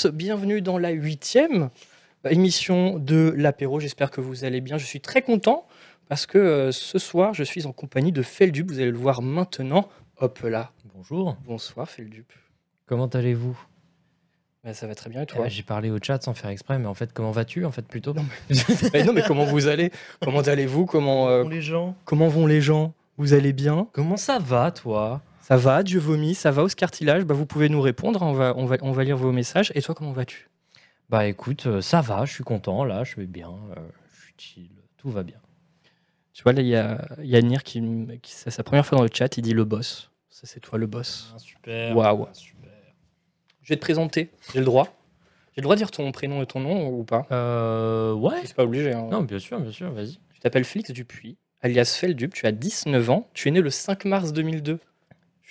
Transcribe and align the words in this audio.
tous, 0.00 0.10
bienvenue 0.10 0.62
dans 0.62 0.78
la 0.78 0.90
huitième 0.90 1.70
émission 2.28 2.98
de 2.98 3.34
l'apéro. 3.36 3.80
J'espère 3.80 4.10
que 4.10 4.20
vous 4.20 4.44
allez 4.44 4.60
bien. 4.60 4.78
Je 4.78 4.84
suis 4.86 5.00
très 5.00 5.22
content 5.22 5.66
parce 6.08 6.26
que 6.26 6.38
euh, 6.38 6.72
ce 6.72 6.98
soir, 6.98 7.34
je 7.34 7.42
suis 7.44 7.66
en 7.66 7.72
compagnie 7.72 8.12
de 8.12 8.22
Feldup. 8.22 8.70
Vous 8.70 8.78
allez 8.78 8.90
le 8.90 8.96
voir 8.96 9.20
maintenant. 9.22 9.88
Hop 10.18 10.38
là. 10.40 10.70
Bonjour, 10.94 11.36
Bonsoir 11.44 11.88
Feldup. 11.88 12.32
comment 12.86 13.06
allez-vous? 13.06 13.58
Bah, 14.64 14.74
ça 14.74 14.86
va 14.86 14.94
très 14.94 15.10
bien 15.10 15.20
et 15.20 15.24
Eh 15.24 15.26
toi? 15.26 15.42
Ben, 15.44 15.50
J'ai 15.50 15.62
parlé 15.62 15.90
au 15.90 15.98
chat 16.00 16.22
sans 16.22 16.34
faire 16.34 16.50
exprès, 16.50 16.78
mais 16.78 16.86
en 16.86 16.94
fait, 16.94 17.12
comment 17.12 17.30
vas-tu 17.30 17.64
en 17.64 17.70
fait 17.72 17.86
plutôt? 17.86 18.12
Non, 18.14 18.24
Eh 18.94 19.02
Non 19.04 19.12
mais 19.12 19.22
comment 19.26 19.44
vous 19.44 19.66
allez? 19.66 19.90
Comment 20.22 20.40
allez-vous? 20.40 20.86
Comment, 20.86 21.28
euh, 21.28 21.48
les 21.48 21.62
gens? 21.62 21.96
comment 22.04 22.28
vont 22.28 22.46
les 22.46 22.60
gens? 22.60 22.92
Vous 23.16 23.34
allez 23.34 23.52
bien? 23.52 23.88
Comment 23.92 24.16
ça 24.16 24.38
va 24.38 24.70
toi? 24.70 25.20
Ça 25.50 25.56
va 25.56 25.82
Dieu 25.82 25.98
vomit 25.98 26.36
Ça 26.36 26.52
va 26.52 26.62
Oscar 26.62 26.92
Tillage 26.92 27.24
bah, 27.24 27.34
Vous 27.34 27.44
pouvez 27.44 27.68
nous 27.68 27.80
répondre. 27.80 28.22
On 28.22 28.32
va, 28.32 28.54
on, 28.56 28.66
va, 28.66 28.76
on 28.82 28.92
va 28.92 29.02
lire 29.02 29.16
vos 29.16 29.32
messages. 29.32 29.72
Et 29.74 29.82
toi, 29.82 29.96
comment 29.96 30.12
vas-tu? 30.12 30.48
Bah 31.08 31.26
écoute, 31.26 31.66
euh, 31.66 31.80
ça 31.80 32.00
va, 32.00 32.24
je 32.24 32.32
suis 32.32 32.44
content 32.44 32.84
là, 32.84 33.02
je 33.02 33.16
vais 33.16 33.26
bien, 33.26 33.50
euh, 33.76 33.80
je 34.14 34.20
suis 34.22 34.34
chill, 34.38 34.70
tout 34.96 35.10
va 35.10 35.24
bien. 35.24 35.40
Tu 36.32 36.44
vois, 36.44 36.52
là, 36.52 36.60
il 36.60 36.68
y 36.68 36.76
a, 36.76 37.04
il 37.18 37.26
y 37.28 37.34
a 37.34 37.42
Nir 37.42 37.64
qui, 37.64 37.82
qui 38.22 38.30
c'est 38.32 38.52
sa 38.52 38.62
première 38.62 38.86
fois 38.86 38.96
dans 38.96 39.02
le 39.02 39.10
chat. 39.12 39.36
Il 39.36 39.42
dit 39.42 39.52
le 39.52 39.64
boss. 39.64 40.12
Ça, 40.28 40.42
c'est 40.44 40.60
toi 40.60 40.78
le 40.78 40.86
boss. 40.86 41.34
super. 41.38 41.96
Waouh. 41.96 42.28
super. 42.32 42.70
Je 43.62 43.70
vais 43.70 43.76
te 43.76 43.80
présenter. 43.80 44.30
J'ai 44.52 44.60
le 44.60 44.64
droit. 44.64 44.84
J'ai 45.56 45.62
le 45.62 45.64
droit 45.64 45.74
de 45.74 45.80
dire 45.80 45.90
ton 45.90 46.12
prénom 46.12 46.42
et 46.42 46.46
ton 46.46 46.60
nom 46.60 46.90
ou 46.90 47.02
pas? 47.02 47.26
Euh, 47.32 48.12
ouais. 48.14 48.42
C'est 48.44 48.54
pas 48.54 48.62
obligé. 48.62 48.92
hein. 48.92 49.08
Non, 49.10 49.22
bien 49.22 49.40
sûr, 49.40 49.58
bien 49.58 49.72
sûr, 49.72 49.90
vas-y. 49.90 50.16
Tu 50.32 50.38
t'appelles 50.38 50.64
Félix 50.64 50.92
Dupuis, 50.92 51.38
alias 51.60 51.96
Feldup. 51.98 52.34
Tu 52.34 52.46
as 52.46 52.52
19 52.52 53.10
ans. 53.10 53.28
Tu 53.34 53.48
es 53.48 53.50
né 53.50 53.60
le 53.60 53.70
5 53.70 54.04
mars 54.04 54.32
2002. 54.32 54.78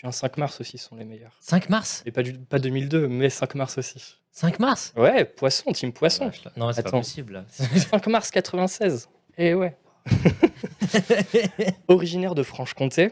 Un 0.04 0.12
5 0.12 0.38
mars 0.38 0.62
aussi, 0.62 0.78
sont 0.78 0.96
les 0.96 1.06
meilleurs. 1.06 1.36
5 1.42 1.70
mars 1.70 2.04
Et 2.06 2.12
pas, 2.12 2.24
du, 2.24 2.34
pas 2.34 2.60
2002, 2.60 3.08
mais 3.08 3.30
5 3.30 3.56
mars 3.56 3.78
aussi. 3.78 4.16
5 4.32 4.60
mars 4.60 4.94
Ouais, 4.96 5.26
poisson, 5.26 5.72
team 5.74 5.92
poisson. 5.92 6.32
Là. 6.46 6.52
Non, 6.56 6.72
c'est 6.72 6.84
pas 6.84 6.92
possible. 6.92 7.34
là. 7.60 7.80
5 7.92 8.08
mars 8.08 8.32
96. 8.32 9.10
Eh 9.38 9.54
ouais. 9.54 9.76
Originaire 11.88 12.36
de 12.36 12.44
Franche-Comté, 12.44 13.12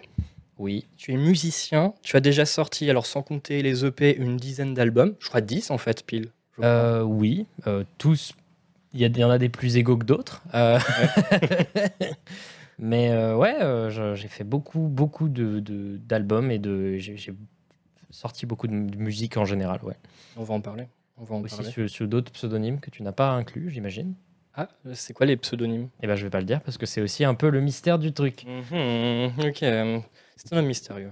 oui. 0.58 0.88
tu 0.98 1.14
es 1.14 1.18
musicien. 1.18 1.94
Tu 2.02 2.16
as 2.16 2.20
déjà 2.22 2.46
sorti, 2.46 2.90
alors 2.90 3.06
sans 3.06 3.22
compter 3.22 3.62
les 3.62 3.86
EP, 3.86 4.16
une 4.16 4.38
dizaine 4.38 4.74
d'albums. 4.74 5.16
Je 5.20 5.28
crois 5.28 5.42
10 5.42 5.72
en 5.72 5.78
fait, 5.78 6.06
pile. 6.06 6.32
Euh, 6.64 7.02
oui, 7.02 7.46
euh, 7.68 7.84
tous. 7.98 8.34
Il 8.94 9.02
y, 9.02 9.20
y 9.20 9.24
en 9.24 9.30
a 9.30 9.38
des 9.38 9.50
plus 9.50 9.78
égaux 9.78 9.98
que 9.98 10.06
d'autres. 10.06 10.42
Euh, 10.56 10.80
Mais 12.80 13.10
euh, 13.12 13.36
ouais, 13.36 13.56
euh, 13.62 14.16
j'ai 14.16 14.28
fait 14.28 14.44
beaucoup, 14.44 14.82
beaucoup 14.88 15.30
de- 15.30 15.60
de- 15.60 15.98
d'albums 15.98 16.52
et 16.52 16.60
de, 16.60 16.98
j'ai 16.98 17.16
sorti 18.12 18.46
beaucoup 18.46 18.68
de, 18.68 18.74
de 18.90 18.98
musique 18.98 19.38
en 19.38 19.46
général. 19.46 19.80
Ouais. 19.84 19.96
On 20.36 20.44
va 20.44 20.54
en 20.54 20.62
parler. 20.62 20.86
On 21.18 21.24
va 21.24 21.36
en 21.36 21.42
Aussi 21.42 21.56
parler. 21.58 21.72
sur, 21.72 21.90
sur 21.90 22.08
d'autres 22.08 22.32
pseudonymes 22.32 22.80
que 22.80 22.92
tu 22.92 23.02
n'as 23.02 23.12
pas 23.12 23.32
inclus, 23.32 23.72
j'imagine. 23.72 24.14
Ah, 24.54 24.70
c'est 24.94 25.14
quoi 25.14 25.26
les 25.26 25.38
pseudonymes? 25.38 25.90
Et 26.02 26.08
ben 26.08 26.16
je 26.16 26.24
vais 26.24 26.30
pas 26.30 26.40
le 26.40 26.46
dire 26.46 26.62
parce 26.62 26.78
que 26.78 26.86
c'est 26.86 27.02
aussi 27.02 27.24
un 27.24 27.34
peu 27.36 27.50
le 27.50 27.62
mystère 27.62 27.98
du 28.00 28.12
truc. 28.14 28.44
Mhm, 28.46 29.32
Ok, 29.48 29.64
euh, 29.64 30.00
c'est 30.36 30.54
un 30.54 30.58
homme 30.60 30.66
mystérieux. 30.68 31.12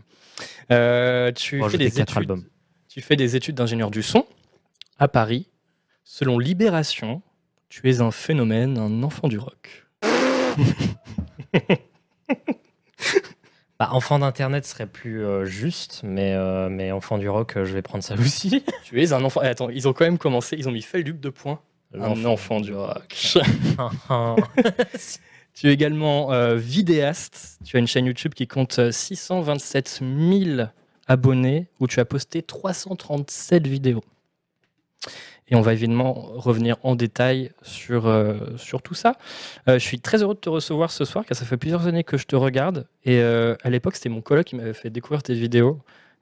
Euh, 0.72 1.32
tu, 1.32 1.60
Bon, 1.60 1.70
fais 1.70 1.78
des 1.78 2.00
études, 2.00 2.18
albums. 2.18 2.44
tu 2.88 3.02
fais 3.02 3.16
des 3.16 3.36
études 3.36 3.56
d'ingénieur 3.56 3.90
du 3.92 4.02
son 4.04 4.26
à 5.00 5.08
Paris. 5.08 5.48
Selon 6.04 6.38
Libération, 6.40 7.22
tu 7.70 7.88
es 7.90 8.02
un 8.02 8.12
phénomène, 8.12 8.78
un 8.78 9.02
enfant 9.04 9.28
du 9.28 9.38
rock. 9.40 9.86
Bah, 13.78 13.90
enfant 13.92 14.20
d'internet 14.20 14.66
serait 14.66 14.88
plus 14.88 15.26
euh, 15.26 15.44
juste, 15.44 16.00
mais, 16.06 16.34
euh, 16.34 16.70
mais 16.70 16.94
enfant 16.94 17.18
du 17.18 17.28
rock, 17.28 17.58
euh, 17.58 17.66
je 17.66 17.74
vais 17.74 17.82
prendre 17.82 18.06
ça 18.06 18.16
aussi. 18.16 18.64
Tu 18.86 19.02
es 19.02 19.12
un 19.12 19.22
enfant. 19.26 19.42
eh, 19.44 19.48
attends, 19.48 19.70
ils 19.70 19.88
ont 19.90 19.94
quand 19.94 20.06
même 20.06 20.18
commencé, 20.18 20.56
ils 20.58 20.70
ont 20.70 20.72
mis 20.72 20.82
Feldup 20.82 21.20
de 21.20 21.30
points. 21.30 21.60
Un 21.94 22.24
enfant 22.24 22.62
du 22.62 22.74
rock. 22.74 23.14
tu 25.54 25.70
es 25.70 25.74
également 25.74 26.56
vidéaste. 26.56 27.60
Tu 27.66 27.76
as 27.76 27.80
une 27.80 27.88
chaîne 27.88 28.06
YouTube 28.06 28.34
qui 28.34 28.48
compte 28.48 28.80
euh, 28.80 28.92
627 28.92 30.02
000 30.20 30.68
abonnés 31.08 31.68
où 31.80 31.88
tu 31.88 32.00
as 32.00 32.06
posté 32.06 32.42
337 32.44 33.68
vidéos. 33.68 34.04
Et 35.50 35.56
on 35.56 35.62
va 35.62 35.74
évidemment 35.74 36.14
revenir 36.14 36.78
en 36.82 36.96
détail 36.96 37.52
sur, 37.62 38.08
euh, 38.08 38.36
sur 38.58 38.82
tout 38.82 38.96
ça. 38.96 39.14
Euh, 39.70 39.74
je 39.78 39.86
suis 39.86 40.00
très 40.00 40.24
heureux 40.24 40.34
de 40.34 40.40
te 40.40 40.50
recevoir 40.50 40.90
ce 40.90 41.06
soir 41.06 41.24
car 41.24 41.38
ça 41.38 41.46
fait 41.46 41.58
plusieurs 41.58 41.86
années 41.86 42.04
que 42.04 42.18
je 42.18 42.26
te 42.26 42.36
regarde. 42.36 42.88
Et 43.04 43.20
euh, 43.20 43.56
à 43.64 43.70
l'époque, 43.70 43.96
c'était 43.96 44.10
mon 44.10 44.22
coloc 44.22 44.46
qui 44.48 44.56
m'avait 44.56 44.74
fait 44.74 44.90
découvrir 44.90 45.22
tes 45.22 45.36
vidéos. 45.36 45.80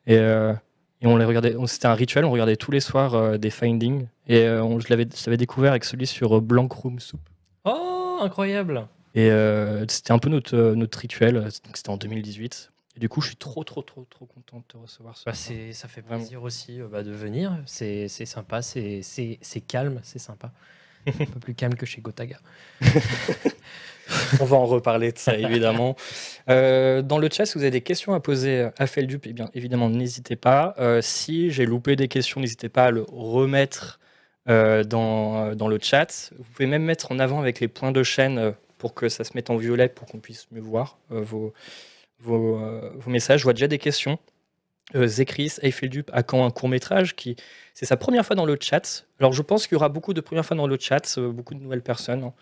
Et, 0.07 0.15
et 0.15 1.07
on 1.07 1.15
les 1.15 1.23
regardait. 1.23 1.55
C'était 1.67 1.87
un 1.87 1.93
rituel, 1.93 2.25
on 2.25 2.31
regardait 2.31 2.57
tous 2.57 2.71
les 2.71 2.81
soirs 2.81 3.39
des 3.39 3.49
findings. 3.49 4.07
Et 4.27 4.45
on- 4.49 4.81
je 4.81 4.87
l'avais 4.89 5.37
découvert 5.37 5.71
avec 5.71 5.85
celui 5.85 6.05
sur 6.05 6.41
Blanc 6.41 6.67
Room 6.69 6.99
Soup. 6.99 7.21
oh, 7.63 8.17
incroyable 8.21 8.85
Et 9.15 9.29
c'était 9.87 10.11
un 10.11 10.19
peu 10.19 10.27
notre, 10.27 10.57
notre 10.75 10.99
rituel. 10.99 11.47
C'était 11.73 11.89
en 11.89 11.95
2018. 11.95 12.72
Et 12.95 12.99
du 12.99 13.09
coup, 13.09 13.21
je 13.21 13.27
suis 13.27 13.35
trop, 13.35 13.63
trop, 13.63 13.81
trop, 13.81 14.05
trop 14.09 14.25
content 14.25 14.57
de 14.57 14.63
te 14.67 14.77
recevoir 14.77 15.17
ce 15.17 15.25
Bah, 15.25 15.33
ça 15.33 15.87
fait 15.87 16.01
Vraiment. 16.01 16.19
plaisir 16.19 16.43
aussi 16.43 16.79
euh, 16.79 16.87
bah, 16.87 17.03
de 17.03 17.11
venir. 17.11 17.57
C'est, 17.65 18.07
sympa, 18.07 18.61
c'est, 18.61 19.01
calme, 19.67 19.99
c'est 20.03 20.19
sympa. 20.19 20.51
Un 21.07 21.25
peu 21.25 21.39
plus 21.39 21.55
calme 21.55 21.73
que 21.75 21.85
chez 21.85 22.01
Gotaga. 22.01 22.37
On 24.39 24.45
va 24.45 24.57
en 24.57 24.65
reparler 24.65 25.11
de 25.11 25.17
ça, 25.17 25.35
évidemment. 25.37 25.95
Euh, 26.49 27.01
dans 27.01 27.19
le 27.19 27.29
chat, 27.31 27.45
si 27.45 27.53
vous 27.53 27.61
avez 27.61 27.71
des 27.71 27.79
questions 27.79 28.13
à 28.13 28.19
poser 28.19 28.67
à 28.77 28.85
Feldup, 28.85 29.25
eh 29.25 29.31
bien, 29.31 29.49
évidemment, 29.53 29.89
n'hésitez 29.89 30.35
pas. 30.35 30.75
Euh, 30.77 30.99
si 31.01 31.51
j'ai 31.51 31.65
loupé 31.65 31.95
des 31.95 32.09
questions, 32.09 32.41
n'hésitez 32.41 32.67
pas 32.67 32.87
à 32.87 32.91
le 32.91 33.05
remettre 33.09 34.01
dans, 34.45 35.55
dans 35.55 35.69
le 35.69 35.79
chat. 35.81 36.33
Vous 36.37 36.43
pouvez 36.43 36.67
même 36.67 36.83
mettre 36.83 37.13
en 37.13 37.19
avant 37.19 37.39
avec 37.39 37.61
les 37.61 37.69
points 37.69 37.93
de 37.93 38.03
chaîne 38.03 38.53
pour 38.77 38.93
que 38.93 39.07
ça 39.07 39.23
se 39.23 39.31
mette 39.35 39.49
en 39.49 39.55
violet, 39.55 39.87
pour 39.87 40.05
qu'on 40.05 40.19
puisse 40.19 40.47
mieux 40.51 40.59
voir 40.59 40.97
vos, 41.09 41.53
vos, 42.23 42.57
euh, 42.59 42.91
vos 42.95 43.11
messages. 43.11 43.39
Je 43.41 43.43
vois 43.43 43.53
déjà 43.53 43.67
des 43.67 43.77
questions. 43.77 44.17
Euh, 44.95 45.07
Zekris, 45.07 45.53
Eiffeldup, 45.61 46.09
à 46.13 46.23
quand 46.23 46.45
un 46.45 46.51
court 46.51 46.67
métrage 46.69 47.15
qui 47.15 47.35
c'est 47.73 47.85
sa 47.85 47.95
première 47.97 48.25
fois 48.25 48.35
dans 48.35 48.45
le 48.45 48.57
chat. 48.59 49.05
Alors 49.19 49.31
je 49.33 49.41
pense 49.41 49.65
qu'il 49.65 49.75
y 49.75 49.77
aura 49.77 49.89
beaucoup 49.89 50.13
de 50.13 50.21
premières 50.21 50.45
fois 50.45 50.57
dans 50.57 50.67
le 50.67 50.77
chat, 50.79 51.15
euh, 51.17 51.31
beaucoup 51.31 51.53
de 51.55 51.59
nouvelles 51.61 51.81
personnes. 51.81 52.23
hein. 52.23 52.33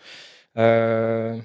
Euh, 0.58 1.38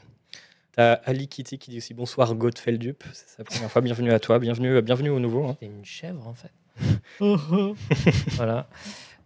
T'as 0.75 0.94
Ali 1.06 1.28
Kitty 1.28 1.58
qui 1.58 1.72
dit 1.72 1.78
aussi 1.78 1.94
bonsoir 1.96 2.36
Godfeldup, 2.36 3.03
c'est 3.14 3.28
sa 3.30 3.44
première 3.44 3.72
fois. 3.72 3.81
Bienvenue 3.81 4.12
à 4.12 4.20
toi, 4.20 4.38
bienvenue, 4.40 4.80
bienvenue 4.81 5.09
au 5.09 5.19
nouveau. 5.19 5.46
hein. 5.48 5.58
T'es 5.59 5.66
une 5.68 5.86
chèvre 5.86 6.28
en 6.28 6.34
fait. 6.36 6.52
voilà. 8.36 8.68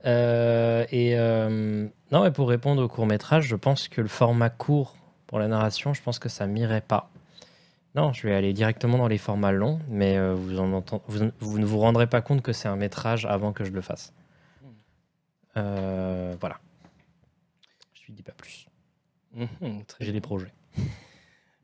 Euh, 0.06 0.86
et 0.92 1.18
euh, 1.20 1.88
non, 2.12 2.24
mais 2.24 2.32
pour 2.32 2.50
répondre 2.50 2.82
au 2.84 2.88
court 2.88 3.06
métrage, 3.06 3.46
je 3.48 3.56
pense 3.56 3.88
que 3.88 4.02
le 4.02 4.08
format 4.08 4.50
court 4.50 4.96
pour 5.28 5.40
la 5.40 5.48
narration, 5.48 5.94
je 5.94 6.02
pense 6.02 6.20
que 6.20 6.30
ça 6.30 6.48
m'irait 6.48 6.82
pas. 6.82 7.11
Non, 7.96 8.13
je 8.13 8.25
vais 8.28 8.34
aller 8.34 8.53
directement 8.53 8.97
dans 8.97 9.07
les 9.07 9.18
formats 9.18 9.52
longs, 9.52 9.79
mais 9.90 10.18
euh, 10.18 10.34
vous, 10.34 10.59
en 10.59 10.72
entend- 10.72 11.03
vous, 11.07 11.29
vous 11.40 11.59
ne 11.59 11.66
vous 11.66 11.79
rendrez 11.79 12.07
pas 12.07 12.22
compte 12.22 12.41
que 12.41 12.53
c'est 12.53 12.68
un 12.69 12.78
métrage 12.78 13.25
avant 13.25 13.52
que 13.52 13.66
je 13.66 13.72
le 13.72 13.81
fasse. 13.81 14.13
Euh, 15.57 16.34
voilà. 16.40 16.59
Je 17.94 18.06
lui 18.07 18.13
dis 18.13 18.24
pas 18.24 18.31
plus. 18.31 18.68
Très 19.88 20.06
J'ai 20.06 20.12
des 20.13 20.22
projets. 20.22 20.51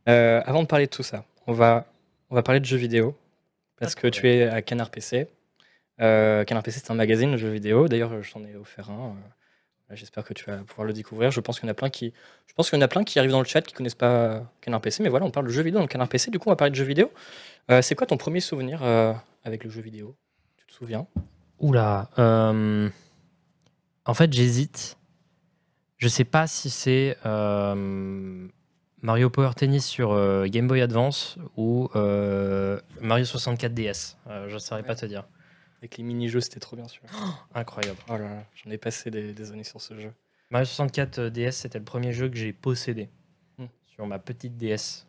Euh, 0.10 0.42
avant 0.46 0.62
de 0.64 0.68
parler 0.68 0.86
de 0.86 0.92
tout 0.92 1.04
ça, 1.04 1.24
on 1.48 1.54
va, 1.54 1.86
on 2.30 2.36
va 2.36 2.44
parler 2.44 2.60
de 2.60 2.66
jeux 2.66 2.78
vidéo 2.78 3.18
parce 3.78 3.96
que 3.96 4.08
tu 4.08 4.30
es 4.30 4.44
à 4.44 4.62
Canard 4.62 4.90
PC. 4.90 5.28
Canard 5.98 6.64
PC, 6.64 6.80
c'est 6.80 6.92
un 6.92 6.96
magazine 6.96 7.32
de 7.32 7.38
jeux 7.38 7.50
vidéo. 7.52 7.88
D'ailleurs, 7.88 8.22
je 8.22 8.32
t'en 8.34 8.44
ai 8.44 8.56
offert 8.56 8.90
un. 8.90 9.16
Euh, 9.92 9.96
J'espère 9.96 10.24
que 10.24 10.34
tu 10.34 10.46
vas 10.46 10.58
pouvoir 10.58 10.86
le 10.88 10.94
découvrir. 10.94 11.32
Je 11.32 11.40
pense 11.40 11.60
qu'il 11.60 11.68
y 11.68 11.70
en 11.70 11.72
a 11.72 11.76
plein 11.76 11.90
qui, 11.90 12.14
je 12.46 12.54
pense 12.54 12.70
qu'il 12.70 12.78
y 12.78 12.82
en 12.82 12.86
a 12.86 12.88
plein 12.88 13.04
qui 13.04 13.20
arrivent 13.20 13.32
dans 13.32 13.40
le 13.40 13.46
chat 13.46 13.62
qui 13.62 13.74
connaissent 13.74 13.96
pas 13.96 14.52
Canard 14.62 14.82
PC, 14.82 15.04
mais 15.04 15.10
voilà, 15.10 15.26
on 15.26 15.32
parle 15.32 15.48
de 15.48 15.52
jeux 15.52 15.62
vidéo 15.64 15.80
dans 15.80 15.84
le 15.84 15.88
Canard 15.88 16.10
PC. 16.10 16.32
Du 16.32 16.40
coup, 16.40 16.50
on 16.50 16.52
va 16.52 16.56
parler 16.56 16.72
de 16.72 16.76
jeux 16.76 16.84
vidéo. 16.86 17.12
Euh, 17.72 17.82
c'est 17.82 17.96
quoi 17.96 18.08
ton 18.08 18.18
premier 18.18 18.40
souvenir 18.40 18.84
euh, 18.84 19.14
avec 19.44 19.64
le 19.64 19.70
jeu 19.70 19.82
vidéo? 19.82 20.16
Tu 20.58 20.66
te 20.68 20.74
souviens? 20.74 21.08
Oula. 21.60 22.10
euh, 22.20 22.90
en 24.06 24.14
fait, 24.14 24.32
j'hésite. 24.32 24.98
Je 25.98 26.08
sais 26.08 26.24
pas 26.26 26.46
si 26.48 26.70
c'est 26.70 27.18
euh, 27.26 28.48
Mario 29.02 29.30
Power 29.32 29.50
Tennis 29.56 29.86
sur 29.86 30.12
euh, 30.12 30.46
Game 30.46 30.68
Boy 30.68 30.82
Advance 30.82 31.38
ou 31.56 31.90
euh, 31.96 32.80
Mario 33.02 33.26
64 33.26 33.74
DS. 33.74 34.16
Euh, 34.28 34.48
je 34.48 34.54
ne 34.54 34.60
saurais 34.60 34.84
pas 34.84 34.96
te 34.96 35.06
dire. 35.08 35.26
Avec 35.80 35.98
les 35.98 36.04
mini-jeux, 36.04 36.40
c'était 36.42 36.60
trop 36.60 36.76
bien 36.76 36.88
sûr. 36.88 37.04
Incroyable. 37.54 38.00
Oh 38.10 38.14
là 38.14 38.20
là, 38.20 38.44
j'en 38.56 38.72
ai 38.72 38.78
passé 38.78 39.12
des, 39.12 39.34
des 39.34 39.52
années 39.52 39.64
sur 39.64 39.80
ce 39.82 40.00
jeu. 40.00 40.12
Mario 40.50 40.66
64 40.66 41.20
DS, 41.30 41.52
c'était 41.52 41.78
le 41.80 41.86
premier 41.86 42.14
jeu 42.14 42.30
que 42.30 42.38
j'ai 42.38 42.54
possédé 42.54 43.10
Hmm. 43.58 43.66
sur 43.86 44.06
ma 44.08 44.20
petite 44.20 44.56
DS. 44.58 45.06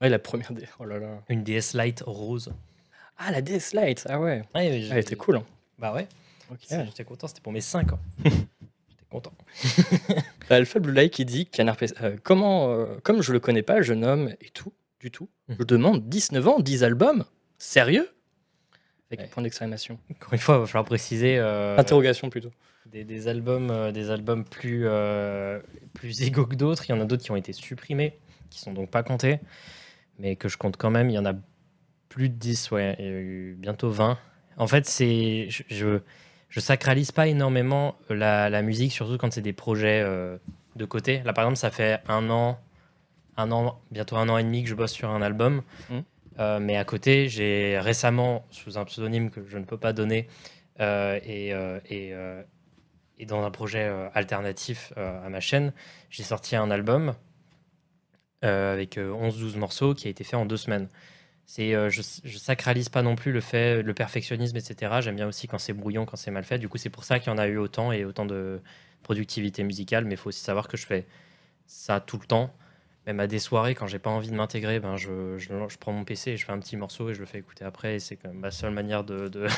Ouais, 0.00 0.08
la 0.08 0.18
première 0.18 0.52
des. 0.52 0.64
Oh 0.78 0.84
là 0.84 0.98
là. 0.98 1.22
Une 1.28 1.42
DS 1.44 1.74
Lite 1.74 2.02
rose. 2.06 2.52
Ah, 3.18 3.30
la 3.30 3.42
DS 3.42 3.72
Lite, 3.74 4.06
ah 4.08 4.18
ouais. 4.20 4.38
Ouais, 4.38 4.44
Ah, 4.54 4.62
elle 4.64 4.98
était 4.98 5.16
cool. 5.16 5.36
hein. 5.36 5.44
Bah 5.78 5.92
ouais. 5.94 6.08
J'étais 6.68 7.04
content, 7.04 7.26
c'était 7.28 7.40
pour 7.42 7.52
mes 7.52 7.60
5 7.60 7.92
ans. 7.92 8.00
J'étais 8.24 9.04
content. 9.10 9.32
Alpha 10.50 10.78
Blue 10.80 10.92
Light 10.92 11.12
qui 11.12 11.24
dit 11.24 11.46
Canard 11.46 11.76
PC. 11.76 11.94
euh, 12.02 12.16
comment, 12.22 12.70
euh, 12.72 12.98
comme 13.04 13.22
je 13.22 13.32
le 13.32 13.38
connais 13.40 13.62
pas, 13.62 13.82
jeune 13.82 14.04
homme 14.04 14.34
et 14.40 14.50
tout, 14.50 14.72
du 15.00 15.10
tout, 15.10 15.28
Mhm. 15.48 15.56
je 15.60 15.64
demande 15.64 16.08
19 16.08 16.48
ans, 16.48 16.58
10 16.60 16.82
albums 16.84 17.24
Sérieux? 17.58 18.08
Avec 19.10 19.20
Ouais. 19.20 19.26
un 19.26 19.28
point 19.28 19.42
d'exclamation. 19.42 19.98
Encore 20.10 20.32
une 20.32 20.38
fois, 20.38 20.56
il 20.56 20.60
va 20.60 20.66
falloir 20.66 20.84
préciser. 20.84 21.38
euh, 21.38 21.76
Interrogation 21.78 22.30
plutôt. 22.30 22.50
des, 22.86 23.04
des 23.04 23.28
albums, 23.28 23.70
euh, 23.70 23.92
des 23.92 24.10
albums 24.10 24.44
plus, 24.44 24.82
euh, 24.86 25.60
plus 25.94 26.22
égaux 26.26 26.46
que 26.46 26.54
d'autres. 26.54 26.84
Il 26.88 26.90
y 26.90 26.94
en 26.94 27.00
a 27.00 27.04
d'autres 27.04 27.22
qui 27.24 27.30
ont 27.30 27.36
été 27.36 27.52
supprimés, 27.52 28.18
qui 28.50 28.60
sont 28.60 28.72
donc 28.72 28.90
pas 28.90 29.02
comptés, 29.02 29.38
mais 30.18 30.36
que 30.36 30.48
je 30.48 30.56
compte 30.56 30.76
quand 30.76 30.90
même. 30.90 31.10
Il 31.10 31.14
y 31.14 31.18
en 31.18 31.26
a 31.26 31.34
plus 32.08 32.28
de 32.28 32.34
10, 32.34 32.70
ouais, 32.72 32.96
il 32.98 33.04
y 33.04 33.08
a 33.08 33.12
eu 33.12 33.56
bientôt 33.58 33.90
20. 33.90 34.18
En 34.56 34.66
fait, 34.66 34.86
c'est 34.86 35.48
je, 35.50 35.62
je, 35.68 36.00
je 36.48 36.60
sacralise 36.60 37.12
pas 37.12 37.26
énormément 37.28 37.96
la, 38.10 38.50
la 38.50 38.62
musique, 38.62 38.92
surtout 38.92 39.16
quand 39.18 39.32
c'est 39.32 39.40
des 39.42 39.52
projets 39.52 40.02
euh, 40.04 40.36
de 40.76 40.84
côté. 40.84 41.22
Là, 41.24 41.32
par 41.32 41.44
exemple, 41.44 41.58
ça 41.58 41.70
fait 41.70 42.00
un 42.08 42.28
an, 42.30 42.58
un 43.36 43.50
an, 43.52 43.80
bientôt 43.90 44.16
un 44.16 44.28
an 44.28 44.38
et 44.38 44.42
demi 44.44 44.62
que 44.64 44.68
je 44.68 44.74
bosse 44.74 44.92
sur 44.92 45.08
un 45.10 45.22
album. 45.22 45.62
Mhm. 45.88 46.02
Euh, 46.38 46.60
mais 46.60 46.76
à 46.76 46.84
côté, 46.84 47.28
j'ai 47.28 47.78
récemment, 47.78 48.46
sous 48.50 48.78
un 48.78 48.84
pseudonyme 48.84 49.30
que 49.30 49.44
je 49.46 49.58
ne 49.58 49.64
peux 49.64 49.78
pas 49.78 49.92
donner, 49.92 50.28
euh, 50.80 51.18
et, 51.24 51.52
euh, 51.52 52.42
et, 53.18 53.26
dans 53.26 53.44
un 53.44 53.50
projet 53.50 53.90
alternatif 54.14 54.92
à 54.96 55.28
ma 55.28 55.40
chaîne, 55.40 55.72
j'ai 56.08 56.22
sorti 56.22 56.56
un 56.56 56.70
album 56.70 57.14
avec 58.42 58.96
euh, 58.98 59.12
11-12 59.12 59.58
morceaux 59.58 59.94
qui 59.94 60.06
a 60.06 60.10
été 60.10 60.24
fait 60.24 60.36
en 60.36 60.46
deux 60.46 60.56
semaines. 60.56 60.88
Euh, 61.58 61.90
je, 61.90 62.02
je 62.24 62.38
sacralise 62.38 62.88
pas 62.88 63.02
non 63.02 63.16
plus 63.16 63.32
le 63.32 63.40
fait, 63.40 63.82
le 63.82 63.92
perfectionnisme, 63.92 64.56
etc. 64.56 65.00
J'aime 65.00 65.16
bien 65.16 65.26
aussi 65.26 65.48
quand 65.48 65.58
c'est 65.58 65.72
brouillon, 65.72 66.06
quand 66.06 66.16
c'est 66.16 66.30
mal 66.30 66.44
fait. 66.44 66.58
Du 66.58 66.68
coup, 66.68 66.78
c'est 66.78 66.90
pour 66.90 67.04
ça 67.04 67.18
qu'il 67.18 67.32
y 67.32 67.34
en 67.34 67.38
a 67.38 67.48
eu 67.48 67.56
autant 67.58 67.92
et 67.92 68.04
autant 68.04 68.24
de 68.24 68.60
productivité 69.02 69.64
musicale. 69.64 70.04
Mais 70.04 70.14
il 70.14 70.16
faut 70.16 70.28
aussi 70.28 70.40
savoir 70.40 70.68
que 70.68 70.76
je 70.76 70.86
fais 70.86 71.06
ça 71.66 72.00
tout 72.00 72.18
le 72.18 72.26
temps. 72.26 72.54
Même 73.10 73.18
à 73.18 73.26
des 73.26 73.40
soirées, 73.40 73.74
quand 73.74 73.88
j'ai 73.88 73.98
pas 73.98 74.10
envie 74.10 74.30
de 74.30 74.36
m'intégrer, 74.36 74.78
ben 74.78 74.96
je, 74.96 75.36
je, 75.36 75.48
je 75.68 75.78
prends 75.78 75.90
mon 75.90 76.04
PC 76.04 76.30
et 76.30 76.36
je 76.36 76.44
fais 76.44 76.52
un 76.52 76.60
petit 76.60 76.76
morceau 76.76 77.10
et 77.10 77.14
je 77.14 77.18
le 77.18 77.26
fais 77.26 77.38
écouter 77.38 77.64
après. 77.64 77.98
C'est 77.98 78.14
quand 78.14 78.28
même 78.28 78.38
ma 78.38 78.52
seule 78.52 78.70
manière 78.70 79.02
de, 79.02 79.26
de, 79.26 79.48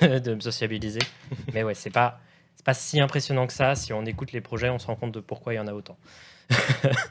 de 0.20 0.34
me 0.34 0.38
sociabiliser. 0.38 1.00
Mais 1.52 1.64
ouais, 1.64 1.74
c'est 1.74 1.90
pas, 1.90 2.20
pas 2.64 2.74
si 2.74 3.00
impressionnant 3.00 3.48
que 3.48 3.52
ça. 3.52 3.74
Si 3.74 3.92
on 3.92 4.04
écoute 4.04 4.30
les 4.30 4.40
projets, 4.40 4.68
on 4.68 4.78
se 4.78 4.86
rend 4.86 4.94
compte 4.94 5.10
de 5.10 5.18
pourquoi 5.18 5.52
il 5.52 5.56
y 5.56 5.58
en 5.58 5.66
a 5.66 5.72
autant. 5.72 5.98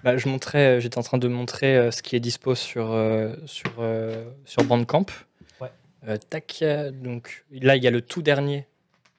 Bah, 0.06 0.16
je 0.16 0.30
montrais, 0.30 0.78
euh, 0.78 0.80
j'étais 0.80 0.98
en 0.98 1.04
train 1.04 1.18
de 1.18 1.28
montrer 1.28 1.76
euh, 1.76 1.92
ce 1.92 2.02
qui 2.02 2.16
est 2.16 2.22
dispo 2.22 2.56
sur, 2.56 2.94
euh, 2.94 3.36
sur, 3.48 3.74
euh, 3.80 4.32
sur 4.46 4.64
Bandcamp. 4.64 5.08
Ouais. 5.60 6.18
Tac, 6.30 6.64
donc 6.94 7.44
là, 7.52 7.76
il 7.76 7.84
y 7.84 7.88
a 7.88 7.92
le 7.92 8.00
tout 8.00 8.22
dernier 8.22 8.66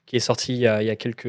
qui 0.05 0.15
est 0.15 0.19
sorti 0.19 0.53
il 0.53 0.59
y 0.59 0.67
a, 0.67 0.81
il 0.81 0.85
y 0.87 0.89
a 0.89 0.95
quelques. 0.95 1.25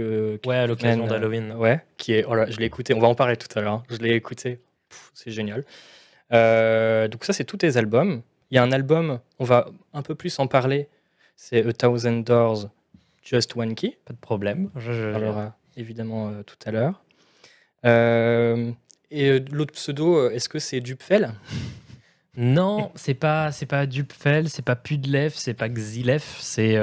Ouais, 0.46 0.56
à 0.56 0.66
l'occasion 0.66 1.06
d'Halloween. 1.06 1.52
euh, 1.52 1.56
ouais, 1.56 1.84
qui 1.96 2.12
est. 2.14 2.24
Oh 2.26 2.34
là, 2.34 2.50
je 2.50 2.58
l'ai 2.58 2.66
écouté, 2.66 2.94
on 2.94 3.00
va 3.00 3.08
en 3.08 3.14
parler 3.14 3.36
tout 3.36 3.48
à 3.58 3.60
l'heure. 3.62 3.72
hein. 3.74 3.82
Je 3.90 3.96
l'ai 3.98 4.14
écouté, 4.14 4.60
c'est 5.14 5.30
génial. 5.30 5.64
Euh, 6.32 7.08
donc, 7.08 7.24
ça, 7.24 7.32
c'est 7.32 7.44
tous 7.44 7.58
tes 7.58 7.76
albums. 7.76 8.22
Il 8.50 8.56
y 8.56 8.58
a 8.58 8.62
un 8.62 8.72
album, 8.72 9.20
on 9.38 9.44
va 9.44 9.69
un 9.94 10.02
peu 10.02 10.14
plus 10.14 10.38
en 10.38 10.46
parler, 10.46 10.88
c'est 11.36 11.66
A 11.66 11.72
Thousand 11.72 12.19
Doors, 12.22 12.69
Just 13.22 13.56
One 13.56 13.74
Key. 13.74 13.98
Pas 14.04 14.12
de 14.14 14.19
problème. 14.19 14.70
Je- 14.76 14.92
je- 14.92 15.10
parlera 15.12 15.56
évidemment 15.76 16.28
euh, 16.28 16.42
tout 16.42 16.56
à 16.66 16.70
l'heure. 16.70 17.02
Et 19.10 19.40
l'autre 19.50 19.72
pseudo, 19.75 20.30
est-ce 20.30 20.48
que 20.48 20.58
c'est 20.58 20.80
Dupfel? 20.80 21.32
Non, 22.36 22.90
c'est 22.94 23.12
pas 23.14 23.52
c'est 23.52 23.66
pas 23.66 23.84
Dupfel, 23.86 24.48
c'est 24.48 24.64
pas 24.64 24.75
Pudlef, 24.76 25.34
c'est 25.34 25.52
pas 25.52 25.68
Xilef, 25.68 26.38
c'est 26.40 26.76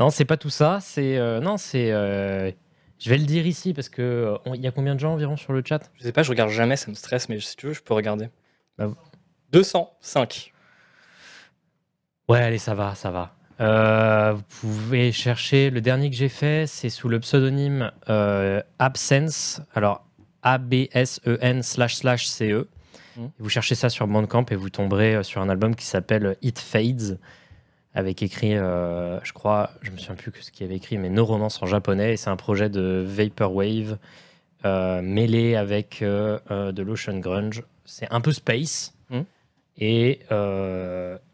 non, 0.00 0.10
c'est 0.10 0.24
pas 0.24 0.36
tout 0.36 0.50
ça. 0.50 0.78
C'est 0.80 1.16
euh, 1.18 1.40
non, 1.40 1.56
c'est 1.56 1.92
euh, 1.92 2.50
je 2.98 3.10
vais 3.10 3.18
le 3.18 3.24
dire 3.24 3.46
ici 3.46 3.72
parce 3.74 3.88
que 3.88 4.02
euh, 4.02 4.36
on- 4.46 4.54
il 4.54 4.60
y 4.62 4.66
a 4.66 4.70
combien 4.72 4.94
de 4.94 5.00
gens 5.00 5.12
environ 5.12 5.36
sur 5.36 5.52
le 5.52 5.62
chat? 5.66 5.90
Je 5.96 6.02
sais 6.02 6.12
pas, 6.12 6.22
je 6.22 6.30
regarde 6.30 6.50
jamais, 6.50 6.76
ça 6.76 6.90
me 6.90 6.94
stresse, 6.96 7.28
mais 7.28 7.38
si 7.40 7.56
tu 7.56 7.66
veux, 7.68 7.72
je 7.72 7.82
peux 7.82 7.94
regarder. 7.94 8.28
Bah, 8.78 8.88
205. 9.52 10.52
Ouais, 12.28 12.40
allez, 12.40 12.58
ça 12.58 12.74
va, 12.74 12.94
ça 12.94 13.10
va. 13.10 13.34
Euh, 13.60 14.32
vous 14.32 14.42
pouvez 14.60 15.12
chercher. 15.12 15.70
Le 15.70 15.80
dernier 15.80 16.08
que 16.10 16.16
j'ai 16.16 16.28
fait, 16.28 16.66
c'est 16.66 16.88
sous 16.88 17.08
le 17.08 17.20
pseudonyme 17.20 17.90
euh, 18.08 18.62
Absence. 18.78 19.60
Alors 19.74 20.06
A-B-S-E-N 20.42 21.62
slash 21.62 21.96
slash 21.96 22.26
C-E. 22.26 22.68
Mhm. 23.16 23.30
Vous 23.38 23.48
cherchez 23.50 23.74
ça 23.74 23.90
sur 23.90 24.06
Bandcamp 24.06 24.46
et 24.50 24.54
vous 24.56 24.70
tomberez 24.70 25.16
euh, 25.16 25.22
sur 25.22 25.42
un 25.42 25.48
album 25.48 25.74
qui 25.74 25.84
s'appelle 25.84 26.36
It 26.42 26.58
Fades, 26.58 27.18
avec 27.94 28.22
écrit, 28.22 28.54
euh, 28.56 29.18
je 29.24 29.32
crois, 29.32 29.70
je 29.82 29.90
me 29.90 29.96
souviens 29.98 30.14
plus 30.14 30.30
que 30.30 30.42
ce 30.42 30.50
qu'il 30.50 30.64
avait 30.66 30.76
écrit, 30.76 30.96
mais 30.98 31.08
No 31.08 31.24
Romance 31.24 31.60
en 31.62 31.66
japonais. 31.66 32.12
Et 32.12 32.16
c'est 32.16 32.30
un 32.30 32.36
projet 32.36 32.68
de 32.68 33.04
Vaporwave 33.06 33.98
euh, 34.64 35.02
mêlé 35.02 35.56
avec 35.56 36.02
euh, 36.02 36.38
euh, 36.50 36.70
de 36.72 36.82
l'Ocean 36.82 37.18
Grunge. 37.18 37.62
C'est 37.84 38.10
un 38.12 38.20
peu 38.20 38.32
space. 38.32 38.94
Mhm. 39.10 39.24
Et, 39.78 40.20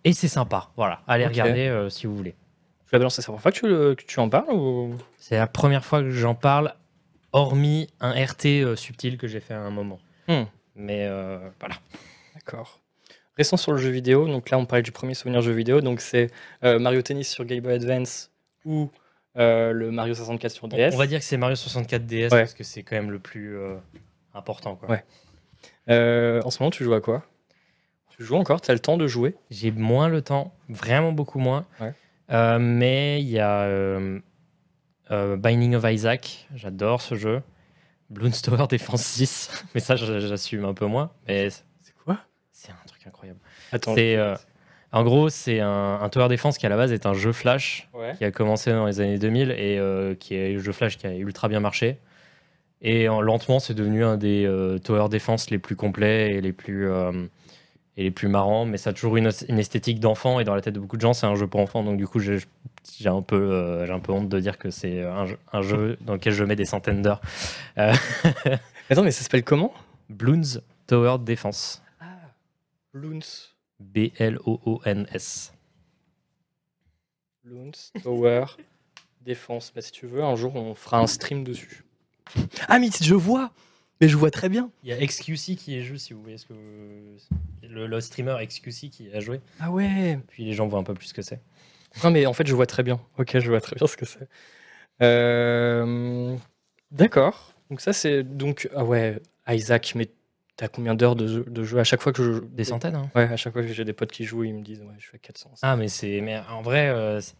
et 0.05 0.13
c'est 0.13 0.29
sympa. 0.29 0.71
Voilà, 0.77 1.01
allez 1.09 1.27
regarder 1.27 1.87
si 1.91 2.07
vous 2.07 2.17
voulez. 2.17 2.35
Je 2.87 2.93
vais 2.93 2.99
balancer 2.99 3.21
ça 3.21 3.33
pour 3.33 3.41
fois 3.41 3.51
que 3.51 3.57
tu, 3.59 3.67
le- 3.67 3.95
que 3.97 4.05
tu 4.05 4.21
en 4.21 4.29
parles 4.29 4.53
ou... 4.53 4.95
C'est 5.19 5.37
la 5.37 5.49
première 5.49 5.85
fois 5.85 6.01
que 6.03 6.11
j'en 6.11 6.37
parle, 6.37 6.73
hormis 7.33 7.89
un 8.01 8.13
RT 8.13 8.77
subtil 8.77 9.19
que 9.19 9.27
j'ai 9.27 9.41
fait 9.41 9.55
à 9.55 9.61
un 9.61 9.71
moment. 9.71 9.99
Hmm. 10.29 10.45
Mais 10.77 11.09
voilà. 11.59 11.75
D'accord. 12.35 12.79
Restons 13.37 13.57
sur 13.57 13.73
le 13.73 13.79
jeu 13.79 13.91
vidéo. 13.91 14.27
Donc 14.29 14.51
là, 14.51 14.59
on 14.59 14.67
parlait 14.67 14.83
du 14.83 14.93
premier 14.93 15.15
souvenir 15.15 15.41
jeu 15.43 15.53
vidéo. 15.53 15.81
Donc 15.81 16.01
c'est 16.01 16.31
euh, 16.65 16.79
Mario 16.79 17.03
Tennis 17.03 17.29
sur 17.29 17.45
Game 17.45 17.61
Boy 17.61 17.75
Advance 17.75 18.31
ou 18.65 18.91
euh, 19.37 19.73
le 19.73 19.91
Mario 19.91 20.15
64 20.15 20.51
sur 20.53 20.69
DS. 20.69 20.91
on 20.95 20.97
va 20.97 21.07
dire 21.07 21.19
que 21.19 21.25
c'est 21.25 21.37
Mario 21.37 21.57
64 21.57 22.07
DS 22.07 22.23
Ouais. 22.25 22.29
parce 22.31 22.55
que 22.55 22.65
c'est 22.65 22.83
quand 22.83 22.97
même 22.97 23.11
le 23.11 23.19
plus 23.19 23.57
euh, 23.59 23.77
important. 24.35 24.77
quoi. 24.77 24.89
Ouais. 24.89 25.05
En 26.45 26.51
ce 26.51 26.63
moment, 26.63 26.71
tu 26.71 26.83
joues 26.85 26.95
à 26.95 27.01
quoi? 27.01 27.25
Tu 28.17 28.25
joues 28.25 28.37
encore? 28.37 28.63
Tu 28.63 28.71
as 28.71 28.75
le 28.75 28.81
temps 28.81 28.97
de 28.97 29.07
jouer? 29.07 29.35
J'ai 29.51 29.71
moins 29.71 30.09
le 30.09 30.23
temps, 30.23 30.55
vraiment 30.71 31.13
beaucoup 31.13 31.39
moins. 31.39 31.67
Ouais. 31.81 31.93
Mais 32.59 33.21
il 33.21 33.29
y 33.29 33.39
a 33.39 33.69
Binding 35.11 35.75
of 35.75 35.85
Isaac, 35.87 36.49
j'adore 36.55 37.03
ce 37.03 37.15
jeu. 37.15 37.43
Bloons 38.09 38.31
Tower 38.43 38.67
Defense 38.71 39.03
6, 39.03 39.65
mais 39.75 39.81
ça 39.81 39.97
j'assume 39.97 40.65
un 40.65 40.75
peu 40.75 40.87
moins. 40.87 41.11
Mais 41.29 41.51
C'est 41.51 41.95
quoi 42.05 42.19
c'est 42.53 42.71
un 42.71 42.77
truc 43.11 43.15
incroyable. 43.15 43.39
Attends. 43.73 43.95
C'est, 43.95 44.17
euh, 44.17 44.35
en 44.93 45.03
gros, 45.05 45.29
c'est 45.29 45.61
un, 45.61 45.99
un 46.03 46.09
Tower 46.09 46.29
Defense 46.29 46.59
qui 46.59 46.67
à 46.67 46.69
la 46.69 46.77
base 46.77 46.93
est 46.93 47.07
un 47.07 47.15
jeu 47.15 47.33
Flash 47.33 47.89
Ouais. 47.95 48.15
qui 48.17 48.25
a 48.25 48.31
commencé 48.31 48.71
dans 48.73 48.87
les 48.87 49.01
années 49.01 49.19
2000 49.19 49.51
et 49.51 49.79
euh, 49.79 50.15
qui 50.15 50.35
est 50.35 50.53
le 50.55 50.59
jeu 50.61 50.73
Flash 50.73 50.97
qui 50.97 51.07
a 51.07 51.15
ultra 51.15 51.49
bien 51.49 51.61
marché. 51.61 51.99
Et 52.83 53.09
en, 53.09 53.21
lentement, 53.21 53.59
c'est 53.59 53.75
devenu 53.75 54.05
un 54.05 54.17
des 54.17 54.45
euh, 54.47 54.79
Tower 54.79 55.09
Defense 55.09 55.51
les 55.51 55.59
plus 55.59 55.77
complets 55.77 56.35
et 56.35 56.41
les 56.41 56.53
plus, 56.53 56.89
euh, 56.89 57.27
et 57.97 58.03
les 58.05 58.11
plus 58.11 58.29
marrants. 58.29 58.65
Mais 58.67 58.77
ça 58.77 58.91
a 58.91 58.93
toujours 58.93 59.17
une, 59.17 59.31
une 59.49 59.59
esthétique 59.59 59.99
d'enfant 59.99 60.41
et 60.41 60.45
dans 60.45 60.55
la 60.55 60.61
tête 60.61 60.75
de 60.75 60.81
beaucoup 60.81 60.97
de 60.97 61.01
gens, 61.03 61.15
c'est 61.15 61.27
un 61.27 61.35
jeu 61.35 61.47
pour 61.47 61.61
enfants. 61.61 61.83
Donc 61.83 61.97
du 61.97 62.07
coup, 62.07 62.19
j'ai 62.21 62.39
j'ai 62.99 63.09
un, 63.09 63.21
peu, 63.23 63.35
euh, 63.37 63.85
j'ai 63.87 63.93
un 63.93 63.99
peu 63.99 64.13
honte 64.13 64.29
de 64.29 64.39
dire 64.39 64.59
que 64.59 64.71
c'est 64.71 65.03
un, 65.03 65.27
jeu- 65.27 65.39
un 65.53 65.61
jeu 65.61 65.99
dans 66.03 66.13
lequel 66.13 66.33
je 66.33 66.45
mets 66.45 66.55
des 66.55 66.65
centaines 66.65 67.03
d'heures. 67.03 67.21
Euh, 67.79 67.93
Attends, 68.89 69.03
mais 69.03 69.11
ça 69.11 69.23
s'appelle 69.25 69.43
comment? 69.43 69.73
Bloons 70.09 70.61
Tower 70.87 71.17
Defense. 71.19 71.83
Ah, 72.97 72.99
Loons. 72.99 73.53
B-L-O-O-N-S. 73.79 75.53
Loons 77.45 77.93
Tower 78.03 78.45
Défense. 79.21 79.73
Bah, 79.75 79.83
si 79.83 79.93
tu 79.93 80.07
veux, 80.07 80.23
un 80.23 80.35
jour, 80.37 80.57
on 80.57 80.75
fera 80.75 80.99
un 80.99 81.07
stream 81.07 81.45
dessus. 81.45 81.85
Ah, 82.69 82.79
mais 82.79 82.89
je 83.01 83.15
vois 83.15 83.53
Mais 84.01 84.09
je 84.09 84.17
vois 84.17 84.31
très 84.31 84.49
bien 84.49 84.71
Il 84.83 84.89
y 84.89 84.93
a 84.93 85.05
XQC 85.05 85.57
qui 85.57 85.77
est 85.77 85.83
joué, 85.83 85.99
si 85.99 86.13
vous 86.13 86.23
voyez 86.23 86.39
ce 86.39 86.47
que. 86.47 86.55
Le, 87.63 87.87
le 87.87 88.01
streamer 88.01 88.37
XQC 88.47 88.91
qui 88.91 89.13
a 89.13 89.21
joué. 89.21 89.41
Ah 89.61 89.71
ouais 89.71 90.19
Puis 90.29 90.45
les 90.45 90.55
gens 90.55 90.67
voient 90.67 90.79
un 90.79 90.85
peu 90.85 90.95
plus 90.95 91.07
ce 91.09 91.15
que 91.15 91.23
c'est. 91.23 91.41
Non, 92.03 92.11
mais 92.11 92.27
en 92.27 92.33
fait, 92.33 92.47
je 92.47 92.55
vois 92.55 92.67
très 92.67 92.83
bien. 92.83 93.01
Ok, 93.19 93.39
je 93.39 93.49
vois 93.49 93.61
très 93.61 93.77
bien 93.77 93.87
ce 93.87 93.97
que 93.97 94.07
c'est. 94.07 94.29
Euh, 95.03 96.37
D'accord. 96.91 97.53
Donc, 97.71 97.81
ça, 97.81 97.93
c'est. 97.93 98.23
Donc, 98.23 98.69
ah 98.75 98.85
ouais, 98.85 99.21
Isaac, 99.49 99.93
mais 99.95 100.09
t'as 100.57 100.69
combien 100.69 100.95
d'heures 100.95 101.17
de, 101.17 101.27
jeu- 101.27 101.45
de 101.47 101.63
jeu 101.65 101.79
À 101.79 101.85
chaque 101.85 102.01
fois 102.03 102.13
que 102.13 102.23
je. 102.23 102.41
Des 102.41 102.65
centaines, 102.65 102.97
hein. 102.97 103.11
Ouais, 103.15 103.25
à 103.25 103.37
chaque 103.37 103.53
fois 103.53 103.63
que 103.63 103.69
j'ai 103.69 103.85
des 103.85 103.93
potes 103.93 104.13
qui 104.13 104.25
jouent, 104.25 104.45
ils 104.45 104.55
me 104.55 104.63
disent, 104.63 104.81
ouais, 104.83 104.95
je 104.99 105.09
fais 105.09 105.19
400. 105.19 105.51
Ah, 105.63 105.77
mais 105.77 105.89
c'est. 105.89 106.21
Mais 106.21 106.41
en 106.51 106.63
vrai, 106.63 106.89
euh, 106.89 107.21
c'est- 107.21 107.35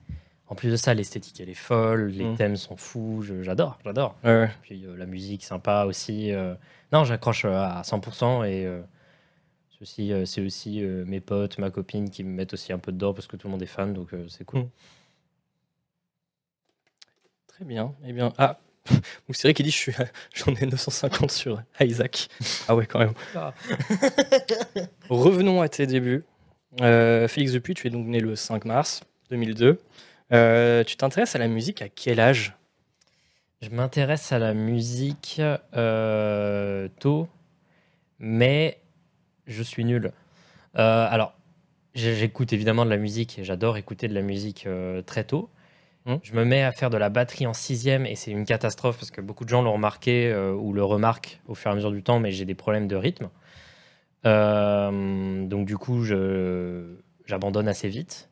en 0.49 0.55
plus 0.55 0.71
de 0.71 0.77
ça, 0.77 0.95
l'esthétique, 0.95 1.41
elle 1.41 1.49
est 1.49 1.55
folle. 1.55 2.07
Les 2.09 2.25
Mm. 2.25 2.37
thèmes 2.37 2.57
sont 2.57 2.77
fous. 2.77 3.23
je- 3.23 3.43
J'adore, 3.43 3.79
j'adore. 3.85 4.15
Ouais, 4.23 4.31
ouais. 4.43 4.51
Puis 4.63 4.85
euh, 4.87 4.97
la 4.97 5.07
musique, 5.07 5.43
sympa 5.45 5.85
aussi. 5.87 6.33
euh. 6.33 6.55
Non, 6.93 7.05
j'accroche 7.05 7.45
euh, 7.45 7.55
à 7.55 7.83
100%. 7.83 8.45
Et 8.45 8.65
euh, 8.65 8.81
c'est 9.71 9.83
aussi, 9.83 10.13
euh, 10.13 10.25
c'est 10.25 10.41
aussi 10.43 10.83
euh, 10.85 11.05
mes 11.07 11.21
potes, 11.21 11.59
ma 11.59 11.71
copine 11.71 12.11
qui 12.11 12.23
me 12.23 12.31
mettent 12.31 12.53
aussi 12.53 12.73
un 12.73 12.79
peu 12.79 12.93
dedans 12.93 13.13
parce 13.13 13.27
que 13.27 13.37
tout 13.37 13.49
le 13.49 13.53
monde 13.53 13.63
est 13.63 13.67
fan. 13.67 13.93
Donc 13.93 14.15
euh, 14.15 14.27
c'est 14.29 14.45
cool. 14.45 14.61
Mm. 14.61 14.69
Très 17.49 17.65
bien. 17.65 17.95
Eh 18.05 18.13
bien, 18.13 18.33
ah, 18.39 18.59
ou 19.29 19.35
c'est 19.35 19.49
vrai 19.49 19.55
qu'il 19.55 19.67
dit, 19.67 19.73
je 19.73 19.91
j'en 20.35 20.55
ai 20.55 20.67
950 20.67 21.31
sur 21.31 21.63
Isaac. 21.81 22.29
Ah 22.69 22.75
ouais, 22.75 22.87
quand 22.87 22.99
même. 22.99 23.15
Ah. 23.35 23.53
Revenons 25.09 25.61
à 25.61 25.69
tes 25.69 25.87
débuts. 25.87 26.25
Euh, 26.81 27.29
Félix 27.29 27.53
Dupuis, 27.53 27.75
tu 27.75 27.87
es 27.87 27.91
donc 27.91 28.07
né 28.07 28.21
le 28.21 28.37
5 28.37 28.65
mars 28.65 29.03
2002. 29.31 29.81
Euh, 30.33 30.85
tu 30.85 30.97
t'intéresses 30.97 31.35
à 31.35 31.39
la 31.39 31.49
musique 31.49 31.83
à 31.83 31.89
quel 31.89 32.21
âge? 32.21 32.57
Je 33.63 33.71
m'intéresse 33.71 34.33
à 34.33 34.39
la 34.39 34.53
musique 34.53 35.41
euh, 35.75 36.89
tôt, 37.01 37.29
mais 38.19 38.79
je 39.47 39.63
suis 39.63 39.85
nul. 39.85 40.13
Alors, 40.75 41.33
j'écoute 41.95 42.53
évidemment 42.53 42.85
de 42.85 42.91
la 42.91 42.99
musique 42.99 43.39
et 43.39 43.45
j'adore 43.45 43.79
écouter 43.79 44.09
de 44.09 44.15
la 44.15 44.21
musique 44.21 44.69
très 45.07 45.25
tôt. 45.25 45.49
Hmm. 46.07 46.19
Je 46.23 46.35
me 46.35 46.45
mets 46.45 46.63
à 46.63 46.71
faire 46.71 46.89
de 46.89 46.97
la 46.97 47.09
batterie 47.09 47.49
en 47.49 47.53
sixième 47.53 48.07
et 48.07 48.15
c'est 48.15 48.31
une 48.31 48.45
catastrophe 48.45 48.97
parce 48.97 49.11
que 49.11 49.21
beaucoup 49.21 49.45
de 49.45 49.49
gens 49.49 49.63
l'ont 49.63 49.73
remarqué 49.73 50.29
euh, 50.29 50.53
ou 50.53 50.73
le 50.73 50.85
remarquent 50.85 51.41
au 51.49 51.57
fur 51.57 51.69
et 51.69 51.73
à 51.73 51.75
mesure 51.75 51.91
du 51.91 52.05
temps, 52.05 52.21
mais 52.21 52.31
j'ai 52.31 52.45
des 52.45 52.55
problèmes 52.55 52.87
de 52.87 52.95
rythme. 52.95 53.29
Euh, 54.25 55.45
donc 55.47 55.67
du 55.67 55.77
coup, 55.77 56.05
j'abandonne 56.05 57.67
assez 57.67 57.89
vite. 57.89 58.31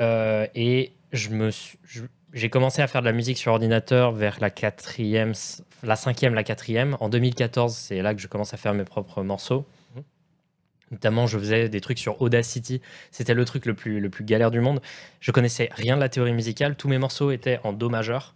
Euh, 0.00 0.46
et 0.54 0.92
j'ai 1.12 2.50
commencé 2.50 2.82
à 2.82 2.86
faire 2.86 3.00
de 3.00 3.06
la 3.06 3.12
musique 3.12 3.38
sur 3.38 3.52
ordinateur 3.52 4.12
vers 4.12 4.36
la 4.40 4.50
quatrième, 4.50 5.32
la 5.82 5.96
cinquième, 5.96 6.34
la 6.34 6.44
quatrième. 6.44 6.98
En 7.00 7.08
2014, 7.08 7.74
c'est 7.74 8.02
là 8.02 8.14
que 8.14 8.20
je 8.20 8.28
commence 8.28 8.52
à 8.52 8.58
faire 8.58 8.74
mes 8.74 8.84
propres 8.84 9.22
morceaux. 9.22 9.66
Notamment, 10.90 11.26
je 11.26 11.38
faisais 11.38 11.68
des 11.68 11.80
trucs 11.80 11.98
sur 11.98 12.20
Audacity. 12.22 12.80
C'était 13.10 13.34
le 13.34 13.44
truc 13.44 13.66
le 13.66 13.74
plus, 13.74 14.10
galère 14.22 14.50
du 14.50 14.60
monde. 14.60 14.80
Je 15.20 15.32
connaissais 15.32 15.68
rien 15.72 15.96
de 15.96 16.00
la 16.00 16.08
théorie 16.08 16.32
musicale. 16.32 16.76
Tous 16.76 16.88
mes 16.88 16.98
morceaux 16.98 17.30
étaient 17.30 17.60
en 17.64 17.72
Do 17.72 17.88
majeur. 17.88 18.34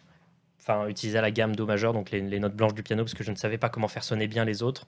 Enfin, 0.60 0.86
utilisaient 0.86 1.20
la 1.20 1.30
gamme 1.30 1.56
Do 1.56 1.66
majeur, 1.66 1.92
donc 1.92 2.10
les, 2.10 2.38
notes 2.38 2.54
blanches 2.54 2.74
du 2.74 2.82
piano, 2.82 3.02
parce 3.02 3.14
que 3.14 3.24
je 3.24 3.30
ne 3.30 3.36
savais 3.36 3.58
pas 3.58 3.68
comment 3.68 3.88
faire 3.88 4.04
sonner 4.04 4.28
bien 4.28 4.44
les 4.44 4.62
autres. 4.62 4.86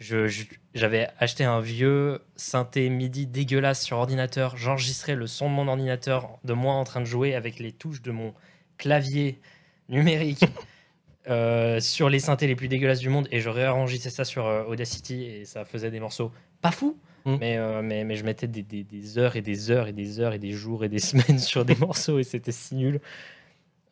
J'avais 0.00 1.08
acheté 1.18 1.44
un 1.44 1.60
vieux 1.60 2.20
synthé 2.34 2.88
MIDI 2.90 3.26
dégueulasse 3.26 3.84
sur 3.84 3.98
ordinateur. 3.98 4.56
J'enregistrais 4.56 5.14
le 5.14 5.28
son 5.28 5.48
de 5.48 5.54
mon 5.54 5.68
ordinateur 5.68 6.38
de 6.42 6.52
moi 6.52 6.74
en 6.74 6.84
train 6.84 7.00
de 7.00 7.06
jouer 7.06 7.34
avec 7.34 7.60
les 7.60 7.70
touches 7.70 8.02
de 8.02 8.10
mon 8.10 8.34
clavier 8.76 9.40
numérique 9.88 10.44
euh, 11.28 11.78
sur 11.78 12.08
les 12.08 12.18
synthés 12.18 12.48
les 12.48 12.56
plus 12.56 12.68
dégueulasses 12.68 12.98
du 12.98 13.08
monde 13.08 13.28
et 13.30 13.40
je 13.40 13.48
réenregistrais 13.48 14.10
ça 14.10 14.24
sur 14.24 14.46
euh, 14.46 14.64
Audacity 14.64 15.24
et 15.24 15.44
ça 15.44 15.64
faisait 15.64 15.90
des 15.90 16.00
morceaux 16.00 16.32
pas 16.64 16.72
fous, 16.72 16.96
Mm. 17.26 17.36
mais, 17.40 17.56
euh, 17.56 17.80
mais, 17.82 18.04
mais 18.04 18.16
je 18.16 18.24
mettais 18.24 18.46
des, 18.46 18.62
des- 18.62 18.84
des 18.84 19.16
heures 19.18 19.34
et 19.36 19.40
des 19.42 19.70
heures 19.70 19.86
et 19.86 19.92
des 19.94 20.20
heures 20.20 20.34
et 20.34 20.38
des 20.38 20.52
jours 20.52 20.84
et 20.84 20.88
des 20.90 20.98
semaines 21.10 21.38
sur 21.38 21.64
des 21.64 21.74
morceaux 21.76 22.18
et 22.18 22.22
c'était 22.24 22.52
si 22.52 22.74
nul. 22.74 23.00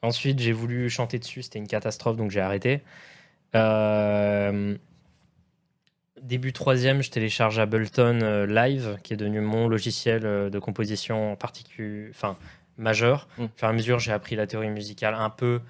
Ensuite, 0.03 0.39
j'ai 0.41 0.53
voulu 0.53 0.91
chanter 0.91 1.19
dessus, 1.19 1.43
c'était 1.43 1.59
une 1.59 1.67
catastrophe 1.69 2.17
donc 2.17 2.31
j'ai 2.31 2.41
arrêté. 2.41 2.83
Euh, 3.55 4.77
Début 6.21 6.53
troisième, 6.53 7.03
je 7.03 7.11
télécharge 7.11 7.59
Ableton 7.59 8.21
euh, 8.23 8.47
Live, 8.47 8.99
qui 9.03 9.15
est 9.15 9.17
devenu 9.17 9.41
mon 9.41 9.67
logiciel 9.67 10.25
euh, 10.25 10.51
de 10.51 10.59
composition 10.59 11.35
particulier, 11.37 12.09
enfin 12.11 12.37
majeur. 12.77 13.29
Mm. 13.39 13.43
Au 13.45 13.49
fur 13.57 13.67
et 13.67 13.71
à 13.71 13.73
mesure, 13.73 13.99
j'ai 13.99 14.13
appris 14.13 14.37
la 14.37 14.47
théorie 14.47 14.71
musicale 14.71 15.15
un 15.15 15.31
peu, 15.31 15.61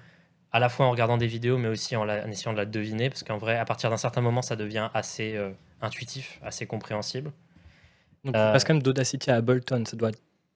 à 0.51 0.59
la 0.59 0.69
fois 0.69 0.85
en 0.85 0.91
regardant 0.91 1.17
des 1.17 1.27
vidéos, 1.27 1.57
mais 1.57 1.69
aussi 1.69 1.95
en, 1.95 2.03
la- 2.03 2.25
en 2.25 2.29
essayant 2.29 2.51
de 2.53 2.57
la 2.57 2.65
deviner, 2.65 3.09
parce 3.09 3.23
qu'en 3.23 3.37
vrai, 3.37 3.57
à 3.57 3.65
partir 3.65 3.89
d'un 3.89 3.97
certain 3.97 4.21
moment, 4.21 4.41
ça 4.41 4.55
devient 4.55 4.89
assez 4.93 5.35
intuitif, 5.83 6.39
assez 6.43 6.65
compréhensible. 6.65 7.31
Donc, 8.23 8.35
Euh, 8.35 8.47
tu 8.49 8.53
passes 8.53 8.63
quand 8.63 8.73
même 8.73 8.83
d'Audacity 8.83 9.29
à 9.29 9.35
Ableton, 9.35 9.83
ça 9.85 9.95
doit 9.95 10.11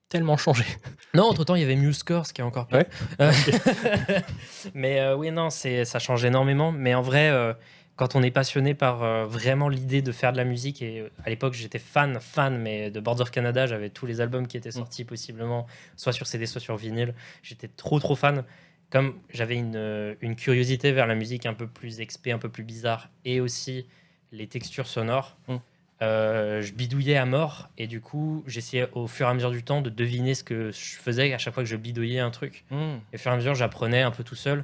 tellement 0.10 0.38
changer. 0.38 0.64
Non, 1.14 1.26
entre-temps, 1.26 1.56
il 1.56 1.62
y 1.62 1.66
avait 1.66 1.76
MuseScore, 1.76 2.26
ce 2.26 2.34
qui 2.34 2.42
est 2.42 2.44
encore 2.44 2.68
pire. 2.68 2.78
Ouais. 2.80 2.88
Euh, 3.20 3.32
mais 4.74 5.00
euh, 5.02 5.16
oui, 5.16 5.32
non, 5.32 5.50
ça 5.50 6.00
change 6.00 6.24
énormément. 6.26 6.72
Mais 6.72 6.94
en 6.96 7.02
vrai, 7.02 7.30
euh, 7.30 7.54
quand 7.96 8.16
on 8.16 8.24
est 8.24 8.32
passionné 8.32 8.74
par 8.74 9.04
euh, 9.04 9.26
vraiment 9.26 9.70
l'idée 9.70 10.02
de 10.02 10.12
faire 10.12 10.32
de 10.32 10.38
la 10.38 10.44
musique, 10.46 10.82
et 10.82 11.02
euh, 11.02 11.10
à 11.26 11.30
l'époque, 11.30 11.54
j'étais 11.54 11.80
fan, 11.80 12.20
fan, 12.22 12.58
mais 12.58 12.90
de 12.92 13.00
Boards 13.00 13.22
of 13.22 13.32
Canada, 13.32 13.66
j'avais 13.68 13.90
tous 13.90 14.06
les 14.06 14.22
albums 14.22 14.48
qui 14.48 14.56
étaient 14.58 14.72
sortis 14.72 15.04
possiblement, 15.04 15.66
soit 15.96 16.14
sur 16.14 16.28
CD, 16.28 16.46
soit 16.46 16.62
sur 16.62 16.78
vinyle. 16.78 17.14
J'étais 17.44 17.68
trop, 17.68 18.00
trop 18.00 18.16
fan. 18.16 18.44
Comme 18.90 19.20
j'avais 19.34 19.56
une, 19.56 19.76
euh, 19.76 20.16
une 20.22 20.36
curiosité 20.38 20.94
vers 20.94 21.08
la 21.08 21.16
musique 21.16 21.46
un 21.46 21.54
peu 21.54 21.68
plus 21.68 22.00
expé, 22.00 22.32
un 22.32 22.38
peu 22.38 22.48
plus 22.50 22.64
bizarre, 22.64 23.10
et 23.26 23.42
aussi 23.42 23.86
les 24.32 24.48
textures 24.48 24.88
sonores. 24.88 25.38
Mm. 25.48 25.56
Euh, 26.04 26.62
je 26.62 26.74
bidouillais 26.74 27.18
à 27.18 27.26
mort 27.26 27.70
et 27.80 27.88
du 27.88 28.02
coup 28.02 28.44
j'essayais 28.46 28.88
au 28.92 29.08
fur 29.08 29.26
et 29.26 29.30
à 29.32 29.34
mesure 29.34 29.50
du 29.50 29.64
temps 29.64 29.82
de 29.82 29.90
deviner 29.90 30.36
ce 30.36 30.44
que 30.44 30.70
je 30.72 30.96
faisais 30.96 31.34
à 31.34 31.40
chaque 31.40 31.56
fois 31.56 31.64
que 31.64 31.70
je 31.70 31.76
bidouillais 31.76 32.20
un 32.20 32.30
truc. 32.30 32.66
Hmm. 32.70 32.98
Et 33.12 33.16
au 33.16 33.18
fur 33.18 33.32
et 33.32 33.34
à 33.34 33.38
mesure 33.38 33.56
j'apprenais 33.56 34.04
un 34.04 34.12
peu 34.12 34.24
tout 34.24 34.36
seul. 34.36 34.64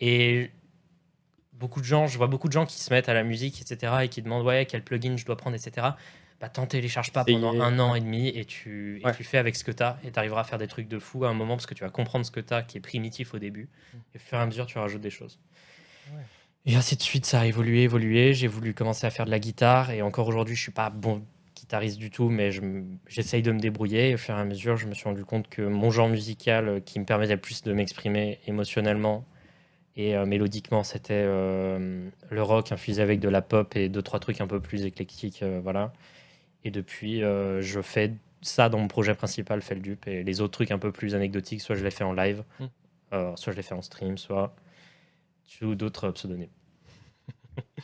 Et 0.00 0.50
beaucoup 1.52 1.80
de 1.80 1.86
gens, 1.86 2.08
je 2.08 2.18
vois 2.18 2.26
beaucoup 2.26 2.48
de 2.48 2.52
gens 2.52 2.66
qui 2.66 2.80
se 2.80 2.92
mettent 2.92 3.08
à 3.08 3.14
la 3.14 3.22
musique, 3.22 3.60
etc. 3.62 3.92
et 4.02 4.08
qui 4.08 4.22
demandent 4.22 4.44
ouais 4.44 4.66
quel 4.66 4.82
plugin 4.82 5.16
je 5.16 5.24
dois 5.24 5.36
prendre, 5.36 5.54
etc. 5.54 5.86
Bah 6.40 6.48
t'en 6.48 6.66
télécharges 6.66 7.12
pas 7.12 7.24
pendant 7.24 7.60
un 7.60 7.78
an 7.78 7.94
et 7.94 8.00
demi 8.00 8.28
et 8.28 8.44
tu, 8.44 9.00
et 9.00 9.06
Ouais. 9.06 9.14
tu 9.14 9.22
fais 9.22 9.38
avec 9.38 9.54
ce 9.54 9.62
que 9.62 9.70
t'as 9.70 9.98
et 10.04 10.10
t'arriveras 10.10 10.40
à 10.40 10.44
faire 10.44 10.58
des 10.58 10.66
trucs 10.66 10.88
de 10.88 10.98
fou 10.98 11.24
à 11.24 11.28
un 11.28 11.32
moment 11.32 11.54
parce 11.54 11.66
que 11.66 11.74
tu 11.74 11.84
vas 11.84 11.90
comprendre 11.90 12.26
ce 12.26 12.32
que 12.32 12.40
t'as 12.40 12.62
qui 12.62 12.76
est 12.76 12.80
primitif 12.80 13.34
au 13.34 13.38
début. 13.38 13.68
Et 14.14 14.16
au 14.16 14.20
fur 14.20 14.36
et 14.36 14.40
à 14.40 14.46
mesure 14.46 14.66
tu 14.66 14.78
rajoutes 14.78 15.00
des 15.00 15.10
choses. 15.10 15.38
Ouais. 16.12 16.22
Et 16.66 16.74
ainsi 16.74 16.96
de 16.96 17.02
suite, 17.02 17.26
ça 17.26 17.40
a 17.40 17.46
évolué, 17.46 17.82
évolué. 17.82 18.34
J'ai 18.34 18.48
voulu 18.48 18.74
commencer 18.74 19.06
à 19.06 19.10
faire 19.10 19.24
de 19.24 19.30
la 19.30 19.38
guitare 19.38 19.90
et 19.92 20.02
encore 20.02 20.26
aujourd'hui, 20.26 20.56
je 20.56 20.62
suis 20.62 20.72
pas 20.72 20.90
bon 20.90 21.24
guitariste 21.54 21.98
du 21.98 22.10
tout, 22.10 22.28
mais 22.28 22.50
je 22.50 22.60
j'essaye 23.06 23.42
de 23.42 23.52
me 23.52 23.60
débrouiller. 23.60 24.10
Et 24.10 24.14
au 24.14 24.18
fur 24.18 24.36
et 24.36 24.40
à 24.40 24.44
mesure, 24.44 24.76
je 24.76 24.86
me 24.86 24.94
suis 24.94 25.04
rendu 25.04 25.24
compte 25.24 25.48
que 25.48 25.62
mon 25.62 25.90
genre 25.90 26.08
musical 26.08 26.68
euh, 26.68 26.80
qui 26.80 26.98
me 26.98 27.04
permettait 27.04 27.34
le 27.34 27.40
plus 27.40 27.62
de 27.62 27.72
m'exprimer 27.72 28.40
émotionnellement 28.46 29.24
et 29.96 30.16
euh, 30.16 30.26
mélodiquement, 30.26 30.82
c'était 30.84 31.14
euh, 31.14 32.10
le 32.30 32.42
rock 32.42 32.72
infusé 32.72 33.00
avec 33.02 33.20
de 33.20 33.28
la 33.30 33.42
pop 33.42 33.76
et 33.76 33.88
deux 33.88 34.02
trois 34.02 34.20
trucs 34.20 34.40
un 34.42 34.46
peu 34.46 34.60
plus 34.60 34.84
éclectiques, 34.84 35.42
euh, 35.42 35.60
voilà. 35.62 35.92
Et 36.64 36.70
depuis, 36.70 37.20
je 37.20 37.80
fais 37.82 38.14
ça 38.42 38.68
dans 38.68 38.78
mon 38.78 38.88
projet 38.88 39.14
principal, 39.14 39.62
Feldup, 39.62 40.06
et 40.08 40.24
les 40.24 40.40
autres 40.40 40.52
trucs 40.52 40.72
un 40.72 40.78
peu 40.78 40.90
plus 40.92 41.14
anecdotiques, 41.14 41.60
soit 41.60 41.76
je 41.76 41.84
les 41.84 41.92
fais 41.92 42.04
en 42.04 42.12
live, 42.12 42.42
Mm. 42.60 42.64
euh, 43.12 43.36
soit 43.36 43.52
je 43.52 43.56
les 43.56 43.62
fais 43.62 43.74
en 43.74 43.82
stream, 43.82 44.18
soit 44.18 44.54
sous 45.44 45.76
d'autres 45.76 46.10
pseudonymes. 46.10 46.55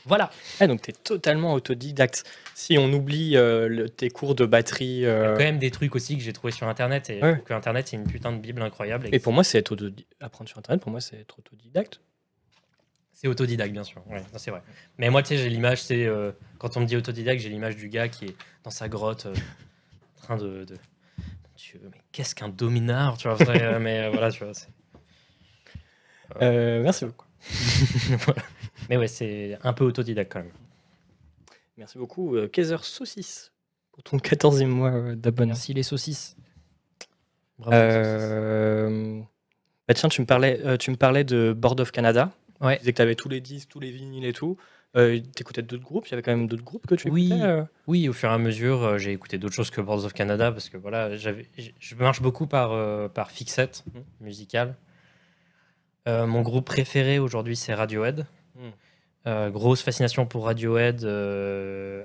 Voilà. 0.07 0.31
Ah, 0.61 0.67
donc 0.67 0.83
tu 0.83 0.91
es 0.91 0.93
totalement 0.95 1.53
autodidacte. 1.55 2.25
Si 2.55 2.77
on 2.79 2.93
oublie 2.93 3.37
euh, 3.37 3.69
le- 3.69 3.89
tes 3.89 4.11
cours 4.11 4.35
de 4.35 4.45
batterie. 4.47 4.85
Il 4.87 5.01
y 5.03 5.07
a 5.07 5.11
euh, 5.11 5.37
quand 5.37 5.45
même 5.45 5.59
des 5.59 5.71
trucs 5.71 5.95
aussi 5.95 6.17
que 6.17 6.23
j'ai 6.23 6.33
trouvé 6.33 6.53
sur 6.53 6.69
internet 6.69 7.09
et 7.11 7.23
Ouais. 7.23 7.43
que 7.45 7.53
internet 7.55 7.89
c'est 7.89 7.97
une 7.97 8.07
putain 8.07 8.33
de 8.33 8.39
bible 8.39 8.63
incroyable. 8.63 9.09
Et 9.13 9.19
pour 9.19 9.33
moi, 9.33 9.45
c'est 9.45 9.59
être 9.59 9.77
apprendre 10.21 10.49
sur 10.49 10.59
Internet, 10.59 10.83
pour 10.83 10.91
moi, 10.91 11.01
c'est 11.01 11.21
être 11.21 11.39
autodidacte. 11.39 12.01
C'est 13.13 13.29
autodidacte 13.29 13.73
bien 13.73 13.85
sûr. 13.85 14.03
Ouais, 14.09 14.23
c'est 14.37 14.51
vrai. 14.51 14.63
Mais 14.99 15.09
moi 15.09 15.23
tu 15.23 15.29
sais 15.29 15.37
j'ai 15.37 15.49
l'image 15.49 15.81
c'est 15.83 16.07
euh, 16.07 16.33
quand 16.59 16.77
on 16.77 16.81
me 16.81 16.87
dit 16.87 16.97
autodidacte 16.97 17.41
j'ai 17.41 17.51
l'image 17.51 17.77
du 17.77 17.89
gars 17.89 18.09
qui 18.09 18.25
est 18.25 18.37
dans 18.65 18.71
sa 18.71 18.89
grotte 18.89 19.27
en 19.27 20.23
train 20.23 20.37
de, 20.37 20.65
de... 20.65 20.77
Dieu 21.57 21.81
mais 21.85 21.99
qu'est-ce 22.11 22.35
qu'un 22.35 22.49
dominard 22.49 23.19
tu 23.19 23.29
vois 23.29 23.37
vrai, 23.37 23.79
mais 23.79 24.09
voilà 24.11 24.33
tu 24.33 24.43
vois. 24.45 24.53
merci 26.41 27.05
beaucoup. 27.05 27.27
Voilà. 28.25 28.43
Mais 28.93 28.99
ouais 28.99 29.09
c'est 29.09 29.57
un 29.63 29.73
peu 29.73 29.85
autodidacte 29.85 30.31
quand 30.31 30.41
même. 30.41 30.53
Merci 31.79 31.97
beaucoup, 31.97 32.37
euh, 32.37 32.47
Kaiser 32.47 32.77
Saucisse, 32.83 33.51
pour 33.91 34.03
ton 34.03 34.19
14e 34.19 34.67
mois 34.67 34.91
euh, 34.93 35.15
d'abonnement. 35.15 35.55
Merci 35.55 35.73
les 35.73 35.83
saucisses. 35.83 36.37
Bravo, 37.59 37.73
les 37.75 37.91
saucisses. 37.91 38.29
Euh, 38.31 39.21
bah 39.89 39.95
tiens, 39.95 40.11
tu 40.11 40.21
me 40.21 40.27
parlais, 40.27 40.61
euh, 40.67 40.77
tu 40.77 40.91
me 40.91 40.97
parlais 40.97 41.25
de 41.25 41.55
Board 41.57 41.81
of 41.81 41.91
Canada. 41.91 42.33
Ouais. 42.61 42.75
Tu 42.77 42.81
disais 42.81 42.93
que 42.93 42.97
tu 42.97 43.03
avais 43.03 43.15
tous 43.15 43.31
les 43.31 43.41
disques, 43.41 43.71
tous 43.71 43.81
les 43.81 43.91
vinyles 43.91 44.27
et 44.27 44.35
tout. 44.35 44.59
Euh, 44.95 45.19
T'écoutais 45.35 45.63
d'autres 45.63 45.83
groupes? 45.83 46.07
Il 46.09 46.11
y 46.11 46.13
avait 46.13 46.23
quand 46.23 46.37
même 46.37 46.47
d'autres 46.47 46.63
groupes 46.63 46.87
que 46.87 46.95
tu 46.95 47.09
Oui. 47.09 47.29
écoutais 47.29 47.43
euh? 47.43 47.65
Oui, 47.87 48.11
au 48.11 48.13
fur 48.13 48.29
et 48.29 48.33
à 48.35 48.39
mesure, 48.39 48.83
euh, 48.83 48.99
j'ai 48.99 49.13
écouté 49.13 49.39
d'autres 49.39 49.55
choses 49.55 49.71
que 49.71 49.81
Boards 49.81 50.05
of 50.05 50.13
Canada 50.13 50.53
parce 50.53 50.69
que 50.69 50.77
voilà, 50.77 51.17
je 51.17 51.95
marche 51.95 52.21
beaucoup 52.21 52.47
par, 52.47 52.73
euh, 52.73 53.09
par 53.09 53.31
fixette 53.31 53.85
Mhm. 53.95 54.03
musicale. 54.21 54.77
Euh, 56.09 56.27
mon 56.27 56.43
groupe 56.43 56.67
préféré 56.67 57.19
aujourd'hui, 57.19 57.57
c'est 57.57 57.73
Radiohead. 57.73 58.27
Mhm. 58.57 58.71
Euh, 59.27 59.51
grosse 59.51 59.83
fascination 59.83 60.27
pour 60.27 60.47
Radiohead. 60.47 61.05
euh, 61.05 62.05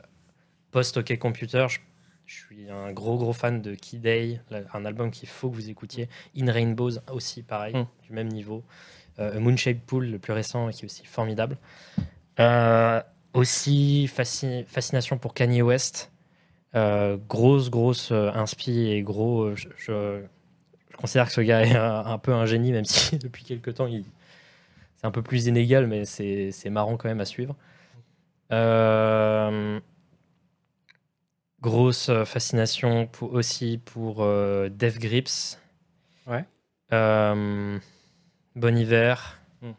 Post 0.71 0.97
OK 0.97 1.17
Computer, 1.17 1.65
je, 1.69 1.79
je 2.27 2.35
suis 2.35 2.69
un 2.69 2.91
gros 2.91 3.17
gros 3.17 3.33
fan 3.33 3.61
de 3.61 3.73
Key 3.73 3.97
Day, 3.97 4.39
un 4.73 4.85
album 4.85 5.09
qu'il 5.11 5.27
faut 5.29 5.49
que 5.49 5.55
vous 5.55 5.69
écoutiez. 5.69 6.09
In 6.37 6.51
Rainbows 6.51 6.99
aussi, 7.11 7.41
pareil, 7.41 7.73
Mhm. 7.75 7.85
du 8.03 8.13
même 8.13 8.27
niveau. 8.27 8.63
Euh, 9.19 9.39
Moonshaped 9.39 9.81
Pool, 9.81 10.05
le 10.11 10.19
plus 10.19 10.33
récent, 10.33 10.69
qui 10.69 10.83
est 10.83 10.85
aussi 10.85 11.05
formidable. 11.05 11.57
Aussi 13.33 14.07
fasci- 14.13 14.65
fascination 14.67 15.17
pour 15.17 15.33
Kanye 15.33 15.61
West. 15.61 16.11
Euh, 16.75 17.17
grosse, 17.29 17.69
grosse 17.69 18.11
euh, 18.11 18.29
inspi 18.33 18.89
et 18.89 19.01
gros. 19.01 19.43
euh, 19.43 19.55
je, 19.55 19.69
je- 19.77 20.21
je 20.91 20.97
considère 20.97 21.27
que 21.27 21.31
ce 21.33 21.41
gars 21.41 21.61
est 21.65 21.75
un, 21.75 22.05
un 22.05 22.17
peu 22.17 22.33
un 22.33 22.45
génie, 22.45 22.71
même 22.71 22.85
si 22.85 23.17
depuis 23.19 23.43
quelques 23.43 23.75
temps, 23.75 23.87
il, 23.87 24.03
c'est 24.97 25.05
un 25.07 25.11
peu 25.11 25.21
plus 25.21 25.47
inégal, 25.47 25.87
mais 25.87 26.03
c'est, 26.05 26.51
marrant 26.69 26.97
quand 26.97 27.07
même 27.07 27.21
à 27.21 27.25
suivre. 27.25 27.55
Euh, 28.51 29.79
grosse 31.61 32.09
euh, 32.09 32.25
fascination 32.25 33.07
pour- 33.07 33.33
aussi 33.33 33.79
pour 33.83 34.23
euh, 34.23 34.69
Def 34.69 34.99
Grips. 34.99 35.57
Ouais. 36.27 36.45
Euh, 36.93 37.77
bon 38.55 38.77
hiver. 38.77 39.39
Hmm. 39.61 39.71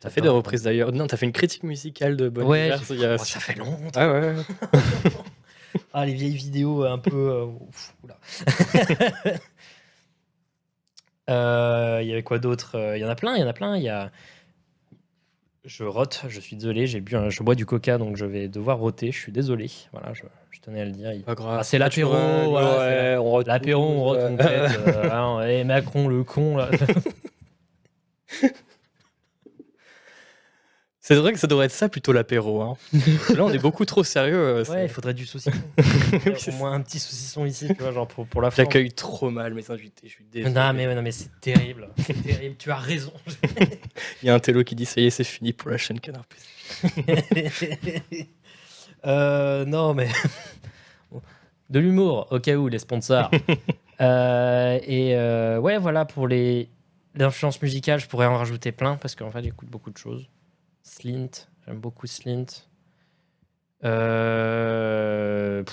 T'as 0.00 0.10
fait 0.10 0.20
des 0.20 0.28
reprises 0.28 0.62
d'ailleurs. 0.62 0.92
Non, 0.92 1.06
t'as 1.06 1.16
fait 1.16 1.26
une 1.26 1.32
critique 1.32 1.62
musicale 1.62 2.16
de 2.16 2.28
Bon 2.28 2.46
Ouais, 2.46 2.68
Iver, 2.68 2.78
j'ai- 2.88 2.94
il 2.94 3.00
y 3.00 3.04
a- 3.06 3.14
oh, 3.14 3.18
ça 3.24 3.40
fait 3.40 3.54
longtemps. 3.54 3.90
Ah 3.94 4.12
ouais, 4.12 4.34
ouais. 4.34 4.42
Ah, 5.92 6.06
les 6.06 6.14
vieilles 6.14 6.36
vidéos 6.36 6.84
un 6.84 6.98
peu. 6.98 7.48
Il 11.28 12.06
y 12.06 12.12
avait 12.12 12.22
quoi 12.22 12.38
d'autre? 12.38 12.76
Il 12.96 13.00
y 13.00 13.04
en 13.04 13.08
a 13.08 13.14
plein, 13.14 13.36
il 13.36 13.40
y 13.40 13.44
en 13.44 13.48
a 13.48 13.52
plein. 13.52 13.76
Il 13.76 13.82
y 13.82 13.88
a 13.88 14.10
Je 15.64 15.82
rote, 15.84 16.24
je 16.28 16.40
suis 16.40 16.56
désolé, 16.56 16.86
j'ai 16.86 17.00
bu 17.00 17.16
un- 17.16 17.30
je 17.30 17.42
bois 17.42 17.54
du 17.54 17.64
coca 17.64 17.96
donc 17.96 18.16
je 18.16 18.26
vais 18.26 18.48
devoir 18.48 18.78
roter, 18.78 19.10
je 19.12 19.18
suis 19.18 19.32
désolé. 19.32 19.70
Voilà, 19.92 20.12
je, 20.12 20.22
je 20.50 20.60
tenais 20.60 20.82
à 20.82 20.84
le 20.84 20.90
dire. 20.90 21.12
Il- 21.12 21.22
Pas 21.22 21.34
grave. 21.34 21.56
Ah, 21.60 21.64
c'est 21.64 21.78
l'apéro, 21.78 22.12
naturel, 22.12 22.48
voilà, 22.48 22.78
ouais, 22.78 23.16
on 23.16 23.30
rote 23.30 23.46
L'apéro, 23.46 23.82
on 23.82 24.02
rote, 24.04 24.20
on 24.22 24.36
tous, 24.36 24.42
pète. 24.44 24.78
euh, 24.86 25.10
hein, 25.12 25.40
et 25.46 25.64
Macron, 25.64 26.08
le 26.08 26.22
con, 26.22 26.58
là. 26.58 26.68
C'est 31.06 31.16
vrai 31.16 31.34
que 31.34 31.38
ça 31.38 31.46
devrait 31.46 31.66
être 31.66 31.72
ça 31.72 31.90
plutôt 31.90 32.12
l'apéro. 32.14 32.62
hein. 32.62 32.78
Là, 33.36 33.44
on 33.44 33.50
est 33.52 33.58
beaucoup 33.58 33.84
trop 33.84 34.02
sérieux. 34.02 34.38
euh, 34.38 34.64
Ouais, 34.64 34.86
il 34.86 34.88
faudrait 34.88 35.12
du 35.12 35.26
saucisson. 35.26 35.50
Au 36.48 36.52
moins 36.52 36.72
un 36.72 36.80
petit 36.80 36.98
saucisson 36.98 37.44
ici, 37.44 37.68
tu 37.68 37.82
vois, 37.82 37.92
genre 37.92 38.08
pour, 38.08 38.26
pour 38.26 38.40
la 38.40 38.50
forme. 38.50 38.64
J'accueille 38.64 38.90
trop 38.90 39.28
mal 39.28 39.52
mes 39.52 39.70
invités. 39.70 40.08
Je 40.08 40.12
suis 40.14 40.24
désolé. 40.24 40.54
Non, 40.54 40.72
mais, 40.72 40.94
non, 40.94 41.02
mais 41.02 41.12
c'est 41.12 41.28
terrible. 41.42 41.90
C'est 41.98 42.22
terrible, 42.22 42.56
tu 42.56 42.70
as 42.70 42.76
raison. 42.76 43.12
Il 44.22 44.28
y 44.28 44.30
a 44.30 44.34
un 44.34 44.38
télo 44.38 44.64
qui 44.64 44.74
dit 44.74 44.86
ça 44.86 44.98
y 45.02 45.04
est, 45.04 45.10
c'est 45.10 45.24
fini 45.24 45.52
pour 45.52 45.68
la 45.70 45.76
chaîne 45.76 46.00
Canard. 46.00 46.24
Euh, 49.06 49.66
non, 49.66 49.92
mais. 49.92 50.08
De 51.68 51.78
l'humour, 51.80 52.26
au 52.30 52.40
cas 52.40 52.54
où, 52.56 52.68
les 52.68 52.78
sponsors. 52.78 53.30
Euh, 54.00 54.78
et 54.86 55.14
euh, 55.14 55.58
ouais, 55.58 55.76
voilà, 55.76 56.06
pour 56.06 56.26
les 56.26 56.70
l'influence 57.14 57.60
musicale, 57.60 58.00
je 58.00 58.08
pourrais 58.08 58.24
en 58.26 58.38
rajouter 58.38 58.72
plein 58.72 58.96
parce 58.96 59.14
qu'en 59.14 59.30
fait, 59.30 59.42
j'écoute 59.42 59.68
beaucoup 59.68 59.90
de 59.90 59.98
choses. 59.98 60.26
Slint, 60.84 61.48
j'aime 61.66 61.80
beaucoup 61.80 62.06
Slint. 62.06 62.46
Euh, 63.84 65.64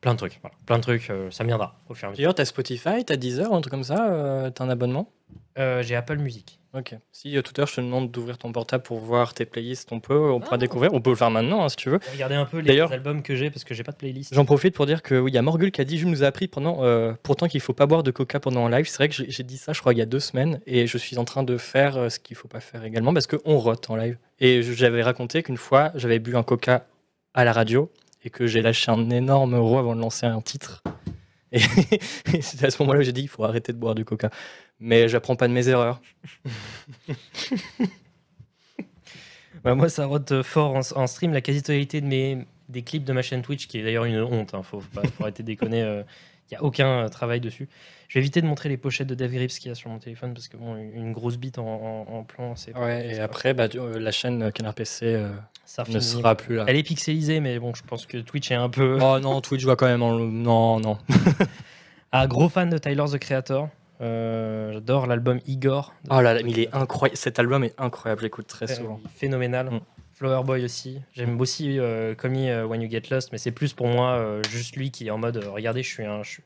plein 0.00 0.14
de 0.14 0.18
trucs, 0.18 0.38
voilà. 0.40 0.56
plein 0.66 0.78
de 0.78 0.82
trucs, 0.82 1.10
euh, 1.10 1.30
ça 1.30 1.44
viendra 1.44 1.80
au 1.88 1.94
fur 1.94 2.04
et 2.04 2.06
à 2.06 2.10
mesure. 2.10 2.22
D'ailleurs, 2.22 2.34
t'as 2.34 2.44
Spotify, 2.44 3.04
t'as 3.04 3.16
Deezer, 3.16 3.52
un 3.52 3.60
truc 3.60 3.72
comme 3.72 3.84
ça 3.84 4.12
euh, 4.12 4.50
T'as 4.50 4.64
un 4.64 4.70
abonnement? 4.70 5.12
Euh, 5.58 5.82
J'ai 5.82 5.96
Apple 5.96 6.16
Music. 6.18 6.58
Ok. 6.72 6.94
Si 7.10 7.36
euh, 7.36 7.42
tout 7.42 7.52
à 7.56 7.62
l'heure 7.62 7.66
je 7.68 7.74
te 7.74 7.80
demande 7.80 8.12
d'ouvrir 8.12 8.38
ton 8.38 8.52
portable 8.52 8.84
pour 8.84 9.00
voir 9.00 9.34
tes 9.34 9.44
playlists, 9.44 9.90
on 9.90 9.98
peut, 9.98 10.30
on 10.30 10.38
pourra 10.38 10.54
Ah. 10.54 10.58
découvrir. 10.58 10.94
On 10.94 11.00
peut 11.00 11.10
le 11.10 11.16
faire 11.16 11.30
maintenant 11.30 11.64
hein, 11.64 11.68
si 11.68 11.74
tu 11.74 11.90
veux. 11.90 11.98
Regardez 12.12 12.36
un 12.36 12.44
peu 12.44 12.60
les 12.60 12.78
albums 12.80 13.22
que 13.24 13.34
j'ai 13.34 13.50
parce 13.50 13.64
que 13.64 13.74
j'ai 13.74 13.82
pas 13.82 13.90
de 13.90 13.96
playlist. 13.96 14.32
J'en 14.32 14.44
profite 14.44 14.74
pour 14.76 14.86
dire 14.86 15.02
que 15.02 15.18
oui, 15.18 15.32
il 15.32 15.34
y 15.34 15.38
a 15.38 15.42
Morgul 15.42 15.72
qui 15.72 15.80
a 15.80 15.84
dit 15.84 15.98
Je 15.98 16.06
nous 16.06 16.22
a 16.22 16.28
appris 16.28 16.46
pendant, 16.46 16.84
euh, 16.84 17.12
pourtant 17.24 17.48
qu'il 17.48 17.60
faut 17.60 17.72
pas 17.72 17.86
boire 17.86 18.04
de 18.04 18.12
coca 18.12 18.38
pendant 18.38 18.64
un 18.66 18.70
live. 18.70 18.86
C'est 18.88 18.98
vrai 18.98 19.08
que 19.08 19.14
j'ai 19.26 19.42
dit 19.42 19.56
ça, 19.58 19.72
je 19.72 19.80
crois, 19.80 19.92
il 19.94 19.98
y 19.98 20.02
a 20.02 20.06
deux 20.06 20.20
semaines, 20.20 20.60
et 20.66 20.86
je 20.86 20.96
suis 20.96 21.18
en 21.18 21.24
train 21.24 21.42
de 21.42 21.56
faire 21.56 21.96
euh, 21.96 22.08
ce 22.08 22.20
qu'il 22.20 22.36
faut 22.36 22.46
pas 22.48 22.60
faire 22.60 22.84
également 22.84 23.12
parce 23.12 23.26
qu'on 23.26 23.56
rote 23.58 23.90
en 23.90 23.96
live. 23.96 24.16
Et 24.38 24.62
j'avais 24.62 25.02
raconté 25.02 25.42
qu'une 25.42 25.56
fois, 25.56 25.90
j'avais 25.96 26.20
bu 26.20 26.36
un 26.36 26.44
coca 26.44 26.86
à 27.34 27.44
la 27.44 27.52
radio 27.52 27.90
et 28.24 28.30
que 28.30 28.46
j'ai 28.46 28.62
lâché 28.62 28.92
un 28.92 29.10
énorme 29.10 29.56
euro 29.56 29.78
avant 29.78 29.96
de 29.96 30.00
lancer 30.00 30.26
un 30.26 30.40
titre. 30.40 30.84
Et, 31.52 31.60
c'était 32.40 32.66
à 32.66 32.70
ce 32.70 32.82
moment-là 32.82 33.00
que 33.00 33.04
j'ai 33.04 33.12
dit 33.12 33.22
Il 33.22 33.28
faut 33.28 33.44
arrêter 33.44 33.72
de 33.72 33.78
boire 33.78 33.94
du 33.94 34.04
coca. 34.04 34.30
Mais 34.78 35.08
j'apprends 35.08 35.36
pas 35.36 35.48
de 35.48 35.52
mes 35.52 35.68
erreurs. 35.68 36.00
Bah, 39.62 39.74
moi, 39.74 39.90
ça 39.90 40.06
rote 40.06 40.40
fort 40.42 40.74
en, 40.74 41.06
stream. 41.06 41.34
La 41.34 41.42
quasi-totalité 41.42 42.00
de 42.00 42.44
des 42.70 42.82
clips 42.82 43.04
de 43.04 43.12
ma 43.12 43.20
chaîne 43.20 43.42
Twitch, 43.42 43.66
qui 43.66 43.78
est 43.78 43.82
d'ailleurs 43.82 44.06
une 44.06 44.18
honte, 44.22 44.54
hein, 44.54 44.62
faut, 44.62 44.80
faut, 44.80 44.88
pas- 44.88 45.06
faut 45.06 45.24
arrêter 45.24 45.42
de 45.42 45.48
déconner. 45.48 46.02
Il 46.50 46.54
n'y 46.54 46.58
a 46.58 46.64
aucun 46.64 47.04
euh, 47.04 47.08
travail 47.08 47.40
dessus. 47.40 47.68
Je 48.08 48.14
vais 48.14 48.20
éviter 48.20 48.40
de 48.42 48.46
montrer 48.46 48.68
les 48.68 48.76
pochettes 48.76 49.06
de 49.06 49.14
Dave 49.14 49.30
Grips 49.30 49.52
qu'il 49.58 49.68
y 49.68 49.72
a 49.72 49.74
sur 49.76 49.88
mon 49.88 49.98
téléphone 49.98 50.34
parce 50.34 50.48
que 50.48 50.56
bon, 50.56 50.76
une 50.76 51.12
grosse 51.12 51.36
bite 51.36 51.58
en, 51.58 51.64
en- 51.64 52.12
en 52.12 52.22
plan, 52.24 52.56
c'est 52.56 52.76
Ouais, 52.76 53.06
et 53.14 53.20
après, 53.20 53.54
bah, 53.54 53.68
tu- 53.68 53.78
euh, 53.78 53.98
la 54.00 54.10
chaîne 54.10 54.50
Canard 54.52 54.74
PC 54.74 55.06
euh, 55.06 55.28
ça 55.64 55.82
ne 55.82 55.86
finit. 55.88 56.02
sera 56.02 56.34
plus 56.34 56.56
là. 56.56 56.64
Elle 56.66 56.76
est 56.76 56.82
pixelisée, 56.82 57.38
mais 57.40 57.58
bon, 57.60 57.72
je 57.74 57.82
pense 57.84 58.06
que 58.06 58.18
Twitch 58.18 58.50
est 58.50 58.56
un 58.56 58.68
peu. 58.68 58.98
Oh 59.00 59.20
non, 59.20 59.40
Twitch 59.40 59.64
va 59.64 59.76
quand 59.76 59.86
même 59.86 60.02
en. 60.02 60.14
Non, 60.18 60.80
non. 60.80 60.98
Ah, 62.12 62.26
gros 62.26 62.48
fan 62.48 62.68
de 62.70 62.78
Tyler 62.78 63.04
the 63.12 63.18
Creator. 63.18 63.68
Euh, 64.00 64.72
J'adore 64.72 65.06
l'album 65.06 65.38
Igor. 65.46 65.94
Oh 66.10 66.20
là 66.20 66.34
là, 66.34 66.40
mais 66.42 66.50
il 66.50 66.58
est 66.58 66.74
incroyable. 66.74 67.16
Cet 67.16 67.38
album 67.38 67.62
est 67.62 67.74
incroyable, 67.78 68.22
j'écoute 68.22 68.46
très 68.48 68.66
souvent. 68.66 69.00
Phénoménal. 69.14 69.66
Mm. 69.70 69.80
Flower 70.20 70.44
Boy 70.44 70.64
aussi. 70.66 71.00
J'aime 71.14 71.40
aussi 71.40 71.78
euh, 71.78 72.14
euh, 72.22 72.64
When 72.66 72.82
You 72.82 72.90
Get 72.90 73.04
Lost, 73.10 73.32
mais 73.32 73.38
c'est 73.38 73.52
plus 73.52 73.72
pour 73.72 73.86
moi 73.86 74.16
euh, 74.16 74.42
juste 74.50 74.76
lui 74.76 74.90
qui 74.90 75.06
est 75.06 75.10
en 75.10 75.16
mode 75.16 75.38
euh, 75.38 75.48
regardez, 75.50 75.82
je 75.82 75.88
suis 75.88 76.04
un, 76.04 76.22
je, 76.22 76.28
suis- 76.28 76.42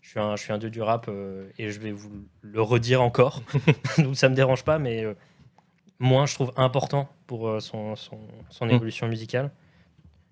je 0.00 0.10
suis 0.10 0.20
un, 0.20 0.36
je 0.36 0.42
suis 0.44 0.52
un 0.52 0.58
dieu 0.58 0.70
du 0.70 0.80
rap 0.80 1.10
et 1.58 1.70
je 1.70 1.80
vais 1.80 1.90
vous 1.90 2.10
le 2.42 2.62
redire 2.62 3.02
encore. 3.02 3.42
Donc 3.98 4.16
ça 4.16 4.28
me 4.28 4.36
dérange 4.36 4.62
pas, 4.62 4.78
mais 4.78 5.04
moins 5.98 6.24
je 6.26 6.34
trouve 6.34 6.52
important 6.56 7.08
pour 7.26 7.60
son, 7.60 7.96
son, 7.96 8.20
son 8.48 8.66
Mm. 8.66 8.70
évolution 8.70 9.08
musicale. 9.08 9.50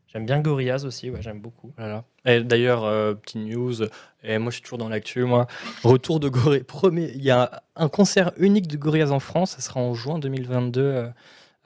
J'aime 0.06 0.26
bien 0.26 0.40
Gorillaz 0.40 0.84
aussi, 0.84 1.10
ouais, 1.10 1.20
j'aime 1.20 1.40
beaucoup. 1.40 1.72
Voilà. 1.76 2.04
Et 2.24 2.40
d'ailleurs, 2.44 2.84
euh, 2.84 3.14
petite 3.14 3.42
news, 3.42 3.74
et 4.22 4.38
moi 4.38 4.50
je 4.52 4.54
suis 4.54 4.62
toujours 4.62 4.78
dans 4.78 4.88
l'actu, 4.88 5.24
moi. 5.24 5.48
Retour 5.82 6.20
de 6.20 6.28
Gorillaz. 6.28 6.62
Premier, 6.62 7.10
il 7.16 7.24
y 7.24 7.32
a 7.32 7.64
un 7.74 7.88
concert 7.88 8.30
unique 8.36 8.68
de 8.68 8.76
Gorillaz 8.76 9.10
en 9.10 9.18
France, 9.18 9.50
ça 9.56 9.60
sera 9.60 9.80
en 9.80 9.92
juin 9.94 10.20
2022 10.20 10.80
euh, 10.80 11.08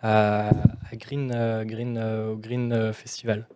à, 0.02 0.48
à 0.48 0.96
Green, 0.96 1.32
euh, 1.34 1.64
Green, 1.64 1.96
euh, 1.98 2.34
Green 2.34 2.72
euh, 2.72 2.92
Festival. 2.92 3.46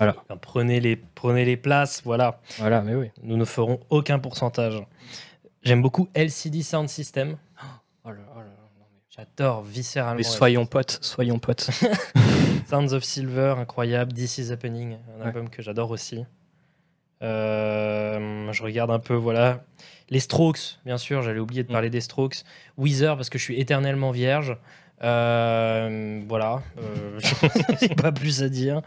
Enfin, 0.00 0.36
prenez, 0.40 0.80
les, 0.80 0.96
prenez 0.96 1.44
les 1.44 1.56
places, 1.58 2.02
voilà. 2.04 2.40
Voilà, 2.58 2.80
mais 2.80 2.94
oui. 2.94 3.10
Nous 3.22 3.36
ne 3.36 3.44
ferons 3.44 3.80
aucun 3.90 4.18
pourcentage. 4.18 4.82
J'aime 5.62 5.82
beaucoup 5.82 6.08
LCD 6.14 6.62
Sound 6.62 6.88
System. 6.88 7.36
Oh 8.04 8.10
là, 8.10 8.16
oh 8.34 8.38
là, 8.38 8.44
non, 8.44 8.68
mais- 8.78 8.86
J'adore 9.10 9.62
viscéralement. 9.62 10.16
Mais 10.16 10.22
soyons 10.22 10.64
potes, 10.64 10.98
soyons 11.02 11.38
potes. 11.38 11.68
Sounds 12.70 12.92
of 12.94 13.04
Silver, 13.04 13.56
incroyable. 13.58 14.12
This 14.14 14.38
is 14.38 14.50
Happening, 14.52 14.94
un 15.16 15.20
Ouais. 15.20 15.26
album 15.26 15.50
que 15.50 15.60
j'adore 15.60 15.90
aussi. 15.90 16.24
Euh, 17.22 18.50
je 18.52 18.62
regarde 18.62 18.90
un 18.90 18.98
peu, 18.98 19.14
voilà. 19.14 19.64
Les 20.08 20.20
Strokes, 20.20 20.78
bien 20.86 20.96
sûr, 20.98 21.22
j'allais 21.22 21.38
oublier 21.40 21.62
de 21.62 21.68
Mm. 21.68 21.72
parler 21.72 21.90
des 21.90 22.00
Strokes. 22.00 22.42
Weezer, 22.78 23.16
parce 23.16 23.28
que 23.30 23.38
je 23.38 23.44
suis 23.44 23.60
éternellement 23.60 24.10
vierge. 24.10 24.56
Euh, 25.02 26.20
voilà. 26.28 26.62
Euh, 26.78 27.18
J'ai 27.80 27.88
pas 27.94 28.12
plus 28.12 28.42
à 28.42 28.48
dire. 28.48 28.82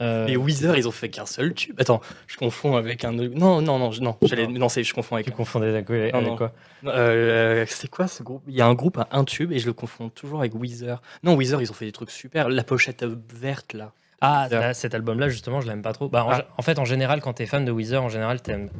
Euh, 0.00 0.26
Et 0.26 0.36
Weezer, 0.38 0.76
ils 0.78 0.88
ont 0.88 0.92
fait 0.92 1.10
qu'un 1.10 1.26
seul 1.26 1.52
tube. 1.52 1.78
Attends, 1.78 2.00
je 2.26 2.36
confonds 2.38 2.76
avec 2.76 3.04
un. 3.04 3.18
autre- 3.18 3.34
Non, 3.36 3.60
non, 3.60 3.78
non, 3.78 3.90
je- 3.92 4.00
non, 4.00 4.16
j'allais. 4.22 4.46
Non, 4.46 4.68
c'est, 4.70 4.84
je 4.84 4.94
confonds 4.94 5.16
avec. 5.16 5.26
tu 5.26 5.32
confondais 5.32 5.68
avec, 5.68 5.88
avec 5.90 6.14
Non, 6.14 6.22
non. 6.22 6.36
quoi 6.36 6.52
Euh, 6.86 7.66
c'est 7.68 7.88
quoi 7.90 8.08
ce 8.08 8.22
groupe? 8.22 8.42
Il 8.48 8.54
y 8.54 8.62
a 8.62 8.66
un 8.66 8.74
groupe 8.74 8.96
à 8.98 9.08
un 9.12 9.24
tube 9.24 9.52
et 9.52 9.58
je 9.58 9.66
le 9.66 9.74
confonds 9.74 10.08
toujours 10.08 10.40
avec 10.40 10.54
Weezer. 10.54 11.02
Non, 11.22 11.34
Weezer, 11.36 11.60
ils 11.60 11.70
ont 11.70 11.74
fait 11.74 11.84
des 11.84 11.92
trucs 11.92 12.10
super. 12.10 12.48
La 12.48 12.64
pochette 12.64 13.04
verte 13.34 13.74
là. 13.74 13.92
Ah, 14.22 14.46
là, 14.50 14.72
cet 14.72 14.94
album-là, 14.94 15.28
justement, 15.28 15.60
je 15.60 15.66
l'aime 15.66 15.82
pas 15.82 15.92
trop. 15.92 16.08
Bah, 16.08 16.24
en, 16.24 16.30
Ah. 16.30 16.44
en 16.56 16.62
fait, 16.62 16.78
en 16.78 16.84
général, 16.84 17.20
quand 17.20 17.34
t'es 17.34 17.46
fan 17.46 17.64
de 17.64 17.72
Weezer, 17.72 18.02
en 18.02 18.08
général, 18.08 18.40
t'aimes 18.40 18.70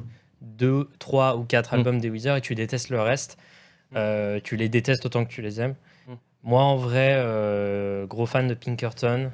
deux, 0.40 0.88
trois 0.98 1.36
ou 1.36 1.42
quatre 1.44 1.72
Mm. 1.74 1.78
albums 1.78 2.00
des 2.00 2.08
Weezer 2.10 2.36
et 2.36 2.40
tu 2.40 2.54
détestes 2.54 2.88
le 2.90 3.00
reste. 3.02 3.36
Mm. 3.90 3.94
Euh, 3.98 4.40
tu 4.42 4.56
les 4.56 4.68
détestes 4.70 5.04
autant 5.04 5.24
que 5.24 5.30
tu 5.30 5.42
les 5.42 5.60
aimes. 5.60 5.74
Moi, 6.42 6.62
en 6.62 6.76
vrai, 6.76 7.14
euh, 7.16 8.06
gros 8.06 8.26
fan 8.26 8.48
de 8.48 8.54
Pinkerton. 8.54 9.30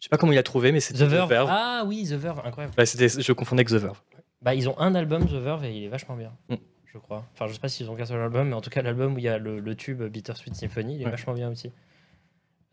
Je 0.00 0.04
sais 0.06 0.08
pas 0.08 0.16
comment 0.18 0.32
il 0.32 0.38
a 0.38 0.42
trouvé, 0.42 0.72
mais 0.72 0.80
The 0.80 0.82
c'était 0.82 1.04
The 1.06 1.08
Verve. 1.28 1.46
Ah 1.50 1.84
oui, 1.86 2.04
The 2.08 2.14
Verve, 2.14 2.40
incroyable. 2.44 2.74
C'était, 2.86 3.08
je 3.08 3.32
confondais 3.32 3.60
avec 3.60 3.68
The 3.68 3.74
Verve. 3.74 4.00
Bah, 4.42 4.54
ils 4.54 4.68
ont 4.68 4.76
un 4.80 4.94
album, 4.96 5.24
The 5.26 5.34
Verve, 5.34 5.64
et 5.64 5.76
il 5.76 5.84
est 5.84 5.88
vachement 5.88 6.16
bien. 6.16 6.32
Mm. 6.48 6.56
Je 6.92 6.98
crois. 6.98 7.24
Enfin, 7.32 7.46
je 7.46 7.52
sais 7.54 7.60
pas 7.60 7.68
s'ils 7.68 7.88
ont 7.88 7.94
qu'un 7.94 8.04
seul 8.04 8.20
album, 8.20 8.48
mais 8.48 8.54
en 8.54 8.60
tout 8.60 8.70
cas, 8.70 8.82
l'album 8.82 9.14
où 9.14 9.18
il 9.18 9.24
y 9.24 9.28
a 9.28 9.38
le, 9.38 9.60
le 9.60 9.74
tube 9.76 10.02
Bittersweet 10.02 10.54
Symphony, 10.56 10.96
il 10.96 11.02
est 11.02 11.04
Ouais. 11.04 11.10
vachement 11.12 11.32
bien 11.34 11.48
aussi. 11.50 11.70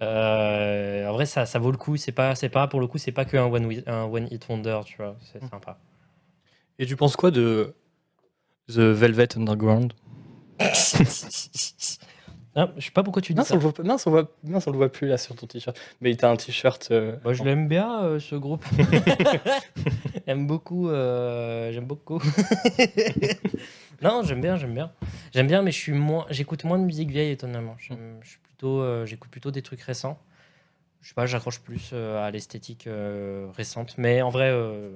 Euh, 0.01 1.07
en 1.07 1.13
vrai, 1.13 1.25
ça, 1.25 1.45
ça 1.45 1.59
vaut 1.59 1.71
le 1.71 1.77
coup. 1.77 1.95
C'est 1.97 2.11
pas, 2.11 2.33
c'est 2.35 2.49
pas 2.49 2.67
pour 2.67 2.79
le 2.79 2.87
coup, 2.87 2.97
c'est 2.97 3.11
pas 3.11 3.25
que 3.25 3.37
un 3.37 3.45
one, 3.45 3.65
wi- 3.65 3.83
un 3.85 4.03
one 4.05 4.27
hit 4.31 4.47
wonder, 4.49 4.79
tu 4.85 4.97
vois. 4.97 5.15
C'est 5.21 5.41
Mm. 5.43 5.49
sympa. 5.49 5.77
Et 6.79 6.85
tu 6.85 6.95
penses 6.95 7.15
quoi 7.15 7.29
de 7.31 7.75
The 8.69 8.79
Velvet 8.79 9.37
Underground? 9.37 9.93
Ah, 12.55 12.69
je 12.77 12.85
sais 12.85 12.91
pas 12.91 13.03
pourquoi 13.03 13.21
tu 13.21 13.33
dis 13.33 13.37
mince 13.37 13.47
ça. 13.49 13.53
on, 13.53 13.57
le 13.57 13.61
voit, 13.63 13.73
mince, 13.83 14.07
on 14.07 14.11
voit, 14.11 14.27
on 14.43 14.71
le 14.71 14.77
voit 14.77 14.91
plus 14.91 15.07
là 15.07 15.17
sur 15.17 15.35
ton 15.35 15.45
t-shirt. 15.45 15.79
Mais 16.01 16.15
t'as 16.15 16.31
un 16.31 16.35
t-shirt. 16.35 16.87
euh, 16.91 17.15
Moi, 17.23 17.33
je 17.33 17.43
l'aime 17.43 17.67
bien, 17.67 18.01
euh, 18.03 18.19
ce 18.19 18.35
groupe. 18.35 18.65
j'aime 20.27 20.47
beaucoup. 20.47 20.89
euh, 20.89 21.71
j'aime 21.71 21.85
beaucoup. 21.85 22.19
non, 24.01 24.23
j'aime 24.23 24.41
bien, 24.41 24.55
j'aime 24.57 24.73
bien. 24.73 24.91
J'aime 25.33 25.47
bien, 25.47 25.61
mais 25.61 25.71
je 25.71 25.77
suis 25.77 25.91
moins. 25.91 26.25
J'écoute 26.29 26.63
moins 26.63 26.79
de 26.79 26.83
musique 26.85 27.11
vieille, 27.11 27.31
étonnamment. 27.31 27.75
Je 27.79 27.93
suis 28.23 28.39
plutôt. 28.39 28.81
euh, 28.81 29.05
J'écoute 29.05 29.29
plutôt 29.29 29.51
des 29.51 29.61
trucs 29.61 29.81
récents. 29.81 30.19
Je 31.01 31.09
sais 31.09 31.13
pas, 31.13 31.25
j'accroche 31.25 31.59
plus 31.61 31.91
euh, 31.93 32.21
à 32.25 32.31
l'esthétique 32.31 32.87
euh, 32.87 33.47
récente. 33.55 33.95
Mais 33.97 34.21
en 34.21 34.29
vrai, 34.29 34.49
euh, 34.51 34.89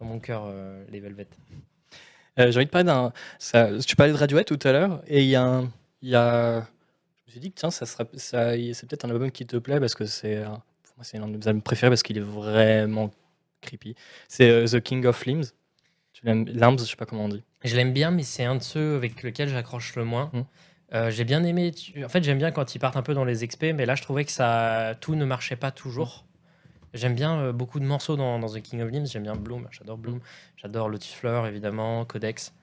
dans 0.00 0.06
mon 0.06 0.18
cœur, 0.20 0.44
euh, 0.46 0.84
les 0.90 1.00
Velvet. 1.00 1.26
Euh, 2.38 2.50
J'ai 2.50 2.58
envie 2.58 2.66
de 2.66 2.70
parler 2.70 2.84
d'un. 2.86 3.12
ça- 3.38 3.70
Tu 3.84 3.96
parlais 3.96 4.12
de 4.12 4.18
Radiohead 4.18 4.44
tout 4.46 4.58
à 4.62 4.72
l'heure, 4.72 5.02
et 5.08 5.22
il 5.22 5.28
y 5.28 5.34
a 5.36 5.42
un. 5.42 5.70
Il 6.02 6.10
y 6.10 6.14
a... 6.16 6.60
Je 6.60 7.30
me 7.30 7.30
suis 7.32 7.40
dit 7.40 7.50
que 7.50 7.56
tiens, 7.58 7.70
ça 7.70 7.86
sera, 7.86 8.04
ça, 8.14 8.52
c'est 8.52 8.86
peut-être 8.88 9.04
un 9.04 9.10
album 9.10 9.30
qui 9.30 9.46
te 9.46 9.56
plaît 9.56 9.80
parce 9.80 9.94
que 9.94 10.06
c'est. 10.06 10.36
un- 10.44 10.62
Pour 10.84 10.96
moi, 10.96 11.04
c'est 11.04 11.18
l'un 11.18 11.26
de 11.28 11.36
mes 11.36 11.48
albums 11.48 11.62
préférés 11.62 11.90
parce 11.90 12.02
qu'il 12.04 12.16
est 12.16 12.20
vraiment 12.20 13.10
creepy. 13.62 13.94
C'est 14.28 14.48
euh, 14.48 14.66
The 14.66 14.80
King 14.80 15.04
of 15.06 15.26
Limbs. 15.26 15.46
Tu 16.12 16.24
l'aimes 16.24 16.46
Limbs, 16.46 16.78
je 16.78 16.84
sais 16.84 16.96
pas 16.96 17.04
comment 17.06 17.24
on 17.24 17.28
dit. 17.28 17.42
Je 17.64 17.74
l'aime 17.76 17.92
bien, 17.92 18.10
mais 18.12 18.22
c'est 18.22 18.44
un 18.44 18.54
de 18.54 18.62
ceux 18.62 18.96
avec 18.96 19.22
lequel 19.22 19.48
j'accroche 19.48 19.96
le 19.96 20.04
moins. 20.04 20.30
Mm. 20.32 20.40
Euh, 20.94 21.10
j'ai 21.10 21.24
bien 21.24 21.42
aimé. 21.42 21.72
En 22.04 22.08
fait, 22.08 22.22
j'aime 22.22 22.38
bien 22.38 22.52
quand 22.52 22.74
ils 22.74 22.78
partent 22.78 22.96
un 22.96 23.02
peu 23.02 23.12
dans 23.14 23.24
les 23.24 23.42
expés, 23.42 23.72
mais 23.72 23.86
là, 23.86 23.96
je 23.96 24.02
trouvais 24.02 24.24
que 24.24 24.30
ça 24.32 24.94
tout 25.00 25.16
ne 25.16 25.24
marchait 25.24 25.56
pas 25.56 25.72
toujours. 25.72 26.24
J'aime 26.94 27.14
bien 27.14 27.38
euh, 27.40 27.52
beaucoup 27.52 27.80
de 27.80 27.84
morceaux 27.84 28.16
dans, 28.16 28.38
dans 28.38 28.48
The 28.48 28.62
King 28.62 28.80
of 28.82 28.90
Limbs. 28.90 29.06
J'aime 29.06 29.24
bien 29.24 29.34
Bloom, 29.34 29.66
j'adore 29.72 29.98
Bloom. 29.98 30.20
J'adore 30.56 30.88
Lotus 30.88 31.12
Flower, 31.12 31.48
évidemment, 31.48 32.04
Codex. 32.04 32.54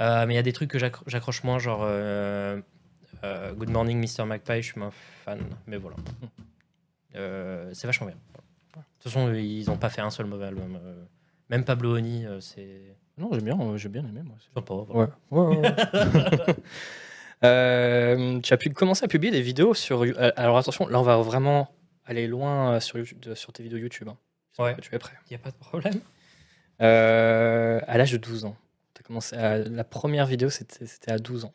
Euh, 0.00 0.26
mais 0.26 0.34
il 0.34 0.36
y 0.36 0.40
a 0.40 0.42
des 0.42 0.52
trucs 0.52 0.70
que 0.70 0.78
j'accro- 0.78 1.04
j'accroche 1.06 1.42
moins, 1.44 1.58
genre 1.58 1.80
euh, 1.82 2.60
Euh, 3.24 3.52
Good 3.54 3.70
Morning 3.70 3.98
Mr. 3.98 4.24
Magpie, 4.26 4.56
je 4.62 4.72
suis 4.72 4.78
moins 4.78 4.90
fan, 5.24 5.40
mais 5.66 5.78
voilà. 5.78 5.96
Euh, 7.14 7.70
c'est 7.72 7.86
vachement 7.86 8.06
bien. 8.08 8.16
De 8.74 8.80
toute 9.02 9.12
façon, 9.12 9.32
ils 9.32 9.64
n'ont 9.68 9.78
pas 9.78 9.88
fait 9.88 10.02
un 10.02 10.10
seul 10.10 10.26
mauvais 10.26 10.46
album. 10.46 10.78
Même 11.48 11.64
Pablo 11.64 11.96
Honey, 11.96 12.26
euh, 12.26 12.40
c'est 12.40 12.94
Non, 13.16 13.30
j'aime 13.32 13.44
bien, 13.44 13.76
j'ai 13.76 13.88
bien 13.88 14.02
aimé 14.04 14.20
moi. 14.22 14.36
sympa. 14.54 14.74
voilà. 14.74 15.10
Ouais. 15.30 15.38
ouais, 15.38 15.56
ouais. 15.58 16.54
Euh, 17.44 18.40
tu 18.40 18.54
as 18.54 18.56
pu 18.56 18.70
commencer 18.70 19.04
à 19.04 19.08
publier 19.08 19.30
des 19.30 19.42
vidéos 19.42 19.74
sur. 19.74 20.06
You- 20.06 20.14
Alors 20.36 20.56
attention, 20.56 20.88
là 20.88 20.98
on 20.98 21.02
va 21.02 21.18
vraiment 21.18 21.68
aller 22.06 22.26
loin 22.26 22.80
sur, 22.80 22.96
YouTube- 22.98 23.34
sur 23.34 23.52
tes 23.52 23.62
vidéos 23.62 23.78
YouTube. 23.78 24.08
hein. 24.08 24.16
Ouais. 24.58 24.74
que 24.74 24.80
Tu 24.80 24.94
es 24.94 24.98
prêt. 24.98 25.12
Il 25.28 25.34
n'y 25.34 25.36
a 25.36 25.38
pas 25.38 25.50
de 25.50 25.56
problème. 25.56 26.00
Euh, 26.80 27.78
à 27.86 27.98
l'âge 27.98 28.12
de 28.12 28.16
12 28.16 28.46
ans. 28.46 28.56
T'as 29.06 29.08
commencé 29.08 29.36
à- 29.36 29.58
La 29.58 29.84
première 29.84 30.26
vidéo, 30.26 30.50
c'était 30.50 31.12
à 31.12 31.18
12 31.18 31.44
ans. 31.44 31.54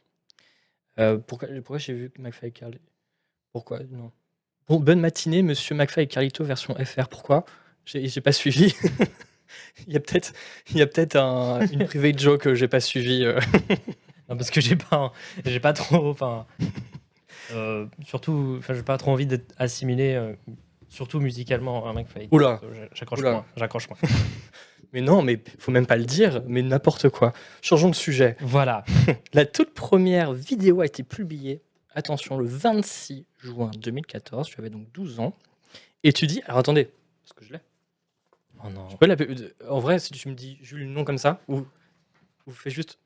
Euh, 0.99 1.17
pourquoi 1.17 1.49
pourquoi 1.57 1.79
j'ai 1.79 1.93
vu 1.93 2.09
McFly 2.17 2.47
et 2.47 2.51
Carly? 2.51 2.79
Pourquoi? 3.51 3.79
Non. 3.91 4.11
Bon, 4.69 4.79
bonne 4.79 5.01
matinée, 5.01 5.41
monsieur 5.41 5.75
McFly 5.75 6.03
et 6.03 6.07
Carlito 6.07 6.45
version 6.45 6.73
FR. 6.75 7.09
Pourquoi? 7.09 7.43
J'ai 7.85 8.21
pas 8.21 8.31
suivi. 8.31 8.73
Il 9.87 9.91
y 9.93 9.97
a 9.97 9.99
peut-être 9.99 10.31
peut-être 10.73 11.17
un- 11.17 11.65
une 11.67 11.85
private 11.85 12.19
joke 12.19 12.41
que 12.43 12.55
j'ai 12.55 12.69
pas 12.69 12.79
suivi. 12.79 13.25
euh. 13.25 13.37
Non, 14.29 14.37
parce 14.37 14.49
que 14.49 14.61
j'ai 14.61 14.77
pas, 14.77 15.11
j'ai 15.43 15.59
pas 15.59 15.73
trop, 15.73 16.09
enfin, 16.09 16.47
euh, 17.51 17.85
surtout, 18.05 18.55
enfin, 18.59 18.73
j'ai 18.73 18.83
pas 18.83 18.97
trop 18.97 19.11
envie 19.11 19.25
d'être 19.25 19.53
assimilé, 19.57 20.13
euh, 20.13 20.33
surtout 20.87 21.19
musicalement, 21.19 21.85
à 21.85 21.91
McFly. 21.91 22.29
Oula. 22.31 22.61
J'accroche 22.93 23.19
moins. 23.21 23.45
J'accroche 23.57 23.89
moins. 23.89 23.97
Mais 24.93 25.01
non, 25.01 25.21
mais 25.21 25.41
faut 25.57 25.71
même 25.71 25.85
pas 25.85 25.95
le 25.95 26.05
dire, 26.05 26.43
mais 26.47 26.61
n'importe 26.61 27.09
quoi. 27.09 27.31
Changeons 27.61 27.89
de 27.89 27.95
sujet. 27.95 28.35
Voilà. 28.41 28.83
La 29.33 29.45
toute 29.45 29.73
première 29.73 30.33
vidéo 30.33 30.81
a 30.81 30.85
été 30.85 31.03
publiée, 31.03 31.61
attention, 31.95 32.37
le 32.37 32.45
26 32.45 33.25
juin 33.39 33.71
2014. 33.79 34.47
Tu 34.49 34.59
avais 34.59 34.69
donc 34.69 34.91
12 34.93 35.19
ans. 35.19 35.33
Et 36.03 36.11
tu 36.13 36.27
dis, 36.27 36.41
alors 36.45 36.59
attendez, 36.59 36.89
parce 37.23 37.33
que 37.33 37.45
je 37.45 37.53
l'ai? 37.53 37.59
Oh 38.63 38.69
non. 38.69 38.87
Peux 38.99 39.05
la- 39.07 39.15
En 39.69 39.79
vrai, 39.79 39.97
si 39.99 40.11
tu 40.11 40.27
me 40.29 40.33
dis 40.33 40.57
Jules, 40.61 40.79
le 40.79 40.85
nom 40.85 41.03
comme 41.03 41.17
ça, 41.17 41.39
ou, 41.47 41.65
ou 42.47 42.51
fais 42.51 42.69
juste 42.69 42.99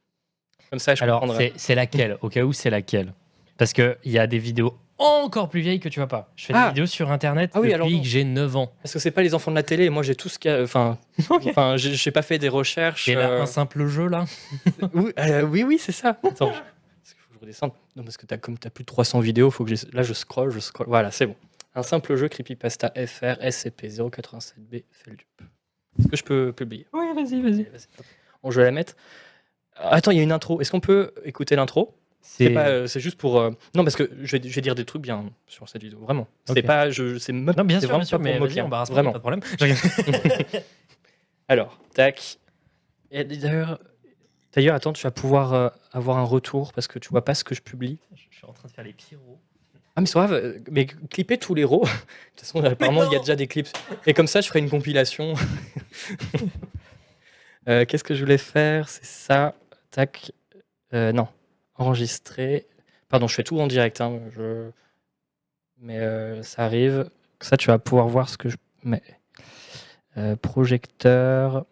comme 0.69 0.79
ça, 0.79 0.95
je 0.95 1.03
Alors, 1.03 1.23
c'est 1.55 1.75
laquelle? 1.75 2.17
Au 2.21 2.29
cas 2.29 2.43
où, 2.43 2.51
c'est 2.51 2.69
laquelle? 2.71 3.13
Parce 3.57 3.71
qu'il 3.73 3.95
y 4.05 4.17
a 4.17 4.27
des 4.27 4.39
vidéos 4.39 4.75
encore 4.97 5.49
plus 5.49 5.61
vieilles 5.61 5.79
que 5.79 5.89
tu 5.89 5.99
vois 5.99 6.07
pas. 6.07 6.31
Je 6.35 6.45
fais 6.45 6.53
Ah. 6.55 6.63
des 6.63 6.67
vidéos 6.69 6.85
sur 6.85 7.11
Internet 7.11 7.51
Ah 7.53 7.59
oui, 7.59 7.63
depuis 7.67 7.73
alors 7.73 7.89
non. 7.89 7.99
que 7.99 8.05
j'ai 8.07 8.23
9 8.23 8.55
ans. 8.55 8.71
Parce 8.81 8.93
que 8.93 8.99
c'est 8.99 9.11
pas 9.11 9.21
les 9.23 9.33
enfants 9.33 9.51
de 9.51 9.55
la 9.55 9.63
télé. 9.63 9.89
Moi, 9.89 10.03
j'ai 10.03 10.15
tout 10.15 10.29
ce 10.29 10.39
qu'il 10.39 10.49
y 10.51 10.53
a. 10.53 10.61
Enfin, 10.63 10.97
enfin, 11.29 11.75
j'ai 11.77 11.93
j'ai 11.95 12.11
pas 12.11 12.21
fait 12.21 12.37
des 12.37 12.49
recherches. 12.49 13.05
J'ai 13.05 13.15
là 13.15 13.29
euh, 13.29 13.41
un 13.41 13.45
simple 13.45 13.85
jeu, 13.87 14.07
là. 14.07 14.25
oui, 14.93 15.11
euh, 15.19 15.41
oui, 15.43 15.63
oui, 15.63 15.77
c'est 15.79 15.91
ça. 15.91 16.09
Attends, 16.23 16.51
je- 16.53 16.59
parce 16.59 17.13
qu'il 17.13 17.19
faut 17.19 17.29
que 17.29 17.35
je 17.35 17.39
redescende. 17.41 17.71
Non, 17.95 18.03
parce 18.03 18.17
que 18.17 18.25
as, 18.33 18.37
comme 18.37 18.57
tu 18.57 18.67
as 18.67 18.71
plus 18.71 18.83
de 18.83 18.87
300 18.87 19.19
vidéos, 19.19 19.51
faut 19.51 19.65
que 19.65 19.75
j'ai- 19.75 19.87
là 19.93 20.01
je 20.03 20.13
scroll, 20.13 20.49
je 20.51 20.59
scroll. 20.59 20.87
Voilà, 20.87 21.11
c'est 21.11 21.25
bon. 21.27 21.35
Un 21.75 21.83
simple 21.83 22.15
jeu 22.15 22.29
Creepypasta 22.29 22.93
FR 23.05 23.35
SCP-087B 23.41 24.83
fait 24.91 25.11
le 25.11 25.17
dupe. 25.17 25.41
Est-ce 25.99 26.07
que 26.07 26.15
je 26.17 26.23
peux 26.23 26.53
publier? 26.53 26.87
Oui, 26.93 27.05
vas-y, 27.13 27.41
vas-y. 27.41 27.63
Vas-y, 27.63 27.87
hop. 27.99 28.05
Bon, 28.43 28.51
je 28.51 28.59
vais 28.61 28.65
la 28.65 28.71
mettre. 28.71 28.95
Ah, 29.75 29.95
Attends, 29.95 30.11
il 30.11 30.17
y 30.17 30.19
a 30.21 30.23
une 30.23 30.31
intro. 30.31 30.61
Est-ce 30.61 30.71
qu'on 30.71 30.79
peut 30.79 31.11
écouter 31.25 31.55
l'intro? 31.57 31.93
C'est 32.27 32.49
pas, 32.49 32.67
euh, 32.67 32.87
c'est 32.87 32.99
juste 32.99 33.17
pour. 33.19 33.39
euh, 33.39 33.51
Non, 33.75 33.83
parce 33.83 33.95
que 33.95 34.09
je 34.23 34.35
vais, 34.37 34.49
je 34.49 34.55
vais 34.55 34.61
dire 34.61 34.73
des 34.75 34.83
trucs 34.83 35.01
bien 35.01 35.29
sur 35.47 35.69
cette 35.69 35.83
vidéo, 35.83 35.99
vraiment. 35.99 36.27
C'est 36.45 36.57
Ok. 36.59 36.65
pas, 36.65 36.89
je, 36.89 37.17
c'est 37.19 37.31
Non, 37.31 37.53
bien 37.63 37.79
sûr, 37.79 37.87
vraiment 37.87 37.99
bien 37.99 38.05
sûr, 38.05 38.17
pas 38.17 38.23
mais 38.23 38.39
moquer, 38.39 38.59
hein. 38.61 38.65
embarrasse-moi, 38.65 38.95
vraiment. 38.95 39.11
pas 39.11 39.19
de 39.19 39.39
problème. 39.39 39.41
Alors, 41.47 41.79
tac. 41.93 42.39
Et 43.11 43.23
d'ailleurs, 43.23 43.79
d'ailleurs, 44.53 44.75
attends, 44.75 44.91
tu 44.93 45.03
vas 45.03 45.11
pouvoir 45.11 45.53
euh, 45.53 45.69
avoir 45.93 46.17
un 46.17 46.23
retour 46.23 46.73
parce 46.73 46.87
que 46.87 46.97
tu 46.99 47.09
vois 47.09 47.23
pas 47.23 47.35
ce 47.35 47.43
que 47.43 47.53
je 47.55 47.61
publie. 47.61 47.99
Je 48.15 48.35
suis 48.37 48.45
en 48.47 48.53
train 48.53 48.67
de 48.67 48.73
faire 48.73 48.83
les 48.83 48.93
pyros. 48.93 49.39
Ah, 49.95 50.01
mais 50.01 50.07
c'est 50.07 50.15
pas 50.15 50.27
grave, 50.27 50.55
mais 50.71 50.87
clipper 50.87 51.37
tous 51.37 51.53
les 51.55 51.63
rows. 51.63 51.83
De 51.85 51.89
toute 52.31 52.39
façon, 52.41 52.61
apparemment, 52.63 53.03
il 53.05 53.13
y 53.13 53.15
a 53.15 53.19
déjà 53.19 53.35
des 53.37 53.47
clips. 53.47 53.69
Et 54.05 54.13
comme 54.13 54.27
ça, 54.27 54.41
je 54.41 54.47
ferai 54.47 54.59
une 54.59 54.69
compilation. 54.69 55.35
Euh, 57.67 57.85
Qu'est-ce 57.85 58.03
que 58.03 58.13
je 58.13 58.21
voulais 58.23 58.37
faire? 58.37 58.89
C'est 58.89 59.05
ça. 59.05 59.55
Tac. 59.91 60.31
Euh, 60.93 61.11
non. 61.11 61.27
Enregistrer. 61.77 62.67
Pardon, 63.09 63.27
je 63.27 63.35
fais 63.35 63.43
tout 63.43 63.59
en 63.59 63.67
direct. 63.67 64.01
hein, 64.01 64.19
je... 64.31 64.69
Mais 65.79 65.99
euh, 65.99 66.41
ça 66.43 66.63
arrive. 66.65 67.09
Ça, 67.41 67.57
tu 67.57 67.67
vas 67.67 67.77
pouvoir 67.79 68.07
voir 68.07 68.29
ce 68.29 68.37
que 68.37 68.49
je 68.49 68.55
mets. 68.83 69.03
Euh, 70.17 70.35
projecteur. 70.37 71.65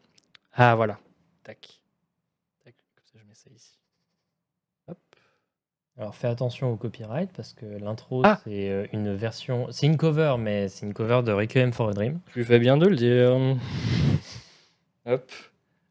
Ah, 0.54 0.76
voilà. 0.76 1.00
Tac. 1.44 1.80
Tac. 2.64 2.76
Comme 2.96 3.06
ça, 3.06 3.14
je 3.22 3.28
mets 3.28 3.34
ça 3.34 3.50
ici. 3.56 3.78
Hop. 4.90 4.98
Alors 5.98 6.16
fais 6.16 6.28
attention 6.28 6.72
au 6.72 6.76
copyright 6.76 7.32
parce 7.34 7.54
que 7.54 7.66
l'intro 7.66 8.22
Ah. 8.26 8.42
c'est 8.44 8.70
euh, 8.70 8.86
une 8.94 9.16
version, 9.16 9.68
c'est 9.72 9.86
une 9.86 9.96
cover 9.98 10.36
mais 10.40 10.68
c'est 10.68 10.86
une 10.86 10.94
cover 10.94 11.22
de 11.24 11.32
Requiem 11.32 11.72
for 11.72 11.90
a 11.90 11.94
Dream. 11.94 12.20
Tu 12.34 12.44
fais 12.44 12.60
bien 12.60 12.78
de 12.78 12.88
le 12.88 12.96
dire. 12.96 13.32
Hop. 15.06 15.32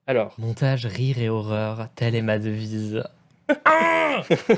Alors. 0.07 0.35
Montage 0.38 0.85
rire 0.87 1.18
et 1.18 1.29
horreur, 1.29 1.88
telle 1.94 2.14
est 2.14 2.22
ma 2.22 2.38
devise. 2.38 3.03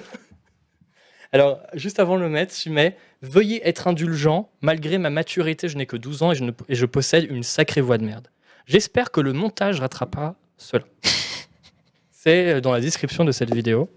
Alors, 1.33 1.61
juste 1.75 1.99
avant 1.99 2.17
de 2.17 2.23
le 2.23 2.29
mettre, 2.29 2.55
tu 2.55 2.71
mets 2.71 2.97
Veuillez 3.23 3.67
être 3.67 3.89
indulgent, 3.89 4.51
malgré 4.61 4.99
ma 4.99 5.09
maturité, 5.11 5.69
je 5.69 5.77
n'ai 5.79 5.87
que 5.87 5.97
12 5.97 6.23
ans 6.23 6.33
et 6.33 6.35
je, 6.35 6.45
ne- 6.45 6.53
et 6.69 6.75
je 6.75 6.85
possède 6.87 7.27
une 7.31 7.43
sacrée 7.43 7.81
voix 7.81 7.97
de 7.99 8.05
merde. 8.05 8.29
J'espère 8.67 9.11
que 9.11 9.21
le 9.21 9.33
montage 9.33 9.81
rattrapera 9.81 10.37
cela. 10.59 10.85
C'est 12.11 12.55
euh, 12.55 12.61
dans 12.61 12.73
la 12.73 12.81
description 12.81 13.25
de 13.25 13.33
cette 13.33 13.53
vidéo. 13.55 13.89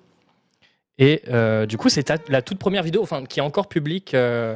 Et 0.98 1.22
euh, 1.28 1.66
du 1.66 1.78
coup, 1.78 1.90
c'est 1.90 2.04
ta- 2.04 2.18
la 2.30 2.42
toute 2.42 2.58
première 2.58 2.84
vidéo 2.84 3.04
enfin, 3.04 3.24
qui 3.26 3.40
est 3.40 3.44
encore 3.44 3.68
publique. 3.70 4.14
euh, 4.14 4.56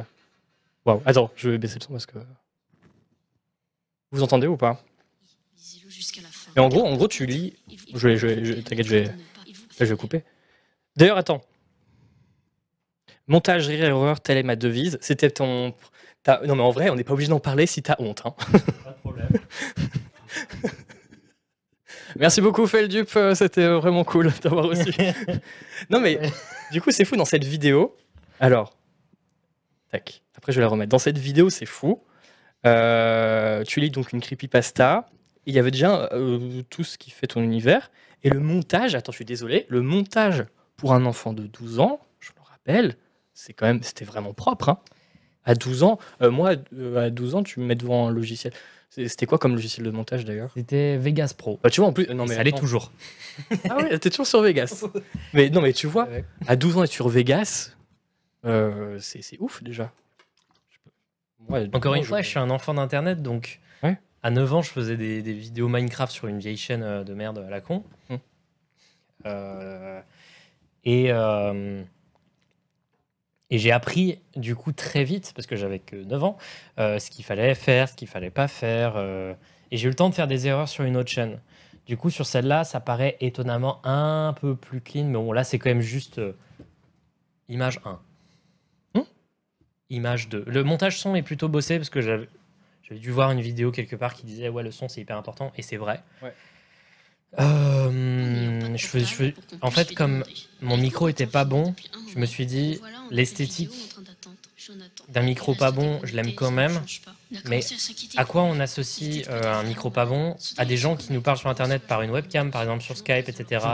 Waouh, 0.86 1.00
attends, 1.06 1.30
je 1.36 1.50
vais 1.50 1.58
baisser 1.58 1.78
le 1.78 1.84
son 1.84 1.92
parce 1.92 2.06
que. 2.06 2.18
Vous 4.10 4.22
entendez 4.22 4.46
ou 4.48 4.56
pas? 4.56 4.82
Et 6.56 6.60
en 6.60 6.68
gros, 6.68 6.84
en 6.84 6.96
gros, 6.96 7.08
tu 7.08 7.24
lis. 7.26 7.54
Je 7.94 8.08
vais- 8.08 8.16
je 8.16 8.26
vais- 8.26 8.44
je- 8.44 8.54
t'inquiète, 8.54 8.86
je 8.86 8.90
vais- 8.90 9.04
Là, 9.04 9.12
je 9.80 9.84
vais 9.84 9.96
couper. 9.96 10.24
D'ailleurs, 10.96 11.16
attends. 11.18 11.40
Montage, 13.28 13.66
rire 13.68 13.84
et 13.84 13.92
horreur, 13.92 14.20
telle 14.20 14.36
est 14.38 14.42
ma 14.42 14.56
devise. 14.56 14.98
C'était 15.00 15.30
ton. 15.30 15.74
t'as- 16.22 16.40
Non, 16.46 16.54
mais 16.56 16.62
en 16.62 16.70
vrai, 16.70 16.90
on 16.90 16.96
n'est 16.96 17.04
pas 17.04 17.12
obligé 17.14 17.30
d'en 17.30 17.40
parler 17.40 17.66
si 17.66 17.82
t'as 17.82 17.96
honte. 17.98 18.22
hein. 18.24 18.34
Pas 18.84 18.90
de 18.90 18.98
problème. 19.00 19.28
Merci 22.16 22.40
beaucoup, 22.40 22.66
Feldup. 22.66 23.08
euh, 23.16 23.34
C'était 23.34 23.62
euh, 23.62 23.78
vraiment 23.78 24.04
cool 24.04 24.30
d'avoir 24.42 24.66
reçu. 24.66 24.90
non, 25.90 26.00
mais 26.00 26.18
du 26.70 26.80
coup, 26.80 26.90
c'est 26.90 27.04
fou 27.04 27.16
dans 27.16 27.24
cette 27.24 27.44
vidéo. 27.44 27.96
Alors, 28.40 28.76
tac. 29.90 30.22
Après, 30.36 30.52
je 30.52 30.58
vais 30.58 30.62
la 30.62 30.68
remettre. 30.68 30.90
Dans 30.90 30.98
cette 30.98 31.18
vidéo, 31.18 31.48
c'est 31.50 31.66
fou. 31.66 32.02
Euh, 32.66 33.64
tu 33.64 33.80
lis 33.80 33.90
donc 33.90 34.12
une 34.12 34.20
creepypasta. 34.20 35.06
Il 35.46 35.54
y 35.54 35.58
avait 35.58 35.70
déjà 35.70 36.08
euh, 36.12 36.62
tout 36.70 36.84
ce 36.84 36.98
qui 36.98 37.10
fait 37.10 37.26
ton 37.26 37.42
univers. 37.42 37.90
Et 38.24 38.30
le 38.30 38.40
montage, 38.40 38.94
attends, 38.94 39.12
je 39.12 39.16
suis 39.16 39.24
désolé, 39.24 39.66
le 39.68 39.82
montage 39.82 40.44
pour 40.82 40.94
un 40.94 41.06
enfant 41.06 41.32
de 41.32 41.44
12 41.46 41.78
ans, 41.78 42.00
je 42.18 42.30
le 42.36 42.42
rappelle, 42.42 42.96
c'est 43.34 43.52
quand 43.52 43.66
même, 43.66 43.84
c'était 43.84 44.04
vraiment 44.04 44.34
propre. 44.34 44.68
hein. 44.68 44.78
À 45.44 45.54
12 45.54 45.84
ans, 45.84 46.00
euh, 46.22 46.32
moi, 46.32 46.54
euh, 46.74 47.06
à 47.06 47.10
12 47.10 47.36
ans, 47.36 47.44
tu 47.44 47.60
me 47.60 47.66
mets 47.66 47.76
devant 47.76 48.08
un 48.08 48.10
logiciel. 48.10 48.52
C'était 48.90 49.26
quoi 49.26 49.38
comme 49.38 49.54
logiciel 49.54 49.86
de 49.86 49.92
montage 49.92 50.24
d'ailleurs? 50.24 50.50
C'était 50.56 50.96
Vegas 50.96 51.34
Pro. 51.38 51.60
bah, 51.62 51.70
Tu 51.70 51.80
vois, 51.80 51.88
en 51.88 51.92
plus, 51.92 52.08
non 52.08 52.26
mais 52.26 52.34
ça 52.34 52.42
l'est 52.42 52.50
attends. 52.50 52.58
toujours. 52.62 52.90
Ah 53.70 53.76
oui, 53.78 53.96
t'es 54.00 54.10
toujours 54.10 54.26
sur 54.26 54.42
Vegas. 54.42 54.84
mais 55.34 55.50
non, 55.50 55.60
mais 55.60 55.72
tu 55.72 55.86
vois, 55.86 56.08
Ouais. 56.08 56.24
à 56.48 56.56
12 56.56 56.76
ans 56.78 56.82
être 56.82 56.90
sur 56.90 57.08
Vegas, 57.08 57.76
euh, 58.44 58.98
c'est 58.98 59.22
ouf 59.38 59.62
déjà. 59.62 59.92
Je 60.68 60.78
peux- 60.84 60.90
Moi, 61.48 61.58
à 61.58 61.64
12 61.66 61.76
Encore 61.76 61.94
une 61.94 62.02
fois, 62.02 62.22
je 62.22 62.28
suis 62.28 62.40
un 62.40 62.50
enfant 62.50 62.74
d'internet 62.74 63.22
donc 63.22 63.60
Ouais. 63.84 63.96
à 64.24 64.30
9 64.32 64.52
ans, 64.52 64.62
je 64.62 64.70
faisais 64.70 64.96
des, 64.96 65.22
des 65.22 65.32
vidéos 65.32 65.68
Minecraft 65.68 66.12
sur 66.12 66.26
une 66.26 66.40
vieille 66.40 66.56
chaîne 66.56 67.04
de 67.04 67.14
merde 67.14 67.38
à 67.38 67.48
la 67.50 67.60
con. 67.60 67.84
Hmm. 68.10 68.16
Euh, 69.26 70.00
et 70.84 71.12
euh, 71.12 71.82
et 73.50 73.58
j'ai 73.58 73.70
appris 73.70 74.18
du 74.34 74.56
coup 74.56 74.72
très 74.72 75.04
vite, 75.04 75.32
parce 75.34 75.46
que 75.46 75.56
j'avais 75.56 75.78
que 75.78 75.96
9 75.96 76.24
ans, 76.24 76.38
euh, 76.78 76.98
ce 76.98 77.10
qu'il 77.10 77.24
fallait 77.24 77.54
faire, 77.54 77.88
ce 77.88 77.94
qu'il 77.94 78.08
fallait 78.08 78.30
pas 78.30 78.48
faire. 78.48 78.94
euh, 78.96 79.34
et 79.70 79.76
j'ai 79.76 79.86
eu 79.86 79.90
le 79.90 79.94
temps 79.94 80.08
de 80.08 80.14
faire 80.14 80.26
des 80.26 80.46
erreurs 80.46 80.68
sur 80.68 80.84
une 80.84 80.96
autre 80.96 81.10
chaîne. 81.10 81.40
Du 81.86 81.96
coup, 81.96 82.10
sur 82.10 82.26
celle-là, 82.26 82.64
ça 82.64 82.80
paraît 82.80 83.16
étonnamment 83.20 83.80
un 83.84 84.34
peu 84.38 84.54
plus 84.54 84.80
clean, 84.80 85.04
mais 85.04 85.14
bon, 85.14 85.32
là, 85.32 85.44
c'est 85.44 85.58
quand 85.58 85.70
même 85.70 85.80
juste 85.80 86.20
image 87.48 87.80
1. 87.84 88.00
Hmm. 88.94 89.04
Image 89.90 90.28
2. 90.28 90.44
Le 90.46 90.64
montage 90.64 90.98
son 90.98 91.14
est 91.14 91.22
plutôt 91.22 91.48
bossé 91.48 91.76
parce 91.78 91.90
que 91.90 92.00
j'avais 92.00 92.28
j'avais 92.82 93.00
dû 93.00 93.10
voir 93.10 93.30
une 93.30 93.40
vidéo 93.40 93.70
quelque 93.70 93.96
part 93.96 94.14
qui 94.14 94.26
disait 94.26 94.48
ouais 94.48 94.62
le 94.62 94.70
son 94.70 94.88
c'est 94.88 95.00
hyper 95.00 95.16
important 95.16 95.52
et 95.56 95.62
c'est 95.62 95.76
vrai. 95.76 96.02
Ouais. 96.22 96.32
Euh, 97.40 98.76
je 98.76 98.98
je 98.98 99.32
en 99.62 99.70
fait, 99.70 99.94
comme 99.94 100.24
mon 100.60 100.76
micro 100.76 101.08
était 101.08 101.26
pas 101.26 101.44
bon, 101.44 101.74
je 102.12 102.18
me 102.18 102.26
suis 102.26 102.46
dit, 102.46 102.78
l'esthétique 103.10 103.70
d'un 105.08 105.22
micro 105.22 105.54
pas 105.54 105.70
bon, 105.70 106.00
je 106.04 106.14
l'aime 106.14 106.34
quand 106.34 106.50
même, 106.50 106.82
mais 107.48 107.60
à 108.16 108.24
quoi 108.26 108.42
on 108.42 108.60
associe 108.60 109.24
euh, 109.28 109.54
un 109.60 109.62
micro 109.62 109.90
pas 109.90 110.04
bon 110.06 110.36
à 110.58 110.64
des 110.66 110.76
gens 110.76 110.96
qui 110.96 111.12
nous 111.12 111.22
parlent 111.22 111.38
sur 111.38 111.48
internet 111.48 111.82
par 111.82 112.02
une 112.02 112.10
webcam 112.10 112.50
par 112.50 112.62
exemple 112.62 112.82
sur 112.82 112.96
Skype 112.96 113.28
etc 113.28 113.64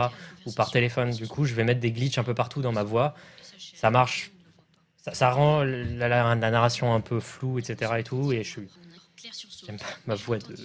ou 0.46 0.52
par 0.52 0.70
téléphone 0.70 1.10
du 1.10 1.26
coup 1.26 1.44
je 1.44 1.54
vais 1.54 1.64
mettre 1.64 1.80
des 1.80 1.90
glitches 1.92 2.18
un 2.18 2.24
peu 2.24 2.34
partout 2.34 2.62
dans 2.62 2.72
ma 2.72 2.84
voix. 2.84 3.14
Ça 3.74 3.90
marche. 3.90 4.30
Ça, 5.04 5.14
ça 5.14 5.30
rend 5.30 5.62
la, 5.64 6.08
la- 6.08 6.34
la 6.34 6.50
narration 6.50 6.94
un 6.94 7.00
peu 7.00 7.20
floue, 7.20 7.58
etc. 7.58 7.98
Et 8.00 8.04
tout. 8.04 8.32
Et 8.32 8.42
je 8.44 8.50
suis 8.50 8.68
J'aime 9.66 9.78
pas 9.78 9.84
ma 10.06 10.14
voix 10.14 10.38
de, 10.38 10.56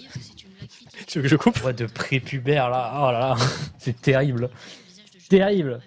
Tu 1.06 1.18
veux 1.18 1.22
que 1.22 1.28
je 1.28 1.36
coupe 1.36 1.58
voix 1.58 1.72
de 1.72 1.86
prépubère 1.86 2.70
là. 2.70 2.92
Oh 2.96 3.12
là 3.12 3.18
là, 3.20 3.36
c'est 3.78 4.00
terrible. 4.00 4.50
Terrible. 5.28 5.80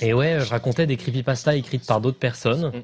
Et 0.00 0.12
ouais, 0.12 0.38
je 0.40 0.50
racontais 0.50 0.86
des 0.86 0.96
creepypastas 0.96 1.54
écrites 1.54 1.86
par 1.86 2.00
d'autres 2.00 2.18
personnes. 2.18 2.68
Mm. 2.68 2.82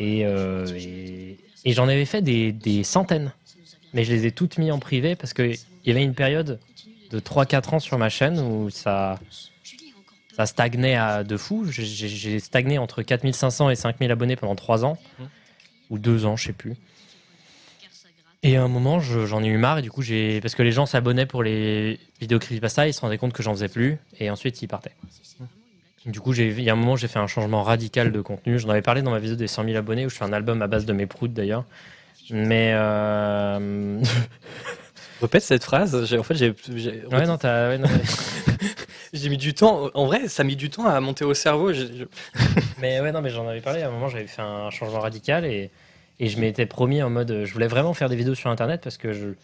Et, 0.00 0.26
euh, 0.26 0.66
et, 0.76 1.38
et 1.64 1.72
j'en 1.72 1.88
avais 1.88 2.04
fait 2.04 2.22
des, 2.22 2.52
des 2.52 2.84
centaines. 2.84 3.32
Mais 3.92 4.04
je 4.04 4.12
les 4.12 4.26
ai 4.26 4.32
toutes 4.32 4.58
mis 4.58 4.70
en 4.72 4.78
privé 4.80 5.14
parce 5.14 5.32
qu'il 5.34 5.56
y 5.84 5.90
avait 5.90 6.02
une 6.02 6.14
période 6.14 6.58
de 7.10 7.20
3-4 7.20 7.76
ans 7.76 7.80
sur 7.80 7.96
ma 7.96 8.08
chaîne 8.08 8.40
où 8.40 8.70
ça, 8.70 9.20
ça 10.36 10.46
stagnait 10.46 10.96
à 10.96 11.22
de 11.22 11.36
fou. 11.36 11.66
J'ai- 11.70 12.40
stagné 12.40 12.78
entre 12.78 13.02
4500 13.02 13.70
et 13.70 13.76
5000 13.76 14.10
abonnés 14.10 14.36
pendant 14.36 14.56
3 14.56 14.84
ans. 14.84 14.98
Ou 15.90 15.98
2 15.98 16.26
ans, 16.26 16.36
je 16.36 16.46
sais 16.46 16.52
plus. 16.52 16.74
Et 18.46 18.56
à 18.56 18.62
un 18.62 18.68
moment, 18.68 19.00
je- 19.00 19.24
j'en 19.26 19.42
ai 19.42 19.46
eu 19.48 19.56
marre. 19.56 19.78
Et 19.78 19.82
du 19.82 19.90
coup, 19.90 20.02
j'ai 20.02 20.40
parce 20.40 20.54
que 20.54 20.62
les 20.62 20.70
gens 20.70 20.84
s'abonnaient 20.86 21.24
pour 21.26 21.42
les 21.42 21.98
vidéos 22.20 22.38
creepypasta, 22.38 22.86
ils 22.86 22.92
se 22.94 23.00
rendaient 23.00 23.16
compte 23.18 23.32
que 23.32 23.42
j'en 23.42 23.52
faisais 23.54 23.68
plus. 23.68 23.98
Et 24.20 24.28
ensuite, 24.30 24.60
ils 24.62 24.68
partaient. 24.68 24.92
Du 26.04 26.20
coup, 26.20 26.34
il 26.34 26.60
y 26.60 26.68
a 26.68 26.72
un 26.74 26.76
moment, 26.76 26.96
j'ai 26.96 27.08
fait 27.08 27.18
un 27.18 27.26
changement 27.26 27.62
radical 27.62 28.12
de 28.12 28.20
contenu. 28.20 28.58
J'en 28.58 28.68
avais 28.68 28.82
parlé 28.82 29.00
dans 29.00 29.10
ma 29.10 29.18
vidéo 29.18 29.36
des 29.36 29.46
100 29.46 29.64
000 29.64 29.76
abonnés 29.76 30.04
où 30.04 30.10
je 30.10 30.14
fais 30.16 30.24
un 30.24 30.34
album 30.34 30.60
à 30.60 30.66
base 30.66 30.84
de 30.84 30.92
mes 30.92 31.06
proutes 31.06 31.32
d'ailleurs. 31.32 31.64
Mais 32.30 32.72
euh... 32.74 33.98
Répète 35.22 35.42
cette 35.42 35.64
phrase. 35.64 36.12
En 36.14 36.22
fait, 36.22 36.34
j'ai 36.34 36.50
ouais, 37.10 37.26
non, 37.26 37.38
t'as- 37.38 37.70
ouais, 37.70 37.80
j'ai 39.14 39.30
mis 39.30 39.38
du 39.38 39.54
temps. 39.54 39.88
En 39.94 40.04
vrai, 40.04 40.28
ça 40.28 40.42
a 40.42 40.44
mis 40.44 40.56
du 40.56 40.68
temps 40.68 40.84
à 40.86 41.00
monter 41.00 41.24
au 41.24 41.32
cerveau. 41.32 41.72
Mais 42.82 43.00
ouais, 43.00 43.12
non, 43.12 43.22
mais 43.22 43.30
j'en 43.30 43.48
avais 43.48 43.62
parlé. 43.62 43.80
À 43.80 43.88
un 43.88 43.90
moment, 43.90 44.08
j'avais 44.08 44.26
fait 44.26 44.42
un 44.42 44.68
changement 44.68 45.00
radical 45.00 45.46
et, 45.46 45.70
et 46.24 46.28
je 46.28 46.40
m'étais 46.40 46.66
promis 46.66 47.02
en 47.02 47.10
mode. 47.10 47.44
Je 47.44 47.52
voulais 47.52 47.66
vraiment 47.66 47.92
faire 47.92 48.08
des 48.08 48.16
vidéos 48.16 48.34
sur 48.34 48.48
internet 48.50 48.80
parce 48.82 48.96
que 48.96 49.12
je 49.12 49.34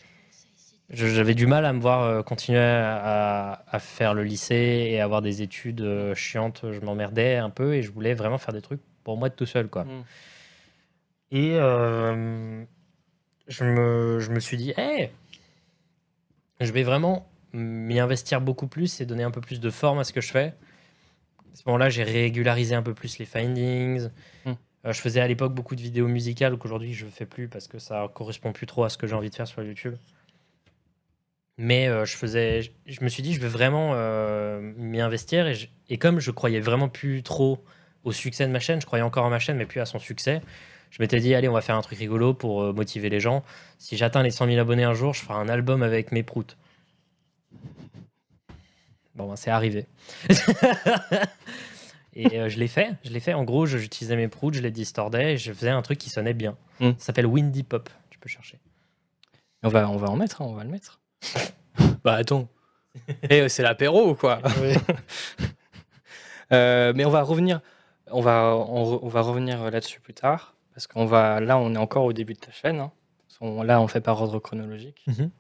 j'avais 0.93 1.35
du 1.35 1.47
mal 1.47 1.67
à 1.67 1.73
me 1.73 1.79
voir 1.79 2.03
euh, 2.03 2.23
continuer 2.23 2.59
à, 2.59 3.63
à 3.69 3.79
faire 3.79 4.13
le 4.13 4.25
lycée 4.25 4.89
et 4.91 5.01
avoir 5.01 5.23
des 5.23 5.41
études 5.41 5.83
euh, 5.83 6.17
chiantes. 6.17 6.65
Je 6.73 6.81
m'emmerdais 6.81 7.37
un 7.37 7.51
peu 7.51 7.75
et 7.75 7.83
je 7.83 7.93
voulais 7.93 8.15
vraiment 8.15 8.39
faire 8.39 8.53
des 8.53 8.61
trucs 8.61 8.81
pour 9.05 9.17
moi 9.17 9.31
tout 9.31 9.47
seul, 9.47 9.69
quoi. 9.69 9.85
Mm. 9.85 10.05
Et 11.33 11.55
euh, 11.55 12.65
je, 13.47 13.65
me, 13.65 14.19
je 14.19 14.31
me 14.31 14.41
suis 14.41 14.57
dit, 14.57 14.73
hey, 14.77 15.11
je 16.59 16.73
vais 16.73 16.83
vraiment 16.83 17.29
m'y 17.53 18.01
investir 18.01 18.41
beaucoup 18.41 18.67
plus 18.67 19.01
et 19.01 19.07
donner 19.07 19.23
un 19.23 19.31
peu 19.31 19.41
plus 19.41 19.61
de 19.61 19.71
forme 19.71 20.01
à 20.01 20.05
ce 20.05 20.13
que 20.13 20.21
je 20.21 20.33
fais. 20.33 20.55
À 21.53 21.57
ce 21.57 21.63
moment-là, 21.67 21.89
j'ai 21.89 22.03
régularisé 22.03 22.75
un 22.75 22.83
peu 22.83 22.95
plus 22.95 23.19
les 23.19 23.27
findings. 23.27 24.09
Hmm. 24.45 24.55
Euh, 24.87 24.93
je 24.93 25.01
faisais 25.01 25.21
à 25.21 25.29
l'époque 25.29 25.55
beaucoup 25.55 25.77
de 25.77 25.81
vidéos 25.81 26.09
musicales 26.09 26.57
qu'aujourd'hui 26.57 26.95
je 26.95 27.05
ne 27.05 27.11
fais 27.11 27.27
plus 27.27 27.49
parce 27.49 27.69
que 27.69 27.79
ça 27.79 28.11
correspond 28.15 28.53
plus 28.53 28.67
trop 28.67 28.85
à 28.85 28.89
ce 28.89 28.97
que 28.97 29.07
j'ai 29.07 29.15
envie 29.15 29.31
de 29.31 29.35
faire 29.35 29.47
sur 29.47 29.63
YouTube. 29.63 29.97
Mais 31.59 31.89
euh, 31.89 32.07
je 32.07 32.17
faisais, 32.17 32.63
je, 32.87 33.05
me 33.05 33.09
suis 33.09 33.23
dit, 33.23 33.35
je 33.35 33.41
vais 33.41 33.49
vraiment 33.49 33.93
euh, 33.95 34.61
m'y 34.77 35.01
investir 35.01 35.47
et, 35.47 35.69
et 35.91 35.99
comme 35.99 36.19
je 36.19 36.31
croyais 36.31 36.61
vraiment 36.61 36.89
plus 36.89 37.23
trop 37.23 37.63
au 38.05 38.13
succès 38.13 38.47
de 38.47 38.53
ma 38.53 38.61
chaîne, 38.61 38.81
je 38.81 38.87
croyais 38.87 39.05
encore 39.05 39.27
à 39.27 39.31
ma 39.31 39.39
chaîne 39.39 39.59
mais 39.59 39.67
plus 39.67 39.81
à 39.81 39.87
son 39.87 39.99
succès. 39.99 40.41
Je 40.91 41.03
m'étais 41.03 41.21
dit, 41.21 41.35
allez, 41.35 41.49
on 41.49 41.53
va 41.53 41.61
faire 41.61 41.77
un 41.77 41.83
truc 41.83 41.99
rigolo 41.99 42.35
pour 42.35 42.75
motiver 42.75 43.11
les 43.11 43.21
gens. 43.21 43.45
Si 43.79 43.97
j'atteins 43.97 44.25
les 44.25 44.33
100 44.33 44.47
000 44.47 44.59
abonnés 44.59 44.83
un 44.83 44.95
jour, 44.95 45.15
je 45.15 45.21
ferai 45.21 45.35
un 45.35 45.49
album 45.49 45.83
avec 45.85 46.11
mes 46.11 46.25
proutes. 46.25 46.57
Bon, 49.15 49.29
ben, 49.29 49.37
c'est 49.37 49.51
arrivé. 49.51 49.87
et 52.15 52.41
euh, 52.41 52.49
je 52.49 52.59
l'ai 52.59 52.69
fait. 52.69 52.95
Je 53.05 53.11
l'ai 53.11 53.21
fait. 53.21 53.35
En 53.35 53.45
gros, 53.45 53.67
je- 53.67 53.79
j'utilisais 53.79 54.17
mes 54.17 54.29
proutes, 54.29 54.55
je 54.55 54.63
les 54.63 54.71
distordais 54.71 55.35
et 55.35 55.37
je 55.39 55.53
faisais 55.53 55.71
un 55.71 55.83
truc 55.83 55.99
qui 55.99 56.11
sonnait 56.11 56.35
bien. 56.35 56.57
Mm. 56.81 56.91
Ça 56.99 57.07
s'appelle 57.07 57.27
Windy 57.27 57.63
Pop. 57.63 57.89
Tu 58.11 58.19
peux 58.19 58.29
chercher. 58.29 58.59
On 59.63 59.69
va, 59.69 59.89
on 59.91 59.97
va 59.97 60.09
en 60.09 60.17
mettre. 60.17 60.43
hein, 60.43 60.47
on 60.49 60.55
va 60.55 60.65
le 60.65 60.71
mettre. 60.71 61.01
bah 62.05 62.15
attends. 62.15 62.49
Eh, 63.29 63.49
c'est 63.49 63.63
l'apéro 63.63 64.11
ou 64.11 64.15
quoi? 64.15 64.41
Euh, 66.53 66.93
mais 66.97 67.05
on 67.05 67.11
va 67.11 67.23
revenir, 67.23 67.61
on 68.11 68.21
va, 68.21 68.57
on, 68.57 69.07
va 69.09 69.21
revenir 69.21 69.71
là-dessus 69.71 70.01
plus 70.01 70.15
tard, 70.15 70.57
parce 70.75 70.89
qu'on 70.89 71.07
va, 71.07 71.39
là, 71.41 71.57
on 71.59 71.75
est 71.75 71.79
encore 71.79 72.05
au 72.05 72.13
début 72.13 72.35
de 72.35 72.41
ta 72.41 72.51
chaîne. 72.51 72.81
hein. 72.81 72.91
On- 73.41 73.63
là, 73.63 73.81
on 73.81 73.87
fait 73.87 74.01
par 74.01 74.21
ordre 74.21 74.39
chronologique. 74.41 75.05
Mhm. 75.07 75.31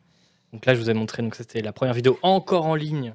Donc 0.52 0.66
là, 0.66 0.74
je 0.74 0.80
vous 0.80 0.88
ai 0.88 0.94
montré, 0.94 1.22
donc 1.22 1.34
c'était 1.34 1.62
la 1.62 1.72
première 1.72 1.94
vidéo 1.94 2.16
encore 2.22 2.66
en 2.66 2.76
ligne. 2.76 3.14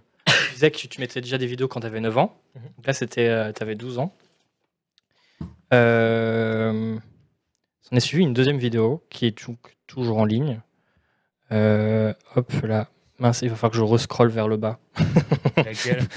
Tu 0.56 0.60
disais 0.60 0.72
que 0.72 0.78
tu 0.88 1.02
mettais 1.02 1.20
déjà 1.20 1.38
des 1.38 1.48
vidéos 1.48 1.68
quand 1.68 1.82
tu 1.82 1.86
avais 1.86 2.00
9 2.00 2.18
ans. 2.18 2.42
Mhm. 2.56 2.62
Donc 2.78 2.88
là, 2.88 2.94
c'était, 2.94 3.52
tu 3.54 3.62
avais 3.62 3.76
12 3.76 4.00
ans. 4.00 4.16
Euh, 5.74 6.98
on 7.92 7.98
est 7.98 8.00
suivi 8.00 8.24
une 8.24 8.34
deuxième 8.34 8.58
vidéo 8.58 9.04
qui 9.10 9.26
est 9.26 9.38
tou- 9.38 9.58
toujours 9.86 10.18
en 10.18 10.24
ligne. 10.24 10.62
Euh, 11.52 12.14
hop 12.36 12.54
là. 12.64 12.88
Mince, 13.20 13.42
il 13.42 13.50
va 13.50 13.56
falloir 13.58 13.72
que 13.72 13.78
je 13.78 13.84
rescrolle 13.84 14.30
vers 14.30 14.48
le 14.48 14.56
bas. 14.56 14.80
Laquelle 15.58 16.08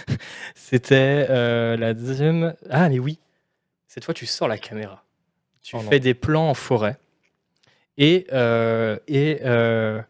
C'était 0.54 1.26
euh, 1.30 1.78
la 1.78 1.94
deuxième. 1.94 2.54
Ah, 2.68 2.90
mais 2.90 2.98
oui. 2.98 3.18
Cette 3.88 4.04
fois, 4.04 4.12
tu 4.12 4.26
sors 4.26 4.46
la 4.48 4.58
caméra. 4.58 5.04
Tu 5.62 5.74
Oh 5.76 5.82
non. 5.82 5.88
fais 5.88 6.00
des 6.00 6.12
plans 6.12 6.50
en 6.50 6.54
forêt. 6.54 6.98
Et, 7.96 8.26
euh, 8.34 8.98
et 9.08 9.40
euh, 9.44 10.02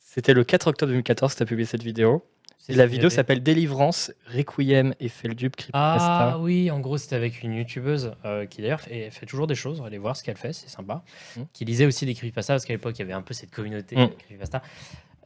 c'était 0.00 0.34
le 0.34 0.42
4 0.42 0.66
octobre 0.66 0.90
2014 0.90 1.34
que 1.34 1.36
tu 1.38 1.42
as 1.44 1.46
publié 1.46 1.66
cette 1.66 1.84
vidéo. 1.84 2.24
La 2.68 2.86
vidéo 2.86 3.10
s'appelle 3.10 3.42
Délivrance, 3.42 4.12
Requiem 4.32 4.94
et 5.00 5.08
Feldup 5.08 5.56
Creepypasta. 5.56 6.06
Ah 6.34 6.38
oui, 6.38 6.70
en 6.70 6.78
gros, 6.80 6.96
c'était 6.96 7.16
avec 7.16 7.42
une 7.42 7.54
youtubeuse 7.54 8.12
euh, 8.24 8.46
qui 8.46 8.62
d'ailleurs 8.62 8.80
fait, 8.80 9.10
fait 9.10 9.26
toujours 9.26 9.46
des 9.48 9.54
choses. 9.56 9.82
Allez 9.84 9.98
voir 9.98 10.16
ce 10.16 10.22
qu'elle 10.22 10.36
fait, 10.36 10.52
c'est 10.52 10.68
sympa. 10.68 11.02
Mm. 11.36 11.40
Qui 11.52 11.64
lisait 11.64 11.86
aussi 11.86 12.06
des 12.06 12.14
creepypasta 12.14 12.54
parce 12.54 12.64
qu'à 12.64 12.72
l'époque, 12.72 12.94
il 12.96 13.00
y 13.00 13.02
avait 13.02 13.12
un 13.12 13.22
peu 13.22 13.34
cette 13.34 13.50
communauté 13.50 13.96
Mm. 13.96 14.06
de 14.06 14.12
creepypasta. 14.14 14.62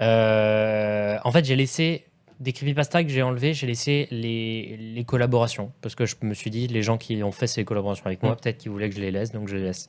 Euh, 0.01 1.19
en 1.25 1.33
fait, 1.33 1.45
j'ai 1.45 1.57
laissé 1.57 2.07
des 2.41 2.53
creepypasta 2.53 3.03
que 3.05 3.11
j'ai 3.11 3.23
enlevés, 3.23 3.55
j'ai 3.55 3.67
laissé 3.67 4.09
les, 4.11 4.77
les 4.77 5.05
collaborations 5.05 5.73
parce 5.81 5.95
que 5.95 6.05
je 6.07 6.17
me 6.23 6.35
suis 6.35 6.51
dit, 6.51 6.67
les 6.69 6.83
gens 6.83 6.99
qui 6.99 7.23
ont 7.23 7.33
fait 7.33 7.47
ces 7.47 7.65
collaborations 7.65 8.07
avec 8.07 8.23
moi, 8.23 8.33
Mm. 8.33 8.37
peut-être 8.37 8.59
qu'ils 8.59 8.71
voulaient 8.71 8.89
que 8.89 8.97
je 8.97 9.01
les 9.01 9.11
laisse, 9.11 9.33
donc 9.33 9.49
je 9.49 9.57
les 9.57 9.63
laisse. 9.63 9.89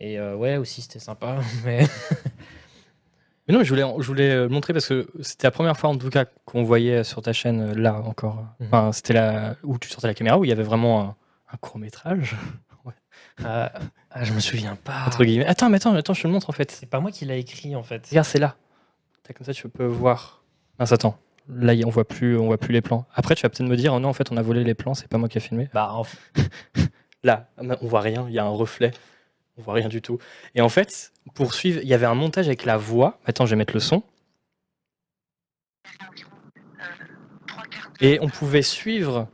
Et 0.00 0.18
euh, 0.18 0.34
ouais, 0.36 0.56
aussi, 0.56 0.80
c'était 0.82 0.98
sympa. 0.98 1.38
Mais 1.64 1.86
Mais 3.48 3.54
non, 3.54 3.64
je 3.64 3.68
voulais, 3.70 3.84
je 3.98 4.06
voulais 4.06 4.30
euh, 4.30 4.42
le 4.44 4.48
montrer 4.48 4.72
parce 4.72 4.86
que 4.86 5.08
c'était 5.20 5.46
la 5.46 5.50
première 5.50 5.76
fois 5.76 5.90
en 5.90 5.96
tout 5.96 6.10
cas 6.10 6.26
qu'on 6.44 6.62
voyait 6.62 7.02
sur 7.02 7.22
ta 7.22 7.32
chaîne 7.32 7.70
euh, 7.70 7.74
là 7.74 8.00
encore. 8.00 8.36
Mhm. 8.60 8.66
Enfin, 8.66 8.92
c'était 8.92 9.14
là 9.14 9.56
où 9.64 9.78
tu 9.78 9.88
sortais 9.88 10.06
la 10.06 10.14
caméra 10.14 10.38
où 10.38 10.44
il 10.44 10.48
y 10.48 10.52
avait 10.52 10.62
vraiment 10.62 11.16
un, 11.50 11.56
court 11.60 11.78
métrage 11.78 12.34
euh, 13.44 13.68
ah, 14.10 14.24
je 14.24 14.32
me 14.32 14.40
souviens 14.40 14.76
pas. 14.76 15.04
entre 15.06 15.24
guillemets. 15.24 15.46
Attends, 15.46 15.68
mais 15.68 15.76
attends, 15.76 15.94
attends, 15.94 16.14
je 16.14 16.22
te 16.22 16.26
le 16.26 16.32
montre 16.32 16.50
en 16.50 16.52
fait. 16.52 16.70
C'est 16.70 16.88
pas 16.88 17.00
moi 17.00 17.10
qui 17.10 17.24
l'a 17.24 17.36
écrit 17.36 17.74
en 17.74 17.82
fait. 17.82 18.06
Regarde, 18.08 18.26
c'est 18.26 18.38
là. 18.38 18.56
Comme 19.34 19.46
ça, 19.46 19.54
tu 19.54 19.68
peux 19.68 19.86
voir. 19.86 20.42
Mince, 20.78 20.92
attends. 20.92 21.16
Là, 21.48 21.72
on 21.86 21.90
voit 21.90 22.06
plus, 22.06 22.38
on 22.38 22.46
voit 22.46 22.58
plus 22.58 22.72
les 22.72 22.82
plans. 22.82 23.06
Après, 23.14 23.34
tu 23.34 23.42
vas 23.42 23.48
peut-être 23.48 23.68
me 23.68 23.76
dire, 23.76 23.94
oh 23.94 23.98
non, 23.98 24.08
en 24.08 24.12
fait, 24.12 24.30
on 24.30 24.36
a 24.36 24.42
volé 24.42 24.62
les 24.62 24.74
plans, 24.74 24.94
c'est 24.94 25.08
pas 25.08 25.16
moi 25.16 25.28
qui 25.28 25.38
ai 25.38 25.40
filmé. 25.40 25.70
Bah, 25.72 25.90
en 25.92 26.04
Là, 27.24 27.48
on 27.58 27.86
voit 27.86 28.00
rien, 28.00 28.26
il 28.28 28.34
y 28.34 28.38
a 28.38 28.44
un 28.44 28.50
reflet. 28.50 28.90
On 29.58 29.62
voit 29.62 29.74
rien 29.74 29.88
du 29.88 30.00
tout. 30.00 30.18
Et 30.54 30.60
en 30.60 30.68
fait, 30.68 31.12
pour 31.34 31.52
suivre, 31.54 31.80
il 31.82 31.88
y 31.88 31.94
avait 31.94 32.06
un 32.06 32.14
montage 32.14 32.46
avec 32.46 32.64
la 32.64 32.76
voix. 32.76 33.18
Attends, 33.26 33.44
je 33.46 33.50
vais 33.50 33.56
mettre 33.56 33.74
le 33.74 33.80
son. 33.80 34.02
Et 38.00 38.18
on 38.20 38.28
pouvait 38.28 38.62
suivre, 38.62 39.28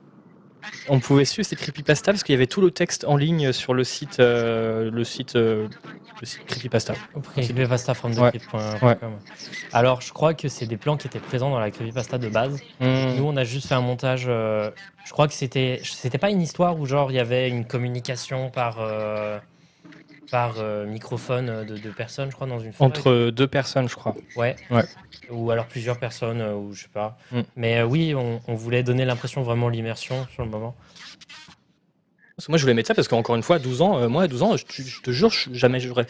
on 0.88 1.00
pouvait 1.00 1.24
suivre 1.24 1.46
ces 1.48 1.56
creepypasta 1.56 2.12
parce 2.12 2.22
qu'il 2.22 2.34
y 2.34 2.36
avait 2.36 2.46
tout 2.46 2.60
le 2.60 2.70
texte 2.70 3.04
en 3.06 3.16
ligne 3.16 3.52
sur 3.52 3.72
le 3.72 3.82
site, 3.84 4.20
euh, 4.20 4.90
le 4.90 5.04
site, 5.04 5.36
euh, 5.36 5.68
le 6.20 6.26
site 6.26 6.44
creepypasta. 6.44 6.92
Creepypasta 7.36 7.94
from 7.94 8.14
the 8.14 8.18
Ouais. 8.18 8.30
crypt.com. 8.30 8.60
Ouais. 8.82 8.96
Alors, 9.72 10.02
je 10.02 10.12
crois 10.12 10.34
que 10.34 10.48
c'est 10.48 10.66
des 10.66 10.76
plans 10.76 10.98
qui 10.98 11.06
étaient 11.06 11.18
présents 11.20 11.48
dans 11.50 11.60
la 11.60 11.70
creepypasta 11.70 12.18
de 12.18 12.28
base. 12.28 12.60
Hmm. 12.80 13.14
Nous, 13.16 13.24
on 13.24 13.36
a 13.38 13.44
juste 13.44 13.68
fait 13.68 13.74
un 13.74 13.80
montage. 13.80 14.26
euh, 14.28 14.70
je 15.06 15.12
crois 15.12 15.28
que 15.28 15.34
c'était, 15.34 15.80
c'était 15.84 16.18
pas 16.18 16.30
une 16.30 16.42
histoire 16.42 16.78
où 16.78 16.84
genre 16.84 17.10
il 17.10 17.14
y 17.14 17.20
avait 17.20 17.48
une 17.48 17.64
communication 17.64 18.50
par 18.50 18.78
euh, 18.80 19.38
par 20.30 20.56
euh, 20.58 20.86
microphone 20.86 21.48
euh, 21.48 21.64
de 21.64 21.76
deux 21.76 21.90
personnes, 21.92 22.30
je 22.30 22.34
crois, 22.34 22.46
dans 22.46 22.58
une 22.60 22.72
forêt. 22.72 22.86
Entre 22.86 23.30
deux 23.30 23.46
personnes, 23.46 23.88
je 23.88 23.94
crois. 23.96 24.14
Ouais. 24.36 24.56
Ouais. 24.70 24.84
Ou 25.30 25.50
alors 25.50 25.66
plusieurs 25.66 25.98
personnes, 25.98 26.40
euh, 26.40 26.54
ou 26.54 26.72
je 26.74 26.82
sais 26.82 26.88
pas. 26.92 27.18
Mm. 27.32 27.40
Mais 27.56 27.78
euh, 27.78 27.84
oui, 27.86 28.14
on, 28.14 28.40
on 28.46 28.54
voulait 28.54 28.82
donner 28.82 29.04
l'impression 29.04 29.42
vraiment 29.42 29.68
de 29.68 29.72
l'immersion 29.74 30.26
sur 30.34 30.44
le 30.44 30.50
moment. 30.50 30.74
Parce 32.36 32.46
que 32.46 32.52
moi, 32.52 32.58
je 32.58 32.62
voulais 32.62 32.74
mettre 32.74 32.86
ça 32.88 32.94
parce 32.94 33.08
qu'encore 33.08 33.34
une 33.34 33.42
fois, 33.42 33.56
à 33.56 33.58
12 33.58 33.82
ans, 33.82 33.98
euh, 33.98 34.08
moi, 34.08 34.22
à 34.22 34.28
12 34.28 34.42
ans, 34.44 34.56
je, 34.56 34.64
te- 34.64 34.82
je 34.82 35.00
te 35.00 35.10
jure, 35.10 35.30
je- 35.30 35.52
jamais 35.52 35.80
j'aurais. 35.80 36.06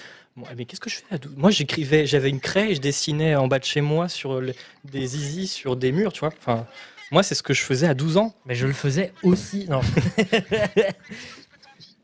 Mais 0.57 0.66
qu'est-ce 0.66 0.81
que 0.81 0.90
je 0.90 0.96
fais 0.96 1.14
à 1.14 1.18
12 1.18 1.33
Moi, 1.37 1.50
j'écrivais, 1.50 2.04
j'avais 2.07 2.28
une 2.28 2.40
craie 2.40 2.72
et 2.72 2.74
je 2.74 2.81
dessinais 2.81 3.35
en 3.35 3.48
bas 3.48 3.59
de 3.59 3.64
chez 3.64 3.81
moi 3.81 4.09
sur 4.09 4.40
le- 4.40 4.52
des 4.85 5.07
zizi 5.07 5.46
sur 5.46 5.74
des 5.76 5.90
murs, 5.90 6.12
tu 6.12 6.20
vois. 6.20 6.31
Enfin, 6.38 6.66
moi, 7.11 7.22
c'est 7.22 7.35
ce 7.35 7.42
que 7.42 7.54
je 7.54 7.62
faisais 7.62 7.87
à 7.88 7.94
12 7.94 8.18
ans. 8.18 8.35
Mais 8.44 8.54
je 8.54 8.66
le 8.66 8.74
faisais 8.74 9.12
aussi. 9.22 9.66
Non. 9.70 9.81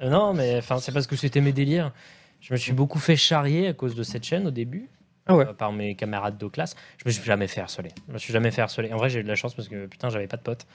Euh, 0.03 0.09
non, 0.11 0.35
mais 0.35 0.57
enfin, 0.59 0.79
c'est 0.79 0.93
parce 0.93 1.07
que 1.07 1.17
c'était 1.17 1.41
mes 1.41 1.53
délires. 1.53 1.93
Je 2.41 2.53
me 2.53 2.59
suis 2.59 2.73
beaucoup 2.73 2.99
fait 2.99 3.17
charrier 3.17 3.69
à 3.69 3.73
cause 3.73 3.95
de 3.95 4.03
cette 4.03 4.25
chaîne 4.25 4.47
au 4.47 4.51
début. 4.51 4.89
Ah 5.27 5.35
ouais. 5.35 5.47
euh, 5.47 5.53
par 5.55 5.73
mes 5.73 5.95
camarades 5.95 6.37
de 6.37 6.47
classe. 6.49 6.77
Je 6.99 7.05
me 7.07 7.11
suis 7.11 7.23
jamais 7.23 7.47
fait 7.49 7.61
harceler. 7.63 7.89
Je 8.09 8.13
me 8.13 8.19
suis 8.19 8.33
jamais 8.33 8.51
fait 8.51 8.61
harceler. 8.61 8.93
En 8.93 8.99
vrai, 8.99 9.09
j'ai 9.09 9.21
eu 9.21 9.23
de 9.23 9.29
la 9.29 9.35
chance 9.37 9.55
parce 9.55 9.69
que 9.69 9.87
putain, 9.87 10.11
j'avais 10.11 10.27
pas 10.27 10.37
de 10.37 10.43
potes. 10.43 10.67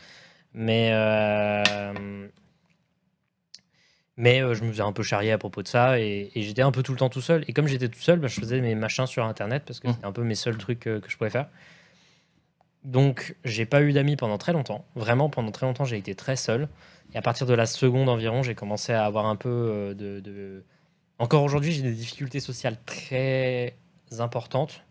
Mais 0.56 0.90
euh, 0.94 2.28
Mais 4.18 4.42
euh, 4.42 4.54
je 4.56 4.64
me 4.64 4.72
faisais 4.72 4.82
un 4.82 4.92
peu 4.92 5.04
charrier 5.04 5.32
à 5.32 5.38
propos 5.38 5.62
de 5.62 5.68
ça 5.68 6.00
et, 6.00 6.32
et 6.36 6.42
j'étais 6.42 6.64
un 6.64 6.72
peu 6.72 6.82
tout 6.84 6.92
le 6.92 6.98
temps 6.98 7.10
tout 7.10 7.22
seul. 7.22 7.46
Et 7.48 7.54
comme 7.54 7.68
j'étais 7.68 7.88
tout 7.90 8.00
seul, 8.00 8.20
bah, 8.20 8.28
je 8.28 8.40
faisais 8.40 8.60
mes 8.60 8.74
machins 8.76 9.06
sur 9.06 9.24
Internet 9.26 9.64
parce 9.66 9.80
que 9.80 9.88
Mm. 9.88 9.94
c'était 9.94 10.06
un 10.08 10.12
peu 10.12 10.24
mes 10.24 10.36
seuls 10.36 10.58
trucs 10.58 10.80
que 10.80 11.00
je 11.08 11.16
pouvais 11.18 11.30
faire. 11.30 11.48
Donc, 12.84 13.36
j'ai 13.44 13.66
pas 13.66 13.82
eu 13.82 13.92
d'amis 13.92 14.16
pendant 14.16 14.38
très 14.38 14.54
longtemps. 14.54 14.86
Vraiment, 14.96 15.30
pendant 15.30 15.52
très 15.52 15.66
longtemps, 15.66 15.84
j'ai 15.86 15.98
été 15.98 16.16
très 16.16 16.36
seul. 16.36 16.70
Et 17.14 17.18
à 17.18 17.22
partir 17.22 17.46
de 17.48 17.54
la 17.54 17.66
seconde 17.66 18.08
environ, 18.10 18.44
j'ai 18.44 18.56
commencé 18.56 18.94
à 18.94 19.06
avoir 19.06 19.26
un 19.26 19.36
peu 19.36 19.50
euh, 19.50 19.94
de. 19.94 20.20
de- 20.20 20.64
Encore 21.18 21.44
aujourd'hui, 21.44 21.72
j'ai 21.74 21.82
des 21.82 21.92
difficultés 21.94 22.40
sociales 22.40 22.78
très 22.86 23.76
importantes. 24.20 24.84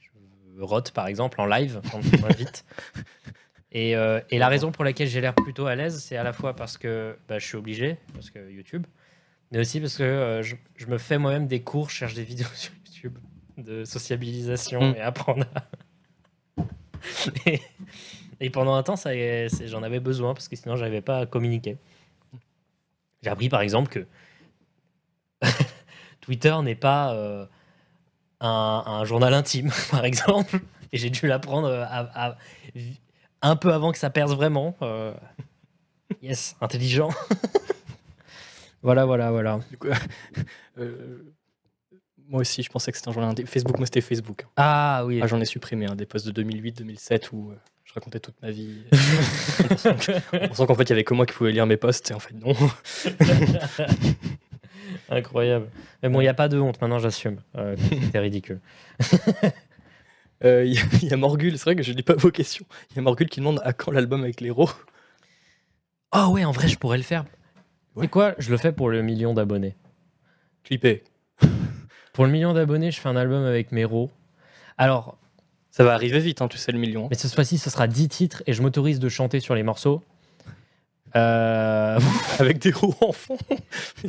Je 0.00 0.62
rote, 0.62 0.90
par 0.92 1.06
exemple, 1.06 1.40
en 1.40 1.46
live, 1.46 1.80
quand 1.90 2.00
on 2.16 2.20
m'invite. 2.20 2.64
Et, 3.72 3.96
euh, 3.96 4.20
et 4.30 4.38
la 4.38 4.48
raison 4.48 4.70
pour 4.70 4.84
laquelle 4.84 5.08
j'ai 5.08 5.20
l'air 5.20 5.34
plutôt 5.34 5.66
à 5.66 5.74
l'aise, 5.74 5.98
c'est 6.02 6.16
à 6.16 6.22
la 6.22 6.32
fois 6.34 6.54
parce 6.54 6.76
que 6.76 7.16
bah, 7.28 7.38
je 7.38 7.46
suis 7.46 7.56
obligé, 7.56 7.96
parce 8.12 8.30
que 8.30 8.50
YouTube, 8.50 8.86
mais 9.50 9.58
aussi 9.60 9.80
parce 9.80 9.96
que 9.96 10.02
euh, 10.02 10.42
je, 10.42 10.56
je 10.76 10.86
me 10.86 10.98
fais 10.98 11.16
moi-même 11.18 11.46
des 11.46 11.62
cours, 11.62 11.88
je 11.88 11.96
cherche 11.96 12.14
des 12.14 12.24
vidéos 12.32 12.48
sur 12.54 12.72
YouTube 12.86 13.16
de 13.58 13.84
sociabilisation 13.84 14.92
Mm. 14.92 14.94
et 14.96 15.00
apprendre 15.00 15.46
à... 15.54 15.64
et, 17.46 17.60
et 18.40 18.50
pendant 18.50 18.74
un 18.74 18.82
temps, 18.82 18.96
ça, 18.96 19.10
c'est- 19.10 19.66
j'en 19.68 19.82
avais 19.82 20.00
besoin 20.00 20.34
parce 20.34 20.48
que 20.48 20.56
sinon, 20.56 20.76
j'arrivais 20.76 21.00
pas 21.02 21.18
à 21.20 21.26
communiquer. 21.26 21.76
J'ai 23.22 23.30
appris 23.30 23.48
par 23.48 23.60
exemple 23.60 23.88
que 23.90 24.06
Twitter 26.20 26.54
n'est 26.62 26.74
pas 26.74 27.14
euh, 27.14 27.46
un, 28.40 28.82
un 28.86 29.04
journal 29.04 29.34
intime, 29.34 29.70
par 29.90 30.04
exemple. 30.04 30.60
Et 30.92 30.98
j'ai 30.98 31.10
dû 31.10 31.26
l'apprendre 31.26 31.68
euh, 31.68 31.84
à- 31.84 32.28
à- 32.30 32.36
un 33.42 33.56
peu 33.56 33.72
avant 33.72 33.92
que 33.92 33.98
ça 33.98 34.10
perce 34.10 34.32
vraiment. 34.34 34.76
euh. 34.82 35.14
Yes, 36.20 36.56
intelligent. 36.60 37.08
voilà, 38.82 39.04
voilà, 39.06 39.30
voilà. 39.30 39.60
Du 39.70 39.78
coup, 39.78 39.88
euh, 40.78 41.32
moi 42.32 42.40
aussi, 42.40 42.64
je 42.64 42.70
pensais 42.70 42.90
que 42.90 42.98
c'était 42.98 43.10
un 43.10 43.12
journal 43.12 43.30
indé- 43.32 43.46
Facebook, 43.46 43.76
moi 43.78 43.86
c'était 43.86 44.00
Facebook. 44.00 44.46
Ah 44.56 45.04
oui. 45.06 45.20
Ah, 45.22 45.28
J'en 45.28 45.40
ai 45.40 45.44
supprimé 45.44 45.86
hein, 45.86 45.94
des 45.94 46.06
posts 46.06 46.26
de 46.26 46.42
2008-2007 46.42 47.28
où 47.32 47.50
euh, 47.50 47.54
je 47.84 47.92
racontais 47.94 48.18
toute 48.18 48.34
ma 48.42 48.50
vie. 48.50 48.78
On 50.50 50.54
sent 50.54 50.66
qu'en 50.66 50.74
fait, 50.74 50.82
il 50.84 50.90
y 50.90 50.92
avait 50.92 51.04
que 51.04 51.14
moi 51.14 51.26
qui 51.26 51.34
pouvais 51.34 51.52
lire 51.52 51.66
mes 51.66 51.76
posts, 51.76 52.10
et 52.10 52.14
en 52.14 52.18
fait, 52.18 52.34
non. 52.34 52.54
Incroyable. 55.08 55.68
Mais 56.02 56.08
bon, 56.08 56.20
il 56.20 56.24
n'y 56.24 56.28
a 56.28 56.34
pas 56.34 56.48
de 56.48 56.58
honte, 56.58 56.80
maintenant 56.80 56.98
j'assume. 56.98 57.40
Euh, 57.56 57.76
C'était 57.90 58.18
ridicule. 58.18 58.60
Euh, 60.44 60.64
Il 60.64 60.74
y, 60.74 60.78
a- 60.78 60.82
il 61.02 61.08
y 61.08 61.12
a 61.12 61.16
Morgul, 61.16 61.56
c'est 61.56 61.62
vrai 61.66 61.76
que 61.76 61.84
je 61.84 61.92
lis 61.92 62.02
pas 62.02 62.14
vos 62.14 62.32
questions. 62.32 62.66
Il 62.90 62.96
y 62.96 62.98
a 62.98 63.02
Morgul 63.02 63.28
qui 63.28 63.38
demande 63.38 63.60
à 63.64 63.72
quand 63.72 63.92
l'album 63.92 64.24
avec 64.24 64.40
l'héros. 64.40 64.68
Oh 66.12 66.30
ouais, 66.32 66.44
en 66.44 66.50
vrai, 66.50 66.66
je 66.66 66.76
pourrais 66.76 66.96
le 66.96 67.04
faire. 67.04 67.22
Ouais. 67.94 68.06
C'est 68.06 68.10
quoi 68.10 68.34
Je 68.38 68.50
le 68.50 68.56
fais 68.56 68.72
pour 68.72 68.90
le 68.90 69.02
million 69.02 69.34
d'abonnés. 69.34 69.76
Clippé. 70.64 71.04
Pour 72.12 72.24
le 72.26 72.30
million 72.30 72.52
d'abonnés, 72.52 72.90
je 72.90 73.00
fais 73.00 73.08
un 73.08 73.16
album 73.16 73.44
avec 73.44 73.72
Mero. 73.72 74.10
Alors, 74.78 75.16
Ça 75.70 75.84
va 75.84 75.94
arriver 75.94 76.18
vite, 76.18 76.42
hein, 76.42 76.48
tu 76.48 76.58
sais, 76.58 76.72
le 76.72 76.78
million. 76.78 77.08
mais 77.10 77.16
cette 77.16 77.34
fois-ci, 77.34 77.58
ce 77.58 77.70
sera 77.70 77.86
10 77.86 78.08
titres 78.08 78.42
et 78.46 78.52
je 78.52 78.60
m'autorise 78.62 78.98
de 79.00 79.08
chanter 79.08 79.40
sur 79.40 79.54
les 79.54 79.62
morceaux. 79.62 80.02
Euh, 81.14 81.98
Avec 82.38 82.58
des 82.58 82.72
roues 82.72 82.94
en 83.00 83.12
fond. 83.12 83.36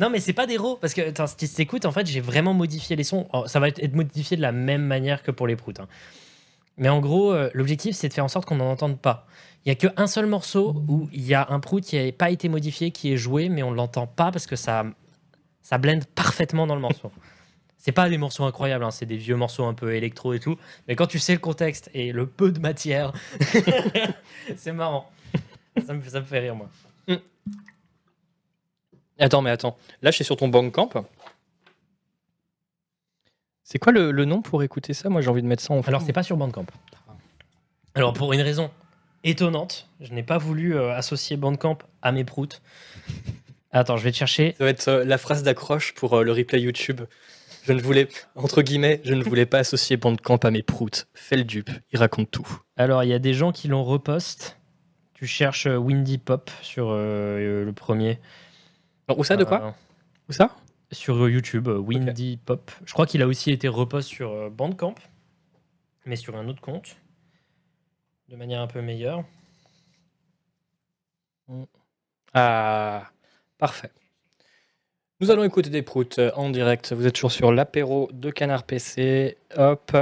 non, 0.00 0.08
mais 0.10 0.20
c'est 0.20 0.32
pas 0.32 0.46
des 0.46 0.56
rots, 0.56 0.76
parce 0.80 0.94
que 0.94 1.02
attends, 1.08 1.26
si 1.26 1.36
tu 1.36 1.48
t'écoutes, 1.48 1.84
en 1.84 1.92
fait, 1.92 2.06
j'ai 2.06 2.20
vraiment 2.20 2.54
modifié 2.54 2.96
les 2.96 3.04
sons. 3.04 3.26
Oh, 3.32 3.44
ça 3.46 3.60
va 3.60 3.68
être 3.68 3.78
être 3.82 3.94
modifié 3.94 4.36
de 4.36 4.42
la 4.42 4.52
même 4.52 4.82
manière 4.82 5.22
que 5.22 5.30
pour 5.30 5.46
les 5.46 5.56
proutes. 5.56 5.80
hein. 5.80 5.88
Mais 6.76 6.88
en 6.88 7.00
gros, 7.00 7.32
euh, 7.32 7.50
l'objectif, 7.54 7.94
c'est 7.94 8.08
de 8.08 8.14
faire 8.14 8.24
en 8.24 8.28
sorte 8.28 8.46
qu'on 8.46 8.56
n'en 8.56 8.70
entende 8.70 8.98
pas. 8.98 9.26
Il 9.64 9.68
y 9.68 9.72
a 9.72 9.74
qu'un 9.76 10.06
seul 10.06 10.26
morceau 10.26 10.82
où 10.88 11.08
il 11.12 11.24
y 11.24 11.32
a 11.34 11.46
un 11.50 11.60
prout 11.60 11.82
qui 11.84 11.96
n'a 12.02 12.10
pas 12.12 12.30
été 12.30 12.48
modifié, 12.48 12.90
qui 12.90 13.12
est 13.12 13.16
joué, 13.16 13.48
mais 13.48 13.62
on 13.62 13.70
ne 13.70 13.76
l'entend 13.76 14.06
pas 14.06 14.30
parce 14.32 14.46
que 14.46 14.56
ça, 14.56 14.84
ça 15.62 15.78
blende 15.78 16.04
parfaitement 16.14 16.66
dans 16.66 16.74
le 16.74 16.80
morceau. 16.82 17.10
C'est 17.84 17.92
pas 17.92 18.08
des 18.08 18.16
morceaux 18.16 18.44
incroyables, 18.44 18.82
hein, 18.82 18.90
c'est 18.90 19.04
des 19.04 19.18
vieux 19.18 19.36
morceaux 19.36 19.66
un 19.66 19.74
peu 19.74 19.94
électro 19.94 20.32
et 20.32 20.40
tout. 20.40 20.56
Mais 20.88 20.96
quand 20.96 21.06
tu 21.06 21.18
sais 21.18 21.34
le 21.34 21.38
contexte 21.38 21.90
et 21.92 22.12
le 22.12 22.26
peu 22.26 22.50
de 22.50 22.58
matière, 22.58 23.12
c'est 24.56 24.72
marrant. 24.72 25.10
Ça 25.84 25.92
me, 25.92 26.02
ça 26.02 26.20
me 26.20 26.24
fait 26.24 26.38
rire, 26.38 26.56
moi. 26.56 26.70
Attends, 29.18 29.42
mais 29.42 29.50
attends. 29.50 29.76
Là, 30.00 30.10
je 30.10 30.14
suis 30.14 30.24
sur 30.24 30.38
ton 30.38 30.48
Bandcamp. 30.48 30.88
C'est 33.64 33.78
quoi 33.78 33.92
le, 33.92 34.12
le 34.12 34.24
nom 34.24 34.40
pour 34.40 34.62
écouter 34.62 34.94
ça? 34.94 35.10
Moi, 35.10 35.20
j'ai 35.20 35.28
envie 35.28 35.42
de 35.42 35.46
mettre 35.46 35.62
ça 35.62 35.74
en 35.74 35.82
fond. 35.82 35.88
Alors, 35.88 36.00
c'est 36.00 36.14
pas 36.14 36.22
sur 36.22 36.38
Bandcamp. 36.38 36.64
Alors, 37.94 38.14
pour 38.14 38.32
une 38.32 38.40
raison 38.40 38.70
étonnante, 39.24 39.90
je 40.00 40.14
n'ai 40.14 40.22
pas 40.22 40.38
voulu 40.38 40.74
euh, 40.74 40.96
associer 40.96 41.36
Bandcamp 41.36 41.76
à 42.00 42.12
mes 42.12 42.24
proutes. 42.24 42.62
Attends, 43.72 43.98
je 43.98 44.04
vais 44.04 44.10
te 44.12 44.16
chercher. 44.16 44.54
Ça 44.56 44.64
va 44.64 44.70
être 44.70 44.88
euh, 44.88 45.04
la 45.04 45.18
phrase 45.18 45.42
d'accroche 45.42 45.92
pour 45.92 46.14
euh, 46.14 46.22
le 46.22 46.32
replay 46.32 46.62
YouTube. 46.62 47.02
Je 47.64 47.72
ne 47.72 47.80
voulais, 47.80 48.08
entre 48.34 48.60
guillemets, 48.60 49.00
je 49.04 49.14
ne 49.14 49.24
voulais 49.24 49.46
pas 49.46 49.58
associer 49.58 49.96
Bandcamp 49.96 50.36
à 50.36 50.50
mes 50.50 50.62
proutes. 50.62 51.08
Fais 51.14 51.36
le 51.36 51.44
dupe, 51.44 51.70
il 51.92 51.98
raconte 51.98 52.30
tout. 52.30 52.46
Alors, 52.76 53.02
il 53.04 53.08
y 53.08 53.14
a 53.14 53.18
des 53.18 53.32
gens 53.32 53.52
qui 53.52 53.68
l'ont 53.68 53.84
repost. 53.84 54.58
Tu 55.14 55.26
cherches 55.26 55.66
euh, 55.66 55.76
Windy 55.76 56.18
Pop 56.18 56.50
sur 56.60 56.90
euh, 56.90 57.38
euh, 57.38 57.64
le 57.64 57.72
premier. 57.72 58.20
Alors, 59.08 59.18
où 59.18 59.24
ça, 59.24 59.36
de 59.36 59.44
quoi 59.44 59.64
Euh, 59.64 59.70
Où 60.28 60.32
ça 60.32 60.54
Sur 60.92 61.26
YouTube, 61.26 61.68
Windy 61.68 62.36
Pop. 62.36 62.70
Je 62.84 62.92
crois 62.92 63.06
qu'il 63.06 63.22
a 63.22 63.26
aussi 63.26 63.50
été 63.50 63.66
repost 63.66 64.08
sur 64.08 64.50
Bandcamp, 64.50 64.96
mais 66.04 66.16
sur 66.16 66.36
un 66.36 66.46
autre 66.48 66.60
compte, 66.60 66.96
de 68.28 68.36
manière 68.36 68.60
un 68.60 68.66
peu 68.66 68.82
meilleure. 68.82 69.24
Ah, 72.34 73.10
parfait. 73.56 73.90
Nous 75.24 75.30
allons 75.30 75.44
écouter 75.44 75.70
des 75.70 75.80
proutes 75.80 76.18
euh, 76.18 76.30
en 76.34 76.50
direct. 76.50 76.92
Vous 76.92 77.06
êtes 77.06 77.14
toujours 77.14 77.32
sur 77.32 77.50
l'apéro 77.50 78.10
de 78.12 78.30
Canard 78.30 78.64
PC. 78.64 79.38
Hop. 79.56 79.96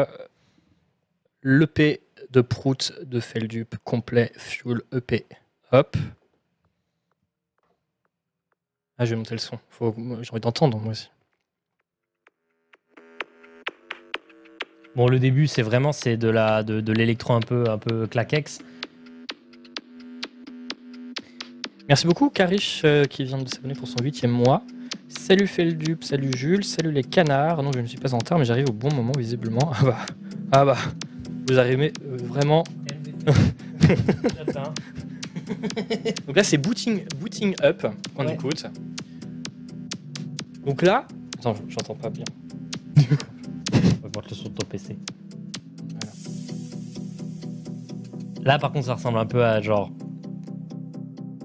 L'EP 1.45 2.03
de 2.31 2.41
prout 2.41 2.93
de 3.05 3.21
Feldup 3.21 3.77
complet 3.85 4.33
Fuel 4.37 4.81
EP. 4.93 5.25
Hop. 5.71 5.97
Ah, 8.99 9.05
je 9.05 9.11
vais 9.11 9.17
monter 9.17 9.37
le 9.37 9.39
son. 9.39 9.61
Faut... 9.71 9.95
J'ai 10.23 10.33
envie 10.33 10.41
d'entendre, 10.41 10.81
moi 10.81 10.91
aussi. 10.91 11.09
Bon, 14.97 15.07
le 15.07 15.21
début, 15.21 15.47
c'est 15.47 15.63
vraiment 15.63 15.93
c'est 15.93 16.17
de 16.17 16.29
la 16.29 16.65
de, 16.65 16.81
de 16.81 16.93
l'électro 16.93 17.33
un 17.35 17.41
peu 17.41 17.71
un 17.71 17.79
peu 17.79 18.09
claquex. 18.09 18.59
Merci 21.89 22.09
beaucoup, 22.09 22.29
Karish, 22.29 22.83
euh, 22.85 23.05
qui 23.05 23.23
vient 23.23 23.39
de 23.39 23.49
s'abonner 23.49 23.75
pour 23.75 23.87
son 23.87 24.03
huitième 24.03 24.33
mois. 24.33 24.65
Salut 25.19 25.47
Feldup, 25.47 26.03
salut 26.05 26.31
Jules, 26.37 26.65
salut 26.65 26.91
les 26.93 27.03
canards. 27.05 27.63
Non, 27.63 27.71
je 27.73 27.81
ne 27.81 27.87
suis 27.87 27.99
pas 27.99 28.13
en 28.15 28.19
retard, 28.19 28.39
mais 28.39 28.45
j'arrive 28.45 28.69
au 28.69 28.73
bon 28.73 28.93
moment, 28.95 29.13
visiblement. 29.17 29.71
Ah 29.73 29.85
bah, 29.85 29.97
ah 30.53 30.65
bah, 30.65 30.77
vous 31.49 31.59
arrivez 31.59 31.93
euh, 32.05 32.17
vraiment. 32.23 32.65
Donc 36.27 36.37
là, 36.37 36.43
c'est 36.45 36.59
booting, 36.59 37.03
booting 37.21 37.55
up 37.63 37.87
qu'on 38.17 38.27
Ouais. 38.27 38.35
écoute. 38.35 38.65
Donc 40.65 40.83
là, 40.83 41.07
attends, 41.39 41.55
j'entends 41.69 41.95
pas 41.95 42.11
bien. 42.11 42.25
Augmente 44.05 44.31
le 44.31 44.37
son 44.37 44.49
de 44.49 44.55
ton 44.55 44.67
PC. 44.67 44.99
Là, 48.43 48.59
par 48.59 48.73
contre, 48.73 48.87
ça 48.87 48.95
ressemble 48.95 49.19
un 49.19 49.27
peu 49.27 49.45
à 49.45 49.61
genre 49.61 49.91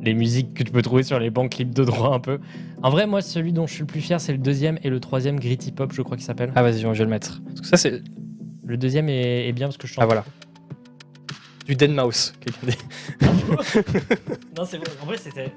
les 0.07 0.13
musiques 0.13 0.53
que 0.53 0.63
tu 0.63 0.71
peux 0.71 0.81
trouver 0.81 1.03
sur 1.03 1.19
les 1.19 1.29
bancs 1.29 1.51
clips 1.51 1.73
de 1.73 1.83
droit 1.83 2.13
un 2.13 2.19
peu. 2.19 2.39
En 2.81 2.89
vrai, 2.89 3.05
moi, 3.07 3.21
celui 3.21 3.53
dont 3.53 3.67
je 3.67 3.73
suis 3.73 3.81
le 3.81 3.87
plus 3.87 4.01
fier, 4.01 4.19
c'est 4.19 4.31
le 4.31 4.37
deuxième 4.37 4.79
et 4.83 4.89
le 4.89 4.99
troisième 4.99 5.39
Gritty 5.39 5.71
Pop, 5.71 5.91
je 5.93 6.01
crois 6.01 6.17
qu'il 6.17 6.25
s'appelle. 6.25 6.51
Ah 6.55 6.63
vas-y, 6.63 6.79
je 6.81 6.87
vais 6.87 6.97
le 7.03 7.05
mettre. 7.09 7.41
Parce 7.45 7.61
que 7.61 7.67
ça, 7.67 7.77
c'est 7.77 8.01
Le 8.65 8.77
deuxième 8.77 9.09
est, 9.09 9.47
est 9.47 9.51
bien 9.53 9.67
parce 9.67 9.77
que 9.77 9.87
je 9.87 9.93
chante. 9.93 10.03
ah 10.03 10.05
voilà, 10.05 10.25
du 11.65 11.75
Dead 11.75 11.91
Mouse. 11.91 12.33
quelqu'un 12.39 12.67
dit. 12.67 12.77
Non, 14.57 14.65
c'est 14.65 14.77
vrai. 14.77 14.87
En 15.01 15.05
vrai, 15.05 15.17
c'était 15.17 15.51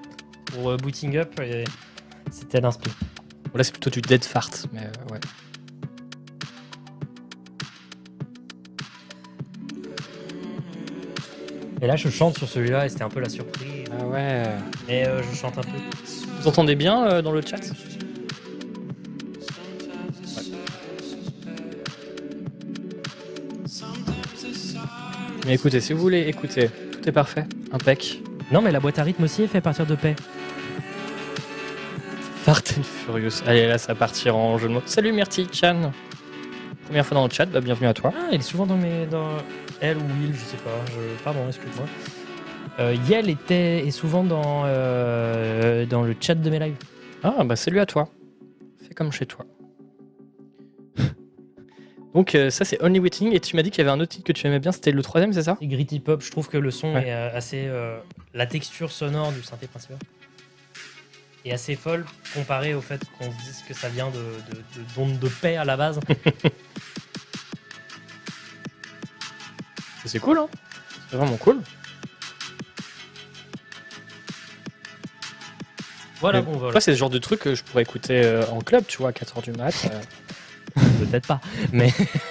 pour 0.47 0.71
euh, 0.71 0.77
Booting 0.77 1.17
Up 1.17 1.41
et 1.41 1.65
c'était 2.31 2.61
l'inspi. 2.61 2.91
Bon, 3.53 3.59
là, 3.59 3.65
c'est 3.65 3.73
plutôt 3.73 3.91
du 3.91 4.01
Dead 4.01 4.25
Fart, 4.25 4.51
mais 4.73 4.81
euh, 4.81 5.13
ouais. 5.13 5.21
Et 11.83 11.87
là, 11.87 11.97
je 11.97 12.09
chante 12.11 12.37
sur 12.37 12.49
celui-là 12.49 12.87
et 12.87 12.89
c'était 12.89 13.05
un 13.05 13.09
peu 13.09 13.21
la 13.21 13.29
surprise. 13.29 13.80
Ah 13.93 14.05
ouais. 14.07 14.43
Et 14.89 15.07
euh, 15.07 15.23
je 15.23 15.37
chante 15.37 15.59
un 15.59 15.63
peu. 15.63 15.79
Vous 16.41 16.49
entendez 16.49 16.75
bien 16.75 17.07
euh, 17.07 17.23
dans 17.23 17.33
le 17.33 17.43
chat? 17.43 17.61
Mais 25.47 25.55
écoutez, 25.55 25.81
si 25.81 25.93
vous 25.93 26.01
voulez 26.01 26.29
écouter, 26.29 26.71
tout 26.93 27.09
est 27.09 27.13
parfait, 27.13 27.45
impec. 27.73 28.23
Non, 28.53 28.61
mais 28.61 28.71
la 28.71 28.81
boîte 28.81 28.99
à 28.99 29.03
rythme 29.03 29.25
aussi 29.25 29.43
est 29.43 29.47
faite 29.47 29.57
à 29.57 29.63
partir 29.63 29.87
de 29.87 29.95
paix. 29.95 30.15
Fart 32.45 32.63
and 32.79 32.83
Furious. 32.83 33.43
Allez, 33.47 33.67
là, 33.67 33.79
ça 33.79 33.93
va 33.93 33.99
partir 33.99 34.37
en 34.37 34.59
jeu 34.59 34.69
de 34.69 34.75
mots. 34.75 34.83
Salut 34.87 35.13
Myrtille 35.13 35.49
Chan. 35.53 35.93
Première 36.85 37.07
fois 37.07 37.15
dans 37.15 37.25
le 37.25 37.33
chat, 37.33 37.47
bah, 37.47 37.61
bienvenue 37.61 37.89
à 37.89 37.95
toi. 37.95 38.13
Ah, 38.17 38.29
il 38.33 38.41
est 38.41 38.43
souvent 38.43 38.67
dans 38.67 38.77
mes. 38.77 39.07
Dans 39.07 39.39
elle 39.81 39.97
ou 39.97 40.01
Will, 40.01 40.35
je 40.35 40.45
sais 40.45 40.57
pas. 40.59 40.71
Je... 40.87 41.23
Pardon, 41.23 41.41
excuse-moi. 41.49 41.87
Euh, 42.79 42.95
Yel 43.09 43.29
était 43.29 43.87
est 43.87 43.91
souvent 43.91 44.25
dans, 44.25 44.63
euh, 44.65 45.85
dans 45.87 46.03
le 46.03 46.15
chat 46.19 46.35
de 46.35 46.49
mes 46.51 46.59
lives. 46.59 46.77
Ah, 47.23 47.45
bah 47.45 47.57
salut 47.57 47.81
à 47.81 47.87
toi. 47.87 48.09
Fais 48.87 48.95
comme 48.95 49.13
chez 49.13 49.27
toi. 49.27 49.45
Donc 52.15 52.35
euh, 52.35 52.49
ça 52.51 52.65
c'est 52.65 52.83
Only 52.83 52.99
Waiting 53.01 53.33
et 53.35 53.41
tu 53.41 53.55
m'as 53.57 53.63
dit 53.63 53.71
qu'il 53.71 53.85
y 53.85 53.87
avait 53.87 53.95
un 53.97 54.01
autre 54.01 54.13
titre 54.13 54.25
que 54.25 54.33
tu 54.33 54.47
aimais 54.47 54.59
bien, 54.61 54.73
c'était 54.73 54.93
le 54.93 55.03
troisième, 55.03 55.33
c'est 55.33 55.43
ça? 55.43 55.57
C'est 55.61 55.67
gritty 55.67 56.01
pop. 56.01 56.23
Je 56.23 56.31
trouve 56.31 56.49
que 56.49 56.57
le 56.57 56.71
son 56.71 56.95
Ouais. 56.95 57.09
est 57.09 57.13
euh, 57.13 57.37
assez. 57.37 57.65
euh, 57.67 57.99
la 58.35 58.47
texture 58.47 58.91
sonore 58.93 59.33
du 59.33 59.43
synthé 59.43 59.67
principal 59.67 59.99
est 61.47 61.53
assez 61.53 61.75
folle 61.75 62.05
comparé 62.35 62.75
au 62.75 62.83
fait 62.83 63.01
qu'on 63.19 63.25
se 63.33 63.37
dise 63.39 63.65
que 63.67 63.73
ça 63.73 63.89
vient 63.89 64.11
de, 64.11 64.15
de, 64.55 64.57
de- 64.59 64.95
d'ondes 64.95 65.19
de 65.19 65.29
paix 65.29 65.57
à 65.57 65.65
la 65.65 65.77
base. 65.77 65.99
C'est 70.05 70.19
cool, 70.19 70.39
hein? 70.39 70.49
C'est 71.11 71.17
vraiment 71.17 71.37
cool. 71.39 71.61
Voilà, 76.21 76.41
Mais 76.41 76.47
bon, 76.47 76.53
voilà. 76.59 76.73
Toi, 76.73 76.81
c'est 76.81 76.91
le 76.93 76.97
genre 76.97 77.11
de 77.11 77.19
truc 77.19 77.41
que 77.41 77.55
je 77.55 77.63
pourrais 77.65 77.83
écouter 77.83 78.23
euh, 78.23 78.45
en 78.47 78.61
club, 78.61 78.85
tu 78.87 78.99
vois, 78.99 79.09
à 79.09 79.13
4h 79.13 79.43
du 79.43 79.53
mat. 79.53 79.75
euh. 79.91 80.01
Peut-être 81.05 81.27
pas. 81.27 81.41
Mais 81.73 81.91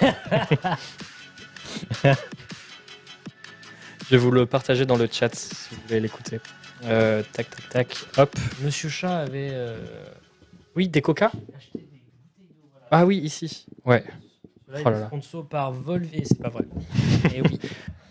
Je 4.04 4.16
vais 4.16 4.16
vous 4.16 4.30
le 4.30 4.46
partager 4.46 4.86
dans 4.86 4.96
le 4.96 5.08
chat 5.10 5.34
si 5.34 5.74
vous 5.74 5.80
voulez 5.86 6.00
l'écouter. 6.00 6.40
Euh, 6.84 7.22
tac, 7.32 7.48
tac, 7.50 7.68
tac, 7.68 7.96
hop. 8.16 8.34
Monsieur 8.62 8.88
Chat 8.88 9.18
avait. 9.20 9.50
euh, 9.52 9.78
Oui, 10.74 10.88
des 10.88 11.02
coca? 11.02 11.30
Ah 12.90 13.04
oui, 13.06 13.18
ici. 13.18 13.66
Ouais. 13.84 14.02
Là, 14.68 14.78
Oh 14.84 14.90
là 14.90 15.00
là. 15.00 15.10
par 15.48 15.72
Volve 15.72 16.08
et 16.14 16.24
c'est 16.24 16.40
pas 16.40 16.48
vrai. 16.48 16.64
Et 17.34 17.42
oui. 17.42 17.58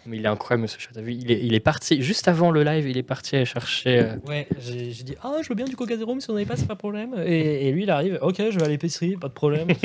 Mais 0.06 0.18
il 0.18 0.26
est 0.26 0.30
incroyable, 0.30 0.62
monsieur 0.64 0.80
Chat. 0.80 0.90
T'as 0.94 1.02
vu 1.02 1.14
il 1.14 1.30
est, 1.32 1.40
il 1.46 1.54
est 1.54 1.60
parti, 1.60 2.02
juste 2.02 2.28
avant 2.28 2.52
le 2.52 2.64
live, 2.64 2.88
il 2.88 2.98
est 2.98 3.04
parti 3.04 3.36
aller 3.36 3.46
chercher. 3.46 4.00
euh, 4.00 4.16
Ouais, 4.28 4.48
j'ai 4.60 4.88
dit 5.04 5.16
Ah, 5.22 5.38
je 5.44 5.50
veux 5.50 5.56
bien 5.56 5.66
du 5.66 5.76
Coca 5.76 5.96
Zero, 5.98 6.16
mais 6.16 6.22
si 6.22 6.30
on 6.30 6.34
n'avait 6.34 6.46
pas, 6.46 6.56
c'est 6.56 6.68
pas 6.68 6.74
de 6.74 6.80
problème. 6.80 7.16
Et, 7.26 7.68
et 7.68 7.72
lui, 7.72 7.84
il 7.84 7.90
arrive 7.92 8.18
Ok, 8.22 8.38
je 8.38 8.58
vais 8.58 8.66
à 8.66 8.68
l'épicerie, 8.70 9.18
pas 9.18 9.28
de 9.28 9.34
problème. 9.34 9.68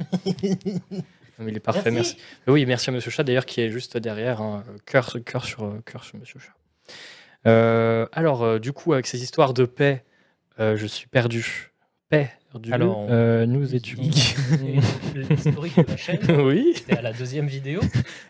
mais 1.38 1.50
il 1.50 1.56
est 1.56 1.60
parfait, 1.60 1.90
merci. 1.90 2.16
Oui, 2.46 2.64
merci 2.66 2.90
à 2.90 2.92
monsieur 2.92 3.10
Chat 3.10 3.24
d'ailleurs 3.24 3.46
qui 3.46 3.60
est 3.60 3.70
juste 3.70 3.96
derrière. 3.96 4.40
hein. 4.40 4.64
Cœur, 4.86 5.16
cœur, 5.24 5.44
sur, 5.44 5.74
cœur 5.84 6.04
sur 6.04 6.18
monsieur 6.18 6.38
Chat. 6.40 6.52
Euh, 7.46 8.06
alors, 8.12 8.42
euh, 8.42 8.58
du 8.58 8.72
coup, 8.72 8.92
avec 8.92 9.06
ces 9.06 9.22
histoires 9.22 9.54
de 9.54 9.64
paix, 9.64 10.04
je 10.58 10.86
suis 10.86 11.08
perdu. 11.08 11.71
Paix. 12.12 12.30
Du 12.60 12.70
Alors, 12.74 13.06
euh, 13.08 13.46
nous 13.46 13.74
étions. 13.74 13.98
L'historique 14.02 15.74
de 15.80 15.86
la 15.90 15.96
chaîne, 15.96 16.20
oui. 16.42 16.74
c'était 16.76 16.98
à 16.98 17.00
la 17.00 17.14
deuxième 17.14 17.46
vidéo. 17.46 17.80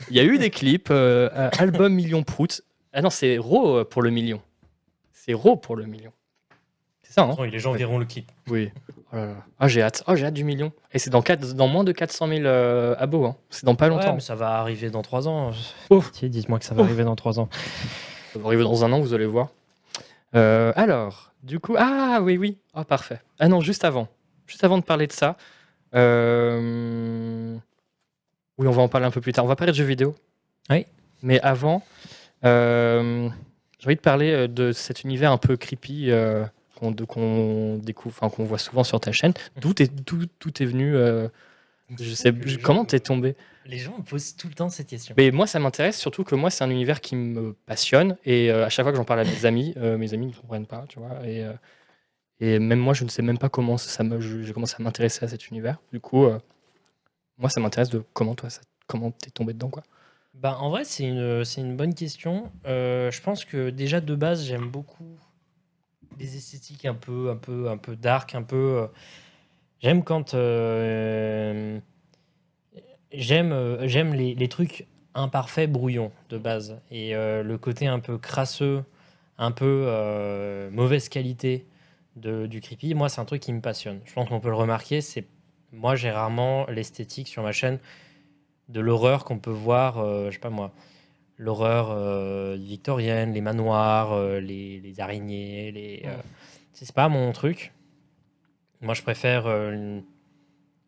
Il 0.09 0.15
y 0.17 0.21
a 0.21 0.23
eu 0.23 0.39
des 0.39 0.51
clips, 0.51 0.87
euh, 0.93 1.29
album 1.59 1.93
million 1.93 2.23
prout. 2.23 2.63
Ah 2.93 3.03
non, 3.03 3.11
c'est 3.11 3.39
Raw 3.39 3.79
euh, 3.79 3.85
pour 3.85 4.03
le 4.03 4.11
million. 4.11 4.41
C'est 5.13 5.33
Raw 5.35 5.57
pour 5.57 5.75
le 5.75 5.87
million. 5.87 6.13
C'est 7.03 7.15
ça, 7.15 7.23
hein 7.23 7.35
les 7.51 7.59
gens 7.59 7.73
verront 7.73 7.99
le 7.99 8.05
clip. 8.05 8.31
Oui. 8.49 8.71
Oh 9.13 9.17
là 9.17 9.27
là. 9.27 9.35
Ah, 9.59 9.67
j'ai 9.67 9.83
hâte. 9.83 10.05
Oh, 10.07 10.15
j'ai 10.15 10.27
hâte 10.27 10.35
du 10.35 10.45
million. 10.45 10.71
Et 10.93 11.01
c'est 11.01 11.11
dans, 11.11 11.21
quatre- 11.21 11.55
dans 11.55 11.67
moins 11.67 11.83
de 11.83 11.91
400 11.91 12.29
000 12.29 12.41
euh, 12.45 12.95
abos. 13.01 13.25
Hein. 13.27 13.35
C'est 13.51 13.65
dans 13.65 13.75
pas 13.75 13.89
Ouais, 13.89 13.97
longtemps. 13.97 14.15
mais 14.15 14.21
ça 14.21 14.37
va 14.37 14.61
arriver 14.61 14.91
dans 14.91 15.03
3 15.03 15.27
ans. 15.27 15.51
Oh. 15.91 16.05
Dites-moi 16.23 16.61
que 16.61 16.65
ça 16.65 16.77
va 16.77 16.83
Oh. 16.83 16.85
arriver 16.85 17.03
dans 17.03 17.17
3 17.17 17.41
ans. 17.41 17.49
Ça 18.33 18.39
va 18.39 18.47
arriver 18.47 18.63
dans 18.63 18.85
un 18.85 18.93
an, 18.93 19.01
vous 19.01 19.13
allez 19.13 19.27
voir. 19.27 19.49
Euh, 20.35 20.73
alors, 20.77 21.33
du 21.43 21.59
coup, 21.61 21.75
ah 21.79 22.21
oui, 22.23 22.37
oui. 22.39 22.59
Ah, 22.75 22.85
parfait. 22.85 23.21
Ah 23.39 23.49
non, 23.49 23.61
juste 23.61 23.85
avant. 23.85 24.09
Juste 24.47 24.65
avant 24.65 24.79
de 24.79 24.83
parler 24.85 25.07
de 25.07 25.13
ça. 25.13 25.37
euh, 25.95 27.57
Oui, 28.59 28.67
on 28.67 28.71
va 28.71 28.83
en 28.83 28.89
parler 28.89 29.07
un 29.07 29.11
peu 29.11 29.21
plus 29.21 29.33
tard. 29.33 29.45
On 29.45 29.49
va 29.49 29.57
parler 29.57 29.73
de 29.73 29.77
jeux 29.77 29.85
vidéo. 29.85 30.15
Oui. 30.71 30.87
Mais 31.23 31.41
avant, 31.41 31.83
euh, 32.45 33.29
j'ai 33.79 33.87
envie 33.87 33.97
de 33.97 34.01
parler 34.01 34.49
de 34.49 34.73
cet 34.73 35.05
univers 35.05 35.31
un 35.33 35.39
peu 35.39 35.57
creepy 35.57 36.11
qu'on 36.81 36.91
découvre, 36.91 38.15
enfin 38.21 38.29
qu'on 38.35 38.45
voit 38.45 38.59
souvent 38.59 38.85
sur 38.85 38.99
ta 39.01 39.13
chaîne. 39.13 39.33
D'où 39.61 39.71
est, 39.79 39.93
d'où, 40.07 40.25
d'où 40.41 40.51
est 40.61 40.65
venu 40.65 40.95
Je 41.99 42.15
sais. 42.15 42.33
Comment 42.63 42.85
t'es 42.85 43.01
tombé? 43.01 43.37
Les 43.67 43.79
gens 43.79 43.97
me 43.97 44.03
posent 44.03 44.37
tout 44.37 44.49
le 44.49 44.55
temps 44.55 44.69
cette 44.69 44.89
question. 44.89 45.15
mais 45.17 45.31
moi, 45.31 45.47
ça 45.47 45.59
m'intéresse, 45.59 45.99
surtout 45.99 46.25
que 46.25 46.35
moi, 46.35 46.51
c'est 46.51 46.65
un 46.65 46.71
univers 46.71 47.01
qui 47.01 47.15
me 47.17 47.53
passionne. 47.53 48.17
Et 48.25 48.51
euh, 48.51 48.67
à 48.67 48.69
chaque 48.69 48.85
fois 48.85 48.93
que 48.93 48.97
j'en 48.97 49.05
parle 49.05 49.21
à 49.21 49.25
mes 49.25 49.45
amis, 49.45 49.73
euh, 49.77 49.97
mes 49.99 50.15
amis 50.15 50.27
ne 50.27 50.33
comprennent 50.33 50.67
pas, 50.67 50.85
tu 50.89 50.99
vois. 50.99 51.27
Et, 51.27 51.45
euh, 51.45 51.53
et 52.41 52.59
même 52.59 52.81
moi, 52.81 52.95
je 52.95 53.05
ne 53.05 53.09
sais 53.09 53.23
même 53.23 53.39
pas 53.39 53.49
comment 53.49 53.79
ça 53.79 54.03
me, 54.03 54.21
j'ai 54.21 54.53
commencé 54.53 54.75
à 54.79 54.83
m'intéresser 54.83 55.25
à 55.25 55.29
cet 55.29 55.49
univers. 55.49 55.79
Du 55.93 56.01
coup, 56.01 56.27
moi, 57.39 57.51
ça 57.51 57.61
m'intéresse 57.61 57.91
de 57.91 58.03
comment 58.13 58.35
toi, 58.35 58.51
ça, 58.51 58.63
comment 58.87 59.13
t'es 59.13 59.31
tombé 59.31 59.53
dedans, 59.53 59.71
quoi. 59.71 59.85
Bah, 60.35 60.57
en 60.61 60.71
vrai, 60.71 60.85
c'est 60.85 61.05
une, 61.05 61.45
c'est 61.45 61.61
une 61.61 61.77
bonne 61.77 61.95
question. 61.95 62.51
Je 62.65 63.21
pense 63.21 63.45
que 63.45 63.71
déjà 63.71 64.01
de 64.01 64.15
base, 64.15 64.45
j'aime 64.45 64.69
beaucoup 64.71 65.19
les 66.19 66.37
esthétiques 66.37 66.85
un 66.85 66.95
peu, 66.95 67.31
un 67.31 67.37
peu, 67.37 67.71
un 67.71 67.77
peu 67.77 67.97
dark, 67.97 68.35
un 68.35 68.43
peu. 68.43 68.89
j'aime 69.81 70.03
quand. 70.03 70.35
J'aime, 73.13 73.53
euh, 73.53 73.87
j'aime 73.89 74.15
les, 74.15 74.35
les 74.35 74.49
trucs 74.49 74.87
imparfaits, 75.15 75.71
brouillons 75.71 76.13
de 76.31 76.39
base. 76.39 76.81
Et 76.91 77.15
euh, 77.15 77.43
le 77.43 77.59
côté 77.59 77.87
un 77.87 78.01
peu 78.01 78.19
crasseux, 78.19 78.85
un 79.39 79.51
peu 79.51 79.85
euh, 79.87 80.71
mauvaise 80.71 81.09
qualité 81.09 81.67
de, 82.17 82.47
du 82.47 82.61
creepy, 82.61 82.95
moi, 82.95 83.09
c'est 83.09 83.21
un 83.21 83.25
truc 83.25 83.43
qui 83.43 83.53
me 83.53 83.61
passionne. 83.61 84.01
Je 84.05 84.13
pense 84.13 84.29
qu'on 84.29 84.41
peut 84.41 84.49
le 84.51 84.55
remarquer. 84.57 85.01
C'est 85.01 85.27
moi, 85.73 85.97
j'ai 85.97 86.11
rarement 86.11 86.67
l'esthétique 86.67 87.29
sur 87.29 87.43
ma 87.43 87.53
chaîne 87.53 87.79
de 88.69 88.81
l'horreur 88.81 89.25
qu'on 89.25 89.39
peut 89.39 89.51
voir, 89.51 89.97
je 90.27 90.31
sais 90.31 90.39
pas 90.39 90.51
moi, 90.51 90.73
l'horreur 91.39 92.57
victorienne, 92.57 93.33
les 93.33 93.41
manoirs, 93.41 94.15
les, 94.41 94.81
les 94.81 95.01
araignées, 95.01 95.73
les. 95.73 96.03
c'est 96.75 96.93
pas 96.93 97.09
mon 97.09 97.33
truc. 97.33 97.73
Moi, 98.83 98.93
je 98.95 99.03
préfère 99.03 99.47
une- 99.47 100.03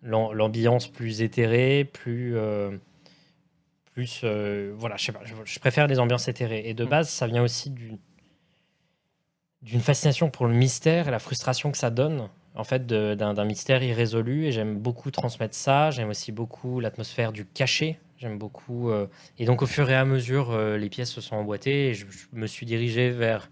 l'ambiance 0.04 0.86
plus 0.88 1.22
éthérée, 1.22 1.84
plus. 1.84 2.36
euh, 2.36 2.76
plus. 3.92 4.20
euh, 4.24 4.72
voilà, 4.76 4.96
je 4.96 5.06
sais 5.06 5.12
pas, 5.12 5.20
je, 5.24 5.34
je 5.44 5.58
préfère 5.58 5.86
les 5.86 5.98
ambiances 5.98 6.28
éthérées. 6.28 6.62
Et 6.66 6.74
de 6.74 6.84
Mm. 6.84 6.88
base, 6.88 7.08
ça 7.08 7.26
vient 7.26 7.42
aussi 7.42 7.70
d'une 9.62 9.80
fascination 9.80 10.30
pour 10.30 10.46
le 10.46 10.54
mystère 10.54 11.08
et 11.08 11.10
la 11.10 11.18
frustration 11.18 11.70
que 11.72 11.78
ça 11.78 11.90
donne 11.90 12.28
en 12.54 12.64
fait 12.64 12.86
d'un 12.86 13.34
d'un 13.34 13.44
mystère 13.44 13.82
irrésolu 13.82 14.44
et 14.46 14.52
j'aime 14.52 14.76
beaucoup 14.78 15.10
transmettre 15.10 15.54
ça 15.56 15.90
j'aime 15.90 16.10
aussi 16.10 16.30
beaucoup 16.32 16.80
l'atmosphère 16.80 17.32
du 17.32 17.46
cachet 17.46 17.98
j'aime 18.18 18.38
beaucoup 18.38 18.90
euh, 18.90 19.06
et 19.38 19.44
donc 19.46 19.62
au 19.62 19.66
fur 19.66 19.88
et 19.90 19.96
à 19.96 20.04
mesure 20.04 20.50
euh, 20.52 20.76
les 20.76 20.88
pièces 20.90 21.10
se 21.10 21.20
sont 21.20 21.34
emboîtées 21.36 21.88
et 21.88 21.94
je, 21.94 22.06
je 22.10 22.26
me 22.32 22.46
suis 22.46 22.66
dirigé 22.66 23.10
vers 23.10 23.50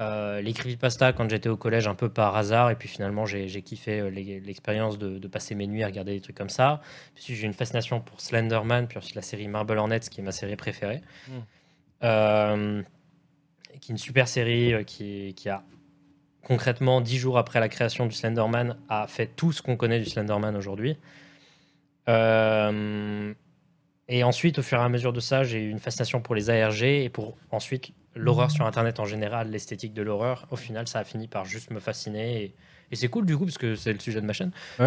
euh, 0.00 0.40
les 0.40 0.52
creepypasta 0.52 1.12
quand 1.12 1.28
j'étais 1.28 1.48
au 1.48 1.56
collège 1.56 1.88
un 1.88 1.94
peu 1.94 2.08
par 2.08 2.36
hasard 2.36 2.70
et 2.70 2.76
puis 2.76 2.88
finalement 2.88 3.26
j'ai 3.26 3.62
kiffé 3.62 3.98
euh, 4.00 4.10
l'e- 4.10 4.40
l'expérience 4.44 4.96
de, 4.98 5.18
de 5.18 5.28
passer 5.28 5.54
mes 5.54 5.66
nuits 5.66 5.82
à 5.82 5.86
regarder 5.86 6.12
des 6.14 6.20
trucs 6.20 6.36
comme 6.36 6.50
ça 6.50 6.80
puis 7.14 7.34
j'ai 7.34 7.46
une 7.46 7.52
fascination 7.52 8.00
pour 8.00 8.20
Slenderman 8.20 8.86
puis 8.86 8.98
ensuite 8.98 9.16
la 9.16 9.22
série 9.22 9.48
Marble 9.48 9.76
Hornets 9.78 10.00
qui 10.10 10.20
est 10.20 10.24
ma 10.24 10.32
série 10.32 10.56
préférée 10.56 11.00
Mm. 11.28 11.32
Euh, 12.04 12.82
qui 13.80 13.90
est 13.90 13.94
une 13.94 13.98
super 13.98 14.28
série 14.28 14.72
euh, 14.72 14.82
qui, 14.84 15.34
qui 15.34 15.48
a 15.48 15.64
concrètement, 16.44 17.00
dix 17.00 17.18
jours 17.18 17.36
après 17.38 17.58
la 17.60 17.68
création 17.68 18.06
du 18.06 18.14
Slenderman, 18.14 18.76
a 18.88 19.06
fait 19.08 19.26
tout 19.26 19.50
ce 19.52 19.60
qu'on 19.62 19.76
connaît 19.76 19.98
du 19.98 20.06
Slenderman 20.06 20.54
aujourd'hui. 20.56 20.96
Euh, 22.08 23.34
et 24.08 24.24
ensuite, 24.24 24.58
au 24.58 24.62
fur 24.62 24.78
et 24.78 24.82
à 24.82 24.88
mesure 24.88 25.12
de 25.12 25.20
ça, 25.20 25.44
j'ai 25.44 25.60
eu 25.60 25.70
une 25.70 25.78
fascination 25.80 26.20
pour 26.20 26.34
les 26.34 26.48
ARG 26.50 26.82
et 26.82 27.08
pour 27.10 27.36
ensuite 27.50 27.90
l'horreur 28.18 28.50
sur 28.50 28.66
Internet 28.66 29.00
en 29.00 29.04
général, 29.06 29.50
l'esthétique 29.50 29.94
de 29.94 30.02
l'horreur. 30.02 30.46
Au 30.50 30.56
final, 30.56 30.86
ça 30.88 30.98
a 31.00 31.04
fini 31.04 31.28
par 31.28 31.44
juste 31.44 31.70
me 31.70 31.80
fasciner. 31.80 32.42
Et, 32.44 32.54
et 32.90 32.96
c'est 32.96 33.08
cool 33.08 33.26
du 33.26 33.36
coup, 33.36 33.44
parce 33.44 33.58
que 33.58 33.74
c'est 33.76 33.92
le 33.92 33.98
sujet 34.00 34.20
de 34.20 34.26
ma 34.26 34.32
chaîne. 34.32 34.52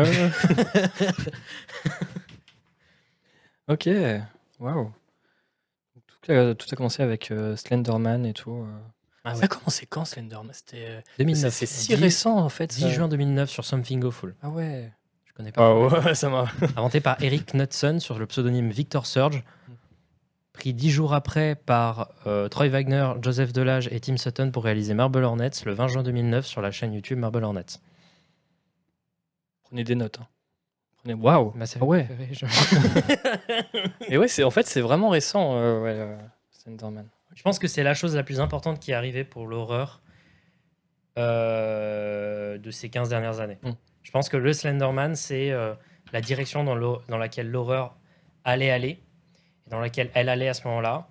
ok, 3.68 3.90
waouh. 4.60 4.92
Tout, 6.22 6.32
a- 6.32 6.56
tout 6.56 6.68
a 6.72 6.76
commencé 6.76 7.02
avec 7.04 7.32
euh, 7.32 7.56
Slenderman 7.56 8.26
et 8.26 8.34
tout. 8.34 8.52
euh. 8.64 8.80
Ah 9.24 9.36
Ça 9.36 9.46
a 9.46 9.48
commencé 9.48 9.86
quand 9.86 10.06
Slenderman? 10.06 10.54
C'était. 10.54 10.86
euh, 10.88 11.02
2009. 11.20 11.54
C'est 11.54 11.66
c'est 11.66 11.82
si 11.82 11.96
10 11.96 12.02
récent 12.02 12.38
en 12.38 12.50
fait. 12.50 12.68
10 12.68 12.82
ça. 12.82 12.90
juin 12.90 13.08
2009 13.08 13.50
sur 13.50 13.66
Something 13.66 14.04
Awful. 14.04 14.36
Ah 14.42 14.50
ouais. 14.50 14.92
Je 15.26 15.34
connais 15.34 15.52
pas. 15.52 15.66
Ah 15.68 15.76
ouais, 15.76 16.16
ça 16.16 16.30
m'a. 16.30 16.46
inventé 16.76 17.00
par 17.02 17.22
Eric 17.24 17.54
Knudsen 17.54 18.00
sur 18.00 18.20
le 18.20 18.26
pseudonyme 18.26 18.70
Victor 18.70 19.06
Surge, 19.06 19.44
pris 20.62 20.76
dix 20.76 20.92
jours 20.92 21.16
après 21.16 21.56
par 21.56 22.12
euh, 22.28 22.48
Troy 22.48 22.68
Wagner, 22.68 23.14
Joseph 23.20 23.52
Delage 23.52 23.88
et 23.92 24.00
Tim 24.00 24.16
Sutton 24.16 24.52
pour 24.52 24.64
réaliser 24.64 24.94
Marble 24.94 25.24
Hornets 25.24 25.50
le 25.66 25.74
20 25.74 25.88
juin 25.88 26.04
2009 26.04 26.46
sur 26.46 26.62
la 26.62 26.70
chaîne 26.70 26.94
YouTube 26.94 27.18
Marble 27.18 27.44
Hornets. 27.44 27.80
Prenez 29.64 29.84
des 29.84 29.96
notes. 29.96 30.20
hein. 30.22 30.28
Prenez. 30.98 31.16
Waouh. 31.16 31.52
Série 31.66 31.80
Ah 31.82 31.86
ouais. 31.86 32.08
Et 34.08 34.20
ouais, 34.20 34.28
c'est 34.28 34.44
en 34.44 34.52
fait 34.52 34.68
c'est 34.68 34.82
vraiment 34.82 35.10
récent. 35.10 35.56
euh, 35.56 35.82
ouais, 35.82 35.96
euh, 35.98 36.16
Slenderman. 36.52 37.08
Je 37.34 37.42
pense 37.42 37.58
que 37.58 37.68
c'est 37.68 37.82
la 37.82 37.96
chose 37.96 38.16
la 38.16 38.22
plus 38.22 38.40
importante 38.40 38.80
qui 38.80 38.92
est 38.92 38.94
arrivée 38.94 39.24
pour 39.24 39.48
l'horreur 39.48 40.04
euh, 41.18 42.60
de 42.60 42.70
ces 42.70 42.90
15 42.90 43.10
dernières 43.10 43.40
années. 43.40 43.58
Mm. 43.64 43.72
Je 44.04 44.12
pense 44.12 44.30
que 44.30 44.38
le 44.38 44.54
Slenderman, 44.54 45.16
c'est 45.16 45.52
la 46.14 46.22
direction 46.22 46.64
dans, 46.64 47.18
laquelle 47.18 47.50
l'horreur 47.50 47.98
allait 48.44 48.70
aller, 48.70 49.02
dans 49.72 49.80
laquelle 49.80 50.12
elle 50.14 50.30
allait 50.30 50.50
à 50.50 50.54
ce 50.54 50.68
moment-là. 50.68 51.08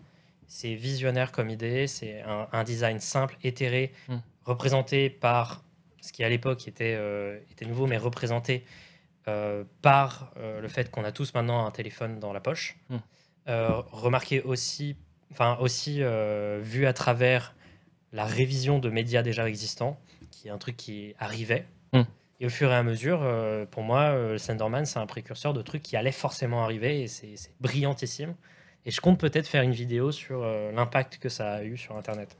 c'est 0.46 0.74
visionnaire 0.74 1.32
comme 1.32 1.48
idée, 1.48 1.86
c'est 1.86 2.22
un, 2.22 2.48
un 2.52 2.64
design 2.64 2.98
simple, 3.00 3.36
éthéré, 3.42 3.92
Mm. 4.08 4.16
représenté 4.44 5.08
par 5.10 5.62
ce 6.00 6.12
qui 6.12 6.24
à 6.24 6.28
l'époque 6.28 6.66
était, 6.66 6.96
euh, 6.98 7.38
était 7.50 7.66
nouveau, 7.66 7.86
mais 7.86 7.96
représenté 7.96 8.64
euh, 9.28 9.64
par 9.82 10.32
euh, 10.36 10.60
le 10.60 10.68
fait 10.68 10.90
qu'on 10.90 11.04
a 11.04 11.12
tous 11.12 11.34
maintenant 11.34 11.66
un 11.66 11.70
téléphone 11.70 12.18
dans 12.18 12.32
la 12.32 12.40
poche. 12.40 12.76
Mm. 12.88 12.96
Remarqué 13.46 14.42
aussi, 14.42 14.96
enfin 15.32 15.56
aussi 15.60 16.02
vu 16.60 16.86
à 16.86 16.92
travers 16.92 17.56
la 18.12 18.24
révision 18.24 18.78
de 18.78 18.90
médias 18.90 19.22
déjà 19.22 19.48
existants, 19.48 19.98
qui 20.30 20.46
est 20.46 20.50
un 20.52 20.58
truc 20.58 20.76
qui 20.76 21.14
arrivait. 21.18 21.66
Et 22.40 22.46
au 22.46 22.48
fur 22.48 22.70
et 22.70 22.74
à 22.74 22.82
mesure, 22.82 23.20
euh, 23.22 23.66
pour 23.66 23.82
moi, 23.82 24.00
euh, 24.12 24.38
Slenderman, 24.38 24.86
c'est 24.86 24.98
un 24.98 25.06
précurseur 25.06 25.52
de 25.52 25.60
trucs 25.62 25.82
qui 25.82 25.96
allaient 25.96 26.10
forcément 26.12 26.64
arriver 26.64 27.02
et 27.02 27.06
c'est 27.06 27.36
c'est 27.36 27.52
brillantissime. 27.60 28.34
Et 28.86 28.90
je 28.90 29.00
compte 29.02 29.20
peut-être 29.20 29.46
faire 29.46 29.62
une 29.62 29.72
vidéo 29.72 30.10
sur 30.10 30.42
euh, 30.42 30.72
l'impact 30.72 31.18
que 31.18 31.28
ça 31.28 31.54
a 31.56 31.62
eu 31.64 31.76
sur 31.76 31.96
Internet. 31.98 32.36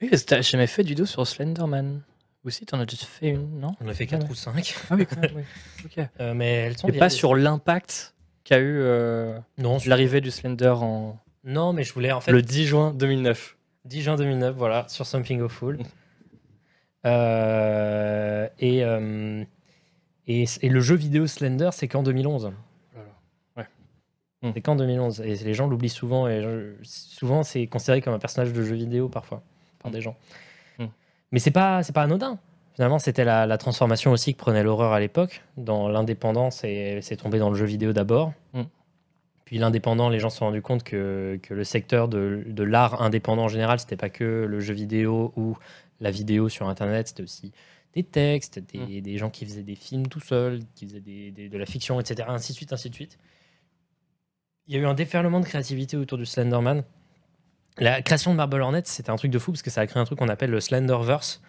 Oui, 0.00 0.08
parce 0.08 0.22
que 0.22 0.28
t'as 0.28 0.40
jamais 0.42 0.68
fait 0.68 0.84
de 0.84 0.88
vidéo 0.88 1.04
sur 1.04 1.26
Slenderman. 1.26 2.02
Aussi, 2.44 2.64
t'en 2.66 2.78
as 2.78 2.86
déjà 2.86 3.06
fait 3.06 3.30
une, 3.30 3.58
non? 3.58 3.74
On 3.80 3.86
en 3.86 3.88
a 3.88 3.94
fait 3.94 4.06
4 4.06 4.24
Ouais. 4.24 4.30
ou 4.30 4.34
5, 4.34 4.74
Ah 4.90 4.94
oui, 4.96 5.06
quand 5.06 5.20
même, 5.20 5.30
oui. 5.34 5.42
Ok. 5.98 6.06
mais 6.34 6.46
elles 6.52 6.76
sont 6.78 6.88
Et 6.88 6.92
bien. 6.92 6.98
pas 7.00 7.08
sur 7.10 7.34
l'impact 7.34 8.14
qu'a 8.44 8.58
eu 8.58 8.78
euh, 8.82 9.38
Non, 9.58 9.78
sur- 9.80 9.88
l'arrivée 9.90 10.20
du 10.20 10.30
Slender 10.30 10.74
en 10.76 11.18
non, 11.46 11.72
mais 11.74 11.84
je 11.84 11.92
voulais 11.92 12.10
en 12.12 12.20
fait 12.22 12.32
le 12.32 12.40
10 12.40 12.66
juin 12.66 12.92
2009. 12.94 13.56
10 13.84 14.02
juin 14.02 14.16
2009, 14.16 14.54
voilà, 14.56 14.86
sur 14.88 15.04
Something 15.06 15.40
Awful. 15.42 15.78
Euh, 17.06 18.48
et, 18.58 18.84
euh, 18.84 19.44
et, 20.26 20.44
et 20.62 20.68
le 20.68 20.80
jeu 20.80 20.94
vidéo 20.94 21.26
Slender, 21.26 21.70
c'est 21.72 21.88
qu'en 21.88 22.02
2011. 22.02 22.52
Ouais. 23.56 23.66
Hmm. 24.42 24.50
C'est 24.54 24.60
qu'en 24.60 24.76
2011. 24.76 25.20
Et 25.20 25.34
les 25.36 25.54
gens 25.54 25.66
l'oublient 25.66 25.88
souvent. 25.88 26.28
Et 26.28 26.42
je- 26.42 26.74
souvent, 26.82 27.42
c'est 27.42 27.66
considéré 27.66 28.00
comme 28.00 28.14
un 28.14 28.18
personnage 28.18 28.52
de 28.52 28.62
jeu 28.62 28.74
vidéo 28.74 29.08
parfois, 29.08 29.42
par 29.82 29.90
des 29.90 30.00
gens. 30.00 30.16
Hmm. 30.78 30.86
Mais 31.32 31.38
c'est 31.38 31.50
pas, 31.50 31.82
c'est 31.82 31.92
pas 31.94 32.02
anodin. 32.02 32.38
Finalement, 32.74 32.98
c'était 32.98 33.24
la, 33.24 33.46
la 33.46 33.56
transformation 33.58 34.10
aussi 34.10 34.34
que 34.34 34.38
prenait 34.38 34.64
l'horreur 34.64 34.92
à 34.92 35.00
l'époque. 35.00 35.42
Dans 35.56 35.88
l'indépendance, 35.88 36.64
et 36.64 36.98
c'est 37.02 37.16
tombé 37.16 37.38
dans 37.38 37.50
le 37.50 37.54
jeu 37.56 37.66
vidéo 37.66 37.92
d'abord. 37.92 38.32
Hmm. 38.52 38.62
Puis 39.44 39.58
l'indépendant, 39.58 40.08
les 40.08 40.18
gens 40.20 40.30
se 40.30 40.38
sont 40.38 40.46
rendus 40.46 40.62
compte 40.62 40.82
que, 40.84 41.38
que 41.42 41.52
le 41.52 41.64
secteur 41.64 42.08
de, 42.08 42.42
de 42.46 42.62
l'art 42.64 43.02
indépendant 43.02 43.44
en 43.44 43.48
général, 43.48 43.78
c'était 43.78 43.96
pas 43.96 44.08
que 44.08 44.46
le 44.48 44.60
jeu 44.60 44.72
vidéo 44.72 45.32
ou 45.36 45.56
la 46.00 46.10
vidéo 46.10 46.48
sur 46.48 46.68
Internet, 46.68 47.08
c'était 47.08 47.22
aussi 47.22 47.52
des 47.94 48.02
textes, 48.02 48.58
des, 48.58 49.00
des 49.00 49.18
gens 49.18 49.30
qui 49.30 49.44
faisaient 49.46 49.62
des 49.62 49.76
films 49.76 50.08
tout 50.08 50.20
seuls, 50.20 50.60
qui 50.74 50.86
faisaient 50.86 51.00
des- 51.00 51.30
des- 51.30 51.48
de 51.48 51.58
la 51.58 51.66
fiction, 51.66 52.00
etc. 52.00 52.28
Ainsi 52.28 52.52
de 52.52 52.56
suite, 52.56 52.72
ainsi 52.72 52.90
de 52.90 52.94
suite. 52.94 53.18
Il 54.66 54.74
y 54.74 54.78
a 54.78 54.80
eu 54.80 54.86
un 54.86 54.94
déferlement 54.94 55.40
de 55.40 55.44
créativité 55.44 55.96
autour 55.96 56.18
du 56.18 56.26
Slenderman. 56.26 56.84
La 57.78 58.02
création 58.02 58.30
de 58.32 58.36
Marble 58.36 58.62
Hornet, 58.62 58.82
c'était 58.84 59.10
un 59.10 59.16
truc 59.16 59.30
de 59.30 59.38
fou 59.38 59.52
parce 59.52 59.62
que 59.62 59.70
ça 59.70 59.80
a 59.82 59.86
créé 59.86 60.00
un 60.00 60.04
truc 60.04 60.18
qu'on 60.18 60.28
appelle 60.28 60.50
le 60.50 60.60
Slenderverse, 60.60 61.42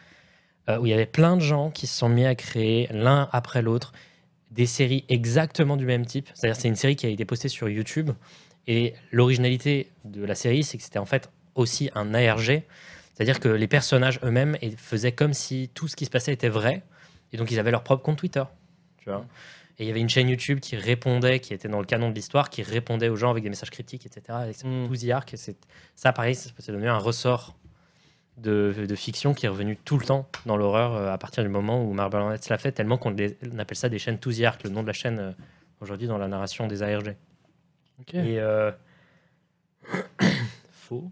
euh, 0.69 0.77
où 0.79 0.85
il 0.85 0.89
y 0.89 0.93
avait 0.93 1.05
plein 1.05 1.35
de 1.37 1.41
gens 1.41 1.69
qui 1.71 1.87
se 1.87 1.97
sont 1.97 2.09
mis 2.09 2.25
à 2.25 2.35
créer 2.35 2.87
l'un 2.91 3.29
après 3.31 3.61
l'autre 3.61 3.93
des 4.51 4.65
séries 4.65 5.05
exactement 5.09 5.77
du 5.77 5.85
même 5.85 6.05
type. 6.05 6.29
C'est-à-dire 6.33 6.59
c'est 6.59 6.67
une 6.67 6.75
série 6.75 6.95
qui 6.95 7.05
a 7.05 7.09
été 7.09 7.25
postée 7.25 7.49
sur 7.49 7.69
YouTube 7.69 8.11
et 8.67 8.93
l'originalité 9.11 9.91
de 10.03 10.23
la 10.23 10.33
série, 10.35 10.63
c'est 10.63 10.77
que 10.77 10.83
c'était 10.83 10.99
en 10.99 11.05
fait 11.05 11.29
aussi 11.55 11.89
un 11.95 12.13
ARG, 12.13 12.63
c'est-à-dire 13.15 13.39
que 13.39 13.49
les 13.49 13.67
personnages 13.67 14.19
eux-mêmes 14.23 14.55
faisaient 14.77 15.13
comme 15.13 15.33
si 15.33 15.71
tout 15.73 15.87
ce 15.87 15.95
qui 15.95 16.05
se 16.05 16.11
passait 16.11 16.33
était 16.33 16.49
vrai 16.49 16.83
et 17.33 17.37
donc 17.37 17.49
ils 17.49 17.57
avaient 17.59 17.71
leur 17.71 17.83
propre 17.83 18.03
compte 18.03 18.17
Twitter, 18.17 18.43
tu 18.99 19.09
vois. 19.09 19.25
Et 19.77 19.83
il 19.83 19.87
y 19.87 19.89
avait 19.89 19.99
une 19.99 20.07
chaîne 20.09 20.29
YouTube 20.29 20.59
qui 20.61 20.77
répondait, 20.77 21.39
qui 21.41 21.53
était 21.53 21.67
dans 21.67 21.79
le 21.79 21.85
canon 21.85 22.09
de 22.09 22.15
l'histoire, 22.15 22.49
qui 22.49 22.63
répondait 22.63 23.09
aux 23.09 23.17
gens 23.17 23.29
avec 23.31 23.43
des 23.43 23.49
messages 23.49 23.71
critiques, 23.71 24.05
etc. 24.05 24.21
Avec 24.29 24.63
Mm. 24.63 24.87
Et 24.93 25.37
c'est- 25.37 25.57
ça, 25.95 26.13
pareil, 26.13 26.35
c'est 26.35 26.71
devenu 26.71 26.87
un 26.87 26.97
ressort 26.97 27.57
de, 28.37 28.85
de 28.87 28.95
fiction 28.95 29.33
qui 29.33 29.45
est 29.45 29.49
revenu 29.49 29.75
tout 29.75 29.97
le 29.97 30.05
temps 30.05 30.29
dans 30.45 30.55
l'horreur 30.55 30.95
euh, 30.95 31.11
à 31.11 31.17
partir 31.17 31.43
du 31.43 31.49
moment 31.49 31.83
où 31.83 31.91
Marble 31.93 32.17
Hornets 32.17 32.37
l'a 32.49 32.57
fait, 32.57 32.71
tellement 32.71 32.97
qu'on 32.97 33.11
appelle 33.57 33.77
ça 33.77 33.89
des 33.89 33.99
chaînes 33.99 34.17
To 34.19 34.31
The 34.31 34.41
Ark, 34.43 34.63
le 34.63 34.69
nom 34.69 34.81
de 34.81 34.87
la 34.87 34.93
chaîne 34.93 35.19
euh, 35.19 35.31
aujourd'hui 35.81 36.07
dans 36.07 36.17
la 36.17 36.27
narration 36.29 36.67
des 36.67 36.81
ARG. 36.81 37.15
Ok. 37.99 38.13
Et 38.13 38.39
euh, 38.39 38.71
faux. 40.71 41.11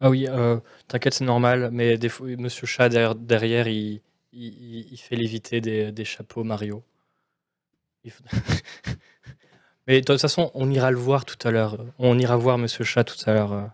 Ah 0.00 0.10
oui, 0.10 0.26
euh, 0.28 0.58
t'inquiète, 0.88 1.14
c'est 1.14 1.24
normal, 1.24 1.70
mais 1.72 1.96
des 1.96 2.08
fois, 2.08 2.26
Monsieur 2.38 2.66
Chat 2.66 2.88
derrière, 2.88 3.14
derrière, 3.14 3.68
il, 3.68 4.00
il, 4.32 4.86
il 4.92 4.96
fait 4.98 5.16
léviter 5.16 5.60
des, 5.60 5.92
des 5.92 6.04
chapeaux 6.04 6.44
Mario. 6.44 6.82
Faut- 8.08 8.22
mais 9.86 10.00
de 10.00 10.04
toute 10.04 10.20
façon, 10.20 10.50
on 10.54 10.70
ira 10.70 10.90
le 10.90 10.98
voir 10.98 11.24
tout 11.24 11.38
à 11.46 11.50
l'heure. 11.50 11.78
On 11.98 12.18
ira 12.18 12.36
voir 12.36 12.58
Monsieur 12.58 12.84
Chat 12.84 13.04
tout 13.04 13.16
à 13.28 13.32
l'heure. 13.32 13.52
euh. 13.52 13.66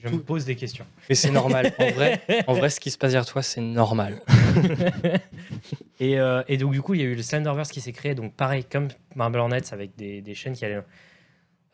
Je 0.00 0.08
me 0.08 0.20
pose 0.20 0.44
des 0.44 0.54
questions. 0.54 0.86
Mais 1.08 1.14
c'est 1.16 1.30
normal. 1.30 1.72
En 1.78 1.90
vrai, 1.90 2.20
en 2.46 2.52
vrai, 2.52 2.70
ce 2.70 2.78
qui 2.78 2.90
se 2.92 2.98
passe 2.98 3.12
derrière 3.12 3.26
toi, 3.26 3.42
c'est 3.42 3.60
normal. 3.60 4.20
et, 6.00 6.18
euh, 6.20 6.42
et 6.46 6.56
donc, 6.56 6.72
du 6.72 6.82
coup, 6.82 6.94
il 6.94 7.00
y 7.00 7.04
a 7.04 7.06
eu 7.06 7.14
le 7.16 7.22
Slenderverse 7.22 7.70
qui 7.72 7.80
s'est 7.80 7.92
créé. 7.92 8.14
Donc, 8.14 8.34
pareil, 8.34 8.64
comme 8.64 8.88
Marble 9.16 9.38
Hornets, 9.38 9.72
avec 9.72 9.96
des, 9.96 10.20
des 10.22 10.34
chaînes 10.34 10.54
qui 10.54 10.64
allaient. 10.64 10.82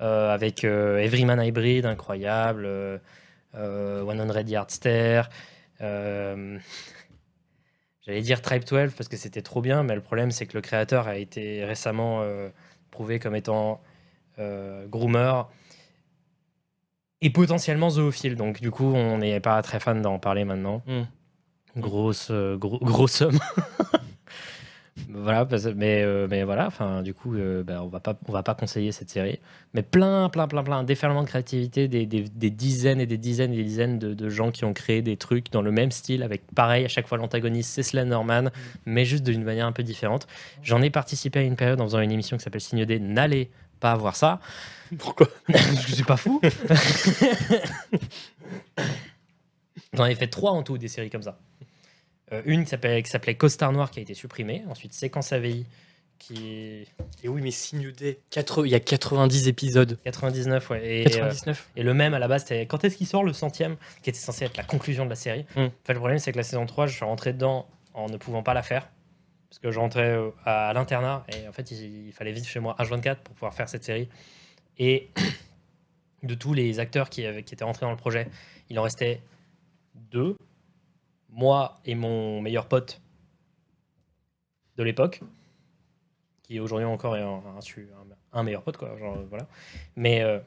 Euh, 0.00 0.32
avec 0.32 0.64
euh, 0.64 0.98
Everyman 0.98 1.40
Hybrid, 1.40 1.86
incroyable. 1.86 2.64
Euh, 2.66 2.98
euh, 3.56 4.04
100 4.04 4.48
Yardster. 4.48 5.22
Euh, 5.80 6.58
J'allais 8.06 8.20
dire 8.20 8.42
Tribe 8.42 8.64
12 8.64 8.92
parce 8.94 9.08
que 9.08 9.16
c'était 9.16 9.42
trop 9.42 9.62
bien, 9.62 9.82
mais 9.82 9.94
le 9.94 10.02
problème, 10.02 10.30
c'est 10.30 10.46
que 10.46 10.54
le 10.54 10.60
créateur 10.60 11.08
a 11.08 11.16
été 11.16 11.64
récemment 11.64 12.20
euh, 12.22 12.50
prouvé 12.90 13.18
comme 13.18 13.34
étant 13.34 13.80
euh, 14.38 14.86
groomer 14.86 15.48
et 17.22 17.30
potentiellement 17.30 17.88
zoophile. 17.88 18.36
Donc, 18.36 18.60
du 18.60 18.70
coup, 18.70 18.92
on 18.92 19.18
n'est 19.18 19.40
pas 19.40 19.62
très 19.62 19.80
fan 19.80 20.02
d'en 20.02 20.18
parler 20.18 20.44
maintenant. 20.44 20.82
Hmm. 20.86 21.04
Grosse, 21.80 22.28
euh, 22.30 22.56
gros, 22.56 22.78
grosse 22.78 23.12
somme. 23.12 23.38
voilà, 25.08 25.44
parce- 25.44 25.64
mais, 25.66 26.02
euh, 26.02 26.28
mais 26.30 26.44
voilà, 26.44 26.66
enfin, 26.68 27.02
du 27.02 27.14
coup, 27.14 27.34
euh, 27.34 27.64
ben, 27.64 27.80
on 27.80 27.88
va 27.88 27.98
pas, 28.00 28.16
on 28.28 28.32
va 28.32 28.42
pas 28.44 28.54
conseiller 28.54 28.92
cette 28.92 29.10
série. 29.10 29.40
Mais 29.74 29.82
plein, 29.82 30.28
plein, 30.28 30.46
plein, 30.46 30.62
plein, 30.62 30.78
un 30.78 30.84
déferlement 30.84 31.22
de 31.22 31.26
créativité, 31.28 31.88
des, 31.88 32.06
des- 32.06 32.22
des 32.22 32.50
dizaines 32.50 33.00
et 33.00 33.06
des 33.06 33.18
dizaines 33.18 33.52
et 33.52 33.56
des 33.56 33.64
dizaines 33.64 33.98
de, 33.98 34.14
de 34.14 34.28
gens 34.28 34.52
qui 34.52 34.64
ont 34.64 34.72
créé 34.72 35.02
des 35.02 35.16
trucs 35.16 35.50
dans 35.50 35.62
le 35.62 35.72
même 35.72 35.90
style, 35.90 36.22
avec 36.22 36.42
pareil, 36.54 36.84
à 36.84 36.88
chaque 36.88 37.08
fois 37.08 37.18
l'antagoniste, 37.18 37.70
c'est 37.74 37.82
Slenderman, 37.82 38.52
mais 38.86 39.04
juste 39.04 39.24
d'une 39.24 39.42
manière 39.42 39.66
un 39.66 39.72
peu 39.72 39.82
différente. 39.82 40.28
J'en 40.62 40.80
ai 40.80 40.90
participé 40.90 41.40
à 41.40 41.42
une 41.42 41.56
période 41.56 41.80
en 41.80 41.84
faisant 41.84 42.00
une 42.00 42.12
émission 42.12 42.36
qui 42.36 42.44
s'appelle 42.44 42.60
Signe 42.60 42.84
D. 42.84 43.00
N'allez 43.00 43.50
pas 43.80 43.96
voir 43.96 44.14
ça. 44.14 44.38
Pourquoi? 44.98 45.26
Je 45.48 45.94
suis 45.94 46.04
pas 46.04 46.16
fou. 46.16 46.40
J'en 49.92 50.06
ai 50.06 50.14
fait 50.14 50.26
trois 50.28 50.52
en 50.52 50.62
tout, 50.62 50.78
des 50.78 50.88
séries 50.88 51.10
comme 51.10 51.22
ça. 51.22 51.38
Euh, 52.32 52.42
une 52.46 52.64
qui 52.64 52.70
s'appelait, 52.70 53.02
qui 53.02 53.10
s'appelait 53.10 53.34
Costard 53.34 53.72
Noir 53.72 53.90
qui 53.90 53.98
a 53.98 54.02
été 54.02 54.14
supprimée. 54.14 54.64
Ensuite, 54.68 54.92
Séquence 54.94 55.32
AVI 55.32 55.66
qui 56.18 56.86
Et 57.22 57.28
oui, 57.28 57.42
mais 57.42 57.50
Signe 57.50 57.90
D, 57.92 58.18
quatre- 58.30 58.64
il 58.66 58.70
y 58.70 58.74
a 58.74 58.80
90 58.80 59.48
épisodes. 59.48 59.98
99, 60.04 60.70
ouais. 60.70 61.02
Et, 61.02 61.06
euh, 61.06 61.28
99 61.28 61.70
et 61.76 61.82
le 61.82 61.92
même 61.92 62.14
à 62.14 62.18
la 62.18 62.28
base, 62.28 62.42
c'était 62.42 62.66
quand 62.66 62.82
est-ce 62.84 62.96
qu'il 62.96 63.06
sort 63.06 63.24
le 63.24 63.32
centième, 63.32 63.76
qui 64.02 64.10
était 64.10 64.18
censé 64.18 64.44
être 64.46 64.56
la 64.56 64.62
conclusion 64.64 65.04
de 65.04 65.10
la 65.10 65.16
série? 65.16 65.44
Hmm. 65.56 65.60
En 65.64 65.70
fait, 65.84 65.92
le 65.92 65.98
problème, 65.98 66.18
c'est 66.18 66.32
que 66.32 66.36
la 66.38 66.42
saison 66.44 66.64
3, 66.66 66.86
je 66.86 66.94
suis 66.94 67.04
rentré 67.04 67.32
dedans 67.32 67.68
en 67.92 68.08
ne 68.08 68.16
pouvant 68.16 68.42
pas 68.42 68.54
la 68.54 68.62
faire. 68.62 68.88
Parce 69.50 69.58
que 69.58 69.70
je 69.70 69.78
rentrais 69.78 70.08
euh, 70.16 70.30
à, 70.44 70.72
l'internat 70.72 71.24
et 71.28 71.46
en 71.46 71.52
fait, 71.52 71.70
il, 71.72 72.06
il 72.08 72.12
fallait 72.12 72.32
vivre 72.32 72.46
chez 72.46 72.58
moi 72.60 72.74
H24 72.78 73.16
pour 73.16 73.34
pouvoir 73.34 73.52
faire 73.54 73.68
cette 73.68 73.84
série. 73.84 74.08
Et 74.78 75.10
de 76.22 76.34
tous 76.34 76.54
les 76.54 76.80
acteurs 76.80 77.10
qui, 77.10 77.26
avaient- 77.26 77.42
qui 77.42 77.54
étaient 77.54 77.64
rentrés 77.64 77.84
dans 77.86 77.90
le 77.92 77.96
projet, 77.98 78.28
il 78.70 78.78
en 78.78 78.82
restait 78.82 79.20
deux. 79.94 80.36
Moi 81.34 81.78
et 81.84 81.94
mon 81.94 82.40
meilleur 82.40 82.66
pote 82.66 83.00
de 84.76 84.82
l'époque, 84.82 85.20
qui 86.44 86.60
aujourd'hui 86.60 86.86
encore 86.86 87.16
est 87.16 87.22
un, 87.22 87.42
un 88.32 88.42
meilleur 88.42 88.62
pote, 88.62 88.76
quoi. 88.76 88.96
Genre, 88.98 89.18
voilà. 89.28 89.46
Mais 89.96 90.22
euh, 90.22 90.38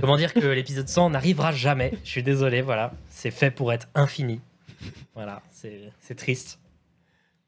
comment 0.00 0.16
dire 0.16 0.32
que 0.32 0.46
l'épisode 0.46 0.88
100 0.88 1.10
n'arrivera 1.10 1.52
jamais 1.52 1.92
Je 2.04 2.10
suis 2.10 2.22
désolé, 2.22 2.62
voilà. 2.62 2.92
C'est 3.08 3.30
fait 3.30 3.50
pour 3.50 3.72
être 3.72 3.88
infini. 3.94 4.40
Voilà, 5.14 5.42
c'est 5.50 6.14
triste. 6.16 6.58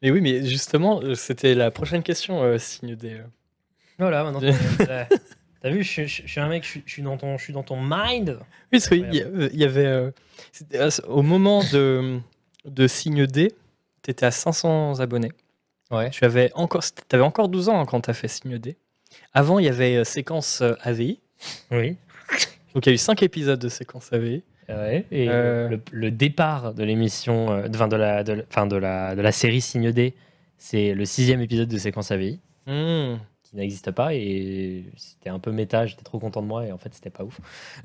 Mais 0.02 0.10
oui, 0.10 0.20
mais 0.20 0.44
justement, 0.44 1.00
euh, 1.02 1.14
c'était 1.14 1.54
la 1.54 1.70
prochaine 1.70 2.02
question, 2.02 2.42
euh, 2.42 2.58
Signe 2.58 2.96
D. 2.96 3.14
euh. 3.14 3.22
Voilà, 3.98 4.24
maintenant. 4.24 4.40
T'as- 5.62 5.68
T'as 5.68 5.68
t'as 5.68 5.74
vu, 5.74 5.82
je, 5.82 5.88
suis- 5.88 6.08
je 6.08 6.26
suis 6.26 6.40
un 6.40 6.48
mec, 6.48 6.64
je 6.64 6.68
suis, 6.68 6.82
je 6.86 6.92
suis 6.92 7.02
dans 7.02 7.16
ton, 7.16 7.38
je 7.38 7.44
suis 7.44 7.52
dans 7.52 7.62
ton 7.62 7.78
mind. 7.80 8.38
Oui, 8.40 8.78
parce 8.78 8.88
qu'il 8.88 9.12
y, 9.14 9.18
il 9.52 9.58
y 9.60 9.64
avait. 9.64 9.86
euh, 9.86 10.10
ce- 10.90 11.02
au 11.06 11.22
moment 11.22 11.62
de, 11.72 12.18
de 12.64 12.86
Signe 12.86 13.26
D, 13.26 13.52
tu 14.02 14.10
étais 14.10 14.26
à 14.26 14.30
500 14.30 15.00
abonnés. 15.00 15.32
Ouais. 15.90 16.10
Tu 16.10 16.24
avais 16.24 16.50
encore, 16.54 16.82
avais 17.12 17.22
encore 17.22 17.48
12 17.48 17.68
ans 17.68 17.80
hein, 17.80 17.84
quand 17.86 18.00
tu 18.02 18.10
as 18.10 18.14
fait 18.14 18.28
Signe 18.28 18.58
D. 18.58 18.76
Avant, 19.34 19.58
il 19.58 19.66
y 19.66 19.68
avait 19.68 19.96
euh, 19.96 20.04
séquence 20.04 20.60
euh, 20.62 20.74
AVI. 20.82 21.20
Oui. 21.70 21.96
Donc, 22.74 22.86
il 22.86 22.88
y 22.88 22.92
a 22.92 22.94
eu 22.94 22.98
5 22.98 23.22
épisodes 23.22 23.58
de 23.60 23.68
séquence 23.68 24.12
AVI. 24.12 24.42
Ouais, 24.68 25.04
et 25.10 25.28
Euh. 25.28 25.68
le, 25.68 25.80
le 25.90 26.10
départ 26.10 26.72
de 26.72 26.82
l'émission, 26.84 27.50
euh, 27.52 27.68
de, 27.68 27.96
la, 27.96 28.22
de, 28.24 28.32
la- 28.32 28.42
enfin, 28.48 28.66
de, 28.66 28.76
la, 28.76 29.14
de 29.14 29.20
la 29.20 29.32
série 29.32 29.60
Signe 29.60 29.92
D, 29.92 30.14
c'est 30.56 30.94
le 30.94 31.04
sixième 31.04 31.40
épisode 31.42 31.68
de 31.68 31.76
Séquence 31.78 32.10
AVI, 32.10 32.38
Hmm. 32.66 33.16
Qui 33.53 33.57
n'existe 33.59 33.90
pas 33.92 34.14
et 34.14 34.84
c'était 34.96 35.30
un 35.30 35.38
peu 35.38 35.53
méta, 35.53 35.86
j'étais 35.86 36.03
trop 36.03 36.18
content 36.18 36.42
de 36.42 36.46
moi 36.46 36.66
et 36.66 36.72
en 36.72 36.78
fait 36.78 36.92
c'était 36.94 37.11
pas 37.11 37.22
ouf. 37.22 37.38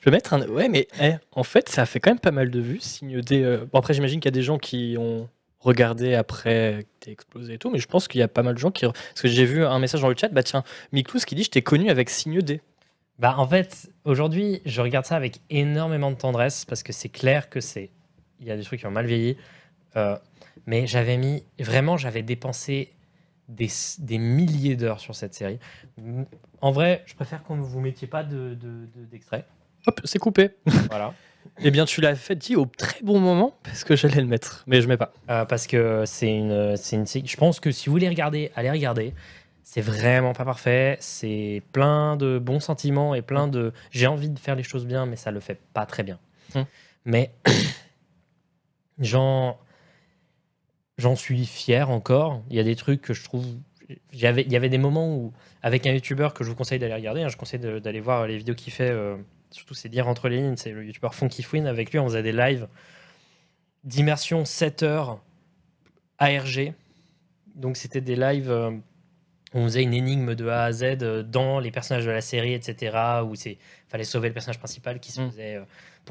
Je 0.00 0.04
peux 0.04 0.10
mettre 0.10 0.32
un. 0.32 0.46
Ouais, 0.48 0.68
mais 0.70 0.88
eh, 1.00 1.12
en 1.32 1.42
fait, 1.42 1.68
ça 1.68 1.82
a 1.82 1.86
fait 1.86 2.00
quand 2.00 2.10
même 2.10 2.18
pas 2.18 2.30
mal 2.30 2.50
de 2.50 2.58
vues. 2.58 2.80
Signe 2.80 3.20
des. 3.20 3.42
euh, 3.42 3.66
Bon, 3.70 3.78
après, 3.78 3.92
j'imagine 3.92 4.18
qu'il 4.18 4.28
y 4.28 4.32
a 4.32 4.38
des 4.38 4.42
gens 4.42 4.56
qui 4.56 4.96
ont 4.98 5.28
regardé 5.58 6.14
après 6.14 6.78
que 7.00 7.04
t'es 7.04 7.12
explosé 7.12 7.54
et 7.54 7.58
tout, 7.58 7.70
mais 7.70 7.78
je 7.78 7.86
pense 7.86 8.08
qu'il 8.08 8.18
y 8.18 8.22
a 8.22 8.28
pas 8.28 8.42
mal 8.42 8.54
de 8.54 8.58
gens 8.58 8.70
qui. 8.70 8.86
Parce 8.86 9.20
que 9.20 9.28
j'ai 9.28 9.44
vu 9.44 9.62
un 9.62 9.78
message 9.78 10.00
dans 10.00 10.08
le 10.08 10.16
chat, 10.16 10.28
bah 10.28 10.42
tiens, 10.42 10.64
Miklous 10.92 11.20
qui 11.20 11.34
dit 11.34 11.44
Je 11.44 11.50
t'ai 11.50 11.60
connu 11.60 11.90
avec 11.90 12.08
Signe 12.08 12.40
D. 12.40 12.62
Bah 13.18 13.34
en 13.36 13.46
fait, 13.46 13.90
aujourd'hui, 14.06 14.62
je 14.64 14.80
regarde 14.80 15.04
ça 15.04 15.16
avec 15.16 15.40
énormément 15.50 16.10
de 16.10 16.16
tendresse 16.16 16.64
parce 16.64 16.82
que 16.82 16.94
c'est 16.94 17.10
clair 17.10 17.50
que 17.50 17.60
c'est 17.60 17.90
il 18.40 18.46
y 18.46 18.50
a 18.50 18.56
des 18.56 18.62
trucs 18.62 18.80
qui 18.80 18.86
ont 18.86 18.90
mal 18.90 19.04
vieilli. 19.04 19.36
Euh, 19.96 20.16
mais 20.64 20.86
j'avais 20.86 21.18
mis 21.18 21.44
vraiment, 21.58 21.98
j'avais 21.98 22.22
dépensé 22.22 22.94
des, 23.50 23.68
des 23.98 24.18
milliers 24.18 24.76
d'heures 24.76 25.00
sur 25.00 25.14
cette 25.14 25.34
série. 25.34 25.58
En 26.60 26.70
vrai, 26.70 27.02
je 27.06 27.14
préfère 27.14 27.42
qu'on 27.42 27.56
ne 27.56 27.62
vous 27.62 27.80
mettiez 27.80 28.06
pas 28.08 28.22
de, 28.22 28.54
de- 28.54 28.86
de- 28.94 29.04
d'extrait. 29.10 29.44
Hop, 29.86 30.00
c'est 30.04 30.18
coupé. 30.18 30.50
voilà. 30.90 31.14
Eh 31.62 31.70
bien, 31.70 31.84
tu 31.86 32.00
l'as 32.00 32.14
fait 32.14 32.36
dit 32.36 32.54
au 32.54 32.66
très 32.66 33.02
bon 33.02 33.18
moment 33.18 33.54
parce 33.62 33.82
que 33.84 33.96
j'allais 33.96 34.20
le 34.20 34.26
mettre, 34.26 34.62
mais 34.66 34.82
je 34.82 34.88
mets 34.88 34.98
pas. 34.98 35.12
Euh, 35.30 35.44
parce 35.46 35.66
que 35.66 36.04
c'est 36.06 36.30
une, 36.34 36.76
une 36.92 37.06
Je 37.06 37.36
pense 37.36 37.60
que 37.60 37.70
si 37.70 37.86
vous 37.86 37.92
voulez 37.92 38.08
regarder, 38.08 38.52
allez 38.56 38.70
regarder. 38.70 39.14
C'est 39.62 39.80
vraiment 39.80 40.32
pas 40.32 40.44
parfait. 40.44 40.96
C'est 41.00 41.62
plein 41.72 42.16
de 42.16 42.38
bons 42.38 42.60
sentiments 42.60 43.14
et 43.14 43.22
plein 43.22 43.48
de. 43.48 43.72
J'ai 43.90 44.06
envie 44.06 44.28
de 44.28 44.38
faire 44.38 44.54
les 44.54 44.62
choses 44.62 44.84
bien, 44.84 45.06
mais 45.06 45.16
ça 45.16 45.30
le 45.30 45.40
fait 45.40 45.58
pas 45.72 45.86
très 45.86 46.02
bien. 46.02 46.18
Hmm. 46.54 46.62
Mais 47.06 47.30
j'en 48.98 49.58
j'en 51.00 51.16
suis 51.16 51.46
fier 51.46 51.90
encore. 51.90 52.42
Il 52.50 52.56
y 52.56 52.60
a 52.60 52.64
des 52.64 52.76
trucs 52.76 53.02
que 53.02 53.14
je 53.14 53.24
trouve. 53.24 53.44
J'avais, 54.12 54.42
il 54.42 54.52
y 54.52 54.56
avait 54.56 54.68
des 54.68 54.78
moments 54.78 55.16
où, 55.16 55.32
avec 55.62 55.86
un 55.86 55.92
youtubeur 55.92 56.32
que 56.34 56.44
je 56.44 56.50
vous 56.50 56.54
conseille 56.56 56.78
d'aller 56.78 56.94
regarder, 56.94 57.22
hein, 57.22 57.28
je 57.28 57.36
conseille 57.36 57.58
d'aller 57.58 58.00
voir 58.00 58.26
les 58.26 58.36
vidéos 58.38 58.54
qu'il 58.54 58.72
fait. 58.72 58.90
euh, 58.90 59.16
surtout, 59.50 59.74
c'est 59.74 59.88
lire 59.88 60.06
entre 60.06 60.28
les 60.28 60.36
lignes. 60.36 60.56
C'est 60.56 60.70
le 60.70 60.84
youtubeur 60.84 61.14
Funky 61.14 61.42
Fouine. 61.42 61.66
Avec 61.66 61.90
lui, 61.90 61.98
on 61.98 62.06
faisait 62.06 62.22
des 62.22 62.32
lives 62.32 62.68
d'immersion 63.84 64.44
7 64.44 64.82
heures 64.82 65.20
ARG. 66.18 66.74
Donc 67.56 67.76
c'était 67.76 68.00
des 68.00 68.16
lives 68.16 68.50
euh, 68.50 68.70
où 68.70 69.58
on 69.58 69.64
faisait 69.64 69.82
une 69.82 69.94
énigme 69.94 70.34
de 70.34 70.46
A 70.48 70.64
à 70.64 70.72
Z 70.72 70.98
euh, 71.02 71.22
dans 71.22 71.58
les 71.58 71.70
personnages 71.70 72.04
de 72.06 72.10
la 72.10 72.20
série, 72.20 72.52
etc. 72.54 72.96
Où 73.24 73.34
il 73.34 73.56
fallait 73.88 74.04
sauver 74.04 74.28
le 74.28 74.34
personnage 74.34 74.58
principal 74.58 75.00
qui 75.00 75.12
se 75.12 75.20
Mm. 75.20 75.30
faisait 75.30 75.60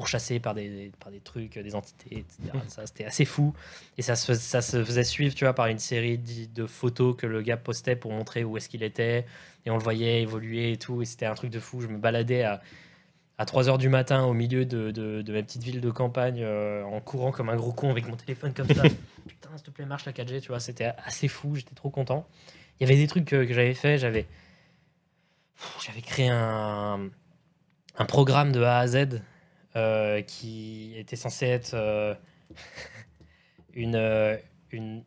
pourchasser 0.00 0.40
par 0.40 0.54
des, 0.54 0.90
par 0.98 1.12
des 1.12 1.20
trucs, 1.20 1.58
euh, 1.58 1.62
des 1.62 1.74
entités, 1.74 2.20
etc. 2.20 2.58
Ça, 2.68 2.86
c'était 2.86 3.04
assez 3.04 3.26
fou. 3.26 3.52
Et 3.98 4.02
ça 4.02 4.16
se, 4.16 4.32
ça 4.32 4.62
se 4.62 4.82
faisait 4.82 5.04
suivre, 5.04 5.34
tu 5.34 5.44
vois, 5.44 5.52
par 5.52 5.66
une 5.66 5.78
série 5.78 6.16
de 6.16 6.64
photos 6.64 7.14
que 7.14 7.26
le 7.26 7.42
gars 7.42 7.58
postait 7.58 7.96
pour 7.96 8.10
montrer 8.10 8.42
où 8.42 8.56
est-ce 8.56 8.70
qu'il 8.70 8.82
était. 8.82 9.26
Et 9.66 9.70
on 9.70 9.76
le 9.76 9.82
voyait 9.82 10.22
évoluer 10.22 10.72
et 10.72 10.78
tout. 10.78 11.02
Et 11.02 11.04
c'était 11.04 11.26
un 11.26 11.34
truc 11.34 11.50
de 11.50 11.60
fou. 11.60 11.82
Je 11.82 11.86
me 11.86 11.98
baladais 11.98 12.44
à, 12.44 12.62
à 13.36 13.44
3h 13.44 13.76
du 13.76 13.90
matin 13.90 14.24
au 14.24 14.32
milieu 14.32 14.64
de, 14.64 14.90
de, 14.90 15.20
de 15.20 15.32
ma 15.34 15.42
petite 15.42 15.62
ville 15.62 15.82
de 15.82 15.90
campagne 15.90 16.40
euh, 16.42 16.82
en 16.84 17.02
courant 17.02 17.30
comme 17.30 17.50
un 17.50 17.56
gros 17.56 17.74
con 17.74 17.90
avec 17.90 18.08
mon 18.08 18.16
téléphone 18.16 18.54
comme 18.54 18.68
ça. 18.68 18.82
Putain, 19.28 19.50
s'il 19.54 19.66
te 19.66 19.70
plaît, 19.70 19.84
marche 19.84 20.06
la 20.06 20.12
4G, 20.12 20.40
tu 20.40 20.48
vois. 20.48 20.60
C'était 20.60 20.92
assez 21.04 21.28
fou. 21.28 21.56
J'étais 21.56 21.74
trop 21.74 21.90
content. 21.90 22.26
Il 22.78 22.88
y 22.88 22.90
avait 22.90 22.98
des 22.98 23.06
trucs 23.06 23.26
que, 23.26 23.44
que 23.44 23.52
j'avais 23.52 23.74
fait. 23.74 23.98
J'avais 23.98 24.26
j'avais 25.84 26.00
créé 26.00 26.30
un, 26.30 27.10
un 27.98 28.04
programme 28.06 28.50
de 28.50 28.62
A 28.62 28.78
à 28.78 28.86
Z 28.86 29.20
euh, 29.76 30.22
qui 30.22 30.94
était 30.96 31.16
censé 31.16 31.46
être 31.46 31.74
euh, 31.74 32.14
une, 33.74 33.94
euh, 33.96 34.36
une, 34.72 35.04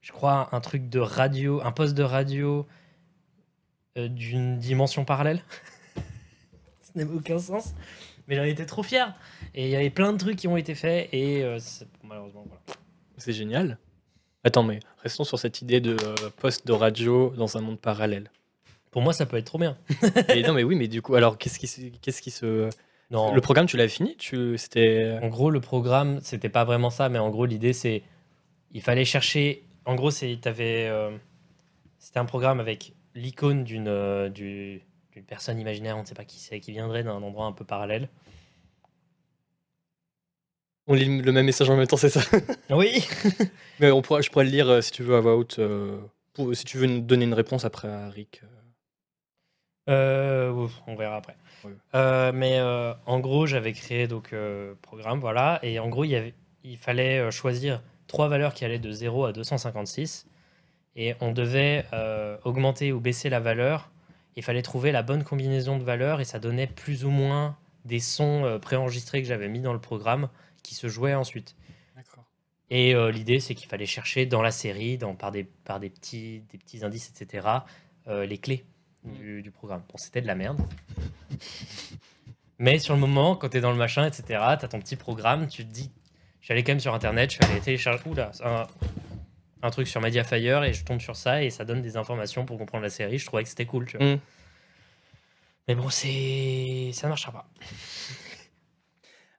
je 0.00 0.12
crois, 0.12 0.48
un 0.52 0.60
truc 0.60 0.88
de 0.88 0.98
radio, 0.98 1.60
un 1.62 1.72
poste 1.72 1.94
de 1.94 2.02
radio 2.02 2.66
euh, 3.98 4.08
d'une 4.08 4.58
dimension 4.58 5.04
parallèle. 5.04 5.42
Ça 6.82 6.92
n'a 6.94 7.04
aucun 7.04 7.38
sens. 7.38 7.74
Mais 8.28 8.34
j'en 8.36 8.42
étais 8.44 8.66
trop 8.66 8.82
fier. 8.82 9.14
Et 9.54 9.64
il 9.66 9.70
y 9.70 9.76
avait 9.76 9.90
plein 9.90 10.12
de 10.12 10.18
trucs 10.18 10.36
qui 10.36 10.48
ont 10.48 10.56
été 10.56 10.74
faits 10.74 11.08
et 11.12 11.44
malheureusement, 12.02 12.44
voilà. 12.48 12.60
C'est 13.18 13.32
génial. 13.32 13.78
Attends, 14.42 14.64
mais 14.64 14.80
restons 15.02 15.22
sur 15.24 15.38
cette 15.38 15.62
idée 15.62 15.80
de 15.80 15.96
poste 16.38 16.66
de 16.66 16.72
radio 16.72 17.30
dans 17.36 17.56
un 17.56 17.60
monde 17.60 17.78
parallèle. 17.80 18.30
Pour 18.90 19.02
moi, 19.02 19.12
ça 19.12 19.26
peut 19.26 19.36
être 19.36 19.44
trop 19.46 19.58
bien. 19.58 19.76
Et 20.34 20.42
non, 20.42 20.54
mais 20.54 20.64
oui, 20.64 20.74
mais 20.74 20.88
du 20.88 21.02
coup, 21.02 21.14
alors 21.14 21.38
qu'est-ce 21.38 21.58
qui, 21.58 21.66
se- 21.68 21.82
qu'est-ce 22.00 22.20
qui 22.20 22.30
se. 22.30 22.68
Non, 23.10 23.32
Le 23.34 23.40
programme, 23.40 23.66
tu 23.66 23.76
l'as 23.76 23.88
fini? 23.88 24.16
Tu... 24.16 24.58
C'était. 24.58 25.18
En 25.22 25.28
gros, 25.28 25.50
le 25.50 25.60
programme, 25.60 26.20
c'était 26.22 26.48
pas 26.48 26.64
vraiment 26.64 26.90
ça, 26.90 27.08
mais 27.08 27.18
en 27.18 27.30
gros, 27.30 27.46
l'idée, 27.46 27.72
c'est. 27.72 28.02
Il 28.72 28.82
fallait 28.82 29.04
chercher. 29.04 29.64
En 29.84 29.94
gros, 29.94 30.10
c'est. 30.10 30.36
T'avais. 30.40 30.86
euh, 30.88 31.16
C'était 31.98 32.18
un 32.18 32.24
programme 32.26 32.60
avec 32.60 32.94
l'icône 33.14 33.64
d'une 33.64 33.88
euh, 33.88 34.28
du- 34.28 34.82
personne 35.26 35.58
imaginaire, 35.58 35.96
on 35.96 36.02
ne 36.02 36.06
sait 36.06 36.14
pas 36.14 36.24
qui 36.26 36.38
c'est, 36.38 36.60
qui 36.60 36.72
viendrait 36.72 37.02
d'un 37.02 37.22
endroit 37.22 37.46
un 37.46 37.52
peu 37.52 37.64
parallèle. 37.64 38.08
On 40.86 40.94
lit 40.94 41.20
le 41.22 41.32
même 41.32 41.46
message 41.46 41.68
en 41.70 41.76
même 41.76 41.86
temps, 41.86 41.96
c'est 41.96 42.10
ça? 42.10 42.20
Oui 42.70 43.04
Mais 43.80 43.90
on 43.90 44.02
pourra, 44.02 44.20
je 44.20 44.30
pourrais 44.30 44.44
le 44.44 44.50
lire 44.50 44.68
euh, 44.68 44.80
si 44.80 44.92
tu 44.92 45.02
veux 45.02 45.16
à 45.16 45.20
voix 45.20 45.36
haute. 45.36 45.58
euh, 45.58 45.98
pour- 46.34 46.54
si 46.54 46.64
tu 46.64 46.78
veux 46.78 46.86
nous 46.86 47.00
donner 47.00 47.24
une 47.24 47.34
réponse 47.34 47.64
après 47.64 47.88
à 47.88 48.08
Rick. 48.10 48.42
Euh, 49.88 50.50
ouf, 50.52 50.72
on 50.86 50.96
verra 50.96 51.16
après. 51.16 51.36
Euh, 51.94 52.32
mais 52.32 52.58
euh, 52.58 52.94
en 53.06 53.20
gros, 53.20 53.46
j'avais 53.46 53.72
créé 53.72 54.06
donc 54.06 54.32
euh, 54.32 54.74
programme, 54.82 55.20
voilà, 55.20 55.58
et 55.62 55.78
en 55.78 55.88
gros, 55.88 56.04
il, 56.04 56.10
y 56.10 56.16
avait, 56.16 56.34
il 56.64 56.78
fallait 56.78 57.30
choisir 57.30 57.82
trois 58.06 58.28
valeurs 58.28 58.54
qui 58.54 58.64
allaient 58.64 58.78
de 58.78 58.90
0 58.90 59.26
à 59.26 59.32
256, 59.32 60.26
et 60.96 61.14
on 61.20 61.32
devait 61.32 61.84
augmenter 62.44 62.92
ou 62.92 63.00
baisser 63.00 63.28
la 63.28 63.40
valeur. 63.40 63.90
Il 64.36 64.42
fallait 64.42 64.62
trouver 64.62 64.92
la 64.92 65.02
bonne 65.02 65.24
combinaison 65.24 65.78
de 65.78 65.84
valeurs, 65.84 66.20
et 66.20 66.24
ça 66.24 66.38
donnait 66.38 66.66
plus 66.66 67.04
ou 67.04 67.10
moins 67.10 67.56
des 67.84 68.00
sons 68.00 68.58
préenregistrés 68.60 69.22
que 69.22 69.28
j'avais 69.28 69.48
mis 69.48 69.60
dans 69.60 69.72
le 69.72 69.80
programme 69.80 70.28
qui 70.62 70.74
se 70.74 70.88
jouaient 70.88 71.14
ensuite. 71.14 71.56
Et 72.68 72.94
l'idée, 73.12 73.38
c'est 73.40 73.54
qu'il 73.54 73.68
fallait 73.68 73.86
chercher 73.86 74.26
dans 74.26 74.42
la 74.42 74.50
série, 74.50 74.98
dans, 74.98 75.14
par, 75.14 75.30
des, 75.30 75.44
par 75.44 75.78
des, 75.78 75.90
petits, 75.90 76.42
des 76.50 76.58
petits 76.58 76.84
indices, 76.84 77.10
etc., 77.10 77.46
les 78.08 78.38
clés 78.38 78.64
du, 79.06 79.42
du 79.42 79.50
programme. 79.50 79.82
Bon, 79.88 79.96
c'était 79.96 80.20
de 80.20 80.26
la 80.26 80.34
merde. 80.34 80.60
Mais 82.58 82.78
sur 82.78 82.94
le 82.94 83.00
moment, 83.00 83.36
quand 83.36 83.50
tu 83.50 83.58
es 83.58 83.60
dans 83.60 83.72
le 83.72 83.76
machin, 83.76 84.06
etc., 84.06 84.24
tu 84.58 84.64
as 84.64 84.68
ton 84.68 84.80
petit 84.80 84.96
programme, 84.96 85.48
tu 85.48 85.64
te 85.64 85.72
dis. 85.72 85.90
Je 86.40 86.46
suis 86.46 86.52
allé 86.52 86.62
quand 86.62 86.72
même 86.72 86.80
sur 86.80 86.94
internet, 86.94 87.30
je 87.30 87.36
suis 87.36 87.52
allé 87.52 87.60
télécharger 87.60 88.02
oula, 88.08 88.30
un, 88.44 88.66
un 89.62 89.70
truc 89.70 89.88
sur 89.88 90.00
Mediafire 90.00 90.64
et 90.64 90.72
je 90.72 90.84
tombe 90.84 91.00
sur 91.00 91.16
ça 91.16 91.42
et 91.42 91.50
ça 91.50 91.64
donne 91.64 91.82
des 91.82 91.96
informations 91.96 92.44
pour 92.44 92.56
comprendre 92.56 92.84
la 92.84 92.90
série. 92.90 93.18
Je 93.18 93.26
trouvais 93.26 93.42
que 93.42 93.48
c'était 93.48 93.66
cool, 93.66 93.86
tu 93.86 93.96
vois. 93.96 94.14
Mm. 94.14 94.20
Mais 95.68 95.74
bon, 95.74 95.90
c'est. 95.90 96.90
Ça 96.92 97.06
ne 97.06 97.10
marchera 97.10 97.32
pas. 97.32 97.48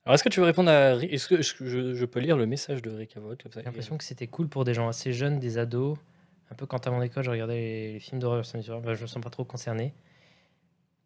Alors, 0.05 0.15
est-ce 0.15 0.23
que 0.23 0.29
tu 0.29 0.39
veux 0.39 0.45
répondre 0.45 0.69
à 0.69 0.95
Est-ce 0.95 1.27
que 1.27 1.41
je, 1.41 2.05
peux 2.05 2.19
lire 2.19 2.37
le 2.37 2.45
message 2.45 2.81
de 2.81 2.89
Rick 2.89 3.13
comme 3.13 3.35
ça 3.51 3.59
J'ai 3.59 3.65
l'impression 3.65 3.97
que 3.97 4.03
c'était 4.03 4.27
cool 4.27 4.47
pour 4.47 4.63
des 4.63 4.73
gens 4.73 4.87
assez 4.87 5.13
jeunes, 5.13 5.39
des 5.39 5.57
ados. 5.57 5.97
Un 6.51 6.55
peu 6.55 6.65
quand 6.65 6.85
à 6.87 6.91
mon 6.91 7.01
école, 7.01 7.23
je 7.23 7.29
regardais 7.31 7.55
les, 7.55 7.93
les 7.93 7.99
films 7.99 8.19
d'horreur, 8.19 8.45
ça 8.45 8.57
me 8.57 8.63
dit, 8.63 8.69
bah, 8.83 8.93
je 8.93 9.01
me 9.01 9.07
sens 9.07 9.21
pas 9.21 9.29
trop 9.29 9.43
concerné. 9.43 9.93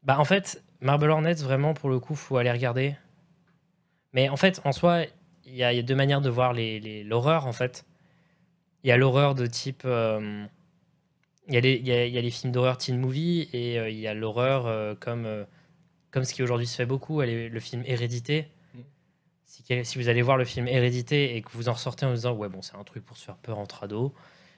Bah 0.04 0.20
en 0.20 0.26
fait, 0.26 0.64
Marble 0.82 1.10
Hornets, 1.10 1.36
vraiment, 1.36 1.74
pour 1.74 1.90
le 1.90 2.00
coup, 2.00 2.16
faut 2.16 2.38
aller 2.38 2.52
regarder. 2.52 2.96
Mais 4.14 4.30
en 4.30 4.38
fait, 4.38 4.62
en 4.66 4.72
soi, 4.72 5.04
il 5.46 5.56
y, 5.56 5.64
a 5.64 5.74
il 5.74 5.76
y 5.78 5.80
a 5.80 5.84
deux 5.84 5.96
manières 5.96 6.22
de 6.22 6.30
voir 6.30 6.54
les- 6.54 6.80
les- 6.80 7.04
l'horreur, 7.04 7.46
en 7.48 7.54
fait. 7.54 7.86
Il 8.84 8.88
y 8.90 8.92
a 8.92 8.98
l'horreur 8.98 9.36
de 9.36 9.46
type... 9.46 9.84
euh, 9.86 10.46
Il 11.48 11.54
y, 11.56 11.58
a 11.58 11.60
les- 11.62 11.76
il 11.76 11.88
y 11.88 11.92
a- 11.92 12.06
il 12.06 12.14
y 12.14 12.18
a 12.18 12.22
les 12.22 12.30
films 12.32 12.52
d'horreur 12.54 12.78
teen 12.78 12.98
movie 13.00 13.50
et 13.52 13.78
euh, 13.80 13.90
il 13.90 13.98
y 14.00 14.08
a 14.08 14.14
l'horreur 14.14 14.68
euh, 14.68 14.94
comme, 15.00 15.26
euh, 15.26 15.44
comme 16.12 16.24
ce 16.24 16.34
qui 16.34 16.44
aujourd'hui 16.44 16.68
se 16.68 16.76
fait 16.76 16.86
beaucoup, 16.86 17.22
est- 17.24 17.50
le 17.50 17.60
film 17.60 17.84
Hérédité. 17.86 18.48
Mm. 18.76 19.84
Si 19.84 19.98
vous 19.98 20.08
allez 20.10 20.22
voir 20.22 20.38
le 20.38 20.46
film 20.46 20.68
Hérédité 20.68 21.36
et 21.36 21.42
que 21.42 21.50
vous 21.54 21.68
en 21.70 21.74
ressortez 21.74 22.06
en 22.06 22.10
vous 22.10 22.16
disant 22.16 22.34
ouais 22.34 22.48
bon 22.50 22.62
c'est 22.62 22.76
un 22.76 22.84
truc 22.84 23.04
pour 23.06 23.18
se 23.18 23.26
faire 23.26 23.36
peur 23.38 23.58
entre 23.60 23.84
ados, 23.84 24.12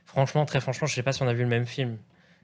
franchement 0.06 0.46
très 0.46 0.62
franchement 0.62 0.88
je 0.88 0.96
sais 0.96 1.04
pas 1.04 1.14
si 1.14 1.22
on 1.24 1.28
a 1.28 1.34
vu 1.34 1.44
le 1.44 1.50
même 1.50 1.66
film. 1.66 1.98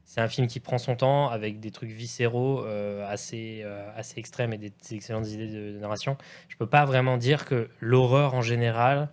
C'est 0.06 0.22
un 0.22 0.28
film 0.28 0.48
qui 0.48 0.60
prend 0.60 0.80
son 0.80 0.96
temps 0.96 1.30
avec 1.30 1.60
des 1.60 1.70
trucs 1.70 1.92
viscéraux 1.92 2.66
euh, 2.66 3.08
assez, 3.08 3.62
euh, 3.64 3.92
assez 3.96 4.20
extrêmes 4.20 4.54
et 4.54 4.58
des, 4.58 4.72
des 4.72 4.96
excellentes 4.96 5.28
idées 5.28 5.48
de, 5.48 5.74
de 5.74 5.78
narration. 5.78 6.18
Je 6.48 6.58
peux 6.58 6.66
pas 6.66 6.84
vraiment 6.86 7.18
dire 7.18 7.46
que 7.46 7.70
l'horreur 7.80 8.34
en 8.34 8.42
général 8.42 9.12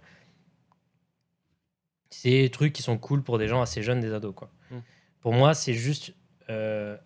c'est 2.08 2.30
des 2.30 2.50
trucs 2.50 2.72
qui 2.72 2.82
sont 2.82 2.96
cool 2.96 3.22
pour 3.22 3.36
des 3.36 3.46
gens 3.46 3.60
assez 3.60 3.82
jeunes, 3.82 4.00
des 4.00 4.14
ados 4.14 4.34
quoi. 4.34 4.50
Mm. 4.70 4.78
Pour 5.20 5.34
moi 5.34 5.52
c'est 5.52 5.74
juste 5.74 6.14
euh, 6.48 6.96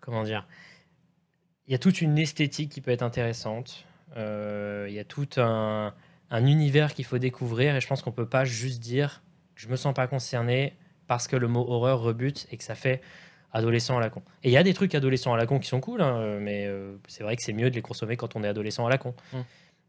comment 0.00 0.22
dire? 0.22 0.46
Il 1.66 1.72
y 1.72 1.74
a 1.74 1.78
toute 1.78 2.00
une 2.00 2.16
esthétique 2.16 2.70
qui 2.70 2.80
peut 2.80 2.92
être 2.92 3.02
intéressante. 3.02 3.84
Il 4.16 4.92
y 4.92 4.98
a 4.98 5.04
tout 5.04 5.28
un, 5.36 5.92
un 6.30 6.46
univers 6.46 6.94
qu'il 6.94 7.04
faut 7.04 7.18
découvrir 7.18 7.76
et 7.76 7.80
je 7.80 7.86
pense 7.86 8.02
qu'on 8.02 8.12
peut 8.12 8.28
pas 8.28 8.44
juste 8.44 8.80
dire 8.80 9.22
je 9.56 9.68
me 9.68 9.76
sens 9.76 9.92
pas 9.94 10.06
concerné 10.06 10.76
parce 11.06 11.26
que 11.26 11.36
le 11.36 11.48
mot 11.48 11.64
horreur 11.68 12.00
rebute 12.00 12.46
et 12.50 12.56
que 12.56 12.64
ça 12.64 12.74
fait 12.74 13.00
adolescent 13.52 13.96
à 13.96 14.00
la 14.00 14.10
con. 14.10 14.22
Et 14.44 14.50
il 14.50 14.52
y 14.52 14.56
a 14.56 14.62
des 14.62 14.74
trucs 14.74 14.94
adolescents 14.94 15.32
à 15.32 15.36
la 15.36 15.46
con 15.46 15.58
qui 15.58 15.68
sont 15.68 15.80
cool, 15.80 16.02
hein, 16.02 16.38
mais 16.40 16.66
euh, 16.66 16.96
c'est 17.08 17.22
vrai 17.22 17.36
que 17.36 17.42
c'est 17.42 17.52
mieux 17.52 17.70
de 17.70 17.74
les 17.74 17.82
consommer 17.82 18.16
quand 18.16 18.36
on 18.36 18.44
est 18.44 18.48
adolescent 18.48 18.86
à 18.86 18.90
la 18.90 18.98
con. 18.98 19.14
Mm. 19.32 19.38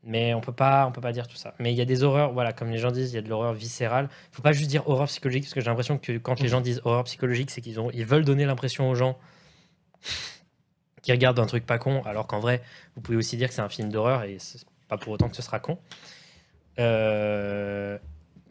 Mais 0.03 0.33
on 0.33 0.41
peut 0.41 0.53
pas, 0.53 0.87
on 0.87 0.91
peut 0.91 1.01
pas 1.01 1.11
dire 1.11 1.27
tout 1.27 1.35
ça. 1.35 1.53
Mais 1.59 1.73
il 1.73 1.77
y 1.77 1.81
a 1.81 1.85
des 1.85 2.03
horreurs, 2.03 2.31
voilà, 2.31 2.53
comme 2.53 2.69
les 2.69 2.77
gens 2.77 2.91
disent, 2.91 3.11
il 3.11 3.15
y 3.15 3.19
a 3.19 3.21
de 3.21 3.27
l'horreur 3.27 3.53
viscérale. 3.53 4.09
Faut 4.31 4.41
pas 4.41 4.53
juste 4.53 4.69
dire 4.69 4.87
horreur 4.87 5.07
psychologique, 5.07 5.43
parce 5.43 5.53
que 5.53 5.59
j'ai 5.59 5.65
l'impression 5.67 5.97
que 5.97 6.17
quand 6.17 6.39
les 6.39 6.47
gens 6.47 6.61
disent 6.61 6.81
horreur 6.85 7.03
psychologique, 7.03 7.51
c'est 7.51 7.61
qu'ils 7.61 7.79
ont, 7.79 7.91
ils 7.91 8.05
veulent 8.05 8.23
donner 8.23 8.45
l'impression 8.45 8.89
aux 8.89 8.95
gens 8.95 9.17
qui 11.01 11.11
regardent 11.11 11.39
un 11.39 11.45
truc 11.45 11.65
pas 11.65 11.77
con, 11.77 12.03
alors 12.03 12.27
qu'en 12.27 12.39
vrai, 12.39 12.61
vous 12.95 13.01
pouvez 13.01 13.17
aussi 13.17 13.35
dire 13.35 13.49
que 13.49 13.53
c'est 13.53 13.61
un 13.61 13.69
film 13.69 13.89
d'horreur 13.89 14.23
et 14.23 14.37
c'est 14.39 14.61
pas 14.87 14.97
pour 14.97 15.11
autant 15.11 15.27
que 15.27 15.35
ce 15.35 15.41
sera 15.41 15.59
con. 15.59 15.77
Euh, 16.79 17.97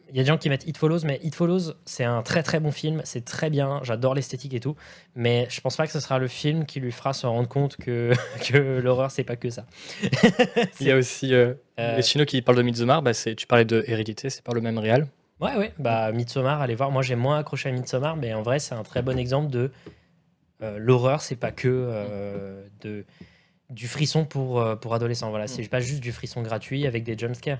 Il 0.09 0.15
y 0.15 0.19
a 0.19 0.23
des 0.23 0.27
gens 0.27 0.37
qui 0.37 0.49
mettent 0.49 0.65
It 0.67 0.77
Follows, 0.77 0.99
mais 1.03 1.19
It 1.23 1.35
Follows, 1.35 1.73
c'est 1.85 2.03
un 2.03 2.21
très 2.21 2.43
très 2.43 2.59
bon 2.59 2.71
film, 2.71 3.01
c'est 3.03 3.25
très 3.25 3.49
bien, 3.49 3.81
j'adore 3.83 4.15
l'esthétique 4.15 4.53
et 4.53 4.59
tout, 4.59 4.75
mais 5.15 5.47
je 5.49 5.59
pense 5.59 5.75
pas 5.75 5.85
que 5.85 5.91
ce 5.91 5.99
sera 5.99 6.17
le 6.17 6.27
film 6.27 6.65
qui 6.65 6.79
lui 6.79 6.91
fera 6.91 7.13
se 7.13 7.25
rendre 7.27 7.47
compte 7.49 7.75
que, 7.77 8.13
que 8.47 8.79
l'horreur, 8.79 9.11
c'est 9.11 9.23
pas 9.23 9.35
que 9.35 9.49
ça. 9.49 9.65
Il 10.79 10.87
y 10.87 10.91
a 10.91 10.95
aussi 10.95 11.33
euh, 11.33 11.53
Euh, 11.79 11.95
les 11.95 12.01
Chino 12.01 12.25
qui 12.25 12.41
parlent 12.41 12.57
de 12.57 12.63
Midsommar. 12.63 13.01
Bah, 13.01 13.13
tu 13.13 13.47
parlais 13.47 13.65
de 13.65 13.83
Hérédité, 13.87 14.29
c'est 14.29 14.43
par 14.43 14.55
le 14.55 14.61
même 14.61 14.77
réal. 14.77 15.07
Ouais, 15.39 15.55
ouais, 15.55 15.73
bah 15.77 16.11
Midsommar, 16.11 16.61
allez 16.61 16.73
voir. 16.75 16.89
Moi, 16.89 17.03
j'ai 17.03 17.15
moins 17.15 17.37
accroché 17.37 17.69
à 17.69 17.71
Midsommar, 17.71 18.15
mais 18.15 18.33
en 18.33 18.41
vrai, 18.41 18.59
c'est 18.59 18.73
un 18.73 18.83
très 18.83 19.03
bon 19.03 19.19
exemple 19.19 19.51
de 19.51 19.71
euh, 20.63 20.77
l'horreur, 20.79 21.21
c'est 21.21 21.35
pas 21.35 21.51
que 21.51 22.63
de, 22.81 23.05
du 23.69 23.87
frisson 23.87 24.25
pour, 24.25 24.65
pour 24.79 24.95
adolescents. 24.95 25.29
Voilà, 25.29 25.45
c'est 25.47 25.67
pas 25.67 25.81
juste 25.81 26.01
du 26.01 26.11
frisson 26.11 26.41
gratuit 26.41 26.87
avec 26.87 27.03
des 27.03 27.15
jumpscares. 27.17 27.59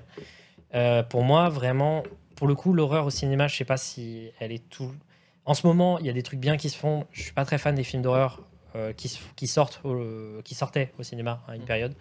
Euh, 0.74 1.02
pour 1.02 1.22
moi, 1.22 1.48
vraiment, 1.48 2.02
pour 2.38 2.46
le 2.46 2.54
coup, 2.54 2.72
l'horreur 2.72 3.04
au 3.04 3.10
cinéma, 3.10 3.48
je 3.48 3.56
sais 3.56 3.64
pas 3.64 3.76
si 3.76 4.30
elle 4.38 4.52
est 4.52 4.68
tout. 4.68 4.92
En 5.44 5.54
ce 5.54 5.66
moment, 5.66 5.98
il 5.98 6.06
y 6.06 6.08
a 6.08 6.12
des 6.12 6.22
trucs 6.22 6.38
bien 6.38 6.56
qui 6.56 6.70
se 6.70 6.76
font. 6.76 7.04
Je 7.10 7.22
suis 7.22 7.32
pas 7.32 7.44
très 7.44 7.58
fan 7.58 7.74
des 7.74 7.82
films 7.82 8.00
d'horreur 8.02 8.42
euh, 8.76 8.92
qui, 8.92 9.18
qui 9.34 9.48
sortent, 9.48 9.80
au- 9.82 10.40
qui 10.44 10.54
sortaient 10.54 10.92
au 11.00 11.02
cinéma 11.02 11.42
à 11.48 11.56
une 11.56 11.64
période. 11.64 11.96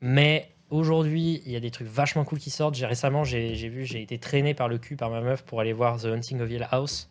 Mais 0.00 0.48
aujourd'hui, 0.70 1.42
il 1.44 1.52
y 1.52 1.56
a 1.56 1.60
des 1.60 1.70
trucs 1.70 1.86
vachement 1.88 2.24
cool 2.24 2.38
qui 2.38 2.48
sortent. 2.48 2.76
J'ai 2.76 2.86
récemment, 2.86 3.22
j'ai 3.22 3.54
j'ai 3.56 3.68
vu, 3.68 3.84
j'ai 3.84 4.00
été 4.00 4.18
traîné 4.18 4.54
par 4.54 4.68
le 4.68 4.78
cul 4.78 4.96
par 4.96 5.10
ma 5.10 5.20
meuf 5.20 5.42
pour 5.44 5.60
aller 5.60 5.74
voir 5.74 5.98
The 6.00 6.06
Hunting 6.06 6.40
of 6.40 6.50
Hill 6.50 6.66
House. 6.70 7.10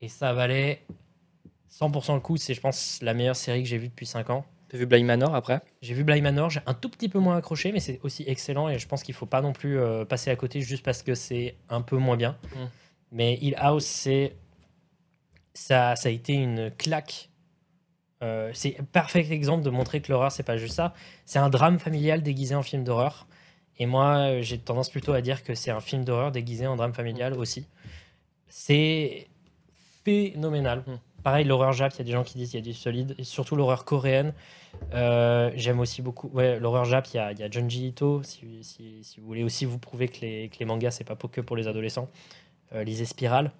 Et 0.00 0.08
ça 0.08 0.32
valait 0.32 0.84
100% 1.72 2.14
le 2.14 2.20
coup. 2.20 2.36
C'est, 2.36 2.54
je 2.54 2.60
pense, 2.60 3.00
la 3.02 3.14
meilleure 3.14 3.34
série 3.34 3.64
que 3.64 3.68
j'ai 3.68 3.78
vue 3.78 3.88
depuis 3.88 4.06
5 4.06 4.30
ans. 4.30 4.44
T'as 4.68 4.78
vu 4.78 4.86
Bly 4.86 5.04
Manor 5.04 5.34
après? 5.34 5.60
J'ai 5.80 5.94
vu 5.94 6.02
Bly 6.02 6.20
Manor, 6.22 6.50
j'ai 6.50 6.60
un 6.66 6.74
tout 6.74 6.88
petit 6.88 7.08
peu 7.08 7.20
moins 7.20 7.36
accroché, 7.36 7.70
mais 7.70 7.80
c'est 7.80 8.00
aussi 8.02 8.24
excellent 8.26 8.68
et 8.68 8.78
je 8.78 8.88
pense 8.88 9.02
qu'il 9.02 9.14
faut 9.14 9.26
pas 9.26 9.40
non 9.40 9.52
plus 9.52 9.78
euh, 9.78 10.04
passer 10.04 10.30
à 10.30 10.36
côté 10.36 10.60
juste 10.60 10.84
parce 10.84 11.02
que 11.02 11.14
c'est 11.14 11.56
un 11.68 11.82
peu 11.82 11.96
moins 11.96 12.16
bien. 12.16 12.36
Mm. 12.54 12.64
Mais 13.12 13.34
Hill 13.40 13.54
House, 13.58 13.84
c'est 13.84 14.34
ça, 15.54 15.94
ça 15.94 16.08
a 16.08 16.12
été 16.12 16.32
une 16.32 16.72
claque. 16.72 17.30
Euh, 18.22 18.50
c'est 18.54 18.80
un 18.80 18.84
parfait 18.84 19.26
exemple 19.30 19.62
de 19.62 19.70
montrer 19.70 20.00
que 20.00 20.10
l'horreur 20.10 20.32
c'est 20.32 20.42
pas 20.42 20.56
juste 20.56 20.74
ça. 20.74 20.94
C'est 21.26 21.38
un 21.38 21.48
drame 21.48 21.78
familial 21.78 22.22
déguisé 22.22 22.54
en 22.54 22.62
film 22.62 22.82
d'horreur. 22.82 23.28
Et 23.78 23.86
moi, 23.86 24.40
j'ai 24.40 24.58
tendance 24.58 24.88
plutôt 24.88 25.12
à 25.12 25.20
dire 25.20 25.44
que 25.44 25.54
c'est 25.54 25.70
un 25.70 25.80
film 25.80 26.04
d'horreur 26.04 26.32
déguisé 26.32 26.66
en 26.66 26.76
drame 26.76 26.94
familial 26.94 27.34
aussi. 27.34 27.66
C'est 28.48 29.28
phénoménal. 30.04 30.82
Mm. 30.86 30.94
Pareil, 31.26 31.44
l'horreur 31.44 31.72
jap, 31.72 31.92
il 31.94 31.98
y 31.98 32.00
a 32.02 32.04
des 32.04 32.12
gens 32.12 32.22
qui 32.22 32.38
disent 32.38 32.50
qu'il 32.52 32.60
y 32.60 32.62
a 32.62 32.64
du 32.64 32.72
solide, 32.72 33.16
et 33.18 33.24
surtout 33.24 33.56
l'horreur 33.56 33.84
coréenne. 33.84 34.32
Euh, 34.94 35.50
J'aime 35.56 35.80
aussi 35.80 36.00
beaucoup. 36.00 36.28
Ouais, 36.28 36.60
l'horreur 36.60 36.84
jap, 36.84 37.04
il 37.12 37.16
y 37.16 37.18
a, 37.18 37.32
il 37.32 37.38
y 37.40 37.42
a 37.42 37.50
Junji 37.50 37.88
Ito. 37.88 38.22
Si, 38.22 38.62
si- 38.62 39.02
si 39.02 39.18
vous 39.18 39.26
voulez 39.26 39.42
aussi 39.42 39.64
vous 39.64 39.80
prouver 39.80 40.06
que 40.06 40.20
les, 40.20 40.48
que 40.50 40.56
les 40.60 40.64
mangas, 40.64 40.92
c'est 40.92 41.02
pas 41.02 41.16
pour- 41.16 41.32
que 41.32 41.40
pour 41.40 41.56
les 41.56 41.66
adolescents, 41.66 42.08
euh, 42.74 42.84
lisez 42.84 43.06
Spiral. 43.06 43.50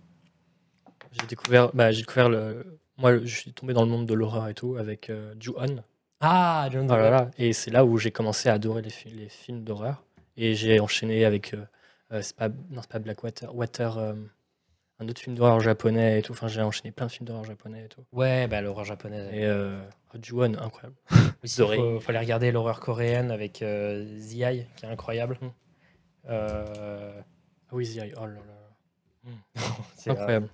J'ai 1.10 1.26
découvert, 1.26 1.72
bah, 1.74 1.90
j'ai 1.90 2.02
découvert 2.02 2.28
le. 2.28 2.78
Moi, 2.98 3.18
je 3.24 3.34
suis 3.36 3.52
tombé 3.52 3.72
dans 3.72 3.82
le 3.82 3.90
monde 3.90 4.06
de 4.06 4.14
l'horreur 4.14 4.46
et 4.46 4.54
tout 4.54 4.76
avec 4.76 5.10
euh, 5.10 5.34
Ju-On. 5.40 5.82
Ah, 6.20 6.68
John 6.70 6.86
Oh 6.88 6.94
là 6.94 7.10
là. 7.10 7.30
Et 7.36 7.52
c'est 7.52 7.72
là 7.72 7.84
où 7.84 7.98
j'ai 7.98 8.12
commencé 8.12 8.48
à 8.48 8.52
adorer 8.52 8.82
les, 8.82 8.90
fi- 8.90 9.10
les 9.10 9.28
films 9.28 9.64
d'horreur. 9.64 10.04
Et 10.36 10.54
j'ai 10.54 10.78
enchaîné 10.78 11.24
avec. 11.24 11.52
euh, 11.52 11.64
euh, 12.12 12.22
c'est 12.22 12.36
pas, 12.36 12.48
non, 12.48 12.80
c'est 12.80 12.90
pas 12.92 13.00
Blackwater. 13.00 13.52
Water. 13.56 13.98
Un 14.98 15.08
autre 15.08 15.20
film 15.20 15.36
d'horreur 15.36 15.60
japonais 15.60 16.18
et 16.18 16.22
tout. 16.22 16.32
Enfin, 16.32 16.48
j'ai 16.48 16.62
enchaîné 16.62 16.90
plein 16.90 17.06
de 17.06 17.12
films 17.12 17.26
d'horreur 17.26 17.44
japonais 17.44 17.84
et 17.84 17.88
tout. 17.88 18.02
Ouais, 18.12 18.46
bah, 18.46 18.60
l'horreur 18.62 18.84
japonaise. 18.84 19.28
Et 19.32 19.44
euh, 19.44 19.78
Ju-On, 20.22 20.54
incroyable. 20.54 20.96
Il 21.44 21.50
faut, 21.50 22.00
faut 22.00 22.10
aller 22.10 22.18
regarder 22.18 22.50
l'horreur 22.50 22.80
coréenne 22.80 23.30
avec 23.30 23.60
euh, 23.62 24.18
qui 24.28 24.42
est 24.42 24.66
incroyable. 24.84 25.38
Mm. 25.42 25.46
Euh, 26.30 27.20
Ah 27.70 27.72
oui, 27.74 27.98
Eye. 27.98 28.12
Oh 28.20 28.26
là 28.26 28.32
là. 28.34 29.32
c'est, 29.96 30.10
euh, 30.10 30.12
Incroyable. 30.14 30.48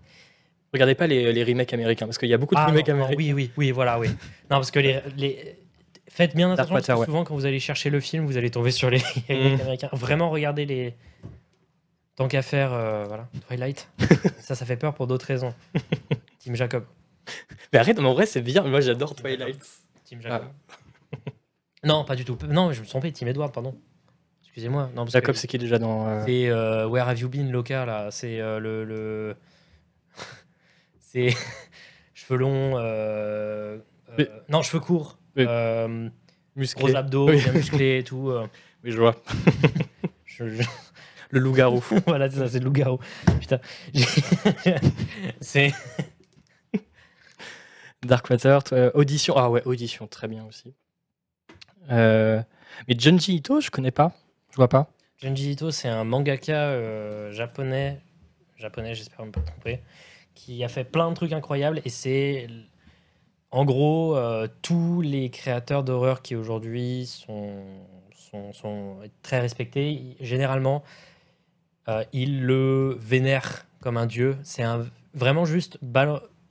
Regardez 0.72 0.94
pas 0.94 1.06
les, 1.06 1.32
les 1.32 1.44
remakes 1.44 1.72
américains 1.74 2.06
parce 2.06 2.18
qu'il 2.18 2.28
y 2.30 2.34
a 2.34 2.38
beaucoup 2.38 2.54
de 2.54 2.60
Ah, 2.60 2.66
remakes 2.66 2.88
non, 2.88 2.94
américains. 2.94 3.16
oui, 3.18 3.32
oui, 3.32 3.50
oui, 3.56 3.70
voilà, 3.70 3.98
oui. 3.98 4.08
Non, 4.08 4.16
parce 4.56 4.70
que 4.70 4.80
les, 4.80 5.00
les... 5.18 5.56
faites 6.08 6.34
bien 6.34 6.50
attention 6.50 6.74
parce 6.74 6.82
que 6.84 6.88
Darkwater, 6.88 6.98
ouais. 7.00 7.06
souvent 7.06 7.24
quand 7.24 7.34
vous 7.34 7.44
allez 7.46 7.60
chercher 7.60 7.90
le 7.90 8.00
film, 8.00 8.24
vous 8.24 8.36
allez 8.38 8.50
tomber 8.50 8.70
sur 8.70 8.88
les 8.90 8.98
remakes 9.28 9.58
Mm. 9.58 9.60
américains. 9.60 9.88
Vraiment, 9.92 10.30
regardez 10.30 10.64
les. 10.66 10.94
Tant 12.16 12.28
qu'à 12.28 12.42
faire, 12.42 12.72
euh, 12.72 13.04
voilà, 13.04 13.28
Twilight. 13.46 13.88
ça, 14.40 14.54
ça 14.54 14.66
fait 14.66 14.76
peur 14.76 14.94
pour 14.94 15.06
d'autres 15.06 15.26
raisons. 15.26 15.54
Team 16.38 16.54
Jacob. 16.54 16.84
Mais 17.72 17.78
arrête, 17.78 17.98
mais 17.98 18.06
en 18.06 18.12
vrai, 18.12 18.26
c'est 18.26 18.42
bien. 18.42 18.62
Moi, 18.64 18.80
j'adore 18.80 19.14
Twilight. 19.14 19.58
Team 20.04 20.20
Jacob. 20.20 20.48
Non, 21.84 22.04
pas 22.04 22.14
du 22.14 22.24
tout. 22.24 22.36
Non, 22.48 22.72
je 22.72 22.80
me 22.80 22.84
suis 22.84 22.90
trompé. 22.90 23.10
Team 23.12 23.28
Edward, 23.28 23.52
pardon. 23.52 23.78
Excusez-moi. 24.44 24.88
Non, 24.94 25.02
parce 25.04 25.12
Jacob, 25.12 25.34
que 25.34 25.40
c'est 25.40 25.46
qui 25.46 25.56
déjà 25.56 25.78
dans. 25.78 26.06
euh, 26.06 26.22
c'est 26.26 26.48
euh, 26.50 26.86
Where 26.86 27.08
Have 27.08 27.18
You 27.18 27.28
Been, 27.30 27.50
Loca, 27.50 27.86
là. 27.86 28.10
C'est 28.10 28.38
le. 28.38 28.84
le... 28.84 29.34
c'est 31.00 31.34
cheveux 32.14 32.38
longs. 32.38 32.76
Mais- 34.18 34.28
Non, 34.50 34.60
cheveux 34.62 34.80
courts. 34.80 35.18
Musclé 36.54 36.82
gros 36.88 36.96
abdos, 36.96 37.28
Oui. 37.30 37.38
bien 37.42 37.52
musclés 37.52 37.98
et 38.00 38.04
tout. 38.04 38.30
Oui, 38.84 38.90
je 38.92 38.98
vois. 38.98 39.16
je- 40.26 40.48
je- 40.48 40.62
Le 41.32 41.40
loup-garou. 41.40 41.82
voilà, 42.06 42.30
c'est 42.30 42.38
ça, 42.38 42.48
c'est 42.48 42.58
le 42.58 42.66
loup-garou. 42.66 42.98
Putain. 43.40 43.58
C'est. 45.40 45.72
Darkwater, 48.02 48.60
euh, 48.72 48.90
Audition. 48.94 49.34
Ah 49.36 49.48
ouais, 49.48 49.62
Audition, 49.64 50.06
très 50.06 50.28
bien 50.28 50.44
aussi. 50.44 50.74
Euh, 51.90 52.42
Mais 52.86 52.94
Junji 52.98 53.36
Ito, 53.36 53.60
je 53.60 53.70
connais 53.70 53.90
pas. 53.90 54.12
Je 54.50 54.56
vois 54.56 54.68
pas. 54.68 54.90
Junji 55.22 55.52
Ito, 55.52 55.70
c'est 55.70 55.88
un 55.88 56.04
mangaka 56.04 56.52
euh, 56.52 57.32
japonais, 57.32 58.00
japonais, 58.56 58.94
j'espère 58.94 59.24
ne 59.24 59.30
pas 59.30 59.40
me 59.40 59.46
tromper, 59.46 59.80
qui 60.34 60.62
a 60.64 60.68
fait 60.68 60.84
plein 60.84 61.08
de 61.08 61.14
trucs 61.14 61.32
incroyables 61.32 61.80
et 61.84 61.90
c'est 61.90 62.48
en 63.50 63.64
gros 63.64 64.16
euh, 64.16 64.48
tous 64.60 65.00
les 65.00 65.30
créateurs 65.30 65.84
d'horreur 65.84 66.22
qui 66.22 66.34
aujourd'hui 66.34 67.06
sont, 67.06 67.64
sont, 68.12 68.52
sont 68.52 68.96
très 69.22 69.40
respectés. 69.40 70.16
Généralement, 70.20 70.82
euh, 71.88 72.04
ils 72.12 72.44
le 72.44 72.96
vénèrent 73.00 73.66
comme 73.80 73.96
un 73.96 74.06
dieu. 74.06 74.36
C'est 74.44 74.62
un, 74.62 74.86
vraiment 75.14 75.44
juste 75.44 75.78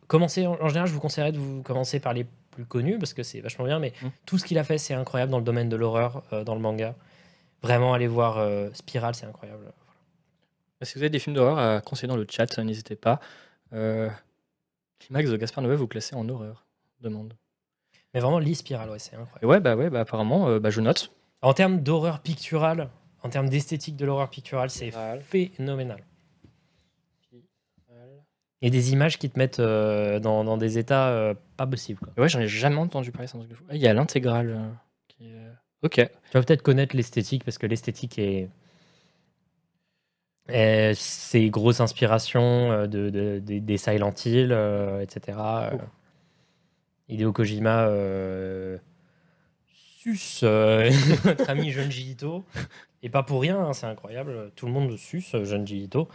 commencer. 0.08 0.46
En, 0.48 0.58
en 0.62 0.68
général, 0.68 0.88
je 0.88 0.94
vous 0.94 1.00
conseillerais 1.00 1.32
de 1.32 1.38
vous 1.40 1.62
commencer 1.64 2.00
par 2.00 2.14
les 2.14 2.26
plus 2.52 2.66
connus 2.66 3.00
parce 3.00 3.14
que 3.14 3.24
c'est 3.24 3.40
vachement 3.40 3.66
bien, 3.66 3.80
mais 3.80 3.94
Mm. 4.02 4.08
tout 4.26 4.38
ce 4.38 4.46
qu'il 4.46 4.58
a 4.58 4.64
fait, 4.64 4.78
c'est 4.78 4.94
incroyable 4.94 5.32
dans 5.32 5.38
le 5.38 5.44
domaine 5.44 5.70
de 5.70 5.76
l'horreur, 5.78 6.24
euh, 6.34 6.44
dans 6.44 6.56
le 6.56 6.62
manga. 6.62 6.96
Vraiment, 7.64 7.94
aller 7.94 8.08
voir 8.08 8.38
euh, 8.40 8.70
Spiral, 8.74 9.16
c'est 9.16 9.26
incroyable. 9.26 9.72
Si 10.82 10.96
vous 10.96 11.02
avez 11.02 11.10
des 11.12 11.20
films 11.20 11.36
d'horreur 11.36 11.60
à 11.60 11.80
conseiller 11.80 12.08
dans 12.10 12.18
le 12.18 12.26
chat, 12.30 12.58
n'hésitez 12.60 12.96
pas. 12.96 13.20
Euh... 13.72 14.10
Climax 15.00 15.30
de 15.30 15.38
Gaspard 15.38 15.64
Noé, 15.64 15.76
vous 15.76 15.88
classez 15.88 16.16
en 16.16 16.28
horreur 16.28 16.66
Demande. 17.02 17.34
Mais 18.14 18.20
vraiment, 18.20 18.40
lis 18.40 18.56
Spiral, 18.56 18.90
ouais, 18.90 19.00
c'est 19.00 19.16
incroyable. 19.16 19.40
Et 19.44 19.46
ouais, 19.46 19.60
bah 19.60 19.76
ouais, 19.76 19.90
bah 19.90 20.02
apparemment, 20.02 20.48
euh, 20.50 20.60
bah, 20.60 20.70
je 20.72 20.82
note. 20.82 21.12
En 21.42 21.54
termes 21.54 21.82
d'horreur 21.82 22.20
picturale, 22.20 22.90
en 23.24 23.30
termes 23.30 23.50
d'esthétique 23.50 23.96
de 23.96 24.06
l'horreur 24.06 24.30
picturale, 24.30 24.70
c'est 24.70 24.92
phénoménal. 25.22 26.04
A 28.64 28.70
des 28.70 28.94
images 28.94 29.18
qui 29.18 29.28
te 29.28 29.40
mettent 29.40 29.60
euh, 29.60 30.20
dans, 30.20 30.44
dans 30.44 30.56
des 30.56 30.78
états 30.78 31.10
euh, 31.10 31.34
pas 31.58 31.66
possibles. 31.66 32.00
quoi. 32.00 32.14
Ouais, 32.24 32.30
j'en 32.30 32.40
ai 32.40 32.48
jamais 32.48 32.78
entendu 32.78 33.12
parler. 33.12 33.28
Ah, 33.70 33.76
Il 33.76 33.82
y 33.82 33.88
a 33.88 33.94
l'intégrale. 33.94 34.50
euh, 34.52 34.70
qui 35.08 35.32
Ok. 35.82 35.94
Tu 35.96 36.32
vas 36.38 36.44
peut-être 36.44 36.62
connaître 36.62 36.96
l'esthétique 36.96 37.44
parce 37.44 37.58
que 37.58 37.66
l'esthétique 37.66 38.20
est. 38.20 38.50
est- 40.48 40.94
C'est 40.94 41.50
grosse 41.50 41.80
inspiration 41.80 42.72
euh, 42.72 42.86
de, 42.88 43.10
de- 43.10 43.40
des- 43.40 43.78
Silent 43.78 44.14
Hill, 44.26 44.52
etc. 45.02 45.40
Euh, 45.74 45.78
Hideo 47.10 47.34
Kojima 47.34 47.88
suce 50.02 50.42
euh, 50.44 50.90
notre 51.26 51.50
ami 51.50 51.72
Junji 51.72 52.12
Ito. 52.12 52.46
Et 53.04 53.10
pas 53.10 53.24
pour 53.24 53.42
rien, 53.42 53.60
hein, 53.60 53.74
c'est 53.74 53.88
incroyable. 53.88 54.52
Tout 54.56 54.66
le 54.66 54.72
monde 54.72 54.98
suce 54.98 55.36
Junji 55.44 55.84
Ito. 55.84 56.08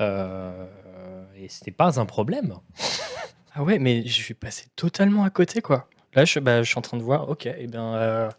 Et 0.00 1.48
c'était 1.48 1.70
pas 1.70 1.98
un 1.98 2.06
problème. 2.06 2.54
Ah 3.54 3.62
ouais, 3.64 3.78
mais 3.78 4.04
je 4.06 4.12
suis 4.12 4.34
passé 4.34 4.66
totalement 4.76 5.24
à 5.24 5.30
côté, 5.30 5.60
quoi. 5.60 5.88
Là, 6.14 6.24
je, 6.24 6.38
bah, 6.38 6.62
je 6.62 6.68
suis 6.68 6.78
en 6.78 6.82
train 6.82 6.96
de 6.96 7.02
voir, 7.02 7.28
ok, 7.28 7.46
et 7.46 7.66
bien, 7.66 7.94
euh, 7.96 8.30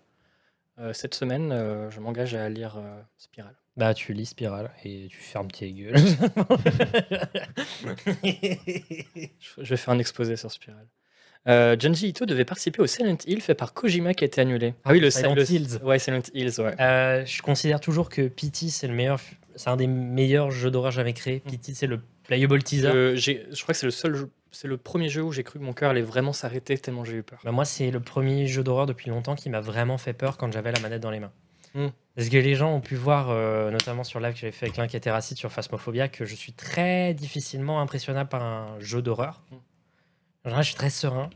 euh, 0.80 0.94
cette 0.94 1.14
semaine, 1.14 1.52
euh, 1.52 1.92
je 1.92 2.00
m'engage 2.00 2.36
à 2.36 2.48
lire 2.48 2.78
euh, 2.78 3.02
Spiral. 3.18 3.54
Bah, 3.76 3.94
tu 3.94 4.14
lis 4.14 4.28
Spiral 4.28 4.72
et 4.84 5.08
tu 5.10 5.18
fermes 5.18 5.52
tes 5.52 5.72
gueules. 5.74 5.98
Je, 5.98 6.14
je 9.58 9.70
vais 9.70 9.78
faire 9.78 9.94
un 9.94 10.00
exposé 10.00 10.38
sur 10.38 10.52
Spiral. 10.52 10.88
Euh, 11.48 11.76
Junji 11.80 12.10
Ito 12.10 12.26
devait 12.26 12.46
participer 12.46 12.82
au 12.82 12.88
Silent 12.88 13.18
Hill 13.26 13.42
fait 13.42 13.56
par 13.56 13.74
Kojima 13.74 14.14
qui 14.14 14.24
a 14.24 14.28
été 14.28 14.42
annulé. 14.42 14.74
Ah 14.84 14.92
oui, 14.92 15.00
le 15.00 15.10
Silent 15.10 15.36
le- 15.36 15.50
Hills. 15.50 15.80
Ouais, 15.84 15.98
Silent 15.98 16.22
Hills, 16.34 16.60
ouais. 16.60 16.76
Euh, 16.80 17.26
je 17.26 17.42
considère 17.42 17.80
toujours 17.80 18.10
que 18.10 18.28
Pity, 18.28 18.70
c'est 18.70 18.88
le 18.88 18.94
meilleur, 18.94 19.20
c'est 19.56 19.70
un 19.70 19.78
des 19.78 19.88
meilleurs 19.88 20.52
jeux 20.52 20.70
d'horreur 20.70 20.92
jamais 20.92 21.14
créés. 21.14 21.40
Pity, 21.40 21.76
c'est 21.76 21.88
le 21.88 22.02
playable 22.24 22.62
teaser. 22.62 22.88
Euh, 22.88 23.16
je 23.16 23.62
crois 23.62 23.74
que 23.74 23.80
c'est 23.80 23.88
le 23.88 23.92
seul 23.92 24.30
c'est 24.52 24.68
le 24.68 24.78
premier 24.78 25.10
jeu 25.10 25.22
où 25.22 25.32
j'ai 25.32 25.44
cru 25.44 25.60
que 25.60 25.64
mon 25.64 25.74
cœur 25.74 25.92
allait 25.92 26.02
vraiment 26.02 26.34
s'arrêter 26.34 26.78
tellement 26.78 27.04
j'ai 27.04 27.18
eu 27.18 27.24
peur. 27.24 27.40
Bah, 27.44 27.52
moi, 27.52 27.66
c'est 27.66 27.92
le 27.92 28.00
premier 28.00 28.48
jeu 28.48 28.64
d'horreur 28.64 28.86
depuis 28.86 29.10
longtemps 29.10 29.36
qui 29.36 29.50
m'a 29.50 29.62
vraiment 29.62 29.98
fait 29.98 30.14
peur 30.14 30.38
quand 30.38 30.52
j'avais 30.52 30.72
la 30.72 30.80
manette 30.80 31.02
dans 31.02 31.12
les 31.12 31.20
mains. 31.20 31.32
Hmm. 31.76 31.90
Parce 32.16 32.30
que 32.30 32.38
les 32.38 32.56
gens 32.56 32.74
ont 32.74 32.82
pu 32.82 32.96
voir, 32.96 33.30
euh, 33.30 33.70
notamment 33.70 34.04
sur 34.04 34.20
live 34.20 34.34
que 34.34 34.40
j'avais 34.40 34.52
fait 34.52 34.66
avec 34.66 34.78
l'Incateracide 34.78 35.38
sur 35.38 35.52
Phasmophobia, 35.52 36.08
que 36.08 36.26
je 36.26 36.36
suis 36.36 36.52
très 36.52 37.14
difficilement 37.14 37.80
impressionnable 37.80 38.30
par 38.30 38.44
un 38.44 38.80
jeu 38.80 39.02
d'horreur. 39.02 39.44
Hmm. 39.52 39.56
Je 40.58 40.68
suis 40.68 40.76
très 40.76 40.90
serein. 40.90 41.30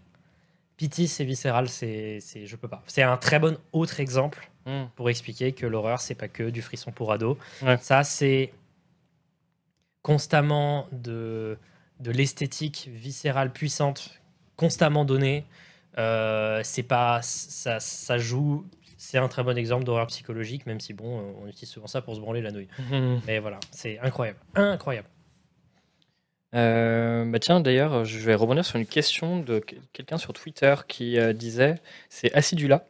Pity, 0.77 1.07
c'est 1.07 1.23
viscéral, 1.23 1.69
c'est, 1.69 2.19
c'est, 2.19 2.45
je 2.47 2.55
peux 2.55 2.67
pas. 2.67 2.81
C'est 2.87 3.03
un 3.03 3.17
très 3.17 3.39
bon 3.39 3.57
autre 3.71 3.99
exemple 3.99 4.49
Hmm. 4.65 4.85
pour 4.95 5.09
expliquer 5.09 5.51
que 5.51 5.65
l'horreur, 5.65 5.99
c'est 5.99 6.15
pas 6.15 6.29
que 6.29 6.49
du 6.49 6.61
frisson 6.61 6.91
pour 6.93 7.11
ado. 7.11 7.37
Ouais. 7.63 7.77
Ça, 7.81 8.05
c'est 8.05 8.53
constamment 10.01 10.87
de, 10.91 11.57
de 11.99 12.11
l'esthétique 12.11 12.89
viscérale 12.93 13.51
puissante, 13.51 14.21
constamment 14.55 15.05
donnée. 15.05 15.45
Euh, 15.97 16.61
c'est 16.63 16.83
pas, 16.83 17.19
ça, 17.21 17.79
ça 17.81 18.17
joue. 18.17 18.65
C'est 18.97 19.17
un 19.17 19.27
très 19.27 19.43
bon 19.43 19.57
exemple 19.57 19.83
d'horreur 19.83 20.07
psychologique, 20.07 20.65
même 20.65 20.79
si 20.79 20.93
bon, 20.93 21.19
euh, 21.19 21.33
on 21.43 21.47
utilise 21.47 21.69
souvent 21.69 21.87
ça 21.87 22.01
pour 22.01 22.15
se 22.15 22.21
branler 22.21 22.41
la 22.41 22.51
nouille. 22.51 22.69
Hmm. 22.89 23.17
Mais 23.27 23.39
voilà, 23.39 23.59
c'est 23.71 23.99
incroyable, 23.99 24.39
incroyable. 24.55 25.07
Euh, 26.53 27.25
bah 27.25 27.39
tiens, 27.39 27.59
d'ailleurs, 27.61 28.05
je 28.05 28.19
vais 28.19 28.35
rebondir 28.35 28.63
sur 28.65 28.77
une 28.77 28.85
question 28.85 29.39
de 29.39 29.59
que- 29.59 29.75
quelqu'un 29.91 30.17
sur 30.17 30.33
Twitter 30.33 30.75
qui 30.87 31.17
euh, 31.19 31.33
disait, 31.33 31.75
c'est 32.09 32.31
Acidula, 32.33 32.85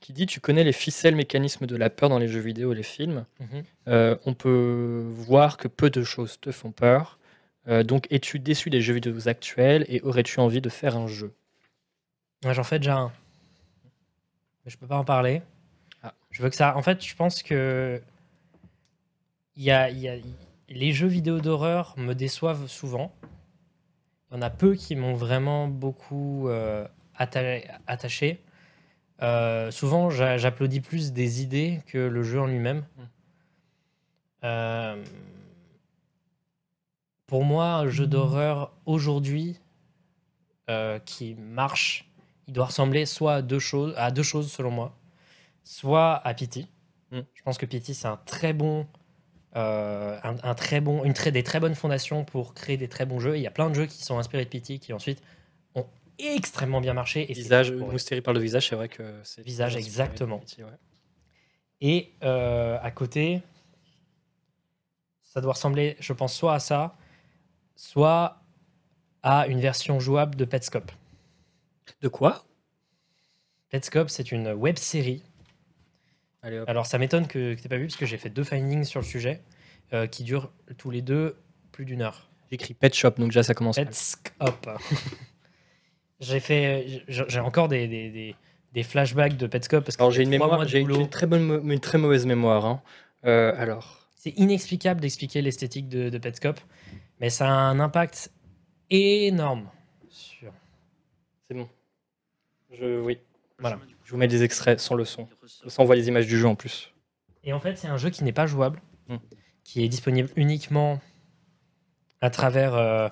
qui 0.00 0.12
dit 0.12 0.26
Tu 0.26 0.40
connais 0.40 0.64
les 0.64 0.72
ficelles 0.72 1.16
mécanismes 1.16 1.66
de 1.66 1.76
la 1.76 1.88
peur 1.90 2.08
dans 2.10 2.18
les 2.18 2.28
jeux 2.28 2.40
vidéo 2.40 2.72
et 2.72 2.76
les 2.76 2.82
films? 2.82 3.24
Mhm. 3.40 3.64
Euh, 3.88 4.16
on 4.26 4.34
peut 4.34 5.02
voir 5.14 5.56
que 5.56 5.68
peu 5.68 5.88
de 5.90 6.02
choses 6.02 6.38
te 6.40 6.52
font 6.52 6.72
peur. 6.72 7.18
Donc, 7.84 8.06
es-tu 8.12 8.38
déçu 8.38 8.70
des 8.70 8.80
jeux 8.80 8.94
vidéo 8.94 9.26
actuels 9.28 9.84
et 9.88 10.00
aurais-tu 10.02 10.38
envie 10.38 10.60
de 10.60 10.68
faire 10.68 10.96
un 10.96 11.08
jeu? 11.08 11.34
Ouais, 12.44 12.54
J'en 12.54 12.62
fais 12.62 12.78
déjà 12.78 12.94
un, 12.96 13.12
mais 14.64 14.70
je 14.70 14.78
peux 14.78 14.86
pas 14.86 14.98
en 14.98 15.04
parler. 15.04 15.42
Ah. 16.04 16.14
Je 16.30 16.42
veux 16.44 16.48
que 16.48 16.54
ça. 16.54 16.76
En 16.76 16.82
fait, 16.82 17.04
je 17.04 17.16
pense 17.16 17.42
que 17.42 18.00
il 19.56 19.64
y 19.64 19.72
a, 19.72 19.90
il 19.90 19.98
y 19.98 20.08
a- 20.08 20.14
les 20.68 20.92
jeux 20.92 21.06
vidéo 21.06 21.40
d'horreur 21.40 21.94
me 21.96 22.14
déçoivent 22.14 22.66
souvent. 22.66 23.12
Il 24.30 24.34
y 24.34 24.38
en 24.38 24.42
a 24.42 24.50
peu 24.50 24.74
qui 24.74 24.96
m'ont 24.96 25.14
vraiment 25.14 25.68
beaucoup 25.68 26.48
euh, 26.48 26.86
atta- 27.18 27.62
attaché. 27.86 28.42
Euh, 29.22 29.70
souvent, 29.70 30.10
j'a- 30.10 30.36
j'applaudis 30.38 30.80
plus 30.80 31.12
des 31.12 31.42
idées 31.42 31.80
que 31.86 31.98
le 31.98 32.22
jeu 32.22 32.40
en 32.40 32.46
lui-même. 32.46 32.84
Mm. 32.96 33.02
Euh, 34.44 35.04
pour 37.26 37.44
moi, 37.44 37.74
un 37.74 37.88
jeu 37.88 38.06
d'horreur 38.06 38.72
aujourd'hui 38.84 39.58
qui 41.04 41.36
marche, 41.36 42.10
il 42.48 42.52
doit 42.52 42.66
ressembler 42.66 43.06
soit 43.06 43.34
à 43.34 43.42
deux 43.42 43.60
choses, 43.60 43.94
à 43.96 44.10
deux 44.10 44.24
choses 44.24 44.50
selon 44.50 44.72
moi, 44.72 44.96
soit 45.62 46.14
à 46.26 46.34
Pity. 46.34 46.68
Mm. 47.12 47.20
Je 47.34 47.42
pense 47.44 47.56
que 47.56 47.66
Pity 47.66 47.94
c'est 47.94 48.08
un 48.08 48.16
très 48.16 48.52
bon, 48.52 48.84
euh, 49.56 50.18
un, 50.22 50.36
un 50.42 50.54
très 50.54 50.80
bon, 50.80 51.04
une 51.04 51.14
très, 51.14 51.32
des 51.32 51.42
très 51.42 51.60
bonnes 51.60 51.74
fondations 51.74 52.24
pour 52.24 52.54
créer 52.54 52.76
des 52.76 52.88
très 52.88 53.06
bons 53.06 53.20
jeux. 53.20 53.36
Il 53.36 53.42
y 53.42 53.46
a 53.46 53.50
plein 53.50 53.70
de 53.70 53.74
jeux 53.74 53.86
qui 53.86 54.02
sont 54.02 54.18
inspirés 54.18 54.44
de 54.44 54.50
Pity 54.50 54.78
qui 54.78 54.92
ensuite 54.92 55.22
ont 55.74 55.86
extrêmement 56.18 56.80
bien 56.80 56.94
marché. 56.94 57.30
Et 57.30 57.34
Visage, 57.34 57.72
Mousteri 57.72 58.20
parle 58.20 58.36
de 58.36 58.42
visage, 58.42 58.68
c'est 58.68 58.76
vrai 58.76 58.88
que 58.88 59.02
c'est. 59.24 59.42
Visage, 59.42 59.76
exactement. 59.76 60.42
ouais. 60.58 60.64
Et 61.80 62.12
euh, 62.22 62.78
à 62.82 62.90
côté, 62.90 63.42
ça 65.22 65.40
doit 65.40 65.52
ressembler, 65.52 65.96
je 66.00 66.12
pense, 66.12 66.34
soit 66.34 66.54
à 66.54 66.58
ça, 66.58 66.96
soit 67.76 68.40
à 69.22 69.46
une 69.46 69.60
version 69.60 70.00
jouable 70.00 70.36
de 70.36 70.44
Petscope. 70.44 70.90
De 72.00 72.08
quoi? 72.08 72.44
Petscope, 73.68 74.08
c'est 74.08 74.32
une 74.32 74.52
web 74.52 74.76
série. 74.78 75.22
Allez 76.46 76.58
hop. 76.60 76.68
Alors, 76.68 76.86
ça 76.86 76.98
m'étonne 76.98 77.26
que, 77.26 77.54
que 77.54 77.60
tu 77.60 77.68
pas 77.68 77.76
vu, 77.76 77.86
parce 77.86 77.96
que 77.96 78.06
j'ai 78.06 78.18
fait 78.18 78.30
deux 78.30 78.44
findings 78.44 78.84
sur 78.84 79.00
le 79.00 79.06
sujet 79.06 79.42
euh, 79.92 80.06
qui 80.06 80.22
durent 80.22 80.52
tous 80.78 80.90
les 80.90 81.02
deux 81.02 81.36
plus 81.72 81.84
d'une 81.84 82.02
heure. 82.02 82.30
J'écris 82.50 82.74
Pet 82.74 82.94
Shop, 82.94 83.10
donc 83.18 83.28
déjà 83.30 83.42
ça 83.42 83.54
commence 83.54 83.76
mal. 83.76 83.86
Petscope. 83.86 84.70
j'ai 86.20 86.40
fait, 86.40 87.02
j'ai 87.08 87.40
encore 87.40 87.68
des, 87.68 87.88
des, 87.88 88.10
des- 88.10 88.36
des 88.72 88.82
flashbacks 88.82 89.36
de 89.38 89.46
Petscope 89.46 89.84
parce 89.84 89.96
que 89.96 90.02
Alors 90.02 90.10
j'ai 90.12 90.22
une 90.22 90.28
mémoire, 90.28 90.66
j'ai 90.68 90.80
une 90.80 91.08
très 91.08 91.26
bonne, 91.26 91.62
une 91.70 91.80
très 91.80 91.96
mauvaise 91.96 92.26
mémoire. 92.26 92.66
hein. 92.66 92.82
Euh, 93.24 93.54
alors, 93.56 94.06
C'est 94.14 94.30
inexplicable 94.38 95.00
d'expliquer 95.00 95.40
l'esthétique 95.40 95.88
de, 95.88 96.10
de 96.10 96.18
Petscope, 96.18 96.60
mais 97.20 97.30
ça 97.30 97.48
a 97.48 97.52
un 97.52 97.80
impact 97.80 98.30
énorme 98.90 99.70
sur. 100.10 100.52
c'est 101.48 101.54
bon. 101.56 101.68
Je, 102.70 103.00
oui, 103.00 103.18
Voilà. 103.58 103.78
Je 104.06 104.12
vous 104.12 104.18
mets 104.18 104.28
des 104.28 104.44
extraits 104.44 104.78
sans 104.78 104.94
le 104.94 105.04
son. 105.04 105.28
Ça, 105.66 105.82
on 105.82 105.84
voit 105.84 105.96
les 105.96 106.06
images 106.06 106.28
du 106.28 106.38
jeu 106.38 106.46
en 106.46 106.54
plus. 106.54 106.94
Et 107.42 107.52
en 107.52 107.58
fait, 107.58 107.74
c'est 107.76 107.88
un 107.88 107.96
jeu 107.96 108.08
qui 108.10 108.22
n'est 108.22 108.32
pas 108.32 108.46
jouable, 108.46 108.80
Hmm. 109.08 109.16
qui 109.64 109.84
est 109.84 109.88
disponible 109.88 110.30
uniquement 110.36 111.00
à 112.20 112.30
travers. 112.30 112.74
euh, 112.74 113.08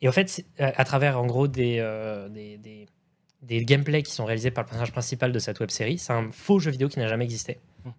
et 0.00 0.08
en 0.08 0.12
fait, 0.12 0.28
c'est- 0.28 0.46
à 0.58 0.84
travers 0.84 1.20
en 1.20 1.26
gros 1.26 1.48
des, 1.48 1.78
euh, 1.80 2.28
des, 2.28 2.56
des, 2.58 2.86
des 3.42 3.64
gameplays 3.64 4.02
qui 4.04 4.12
sont 4.12 4.24
réalisés 4.24 4.50
par 4.52 4.62
le 4.64 4.68
personnage 4.68 4.92
principal 4.92 5.32
de 5.32 5.38
cette 5.40 5.58
web 5.60 5.70
série. 5.70 5.98
C'est 5.98 6.12
un 6.12 6.30
faux 6.30 6.58
jeu 6.60 6.70
vidéo 6.70 6.88
qui 6.88 6.98
n'a 7.00 7.08
jamais 7.08 7.24
existé. 7.24 7.60
Hmm. 7.84 7.90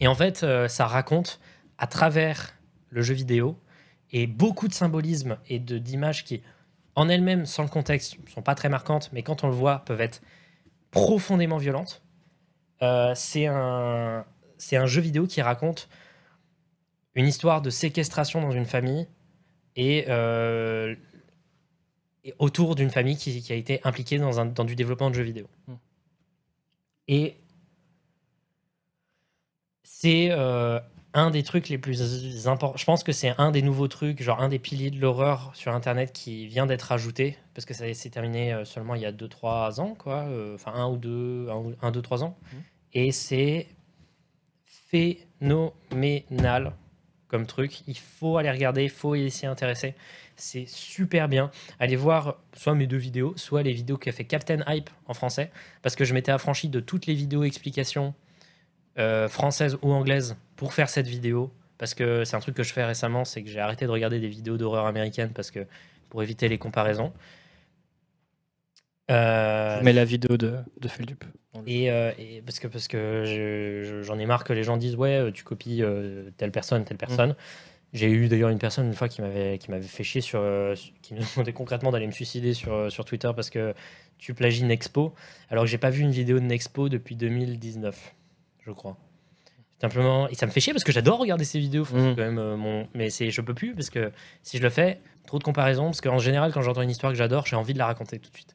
Et 0.00 0.06
en 0.08 0.14
fait, 0.14 0.42
euh, 0.44 0.68
ça 0.68 0.86
raconte 0.86 1.40
à 1.78 1.86
travers 1.88 2.54
le 2.90 3.02
jeu 3.02 3.14
vidéo 3.14 3.58
et 4.12 4.26
beaucoup 4.28 4.68
de 4.68 4.72
symbolisme 4.74 5.36
et 5.48 5.58
d'images 5.58 6.24
qui, 6.24 6.42
en 6.94 7.08
elles-mêmes, 7.08 7.44
sans 7.46 7.62
le 7.64 7.68
contexte, 7.68 8.16
sont 8.32 8.42
pas 8.42 8.54
très 8.54 8.68
marquantes, 8.68 9.10
mais 9.12 9.22
quand 9.22 9.42
on 9.44 9.48
le 9.48 9.52
voit, 9.54 9.80
peuvent 9.84 10.00
être 10.00 10.20
profondément 10.90 11.58
violentes. 11.58 12.02
Euh, 12.82 13.12
c'est 13.14 13.46
un, 13.46 14.24
c'est 14.56 14.76
un 14.76 14.86
jeu 14.86 15.00
vidéo 15.00 15.26
qui 15.26 15.42
raconte 15.42 15.88
une 17.14 17.26
histoire 17.26 17.62
de 17.62 17.70
séquestration 17.70 18.40
dans 18.40 18.52
une 18.52 18.66
famille 18.66 19.08
et, 19.74 20.04
euh, 20.08 20.94
et 22.24 22.34
autour 22.38 22.74
d'une 22.74 22.90
famille 22.90 23.16
qui, 23.16 23.42
qui 23.42 23.52
a 23.52 23.56
été 23.56 23.80
impliquée 23.84 24.18
dans, 24.18 24.40
un, 24.40 24.46
dans 24.46 24.64
du 24.64 24.76
développement 24.76 25.10
de 25.10 25.14
jeux 25.14 25.24
vidéo. 25.24 25.48
Mm. 25.66 25.74
Et 27.08 27.36
c'est 29.82 30.28
euh, 30.30 30.78
un 31.14 31.30
des 31.30 31.42
trucs 31.42 31.68
les 31.68 31.78
plus 31.78 32.46
importants. 32.46 32.76
Je 32.76 32.84
pense 32.84 33.02
que 33.02 33.12
c'est 33.12 33.34
un 33.38 33.50
des 33.50 33.62
nouveaux 33.62 33.88
trucs, 33.88 34.22
genre 34.22 34.40
un 34.40 34.48
des 34.48 34.58
piliers 34.58 34.90
de 34.90 35.00
l'horreur 35.00 35.50
sur 35.54 35.72
Internet 35.74 36.12
qui 36.12 36.46
vient 36.46 36.66
d'être 36.66 36.92
ajouté, 36.92 37.36
parce 37.54 37.64
que 37.64 37.74
ça 37.74 37.92
s'est 37.94 38.10
terminé 38.10 38.52
euh, 38.52 38.64
seulement 38.64 38.94
il 38.94 39.00
y 39.02 39.06
a 39.06 39.12
2-3 39.12 39.80
ans, 39.80 39.94
quoi. 39.98 40.24
euh, 40.28 40.54
Enfin, 40.54 40.72
un 40.74 40.88
ou 40.88 40.96
deux, 40.96 41.48
un, 41.80 41.90
2, 41.90 42.02
3 42.02 42.24
ans. 42.24 42.36
Mhm. 42.52 42.62
Et 42.94 43.12
c'est 43.12 43.68
phénoménal 44.90 46.72
comme 47.28 47.46
truc. 47.46 47.82
Il 47.86 47.98
faut 47.98 48.38
aller 48.38 48.50
regarder, 48.50 48.84
il 48.84 48.90
faut 48.90 49.14
y 49.14 49.30
s'y 49.30 49.46
intéresser. 49.46 49.94
C'est 50.36 50.66
super 50.68 51.28
bien. 51.28 51.50
Allez 51.78 51.96
voir 51.96 52.36
soit 52.54 52.74
mes 52.74 52.86
deux 52.86 52.96
vidéos, 52.96 53.34
soit 53.36 53.62
les 53.62 53.72
vidéos 53.72 53.98
qu'a 53.98 54.12
fait 54.12 54.24
Captain 54.24 54.60
Hype 54.66 54.88
en 55.06 55.14
français, 55.14 55.50
parce 55.82 55.96
que 55.96 56.04
je 56.04 56.14
m'étais 56.14 56.32
affranchi 56.32 56.68
de 56.68 56.80
toutes 56.80 57.06
les 57.06 57.14
vidéos 57.14 57.44
explications 57.44 58.14
euh, 58.98 59.28
françaises 59.28 59.78
ou 59.82 59.92
anglaises 59.92 60.36
pour 60.56 60.72
faire 60.74 60.88
cette 60.88 61.06
vidéo. 61.06 61.50
Parce 61.78 61.94
que 61.94 62.24
c'est 62.24 62.34
un 62.36 62.40
truc 62.40 62.56
que 62.56 62.64
je 62.64 62.72
fais 62.72 62.84
récemment, 62.84 63.24
c'est 63.24 63.42
que 63.44 63.48
j'ai 63.48 63.60
arrêté 63.60 63.84
de 63.86 63.90
regarder 63.90 64.18
des 64.18 64.28
vidéos 64.28 64.56
d'horreur 64.56 64.86
américaines 64.86 65.30
parce 65.32 65.50
que 65.52 65.64
pour 66.10 66.22
éviter 66.22 66.48
les 66.48 66.58
comparaisons. 66.58 67.12
Euh, 69.10 69.78
Je 69.78 69.84
mets 69.84 69.92
la 69.92 70.04
vidéo 70.04 70.36
de, 70.36 70.56
de 70.80 70.88
Feldup. 70.88 71.24
et, 71.66 71.90
euh, 71.90 72.12
et 72.18 72.42
parce 72.44 72.58
que, 72.58 72.66
parce 72.66 72.88
que 72.88 73.22
je- 73.24 73.84
je- 73.88 74.02
j'en 74.02 74.18
ai 74.18 74.26
marre 74.26 74.44
que 74.44 74.52
les 74.52 74.62
gens 74.64 74.76
disent 74.76 74.96
ouais 74.96 75.16
euh, 75.16 75.30
tu 75.30 75.44
copies 75.44 75.82
euh, 75.82 76.30
telle 76.36 76.50
personne 76.52 76.84
telle 76.84 76.98
personne. 76.98 77.34
J'ai 77.94 78.10
eu 78.10 78.28
d'ailleurs 78.28 78.50
une 78.50 78.58
personne 78.58 78.86
une 78.86 78.92
fois 78.94 79.08
qui 79.08 79.22
m'avait 79.22 79.56
qui 79.56 79.70
m'avait 79.70 79.86
fait 79.86 80.04
chier 80.04 80.20
sur 80.20 80.40
qui 81.00 81.14
me 81.14 81.20
demandait 81.36 81.54
concrètement 81.54 81.90
d'aller 81.90 82.06
me 82.06 82.12
suicider 82.12 82.52
sur 82.52 82.92
sur 82.92 83.06
Twitter 83.06 83.30
parce 83.34 83.48
que 83.48 83.72
tu 84.18 84.34
plagies 84.34 84.64
Nexpo 84.64 85.14
alors 85.48 85.64
que 85.64 85.70
j'ai 85.70 85.78
pas 85.78 85.90
vu 85.90 86.02
une 86.02 86.10
vidéo 86.10 86.38
de 86.38 86.44
Nexpo 86.44 86.90
depuis 86.90 87.16
2019 87.16 88.14
je 88.68 88.72
crois. 88.72 88.96
Simplement 89.80 90.28
et 90.28 90.34
ça 90.34 90.46
me 90.46 90.50
fait 90.50 90.60
chier 90.60 90.72
parce 90.72 90.84
que 90.84 90.92
j'adore 90.92 91.18
regarder 91.18 91.44
ces 91.44 91.58
vidéos 91.58 91.84
Mhm. 91.92 92.16
quand 92.16 92.22
même 92.22 92.38
euh, 92.38 92.56
mon 92.56 92.88
mais 92.94 93.10
je 93.10 93.40
peux 93.40 93.54
plus 93.54 93.74
parce 93.74 93.90
que 93.90 94.12
si 94.42 94.58
je 94.58 94.62
le 94.62 94.70
fais 94.70 95.00
trop 95.26 95.38
de 95.38 95.44
comparaisons 95.44 95.86
parce 95.86 96.00
qu'en 96.00 96.18
général 96.18 96.52
quand 96.52 96.62
j'entends 96.62 96.82
une 96.82 96.90
histoire 96.90 97.12
que 97.12 97.18
j'adore 97.18 97.46
j'ai 97.46 97.54
envie 97.56 97.74
de 97.74 97.78
la 97.78 97.86
raconter 97.86 98.18
tout 98.18 98.30
de 98.30 98.34
suite. 98.36 98.54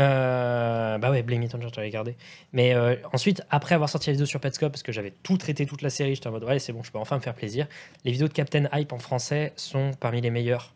Euh, 0.00 0.98
bah 0.98 1.10
ouais, 1.10 1.22
Blame 1.22 1.42
It 1.42 1.54
on 1.54 1.60
George, 1.60 1.74
j'avais 1.74 1.90
gardé. 1.90 2.16
Mais 2.52 2.74
euh, 2.74 2.96
ensuite, 3.12 3.42
après 3.50 3.74
avoir 3.74 3.88
sorti 3.90 4.08
la 4.08 4.12
vidéo 4.12 4.26
sur 4.26 4.40
Petscope, 4.40 4.72
parce 4.72 4.82
que 4.82 4.90
j'avais 4.90 5.12
tout 5.22 5.36
traité, 5.36 5.66
toute 5.66 5.82
la 5.82 5.90
série, 5.90 6.14
j'étais 6.14 6.26
en 6.26 6.32
mode 6.32 6.44
ouais, 6.44 6.58
c'est 6.58 6.72
bon, 6.72 6.82
je 6.82 6.90
peux 6.90 6.98
enfin 6.98 7.16
me 7.16 7.20
faire 7.20 7.34
plaisir. 7.34 7.66
Les 8.04 8.10
vidéos 8.10 8.28
de 8.28 8.32
Captain 8.32 8.68
Hype 8.72 8.92
en 8.92 8.98
français 8.98 9.52
sont 9.56 9.92
parmi 10.00 10.20
les 10.20 10.30
meilleures. 10.30 10.74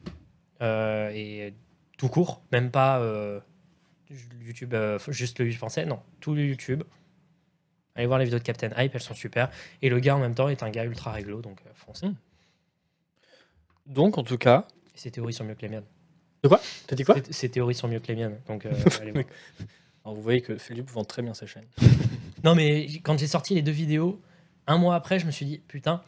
Euh, 0.63 1.11
et 1.13 1.55
tout 1.99 2.09
court, 2.09 2.43
même 2.53 2.71
pas 2.71 3.01
YouTube, 4.41 4.75
euh, 4.75 4.99
juste 5.09 5.39
le 5.39 5.47
YouTube 5.47 5.59
français, 5.59 5.85
non, 5.87 6.01
tout 6.21 6.35
le 6.35 6.45
YouTube. 6.45 6.83
Allez 7.95 8.07
voir 8.07 8.19
les 8.19 8.25
vidéos 8.27 8.39
de 8.39 8.45
Captain 8.45 8.71
Hype, 8.77 8.95
elles 8.95 9.01
sont 9.01 9.15
super. 9.15 9.51
Et 9.83 9.89
le 9.89 9.99
gars 10.01 10.17
en 10.17 10.21
même 10.21 10.35
temps 10.35 10.49
est 10.49 10.63
un 10.63 10.71
gars 10.71 10.85
ultra 10.85 11.13
réglo, 11.13 11.41
donc 11.41 11.59
euh, 11.67 11.71
foncez. 11.75 12.07
Mm. 12.09 12.15
Donc, 13.87 14.19
en 14.19 14.23
tout 14.25 14.39
cas, 14.39 14.67
Et 14.95 14.99
ses 14.99 15.11
théories 15.11 15.33
sont 15.33 15.45
mieux 15.45 15.55
que 15.55 15.63
les 15.63 15.69
miennes. 15.69 15.85
t'as 16.87 16.97
dit 16.97 17.05
quoi? 17.05 17.15
Ses- 17.17 17.33
Ses 17.33 17.49
théories 17.51 17.75
sont 17.75 17.89
mieux 17.89 18.01
que 18.01 18.09
les 18.09 18.17
miennes, 18.17 18.39
donc 18.47 18.67
euh, 18.67 18.73
allez 19.01 19.13
voir. 19.13 19.25
Alors, 20.05 20.15
Vous 20.17 20.23
voyez 20.23 20.43
que 20.43 20.57
Philippe 20.59 20.91
vend 20.91 21.05
très 21.05 21.23
bien 21.23 21.35
sa 21.35 21.47
chaîne. 21.47 21.67
Non, 22.45 22.55
mais 22.55 22.85
quand 23.03 23.19
j'ai 23.19 23.27
sorti 23.27 23.55
les 23.55 23.63
deux 23.63 23.73
vidéos, 23.73 24.21
un 24.69 24.77
mois 24.79 24.95
après, 24.95 25.19
je 25.19 25.27
me 25.27 25.33
suis 25.33 25.47
dit, 25.47 25.59
putain, 25.67 26.03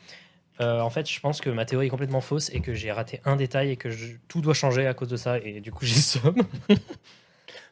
euh, 0.61 0.79
en 0.81 0.91
fait, 0.91 1.09
je 1.11 1.19
pense 1.19 1.41
que 1.41 1.51
ma 1.51 1.65
théorie 1.65 1.87
est 1.87 1.91
complètement 1.91 2.21
fausse 2.21 2.51
et 2.51 2.61
que 2.61 2.75
j'ai 2.75 2.93
raté 2.93 3.21
un 3.25 3.35
détail 3.35 3.71
et 3.71 3.77
que 3.77 3.91
je- 3.91 4.15
tout 4.29 4.41
doit 4.41 4.55
changer 4.55 4.87
à 4.87 4.95
cause 4.95 5.09
de 5.09 5.17
ça. 5.17 5.39
Et 5.39 5.61
du 5.61 5.73
coup, 5.73 5.85
j'ai 5.85 5.95
somme. 5.95 6.37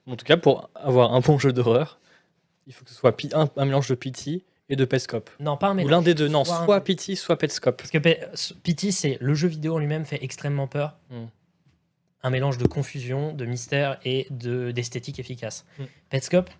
En 0.06 0.16
tout 0.16 0.24
cas, 0.24 0.36
pour 0.36 0.70
avoir 0.74 1.12
un 1.14 1.20
bon 1.20 1.38
jeu 1.38 1.52
d'horreur, 1.52 1.98
il 2.66 2.72
faut 2.72 2.84
que 2.84 2.90
ce 2.90 2.96
soit 2.96 3.16
un, 3.34 3.48
un 3.56 3.64
mélange 3.64 3.88
de 3.88 3.94
Pity 3.94 4.44
et 4.68 4.76
de 4.76 4.84
Petscope. 4.84 5.30
Non, 5.40 5.56
pas 5.56 5.68
un 5.68 5.72
Ou 5.72 5.74
mélange. 5.74 5.90
l'un 5.90 6.02
des 6.02 6.14
deux. 6.14 6.28
Non, 6.28 6.44
Soit 6.44 6.64
soit 6.64 6.80
Pity, 6.82 7.16
soit 7.16 7.36
Petscope. 7.36 7.76
Parce 7.76 7.90
que 7.90 7.98
Pity, 8.62 8.92
c'est 8.92 9.18
le 9.20 9.34
jeu 9.34 9.48
vidéo 9.48 9.76
en 9.76 9.78
lui-même 9.78 10.04
fait 10.04 10.22
extrêmement 10.22 10.66
peur. 10.66 10.96
Mm. 11.10 11.24
Un 12.22 12.30
mélange 12.30 12.58
de 12.58 12.66
confusion, 12.66 13.32
de 13.32 13.44
mystère 13.44 13.98
et 14.04 14.26
de 14.30 14.72
d'esthétique 14.72 15.18
efficace. 15.18 15.64
Mm. 15.78 15.84
Petscope, 16.10 16.50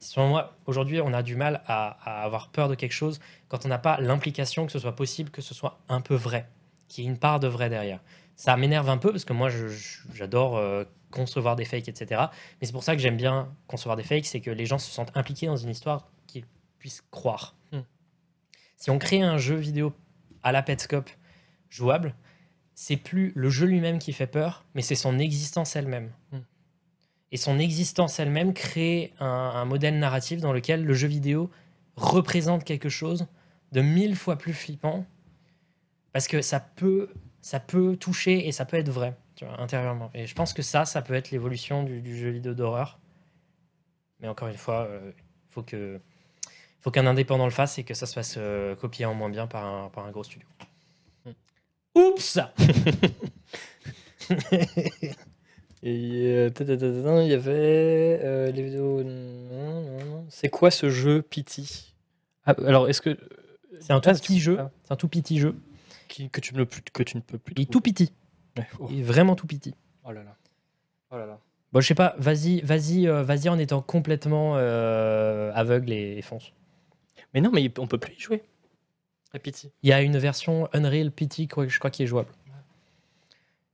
selon 0.00 0.28
moi, 0.28 0.56
aujourd'hui, 0.66 1.00
on 1.00 1.12
a 1.14 1.22
du 1.22 1.36
mal 1.36 1.62
à, 1.66 1.96
à 2.04 2.24
avoir 2.24 2.48
peur 2.48 2.68
de 2.68 2.74
quelque 2.74 2.92
chose 2.92 3.20
quand 3.48 3.64
on 3.64 3.68
n'a 3.68 3.78
pas 3.78 3.98
l'implication 4.00 4.66
que 4.66 4.72
ce 4.72 4.78
soit 4.78 4.96
possible, 4.96 5.30
que 5.30 5.40
ce 5.42 5.54
soit 5.54 5.78
un 5.88 6.00
peu 6.00 6.14
vrai, 6.14 6.48
qu'il 6.88 7.04
y 7.04 7.06
ait 7.06 7.10
une 7.10 7.18
part 7.18 7.40
de 7.40 7.48
vrai 7.48 7.70
derrière. 7.70 8.00
Ça 8.36 8.56
m'énerve 8.56 8.90
un 8.90 8.98
peu 8.98 9.10
parce 9.12 9.24
que 9.24 9.32
moi, 9.32 9.48
j'adore 10.12 10.56
euh, 10.58 10.84
concevoir 11.14 11.56
des 11.56 11.64
fakes, 11.64 11.88
etc. 11.88 12.22
Mais 12.60 12.66
c'est 12.66 12.72
pour 12.72 12.82
ça 12.82 12.94
que 12.94 13.00
j'aime 13.00 13.16
bien 13.16 13.54
concevoir 13.68 13.96
des 13.96 14.02
fakes, 14.02 14.26
c'est 14.26 14.40
que 14.40 14.50
les 14.50 14.66
gens 14.66 14.78
se 14.78 14.90
sentent 14.90 15.16
impliqués 15.16 15.46
dans 15.46 15.56
une 15.56 15.70
histoire 15.70 16.10
qu'ils 16.26 16.44
puissent 16.78 17.04
croire. 17.10 17.54
Mm. 17.72 17.78
Si 18.76 18.90
on 18.90 18.98
crée 18.98 19.22
un 19.22 19.38
jeu 19.38 19.54
vidéo 19.54 19.94
à 20.42 20.52
la 20.52 20.62
Petscope 20.62 21.08
jouable, 21.70 22.14
c'est 22.74 22.96
plus 22.96 23.32
le 23.36 23.48
jeu 23.48 23.66
lui-même 23.66 23.98
qui 23.98 24.12
fait 24.12 24.26
peur, 24.26 24.64
mais 24.74 24.82
c'est 24.82 24.96
son 24.96 25.18
existence 25.18 25.76
elle-même. 25.76 26.12
Mm. 26.32 26.38
Et 27.30 27.36
son 27.36 27.58
existence 27.58 28.18
elle-même 28.18 28.52
crée 28.52 29.12
un, 29.20 29.26
un 29.26 29.64
modèle 29.64 29.98
narratif 29.98 30.40
dans 30.40 30.52
lequel 30.52 30.84
le 30.84 30.94
jeu 30.94 31.08
vidéo 31.08 31.50
représente 31.96 32.64
quelque 32.64 32.88
chose 32.88 33.26
de 33.72 33.80
mille 33.80 34.16
fois 34.16 34.36
plus 34.36 34.52
flippant, 34.52 35.06
parce 36.12 36.28
que 36.28 36.42
ça 36.42 36.60
peut, 36.60 37.10
ça 37.40 37.60
peut 37.60 37.96
toucher 37.96 38.46
et 38.46 38.52
ça 38.52 38.64
peut 38.64 38.76
être 38.76 38.88
vrai, 38.88 39.16
tu 39.44 39.50
vois, 39.50 39.60
intérieurement. 39.60 40.10
Et 40.14 40.26
je 40.26 40.34
pense 40.34 40.52
que 40.52 40.62
ça, 40.62 40.84
ça 40.84 41.02
peut 41.02 41.14
être 41.14 41.30
l'évolution 41.30 41.82
du, 41.82 42.00
du 42.00 42.16
jeu 42.16 42.30
vidéo 42.30 42.54
d'horreur. 42.54 42.98
Mais 44.20 44.28
encore 44.28 44.48
une 44.48 44.56
fois, 44.56 44.88
il 45.06 45.12
faut 45.50 45.62
que 45.62 46.00
faut 46.80 46.90
qu'un 46.90 47.06
indépendant 47.06 47.46
le 47.46 47.50
fasse 47.50 47.78
et 47.78 47.84
que 47.84 47.94
ça 47.94 48.04
se 48.06 48.12
fasse 48.12 48.34
euh, 48.36 48.74
copier 48.76 49.06
en 49.06 49.14
moins 49.14 49.30
bien 49.30 49.46
par 49.46 49.64
un, 49.64 49.88
par 49.88 50.04
un 50.06 50.10
gros 50.10 50.22
studio. 50.24 50.46
Hmm. 51.24 51.30
Oups 51.94 52.38
Et 55.82 56.32
euh, 56.34 56.50
il 56.58 57.28
y 57.28 57.34
avait 57.34 58.20
euh, 58.22 58.50
les 58.50 58.62
vidéos. 58.62 59.02
non, 59.02 59.82
non, 59.82 60.04
non. 60.04 60.26
C'est 60.30 60.48
quoi 60.48 60.70
ce 60.70 60.88
jeu 60.88 61.20
Pity 61.22 61.94
Ah, 62.46 62.54
Alors, 62.66 62.88
est-ce 62.88 63.02
que. 63.02 63.18
C'est 63.80 63.92
un 63.92 64.00
tout 64.00 64.08
Ah, 64.08 64.14
petit 64.14 64.40
jeu. 64.40 64.56
ah, 64.58 64.70
C'est 64.84 64.92
un 64.92 64.96
tout 64.96 65.08
petit 65.08 65.38
jeu. 65.38 65.54
qui- 66.08 66.30
que, 66.30 66.40
tu 66.40 66.54
ne, 66.54 66.64
peux- 66.64 66.80
que 66.92 67.02
tu 67.02 67.16
ne 67.16 67.22
peux 67.22 67.38
plus. 67.38 67.54
Il 67.56 67.62
est 67.62 67.70
tout 67.70 67.80
petit. 67.82 68.12
Ouais, 68.56 68.66
Oh, 68.78 68.86
Il 68.90 69.00
est 69.00 69.02
vraiment 69.02 69.34
tout 69.34 69.46
petit. 69.46 69.74
oh 70.04 70.12
là 70.12 70.22
là. 70.22 70.36
Oh 71.10 71.16
là 71.16 71.26
là. 71.26 71.38
Bon, 71.72 71.80
je 71.80 71.86
sais 71.88 71.94
pas, 71.94 72.14
vas-y, 72.18 72.60
vas-y, 72.60 73.08
euh, 73.08 73.22
vas-y 73.24 73.48
en 73.48 73.58
étant 73.58 73.82
complètement 73.82 74.54
euh, 74.56 75.50
aveugle 75.54 75.92
et 75.92 76.22
fonce. 76.22 76.52
Mais 77.34 77.40
non, 77.40 77.50
mais 77.52 77.68
on 77.78 77.86
peut 77.88 77.98
plus 77.98 78.14
y 78.14 78.20
jouer. 78.20 78.42
À 79.32 79.40
Pity. 79.40 79.72
Il 79.82 79.90
y 79.90 79.92
a 79.92 80.00
une 80.02 80.16
version 80.18 80.68
Unreal 80.72 81.10
quoi- 81.50 81.66
je 81.66 81.78
crois, 81.80 81.90
qui 81.90 82.04
est 82.04 82.06
jouable. 82.06 82.28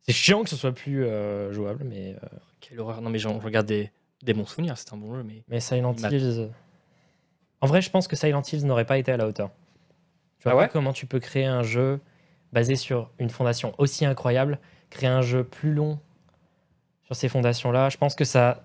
C'est 0.03 0.13
chiant 0.15 0.43
que 0.43 0.49
ce 0.49 0.57
soit 0.57 0.73
plus 0.73 1.05
euh, 1.05 1.53
jouable, 1.53 1.85
mais, 1.85 2.15
euh, 2.23 2.27
Quelle 2.61 2.81
horreur. 2.81 3.03
Non, 3.03 3.11
mais 3.11 3.19
j'en- 3.19 3.39
je 3.39 3.45
regarde 3.45 3.67
des, 3.67 3.91
des 4.23 4.33
bons 4.33 4.47
souvenirs. 4.47 4.79
C'est 4.79 4.93
un 4.95 4.97
bon 4.97 5.15
jeu, 5.15 5.23
mais. 5.23 5.45
mais 5.49 5.61
Silent 5.61 5.95
Hills. 5.95 6.49
En 7.61 7.67
vrai, 7.67 7.83
je 7.83 7.91
pense 7.91 8.09
que 8.09 8.17
Silent 8.17 8.41
Hills 8.51 8.65
n'aurait 8.65 8.87
pas 8.87 8.97
été 8.97 9.13
à 9.13 9.19
la 9.19 9.27
hauteur. 9.27 9.51
Tu 10.39 10.45
vois 10.45 10.53
Ah 10.53 10.57
pas 10.67 10.69
comment 10.69 10.95
tu 10.95 11.05
peux 11.05 11.21
créer 11.21 11.45
un 11.45 11.63
jeu 11.63 12.01
basé 12.53 12.77
sur 12.77 13.11
une 13.19 13.31
fondation 13.31 13.75
aussi 13.79 14.05
incroyable, 14.05 14.59
créer 14.91 15.09
un 15.09 15.23
jeu 15.23 15.45
plus 15.45 15.73
long 15.73 15.99
sur 17.05 17.15
ces 17.17 17.29
fondations-là. 17.29 17.89
Je 17.91 17.97
pense 17.97 18.15
que 18.15 18.25
ça, 18.25 18.65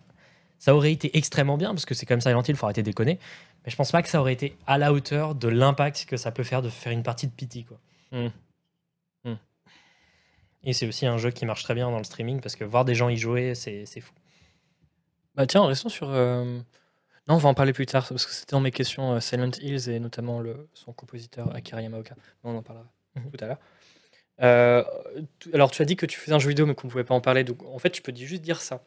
ça 0.60 0.76
aurait 0.76 0.92
été 0.92 1.18
extrêmement 1.18 1.58
bien, 1.58 1.70
parce 1.70 1.86
que 1.86 1.94
c'est 1.94 2.06
comme 2.06 2.22
Silent 2.22 2.42
Hill, 2.42 2.50
il 2.52 2.56
faut 2.56 2.66
arrêter 2.66 2.82
de 2.82 2.86
déconner. 2.90 3.20
Mais 3.66 3.72
je 3.72 3.76
pense 3.76 3.92
pas 3.92 4.02
que 4.04 4.10
ça 4.10 4.20
aurait 4.20 4.34
été 4.34 4.58
à 4.68 4.78
la 4.78 4.94
hauteur 4.94 5.36
de 5.36 5.48
l'impact 5.48 6.06
que 6.06 6.18
ça 6.18 6.32
peut 6.32 6.44
faire 6.44 6.62
de 6.62 6.70
faire 6.70 6.92
une 6.92 7.04
partie 7.04 7.28
de 7.28 7.32
PT. 7.32 7.66
Quoi. 7.68 7.80
Hmm. 8.12 8.30
Hmm. 9.24 9.36
Et 10.64 10.74
c'est 10.74 10.88
aussi 10.88 11.06
un 11.06 11.18
jeu 11.18 11.32
qui 11.32 11.46
marche 11.46 11.64
très 11.64 11.74
bien 11.76 11.90
dans 11.92 11.98
le 11.98 12.04
streaming, 12.04 12.42
parce 12.42 12.56
que 12.56 12.64
voir 12.64 12.86
des 12.86 12.96
gens 12.96 13.10
y 13.10 13.18
jouer, 13.18 13.56
c'est 13.56 13.86
fou. 14.02 14.14
Bah 15.36 15.46
tiens, 15.48 15.66
restons 15.66 15.90
sur. 15.90 16.10
euh, 16.10 16.60
Non, 17.28 17.36
on 17.36 17.38
va 17.38 17.50
en 17.50 17.54
parler 17.54 17.74
plus 17.74 17.86
tard, 17.88 18.08
parce 18.08 18.26
que 18.26 18.32
c'était 18.32 18.52
dans 18.52 18.62
mes 18.62 18.72
questions 18.72 19.14
euh, 19.14 19.20
Silent 19.20 19.52
Hills 19.62 19.90
et 19.90 20.00
notamment 20.00 20.40
le, 20.40 20.70
son 20.74 20.94
compositeur 20.94 21.54
Akira 21.56 21.82
Yamaoka. 21.82 22.16
On 22.44 22.56
en 22.56 22.62
parlera 22.64 22.86
Mhm. 23.16 23.32
tout 23.32 23.44
à 23.44 23.48
l'heure. 23.48 23.60
Euh, 24.42 24.84
alors, 25.54 25.72
tu 25.72 25.82
as 25.82 25.86
dit 25.86 25.96
que 25.96 26.06
tu 26.06 26.20
faisais 26.20 26.34
un 26.34 26.40
jeu 26.40 26.50
vidéo, 26.50 26.66
mais 26.66 26.76
qu'on 26.76 26.88
ne 26.88 26.92
pouvait 26.92 27.04
pas 27.04 27.16
en 27.16 27.22
parler. 27.22 27.44
Donc, 27.44 27.64
en 27.64 27.80
fait, 27.80 27.90
tu 27.90 28.02
peux 28.02 28.14
juste 28.16 28.42
dire 28.42 28.62
ça. 28.62 28.82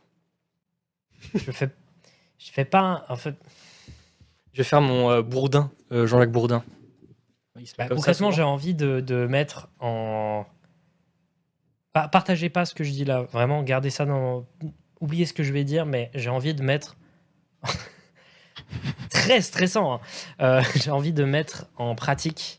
je 1.35 1.51
fais, 1.53 1.71
je 2.39 2.51
fais 2.53 2.65
pas. 2.65 2.81
un- 2.81 3.05
En 3.09 3.17
fait, 3.17 3.35
Je 4.53 4.59
vais 4.59 4.65
faire 4.69 4.81
mon 4.81 5.11
euh, 5.11 5.23
Bourdin, 5.23 5.71
euh, 5.93 6.07
Jean-Jacques 6.07 6.33
Bourdin. 6.33 6.65
Bah, 7.77 7.89
concrètement, 7.97 8.31
j'ai 8.31 8.43
envie 8.43 8.75
de, 8.75 9.01
de 9.01 9.27
mettre 9.27 9.69
en. 9.81 10.45
Pa- 11.93 12.09
partagez 12.09 12.51
pas 12.51 12.65
ce 12.65 12.75
que 12.75 12.85
je 12.85 12.91
dis 12.93 13.05
là. 13.05 13.23
Vraiment, 13.23 13.63
gardez 13.63 13.91
ça 13.91 14.05
dans. 14.05 14.47
Oubliez 15.01 15.27
ce 15.27 15.33
que 15.33 15.43
je 15.43 15.53
vais 15.53 15.65
dire, 15.65 15.87
mais 15.87 16.11
j'ai 16.15 16.31
envie 16.31 16.55
de 16.55 16.63
mettre. 16.63 16.97
Très 19.11 19.41
stressant. 19.41 19.95
hein. 19.95 20.01
Euh, 20.41 20.63
j'ai 20.77 20.91
envie 20.91 21.13
de 21.13 21.25
mettre 21.25 21.67
en 21.77 21.95
pratique 21.95 22.58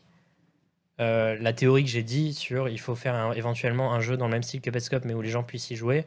euh, 1.00 1.36
la 1.40 1.52
théorie 1.52 1.82
que 1.84 1.90
j'ai 1.90 2.02
dit 2.02 2.34
sur 2.34 2.68
il 2.68 2.78
faut 2.78 2.94
faire 2.94 3.14
un- 3.14 3.32
éventuellement 3.32 3.92
un 3.94 4.00
jeu 4.00 4.16
dans 4.16 4.26
le 4.26 4.32
même 4.32 4.42
style 4.42 4.60
que 4.60 4.70
Petscope, 4.70 5.04
mais 5.04 5.14
où 5.14 5.22
les 5.22 5.30
gens 5.30 5.42
puissent 5.42 5.70
y 5.70 5.76
jouer. 5.76 6.06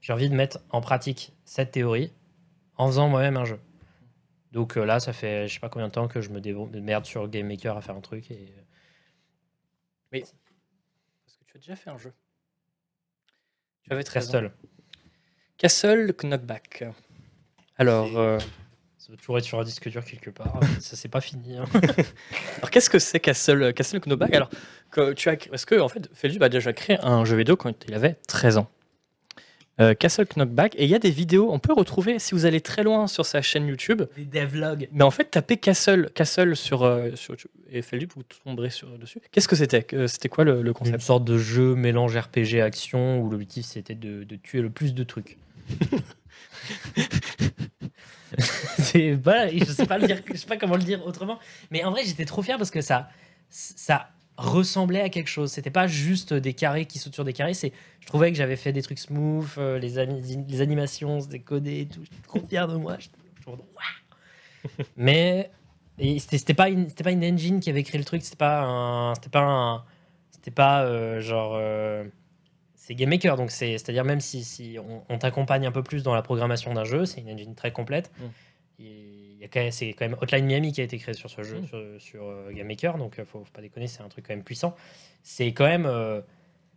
J'ai 0.00 0.12
envie 0.12 0.30
de 0.30 0.34
mettre 0.34 0.60
en 0.70 0.80
pratique 0.80 1.32
cette 1.44 1.72
théorie 1.72 2.12
en 2.76 2.86
faisant 2.86 3.08
moi-même 3.08 3.36
un 3.36 3.44
jeu. 3.44 3.60
Donc 4.52 4.76
euh, 4.78 4.84
là, 4.84 4.98
ça 4.98 5.12
fait 5.12 5.46
je 5.46 5.54
sais 5.54 5.60
pas 5.60 5.68
combien 5.68 5.88
de 5.88 5.92
temps 5.92 6.08
que 6.08 6.20
je 6.20 6.30
me 6.30 6.40
débrouille- 6.40 6.70
de 6.70 6.80
merde 6.80 7.04
sur 7.04 7.28
Game 7.28 7.46
Maker 7.46 7.76
à 7.76 7.80
faire 7.82 7.94
un 7.96 8.00
truc. 8.00 8.30
Et... 8.30 8.52
Parce 10.10 10.32
que 11.36 11.44
tu 11.46 11.56
as 11.56 11.60
déjà 11.60 11.76
fait 11.76 11.90
un 11.90 11.98
jeu. 11.98 12.12
Tu 13.84 13.92
avais 13.92 14.02
13 14.04 14.28
ans. 14.28 14.32
Castle. 14.32 14.52
Castle 15.58 16.14
Knockback. 16.22 16.84
Alors, 17.76 18.16
euh, 18.18 18.38
Ça 19.00 19.06
doit 19.08 19.16
toujours 19.16 19.38
être 19.38 19.44
sur 19.44 19.58
un 19.58 19.64
disque 19.64 19.88
dur 19.88 20.04
quelque 20.04 20.28
part. 20.28 20.60
ça, 20.78 20.94
c'est 20.94 21.08
pas 21.08 21.22
fini. 21.22 21.56
hein. 21.56 21.64
alors 22.58 22.68
qu'est-ce 22.70 22.90
que 22.90 22.98
c'est 22.98 23.18
Castle, 23.18 23.72
Castle 23.72 23.98
Knockback 24.00 24.34
Alors, 24.34 24.50
que 24.90 25.14
tu 25.14 25.30
as, 25.30 25.36
parce 25.48 25.64
que 25.64 25.80
en 25.80 25.88
fait, 25.88 26.10
Feldu 26.12 26.36
a 26.42 26.50
déjà 26.50 26.74
créé 26.74 26.98
un 27.02 27.24
jeu 27.24 27.34
vidéo 27.36 27.56
quand 27.56 27.72
il 27.88 27.94
avait 27.94 28.18
13 28.28 28.58
ans? 28.58 28.68
Euh, 29.80 29.94
Castle 29.94 30.26
Knockback. 30.36 30.74
Et 30.76 30.84
il 30.84 30.90
y 30.90 30.94
a 30.94 30.98
des 30.98 31.10
vidéos, 31.10 31.50
on 31.50 31.58
peut 31.58 31.72
retrouver, 31.72 32.18
si 32.18 32.34
vous 32.34 32.44
allez 32.44 32.60
très 32.60 32.82
loin 32.82 33.06
sur 33.06 33.24
sa 33.24 33.40
chaîne 33.40 33.66
YouTube, 33.68 34.02
Des 34.18 34.26
devlogs. 34.26 34.86
mais 34.92 35.02
en 35.04 35.10
fait, 35.10 35.30
tapez 35.30 35.56
Castle, 35.56 36.10
Castle 36.14 36.54
sur, 36.54 36.82
euh, 36.82 37.12
sur 37.14 37.32
YouTube 37.32 37.50
et 37.70 37.80
Feldu, 37.80 38.06
vous 38.14 38.22
tomberez 38.44 38.68
sur, 38.68 38.86
dessus. 38.98 39.18
Qu'est-ce 39.32 39.48
que 39.48 39.56
c'était? 39.56 39.86
C'était 40.08 40.28
quoi 40.28 40.44
le, 40.44 40.60
le 40.60 40.68
Une 40.68 40.74
concept 40.74 41.00
sorte 41.00 41.24
de 41.24 41.38
jeu 41.38 41.74
mélange 41.74 42.18
RPG 42.18 42.60
action 42.60 43.22
où 43.22 43.30
l'objectif 43.30 43.64
c'était 43.64 43.94
de, 43.94 44.24
de 44.24 44.36
tuer 44.36 44.60
le 44.60 44.68
plus 44.68 44.92
de 44.92 45.04
trucs. 45.04 45.38
c'est 48.78 49.12
voilà, 49.12 49.48
je 49.48 49.64
sais 49.64 49.86
pas 49.86 49.98
je 49.98 50.36
sais 50.36 50.46
pas 50.46 50.56
comment 50.56 50.76
le 50.76 50.82
dire 50.82 51.04
autrement. 51.06 51.38
Mais 51.70 51.84
en 51.84 51.90
vrai, 51.90 52.02
j'étais 52.04 52.24
trop 52.24 52.42
fier 52.42 52.58
parce 52.58 52.70
que 52.70 52.80
ça, 52.80 53.08
ça 53.48 54.10
ressemblait 54.36 55.02
à 55.02 55.08
quelque 55.08 55.28
chose. 55.28 55.50
C'était 55.50 55.70
pas 55.70 55.86
juste 55.86 56.32
des 56.32 56.54
carrés 56.54 56.86
qui 56.86 56.98
sautent 56.98 57.14
sur 57.14 57.24
des 57.24 57.32
carrés. 57.32 57.54
C'est, 57.54 57.72
je 58.00 58.06
trouvais 58.06 58.30
que 58.30 58.38
j'avais 58.38 58.56
fait 58.56 58.72
des 58.72 58.82
trucs 58.82 58.98
smooth, 58.98 59.46
euh, 59.58 59.78
les, 59.78 59.98
animations 60.60 61.20
c'était 61.20 61.40
codé 61.40 61.80
et 61.80 61.86
tout. 61.86 62.00
J'étais 62.02 62.22
trop 62.22 62.40
fier 62.48 62.66
de 62.68 62.76
moi. 62.76 62.96
Mais 64.96 65.50
c'était 66.18 66.54
pas 66.54 66.68
une, 66.68 66.88
c'était 66.88 67.04
pas 67.04 67.12
une 67.12 67.24
engine 67.24 67.60
qui 67.60 67.70
avait 67.70 67.82
créé 67.82 67.98
le 67.98 68.04
truc. 68.04 68.22
C'était 68.22 68.36
pas 68.36 68.62
un, 68.62 69.14
c'était 69.14 69.30
pas 69.30 69.84
c'était 70.30 70.50
pas 70.50 70.82
euh, 70.84 71.20
genre. 71.20 71.54
euh, 71.56 72.04
c'est 72.90 72.96
Game 72.96 73.10
Maker, 73.10 73.36
donc 73.36 73.52
c'est, 73.52 73.78
c'est-à-dire 73.78 74.04
même 74.04 74.20
si, 74.20 74.42
si 74.42 74.76
on, 74.84 75.04
on 75.08 75.18
t'accompagne 75.18 75.64
un 75.64 75.70
peu 75.70 75.84
plus 75.84 76.02
dans 76.02 76.12
la 76.12 76.22
programmation 76.22 76.74
d'un 76.74 76.82
jeu, 76.82 77.06
c'est 77.06 77.20
une 77.20 77.30
engine 77.30 77.54
très 77.54 77.70
complète. 77.70 78.10
Mm. 78.18 78.24
Il 78.80 79.36
y 79.38 79.44
a 79.44 79.48
quand 79.48 79.60
même, 79.60 79.70
c'est 79.70 79.92
quand 79.92 80.08
même 80.08 80.16
Hotline 80.20 80.44
Miami 80.44 80.72
qui 80.72 80.80
a 80.80 80.84
été 80.84 80.98
créé 80.98 81.14
sur 81.14 81.30
ce 81.30 81.44
jeu, 81.44 81.60
Mm. 81.60 81.66
sur, 81.66 82.00
sur, 82.00 82.24
euh, 82.24 82.50
Game 82.50 82.66
Maker, 82.66 82.98
donc 82.98 83.20
euh, 83.20 83.24
faut, 83.24 83.44
faut 83.44 83.52
pas 83.52 83.60
déconner, 83.62 83.86
c'est 83.86 84.02
un 84.02 84.08
truc 84.08 84.26
quand 84.26 84.34
même 84.34 84.42
puissant. 84.42 84.74
C'est 85.22 85.52
quand 85.52 85.68
même, 85.68 85.86
euh, 85.86 86.20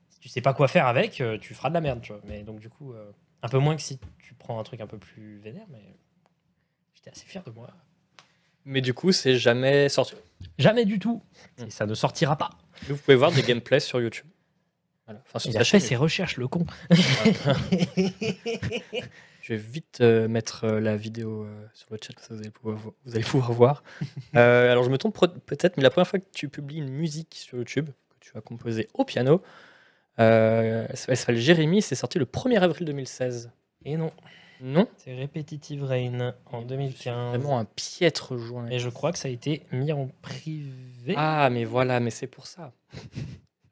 si 0.09 0.19
tu 0.19 0.29
sais 0.29 0.41
pas 0.41 0.53
quoi 0.53 0.67
faire 0.67 0.85
avec, 0.85 1.19
euh, 1.19 1.39
tu 1.39 1.55
feras 1.55 1.69
de 1.69 1.73
la 1.73 1.81
merde, 1.81 2.01
tu 2.01 2.11
vois. 2.11 2.21
Mais 2.25 2.43
donc 2.43 2.59
du 2.59 2.69
coup, 2.69 2.93
euh, 2.93 3.11
Un 3.41 3.49
peu 3.49 3.57
moins 3.57 3.75
que 3.75 3.81
si 3.81 3.99
tu 4.19 4.35
prends 4.35 4.59
un 4.59 4.63
truc 4.63 4.81
un 4.81 4.87
peu 4.87 4.99
plus 4.99 5.39
vénère, 5.39 5.65
mais 5.71 5.95
j'étais 6.93 7.09
assez 7.09 7.25
fier 7.25 7.41
de 7.43 7.49
moi. 7.49 7.71
Mais 8.65 8.81
du 8.81 8.93
coup, 8.93 9.11
c'est 9.11 9.35
jamais 9.35 9.89
sorti. 9.89 10.13
Jamais 10.59 10.85
du 10.85 10.99
tout. 10.99 11.23
Hmm. 11.57 11.65
Et 11.65 11.69
ça 11.71 11.87
ne 11.87 11.95
sortira 11.95 12.37
pas. 12.37 12.51
Vous 12.87 12.97
pouvez 12.97 13.15
voir 13.17 13.31
des 13.31 13.41
gameplays 13.41 13.79
sur 13.79 13.99
YouTube. 13.99 14.27
Voilà. 15.05 15.21
Enfin, 15.25 15.39
Il 15.49 15.57
a 15.57 15.63
fait 15.63 15.79
ses 15.79 15.95
recherches, 15.95 16.37
le 16.37 16.47
con. 16.47 16.65
Je 19.41 19.53
vais 19.53 19.59
vite 19.59 19.99
euh, 19.99 20.27
mettre 20.29 20.63
euh, 20.63 20.79
la 20.79 20.95
vidéo 20.95 21.43
euh, 21.43 21.65
sur 21.73 21.87
le 21.91 21.99
chat, 22.01 22.13
ça 22.17 22.33
vous 22.33 22.39
allez 22.39 22.49
pouvoir, 22.49 22.77
vo- 22.77 22.95
vous 23.05 23.15
allez 23.15 23.25
pouvoir 23.25 23.51
voir. 23.51 23.83
Alors 24.33 24.83
je 24.85 24.89
me 24.89 24.97
trompe 24.97 25.17
peut-être, 25.45 25.75
mais 25.75 25.83
la 25.83 25.89
première 25.89 26.07
fois 26.07 26.19
que 26.19 26.25
tu 26.33 26.47
publies 26.47 26.77
une 26.77 26.89
musique 26.91 27.35
sur 27.35 27.57
YouTube, 27.57 27.87
que 27.87 28.15
tu 28.25 28.31
as 28.37 28.41
composée 28.41 28.87
au 28.93 29.03
piano, 29.03 29.41
elle 30.15 30.87
s'appelle- 30.93 30.97
elle 31.09 31.17
s'appelle 31.17 31.37
Jérémy, 31.37 31.81
c'est 31.81 31.95
sorti 31.95 32.19
le 32.19 32.25
1er 32.25 32.59
avril 32.59 32.85
2016. 32.85 33.51
Et 33.83 33.97
non, 33.97 34.13
Non 34.61 34.87
c'est 34.95 35.13
Repetitive 35.19 35.83
Rain 35.83 36.33
en 36.45 36.61
2015. 36.61 37.31
Vraiment 37.37 37.59
un 37.59 37.65
piètre 37.65 38.37
joint. 38.37 38.67
Et 38.69 38.79
je 38.79 38.87
crois 38.87 39.11
que 39.11 39.17
ça 39.17 39.27
a 39.27 39.31
été 39.31 39.63
mis 39.73 39.91
en 39.91 40.07
privé. 40.21 41.15
Ah, 41.17 41.49
mais 41.51 41.65
voilà, 41.65 41.99
mais 41.99 42.11
c'est 42.11 42.27
pour 42.27 42.47
ça. 42.47 42.71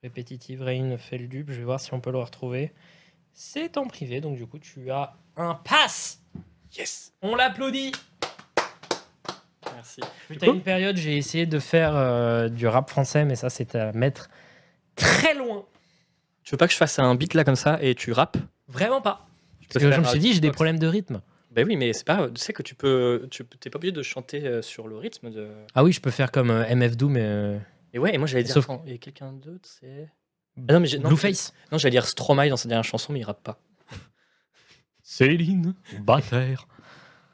Repetitive 0.04 0.64
Rain 0.64 0.97
fait 0.97 1.18
le 1.18 1.28
dupe. 1.28 1.52
Je 1.52 1.60
vais 1.60 1.64
voir 1.64 1.80
si 1.80 1.93
on 1.93 1.99
peut 1.99 2.12
le 2.12 2.18
retrouver. 2.18 2.72
C'est 3.34 3.78
en 3.78 3.86
privé, 3.86 4.20
donc 4.20 4.36
du 4.36 4.47
coup, 4.47 4.58
tu 4.60 4.89
as 4.89 5.14
un 5.38 5.54
pass. 5.54 6.20
Yes 6.78 7.14
On 7.22 7.36
l'applaudit. 7.36 7.91
Merci. 9.74 10.02
Putain, 10.28 10.54
une 10.54 10.62
période, 10.62 10.97
j'ai 10.97 11.18
essayé 11.18 11.45
de 11.45 11.60
faire 11.60 11.95
euh, 11.95 12.49
du 12.49 12.68
rap 12.68 12.89
français, 12.89 13.26
mais 13.26 13.36
ça, 13.36 13.49
c'est 13.49 13.76
à 13.76 13.91
mettre 13.93 14.30
très 14.95 15.34
loin. 15.36 15.66
Tu 16.43 16.52
veux 16.52 16.58
pas 16.58 16.68
que 16.68 16.74
je 16.74 16.78
fasse 16.78 16.97
un 16.99 17.14
beat 17.16 17.34
là 17.34 17.43
comme 17.43 17.56
ça 17.56 17.78
et 17.82 17.95
tu 17.95 18.12
rappes? 18.12 18.38
Vraiment 18.68 19.02
pas. 19.02 19.28
Parce 19.72 19.86
que 19.86 19.91
je 19.91 19.99
me 19.99 20.06
suis 20.06 20.20
dit, 20.20 20.34
j'ai 20.34 20.39
des 20.39 20.52
problèmes 20.52 20.80
de 20.80 20.88
rythme. 20.88 21.22
Ben 21.52 21.68
oui, 21.68 21.76
mais 21.76 21.93
c'est 21.93 22.06
pas. 22.06 22.30
Tu 22.30 22.41
sais 22.41 22.54
que 22.54 22.64
tu 22.64 22.76
peux. 22.76 23.28
Tu 23.30 23.43
t'es 23.45 23.70
pas 23.70 23.78
obligé 23.78 23.91
de 23.91 24.02
chanter 24.04 24.45
euh, 24.45 24.62
sur 24.62 24.88
le 24.88 24.97
rythme 24.97 25.30
de. 25.30 25.49
Ah 25.76 25.84
oui, 25.84 25.91
je 25.91 25.99
peux 25.99 26.12
faire 26.12 26.32
comme 26.32 26.49
euh, 26.49 26.76
MF 26.76 26.95
Doom, 26.95 27.14
mais. 27.14 27.60
Et 27.93 27.99
ouais, 27.99 28.13
et 28.15 28.17
moi 28.17 28.27
j'allais 28.27 28.43
dire. 28.43 28.53
Sauf- 28.53 28.65
attends, 28.69 28.83
et 28.85 28.97
quelqu'un 28.99 29.33
d'autre, 29.33 29.67
c'est. 29.69 30.09
Ah 30.69 30.73
non, 30.73 30.79
mais 30.81 30.87
non, 30.99 31.09
Blueface. 31.09 31.53
Non, 31.71 31.77
j'allais 31.77 31.91
dire 31.91 32.05
Stromae 32.05 32.49
dans 32.49 32.57
sa 32.57 32.67
dernière 32.67 32.83
chanson, 32.83 33.13
mais 33.13 33.19
il 33.19 33.23
rappe 33.23 33.43
pas. 33.43 33.59
Céline, 35.01 35.73
Bataire. 36.01 36.67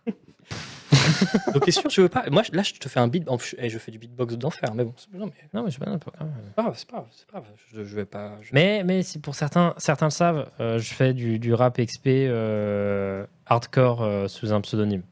Donc 1.53 1.63
t'es 1.65 1.71
sûr, 1.71 1.83
tu 1.89 2.01
veux 2.01 2.09
pas? 2.09 2.29
Moi, 2.29 2.43
je- 2.43 2.51
là, 2.53 2.63
je 2.63 2.73
te 2.73 2.87
fais 2.89 2.99
un 2.99 3.07
beat. 3.07 3.25
plus, 3.37 3.55
eh, 3.57 3.69
je 3.69 3.77
fais 3.77 3.91
du 3.91 3.97
beatbox 3.99 4.35
d'enfer, 4.35 4.73
mais 4.73 4.83
bon. 4.85 4.93
c'est- 4.97 5.11
Non, 5.17 5.25
mais 5.27 5.33
Non, 5.53 5.63
mais 5.63 5.69
je 5.71 5.75
sais 5.77 5.83
pas 5.83 5.89
n'importe 5.91 6.17
quoi. 6.17 6.27
c'est 6.45 6.53
pas 6.55 6.61
grave, 6.63 6.75
c'est 6.77 6.87
pas 6.87 6.97
grave, 6.97 7.09
pas 7.31 7.39
grave. 7.41 7.51
Je, 7.73 7.83
je 7.83 7.95
vais 7.95 8.05
pas. 8.05 8.37
je- 8.41 8.49
Mais, 8.53 8.83
mais 8.83 9.03
si 9.03 9.19
pour 9.19 9.35
certains, 9.35 9.73
certains 9.77 10.07
le 10.07 10.11
savent, 10.11 10.49
euh, 10.59 10.79
je 10.79 10.93
fais 10.93 11.13
du, 11.13 11.39
du 11.39 11.53
rap 11.53 11.77
XP 11.79 12.07
euh, 12.07 13.25
hardcore 13.45 14.01
euh, 14.03 14.27
sous 14.27 14.53
un 14.53 14.61
pseudonyme. 14.61 15.01
Tu 15.01 15.07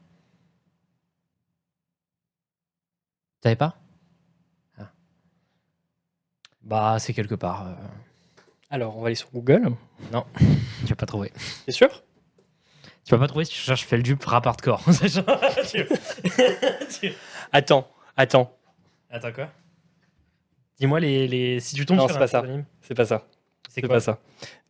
savais 3.48 3.56
pas? 3.56 3.76
Bah, 6.66 6.96
c'est 6.98 7.14
quelque 7.14 7.34
part. 7.36 7.68
euh, 7.68 7.74
Alors, 8.70 8.96
on 8.96 9.00
va 9.00 9.06
aller 9.06 9.14
sur 9.14 9.30
Google. 9.30 9.70
tu 10.10 10.86
vas 10.88 10.96
pas 10.96 11.06
trouver. 11.06 11.32
T'es 11.64 11.70
sûr? 11.72 12.02
Tu 13.04 13.12
vas 13.12 13.18
pas 13.18 13.28
trouver 13.28 13.44
si 13.44 13.52
tu 13.52 13.58
cherches 13.60 13.84
fais 13.86 13.96
le 13.96 14.02
dupe 14.02 14.24
rap 14.24 14.46
hardcore. 14.46 14.82
Tu- 15.70 15.86
tu- 17.00 17.12
Attends, 17.52 17.88
attends. 18.16 18.52
Attends 19.10 19.32
quoi? 19.32 19.48
Dis-moi 20.80 20.98
les, 21.00 21.28
les... 21.28 21.60
si 21.60 21.76
tu 21.76 21.86
tombes 21.86 21.98
Non, 21.98 22.02
sur 22.08 22.10
c'est 22.10 22.16
un 22.16 22.20
pas 22.20 22.26
ça. 22.26 22.40
pseudonyme, 22.42 22.64
C'est 22.82 22.94
pas 22.94 23.04
ça. 23.06 23.26
c'est 23.68 23.74
C'est 23.76 23.80
quoi? 23.82 23.96
pas 23.96 24.00
ça. 24.00 24.18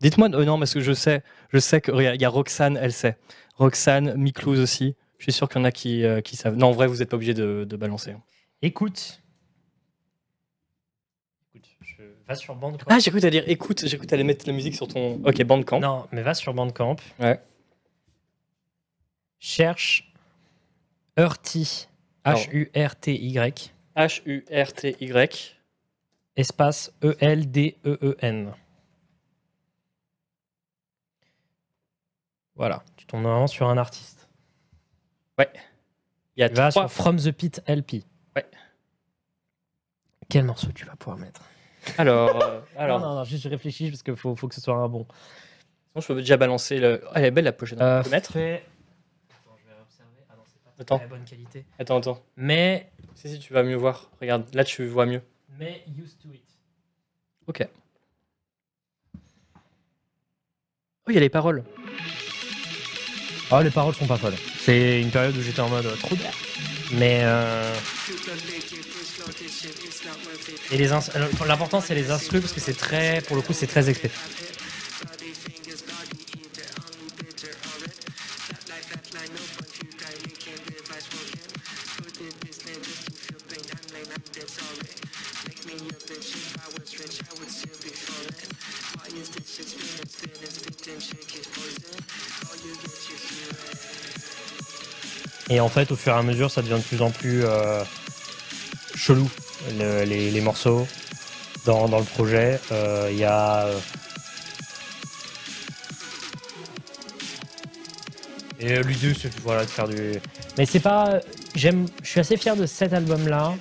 Dites-moi, 0.00 0.28
euh, 0.34 0.44
non, 0.44 0.58
parce 0.58 0.74
que 0.74 0.80
je 0.80 0.92
sais, 0.92 1.22
je 1.50 1.58
sais 1.58 1.80
que 1.80 1.90
regarde, 1.90 2.16
il 2.16 2.22
y 2.22 2.26
a 2.26 2.28
Roxane, 2.28 2.76
elle 2.76 2.92
sait. 2.92 3.16
Roxane, 3.54 4.14
Miklouz 4.16 4.60
aussi. 4.60 4.94
Je 5.18 5.24
suis 5.24 5.32
sûr 5.32 5.48
qu'il 5.48 5.58
y 5.58 5.62
en 5.62 5.64
a 5.64 5.72
qui, 5.72 6.04
euh, 6.04 6.20
qui 6.20 6.36
savent. 6.36 6.56
Non, 6.56 6.66
en 6.68 6.72
vrai, 6.72 6.86
vous 6.86 6.96
n'êtes 6.98 7.08
pas 7.08 7.16
obligé 7.16 7.32
de, 7.32 7.64
de 7.66 7.76
balancer. 7.76 8.10
hein. 8.12 8.22
Écoute, 8.60 9.22
je... 11.80 12.02
va 12.26 12.34
sur 12.34 12.54
Bandcamp. 12.54 12.86
Ah, 12.88 12.98
j'ai 12.98 13.10
cru 13.10 13.20
t'allais 13.20 13.40
dire 13.40 13.48
écoute, 13.48 13.86
j'ai 13.86 13.96
cru 13.96 14.06
t'allais 14.06 14.24
mettre 14.24 14.46
la 14.46 14.52
musique 14.52 14.74
sur 14.74 14.88
ton. 14.88 15.14
Ok, 15.24 15.42
Bandcamp. 15.44 15.80
Non, 15.80 16.08
mais 16.12 16.22
va 16.22 16.34
sur 16.34 16.52
Bandcamp. 16.54 16.96
Ouais. 17.18 17.40
Cherche 19.38 20.12
Hurty. 21.16 21.88
H-U-R-T-Y. 22.24 23.72
H-U-R-T-Y. 23.94 25.56
Espace 26.34 26.92
E 27.02 27.16
E-L-D-E-E-N. 27.20 28.52
Voilà. 32.56 32.82
Tu 32.96 33.06
tombes 33.06 33.22
normalement 33.22 33.46
sur 33.46 33.68
un 33.68 33.78
artiste. 33.78 34.28
Il 35.38 36.40
y 36.40 36.42
a 36.42 36.48
Va 36.48 36.70
trois. 36.70 36.88
sur 36.88 36.92
From 36.92 37.16
the 37.18 37.30
Pit 37.30 37.62
LP. 37.66 38.04
Ouais. 38.34 38.44
Quel 40.28 40.44
morceau 40.44 40.72
tu 40.72 40.84
vas 40.84 40.96
pouvoir 40.96 41.18
mettre? 41.18 41.42
Alors, 41.98 42.42
euh, 42.42 42.60
alors 42.76 43.00
Non, 43.00 43.08
non, 43.08 43.14
non, 43.16 43.24
juste 43.24 43.44
je 43.44 43.48
réfléchis 43.48 43.90
parce 43.90 44.02
qu'il 44.02 44.16
faut, 44.16 44.34
faut 44.36 44.48
que 44.48 44.54
ce 44.54 44.60
soit 44.60 44.74
un 44.74 44.88
bon. 44.88 45.06
sinon, 45.92 46.00
je 46.00 46.06
peux 46.06 46.14
déjà 46.16 46.36
balancer 46.36 46.78
le. 46.78 47.02
Ah, 47.08 47.12
elle 47.16 47.24
est 47.26 47.30
belle 47.30 47.44
la 47.44 47.52
pochette. 47.52 47.80
Euh, 47.80 48.00
on 48.00 48.02
peut 48.04 48.10
mettre. 48.10 48.32
fait- 48.32 48.64
Attends, 49.30 49.56
je 49.62 49.68
vais 49.68 49.76
observer. 49.80 50.20
Ah 50.30 50.34
non, 50.36 50.42
c'est 50.46 50.62
pas 50.62 50.70
Attends. 50.82 50.98
très 50.98 51.06
bonne 51.08 51.24
qualité. 51.24 51.64
Attends, 51.78 51.96
attends. 51.98 52.22
Mais, 52.36 52.90
Si, 53.14 53.28
si, 53.28 53.38
tu 53.38 53.52
vas 53.52 53.62
mieux 53.62 53.76
voir. 53.76 54.10
Regarde, 54.20 54.44
là, 54.54 54.64
tu 54.64 54.86
vois 54.86 55.06
mieux. 55.06 55.22
mais 55.58 55.82
used 55.98 56.18
to 56.22 56.28
it. 56.32 56.42
Ok. 57.46 57.66
Oh, 61.08 61.10
il 61.10 61.14
y 61.14 61.18
a 61.18 61.20
les 61.20 61.28
paroles. 61.28 61.62
Oh, 63.52 63.60
les 63.62 63.70
paroles 63.70 63.94
sont 63.94 64.08
pas 64.08 64.16
folles. 64.16 64.34
C'est 64.58 65.00
une 65.00 65.10
période 65.10 65.36
où 65.36 65.40
j'étais 65.40 65.60
en 65.60 65.68
mode 65.68 65.86
euh, 65.86 65.94
trop 65.96 66.16
bien. 66.16 66.30
Mais. 66.92 67.20
euh, 67.22 67.72
Et 70.70 70.76
les 70.76 70.88
l'important 71.46 71.80
c'est 71.80 71.94
les 71.94 72.10
instrus 72.10 72.40
parce 72.40 72.52
que 72.52 72.60
c'est 72.60 72.76
très, 72.76 73.20
pour 73.22 73.36
le 73.36 73.42
coup, 73.42 73.52
c'est 73.52 73.66
très 73.66 73.88
expé. 73.88 74.10
Et 95.48 95.60
en 95.60 95.68
fait, 95.68 95.92
au 95.92 95.96
fur 95.96 96.12
et 96.12 96.16
à 96.16 96.22
mesure, 96.22 96.50
ça 96.50 96.60
devient 96.60 96.74
de 96.74 96.86
plus 96.86 97.02
en 97.02 97.10
plus 97.10 97.44
euh, 97.44 97.82
chelou, 99.06 99.28
le- 99.78 100.04
les, 100.04 100.30
les 100.30 100.40
morceaux 100.40 100.86
dans, 101.64 101.88
dans 101.88 101.98
le 101.98 102.04
projet. 102.04 102.60
Euh, 102.72 103.08
Il 103.12 103.18
y 103.18 103.24
a. 103.24 103.66
euh, 103.66 103.78
Et 108.58 108.72
euh, 108.72 108.82
l'idée, 108.82 109.12
c'est 109.20 109.30
voilà, 109.40 109.64
de 109.64 109.70
faire 109.70 109.86
du. 109.88 110.14
Mais 110.58 110.66
c'est 110.66 110.80
pas. 110.80 111.20
J'aime. 111.54 111.88
Je 112.02 112.08
suis 112.10 112.20
assez 112.20 112.36
fier 112.36 112.56
de 112.56 112.66
cet 112.66 112.92
album-là. 112.92 113.54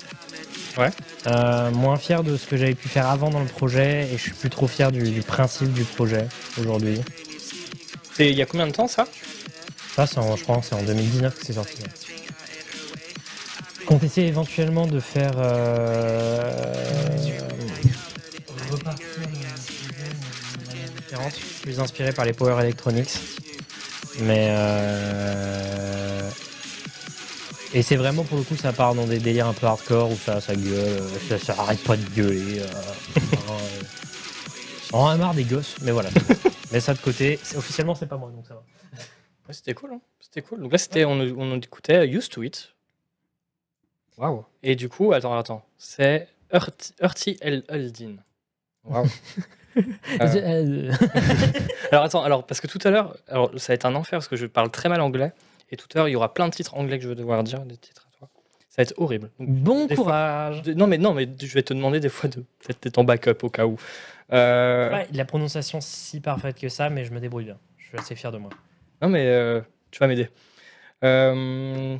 Ouais. 0.77 0.89
Euh, 1.27 1.71
moins 1.71 1.97
fier 1.97 2.23
de 2.23 2.35
ce 2.37 2.45
que 2.47 2.57
j'avais 2.57 2.75
pu 2.75 2.87
faire 2.89 3.07
avant 3.09 3.29
dans 3.29 3.39
le 3.41 3.45
projet. 3.47 4.09
Et 4.11 4.17
je 4.17 4.21
suis 4.23 4.31
plus 4.31 4.49
trop 4.49 4.67
fier 4.67 4.91
du, 4.91 5.09
du 5.11 5.21
principe 5.21 5.71
du 5.73 5.83
projet 5.83 6.27
aujourd'hui. 6.59 7.01
C'est 8.13 8.29
il 8.29 8.37
y 8.37 8.41
a 8.41 8.45
combien 8.45 8.67
de 8.67 8.71
temps 8.71 8.87
ça? 8.87 9.05
Ça, 9.95 10.05
en- 10.17 10.35
je 10.35 10.43
crois 10.43 10.57
que 10.59 10.65
c'est 10.65 10.75
en 10.75 10.83
2019 10.83 11.37
que 11.39 11.45
c'est 11.45 11.53
sorti. 11.53 11.77
Compte 13.85 14.03
essayer 14.03 14.27
éventuellement 14.27 14.87
de 14.87 14.99
faire. 14.99 15.33
Euh... 15.37 16.51
repartir 18.71 19.05
dans 19.19 19.25
une 19.25 20.67
manière 20.67 20.89
différente, 20.91 21.33
plus 21.61 21.79
inspiré 21.79 22.11
par 22.11 22.25
les 22.25 22.33
Power 22.33 22.61
Electronics. 22.63 23.11
Mais. 24.21 24.47
Euh... 24.49 26.29
Et 27.73 27.81
c'est 27.81 27.97
vraiment 27.97 28.23
pour 28.23 28.37
le 28.37 28.43
coup, 28.43 28.55
ça 28.55 28.71
part 28.73 28.95
dans 28.95 29.05
des 29.05 29.19
délires 29.19 29.47
un 29.47 29.53
peu 29.53 29.67
hardcore 29.67 30.09
où 30.11 30.15
ça, 30.15 30.39
ça 30.39 30.55
gueule, 30.55 30.71
euh, 30.73 31.09
ça, 31.27 31.37
ça 31.37 31.55
arrête 31.59 31.83
pas 31.83 31.97
de 31.97 32.03
gueuler. 32.15 32.61
Euh... 32.61 32.67
vraiment, 33.15 33.59
euh, 33.59 33.83
On 34.93 34.99
en 34.99 35.07
a 35.07 35.17
marre 35.17 35.33
des 35.33 35.43
gosses, 35.43 35.75
mais 35.81 35.91
voilà. 35.91 36.09
Mais 36.71 36.79
ça 36.79 36.93
de 36.93 36.99
côté, 36.99 37.37
c'est- 37.43 37.57
officiellement, 37.57 37.93
c'est 37.93 38.07
pas 38.07 38.17
moi, 38.17 38.31
donc 38.31 38.47
ça 38.47 38.53
va. 38.55 38.61
Ouais, 39.47 39.53
C'était 39.53 39.73
cool, 39.73 39.91
hein 39.93 39.99
C'était 40.19 40.41
cool. 40.41 40.61
Donc 40.61 40.71
là, 40.71 40.77
c'était, 40.77 41.05
on, 41.05 41.19
on 41.19 41.55
écoutait 41.57 42.07
Used 42.07 42.29
to 42.31 42.41
It. 42.43 42.74
Waouh. 44.17 44.45
Et 44.63 44.75
du 44.75 44.89
coup, 44.89 45.13
attends, 45.13 45.37
attends. 45.37 45.65
C'est 45.77 46.27
Hurti 47.01 47.37
El 47.41 47.63
Eldin. 47.69 48.15
Waouh. 48.83 49.05
Euh, 50.21 50.89
alors 51.91 52.05
attends, 52.05 52.23
alors 52.23 52.45
parce 52.47 52.61
que 52.61 52.67
tout 52.67 52.79
à 52.85 52.91
l'heure, 52.91 53.17
alors 53.27 53.51
ça 53.59 53.73
va 53.73 53.75
être 53.75 53.83
un 53.85 53.93
enfer 53.95 54.19
parce 54.19 54.29
que 54.29 54.37
je 54.37 54.45
parle 54.45 54.71
très 54.71 54.87
mal 54.87 55.01
anglais 55.01 55.33
et 55.69 55.75
tout 55.75 55.85
à 55.93 55.97
l'heure 55.97 56.07
il 56.07 56.13
y 56.13 56.15
aura 56.15 56.33
plein 56.33 56.47
de 56.47 56.53
titres 56.53 56.75
anglais 56.77 56.97
que 56.97 57.03
je 57.03 57.09
vais 57.09 57.15
devoir 57.15 57.43
dire, 57.43 57.59
des 57.65 57.75
titres 57.75 58.07
à 58.07 58.17
toi. 58.17 58.29
Ça 58.69 58.75
va 58.77 58.83
être 58.83 58.93
horrible. 58.95 59.31
Donc, 59.37 59.49
Bon 59.49 59.87
fois- 59.89 59.95
courage. 59.97 60.63
non 60.67 60.87
mais 60.87 60.97
non 60.97 61.13
mais 61.13 61.27
je 61.37 61.53
vais 61.53 61.61
te 61.61 61.73
demander 61.73 61.99
des 61.99 62.07
fois 62.07 62.29
de 62.29 62.35
peut-être 62.59 62.85
être 62.85 62.97
en 62.99 63.03
backup 63.03 63.43
au 63.43 63.49
cas 63.49 63.65
où. 63.65 63.75
Euh, 64.31 64.93
Ouais, 64.93 65.07
la 65.11 65.25
prononciation 65.25 65.81
si 65.81 66.21
parfaite 66.21 66.57
que 66.57 66.69
ça, 66.69 66.89
mais 66.89 67.03
je 67.03 67.11
me 67.11 67.19
débrouille 67.19 67.43
bien. 67.43 67.57
Je 67.77 67.87
suis 67.87 67.97
assez 67.97 68.15
fier 68.15 68.31
de 68.31 68.37
moi. 68.37 68.51
Non, 69.01 69.09
mais 69.09 69.25
euh, 69.27 69.59
tu 69.91 69.99
vas 69.99 70.07
m'aider. 70.07 70.29
Euh, 71.03 71.97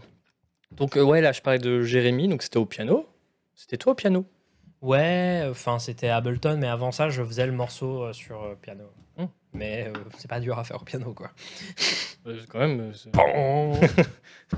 donc, 0.78 0.98
euh, 0.98 1.04
ouais, 1.04 1.22
là, 1.22 1.32
je 1.32 1.42
parlais 1.42 1.60
de 1.60 1.82
Jérémy, 1.82 2.28
donc 2.28 2.44
c'était 2.44 2.58
au 2.58 2.66
piano. 2.66 3.08
C'était 3.56 3.78
toi 3.78 3.94
au 3.94 3.96
piano 3.96 4.26
Ouais, 4.82 5.48
enfin 5.50 5.80
c'était 5.80 6.10
Ableton, 6.10 6.58
mais 6.60 6.68
avant 6.68 6.92
ça, 6.92 7.10
je 7.10 7.24
faisais 7.24 7.46
le 7.46 7.54
morceau 7.54 8.04
euh, 8.04 8.14
sur 8.14 8.44
euh, 8.44 8.56
piano. 8.62 8.84
Hmm. 9.18 9.26
Mais 9.54 9.92
c'est 10.18 10.28
pas 10.30 10.40
dur 10.40 10.60
à 10.60 10.64
faire 10.64 10.82
au 10.82 10.86
piano, 10.86 11.14
quoi. 11.14 11.32
Quand 12.50 12.60
même. 12.60 12.92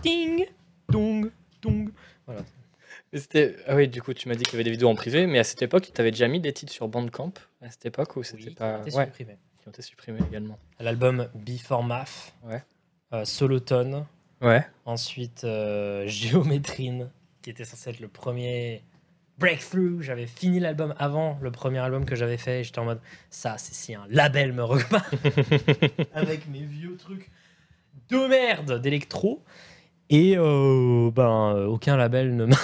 Ding, 0.02 0.46
dong, 0.90 1.32
dong. 1.62 1.90
C'était- 3.14 3.56
Ah 3.68 3.76
oui, 3.76 3.88
du 3.88 4.02
coup, 4.02 4.14
tu 4.14 4.28
m'as 4.28 4.36
dit 4.36 4.44
qu'il 4.44 4.54
y 4.54 4.56
avait 4.58 4.64
des 4.64 4.72
vidéos 4.72 4.90
en 4.90 4.96
privé, 4.96 5.28
mais 5.28 5.40
à 5.40 5.44
cette 5.44 5.62
époque, 5.62 5.90
tu 5.94 6.02
avais 6.02 6.12
déjà 6.12 6.28
mis 6.28 6.40
des 6.40 6.52
titres 6.52 6.74
sur 6.74 6.88
Bandcamp 6.88 7.34
À 7.62 7.70
cette 7.70 7.86
époque 7.86 8.16
ou 8.18 8.24
c'était 8.24 8.50
Oui, 8.50 8.56
pas. 8.56 8.80
qui 8.80 8.86
a 8.86 8.88
été 8.88 8.98
Ouais, 8.98 9.06
supprimé. 9.06 9.38
qui 9.62 9.68
ont 9.68 9.72
été 9.72 9.82
supprimés 9.82 10.20
également. 10.28 10.58
L'album 10.80 11.30
Before 11.36 11.84
Math, 11.84 12.34
Ouais. 12.44 12.64
euh, 13.14 13.24
Solotone, 13.24 14.06
Ouais. 14.42 14.66
ensuite 14.86 15.44
euh, 15.44 16.04
Géométrine, 16.08 17.10
qui 17.42 17.50
était 17.50 17.66
censé 17.66 17.90
être 17.92 18.00
le 18.00 18.08
premier 18.08 18.84
breakthrough. 19.40 20.02
J'avais 20.02 20.28
fini 20.28 20.60
l'album 20.60 20.94
avant 20.98 21.38
le 21.42 21.52
premier 21.52 21.80
album 21.80 22.06
que 22.06 22.16
j'avais 22.16 22.38
fait. 22.38 22.64
J'étais 22.64 22.80
en 22.80 22.86
mode, 22.86 23.00
ça, 23.30 23.58
c'est 23.58 23.74
si 23.74 23.96
un 23.96 24.06
label 24.10 24.54
me 24.54 24.64
repart 24.64 25.06
avec 26.14 26.48
mes 26.50 26.64
vieux 26.64 26.96
trucs 26.98 27.30
de 28.10 28.28
merde 28.28 28.82
d'électro. 28.82 29.44
Et 30.10 30.36
euh, 30.38 31.12
ben, 31.12 31.54
euh, 31.56 31.66
aucun 31.66 31.98
label 31.98 32.36
ne 32.36 32.46
m'a. 32.46 32.56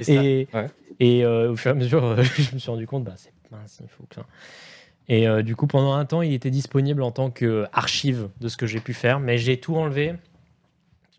Et 0.00 0.04
ça- 0.04 0.12
Et, 0.12 0.48
ouais. 0.52 0.66
et 1.00 1.24
euh, 1.24 1.52
au 1.52 1.56
fur 1.56 1.70
et 1.70 1.72
à 1.72 1.74
mesure, 1.74 2.04
euh, 2.04 2.22
je 2.38 2.52
me 2.54 2.58
suis 2.58 2.70
rendu 2.70 2.86
compte, 2.86 3.04
bah, 3.04 3.14
c'est 3.16 3.32
mince, 3.50 3.78
il 3.82 3.88
faut 3.88 4.04
que. 4.08 4.20
Et 5.12 5.28
euh, 5.28 5.42
du 5.42 5.56
coup, 5.56 5.66
pendant 5.66 5.92
un 5.92 6.06
temps, 6.06 6.22
il 6.22 6.32
était 6.32 6.50
disponible 6.50 7.02
en 7.02 7.10
tant 7.10 7.30
qu'archive 7.30 8.30
de 8.40 8.48
ce 8.48 8.56
que 8.56 8.66
j'ai 8.66 8.80
pu 8.80 8.94
faire, 8.94 9.20
mais 9.20 9.36
j'ai 9.36 9.60
tout 9.60 9.76
enlevé. 9.76 10.14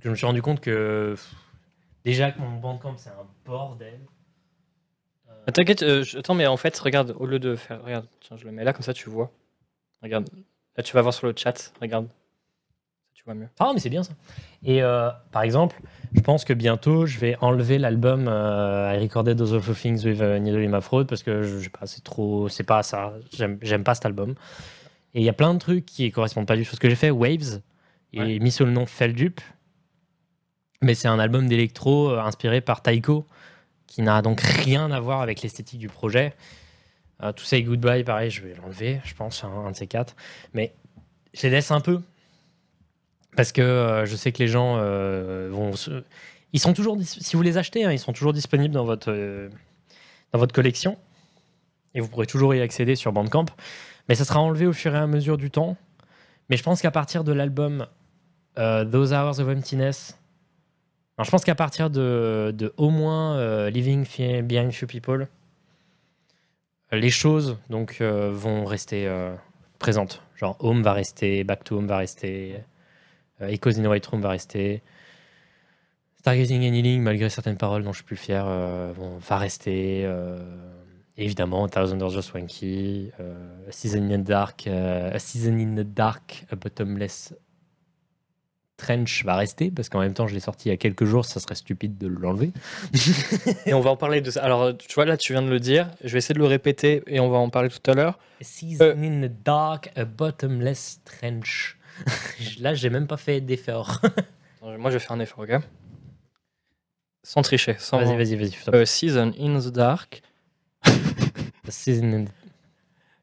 Je 0.03 0.10
me 0.10 0.15
suis 0.15 0.26
rendu 0.26 0.41
compte 0.41 0.61
que 0.61 1.14
déjà 2.03 2.32
que 2.32 2.40
mon 2.40 2.57
bandcamp, 2.57 2.98
c'est 2.98 3.11
un 3.11 3.28
bordel. 3.45 3.99
Euh, 5.30 5.34
Ah, 5.45 5.52
T'inquiète, 5.52 5.84
euh, 5.84 6.03
attends, 6.18 6.34
mais 6.34 6.48
en 6.48 6.57
fait, 6.57 6.76
regarde, 6.80 7.14
au 7.20 7.28
lieu 7.28 7.38
de 7.38 7.56
faire. 7.56 7.84
Regarde, 7.84 8.07
tiens, 8.20 8.36
je 8.36 8.45
le 8.45 8.52
mets 8.52 8.64
là, 8.64 8.74
comme 8.74 8.82
ça 8.82 8.95
tu 8.95 9.11
vois. 9.11 9.32
Regarde, 10.02 10.28
là 10.76 10.82
tu 10.82 10.91
vas 10.95 11.03
voir 11.03 11.14
sur 11.14 11.28
le 11.28 11.34
chat, 11.38 11.72
regarde. 11.80 12.07
Tu 13.24 13.32
vois 13.32 13.36
mieux. 13.36 13.48
Ah, 13.60 13.72
mais 13.74 13.80
c'est 13.80 13.90
bien 13.90 14.04
ça. 14.04 14.12
Et 14.66 14.84
euh, 14.84 15.10
par 15.32 15.44
exemple, 15.44 15.80
je 16.14 16.20
pense 16.20 16.44
que 16.44 16.52
bientôt, 16.52 17.06
je 17.06 17.18
vais 17.20 17.38
enlever 17.40 17.78
l'album 17.78 18.28
euh, 18.28 18.94
I 18.94 19.02
Recorded 19.02 19.38
Those 19.38 19.54
Awful 19.54 19.76
Things 19.76 20.04
with 20.04 20.20
uh, 20.20 20.41
Needle 20.41 20.60
in 20.62 20.68
My 20.76 20.82
Throat 20.82 21.06
parce 21.06 21.24
que 21.24 21.41
je, 21.41 21.58
je 21.60 21.64
sais 21.64 21.70
pas, 21.70 21.86
c'est 21.86 22.04
trop, 22.04 22.50
c'est 22.50 22.66
pas 22.66 22.84
ça. 22.84 23.14
J'aime, 23.32 23.84
pas 23.86 23.95
cet 23.95 24.06
album. 24.06 24.32
Et 25.14 25.22
il 25.22 25.24
y 25.24 25.30
a 25.30 25.34
plein 25.34 25.54
de 25.54 25.60
trucs 25.60 25.86
qui 25.86 26.12
correspondent 26.12 26.48
pas 26.48 26.58
du 26.58 26.64
tout 26.66 26.72
à 26.72 26.76
ce 26.76 26.80
que 26.82 26.90
j'ai 26.90 26.95
fait. 26.98 27.12
Waves, 27.12 27.62
et 28.12 28.20
Ouais. 28.20 28.40
mis 28.40 28.52
sous 28.52 28.66
le 28.66 28.72
nom 28.72 28.86
Feldup. 28.86 29.40
Mais 30.82 30.94
c'est 30.94 31.08
un 31.08 31.18
album 31.20 31.48
d'électro 31.48 32.10
euh, 32.12 32.20
inspiré 32.20 32.60
par 32.60 32.82
Taiko 32.82 33.26
qui 33.88 34.02
n'a 34.02 34.22
donc 34.22 34.41
rien 34.41 34.91
à 34.91 35.00
voir 35.00 35.22
avec 35.22 35.41
l'esthétique 35.44 35.80
du 35.80 35.88
projet. 35.88 36.34
Tout 37.38 37.45
ça 37.45 37.56
et 37.56 37.64
Goodbye, 37.64 38.04
pareil, 38.04 38.30
je 38.30 38.41
vais 38.41 38.54
l'enlever, 38.56 39.00
je 39.06 39.14
pense, 39.14 39.45
un, 39.45 39.48
un 39.68 39.72
de 39.72 39.78
ces 39.78 39.88
quatre. 39.88 40.14
Mais 40.54 40.74
je 41.34 41.44
les 41.44 41.52
laisse 41.52 41.72
un 41.72 41.80
peu 41.80 42.02
parce 43.35 43.51
que 43.51 43.61
euh, 43.61 44.05
je 44.05 44.15
sais 44.15 44.31
que 44.31 44.39
les 44.39 44.47
gens 44.47 44.77
euh, 44.77 45.49
vont. 45.51 45.72
Ils 46.53 46.60
sont 46.60 46.73
toujours... 46.73 46.97
Si 47.01 47.35
vous 47.35 47.41
les 47.41 47.57
achetez, 47.57 47.84
hein, 47.84 47.91
ils 47.91 47.99
sont 47.99 48.14
toujours 48.14 48.34
disponibles 48.34 48.73
dans 48.73 48.85
votre, 48.85 49.11
euh, 49.11 49.49
dans 50.31 50.39
votre 50.39 50.53
collection. 50.53 50.97
Et 51.95 51.99
vous 51.99 52.07
pourrez 52.07 52.27
toujours 52.27 52.53
y 52.53 52.61
accéder 52.61 52.95
sur 52.95 53.11
Bandcamp. 53.11 53.45
Mais 54.07 54.15
ça 54.15 54.26
sera 54.26 54.39
enlevé 54.39 54.68
au 54.68 54.73
fur 54.73 54.93
et 54.93 54.97
à 54.97 55.07
mesure 55.07 55.38
du 55.38 55.49
temps. 55.49 55.77
Mais 56.49 56.57
je 56.57 56.64
pense 56.64 56.81
qu'à 56.81 56.91
partir 56.91 57.23
de 57.23 57.31
l'album 57.31 57.88
Those 58.55 59.14
Hours 59.14 59.39
of 59.39 59.47
Emptiness, 59.47 60.19
je 61.19 61.30
pense 61.30 61.43
qu'à 61.43 61.55
partir 61.55 61.89
de, 61.89 62.53
de 62.55 62.73
au 62.77 62.89
moins 62.89 63.69
Living 63.69 64.05
Behind 64.43 64.72
Few 64.72 64.85
People, 64.85 65.27
les 66.91 67.10
choses 67.10 67.57
donc 67.69 68.01
vont 68.01 68.65
rester 68.65 69.10
présentes. 69.80 70.22
Genre 70.35 70.57
Home 70.60 70.84
va 70.84 70.93
rester, 70.93 71.43
Back 71.43 71.64
to 71.64 71.77
Home 71.77 71.88
va 71.88 71.97
rester, 71.97 72.57
Echoes 73.41 73.77
in 73.77 73.84
the 73.84 73.88
White 73.88 74.05
Room 74.07 74.22
va 74.22 74.30
rester, 74.30 74.81
Stargazing 76.19 76.61
and 76.69 76.73
Healing, 76.73 77.01
malgré 77.01 77.30
certaines 77.30 77.57
paroles 77.57 77.84
dont 77.84 77.91
je 77.91 77.97
suis 77.97 78.05
plus 78.05 78.15
fier, 78.15 78.45
euh, 78.47 78.93
va 79.19 79.38
rester. 79.38 80.03
euh, 80.05 80.38
évidemment, 81.18 81.68
Thousand 81.68 81.97
Doors 81.97 82.15
of 82.18 82.26
Swanky, 82.26 83.11
euh, 83.19 83.68
A 83.68 83.72
Season 83.72 84.10
in 84.10 84.19
the 84.19 84.23
Dark, 84.23 84.68
euh, 84.68 85.11
A 85.14 85.19
Season 85.19 85.57
in 85.57 85.76
the 85.76 85.85
Dark, 85.85 86.45
A 86.51 86.55
Bottomless 86.55 87.35
Trench 88.77 89.23
va 89.23 89.35
rester, 89.35 89.69
parce 89.69 89.88
qu'en 89.89 89.99
même 89.99 90.14
temps, 90.14 90.27
je 90.27 90.34
l'ai 90.34 90.39
sorti 90.39 90.69
il 90.69 90.72
y 90.72 90.73
a 90.73 90.77
quelques 90.77 91.05
jours, 91.05 91.26
ça 91.26 91.39
serait 91.39 91.55
stupide 91.55 91.97
de 91.97 92.07
l'enlever. 92.07 92.51
Et 93.65 93.73
on 93.73 93.81
va 93.81 93.91
en 93.91 93.97
parler 93.97 94.19
de 94.22 94.31
ça. 94.31 94.43
Alors, 94.43 94.76
tu 94.77 94.93
vois, 94.95 95.05
là, 95.05 95.15
tu 95.15 95.34
viens 95.34 95.43
de 95.43 95.49
le 95.49 95.60
dire. 95.60 95.91
Je 96.03 96.11
vais 96.11 96.18
essayer 96.18 96.34
de 96.34 96.39
le 96.39 96.47
répéter 96.47 97.03
et 97.07 97.19
on 97.19 97.30
va 97.30 97.38
en 97.38 97.49
parler 97.49 97.69
tout 97.69 97.91
à 97.91 97.93
l'heure. 97.93 98.18
A 98.41 98.43
Season 98.43 98.95
in 98.97 99.27
the 99.27 99.31
Dark, 99.45 99.91
A 99.95 100.05
Bottomless 100.05 101.01
Trench. 101.05 101.77
Là, 102.60 102.74
j'ai 102.74 102.90
même 102.90 103.08
pas 103.08 103.18
fait 103.18 103.42
d'effort. 103.42 104.02
Moi, 104.62 104.92
je 104.92 104.98
vais 104.98 105.00
faire 105.00 105.12
un 105.12 105.20
effort, 105.20 105.40
ok 105.40 105.60
Sans 107.24 107.42
tricher. 107.42 107.76
Sans... 107.80 108.00
Vas-y, 108.00 108.18
vas-y, 108.18 108.36
vas-y. 108.36 108.56
Euh, 108.74 108.86
season 108.86 109.34
in 109.40 109.60
the 109.60 109.72
dark, 109.72 110.22
A 110.86 111.72
Season 111.72 112.12
in 112.14 112.26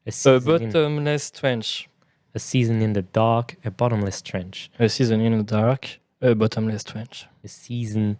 A 0.07 0.09
a 0.29 0.35
in, 0.35 0.39
bottomless 0.39 1.31
trench. 1.31 1.89
a 2.33 2.39
season 2.39 2.81
in 2.81 2.93
the 2.93 3.03
dark, 3.13 3.57
a 3.63 3.69
bottomless 3.69 4.23
trench. 4.23 4.71
A 4.79 4.87
season 4.87 5.21
in 5.21 5.43
the 5.43 5.45
dark, 5.45 5.99
a 6.21 6.33
bottomless 6.33 6.83
trench. 6.83 7.27
A 7.43 7.47
season 7.47 8.15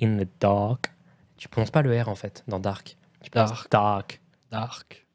in 0.00 0.16
the 0.18 0.28
dark. 0.40 0.90
Tu 1.36 1.48
prononces 1.48 1.70
pas 1.70 1.82
le 1.82 2.02
R 2.02 2.08
en 2.08 2.14
fait 2.14 2.42
dans 2.48 2.58
dark. 2.58 2.96
Tu 3.22 3.30
Dark. 3.30 3.70
dark. 3.70 4.20
Dark. 4.50 5.06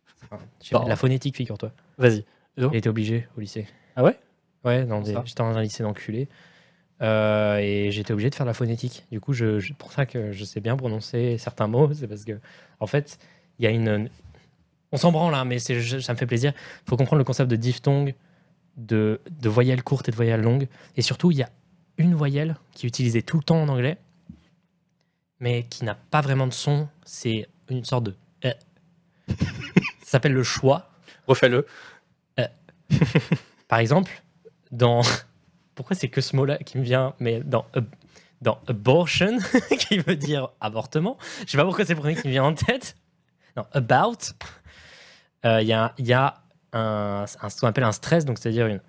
La 0.72 0.96
phonétique, 0.96 1.36
figure-toi. 1.36 1.72
Vas-y. 1.98 2.24
J'ai 2.58 2.78
été 2.78 2.90
obligé 2.90 3.28
au 3.36 3.42
lycée. 3.42 3.68
Ah 3.96 4.04
ouais 4.04 4.20
Ouais, 4.64 4.86
dans 4.86 5.02
des- 5.02 5.14
j'étais 5.26 5.44
dans 5.44 5.58
un 5.58 5.62
lycée 5.62 5.84
d'enculés. 5.84 6.28
Euh, 7.02 7.58
et 7.58 7.90
j'étais 7.92 8.14
obligé 8.14 8.30
de 8.30 8.36
faire 8.36 8.46
la 8.46 8.54
phonétique. 8.54 9.06
Du 9.12 9.20
coup, 9.20 9.34
je, 9.34 9.58
je- 9.60 9.74
pour 9.74 9.92
ça 9.92 10.06
que 10.06 10.32
je 10.32 10.44
sais 10.46 10.60
bien 10.60 10.78
prononcer 10.78 11.38
certains 11.40 11.68
mots, 11.68 11.92
c'est 11.94 12.08
parce 12.08 12.26
que, 12.26 12.40
en 12.80 12.86
fait, 12.88 13.18
il 13.60 13.66
y 13.66 13.68
a 13.68 13.72
une. 13.72 14.10
On 14.92 14.98
s'en 14.98 15.12
branle, 15.12 15.32
là, 15.32 15.44
mais 15.46 15.58
je- 15.60 16.00
ça 16.00 16.14
me 16.14 16.18
fait 16.18 16.28
plaisir. 16.28 16.54
Il 16.86 16.90
faut 16.90 16.98
comprendre 16.98 17.18
le 17.20 17.24
concept 17.24 17.50
de 17.50 17.56
diphtongue, 17.56 18.14
de, 18.78 19.20
de 19.32 19.50
voyelles 19.50 19.84
courtes 19.84 20.10
et 20.10 20.12
de 20.12 20.16
voyelles 20.16 20.42
longues. 20.42 20.68
Et 20.96 21.02
surtout, 21.02 21.32
il 21.32 21.38
y 21.38 21.44
a 21.44 21.50
une 21.98 22.14
voyelle 22.14 22.56
qui 22.74 22.86
est 22.86 22.90
utilisée 22.90 23.24
tout 23.24 23.38
le 23.38 23.44
temps 23.44 23.62
en 23.62 23.68
anglais, 23.70 23.98
mais 25.40 25.64
qui 25.64 25.86
n'a 25.86 25.96
pas 25.96 26.22
vraiment 26.22 26.46
de 26.48 26.54
son. 26.54 26.88
C'est 27.04 27.48
une 27.70 27.84
sorte 27.84 28.04
de. 28.06 28.16
euh. 28.46 28.54
ça 29.30 29.36
s'appelle 30.04 30.34
le 30.34 30.44
choix. 30.44 30.90
Refais-le. 31.28 31.66
Par 33.68 33.80
exemple, 33.80 34.12
dans. 34.72 35.02
Pourquoi 35.76 35.96
c'est 35.96 36.10
que 36.10 36.22
ce 36.22 36.36
mot-là 36.36 36.58
qui 36.58 36.78
me 36.78 36.84
vient 36.84 37.14
Mais 37.20 37.40
dans, 37.40 37.66
dans 38.42 38.60
abortion, 38.68 39.38
qui 39.80 40.00
veut 40.00 40.16
dire 40.16 40.50
avortement, 40.60 41.18
je 41.46 41.52
sais 41.52 41.58
pas 41.58 41.64
pourquoi 41.64 41.86
c'est 41.86 41.94
le 41.94 42.00
premier 42.00 42.16
qui 42.16 42.28
me 42.28 42.34
vient 42.34 42.44
en 42.44 42.54
tête. 42.54 42.98
Non, 43.56 43.66
about, 43.74 44.34
euh, 45.46 45.62
il 45.62 45.68
y 45.68 45.74
a, 45.74 45.94
y 45.98 46.14
a 46.14 46.42
un, 46.74 47.26
ce 47.26 47.60
qu'on 47.60 47.68
appelle 47.68 47.84
un 47.84 47.92
stress, 47.92 48.26
donc 48.26 48.38
c'est-à-dire 48.38 48.68
une, 48.68 48.82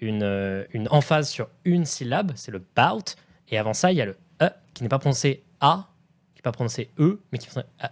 une, 0.00 0.22
euh, 0.22 0.64
une 0.72 0.88
emphase 0.90 1.28
sur 1.28 1.48
une 1.64 1.84
syllabe, 1.84 2.32
c'est 2.34 2.50
le 2.50 2.58
bout. 2.58 3.16
Et 3.48 3.58
avant 3.58 3.74
ça, 3.74 3.92
il 3.92 3.98
y 3.98 4.00
a 4.00 4.06
le 4.06 4.16
E 4.42 4.50
qui 4.74 4.82
n'est 4.82 4.88
pas 4.88 4.98
prononcé 4.98 5.44
A, 5.60 5.86
qui 6.34 6.40
n'est 6.40 6.42
pas 6.42 6.52
prononcé 6.52 6.90
E, 6.98 7.20
mais 7.30 7.38
qui 7.38 7.46
est 7.46 7.50
prononcé 7.50 7.68
A. 7.80 7.90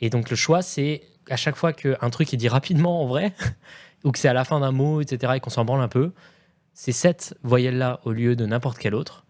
Et 0.00 0.10
donc 0.10 0.30
le 0.30 0.36
choix, 0.36 0.62
c'est 0.62 1.02
à 1.28 1.36
chaque 1.36 1.56
fois 1.56 1.72
qu'un 1.72 2.10
truc 2.10 2.32
est 2.32 2.36
dit 2.36 2.48
rapidement 2.48 3.02
en 3.02 3.06
vrai, 3.06 3.32
ou 4.04 4.12
que 4.12 4.18
c'est 4.18 4.28
à 4.28 4.32
la 4.32 4.44
fin 4.44 4.60
d'un 4.60 4.72
mot, 4.72 5.00
etc., 5.00 5.34
et 5.36 5.40
qu'on 5.40 5.50
s'en 5.50 5.64
branle 5.64 5.80
un 5.80 5.88
peu, 5.88 6.12
c'est 6.72 6.92
cette 6.92 7.36
voyelle-là 7.42 8.00
au 8.04 8.12
lieu 8.12 8.36
de 8.36 8.46
n'importe 8.46 8.78
quelle 8.78 8.94
autre. 8.94 9.24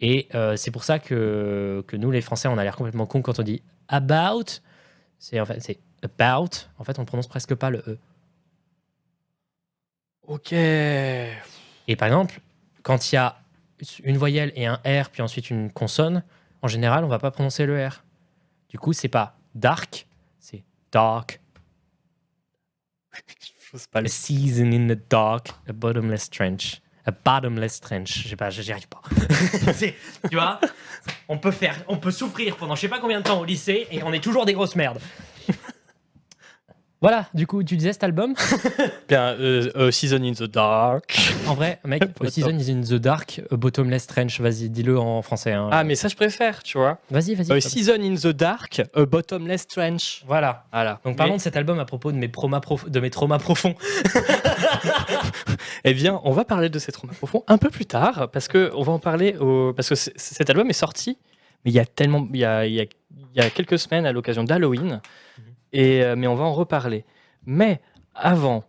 Et 0.00 0.28
euh, 0.34 0.56
c'est 0.56 0.70
pour 0.70 0.84
ça 0.84 0.98
que, 0.98 1.84
que 1.86 1.96
nous, 1.96 2.10
les 2.10 2.20
Français, 2.20 2.48
on 2.48 2.58
a 2.58 2.64
l'air 2.64 2.76
complètement 2.76 3.06
con 3.06 3.22
quand 3.22 3.40
on 3.40 3.42
dit 3.42 3.62
about. 3.88 4.44
C'est 5.18 5.40
en 5.40 5.44
fait, 5.46 5.60
c'est 5.60 5.80
about. 6.02 6.68
En 6.78 6.84
fait, 6.84 6.98
on 6.98 7.04
prononce 7.04 7.26
presque 7.26 7.54
pas 7.54 7.70
le 7.70 7.78
E. 7.86 7.98
Ok. 10.22 10.52
Et 10.52 11.96
par 11.96 12.06
exemple, 12.06 12.40
quand 12.82 13.10
il 13.10 13.16
y 13.16 13.18
a 13.18 13.40
une 14.04 14.18
voyelle 14.18 14.52
et 14.54 14.66
un 14.66 14.80
R, 14.84 15.10
puis 15.10 15.22
ensuite 15.22 15.50
une 15.50 15.72
consonne, 15.72 16.22
en 16.62 16.68
général, 16.68 17.04
on 17.04 17.08
va 17.08 17.18
pas 17.18 17.30
prononcer 17.30 17.66
le 17.66 17.86
R. 17.86 18.04
Du 18.68 18.78
coup, 18.78 18.92
c'est 18.92 19.08
pas 19.08 19.36
dark, 19.54 20.06
c'est 20.38 20.64
dark. 20.92 21.40
J'ose 23.70 23.86
pas 23.86 24.00
A 24.00 24.00
le 24.00 24.08
season 24.08 24.72
in 24.72 24.88
the 24.88 24.98
dark, 25.10 25.48
a 25.68 25.72
bottomless 25.74 26.30
trench. 26.30 26.80
A 27.04 27.10
bottomless 27.10 27.80
trench. 27.80 28.22
Je 28.22 28.28
sais 28.28 28.36
pas, 28.36 28.48
arrive 28.72 28.88
pas. 28.88 29.02
Tu 30.30 30.36
vois, 30.36 30.58
on 31.28 31.38
peut 31.38 31.50
faire, 31.50 31.76
on 31.86 31.98
peut 31.98 32.10
souffrir 32.10 32.56
pendant 32.56 32.74
je 32.74 32.82
sais 32.82 32.88
pas 32.88 32.98
combien 32.98 33.18
de 33.18 33.24
temps 33.24 33.40
au 33.40 33.44
lycée 33.44 33.86
et 33.90 34.02
on 34.02 34.12
est 34.12 34.22
toujours 34.22 34.46
des 34.46 34.54
grosses 34.54 34.74
merdes. 34.74 35.00
Voilà, 37.00 37.26
du 37.32 37.46
coup, 37.46 37.62
tu 37.62 37.76
disais 37.76 37.92
cet 37.92 38.02
album 38.02 38.34
Bien, 39.08 39.28
euh, 39.38 39.70
euh, 39.76 39.90
Season 39.92 40.20
in 40.20 40.32
the 40.32 40.42
Dark. 40.50 41.16
En 41.46 41.54
vrai, 41.54 41.78
mec, 41.84 42.02
A 42.20 42.28
Season 42.28 42.58
is 42.58 42.72
in 42.72 42.80
the 42.80 42.94
Dark, 43.00 43.40
Bottomless 43.52 44.08
Trench, 44.08 44.40
vas-y, 44.40 44.68
dis-le 44.68 44.98
en 44.98 45.22
français. 45.22 45.52
hein. 45.52 45.68
Ah, 45.70 45.84
mais 45.84 45.94
ça, 45.94 46.08
je 46.08 46.16
préfère, 46.16 46.60
tu 46.64 46.76
vois. 46.76 46.98
Vas-y, 47.10 47.36
vas-y. 47.36 47.52
Euh, 47.52 47.60
season 47.60 48.00
in 48.02 48.16
the 48.16 48.26
Dark, 48.34 48.82
a 48.94 49.04
Bottomless 49.06 49.68
Trench. 49.68 50.24
Voilà. 50.26 50.64
Voilà. 50.72 50.98
Donc 51.04 51.16
parlons 51.16 51.34
Mais- 51.34 51.38
de 51.38 51.42
cet 51.42 51.56
album 51.56 51.78
à 51.78 51.84
propos 51.84 52.10
de 52.10 52.16
mes, 52.16 52.26
promas 52.28 52.58
prof- 52.60 52.90
de 52.90 52.98
mes 53.00 53.10
traumas 53.10 53.38
profonds. 53.38 53.76
Eh 55.84 55.94
bien, 55.94 56.20
on 56.24 56.32
va 56.32 56.44
parler 56.44 56.68
de 56.68 56.78
ces 56.78 56.90
traumas 56.92 57.14
profonds 57.14 57.44
un 57.46 57.56
peu 57.58 57.70
plus 57.70 57.86
tard, 57.86 58.28
parce 58.32 58.48
que 58.48 58.70
on 58.74 58.82
va 58.82 58.92
en 58.92 58.98
parler 58.98 59.36
au... 59.36 59.72
parce 59.74 59.88
que 59.88 59.94
cet 59.94 60.50
album 60.50 60.68
est 60.68 60.74
sorti, 60.74 61.18
mais 61.64 61.70
il 61.70 61.74
y 61.74 61.78
a 61.78 61.86
tellement, 61.86 62.26
il 62.32 62.40
y 62.40 62.44
a, 62.44 62.66
il 62.66 62.74
y 62.74 62.80
a- 62.80 62.84
il 63.34 63.42
y 63.42 63.44
a 63.44 63.50
quelques 63.50 63.78
semaines 63.78 64.04
à 64.06 64.12
l'occasion 64.12 64.42
d'Halloween, 64.42 65.00
et 65.72 66.02
euh, 66.02 66.16
mais 66.16 66.26
on 66.26 66.34
va 66.34 66.44
en 66.44 66.52
reparler. 66.54 67.04
Mais 67.46 67.80
avant, 68.14 68.64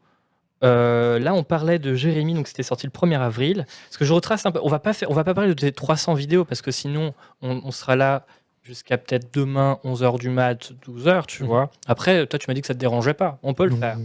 euh, 0.63 1.19
là, 1.19 1.33
on 1.33 1.43
parlait 1.43 1.79
de 1.79 1.93
Jérémy, 1.95 2.33
donc 2.33 2.47
c'était 2.47 2.63
sorti 2.63 2.85
le 2.85 2.91
1er 2.91 3.19
avril. 3.19 3.65
Parce 3.87 3.97
que 3.97 4.05
je 4.05 4.13
retrace 4.13 4.45
un 4.45 4.51
peu, 4.51 4.59
on 4.63 4.69
va 4.69 4.79
pas 4.79 4.93
faire, 4.93 5.09
on 5.09 5.13
va 5.13 5.23
pas 5.23 5.33
parler 5.33 5.49
de 5.49 5.59
tes 5.59 5.71
300 5.71 6.13
vidéos, 6.13 6.45
parce 6.45 6.61
que 6.61 6.71
sinon, 6.71 7.13
on, 7.41 7.61
on 7.63 7.71
sera 7.71 7.95
là 7.95 8.25
jusqu'à 8.63 8.97
peut-être 8.97 9.33
demain 9.33 9.79
11h 9.83 10.19
du 10.19 10.29
mat, 10.29 10.73
12h, 10.85 11.25
tu 11.27 11.43
Mhm. 11.43 11.47
vois. 11.49 11.71
Après, 11.87 12.27
toi, 12.27 12.37
tu 12.37 12.45
m'as 12.49 12.53
dit 12.53 12.61
que 12.61 12.67
ça 12.67 12.73
te 12.73 12.79
dérangeait 12.79 13.13
pas. 13.15 13.39
On 13.41 13.53
peut 13.53 13.65
le 13.65 13.75
faire. 13.75 13.97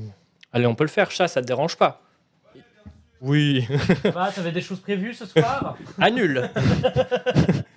Allez, 0.52 0.66
on 0.66 0.74
peut 0.74 0.84
le 0.84 0.88
faire, 0.88 1.10
chat, 1.10 1.28
ça 1.28 1.42
te 1.42 1.46
dérange 1.46 1.76
pas? 1.76 2.00
Oui. 3.20 3.66
Bah, 4.14 4.30
t'avais 4.34 4.52
des 4.52 4.60
choses 4.60 4.80
prévues 4.80 5.14
ce 5.14 5.24
soir? 5.26 5.76
Annule 6.00 6.50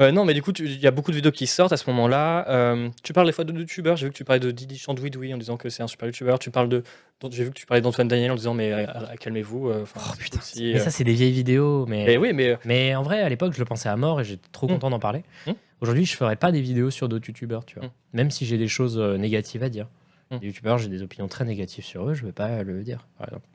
Euh, 0.00 0.12
non, 0.12 0.24
mais 0.24 0.32
du 0.32 0.42
coup, 0.42 0.52
il 0.60 0.78
y 0.78 0.86
a 0.86 0.92
beaucoup 0.92 1.10
de 1.10 1.16
vidéos 1.16 1.32
qui 1.32 1.48
sortent 1.48 1.72
à 1.72 1.76
ce 1.76 1.90
moment-là. 1.90 2.48
Euh, 2.48 2.88
tu 3.02 3.12
parles 3.12 3.26
des 3.26 3.32
fois 3.32 3.42
de 3.44 3.52
youtubeurs. 3.52 3.96
J'ai 3.96 4.06
vu 4.06 4.12
que 4.12 4.16
tu 4.16 4.24
parlais 4.24 4.38
de 4.38 4.52
Didi 4.52 4.78
Chandouidoui 4.78 5.34
en 5.34 5.38
disant 5.38 5.56
que 5.56 5.68
c'est 5.70 5.82
un 5.82 5.88
super 5.88 6.06
youtubeur. 6.06 6.38
Tu 6.38 6.52
parles 6.52 6.68
de. 6.68 6.84
J'ai 7.32 7.42
vu 7.42 7.50
que 7.50 7.54
tu 7.56 7.66
parlais 7.66 7.80
d'Antoine 7.80 8.06
Daniel 8.06 8.30
en 8.30 8.36
disant 8.36 8.54
mais 8.54 8.72
euh, 8.72 8.86
calmez-vous. 9.18 9.70
Oh 9.72 9.84
c'est 10.14 10.18
putain, 10.20 10.38
aussi, 10.38 10.70
mais 10.72 10.78
ça, 10.78 10.90
c'est 10.90 11.02
des 11.02 11.14
vieilles 11.14 11.32
vidéos. 11.32 11.84
Mais, 11.86 12.16
oui, 12.16 12.32
mais 12.32 12.56
mais 12.64 12.94
en 12.94 13.02
vrai, 13.02 13.22
à 13.22 13.28
l'époque, 13.28 13.54
je 13.54 13.58
le 13.58 13.64
pensais 13.64 13.88
à 13.88 13.96
mort 13.96 14.20
et 14.20 14.24
j'étais 14.24 14.46
trop 14.52 14.66
Mm. 14.68 14.70
content 14.74 14.90
d'en 14.90 15.00
parler. 15.00 15.24
Mm. 15.48 15.52
Aujourd'hui, 15.80 16.04
je 16.04 16.16
ferais 16.16 16.36
pas 16.36 16.52
des 16.52 16.60
vidéos 16.60 16.90
sur 16.90 17.08
d'autres 17.08 17.26
youtubeurs, 17.26 17.64
tu 17.64 17.80
vois. 17.80 17.88
Mm. 17.88 17.92
Même 18.12 18.30
si 18.30 18.46
j'ai 18.46 18.56
des 18.58 18.68
choses 18.68 18.98
négatives 18.98 19.64
à 19.64 19.68
dire. 19.68 19.88
Les 20.30 20.46
youtubeurs, 20.46 20.78
j'ai 20.78 20.88
des 20.90 21.02
opinions 21.02 21.26
très 21.26 21.44
négatives 21.44 21.84
sur 21.84 22.08
eux, 22.08 22.14
je 22.14 22.24
vais 22.24 22.32
pas 22.32 22.62
le 22.62 22.82
dire, 22.84 23.06
par 23.18 23.26
exemple. 23.28 23.46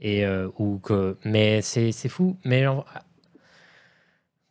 Et, 0.00 0.24
ou 0.58 0.78
que... 0.78 1.16
Mais 1.24 1.60
c'est 1.62 1.92
c'est 1.92 2.08
fou. 2.08 2.36
Mais 2.44 2.66
en- 2.66 2.84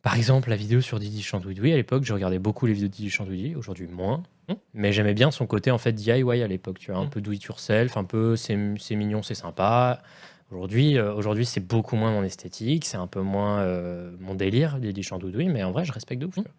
Par 0.02 0.15
exemple, 0.15 0.49
la 0.49 0.56
vidéo 0.56 0.82
sur 0.82 0.99
Didi 0.99 1.22
Chandouidoui, 1.22 1.72
à 1.72 1.76
l'époque, 1.76 2.03
je 2.06 2.14
regardais 2.14 2.40
beaucoup 2.40 2.65
les 2.65 2.73
vidéos 2.73 2.88
de 2.88 2.94
Didi 2.94 3.10
Chandouidoui, 3.11 3.56
aujourd'hui 3.56 3.88
moins. 3.88 4.23
Mm. 4.49 4.53
Mais 4.73 4.91
j'aimais 4.94 5.14
bien 5.14 5.30
son 5.30 5.45
côté 5.45 5.69
en 5.69 5.78
fait 5.78 5.94
DIY 5.94 6.41
à 6.41 6.48
l'époque, 6.48 6.80
tu 6.80 6.91
vois, 6.91 6.99
un 6.99 7.06
Mm. 7.06 7.10
peu 7.11 7.22
do 7.22 7.32
it 7.32 7.44
yourself, 7.44 7.98
un 7.98 8.03
peu 8.03 8.36
c'est 8.36 8.56
mignon, 8.95 9.22
c'est 9.22 9.36
sympa. 9.36 10.02
Aujourd'hui, 10.49 10.98
euh, 10.98 11.14
aujourd'hui 11.14 11.45
c'est 11.45 11.60
beaucoup 11.65 11.95
moins 11.95 12.11
mon 12.11 12.23
esthétique, 12.23 12.86
c'est 12.86 12.98
un 12.98 13.07
peu 13.07 13.22
moins 13.22 13.60
euh, 13.60 14.11
mon 14.19 14.34
délire, 14.36 14.80
Didi 14.80 15.03
Chandouidoui, 15.03 15.48
mais 15.49 15.64
en 15.64 15.72
vrai, 15.72 15.86
je 15.86 15.91
respecte 15.94 16.22
de 16.22 16.28
ouf. 16.28 16.38
Mm. 16.38 16.41
vois. 16.41 16.52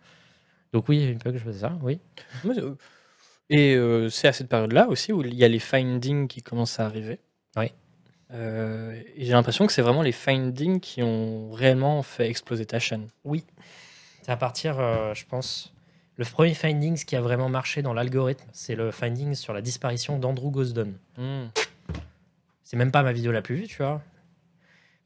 Donc 0.73 0.89
oui, 0.89 1.05
une 1.05 1.21
fois 1.21 1.33
que 1.33 1.39
je 1.39 1.45
faisais 1.45 1.61
ça, 1.61 1.77
oui. 1.83 1.99
et 3.51 3.75
euh, 3.75 4.09
c'est 4.09 4.29
à 4.29 4.33
cette 4.33 4.49
période-là 4.49 4.89
aussi 4.89 5.13
où 5.13 5.23
il 5.23 5.35
y 5.35 5.45
a 5.45 5.49
les 5.49 5.59
findings 5.59 6.29
qui 6.29 6.43
commencent 6.43 6.81
à 6.81 6.87
arriver. 6.87 7.21
Oui. 7.57 7.67
Euh, 8.33 8.95
et 9.17 9.25
j'ai 9.25 9.33
l'impression 9.33 9.67
que 9.67 9.73
c'est 9.73 9.83
vraiment 9.83 10.03
les 10.03 10.13
findings 10.13 10.81
qui 10.81 11.03
ont 11.03 11.51
réellement 11.53 12.03
fait 12.03 12.29
exploser 12.29 12.65
ta 12.67 12.79
chaîne. 12.79 13.09
Oui. 13.25 13.45
C'est 14.23 14.33
à 14.33 14.37
partir, 14.37 14.79
euh, 14.79 15.13
je 15.15 15.25
pense, 15.27 15.73
le 16.17 16.25
premier 16.25 16.55
findings 16.55 17.05
qui 17.05 17.17
a 17.17 17.21
vraiment 17.21 17.49
marché 17.49 17.83
dans 17.83 17.93
l'algorithme, 17.93 18.49
c'est 18.53 18.75
le 18.75 18.91
findings 18.91 19.35
sur 19.35 19.53
la 19.53 19.61
disparition 19.61 20.19
d'Andrew 20.19 20.51
Gosden. 20.51 20.95
Hmm. 21.19 21.47
C'est 22.63 22.77
même 22.77 22.93
pas 22.93 23.03
ma 23.03 23.13
vidéo 23.13 23.33
la 23.33 23.43
plus 23.43 23.57
vue, 23.57 23.67
tu 23.67 23.79
vois. 23.79 24.01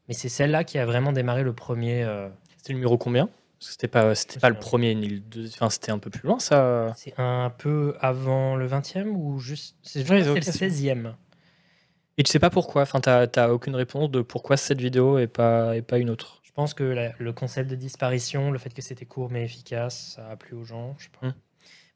Mais 0.07 0.13
c'est 0.13 0.29
celle-là 0.29 0.63
qui 0.63 0.77
a 0.77 0.85
vraiment 0.85 1.11
démarré 1.11 1.43
le 1.43 1.51
premier. 1.53 2.03
euh, 2.03 2.29
C'était 2.57 2.71
le 2.73 2.79
numéro 2.79 2.97
combien? 2.97 3.25
Parce 3.59 3.67
que 3.67 3.71
c'était 3.71 3.87
pas, 3.87 4.15
c'était 4.15 4.39
pas 4.39 4.49
le 4.49 4.59
premier 4.59 4.93
ni 4.95 5.07
le 5.09 5.19
deuxième. 5.19 5.53
Enfin, 5.55 5.69
c'était 5.69 5.91
un 5.91 5.97
peu 5.99 6.09
plus 6.09 6.25
loin, 6.27 6.39
ça. 6.39 6.93
C'est 6.95 7.15
un 7.17 7.49
peu 7.49 7.95
avant 7.99 8.55
le 8.55 8.67
20e 8.67 9.07
ou 9.07 9.39
juste. 9.39 9.75
C'est 9.81 10.07
le 10.07 10.35
16e. 10.35 11.13
Et 12.17 12.23
tu 12.23 12.31
sais 12.31 12.39
pas 12.39 12.49
pourquoi. 12.49 12.81
Enfin, 12.83 12.99
t'as, 12.99 13.49
aucune 13.49 13.75
réponse 13.75 14.09
de 14.09 14.21
pourquoi 14.21 14.57
cette 14.57 14.81
vidéo 14.81 15.19
et 15.19 15.27
pas, 15.27 15.75
et 15.77 15.81
pas 15.81 15.99
une 15.99 16.09
autre. 16.09 16.41
Je 16.43 16.51
pense 16.51 16.73
que 16.73 16.83
la- 16.83 17.13
le 17.19 17.33
concept 17.33 17.69
de 17.69 17.75
disparition, 17.75 18.49
le 18.51 18.57
fait 18.57 18.73
que 18.73 18.81
c'était 18.81 19.05
court 19.05 19.29
mais 19.29 19.43
efficace, 19.45 20.13
ça 20.15 20.29
a 20.29 20.35
plu 20.35 20.55
aux 20.55 20.63
gens. 20.63 20.95
Je 20.97 21.03
sais 21.05 21.09
pas. 21.21 21.27
Hmm. 21.27 21.33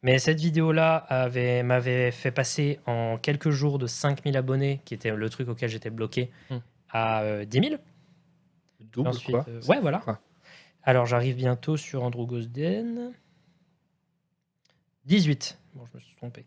Mais 0.03 0.19
cette 0.19 0.39
vidéo-là 0.39 0.95
avait- 0.95 1.63
m'avait 1.63 2.11
fait 2.11 2.31
passer 2.31 2.79
en 2.85 3.17
quelques 3.17 3.49
jours 3.51 3.79
de 3.79 3.87
5000 3.87 4.35
abonnés, 4.37 4.81
qui 4.85 4.93
était 4.93 5.11
le 5.15 5.29
truc 5.29 5.47
auquel 5.49 5.69
j'étais 5.69 5.89
bloqué, 5.89 6.31
Hmm. 6.49 6.57
à 6.89 7.21
euh, 7.23 7.45
10 7.45 7.59
000. 7.69 7.75
Double 8.79 9.09
Ensuite, 9.09 9.31
quoi. 9.31 9.45
euh, 9.47 9.61
ouais, 9.67 9.79
voilà. 9.79 9.99
Quoi. 9.99 10.19
Alors 10.83 11.05
j'arrive 11.05 11.35
bientôt 11.35 11.77
sur 11.77 12.03
Andrew 12.03 12.25
Gosden. 12.27 13.11
18. 15.05 15.57
Bon, 15.73 15.85
je 15.91 15.97
me 15.97 16.01
suis 16.01 16.15
trompé. 16.15 16.45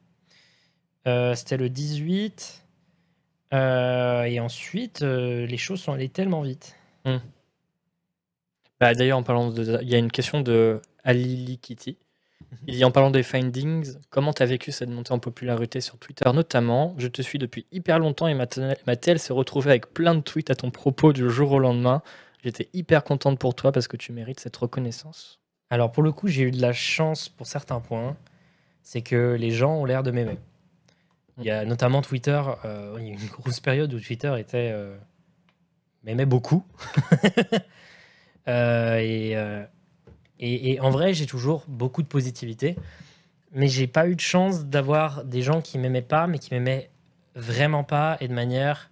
Euh, 1.06 1.34
C'était 1.34 1.56
le 1.56 1.68
18. 1.68 2.63
Euh, 3.54 4.24
et 4.24 4.40
ensuite, 4.40 5.02
euh, 5.02 5.46
les 5.46 5.56
choses 5.56 5.80
sont 5.80 5.92
allées 5.92 6.08
tellement 6.08 6.42
vite. 6.42 6.76
Bah, 8.80 8.94
d'ailleurs, 8.94 9.18
en 9.18 9.22
parlant 9.22 9.50
de, 9.50 9.78
il 9.82 9.88
y 9.88 9.94
a 9.94 9.98
une 9.98 10.10
question 10.10 10.40
de 10.40 10.80
Alili 11.04 11.58
Kitty. 11.58 11.96
Il 12.66 12.76
dit 12.76 12.84
en 12.84 12.90
parlant 12.90 13.10
des 13.10 13.22
findings, 13.22 13.94
comment 14.10 14.32
t'as 14.32 14.44
vécu 14.44 14.72
cette 14.72 14.88
montée 14.88 15.12
en 15.12 15.18
popularité 15.18 15.80
sur 15.80 15.98
Twitter 15.98 16.24
notamment? 16.32 16.94
Je 16.98 17.08
te 17.08 17.20
suis 17.20 17.38
depuis 17.38 17.66
hyper 17.72 17.98
longtemps 17.98 18.28
et 18.28 18.34
ma 18.34 18.46
telle 18.96 19.18
s'est 19.18 19.32
retrouvée 19.32 19.70
avec 19.70 19.92
plein 19.92 20.14
de 20.14 20.20
tweets 20.20 20.50
à 20.50 20.54
ton 20.54 20.70
propos 20.70 21.12
du 21.12 21.28
jour 21.30 21.52
au 21.52 21.58
lendemain. 21.58 22.02
J'étais 22.44 22.68
hyper 22.72 23.02
contente 23.02 23.38
pour 23.38 23.54
toi 23.54 23.72
parce 23.72 23.88
que 23.88 23.96
tu 23.96 24.12
mérites 24.12 24.40
cette 24.40 24.56
reconnaissance. 24.56 25.40
Alors 25.70 25.90
pour 25.90 26.02
le 26.02 26.12
coup, 26.12 26.28
j'ai 26.28 26.42
eu 26.42 26.50
de 26.50 26.60
la 26.60 26.72
chance 26.72 27.28
pour 27.28 27.46
certains 27.46 27.80
points. 27.80 28.16
C'est 28.82 29.02
que 29.02 29.34
les 29.38 29.50
gens 29.50 29.76
ont 29.76 29.84
l'air 29.84 30.02
de 30.02 30.10
m'aimer. 30.10 30.38
Il 31.38 31.44
y 31.44 31.50
a 31.50 31.64
notamment 31.64 32.02
Twitter. 32.02 32.40
euh, 32.64 32.96
il 32.98 33.06
y 33.06 33.10
a 33.10 33.12
une 33.12 33.26
grosse 33.28 33.60
période 33.60 33.92
où 33.92 34.00
Twitter 34.00 34.34
était 34.38 34.70
euh, 34.72 34.96
m'aimait 36.04 36.26
beaucoup. 36.26 36.64
Euh, 38.46 38.98
et, 38.98 39.30
et, 40.38 40.72
et 40.72 40.80
en 40.80 40.90
vrai, 40.90 41.14
j'ai 41.14 41.24
toujours 41.24 41.64
beaucoup 41.66 42.02
de 42.02 42.06
positivité. 42.06 42.76
Mais 43.52 43.68
j'ai 43.68 43.86
pas 43.86 44.06
eu 44.06 44.14
de 44.16 44.20
chance 44.20 44.66
d'avoir 44.66 45.24
des 45.24 45.40
gens 45.40 45.62
qui 45.62 45.78
m'aimaient 45.78 46.02
pas, 46.02 46.26
mais 46.26 46.38
qui 46.38 46.52
m'aimaient 46.52 46.90
vraiment 47.34 47.84
pas 47.84 48.18
et 48.20 48.28
de 48.28 48.34
manière 48.34 48.90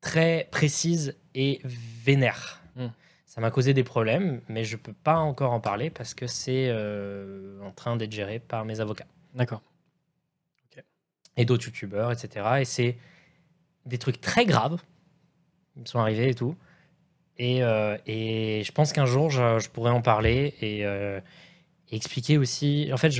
très 0.00 0.48
précise 0.50 1.18
et 1.34 1.60
vénère. 1.64 2.62
Hmm. 2.76 2.86
Ça 3.26 3.42
m'a 3.42 3.50
causé 3.50 3.74
des 3.74 3.84
problèmes, 3.84 4.40
mais 4.48 4.64
je 4.64 4.78
peux 4.78 4.94
pas 4.94 5.16
encore 5.18 5.52
en 5.52 5.60
parler 5.60 5.90
parce 5.90 6.14
que 6.14 6.26
c'est 6.26 6.74
en 7.62 7.72
train 7.72 7.96
d'être 7.96 8.12
géré 8.12 8.38
par 8.38 8.64
mes 8.64 8.80
avocats 8.80 9.04
D'accord. 9.34 9.60
Et 11.36 11.44
d'autres 11.44 11.66
youtubeurs, 11.66 12.12
etc. 12.12 12.46
Et 12.60 12.64
c'est 12.64 12.96
des 13.86 13.98
trucs 13.98 14.20
très 14.20 14.44
graves 14.44 14.80
qui 15.72 15.80
me 15.80 15.86
sont 15.86 15.98
arrivés 15.98 16.30
et 16.30 16.34
tout. 16.34 16.56
Et, 17.38 17.62
euh, 17.62 17.96
et 18.06 18.62
je 18.64 18.72
pense 18.72 18.92
qu'un 18.92 19.06
jour, 19.06 19.30
je, 19.30 19.68
pourrais 19.70 19.90
en 19.90 20.02
parler 20.02 20.54
et, 20.60 20.84
euh, 20.84 21.20
et 21.90 21.96
expliquer 21.96 22.38
aussi. 22.38 22.90
En 22.92 22.96
fait, 22.96 23.12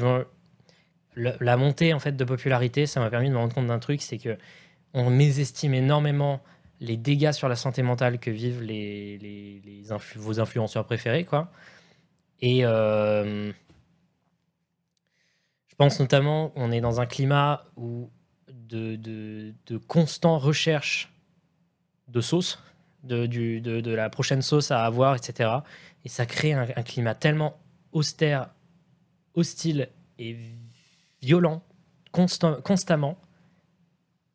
la 1.16 1.56
montée 1.56 1.94
en 1.94 1.98
fait 1.98 2.16
de 2.16 2.24
popularité, 2.24 2.86
ça 2.86 3.00
m'a 3.00 3.10
permis 3.10 3.28
de 3.28 3.34
me 3.34 3.38
rendre 3.38 3.54
compte 3.54 3.66
d'un 3.66 3.78
truc, 3.78 4.02
c'est 4.02 4.18
que 4.18 4.36
on 4.94 5.08
mésestime 5.08 5.72
énormément 5.72 6.42
les 6.80 6.96
dégâts 6.96 7.32
sur 7.32 7.48
la 7.48 7.56
santé 7.56 7.82
mentale 7.82 8.18
que 8.18 8.30
vivent 8.30 8.62
les, 8.62 9.82
vos 10.16 10.40
influenceurs 10.40 10.84
préférés, 10.84 11.24
quoi. 11.24 11.50
Et 12.40 12.60
euh, 12.64 13.52
je 15.72 15.76
pense 15.76 15.98
notamment 16.00 16.50
qu'on 16.50 16.70
est 16.70 16.82
dans 16.82 17.00
un 17.00 17.06
climat 17.06 17.64
où 17.76 18.10
de, 18.52 18.96
de, 18.96 19.54
de 19.64 19.78
constant 19.78 20.36
recherche 20.36 21.10
de 22.08 22.20
sauce, 22.20 22.62
de, 23.02 23.94
la 23.94 24.10
prochaine 24.10 24.42
sauce 24.42 24.70
à 24.70 24.84
avoir, 24.84 25.16
etc. 25.16 25.48
Et 26.04 26.10
ça 26.10 26.26
crée 26.26 26.52
un, 26.52 26.66
climat 26.82 27.14
tellement 27.14 27.58
austère, 27.92 28.50
hostile 29.32 29.88
et 30.18 30.36
violent 31.22 31.62
constamment. 32.12 33.16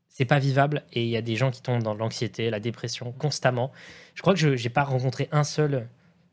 C'est 0.08 0.26
pas 0.26 0.40
vivable 0.40 0.86
et 0.92 1.04
il 1.04 1.10
y 1.10 1.18
a 1.18 1.22
des 1.22 1.36
gens 1.36 1.52
qui 1.52 1.62
tombent 1.62 1.84
dans 1.84 1.94
l'anxiété, 1.94 2.50
la 2.50 2.60
dépression 2.60 3.12
constamment. 3.12 3.72
Je 4.16 4.24
crois 4.24 4.34
que 4.34 4.40
je 4.40 4.50
n'ai 4.50 4.70
pas 4.70 4.84
rencontré 4.84 5.30
un 5.32 5.44
seul 5.44 5.88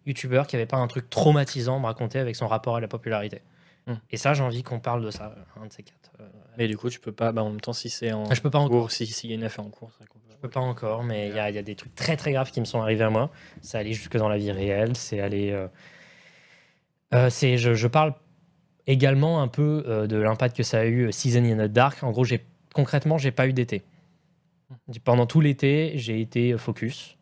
youtubeur 0.06 0.47
qui 0.47 0.56
avait 0.56 0.64
pas 0.64 0.78
un 0.78 0.86
truc 0.86 1.10
traumatisant 1.10 1.76
à 1.76 1.81
me 1.81 1.85
raconter 1.85 2.18
avec 2.18 2.36
son 2.36 2.48
rapport 2.48 2.76
à 2.76 2.81
la 2.81 2.89
popularité. 2.89 3.43
Hmm. 3.86 3.94
Et 4.11 4.16
ça, 4.16 4.32
j'ai 4.35 4.43
envie 4.43 4.62
qu'on 4.62 4.81
parle 4.81 5.05
de 5.05 5.11
ça, 5.11 5.35
un 5.61 5.66
de 5.66 5.73
ces 5.73 5.82
quatre. 5.82 6.11
Euh, 6.20 6.28
Mais 6.56 6.69
du 6.69 6.77
coup, 6.78 6.89
tu 6.89 7.01
peux 7.01 7.12
pas. 7.12 7.32
Bah, 7.32 7.43
en 7.43 7.51
même 7.51 7.61
temps, 7.61 7.73
si 7.74 7.90
c'est 7.90 8.12
en 8.12 8.24
ah, 8.31 8.35
je 8.35 8.40
peux 8.40 8.48
pas 8.51 8.59
encore. 8.59 8.81
cours, 8.82 8.90
si- 8.90 9.06
s'il 9.06 9.28
y 9.31 9.35
a 9.35 9.36
une 9.36 9.44
affaire 9.44 9.65
en 9.65 9.69
cours, 9.70 9.90
peut- 9.98 10.06
Je 10.31 10.36
peux 10.36 10.48
pas 10.48 10.61
encore, 10.61 11.02
mais 11.05 11.28
il 11.28 11.35
y, 11.35 11.39
a- 11.39 11.51
il 11.51 11.56
y 11.56 11.59
a 11.59 11.62
des 11.62 11.74
trucs 11.74 11.94
très 11.94 12.16
très 12.16 12.32
graves 12.32 12.51
qui 12.51 12.61
me 12.61 12.65
sont 12.65 12.81
arrivés 12.81 13.05
à 13.05 13.11
moi. 13.11 13.31
C'est 13.62 13.77
allé 13.78 13.93
jusque 13.93 14.16
dans 14.16 14.28
la 14.28 14.39
vie 14.39 14.52
réelle, 14.52 14.97
c'est 14.97 15.20
allé. 15.20 15.51
euh, 15.51 15.69
euh, 17.15 17.31
c'est, 17.31 17.59
je, 17.59 17.74
je 17.74 17.86
parle 17.86 18.15
également 18.86 19.40
un 19.43 19.48
peu 19.48 19.85
euh, 19.86 20.06
de 20.06 20.16
l'impact 20.16 20.56
que 20.56 20.62
ça 20.62 20.81
a 20.81 20.85
eu 20.86 21.12
Season 21.12 21.44
in 21.44 21.56
the 21.66 21.70
Dark. 21.70 22.02
En 22.02 22.11
gros, 22.11 22.24
j'ai 22.24 22.44
concrètement, 22.74 23.19
j'ai 23.19 23.31
pas 23.32 23.47
eu 23.47 23.52
d'été. 23.52 23.82
Pendant 25.05 25.27
tout 25.27 25.40
l'été, 25.40 25.93
j'ai 25.97 26.20
été 26.20 26.56
focus 26.59 27.16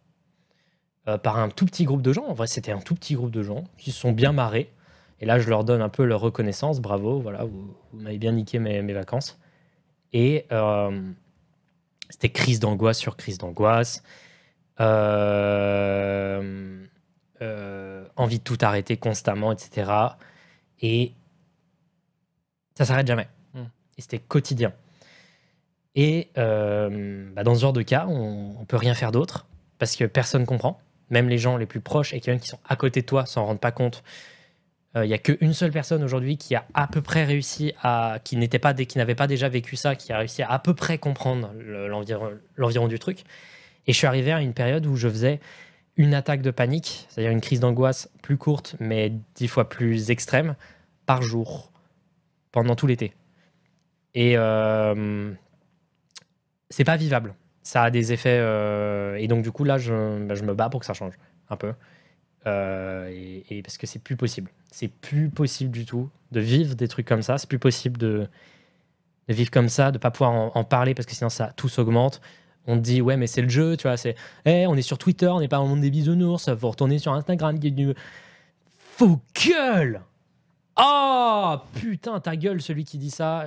euh, 1.09 1.18
par 1.18 1.39
un 1.39 1.48
tout 1.48 1.66
petit 1.66 1.84
groupe 1.84 2.02
de 2.02 2.12
gens. 2.12 2.24
En 2.24 2.34
vrai, 2.34 2.47
c'était 2.47 2.72
un 2.72 2.80
tout 2.80 2.94
petit 2.94 3.14
groupe 3.14 3.30
de 3.30 3.43
gens 3.43 3.64
qui 3.78 3.90
se 3.93 3.98
sont 4.01 4.12
bien 4.12 4.32
marrés. 4.32 4.70
Et 5.22 5.24
là, 5.24 5.38
je 5.38 5.48
leur 5.48 5.62
donne 5.62 5.82
un 5.82 5.88
peu 5.88 6.04
leur 6.04 6.20
reconnaissance. 6.20 6.80
Bravo, 6.80 7.20
voilà, 7.20 7.44
vous, 7.44 7.76
vous 7.92 8.00
m'avez 8.00 8.18
bien 8.18 8.32
niqué 8.32 8.58
mes, 8.58 8.82
mes 8.82 8.92
vacances. 8.92 9.38
Et 10.12 10.46
euh, 10.50 11.00
c'était 12.10 12.30
crise 12.30 12.58
d'angoisse 12.58 12.98
sur 12.98 13.16
crise 13.16 13.38
d'angoisse. 13.38 14.02
Euh, 14.80 16.84
euh, 17.40 18.04
envie 18.16 18.40
de 18.40 18.42
tout 18.42 18.58
arrêter 18.62 18.96
constamment, 18.96 19.52
etc. 19.52 19.92
Et 20.80 21.12
ça 22.76 22.84
s'arrête 22.84 23.06
jamais. 23.06 23.28
Mm. 23.54 23.60
Et 23.98 24.02
c'était 24.02 24.18
quotidien. 24.18 24.72
Et 25.94 26.30
bah, 26.34 27.44
dans 27.44 27.54
ce 27.54 27.60
genre 27.60 27.72
de 27.72 27.82
cas, 27.82 28.06
on, 28.08 28.56
on 28.58 28.64
peut 28.64 28.76
rien 28.76 28.94
faire 28.94 29.12
d'autre 29.12 29.46
parce 29.78 29.94
que 29.94 30.04
personne 30.04 30.46
comprend. 30.46 30.80
Même 31.10 31.28
les 31.28 31.38
gens 31.38 31.56
les 31.56 31.66
plus 31.66 31.80
proches 31.80 32.12
et 32.12 32.18
quelqu'un 32.18 32.40
qui 32.40 32.48
sont 32.48 32.58
à 32.68 32.74
côté 32.74 33.02
de 33.02 33.06
toi 33.06 33.24
s'en 33.24 33.46
rendent 33.46 33.60
pas 33.60 33.70
compte. 33.70 34.02
Il 34.94 35.02
n'y 35.02 35.14
a 35.14 35.19
qu'une 35.19 35.55
seule 35.55 35.70
personne 35.70 36.02
aujourd'hui 36.05 36.36
qui 36.36 36.55
a 36.55 36.66
à 36.74 36.86
peu 36.86 37.01
près 37.01 37.24
réussi 37.24 37.73
à. 37.82 38.19
qui 38.24 38.36
n'était 38.36 38.59
pas, 38.59 38.74
qui 38.74 38.98
n'avait 38.98 39.14
pas 39.14 39.27
déjà 39.27 39.48
vécu 39.48 39.74
ça, 39.77 39.97
qui 39.97 40.12
a 40.12 40.19
réussi 40.19 40.43
à 40.43 40.51
à 40.51 40.59
peu 40.59 40.74
près 40.74 40.98
comprendre 40.98 41.51
le- 41.59 41.89
l'environ 41.89 42.31
l'environ 42.56 42.89
du 42.89 42.98
truc. 42.98 43.20
Et 43.86 43.93
je 43.93 43.97
suis 43.98 44.06
arrivé 44.06 44.32
à 44.32 44.40
une 44.43 44.52
période 44.52 44.85
où 44.86 44.97
je 44.97 45.09
faisais 45.09 45.40
une 45.97 46.12
attaque 46.14 46.43
de 46.43 46.51
panique, 46.51 47.06
c'est-à-dire 47.09 47.32
une 47.32 47.40
crise 47.40 47.60
d'angoisse 47.60 48.10
plus 48.23 48.36
courte, 48.36 48.77
mais 48.81 49.12
dix 49.35 49.48
fois 49.48 49.69
plus 49.69 50.10
extrême, 50.10 50.56
par 51.06 51.23
jour, 51.23 51.73
pendant 52.51 52.77
tout 52.77 52.86
l'été. 52.86 53.14
Et 54.14 54.35
euh, 54.36 55.32
c'est 56.70 56.85
pas 56.85 56.97
vivable. 56.97 57.35
Ça 57.62 57.85
a 57.85 57.90
des 57.90 58.12
effets. 58.12 58.39
euh, 58.40 59.16
et 59.16 59.28
donc, 59.28 59.43
du 59.43 59.52
coup, 59.52 59.64
là, 59.64 59.77
bah, 59.77 60.35
je 60.35 60.43
me 60.44 60.55
bats 60.55 60.69
pour 60.69 60.81
que 60.81 60.86
ça 60.86 60.94
change 60.94 61.14
un 61.48 61.56
peu. 61.56 61.73
Euh, 62.47 63.09
et, 63.51 63.62
parce 63.62 63.78
que 63.78 63.86
c'est 63.86 63.98
plus 63.98 64.16
possible. 64.16 64.51
C'est 64.70 64.89
plus 64.89 65.28
possible 65.31 65.70
du 65.70 65.85
tout 65.85 66.10
de 66.32 66.40
vivre 66.40 66.74
des 66.74 66.89
trucs 66.89 67.06
comme 67.06 67.23
ça. 67.23 67.39
C'est 67.39 67.48
plus 67.48 67.59
possible 67.59 67.98
de, 67.98 68.28
vivre 69.28 69.51
comme 69.51 69.69
ça, 69.69 69.93
de 69.93 69.98
pas 69.98 70.10
pouvoir 70.10 70.56
en, 70.56 70.64
parler 70.64 70.94
parce 70.94 71.06
que 71.06 71.14
sinon 71.14 71.31
ça 71.31 71.52
tout 71.56 71.69
s'augmente. 71.69 72.20
On 72.66 72.77
te 72.77 72.82
dit 72.82 73.01
ouais 73.01 73.16
mais 73.16 73.27
c'est 73.27 73.43
le 73.43 73.48
jeu, 73.48 73.77
tu 73.77 73.86
vois. 73.86 73.97
C'est 73.97 74.16
Eh, 74.44 74.66
on 74.66 74.74
est 74.74 74.82
sur 74.82 74.98
Twitter, 74.98 75.28
on 75.28 75.40
n'est 75.40 75.48
pas 75.48 75.60
au 75.60 75.66
monde 75.66 75.81
des 75.81 75.90
bisounours. 75.90 76.55
Faut 76.56 76.70
retourner 76.70 76.98
sur 76.98 77.12
Instagram. 77.12 77.56
est 77.56 77.70
du- 77.70 77.94
Faux 78.78 79.20
gueule. 79.48 80.02
Oh 80.77 81.56
putain 81.74 82.19
ta 82.20 82.35
gueule 82.35 82.62
celui 82.62 82.85
qui 82.85 82.98
dit 82.98 83.10
ça. 83.10 83.47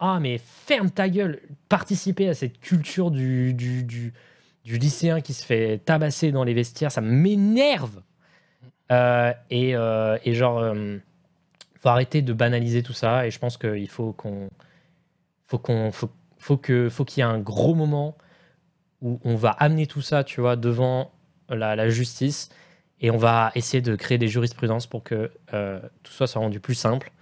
Ah 0.00 0.18
mais 0.20 0.38
ferme 0.38 0.90
ta 0.90 1.08
gueule. 1.08 1.40
Participer 1.68 2.28
à 2.28 2.34
cette 2.34 2.60
culture 2.60 3.10
du, 3.10 3.54
du, 3.54 3.84
du 3.84 4.78
lycéen 4.78 5.20
qui 5.20 5.32
se 5.32 5.44
fait 5.44 5.78
tabasser 5.78 6.32
dans 6.32 6.44
les 6.44 6.54
vestiaires, 6.54 6.90
ça 6.90 7.00
m'énerve. 7.00 8.02
Euh, 8.92 9.32
et, 9.50 9.74
euh, 9.74 10.18
et 10.24 10.34
genre, 10.34 10.58
euh, 10.58 10.98
faut 11.80 11.88
arrêter 11.88 12.22
de 12.22 12.32
banaliser 12.32 12.82
tout 12.82 12.92
ça. 12.92 13.26
Et 13.26 13.30
je 13.30 13.38
pense 13.38 13.56
qu'il 13.56 13.88
faut 13.88 14.12
qu'on, 14.12 14.50
faut 15.46 15.58
qu'on, 15.58 15.92
faut, 15.92 16.10
faut 16.38 16.56
que, 16.56 16.88
faut 16.88 17.04
qu'il 17.04 17.22
y 17.22 17.26
ait 17.26 17.30
un 17.30 17.38
gros 17.38 17.74
moment 17.74 18.16
où 19.02 19.20
on 19.24 19.36
va 19.36 19.50
amener 19.50 19.86
tout 19.86 20.02
ça, 20.02 20.24
tu 20.24 20.40
vois, 20.40 20.56
devant 20.56 21.12
la, 21.48 21.88
justice. 21.88 22.50
Et 23.00 23.10
on 23.10 23.18
va 23.18 23.52
essayer 23.54 23.82
de 23.82 23.94
créer 23.94 24.18
des 24.18 24.28
jurisprudences 24.28 24.86
pour 24.86 25.02
que 25.02 25.30
tout 26.02 26.12
ça 26.12 26.26
soit 26.26 26.40
rendu 26.40 26.60
plus 26.60 26.74
simple, 26.74 27.12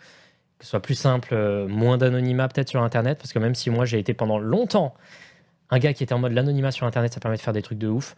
que 0.59 0.65
ce 0.65 0.71
soit 0.71 0.83
plus 0.83 0.95
simple, 0.95 1.35
moins 1.67 1.99
d'anonymat 1.99 2.47
peut-être 2.47 2.69
sur 2.69 2.81
Internet, 2.83 3.19
parce 3.19 3.33
que 3.33 3.41
même 3.41 3.57
si 3.57 3.71
moi 3.71 3.85
j'ai 3.85 3.99
été 3.99 4.15
pendant 4.15 4.39
longtemps 4.39 4.95
un 5.71 5.79
gars 5.81 5.93
qui 5.93 6.05
était 6.05 6.13
en 6.13 6.21
mode 6.21 6.33
l'anonymat 6.33 6.71
sur 6.71 6.87
Internet, 6.87 7.13
ça 7.13 7.21
permet 7.21 7.37
de 7.37 7.43
faire 7.43 7.53
des 7.53 7.63
trucs 7.63 7.79
de 7.79 7.89
ouf, 7.89 8.15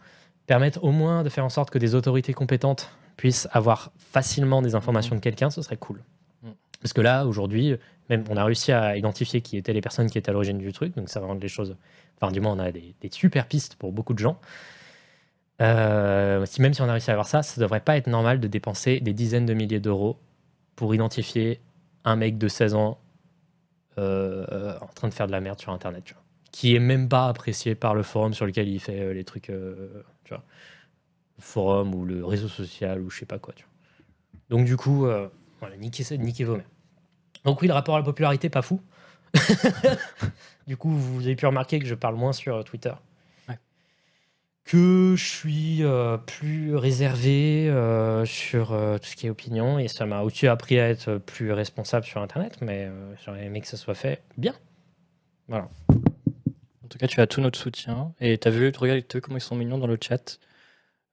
permettre 0.47 0.83
au 0.83 0.91
moins 0.91 1.23
de 1.23 1.29
faire 1.29 1.45
en 1.45 1.49
sorte 1.49 1.69
que 1.69 1.77
des 1.77 1.93
autorités 1.93 2.33
compétentes 2.33 2.89
puissent 3.17 3.47
avoir 3.51 3.91
facilement 3.97 4.61
des 4.61 4.75
informations 4.75 5.15
de 5.15 5.21
quelqu'un, 5.21 5.49
ce 5.49 5.61
serait 5.61 5.77
cool. 5.77 6.01
Mhm. 6.43 6.53
Parce 6.81 6.93
que 6.93 7.01
là, 7.01 7.25
aujourd'hui, 7.25 7.75
même 8.09 8.23
on 8.29 8.37
a 8.37 8.43
réussi 8.43 8.71
à 8.71 8.97
identifier 8.97 9.41
qui 9.41 9.57
étaient 9.57 9.73
les 9.73 9.81
personnes 9.81 10.09
qui 10.09 10.17
étaient 10.17 10.29
à 10.29 10.33
l'origine 10.33 10.57
du 10.57 10.71
truc, 10.71 10.95
donc 10.95 11.09
ça 11.09 11.19
va 11.19 11.27
rendre 11.27 11.41
les 11.41 11.47
choses. 11.47 11.75
Enfin, 12.19 12.31
du 12.31 12.39
moins, 12.39 12.53
on 12.53 12.59
a 12.59 12.71
des, 12.71 12.95
des 13.01 13.09
super 13.11 13.47
pistes 13.47 13.75
pour 13.75 13.91
beaucoup 13.91 14.13
de 14.13 14.19
gens. 14.19 14.39
Euh, 15.61 16.45
si, 16.45 16.61
même 16.61 16.73
si 16.73 16.81
on 16.81 16.89
a 16.89 16.91
réussi 16.91 17.09
à 17.09 17.13
avoir 17.13 17.27
ça, 17.27 17.43
ça 17.43 17.59
devrait 17.59 17.79
pas 17.79 17.97
être 17.97 18.07
normal 18.07 18.39
de 18.39 18.47
dépenser 18.47 18.99
des 18.99 19.13
dizaines 19.13 19.45
de 19.45 19.53
milliers 19.53 19.79
d'euros 19.79 20.17
pour 20.75 20.93
identifier 20.93 21.59
un 22.05 22.15
mec 22.15 22.37
de 22.37 22.47
16 22.47 22.75
ans 22.75 22.99
euh, 23.97 24.77
en 24.79 24.87
train 24.87 25.07
de 25.07 25.13
faire 25.13 25.27
de 25.27 25.31
la 25.31 25.41
merde 25.41 25.59
sur 25.59 25.71
Internet, 25.71 26.03
tu 26.03 26.13
vois. 26.13 26.23
Qui 26.51 26.75
est 26.75 26.79
même 26.79 27.09
pas 27.09 27.27
apprécié 27.27 27.75
par 27.75 27.93
le 27.93 28.03
forum 28.03 28.33
sur 28.33 28.45
lequel 28.45 28.67
il 28.67 28.79
fait 28.79 28.99
euh, 28.99 29.13
les 29.13 29.23
trucs, 29.23 29.49
euh, 29.49 30.03
tu 30.23 30.33
vois. 30.33 30.43
Le 31.37 31.43
forum 31.43 31.93
ou 31.93 32.05
le 32.05 32.25
réseau 32.25 32.47
social 32.47 33.01
ou 33.01 33.09
je 33.09 33.19
sais 33.19 33.25
pas 33.25 33.37
quoi, 33.37 33.53
tu 33.53 33.63
vois. 33.63 34.57
Donc 34.57 34.65
du 34.65 34.77
coup, 34.77 35.05
euh, 35.05 35.27
voilà, 35.59 35.77
niquez, 35.77 36.17
niquez 36.17 36.43
vos 36.43 36.55
mères. 36.55 36.69
Donc 37.43 37.61
oui, 37.61 37.67
le 37.67 37.73
rapport 37.73 37.95
à 37.95 37.99
la 37.99 38.05
popularité, 38.05 38.49
pas 38.49 38.61
fou. 38.61 38.81
du 40.67 40.77
coup, 40.77 40.89
vous 40.89 41.21
avez 41.21 41.35
pu 41.35 41.45
remarquer 41.45 41.79
que 41.79 41.85
je 41.85 41.95
parle 41.95 42.15
moins 42.15 42.33
sur 42.33 42.63
Twitter. 42.63 42.93
Ouais. 43.47 43.57
Que 44.65 45.15
je 45.17 45.25
suis 45.25 45.83
euh, 45.83 46.17
plus 46.17 46.75
réservé 46.75 47.69
euh, 47.69 48.25
sur 48.25 48.73
euh, 48.73 48.97
tout 48.97 49.05
ce 49.05 49.15
qui 49.15 49.27
est 49.27 49.29
opinion 49.29 49.79
et 49.79 49.87
ça 49.87 50.05
m'a 50.05 50.21
aussi 50.21 50.47
appris 50.47 50.79
à 50.79 50.89
être 50.89 51.17
plus 51.17 51.51
responsable 51.51 52.05
sur 52.05 52.21
Internet, 52.21 52.57
mais 52.61 52.89
j'aurais 53.25 53.45
aimé 53.45 53.61
que 53.61 53.67
ça 53.67 53.77
soit 53.77 53.95
fait 53.95 54.21
bien. 54.37 54.53
Voilà. 55.47 55.69
En 56.87 56.89
tout 56.89 56.97
cas, 56.99 57.07
tu 57.07 57.19
as 57.19 57.27
tout 57.27 57.41
notre 57.41 57.59
soutien. 57.59 58.13
Et 58.21 58.37
tu 58.37 58.47
as 58.47 58.51
vu, 58.51 58.71
regarde 58.77 59.03
eux, 59.13 59.19
comment 59.19 59.35
ils 59.37 59.41
sont 59.41 59.57
mignons 59.57 59.77
dans 59.77 59.87
le 59.87 59.97
chat. 60.01 60.39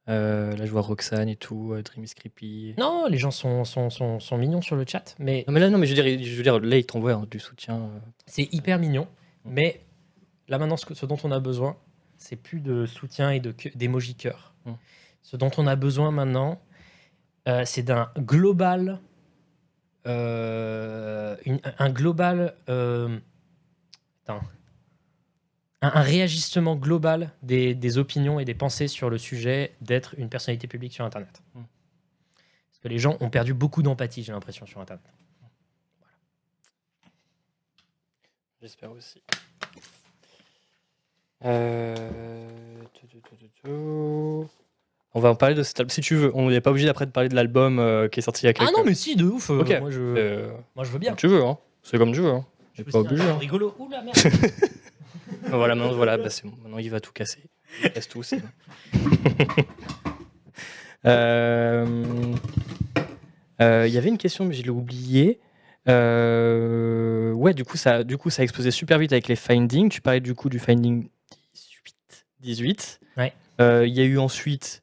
Euh, 0.07 0.55
là, 0.55 0.65
je 0.65 0.71
vois 0.71 0.79
Roxane 0.79 1.27
et 1.27 1.35
tout, 1.35 1.73
euh, 1.73 1.81
Dream 1.81 2.05
is 2.05 2.13
Creepy. 2.15 2.75
Non, 2.77 3.07
les 3.09 3.17
gens 3.17 3.31
sont, 3.31 3.65
sont, 3.65 3.89
sont, 3.89 4.21
sont 4.21 4.37
mignons 4.37 4.61
sur 4.61 4.77
le 4.77 4.85
chat, 4.87 5.15
mais 5.19 5.43
Non, 5.47 5.53
mais 5.53 5.59
là, 5.59 5.69
non, 5.69 5.77
mais 5.77 5.85
je 5.85 5.93
veux 5.93 6.01
dire, 6.01 6.23
je 6.25 6.35
veux 6.37 6.43
dire 6.43 6.59
là, 6.61 6.77
ils 6.77 6.85
t'envoient 6.85 7.11
hein, 7.15 7.27
du 7.29 7.39
soutien. 7.39 7.75
euh. 7.75 7.99
C'est 8.25 8.47
hyper 8.53 8.79
mignon, 8.79 9.07
mais 9.43 9.81
là 10.47 10.59
maintenant, 10.59 10.77
ce, 10.77 10.85
que- 10.85 10.93
ce 10.93 11.05
dont 11.05 11.17
on 11.25 11.31
a 11.31 11.39
besoin, 11.41 11.75
c'est 12.17 12.37
plus 12.37 12.61
de 12.61 12.85
soutien 12.85 13.31
et 13.31 13.41
de 13.41 13.53
d'émoji 13.75 14.15
cœur. 14.15 14.53
Mm. 14.65 14.71
Ce 15.23 15.35
dont 15.35 15.51
on 15.57 15.67
a 15.67 15.75
besoin 15.75 16.11
maintenant, 16.11 16.61
euh, 17.49 17.63
c'est 17.65 17.83
d'un 17.83 18.11
global, 18.17 19.01
euh, 20.07 21.35
une- 21.45 21.59
un 21.79 21.89
global, 21.89 22.55
attends. 22.67 24.39
Un, 25.85 25.91
un 25.99 26.01
réajustement 26.01 26.75
global 26.75 27.31
des, 27.43 27.75
des 27.75 27.97
opinions 27.97 28.39
et 28.39 28.45
des 28.45 28.53
pensées 28.55 28.87
sur 28.87 29.09
le 29.09 29.17
sujet 29.17 29.73
d'être 29.81 30.15
une 30.17 30.29
personnalité 30.29 30.67
publique 30.67 30.93
sur 30.93 31.05
Internet. 31.05 31.41
Mm. 31.53 31.61
Parce 32.71 32.79
que 32.81 32.87
les 32.87 32.97
gens 32.99 33.17
ont 33.19 33.29
perdu 33.29 33.53
beaucoup 33.53 33.81
d'empathie, 33.83 34.23
j'ai 34.23 34.31
l'impression, 34.31 34.65
sur 34.65 34.79
Internet. 34.81 35.05
J'espère 38.61 38.91
aussi. 38.91 39.21
Euh. 41.43 41.95
On 45.13 45.19
va 45.19 45.29
en 45.29 45.35
parler 45.35 45.55
de 45.55 45.63
cet 45.63 45.79
album 45.79 45.89
si 45.91 46.01
tu 46.01 46.15
veux. 46.15 46.31
On 46.35 46.49
n'est 46.49 46.61
pas 46.61 46.71
obligé 46.71 46.89
après 46.89 47.05
de 47.05 47.11
parler 47.11 47.29
de 47.29 47.35
l'album 47.35 47.79
euh, 47.79 48.07
qui 48.07 48.19
est 48.19 48.23
sorti 48.23 48.43
il 48.43 48.47
y 48.47 48.49
a 48.49 48.53
quelques 48.53 48.69
Ah 48.69 48.77
non, 48.77 48.83
mais 48.83 48.95
si, 48.95 49.15
de 49.15 49.25
ouf. 49.25 49.49
euh, 49.49 49.59
Ok. 49.61 49.79
moi, 49.79 49.91
je, 49.91 50.01
Euh, 50.01 50.51
moi, 50.75 50.83
je 50.83 50.91
veux 50.91 50.99
bien. 50.99 51.11
Comme 51.11 51.17
tu 51.17 51.27
veux, 51.27 51.43
hein. 51.43 51.57
C'est 51.83 51.97
comme 51.97 52.11
tu 52.11 52.21
veux. 52.21 52.31
Hein. 52.31 52.45
J'ai 52.73 52.83
pas 52.83 52.97
obligé. 52.97 53.21
truc 53.21 53.29
hein. 53.35 53.37
rigolo. 53.37 53.75
Ouh 53.79 53.89
la 53.89 54.01
merde. 54.01 54.17
voilà, 55.49 55.75
maintenant, 55.75 55.93
voilà, 55.93 56.17
bah, 56.17 56.29
c'est 56.29 56.45
bon. 56.45 56.53
Maintenant, 56.61 56.77
il 56.77 56.89
va 56.89 56.99
tout 56.99 57.11
casser. 57.11 57.43
Il 57.83 57.91
casse 57.91 58.07
tout 58.07 58.19
aussi. 58.19 58.37
Euh, 61.07 61.85
euh, 63.61 63.85
Il 63.87 63.93
y 63.93 63.97
avait 63.99 64.09
une 64.09 64.17
question, 64.17 64.45
mais 64.45 64.55
je 64.55 64.63
l'ai 64.63 64.71
oubliée. 64.71 65.39
Euh, 65.87 67.31
ouais, 67.33 67.53
du 67.53 67.63
coup, 67.63 67.77
ça, 67.77 68.03
du 68.03 68.17
coup, 68.17 68.31
ça 68.31 68.41
a 68.41 68.43
explosé 68.43 68.71
super 68.71 68.97
vite 68.97 69.11
avec 69.11 69.27
les 69.27 69.35
findings. 69.35 69.89
Tu 69.89 70.01
parlais 70.01 70.19
du 70.19 70.33
coup 70.33 70.49
du 70.49 70.57
finding 70.57 71.07
18. 71.53 72.25
18. 72.39 72.99
Ouais. 73.17 73.33
Euh, 73.61 73.85
Il 73.87 73.93
y 73.93 74.01
a 74.01 74.03
eu 74.03 74.17
ensuite 74.17 74.81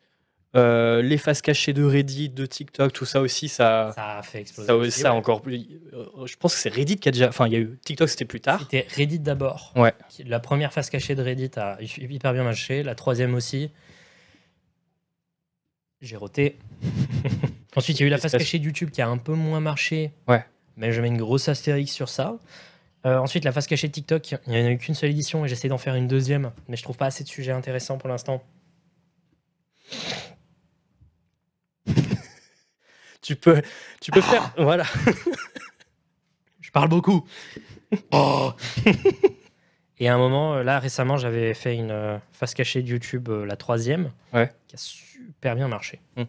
euh, 0.55 1.01
les 1.03 1.17
faces 1.19 1.41
cachées 1.43 1.73
de 1.73 1.83
Reddit, 1.83 2.29
de 2.29 2.45
TikTok, 2.47 2.93
tout 2.93 3.05
ça 3.07 3.21
aussi, 3.21 3.49
ça, 3.49 3.93
Ça 3.95 4.19
a 4.19 4.23
fait 4.23 4.41
exploser. 4.41 4.67
ça, 4.67 4.77
aussi, 4.77 5.01
ça 5.01 5.13
ouais. 5.13 5.17
encore 5.19 5.41
plus. 5.43 5.67
euh, 5.95 6.27
Je 6.27 6.37
pense 6.37 6.55
que 6.55 6.61
c'est 6.61 6.69
Reddit 6.69 6.97
qui 6.99 7.09
a 7.09 7.13
déjà. 7.13 7.29
Enfin, 7.29 7.47
il 7.47 7.53
y 7.53 7.57
a 7.57 7.61
eu 7.61 7.79
TikTok, 7.85 8.09
c'était 8.09 8.25
plus 8.27 8.41
tard. 8.41 8.61
C'était 8.61 8.87
Reddit 8.95 9.19
d'abord. 9.21 9.73
Ouais. 9.77 9.95
La 10.27 10.41
première 10.41 10.73
face 10.73 10.91
cachée 10.91 11.15
de 11.15 11.23
Reddit 11.23 11.51
a 11.57 11.79
hyper 11.81 12.33
bien 12.35 12.45
marché. 12.45 12.83
La 12.83 12.95
troisième 12.95 13.35
aussi. 13.35 13.71
J'ai 16.03 16.17
roté. 16.17 16.59
Ensuite, 17.77 17.99
il 17.99 18.03
y 18.03 18.05
a 18.05 18.07
eu 18.09 18.11
la 18.11 18.19
face 18.19 18.33
cachée 18.33 18.59
de 18.59 18.65
YouTube 18.65 18.91
qui 18.91 19.01
a 19.01 19.09
un 19.09 19.17
peu 19.19 19.33
moins 19.35 19.61
marché. 19.61 20.11
Ouais. 20.29 20.45
Mais 20.77 20.93
je 20.93 21.01
mets 21.01 21.09
une 21.09 21.17
grosse 21.17 21.49
astérix 21.49 21.91
sur 21.93 22.09
ça. 22.09 22.37
Euh, 23.07 23.17
ensuite, 23.19 23.45
la 23.45 23.53
face 23.53 23.67
cachée 23.67 23.89
de 23.89 23.93
TikTok, 23.93 24.33
il 24.33 24.39
n'y 24.53 24.61
en 24.61 24.67
a 24.67 24.71
eu 24.71 24.79
qu'une 24.79 24.95
seule 24.95 25.11
édition 25.11 25.45
et 25.45 25.49
j'essaie 25.49 25.69
d'en 25.69 25.79
faire 25.79 25.95
une 25.95 26.07
deuxième. 26.09 26.53
Mais 26.69 26.77
je 26.77 26.83
trouve 26.83 26.97
pas 26.97 27.07
assez 27.07 27.25
de 27.25 27.29
sujets 27.29 27.53
intéressants 27.53 27.99
pour 27.99 28.09
l'instant. 28.09 28.43
Tu 33.23 33.37
peux, 33.37 33.63
tu 34.01 34.11
peux 34.11 34.21
faire. 34.21 34.53
Voilà. 34.59 34.85
parle 36.73 36.89
beaucoup. 36.89 37.25
Oh. 38.11 38.53
Et 39.99 40.09
à 40.09 40.15
un 40.15 40.19
moment, 40.19 40.55
euh, 40.55 40.63
là, 40.65 40.79
récemment, 40.81 41.17
j'avais 41.17 41.55
fait 41.55 41.77
une 41.77 41.93
euh, 41.93 42.19
face 42.33 42.55
cachée 42.55 42.83
de 42.83 42.89
YouTube, 42.89 43.29
euh, 43.29 43.45
la 43.47 43.57
troisième, 43.57 44.11
Ouais. 44.33 44.51
qui 44.67 44.75
a 44.75 44.79
super 44.79 45.55
bien 45.55 45.69
marché. 45.69 46.01
Mm. 46.17 46.23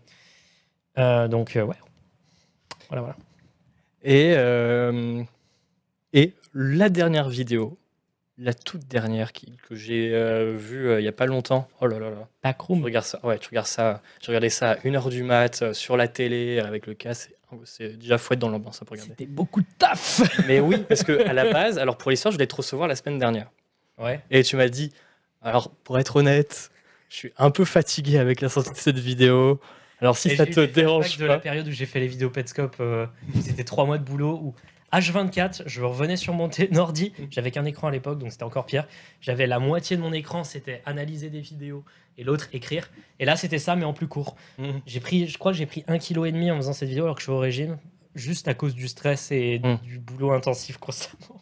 Euh, 0.99 1.27
donc, 1.27 1.55
euh, 1.55 1.63
ouais. 1.63 1.77
Voilà, 2.89 3.01
voilà. 3.01 3.15
Et, 4.03 4.33
euh, 4.35 5.23
et 6.11 6.33
la 6.53 6.89
dernière 6.89 7.29
vidéo, 7.29 7.79
la 8.37 8.53
toute 8.53 8.87
dernière 8.87 9.31
qui- 9.31 9.57
que 9.69 9.75
j'ai 9.75 10.11
euh, 10.13 10.55
vue 10.57 10.89
euh, 10.89 10.99
il 10.99 11.03
y 11.03 11.07
a 11.07 11.11
pas 11.11 11.25
longtemps. 11.27 11.67
Oh 11.81 11.87
là 11.87 11.99
là 11.99 12.09
là. 12.09 12.15
Je 12.21 12.25
Backroom. 12.49 12.83
regarde 12.83 13.05
ça. 13.05 13.19
Ouais, 13.23 13.37
tu 13.37 13.49
regardes 13.49 13.67
ça. 13.67 14.01
Je 14.21 14.27
regardais 14.27 14.49
ça 14.49 14.71
à 14.71 14.75
1h 14.77 15.09
du 15.09 15.23
mat 15.23 15.61
euh, 15.61 15.73
sur 15.73 15.97
la 15.97 16.07
télé 16.07 16.59
avec 16.59 16.87
le 16.87 16.93
casque. 16.95 17.29
C'est- 17.29 17.37
C'est 17.65 17.97
déjà 17.99 18.17
fouette 18.17 18.39
dans 18.39 18.49
l'ambiance 18.49 18.79
ça, 18.79 18.85
pour 18.85 18.93
regarder. 18.93 19.11
C'était 19.11 19.27
beaucoup 19.29 19.61
de 19.61 19.67
taf. 19.77 20.21
Mais 20.47 20.59
oui, 20.59 20.83
parce 20.89 21.03
que 21.03 21.27
à 21.27 21.33
la 21.33 21.51
base, 21.53 21.77
alors 21.77 21.97
pour 21.99 22.09
l'histoire, 22.09 22.31
je 22.31 22.37
voulais 22.37 22.47
te 22.47 22.55
recevoir 22.55 22.87
la 22.87 22.95
semaine 22.95 23.19
dernière. 23.19 23.51
Ouais. 23.99 24.21
Et 24.31 24.41
tu 24.43 24.55
m'as 24.55 24.69
dit, 24.69 24.91
alors 25.43 25.69
pour 25.69 25.99
être 25.99 26.15
honnête, 26.15 26.71
je 27.09 27.15
suis 27.17 27.33
un 27.37 27.51
peu 27.51 27.63
fatigué 27.63 28.17
avec 28.17 28.41
la 28.41 28.49
sortie 28.49 28.71
de 28.71 28.75
cette 28.77 28.97
vidéo. 28.97 29.59
Alors 30.01 30.17
si 30.17 30.29
Et 30.29 30.35
ça 30.35 30.45
j'ai 30.45 30.49
eu 30.51 30.53
te 30.55 30.59
des 30.61 30.65
flashbacks 30.65 30.83
dérange 30.83 31.17
de 31.17 31.25
la 31.27 31.35
pas. 31.35 31.39
période 31.41 31.67
où 31.67 31.71
j'ai 31.71 31.85
fait 31.85 31.99
les 31.99 32.07
vidéos 32.07 32.31
Petscope, 32.31 32.75
euh, 32.79 33.05
c'était 33.39 33.63
trois 33.63 33.85
mois 33.85 33.99
de 33.99 34.03
boulot, 34.03 34.39
où 34.43 34.55
H24, 34.93 35.63
je 35.65 35.81
revenais 35.81 36.17
sur 36.17 36.33
mon 36.33 36.49
ordi, 36.77 37.13
j'avais 37.29 37.51
qu'un 37.51 37.65
écran 37.65 37.87
à 37.87 37.91
l'époque, 37.91 38.19
donc 38.19 38.31
c'était 38.31 38.43
encore 38.43 38.65
pire. 38.65 38.87
J'avais 39.21 39.47
la 39.47 39.59
moitié 39.59 39.97
de 39.97 40.01
mon 40.01 40.13
écran, 40.13 40.43
c'était 40.43 40.81
analyser 40.85 41.29
des 41.29 41.41
vidéos, 41.41 41.83
et 42.17 42.23
l'autre 42.23 42.47
écrire. 42.53 42.89
Et 43.19 43.25
là, 43.25 43.35
c'était 43.35 43.59
ça, 43.59 43.75
mais 43.75 43.85
en 43.85 43.93
plus 43.93 44.07
court. 44.07 44.35
Mhm. 44.59 44.81
J'ai 44.85 44.99
pris, 44.99 45.27
je 45.27 45.37
crois 45.37 45.51
que 45.51 45.57
j'ai 45.57 45.65
pris 45.65 45.83
un 45.87 45.97
kilo 45.97 46.25
et 46.25 46.31
demi 46.31 46.51
en 46.51 46.57
faisant 46.57 46.73
cette 46.73 46.89
vidéo 46.89 47.05
alors 47.05 47.15
que 47.15 47.21
je 47.21 47.25
suis 47.25 47.31
au 47.31 47.39
régime, 47.39 47.77
juste 48.15 48.47
à 48.47 48.53
cause 48.53 48.75
du 48.75 48.87
stress 48.87 49.31
et 49.31 49.59
Mm. 49.63 49.77
du 49.83 49.99
boulot 49.99 50.31
intensif 50.31 50.77
constamment. 50.77 51.41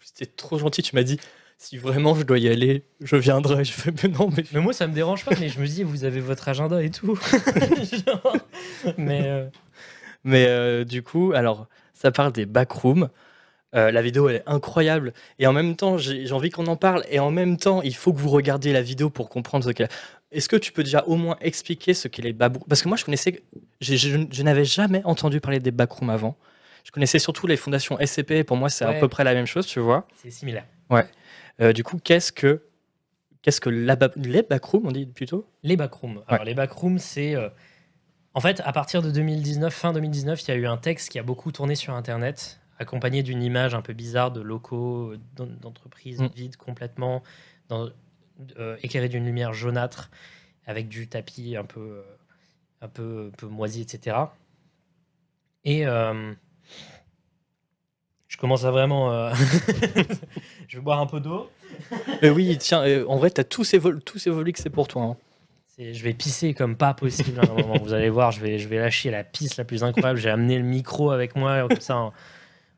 C'était 0.00 0.26
trop 0.26 0.58
gentil, 0.58 0.82
tu 0.82 0.96
m'as 0.96 1.02
dit, 1.02 1.20
si 1.58 1.76
vraiment 1.76 2.14
je 2.14 2.22
dois 2.22 2.38
y 2.38 2.48
aller, 2.48 2.84
je 3.02 3.16
viendrai. 3.16 3.64
Je 3.64 3.72
fais, 3.72 3.92
mais 4.02 4.08
non, 4.08 4.30
mais 4.34 4.44
Mais 4.52 4.60
moi, 4.60 4.72
ça 4.72 4.86
me 4.86 4.94
dérange 4.94 5.24
pas, 5.26 5.32
mais 5.38 5.48
je 5.50 5.60
me 5.60 5.66
dis, 5.66 5.82
vous 5.82 6.04
avez 6.04 6.20
votre 6.20 6.48
agenda 6.48 6.82
et 6.82 6.90
tout. 6.90 7.16
Genre, 8.06 8.36
mais 8.96 9.20
euh, 9.24 9.46
Mais 10.24 10.46
euh, 10.48 10.84
du 10.84 11.02
coup, 11.02 11.32
alors, 11.34 11.68
ça 12.00 12.10
parle 12.12 12.32
des 12.32 12.46
backrooms. 12.46 13.08
Euh, 13.76 13.92
la 13.92 14.02
vidéo 14.02 14.28
elle 14.28 14.36
est 14.36 14.42
incroyable 14.46 15.12
et 15.38 15.46
en 15.46 15.52
même 15.52 15.76
temps 15.76 15.96
j'ai 15.96 16.32
envie 16.32 16.50
qu'on 16.50 16.66
en 16.66 16.74
parle 16.74 17.04
et 17.08 17.20
en 17.20 17.30
même 17.30 17.56
temps 17.56 17.82
il 17.82 17.94
faut 17.94 18.12
que 18.12 18.18
vous 18.18 18.28
regardiez 18.30 18.72
la 18.72 18.82
vidéo 18.82 19.10
pour 19.10 19.28
comprendre 19.28 19.64
ce 19.64 19.70
qu'elle 19.70 19.88
est-ce 20.32 20.48
que 20.48 20.56
tu 20.56 20.72
peux 20.72 20.82
déjà 20.82 21.04
au 21.06 21.14
moins 21.14 21.36
expliquer 21.40 21.94
ce 21.94 22.08
qu'est 22.08 22.22
les 22.22 22.32
backrooms? 22.32 22.64
Parce 22.68 22.82
que 22.82 22.88
moi 22.88 22.96
je 22.96 23.04
connaissais 23.04 23.42
je, 23.80 23.94
je 23.96 24.42
n'avais 24.42 24.64
jamais 24.64 25.02
entendu 25.04 25.40
parler 25.40 25.60
des 25.60 25.70
backrooms 25.70 26.10
avant 26.10 26.36
je 26.82 26.90
connaissais 26.90 27.20
surtout 27.20 27.46
les 27.46 27.56
fondations 27.56 27.96
SCP 28.04 28.42
pour 28.44 28.56
moi 28.56 28.70
c'est 28.70 28.84
à 28.84 28.90
Ouais. 28.90 28.98
peu 28.98 29.06
près 29.06 29.22
la 29.22 29.34
même 29.34 29.46
chose 29.46 29.66
tu 29.66 29.78
vois 29.78 30.08
c'est 30.20 30.32
similaire. 30.32 30.66
Euh, 31.60 31.72
du 31.72 31.84
coup 31.84 31.98
qu'est-ce 32.02 32.32
que 32.32 32.62
qu'est-ce 33.42 33.60
que 33.60 33.70
la 33.70 33.96
les 34.16 34.42
backrooms 34.42 34.84
on 34.86 34.90
dit 34.90 35.06
plutôt? 35.06 35.46
Les 35.62 35.76
backrooms. 35.76 36.22
Alors, 36.26 36.44
les 36.44 36.54
backrooms, 36.54 36.98
c'est. 36.98 37.36
euh, 37.36 37.48
En 38.34 38.40
fait, 38.40 38.60
à 38.64 38.72
partir 38.72 39.02
de 39.02 39.10
2019, 39.10 39.74
fin 39.74 39.92
2019, 39.92 40.42
il 40.42 40.48
y 40.48 40.50
a 40.52 40.56
eu 40.56 40.66
un 40.66 40.76
texte 40.76 41.10
qui 41.10 41.18
a 41.18 41.22
beaucoup 41.22 41.50
tourné 41.50 41.74
sur 41.74 41.94
Internet, 41.94 42.60
accompagné 42.78 43.22
d'une 43.22 43.42
image 43.42 43.74
un 43.74 43.82
peu 43.82 43.92
bizarre 43.92 44.30
de 44.30 44.40
locaux, 44.40 45.14
d'en- 45.36 45.46
d'entreprises 45.46 46.20
Mm. 46.20 46.28
vides 46.34 46.56
complètement, 46.56 47.22
dans, 47.68 47.88
euh, 48.58 48.76
éclairées 48.82 49.08
d'une 49.08 49.24
lumière 49.24 49.52
jaunâtre, 49.52 50.10
avec 50.66 50.88
du 50.88 51.08
tapis 51.08 51.56
un 51.56 51.64
peu, 51.64 51.80
euh, 51.80 52.02
un 52.82 52.88
peu, 52.88 53.30
un 53.32 53.36
peu 53.36 53.46
moisi, 53.46 53.82
etc. 53.82 54.16
Et. 55.64 55.86
euh, 55.86 56.32
je 58.28 58.36
commence 58.36 58.64
à 58.64 58.70
vraiment. 58.70 59.12
euh, 59.12 59.32
je 60.68 60.76
vais 60.78 60.82
boire 60.82 61.00
un 61.00 61.06
peu 61.06 61.18
d'eau. 61.20 61.50
Oui 62.22 62.56
tiens 62.58 62.84
en 63.06 63.16
vrai 63.16 63.30
t'as 63.30 63.42
tous 63.44 63.64
ces 63.64 63.78
vol 63.78 64.02
tous 64.02 64.18
ces 64.18 64.30
que 64.30 64.58
c'est 64.58 64.70
pour 64.70 64.86
toi 64.88 65.02
hein. 65.02 65.16
Je 65.78 66.02
vais 66.02 66.12
pisser 66.12 66.52
comme 66.52 66.76
pas 66.76 66.92
possible 66.94 67.40
à 67.40 67.44
un 67.50 67.54
moment. 67.54 67.78
Vous 67.82 67.92
allez 67.94 68.10
voir, 68.10 68.32
je 68.32 68.40
vais, 68.40 68.58
je 68.58 68.68
vais 68.68 68.78
lâcher 68.78 69.10
la 69.10 69.24
pisse 69.24 69.56
la 69.56 69.64
plus 69.64 69.82
incroyable. 69.82 70.18
J'ai 70.20 70.28
amené 70.30 70.58
le 70.58 70.64
micro 70.64 71.10
avec 71.10 71.36
moi, 71.36 71.66
comme 71.68 71.80
ça, 71.80 71.94
hein, 71.96 72.12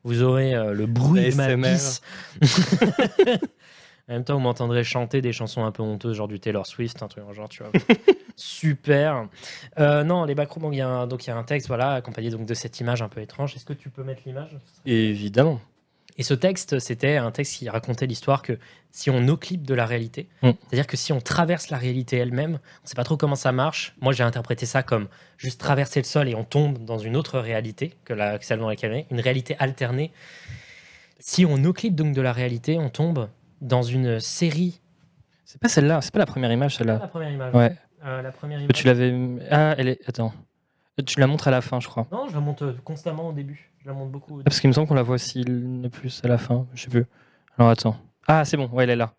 vous 0.03 0.21
aurez 0.23 0.53
euh, 0.55 0.73
le 0.73 0.85
bruit 0.85 1.29
de 1.29 1.35
ma 1.35 1.55
pisse. 1.55 2.01
en 4.07 4.13
même 4.13 4.23
temps, 4.23 4.35
vous 4.35 4.39
m'entendrez 4.41 4.83
chanter 4.83 5.21
des 5.21 5.33
chansons 5.33 5.65
un 5.65 5.71
peu 5.71 5.83
honteuses, 5.83 6.15
genre 6.15 6.27
du 6.27 6.39
Taylor 6.39 6.65
Swift, 6.65 7.01
un 7.03 7.07
truc 7.07 7.23
le 7.27 7.33
genre, 7.33 7.49
tu 7.49 7.63
vois. 7.63 7.71
Super. 8.35 9.27
Euh, 9.79 10.03
non, 10.03 10.25
les 10.25 10.35
backrooms, 10.35 10.63
donc 10.63 10.73
il 10.73 10.77
y, 10.77 10.81
a 10.81 10.87
un- 10.87 11.07
donc 11.07 11.25
il 11.25 11.29
y 11.29 11.33
a 11.33 11.37
un 11.37 11.43
texte, 11.43 11.67
voilà, 11.67 11.93
accompagné 11.93 12.29
donc 12.29 12.45
de 12.45 12.53
cette 12.53 12.79
image 12.79 13.01
un 13.01 13.09
peu 13.09 13.21
étrange. 13.21 13.55
Est-ce 13.55 13.65
que 13.65 13.73
tu 13.73 13.89
peux 13.89 14.03
mettre 14.03 14.21
l'image? 14.25 14.57
Évidemment 14.85 15.59
et 16.17 16.23
ce 16.23 16.33
texte, 16.33 16.79
c'était 16.79 17.17
un 17.17 17.31
texte 17.31 17.57
qui 17.57 17.69
racontait 17.69 18.05
l'histoire 18.05 18.41
que 18.41 18.59
si 18.91 19.09
on 19.09 19.27
oclipse 19.27 19.63
de 19.63 19.73
la 19.73 19.85
réalité, 19.85 20.29
Mm. 20.43 20.51
c'est-à-dire 20.67 20.85
que 20.87 20.95
si 20.97 21.11
on 21.11 21.19
traverse 21.21 21.69
la 21.69 21.77
réalité 21.77 22.17
elle-même, 22.17 22.51
on 22.79 22.83
ne 22.83 22.87
sait 22.87 22.95
pas 22.95 23.03
trop 23.03 23.17
comment 23.17 23.35
ça 23.35 23.51
marche. 23.51 23.95
Moi, 24.01 24.13
j'ai 24.13 24.23
interprété 24.23 24.65
ça 24.67 24.83
comme 24.83 25.07
juste 25.37 25.59
traverser 25.59 25.99
le 25.99 26.05
sol 26.05 26.29
et 26.29 26.35
on 26.35 26.43
tombe 26.43 26.83
dans 26.85 26.99
une 26.99 27.15
autre 27.15 27.39
réalité 27.39 27.95
que, 28.05 28.13
la, 28.13 28.37
que 28.37 28.45
celle 28.45 28.59
dans 28.59 28.69
laquelle 28.69 28.91
on 28.91 28.95
est, 28.95 29.07
une 29.09 29.19
réalité 29.21 29.55
alternée. 29.57 30.11
Si 31.19 31.45
on 31.45 31.63
oclipse 31.63 31.95
donc 31.95 32.13
de 32.13 32.21
la 32.21 32.33
réalité, 32.33 32.77
on 32.77 32.89
tombe 32.89 33.29
dans 33.61 33.81
une 33.81 34.19
série. 34.19 34.81
c'est 35.45 35.59
pas 35.59 35.69
celle-là 35.69 36.01
c'est 36.01 36.11
pas 36.13 36.19
la 36.19 36.25
première 36.25 36.51
image 36.51 36.73
La 36.73 36.77
celle-là 36.77 37.07
première 37.07 37.31
image. 37.31 37.53
ouais 37.55 37.75
Euh, 38.05 38.21
la 38.21 38.31
première 38.33 38.59
image. 38.59 38.75
Tu 38.75 38.85
l'avais. 38.85 39.13
Ah, 39.49 39.75
elle 39.77 39.87
est. 39.87 39.99
Attends. 40.07 40.33
Tu 41.05 41.19
la 41.19 41.25
montres 41.25 41.47
à 41.47 41.51
la 41.51 41.61
fin, 41.61 41.79
je 41.79 41.87
crois. 41.87 42.05
Non, 42.11 42.27
je 42.27 42.33
la 42.33 42.39
monte 42.41 42.61
euh, 42.61 42.73
constamment 42.83 43.29
au 43.29 43.33
début. 43.33 43.71
Je 43.83 43.87
la 43.89 43.93
monte 43.93 44.11
beaucoup. 44.11 44.37
au 44.37 44.39
Ah, 44.39 44.43
Parce 44.45 44.59
qu'il 44.59 44.69
me 44.69 44.73
semble 44.73 44.87
qu'on 44.87 44.93
la 44.95 45.03
voit 45.03 45.15
aussi 45.15 45.43
ne 45.45 45.87
plus 45.89 46.21
à 46.23 46.27
la 46.27 46.37
fin. 46.37 46.65
Je 46.73 46.83
sais 46.83 46.89
plus. 46.89 47.05
Alors 47.57 47.69
attends. 47.71 47.97
Ah, 48.27 48.45
c'est 48.45 48.55
bon. 48.57 48.67
Ouais, 48.69 48.85
elle 48.85 48.91
est 48.91 48.95
là. 48.95 49.13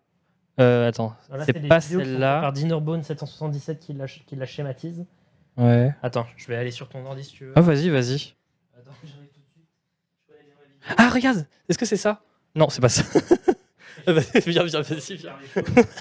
Euh, 0.59 0.87
attends. 0.89 1.15
C'est 1.45 1.67
pas 1.67 1.81
celle-là. 1.81 2.41
Par 2.41 2.53
Dinnerbone 2.53 3.03
777 3.03 3.79
qui 3.79 3.93
la, 3.93 4.07
qui 4.07 4.35
la 4.35 4.45
schématise. 4.45 5.05
Ouais. 5.57 5.93
Attends, 6.01 6.25
je 6.35 6.47
vais 6.47 6.55
aller 6.55 6.71
sur 6.71 6.89
ton 6.89 7.05
ordi 7.05 7.23
si 7.23 7.33
tu 7.33 7.45
veux. 7.45 7.53
Ah, 7.55 7.61
vas-y, 7.61 7.89
vas-y. 7.89 8.33
Attends, 8.77 8.91
j'arrive 9.03 9.29
tout 9.29 9.39
de 9.39 9.45
suite. 9.51 9.67
Je 10.27 10.33
connais 10.33 10.43
bien 10.45 10.55
ma 10.59 10.63
vidéo. 10.65 10.95
Ah, 10.97 11.09
regarde 11.09 11.47
Est-ce 11.69 11.77
que 11.77 11.85
c'est 11.85 11.97
ça? 11.97 12.21
Non, 12.55 12.69
c'est 12.69 12.81
pas 12.81 12.89
ça. 12.89 13.03
Viens, 14.07 14.63
viens, 14.63 14.81
vas-y, 14.81 15.15
viens. 15.15 15.35
C'est 15.53 15.63
pas 15.63 15.71
possible, 15.71 15.95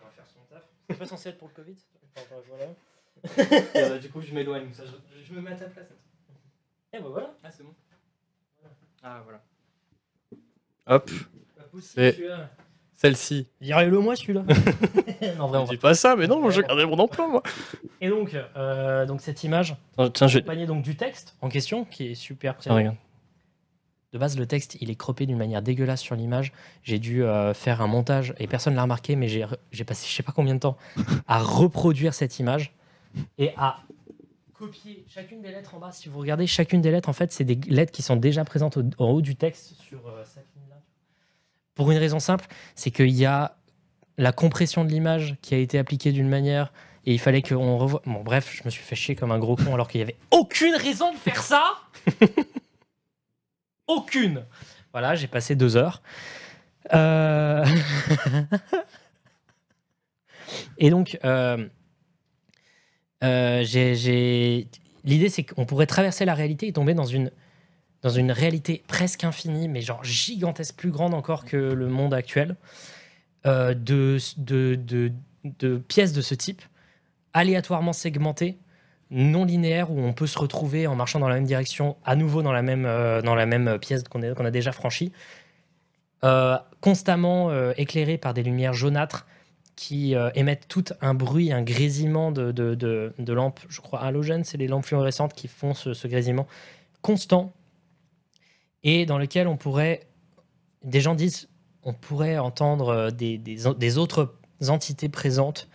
on 0.00 0.04
va 0.04 0.10
faire 0.10 0.26
son 0.26 0.40
taf. 0.50 0.62
C'est 0.90 0.98
pas 0.98 1.06
censé 1.06 1.28
être 1.28 1.38
pour 1.38 1.48
le 1.48 1.54
Covid? 1.54 1.76
Euh, 3.76 3.98
du 3.98 4.08
coup, 4.10 4.20
je 4.20 4.34
m'éloigne. 4.34 4.66
Je, 4.72 5.24
je 5.24 5.32
me 5.32 5.40
mets 5.40 5.52
à 5.52 5.56
ta 5.56 5.66
place. 5.66 5.86
Et 6.94 7.00
bah 7.00 7.08
voilà. 7.10 7.34
Ah, 7.42 7.48
c'est 7.50 7.62
bon. 7.64 7.74
Ah, 9.02 9.20
voilà. 9.24 9.40
Hop, 10.86 11.10
Pas 11.56 11.62
possible 11.64 11.82
C'est- 11.94 12.12
celui-là. 12.12 12.50
celle-ci. 12.94 13.48
Dirais-le 13.60 13.98
moi 14.00 14.16
celui-là. 14.16 14.42
non, 14.46 14.54
Je 15.20 15.32
vraiment. 15.36 15.64
dis 15.64 15.76
pas 15.76 15.94
ça, 15.94 16.14
mais 16.16 16.26
non, 16.26 16.48
j'ai 16.50 16.62
gardé 16.62 16.86
mon 16.86 16.98
emploi, 16.98 17.28
moi. 17.28 17.42
Et 18.00 18.08
donc, 18.08 18.34
euh, 18.56 19.04
donc 19.06 19.20
cette 19.20 19.42
image, 19.44 19.76
Attends, 19.94 20.10
Tiens, 20.10 20.26
je 20.28 20.34
vais. 20.34 20.38
accompagnée 20.40 20.66
donc 20.66 20.82
du 20.82 20.96
texte 20.96 21.36
en 21.40 21.48
question, 21.48 21.84
qui 21.84 22.08
est 22.12 22.14
super. 22.14 22.56
Regarde. 22.66 22.96
De 24.12 24.18
base, 24.18 24.38
le 24.38 24.46
texte, 24.46 24.76
il 24.80 24.90
est 24.90 24.94
croppé 24.94 25.26
d'une 25.26 25.36
manière 25.38 25.60
dégueulasse 25.60 26.00
sur 26.00 26.14
l'image. 26.14 26.52
J'ai 26.84 27.00
dû 27.00 27.24
euh, 27.24 27.52
faire 27.52 27.82
un 27.82 27.88
montage 27.88 28.32
et 28.38 28.46
personne 28.46 28.76
l'a 28.76 28.82
remarqué, 28.82 29.16
mais 29.16 29.26
j'ai 29.26 29.84
passé 29.84 30.06
je 30.08 30.14
sais 30.14 30.22
pas 30.22 30.30
combien 30.32 30.54
de 30.54 30.60
temps 30.60 30.76
à 31.26 31.40
reproduire 31.40 32.14
cette 32.14 32.38
image 32.38 32.72
et 33.38 33.52
à 33.56 33.78
copier 34.66 35.04
chacune 35.08 35.42
des 35.42 35.50
lettres 35.50 35.74
en 35.74 35.78
bas. 35.78 35.92
Si 35.92 36.08
vous 36.08 36.18
regardez, 36.18 36.46
chacune 36.46 36.80
des 36.80 36.90
lettres, 36.90 37.08
en 37.08 37.12
fait, 37.12 37.32
c'est 37.32 37.44
des 37.44 37.56
lettres 37.70 37.92
qui 37.92 38.02
sont 38.02 38.16
déjà 38.16 38.44
présentes 38.44 38.76
au- 38.76 38.82
en 38.98 39.10
haut 39.10 39.20
du 39.22 39.36
texte 39.36 39.74
sur 39.80 40.06
euh, 40.08 40.22
cette 40.24 40.46
ligne-là. 40.56 40.76
Pour 41.74 41.90
une 41.90 41.98
raison 41.98 42.18
simple, 42.20 42.46
c'est 42.74 42.90
qu'il 42.90 43.10
y 43.10 43.26
a 43.26 43.56
la 44.16 44.32
compression 44.32 44.84
de 44.84 44.90
l'image 44.90 45.36
qui 45.42 45.54
a 45.54 45.58
été 45.58 45.78
appliquée 45.78 46.12
d'une 46.12 46.28
manière 46.28 46.72
et 47.04 47.12
il 47.12 47.18
fallait 47.18 47.42
qu'on 47.42 47.76
revoie. 47.78 48.00
Bon, 48.06 48.22
bref, 48.22 48.50
je 48.54 48.62
me 48.64 48.70
suis 48.70 48.82
fait 48.82 48.94
chier 48.96 49.16
comme 49.16 49.32
un 49.32 49.38
gros 49.38 49.56
con 49.56 49.74
alors 49.74 49.88
qu'il 49.88 49.98
y 50.00 50.02
avait 50.02 50.16
aucune 50.30 50.74
raison 50.76 51.12
de 51.12 51.18
faire 51.18 51.42
ça. 51.42 51.64
aucune. 53.86 54.44
Voilà, 54.92 55.14
j'ai 55.16 55.26
passé 55.26 55.56
deux 55.56 55.76
heures. 55.76 56.00
Euh, 56.94 57.64
Et 60.78 60.90
donc, 60.90 61.18
euh, 61.24 61.56
euh, 61.58 61.68
j'ai- 63.64 64.66
l'idée, 65.04 65.28
c'est 65.28 65.44
qu'on 65.44 65.64
pourrait 65.64 65.86
traverser 65.86 66.24
la 66.24 66.34
réalité 66.34 66.66
et 66.66 66.72
tomber 66.72 66.94
dans 66.94 67.04
une, 67.04 67.30
dans 68.02 68.10
une 68.10 68.32
réalité 68.32 68.82
presque 68.86 69.24
infinie, 69.24 69.68
mais 69.68 69.80
genre 69.80 70.04
gigantesque, 70.04 70.76
plus 70.76 70.90
grande 70.90 71.14
encore 71.14 71.44
que 71.44 71.56
le 71.56 71.88
monde 71.88 72.12
actuel, 72.12 72.56
euh, 73.46 73.74
de, 73.74 74.18
de, 74.36 75.10
de, 75.44 75.76
pièces 75.78 76.12
de 76.12 76.22
ce 76.22 76.34
type, 76.34 76.62
aléatoirement 77.32 77.92
segmentées, 77.92 78.58
non 79.10 79.44
linéaires, 79.44 79.90
où 79.90 80.00
on 80.00 80.12
peut 80.12 80.26
se 80.26 80.38
retrouver 80.38 80.86
en 80.86 80.96
marchant 80.96 81.18
dans 81.18 81.28
la 81.28 81.36
même 81.36 81.44
direction, 81.44 81.96
à 82.04 82.16
nouveau 82.16 82.42
dans 82.42 82.52
la 82.52 82.62
même, 82.62 82.84
euh, 82.86 83.22
dans 83.22 83.34
la 83.34 83.46
même 83.46 83.78
pièce 83.78 84.02
qu'on 84.04 84.22
a, 84.22 84.50
déjà 84.50 84.72
franchie, 84.72 85.12
euh, 86.24 86.56
constamment 86.80 87.50
euh, 87.50 87.72
éclairées 87.76 88.18
par 88.18 88.34
des 88.34 88.42
lumières 88.42 88.72
jaunâtres 88.72 89.26
qui 89.76 90.14
euh, 90.14 90.30
émettent 90.34 90.68
tout 90.68 90.84
un 91.00 91.14
bruit, 91.14 91.52
un 91.52 91.62
grésillement 91.62 92.30
de, 92.32 92.52
de, 92.52 92.74
de- 92.74 93.12
de 93.18 93.32
lampes, 93.32 93.60
je 93.68 93.80
crois 93.80 94.00
halogènes, 94.02 94.44
c'est 94.44 94.56
les 94.58 94.68
lampes 94.68 94.84
fluorescentes 94.84 95.32
qui 95.34 95.48
font 95.48 95.74
ce, 95.74 95.94
ce 95.94 96.06
grésillement 96.08 96.46
constant. 97.02 97.52
et 98.82 99.06
dans 99.06 99.18
lequel 99.18 99.48
on 99.48 99.56
pourrait, 99.56 100.06
des 100.84 101.00
gens 101.00 101.14
disent, 101.14 101.48
on 101.82 101.92
pourrait 101.92 102.38
entendre 102.38 102.88
euh, 102.88 103.10
des, 103.10 103.36
des, 103.38 103.56
des 103.76 103.98
autres 103.98 104.34
entités 104.68 105.08
présentes 105.08 105.68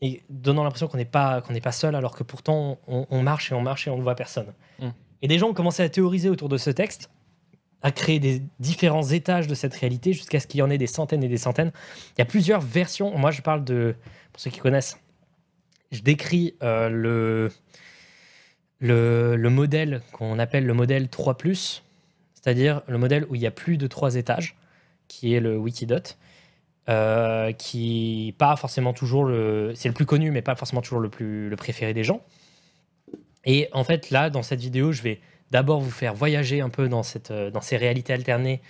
et 0.00 0.22
donnant 0.30 0.62
l'impression 0.64 0.88
qu'on 0.88 0.96
n'est 0.96 1.04
pas 1.04 1.40
qu'on 1.42 1.52
n'est 1.52 1.60
pas 1.60 1.72
seul 1.72 1.94
alors 1.94 2.14
que 2.16 2.22
pourtant 2.22 2.78
on, 2.86 3.06
on 3.10 3.22
marche 3.22 3.50
et 3.52 3.54
on 3.54 3.60
marche 3.60 3.86
et 3.86 3.90
on 3.90 3.96
ne 3.98 4.02
voit 4.02 4.14
personne. 4.14 4.52
Mm. 4.80 4.88
Et 5.22 5.28
des 5.28 5.38
gens 5.38 5.48
ont 5.50 5.54
commencé 5.54 5.82
à 5.82 5.88
théoriser 5.88 6.28
autour 6.28 6.48
de 6.48 6.56
ce 6.56 6.70
texte, 6.70 7.10
à 7.82 7.92
créer 7.92 8.18
des 8.18 8.42
différents 8.58 9.08
étages 9.08 9.46
de 9.46 9.54
cette 9.54 9.74
réalité 9.74 10.12
jusqu'à 10.12 10.40
ce 10.40 10.46
qu'il 10.46 10.60
y 10.60 10.62
en 10.62 10.70
ait 10.70 10.78
des 10.78 10.86
centaines 10.86 11.22
et 11.22 11.28
des 11.28 11.38
centaines. 11.38 11.72
Il 12.16 12.20
y 12.20 12.22
a 12.22 12.24
plusieurs 12.24 12.60
versions. 12.60 13.16
Moi, 13.16 13.30
je 13.30 13.42
parle 13.42 13.64
de 13.64 13.94
pour 14.32 14.40
ceux 14.40 14.50
qui 14.50 14.58
connaissent, 14.58 14.98
je 15.92 16.02
décris 16.02 16.54
euh, 16.62 16.88
le, 16.88 17.50
le 18.80 19.36
le 19.36 19.50
modèle 19.50 20.02
qu'on 20.12 20.38
appelle 20.38 20.66
le 20.66 20.74
modèle 20.74 21.06
3+, 21.06 21.80
c'est-à-dire 22.34 22.82
le 22.88 22.98
modèle 22.98 23.26
où 23.28 23.34
il 23.34 23.40
y 23.40 23.46
a 23.46 23.50
plus 23.50 23.76
de 23.76 23.86
trois 23.86 24.16
étages, 24.16 24.56
qui 25.06 25.34
est 25.34 25.40
le 25.40 25.56
Wikidot. 25.56 26.16
Euh, 26.88 27.52
qui 27.52 28.34
pas 28.38 28.56
forcément 28.56 28.94
toujours 28.94 29.26
le 29.26 29.72
c'est 29.74 29.88
le 29.88 29.94
plus 29.94 30.06
connu 30.06 30.30
mais 30.30 30.40
pas 30.40 30.54
forcément 30.56 30.80
toujours 30.80 31.00
le 31.00 31.10
plus 31.10 31.50
le 31.50 31.56
préféré 31.56 31.92
des 31.92 32.02
gens 32.02 32.22
et 33.44 33.68
en 33.72 33.84
fait 33.84 34.08
là 34.08 34.30
dans 34.30 34.42
cette 34.42 34.60
vidéo 34.60 34.90
je 34.90 35.02
vais 35.02 35.20
d'abord 35.50 35.80
vous 35.80 35.90
faire 35.90 36.14
voyager 36.14 36.60
un 36.60 36.70
peu 36.70 36.88
dans 36.88 37.02
cette 37.02 37.30
euh, 37.30 37.50
dans 37.50 37.60
ces 37.60 37.76
réalités 37.76 38.12
alternées 38.12 38.60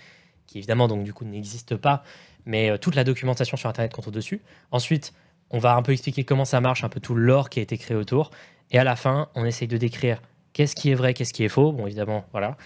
qui 0.47 0.57
évidemment 0.57 0.87
donc 0.87 1.03
du 1.03 1.13
coup 1.13 1.25
n'existent 1.25 1.77
pas 1.77 2.03
mais 2.45 2.69
euh, 2.69 2.77
toute 2.77 2.95
la 2.95 3.03
documentation 3.03 3.57
sur 3.57 3.69
internet 3.69 3.93
compte 3.93 4.09
dessus 4.09 4.41
ensuite 4.71 5.13
on 5.51 5.59
va 5.59 5.75
un 5.75 5.81
peu 5.81 5.91
expliquer 5.91 6.23
comment 6.23 6.45
ça 6.45 6.61
marche 6.61 6.83
un 6.83 6.89
peu 6.89 6.99
tout 6.99 7.15
l'or 7.15 7.49
qui 7.49 7.59
a 7.59 7.63
été 7.63 7.77
créé 7.77 7.97
autour. 7.97 8.31
Et 8.71 8.77
à 8.77 8.83
la 8.83 8.95
fin 8.95 9.29
on 9.35 9.45
essaye 9.45 9.67
de 9.67 9.77
décrire 9.77 10.21
qu'est-ce 10.53 10.75
qui 10.75 10.91
est 10.91 10.95
vrai 10.95 11.13
qu'est-ce 11.13 11.33
qui 11.33 11.43
est 11.43 11.49
faux. 11.49 11.71
Bon 11.71 11.87
évidemment 11.87 12.25
voilà. 12.31 12.57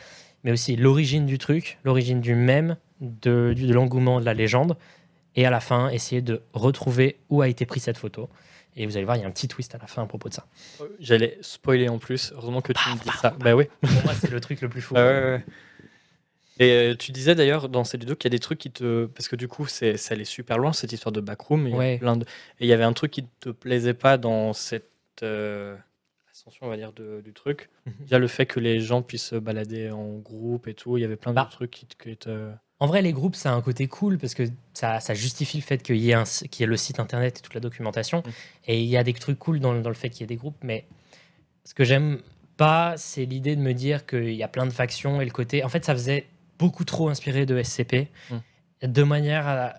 Mais 0.44 0.52
aussi 0.52 0.76
l'origine 0.76 1.26
du 1.26 1.38
truc 1.38 1.80
l'origine 1.84 2.22
du 2.22 2.36
même 2.36 2.78
de, 3.00 3.54
de 3.58 3.74
l'engouement 3.74 4.20
de 4.20 4.26
la 4.26 4.34
légende. 4.34 4.78
Et 5.36 5.48
à 5.48 5.50
la 5.50 5.60
fin, 5.60 5.90
essayer 5.90 6.22
de 6.22 6.44
retrouver 6.54 7.18
où 7.30 7.42
a 7.42 7.48
été 7.48 7.66
prise 7.66 7.84
cette 7.84 7.98
photo. 7.98 8.30
Et 8.76 8.86
vous 8.88 8.96
allez 8.98 9.06
voir, 9.06 9.18
il 9.18 9.22
y 9.22 9.24
a 9.24 9.28
un 9.28 9.32
petit 9.32 9.48
twist 9.48 9.76
à 9.76 9.78
la 9.78 9.88
fin 9.88 10.02
à 10.04 10.06
propos 10.08 10.30
de 10.30 10.34
ça. 10.34 10.48
Euh, 10.82 10.88
J'allais 11.00 11.38
spoiler 11.42 11.90
en 11.90 12.00
plus. 12.00 12.32
Heureusement 12.36 12.62
que 12.62 12.74
tu 12.74 12.90
me 12.90 12.96
dis 12.96 13.18
ça. 13.20 13.32
Bah 13.40 13.56
oui. 13.56 13.66
Pour 13.82 14.04
moi, 14.04 14.14
c'est 14.16 14.32
le 14.32 14.40
truc 14.42 14.62
le 14.62 14.70
plus 14.70 14.82
fou. 14.82 14.96
Ouais. 14.98 15.44
Et 16.60 16.72
euh, 16.72 16.96
tu 16.96 17.12
disais 17.12 17.34
d'ailleurs 17.34 17.68
dans 17.68 17.84
cette 17.84 18.02
vidéo 18.02 18.16
qu'il 18.16 18.30
y 18.30 18.34
a 18.34 18.36
des 18.38 18.40
trucs 18.40 18.60
qui 18.60 18.70
te. 18.72 19.06
Parce 19.08 19.28
que 19.28 19.36
du 19.36 19.48
coup, 19.48 19.66
c'est, 19.66 19.98
ça 19.98 20.14
allait 20.14 20.24
super 20.24 20.60
loin 20.60 20.72
cette 20.72 20.92
histoire 20.92 21.12
de 21.12 21.20
backroom. 21.22 21.66
Et 21.68 21.70
il 21.70 21.74
y 21.74 21.76
a 21.76 21.78
Ouais. 21.80 21.98
plein 21.98 22.16
de- 22.16 22.26
et 22.26 22.66
il 22.66 22.68
y 22.68 22.74
avait 22.74 22.84
un 22.84 22.94
truc 22.94 23.10
qui 23.12 23.26
te 23.40 23.50
plaisait 23.50 23.96
pas 23.96 24.18
dans 24.20 24.54
cette 24.54 24.90
euh, 25.24 25.76
ascension, 26.32 26.68
on 26.68 26.70
va 26.70 26.78
dire, 26.78 26.94
de- 26.94 27.22
du 27.22 27.34
truc. 27.34 27.70
Mhm. 27.88 27.94
Déjà 28.02 28.20
le 28.20 28.28
fait 28.28 28.46
que 28.46 28.60
les 28.60 28.80
gens 28.82 29.02
puissent 29.02 29.30
se 29.30 29.36
balader 29.36 29.90
en 29.90 30.18
groupe 30.20 30.68
et 30.68 30.76
tout. 30.76 30.98
Il 30.98 31.02
y 31.02 31.06
avait 31.06 31.16
plein 31.16 31.34
Bah. 31.34 31.46
de 31.46 31.52
trucs 31.56 31.72
qui 31.72 31.88
te. 32.18 32.50
En 32.80 32.88
vrai, 32.88 33.02
les 33.02 33.14
groupes, 33.14 33.36
ça 33.36 33.52
a 33.52 33.54
un 33.56 33.62
côté 33.62 33.88
cool 33.88 34.18
parce 34.18 34.34
que 34.34 34.44
ça, 34.74 35.00
ça 35.00 35.14
justifie 35.14 35.58
le 35.58 35.64
fait 35.64 35.82
qu'il 35.82 35.98
y, 35.98 36.10
ait 36.12 36.16
un 36.16 36.24
s- 36.24 36.44
qu'il 36.52 36.62
y 36.62 36.64
ait 36.66 36.68
le 36.68 36.76
site 36.78 37.00
internet 37.00 37.38
et 37.40 37.42
toute 37.42 37.54
la 37.54 37.62
documentation. 37.62 38.20
Mm. 38.20 38.30
Et 38.68 38.82
il 38.82 38.88
y 38.90 38.98
a 38.98 39.04
des 39.04 39.14
trucs 39.14 39.40
cool 39.40 39.60
dans, 39.60 39.74
dans 39.74 39.90
le 39.90 39.96
fait 39.96 40.10
qu'il 40.10 40.22
y 40.22 40.24
ait 40.24 40.28
des 40.28 40.36
groupes. 40.36 40.58
Mais 40.64 40.86
ce 41.64 41.74
que 41.74 41.84
j'aime 41.86 42.20
pas, 42.58 42.96
c'est 42.98 43.26
l'idée 43.26 43.56
de 43.56 43.62
me 43.62 43.74
dire 43.74 44.06
qu'il 44.06 44.34
y 44.34 44.44
a 44.44 44.48
plein 44.48 44.66
de 44.66 44.74
factions 44.74 45.22
et 45.22 45.26
le 45.26 45.32
côté. 45.32 45.64
En 45.64 45.70
fait, 45.70 45.86
ça 45.86 45.94
faisait 45.94 46.28
beaucoup 46.60 46.84
trop 46.84 47.10
inspiré 47.10 47.46
de 47.46 47.58
SCP 47.58 48.10
Mm. 48.30 48.88
de 48.88 49.04
manière 49.04 49.48
euh, 49.48 49.70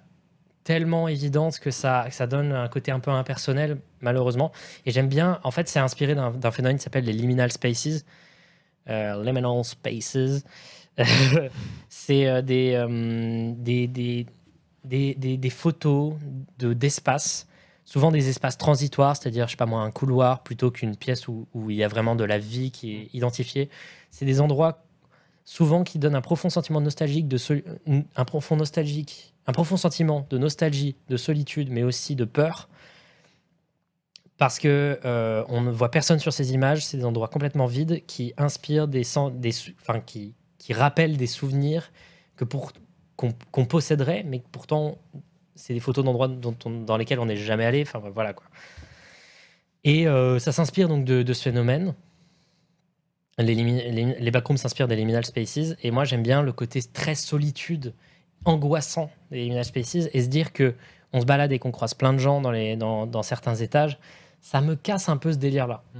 tellement 0.62 1.08
évidente 1.08 1.58
que 1.58 1.70
ça, 1.70 2.06
que 2.08 2.14
ça 2.14 2.26
donne 2.26 2.52
un 2.52 2.68
côté 2.68 2.90
un 2.90 3.00
peu 3.00 3.10
impersonnel, 3.10 3.76
malheureusement. 4.00 4.50
Et 4.86 4.92
j'aime 4.92 5.08
bien. 5.08 5.40
En 5.44 5.50
fait, 5.50 5.68
c'est 5.68 5.78
inspiré 5.80 6.14
d'un 6.14 6.30
d'un 6.30 6.50
phénomène 6.50 6.78
qui 6.78 6.84
s'appelle 6.84 7.04
les 7.04 7.12
liminal 7.12 7.52
spaces. 7.52 8.04
Euh, 8.88 9.22
liminal 9.22 9.62
spaces. 9.64 10.44
c'est 11.88 12.26
euh, 12.26 12.42
des, 12.42 12.74
euh, 12.74 13.52
des, 13.56 13.86
des, 13.86 14.26
des, 14.84 15.14
des- 15.14 15.50
photos 15.50 16.14
de- 16.58 16.72
d'espace, 16.72 17.46
souvent 17.84 18.10
des 18.12 18.28
espaces 18.28 18.58
transitoires, 18.58 19.16
c'est-à-dire, 19.16 19.46
je 19.46 19.52
sais 19.52 19.56
pas 19.56 19.66
moi, 19.66 19.82
un 19.82 19.90
couloir 19.90 20.42
plutôt 20.42 20.70
qu'une 20.70 20.96
pièce 20.96 21.26
où, 21.28 21.46
où 21.54 21.70
il 21.70 21.76
y 21.76 21.84
a 21.84 21.88
vraiment 21.88 22.14
de 22.16 22.24
la 22.24 22.38
vie 22.38 22.70
qui 22.70 22.94
est 22.96 23.08
identifiée. 23.12 23.68
C'est 24.10 24.24
des 24.26 24.40
endroits 24.40 24.84
souvent 25.44 25.84
qui 25.84 25.98
donnent 25.98 26.14
un 26.14 26.20
profond 26.22 26.48
sentiment 26.48 26.80
de 26.80 26.84
nostalgique, 26.84 27.28
de 27.28 27.38
un 28.16 28.24
profond 28.24 28.56
nostalgique, 28.56 29.34
un 29.46 29.52
profond 29.52 29.76
sentiment 29.76 30.26
de 30.30 30.38
nostalgie, 30.38 30.96
de 31.08 31.16
solitude, 31.16 31.70
mais 31.70 31.82
aussi 31.82 32.16
de 32.16 32.24
peur. 32.24 32.68
Parce 34.36 34.58
que 34.58 34.98
euh, 35.04 35.44
on 35.48 35.60
ne 35.60 35.70
voit 35.70 35.90
personne 35.90 36.18
sur 36.18 36.32
ces 36.32 36.52
images, 36.54 36.84
c'est 36.84 36.96
des 36.96 37.04
endroits 37.04 37.28
complètement 37.28 37.66
vides 37.66 38.04
qui 38.06 38.32
inspirent 38.36 38.88
des, 38.88 39.04
sen- 39.04 39.38
des 39.38 39.52
enfin 39.80 40.00
qui, 40.00 40.34
qui 40.64 40.72
rappellent 40.72 41.18
des 41.18 41.26
souvenirs 41.26 41.92
que 42.36 42.44
pour 42.44 42.72
qu'on 43.16 43.66
posséderait, 43.66 44.24
mais 44.24 44.38
que 44.38 44.46
pourtant 44.50 44.96
c'est 45.54 45.74
des 45.74 45.80
photos 45.80 46.02
d'endroits 46.06 46.26
dans 46.26 46.96
lesquels 46.96 47.20
on 47.20 47.26
n'est 47.26 47.36
jamais 47.36 47.66
allé. 47.66 47.82
Enfin 47.82 48.00
voilà 48.14 48.32
quoi. 48.32 48.46
Et 49.84 50.08
euh, 50.08 50.38
ça 50.38 50.52
s'inspire 50.52 50.88
donc 50.88 51.04
de, 51.04 51.32
ce 51.34 51.42
phénomène. 51.42 51.94
Les, 53.36 53.54
les, 53.54 54.30
backrooms 54.30 54.56
s'inspirent 54.56 54.88
des 54.88 54.96
liminal 54.96 55.26
spaces, 55.26 55.76
et 55.82 55.90
moi 55.90 56.06
j'aime 56.06 56.22
bien 56.22 56.40
le 56.40 56.52
côté 56.52 56.80
très 56.82 57.14
solitude, 57.14 57.92
angoissant 58.46 59.10
des 59.30 59.42
liminal 59.42 59.66
spaces, 59.66 60.08
et 60.14 60.22
se 60.22 60.28
dire 60.28 60.54
que 60.54 60.74
on 61.12 61.20
se 61.20 61.26
balade 61.26 61.52
et 61.52 61.58
qu'on 61.58 61.72
croise 61.72 61.92
plein 61.92 62.14
de 62.14 62.18
gens 62.18 62.40
dans, 62.40 62.50
les, 62.50 62.74
dans, 62.76 63.22
certains 63.22 63.56
étages, 63.56 63.98
ça 64.40 64.62
me 64.62 64.76
casse 64.76 65.10
un 65.10 65.18
peu 65.18 65.30
ce 65.30 65.38
délire-là. 65.38 65.84
Mm. 65.94 65.98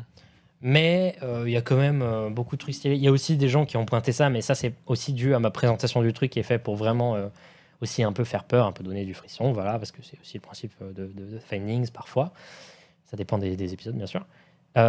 Mais 0.67 1.17
euh, 1.23 1.45
il 1.47 1.53
y 1.53 1.59
a 1.59 1.61
quand 1.61 1.77
même 1.77 2.01
euh, 2.01 2.31
beaucoup 2.31 2.57
de 2.57 2.61
trucs 2.61 2.75
stylés. 2.75 2.95
Il 2.97 3.03
y 3.03 3.07
a 3.07 3.13
aussi 3.13 3.37
des 3.37 3.49
gens 3.49 3.67
qui 3.67 3.77
ont 3.77 3.85
pointé 3.85 4.13
ça, 4.13 4.31
mais 4.31 4.41
ça 4.41 4.55
c'est 4.55 4.73
aussi 4.87 5.13
dû 5.13 5.35
à 5.35 5.39
ma 5.39 5.51
présentation 5.51 6.01
du 6.01 6.15
truc 6.15 6.33
qui 6.33 6.39
est 6.39 6.43
fait 6.43 6.59
pour 6.59 6.75
vraiment 6.75 7.17
euh, 7.17 7.29
aussi 7.83 8.03
un 8.03 8.15
peu 8.15 8.25
faire 8.25 8.45
peur, 8.45 8.67
un 8.67 8.73
peu 8.73 8.83
donner 8.83 9.05
du 9.05 9.13
frisson, 9.13 9.53
voilà, 9.53 9.79
parce 9.79 9.93
que 9.93 10.03
c'est 10.03 10.19
aussi 10.23 10.39
le 10.39 10.41
principe 10.41 10.73
de, 10.83 11.39
Findings 11.39 11.91
parfois. 11.91 12.33
Ça 13.05 13.19
dépend 13.19 13.37
des, 13.37 13.57
des 13.57 13.75
épisodes, 13.75 13.95
bien 13.95 14.07
sûr. 14.07 14.25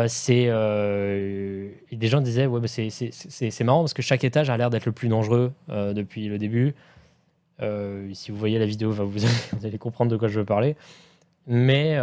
C'est 0.07 0.45
des 0.45 2.07
gens 2.07 2.21
disaient 2.21 2.45
ouais 2.45 2.61
bah, 2.61 2.67
c'est- 2.69 3.63
marrant 3.65 3.81
parce 3.81 3.93
que 3.93 4.01
chaque 4.01 4.23
étage 4.23 4.49
a 4.49 4.55
l'air 4.55 4.69
d'être 4.69 4.85
le 4.85 4.93
plus 4.93 5.09
dangereux 5.09 5.51
depuis 5.67 6.27
le 6.27 6.39
début 6.39 6.73
si 7.59 8.31
vous 8.31 8.37
voyez 8.37 8.57
la 8.57 8.65
vidéo 8.65 8.91
vous, 8.91 9.25
allez, 9.25 9.33
vous 9.59 9.65
allez 9.65 9.77
comprendre 9.77 10.09
de 10.09 10.17
quoi 10.17 10.27
je 10.27 10.39
veux 10.39 10.45
parler 10.45 10.75
mais 11.45 11.99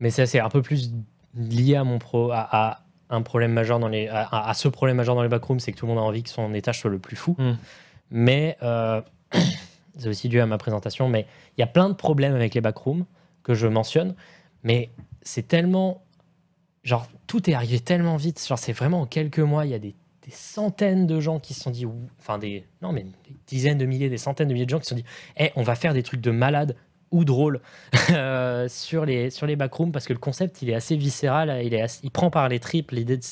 mais 0.00 0.10
ça 0.10 0.26
c'est 0.26 0.40
un 0.40 0.48
peu 0.48 0.62
plus 0.62 0.92
lié 1.34 1.76
à 1.76 1.84
mon 1.84 1.98
pro 1.98 2.30
à, 2.30 2.40
à 2.50 2.80
un 3.10 3.22
problème 3.22 3.52
majeur 3.52 3.78
dans 3.78 3.88
les 3.88 4.08
à, 4.08 4.52
ce 4.54 4.68
problème 4.68 4.96
majeur 4.96 5.14
dans 5.14 5.22
les 5.22 5.28
backrooms 5.28 5.60
c'est 5.60 5.72
que 5.72 5.78
tout 5.78 5.86
le 5.86 5.92
monde 5.94 6.02
a 6.02 6.06
envie 6.06 6.22
que 6.22 6.30
son 6.30 6.52
étage 6.54 6.80
soit 6.80 6.90
le 6.90 6.98
plus 6.98 7.16
fou 7.16 7.34
Mm. 7.38 7.52
mais 8.10 8.56
euh, 8.62 9.00
c'est 9.98 10.08
aussi 10.08 10.28
dû 10.28 10.40
à 10.40 10.46
ma 10.46 10.58
présentation 10.58 11.08
mais 11.08 11.26
il 11.56 11.60
y 11.60 11.64
a 11.64 11.66
plein 11.66 11.88
de 11.88 11.94
problèmes 11.94 12.34
avec 12.34 12.54
les 12.54 12.60
backrooms 12.60 13.04
que 13.42 13.54
je 13.54 13.66
mentionne 13.66 14.14
mais 14.62 14.90
c'est 15.22 15.46
tellement 15.46 16.02
genre 16.84 17.08
tout 17.26 17.48
est 17.48 17.54
arrivé 17.54 17.80
tellement 17.80 18.16
vite 18.16 18.44
genre 18.46 18.58
c'est 18.58 18.72
vraiment 18.72 19.02
en 19.02 19.06
quelques 19.06 19.40
mois 19.40 19.64
il 19.64 19.70
y 19.70 19.74
a 19.74 19.78
des, 19.78 19.94
des 20.22 20.30
centaines 20.30 21.06
de 21.06 21.20
gens 21.20 21.38
qui 21.38 21.54
se 21.54 21.60
sont 21.60 21.70
dit 21.70 21.86
enfin 22.18 22.38
des 22.38 22.64
non 22.82 22.92
mais 22.92 23.02
des 23.02 23.36
dizaines 23.46 23.78
de 23.78 23.86
milliers 23.86 24.08
des 24.10 24.18
centaines 24.18 24.48
de 24.48 24.52
milliers 24.52 24.66
de 24.66 24.70
gens 24.70 24.78
qui 24.78 24.84
se 24.84 24.90
sont 24.90 24.96
dit 24.96 25.04
Eh, 25.38 25.50
on 25.56 25.62
va 25.62 25.74
faire 25.74 25.94
des 25.94 26.02
trucs 26.02 26.20
de 26.20 26.30
malade 26.30 26.76
ou 27.10 27.24
drôles 27.24 27.60
euh, 28.10 28.68
sur 28.68 29.04
les 29.04 29.30
sur 29.30 29.46
les 29.46 29.56
backrooms 29.56 29.92
parce 29.92 30.06
que 30.06 30.12
le 30.12 30.18
concept 30.18 30.62
il 30.62 30.70
est 30.70 30.74
assez 30.74 30.96
viscéral 30.96 31.60
il 31.64 31.74
est 31.74 31.82
assez- 31.82 32.00
il 32.04 32.10
prend 32.10 32.30
par 32.30 32.48
les 32.48 32.58
tripes 32.60 32.90
l'idée 32.92 33.16
de 33.16 33.24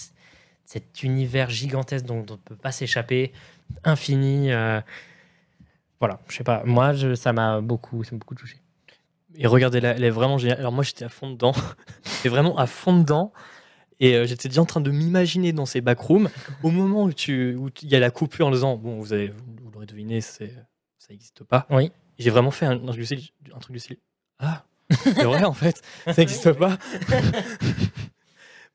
cet 0.65 1.03
univers 1.03 1.51
gigantesque 1.51 2.07
dont 2.07 2.24
on 2.28 2.32
ne 2.32 2.39
peut 2.39 2.57
pas 2.57 2.73
s'échapper 2.73 3.32
infini 3.85 4.51
euh, 4.53 4.81
voilà 6.01 6.20
je 6.28 6.36
sais 6.36 6.44
pas 6.44 6.62
moi 6.65 6.93
je, 6.93 7.15
ça 7.15 7.32
m'a 7.32 7.61
beaucoup 7.61 8.05
ça 8.05 8.15
beaucoup 8.16 8.35
touché 8.35 8.57
Et 9.39 9.47
regardez, 9.47 9.81
là, 9.81 9.90
elle 9.94 10.05
est 10.05 10.11
vraiment 10.11 10.39
géniale. 10.39 10.59
Alors 10.61 10.73
moi, 10.73 10.82
j'étais 10.82 11.05
à 11.05 11.11
fond 11.11 11.31
dedans. 11.31 11.53
j'étais 12.05 12.31
vraiment 12.31 12.57
à 12.57 12.66
fond 12.66 12.98
dedans. 12.98 13.32
Et 14.01 14.15
euh, 14.15 14.24
j'étais 14.27 14.48
déjà 14.48 14.62
en 14.62 14.66
train 14.66 14.81
de 14.81 14.90
m'imaginer 14.90 15.53
dans 15.53 15.66
ces 15.66 15.82
backrooms. 15.82 16.31
Au 16.62 16.70
moment 16.70 17.05
où 17.05 17.12
tu, 17.12 17.55
où 17.55 17.69
il 17.82 17.90
y 17.90 17.97
a 17.97 18.01
la 18.01 18.11
coupure 18.11 18.47
en 18.47 18.51
disant, 18.51 18.77
bon, 18.78 18.98
vous, 18.98 19.12
avez, 19.12 19.28
vous 19.28 19.70
l'aurez 19.73 19.85
deviné, 19.85 20.23
c'est, 20.23 20.55
ça 20.98 21.09
n'existe 21.11 21.44
pas. 21.44 21.66
Oui. 21.69 21.93
J'ai 22.19 22.31
vraiment 22.31 22.51
fait 22.51 22.67
un, 22.67 22.73
un 22.73 22.79
truc 22.87 22.97
du 22.99 23.05
style- 23.05 23.29
un 23.55 23.59
truc 23.59 23.73
du 23.75 23.79
style, 23.81 23.99
Ah, 24.39 24.65
c'est 24.91 25.23
vrai 25.25 25.45
en 25.45 25.53
fait, 25.53 25.83
ça 26.07 26.15
n'existe 26.17 26.53
pas. 26.53 26.77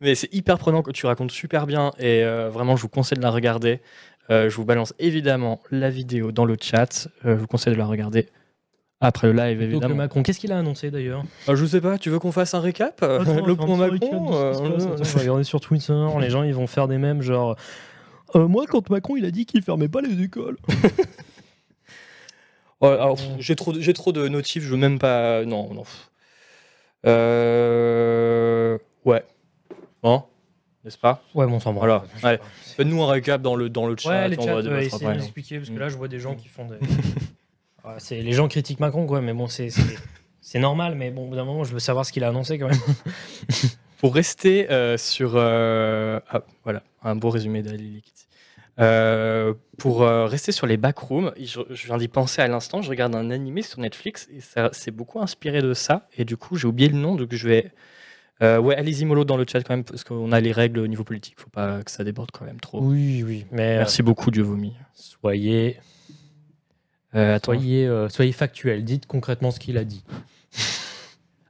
Mais 0.02 0.16
c'est 0.16 0.34
hyper 0.34 0.58
prenant 0.58 0.82
que 0.82 0.92
tu 0.92 1.06
racontes 1.06 1.32
super 1.32 1.68
bien. 1.68 1.92
Et 2.00 2.24
euh, 2.24 2.50
vraiment, 2.50 2.76
je 2.76 2.82
vous 2.82 2.90
conseille 2.90 3.18
de 3.18 3.24
la 3.24 3.30
regarder. 3.30 3.82
Euh, 4.30 4.50
je 4.50 4.56
vous 4.56 4.66
balance 4.66 4.94
évidemment 5.00 5.60
la 5.70 5.90
vidéo 5.90 6.32
dans 6.32 6.46
le 6.46 6.56
chat. 6.60 7.08
Euh, 7.26 7.36
je 7.36 7.42
vous 7.42 7.48
conseille 7.48 7.74
de 7.74 7.78
la 7.78 7.86
regarder 7.86 8.28
après 9.00 9.28
le 9.28 9.34
live, 9.34 9.60
Donc, 9.60 9.68
évidemment. 9.70 9.96
Macron 9.96 10.22
qu'est-ce 10.24 10.40
qu'il 10.40 10.52
a 10.52 10.58
annoncé 10.60 10.90
d'ailleurs? 10.92 11.24
Ah, 11.48 11.56
je 11.56 11.66
sais 11.66 11.82
pas, 11.82 11.98
tu 11.98 12.10
veux 12.10 12.20
qu'on 12.20 12.32
fasse 12.32 12.54
un 12.54 12.60
récap? 12.60 13.02
Euh, 13.04 13.20
Attends, 13.22 13.46
Le 13.46 13.56
point 13.56 13.76
Macron 13.78 14.30
de 14.32 14.36
euh, 14.36 14.54
euh, 14.54 14.96
on 15.00 15.04
va 15.04 15.20
regarder 15.20 15.44
sur 15.44 15.60
Twitter, 15.60 16.06
les 16.20 16.30
gens 16.30 16.44
ils 16.44 16.54
vont 16.54 16.68
faire 16.68 16.88
des 16.88 16.98
mèmes 17.00 17.22
genre 17.24 17.56
Euh, 18.36 18.48
moi 18.48 18.66
quand 18.68 18.90
Macron 18.92 19.18
il 19.18 19.26
a 19.26 19.32
dit 19.32 19.46
qu'il 19.48 19.62
fermait 19.64 19.88
pas 19.90 20.02
les 20.02 20.22
écoles. 20.24 20.58
J'ai 23.40 23.56
trop, 23.56 23.72
de- 23.74 23.80
j'ai 23.82 23.94
trop 23.94 24.12
de 24.12 24.28
notifs, 24.28 24.64
je 24.64 24.70
veux 24.70 24.78
même 24.78 25.00
pas. 25.00 25.46
Non, 25.46 25.74
non. 25.74 25.84
Euh... 27.06 28.78
Ouais. 29.06 29.24
Bon. 30.04 30.24
n'est-ce 30.84 30.98
pas? 30.98 31.24
Ouais, 31.34 31.46
bon, 31.48 31.60
sans 31.60 31.74
Voilà, 31.74 32.04
ouais. 32.24 32.40
Faites-nous 32.76 33.04
un 33.04 33.12
récap 33.12 33.42
dans 33.42 33.56
le, 33.56 33.70
dans 33.70 33.86
le 33.88 33.96
chat. 33.98 34.10
Ouais, 34.10 34.30
les 34.30 34.40
on 34.40 34.44
chats, 34.44 34.62
va 34.62 34.70
ouais, 34.70 34.86
essayez 34.86 35.06
après. 35.06 35.18
de 35.18 35.24
expliquer, 35.24 35.58
parce 35.58 35.70
que 35.70 35.78
là, 35.78 35.90
je 35.90 35.98
vois 35.98 36.08
des 36.08 36.20
gens 36.20 36.36
qui 36.36 36.48
font 36.48 36.66
des... 36.66 36.78
Ouais, 37.84 37.94
c'est 37.98 38.22
les 38.22 38.34
gens 38.34 38.48
critiquent 38.48 38.80
Macron, 38.80 39.08
quoi, 39.08 39.22
mais 39.22 39.34
bon, 39.34 39.48
c'est 39.48 39.72
c'est- 39.72 39.98
c'est 40.40 40.60
normal, 40.60 40.94
mais 40.94 41.10
bon, 41.10 41.26
au 41.26 41.30
bout 41.30 41.36
d'un 41.36 41.46
moment, 41.46 41.64
je 41.64 41.74
veux 41.74 41.80
savoir 41.80 42.06
ce 42.06 42.12
qu'il 42.12 42.24
a 42.24 42.28
annoncé 42.30 42.60
quand 42.60 42.68
même. 42.68 42.78
Pour 43.98 44.14
rester 44.14 44.70
euh, 44.70 44.98
sur. 45.00 45.32
euh, 45.36 46.20
ah, 46.30 46.44
voilà, 46.64 46.84
un 47.04 47.16
beau 47.16 47.32
résumé 47.32 47.64
d'Ali 47.64 47.96
Lekiti. 47.96 48.28
Euh, 48.80 49.54
pour 49.78 50.04
euh, 50.04 50.26
rester 50.26 50.52
sur 50.52 50.66
les 50.66 50.78
backrooms, 50.78 51.34
je, 51.40 51.60
je 51.70 51.86
viens 51.88 51.98
d'y 51.98 52.08
penser 52.08 52.42
à 52.42 52.48
l'instant. 52.48 52.82
Je 52.82 52.90
regarde 52.90 53.16
un 53.16 53.30
animé 53.30 53.62
sur 53.62 53.80
Netflix 53.80 54.28
et 54.32 54.42
ça 54.42 54.70
c'est 54.72 54.92
beaucoup 54.92 55.20
inspiré 55.20 55.62
de 55.62 55.74
ça. 55.74 56.08
Et 56.18 56.26
du 56.26 56.38
coup, 56.38 56.56
j'ai 56.56 56.68
oublié 56.68 56.90
le 56.90 56.98
nom, 56.98 57.16
donc 57.16 57.34
je 57.34 57.48
vais. 57.48 57.72
Euh, 58.42 58.58
ouais, 58.60 58.76
allez-y 58.76 59.06
mollo 59.06 59.24
dans 59.24 59.38
le 59.38 59.46
chat 59.48 59.62
quand 59.62 59.76
même, 59.76 59.84
parce 59.84 60.04
qu'on 60.04 60.32
a 60.32 60.40
les 60.40 60.52
règles 60.52 60.80
au 60.80 60.88
niveau 60.88 61.04
politique. 61.04 61.36
Faut 61.38 61.50
pas 61.50 61.84
que 61.84 61.92
ça 61.92 62.04
déborde 62.04 62.32
quand 62.32 62.46
même 62.46 62.60
trop. 62.60 62.82
Oui, 62.82 63.24
oui, 63.24 63.46
mais 63.52 63.78
Merci 63.78 64.02
beaucoup, 64.02 64.32
Dieu 64.32 64.42
vomi. 64.42 64.74
soyez, 64.96 65.80
soyez, 67.44 68.08
soyez 68.10 68.32
factuel, 68.32 68.84
dites 68.84 69.06
concrètement 69.06 69.52
ce 69.52 69.60
qu'il 69.60 69.78
a 69.78 69.84
dit. 69.84 70.04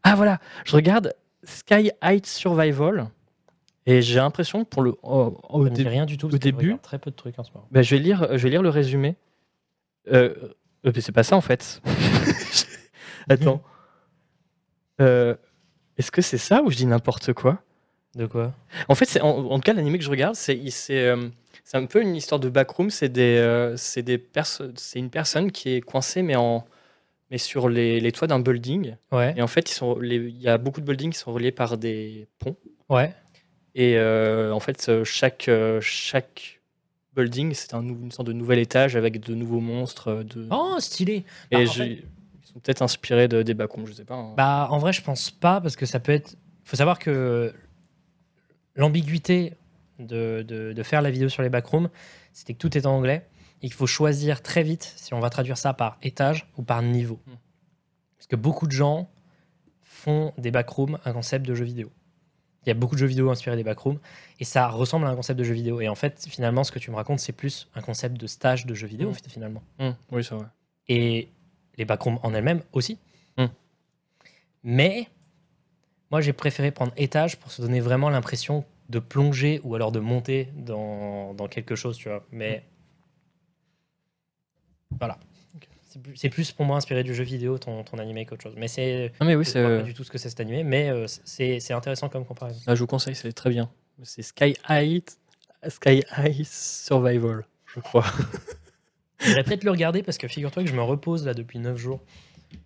Ah 0.04 0.16
voilà, 0.16 0.40
je 0.66 0.76
regarde 0.76 1.14
Sky 1.44 1.92
Heights 2.02 2.26
Survival 2.26 3.08
et 3.86 4.02
j'ai 4.02 4.16
l'impression 4.18 4.64
que 4.64 4.70
pour 4.70 4.82
le 4.84 4.94
au 5.04 5.70
dit 5.70 5.84
dé- 5.84 5.90
rien 5.90 6.06
du 6.06 6.18
tout, 6.18 6.28
au 6.34 6.38
début- 6.38 6.78
très 6.82 7.00
peu 7.00 7.12
de 7.12 7.16
trucs 7.16 7.38
en 7.40 7.44
ce 7.44 7.52
moment. 7.52 7.68
bah, 7.72 7.82
je 7.82 7.96
vais 7.96 8.02
lire, 8.02 8.28
je 8.38 8.44
vais 8.44 8.50
lire 8.50 8.62
le 8.62 8.70
résumé. 8.70 9.16
Euh, 10.12 10.34
euh, 10.86 10.92
c'est 11.00 11.12
pas 11.12 11.24
ça 11.24 11.36
en 11.36 11.42
fait. 11.42 11.82
Attends. 13.30 13.62
Euh, 15.00 15.36
Est-ce 15.98 16.12
que 16.12 16.22
c'est 16.22 16.38
ça 16.38 16.62
ou 16.64 16.72
je 16.72 16.78
dis 16.78 16.86
n'importe 16.86 17.34
quoi? 17.34 17.62
De 18.16 18.26
quoi? 18.26 18.54
En 18.90 18.96
fait, 18.96 19.06
c'est 19.06 19.22
en, 19.22 19.30
en 19.30 19.56
tout 19.58 19.62
cas 19.62 19.74
l'animé 19.74 19.98
que 19.98 20.04
je 20.04 20.10
regarde, 20.10 20.36
c'est 20.36 20.60
euh, 20.92 21.30
c'est 21.64 21.78
un 21.78 21.86
peu 21.86 22.02
une 22.02 22.16
histoire 22.16 22.40
de 22.40 22.50
backroom. 22.50 22.90
C'est 22.90 23.10
des 23.10 23.38
euh, 23.38 23.78
c'est 23.78 24.02
des 24.04 24.22
c'est 24.76 25.00
une 25.00 25.10
personne 25.10 25.52
qui 25.52 25.70
est 25.76 25.82
coincée 25.82 26.22
mais 26.22 26.36
en 26.36 26.66
mais 27.30 27.38
sur 27.38 27.70
les, 27.70 28.02
les 28.02 28.12
toits 28.12 28.28
d'un 28.28 28.40
building. 28.42 28.96
Ouais, 29.14 29.34
Et 29.38 29.42
en 29.42 29.48
fait, 29.48 29.80
il 30.02 30.42
y 30.42 30.50
a 30.50 30.58
beaucoup 30.58 30.82
de 30.82 30.86
buildings 30.86 31.14
qui 31.14 31.18
sont 31.20 31.32
reliés 31.32 31.54
par 31.54 31.78
des 31.78 32.28
ponts. 32.40 32.58
ouais. 32.90 33.14
Et 33.76 33.98
euh, 33.98 34.52
en 34.54 34.60
fait, 34.60 34.88
euh, 34.90 35.04
chaque, 35.04 35.48
euh, 35.48 35.80
chaque 35.82 36.62
building, 37.16 37.54
c'est 37.54 37.74
un, 37.74 37.82
une 37.88 38.12
sorte 38.12 38.28
de 38.28 38.34
nouvel 38.34 38.60
étage 38.60 38.96
avec 38.96 39.20
de 39.20 39.34
nouveaux 39.34 39.60
monstres. 39.62 40.24
De... 40.24 40.48
Oh, 40.52 40.76
stylé 40.80 41.26
et 41.52 41.56
bah, 41.56 41.62
ils 41.64 42.04
sont 42.44 42.60
peut-être 42.60 42.82
inspirés 42.82 43.28
de, 43.28 43.44
des 43.44 43.54
backrooms, 43.54 43.86
je 43.88 43.94
sais 43.94 44.06
pas. 44.06 44.16
hein. 44.16 44.34
Bah, 44.36 44.68
en 44.72 44.78
vrai, 44.78 44.92
je 44.94 45.02
pense 45.02 45.32
pas, 45.32 45.62
parce 45.62 45.76
que 45.76 45.86
ça 45.86 46.00
peut 46.00 46.12
être. 46.12 46.36
faut 46.66 46.76
savoir 46.76 47.00
que 47.00 47.54
l'ambiguïté 48.76 49.54
de, 50.00 50.44
de- 50.48 50.74
de 50.74 50.84
faire 50.84 51.02
la 51.02 51.12
vidéo 51.12 51.30
sur 51.30 51.44
les 51.44 51.50
backrooms, 51.50 51.90
c'était 52.34 52.54
que 52.54 52.60
tout 52.60 52.78
est 52.78 52.86
en 52.86 52.94
anglais 52.96 53.28
et 53.62 53.68
qu'il 53.68 53.74
faut 53.76 53.88
choisir 53.88 54.42
très 54.42 54.64
vite 54.64 54.94
si 54.96 55.14
on 55.14 55.20
va 55.20 55.30
traduire 55.30 55.58
ça 55.58 55.74
par 55.74 55.98
étage 56.02 56.48
ou 56.58 56.64
par 56.64 56.82
niveau. 56.82 57.20
Hmm. 57.28 57.36
Parce 58.18 58.28
que 58.28 58.36
beaucoup 58.36 58.68
de 58.68 58.72
gens 58.72 59.10
font 59.82 60.34
des 60.38 60.52
backrooms 60.52 60.98
un 61.06 61.14
concept 61.14 61.46
de 61.46 61.54
jeu 61.54 61.66
vidéo. 61.66 61.92
Il 62.64 62.70
y 62.70 62.72
a 62.72 62.76
beaucoup 62.76 62.96
de 62.96 63.00
jeux 63.00 63.08
vidéo 63.08 63.32
inspirés 63.32 63.56
des 63.56 63.64
backrooms 63.64 64.00
et 64.40 64.44
ça 64.44 64.68
ressemble 64.68 65.08
à 65.08 65.10
un 65.10 65.16
concept 65.16 65.40
de 65.40 65.44
jeu 65.44 65.54
vidéo. 65.54 65.82
Et 65.82 65.90
en 65.90 65.96
fait, 65.96 66.28
finalement, 66.30 66.64
ce 66.64 66.72
que 66.72 66.80
tu 66.80 66.92
me 66.92 66.96
racontes, 66.96 67.20
c'est 67.20 67.32
plus 67.32 67.68
un 67.74 67.82
concept 67.82 68.18
de 68.18 68.28
stage 68.28 68.66
de 68.66 68.76
jeu 68.76 68.88
vidéo, 68.88 69.12
fait, 69.14 69.28
finalement. 69.28 69.64
Hum, 69.80 69.96
oui, 70.12 70.24
c'est 70.24 70.36
vrai. 70.36 70.46
Et 70.88 71.30
les 71.78 71.86
backrooms 71.86 72.20
en 72.22 72.34
elles-mêmes 72.34 72.62
aussi. 72.74 73.00
Hmm. 73.38 73.48
Mais 74.64 75.08
moi, 76.12 76.22
j'ai 76.22 76.34
préféré 76.34 76.72
prendre 76.72 76.94
étage 76.98 77.38
pour 77.38 77.52
se 77.52 77.62
donner 77.62 77.80
vraiment 77.80 78.10
l'impression 78.10 78.64
de 78.90 79.00
plonger 79.00 79.62
ou 79.64 79.74
alors 79.74 79.92
de 79.92 80.00
monter 80.00 80.50
dans, 80.56 81.34
dans 81.34 81.48
quelque 81.48 81.76
chose, 81.76 81.98
tu 81.98 82.10
vois. 82.10 82.26
Mais 82.32 82.64
voilà. 85.00 85.18
C'est 86.16 86.30
plus- 86.30 86.52
pour 86.52 86.66
moi 86.66 86.78
inspiré 86.78 87.04
du 87.04 87.14
jeu 87.14 87.24
vidéo, 87.24 87.58
ton, 87.58 87.84
ton 87.84 87.98
animé, 87.98 88.26
qu'autre 88.26 88.44
chose. 88.44 88.54
Mais 88.58 88.68
c'est. 88.68 89.12
Non, 89.20 89.28
mais 89.28 89.36
oui, 89.36 89.46
c'est. 89.46 89.62
vois 89.62 89.70
euh, 89.72 89.78
pas 89.80 89.84
du 89.86 89.94
tout 89.94 90.04
ce 90.04 90.12
que 90.12 90.18
c'est 90.18 90.30
cet 90.30 90.40
animé, 90.40 90.64
mais 90.64 90.90
euh, 90.90 91.06
c'est 91.08 91.60
c'est 91.60 91.74
intéressant 91.74 92.10
comme 92.10 92.26
comparaison. 92.26 92.60
là, 92.68 92.76
je 92.76 92.80
vous 92.80 92.88
conseille, 92.88 93.16
c'est 93.16 93.32
très 93.34 93.50
bien. 93.50 93.70
C'est 94.04 94.22
Sky 94.22 94.56
High, 94.70 95.04
Sky 95.68 96.04
High 96.18 96.44
Survival, 96.46 97.46
je 97.66 97.80
crois. 97.80 98.06
Je 99.24 99.28
devrais 99.28 99.44
peut-être 99.44 99.64
le 99.64 99.70
regarder 99.70 100.02
parce 100.02 100.18
que 100.18 100.28
figure-toi 100.28 100.64
que 100.64 100.70
je 100.70 100.74
me 100.74 100.82
repose 100.82 101.28
là 101.28 101.36
depuis 101.36 101.60
9 101.60 101.78
jours. 101.78 102.00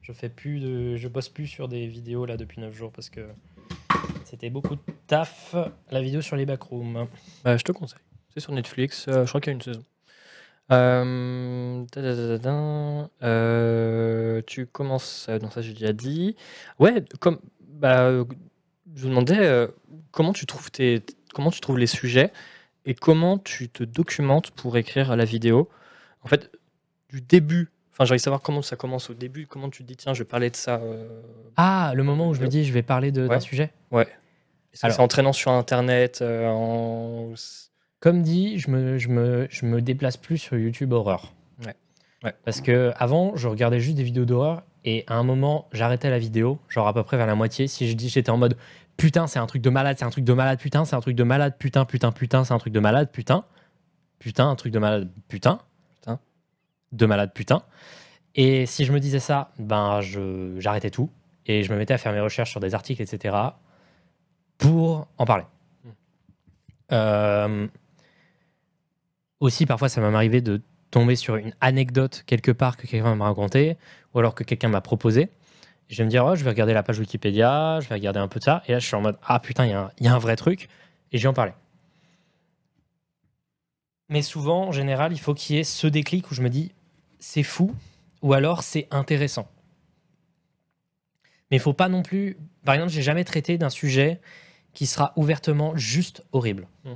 Je 0.01 0.13
fais 0.13 0.29
plus 0.29 0.61
de, 0.61 0.95
je 0.95 1.09
bosse 1.09 1.27
plus 1.27 1.47
sur 1.47 1.67
des 1.67 1.85
vidéos 1.85 2.25
là 2.25 2.37
depuis 2.37 2.61
9 2.61 2.73
jours 2.73 2.93
parce 2.93 3.09
que 3.09 3.27
c'était 4.23 4.49
beaucoup 4.49 4.75
de 4.75 4.81
taf 5.07 5.53
la 5.91 6.01
vidéo 6.01 6.21
sur 6.21 6.37
les 6.37 6.45
backrooms. 6.45 7.07
Bah, 7.43 7.57
je 7.57 7.63
te 7.63 7.73
conseille. 7.73 7.99
C'est 8.33 8.39
sur 8.39 8.53
Netflix, 8.53 9.05
euh, 9.09 9.23
je 9.25 9.29
crois 9.29 9.41
qu'il 9.41 9.51
y 9.51 9.53
a 9.53 9.55
une 9.55 9.61
saison. 9.61 9.83
Euh, 10.71 11.85
euh, 13.23 14.41
tu 14.47 14.65
commences. 14.65 15.27
euh, 15.29 15.39
Non, 15.39 15.49
ça 15.49 15.61
j'ai 15.61 15.73
déjà 15.73 15.93
dit. 15.93 16.35
Ouais, 16.79 17.03
comme. 17.19 17.39
Bah, 17.61 18.09
je 18.95 19.01
vous 19.01 19.09
demandais 19.09 19.37
euh, 19.39 19.67
comment 20.11 20.31
tu 20.33 20.45
trouves 20.45 20.71
tes, 20.71 21.03
comment 21.33 21.51
tu 21.51 21.59
trouves 21.59 21.77
les 21.77 21.87
sujets 21.87 22.31
et 22.85 22.93
comment 22.93 23.37
tu 23.37 23.67
te 23.69 23.83
documentes 23.83 24.51
pour 24.51 24.77
écrire 24.77 25.15
la 25.15 25.25
vidéo. 25.25 25.69
En 26.23 26.27
fait, 26.27 26.51
du 27.09 27.21
début. 27.21 27.69
Enfin, 27.91 28.05
j'aimerais 28.05 28.19
savoir 28.19 28.41
comment 28.41 28.61
ça 28.61 28.75
commence 28.75 29.09
au 29.09 29.13
début. 29.13 29.45
Comment 29.47 29.69
tu 29.69 29.83
te 29.83 29.87
dis 29.87 29.95
tiens, 29.97 30.13
je 30.13 30.19
vais 30.23 30.27
parler 30.27 30.49
de 30.49 30.55
ça. 30.55 30.75
euh, 30.77 31.21
Ah, 31.57 31.91
le 31.95 32.03
moment 32.03 32.29
où 32.29 32.33
je 32.33 32.41
me 32.41 32.47
dis 32.47 32.63
je 32.65 32.73
vais 32.73 32.81
parler 32.83 33.11
de- 33.11 33.27
d'un 33.27 33.35
Ouais. 33.35 33.39
sujet. 33.41 33.71
Alors- 34.83 34.95
c'est 34.97 35.01
en 35.01 35.07
traînant 35.07 35.31
sur 35.33 35.51
Internet 35.51 36.21
en... 36.21 37.33
Comme 38.05 38.21
dit, 38.21 38.59
je 38.59 38.69
me, 38.69 38.99
je 38.99 39.09
me, 39.09 39.47
je 39.49 39.65
me 39.65 39.81
déplace 39.81 40.15
plus 40.15 40.37
sur 40.37 40.55
YouTube 40.55 40.93
horreur. 40.93 41.33
Ouais. 41.65 41.73
Ouais. 42.23 42.35
Parce 42.43 42.61
que 42.61 42.93
avant, 42.97 43.35
je 43.35 43.47
regardais 43.47 43.79
juste 43.79 43.97
des 43.97 44.03
vidéos 44.03 44.25
d'horreur 44.25 44.61
et 44.83 45.03
à 45.07 45.15
un 45.15 45.23
moment, 45.23 45.67
j'arrêtais 45.71 46.11
la 46.11 46.19
vidéo, 46.19 46.59
genre 46.69 46.87
à 46.87 46.93
peu 46.93 47.01
près 47.01 47.17
vers 47.17 47.25
la 47.25 47.33
moitié. 47.33 47.67
Si 47.67 47.89
je 47.89 47.95
dis 47.95 48.07
j'étais 48.09 48.29
en 48.29 48.37
mode 48.37 48.57
putain, 48.95 49.25
c'est 49.25 49.39
un 49.39 49.47
truc 49.47 49.63
de 49.63 49.71
malade, 49.71 49.97
c'est 49.97 50.05
un 50.05 50.11
truc 50.11 50.23
de 50.23 50.33
malade, 50.33 50.59
putain, 50.59 50.85
c'est 50.85 50.95
un 50.95 51.01
truc 51.01 51.15
de 51.15 51.23
malade, 51.23 51.55
putain, 51.57 51.83
putain, 51.85 52.11
putain, 52.11 52.43
c'est 52.43 52.53
un 52.53 52.59
truc 52.59 52.73
de 52.73 52.79
malade, 52.79 53.09
putain, 53.11 53.43
putain, 54.19 54.49
un 54.49 54.55
truc 54.55 54.71
de 54.71 54.77
malade, 54.77 55.09
putain, 55.27 55.59
Putain. 55.95 56.19
de 56.91 57.05
malade, 57.07 57.31
putain. 57.33 57.63
Et 58.35 58.67
si 58.67 58.85
je 58.85 58.93
me 58.93 58.99
disais 58.99 59.19
ça, 59.19 59.51
ben 59.57 60.01
je 60.01 60.59
j'arrêtais 60.59 60.91
tout 60.91 61.09
et 61.47 61.63
je 61.63 61.73
me 61.73 61.77
mettais 61.79 61.95
à 61.95 61.97
faire 61.97 62.13
mes 62.13 62.21
recherches 62.21 62.51
sur 62.51 62.59
des 62.59 62.75
articles, 62.75 63.01
etc. 63.01 63.35
pour 64.59 65.07
en 65.17 65.25
parler. 65.25 65.45
Hmm. 65.83 65.89
Euh, 66.91 67.67
aussi, 69.45 69.65
parfois, 69.65 69.89
ça 69.89 70.01
m'est 70.01 70.15
arrivé 70.15 70.41
de 70.41 70.61
tomber 70.91 71.15
sur 71.15 71.35
une 71.35 71.53
anecdote 71.61 72.23
quelque 72.25 72.51
part 72.51 72.77
que 72.77 72.87
quelqu'un 72.87 73.15
m'a 73.15 73.25
raconté 73.25 73.77
ou 74.13 74.19
alors 74.19 74.35
que 74.35 74.43
quelqu'un 74.43 74.69
m'a 74.69 74.81
proposé. 74.81 75.29
Je 75.87 75.97
vais 75.97 76.05
me 76.05 76.09
dire, 76.09 76.25
oh, 76.25 76.35
je 76.35 76.43
vais 76.43 76.49
regarder 76.49 76.73
la 76.73 76.83
page 76.83 76.99
Wikipédia, 76.99 77.79
je 77.79 77.87
vais 77.87 77.95
regarder 77.95 78.19
un 78.19 78.27
peu 78.27 78.39
de 78.39 78.43
ça. 78.43 78.63
Et 78.67 78.71
là, 78.71 78.79
je 78.79 78.85
suis 78.87 78.95
en 78.95 79.01
mode, 79.01 79.17
ah 79.23 79.39
putain, 79.39 79.65
il 79.65 79.71
y, 79.71 80.07
a 80.07 80.13
un- 80.13 80.19
vrai 80.19 80.35
truc. 80.35 80.67
Et 81.11 81.17
je 81.17 81.23
vais 81.23 81.29
en 81.29 81.33
parler. 81.33 81.53
Mais 84.09 84.21
souvent, 84.21 84.67
en 84.67 84.71
général, 84.71 85.13
il 85.13 85.19
faut 85.19 85.33
qu'il 85.33 85.55
y 85.55 85.59
ait 85.59 85.63
ce 85.63 85.87
déclic 85.87 86.31
où 86.31 86.35
je 86.35 86.41
me 86.41 86.49
dis, 86.49 86.71
c'est 87.19 87.43
fou 87.43 87.75
ou 88.21 88.33
alors 88.33 88.63
c'est 88.63 88.87
intéressant. 88.91 89.47
Mais 91.51 91.57
il 91.57 91.59
faut 91.59 91.73
pas 91.73 91.89
non 91.89 92.01
plus. 92.01 92.37
Par 92.63 92.75
exemple, 92.75 92.91
j'ai 92.91 93.01
jamais 93.01 93.23
traité 93.23 93.57
d'un 93.57 93.69
sujet 93.69 94.19
qui 94.73 94.87
sera 94.87 95.13
ouvertement 95.15 95.75
juste 95.75 96.23
horrible. 96.31 96.67
Mm. 96.83 96.93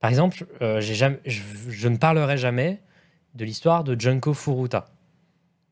Par 0.00 0.10
exemple, 0.10 0.46
euh, 0.62 0.80
je, 0.80 1.88
ne 1.88 1.96
parlerai 1.96 2.36
jamais 2.36 2.80
de 3.34 3.44
l'histoire 3.44 3.84
de 3.84 3.98
Junko 3.98 4.32
Furuta. 4.32 4.86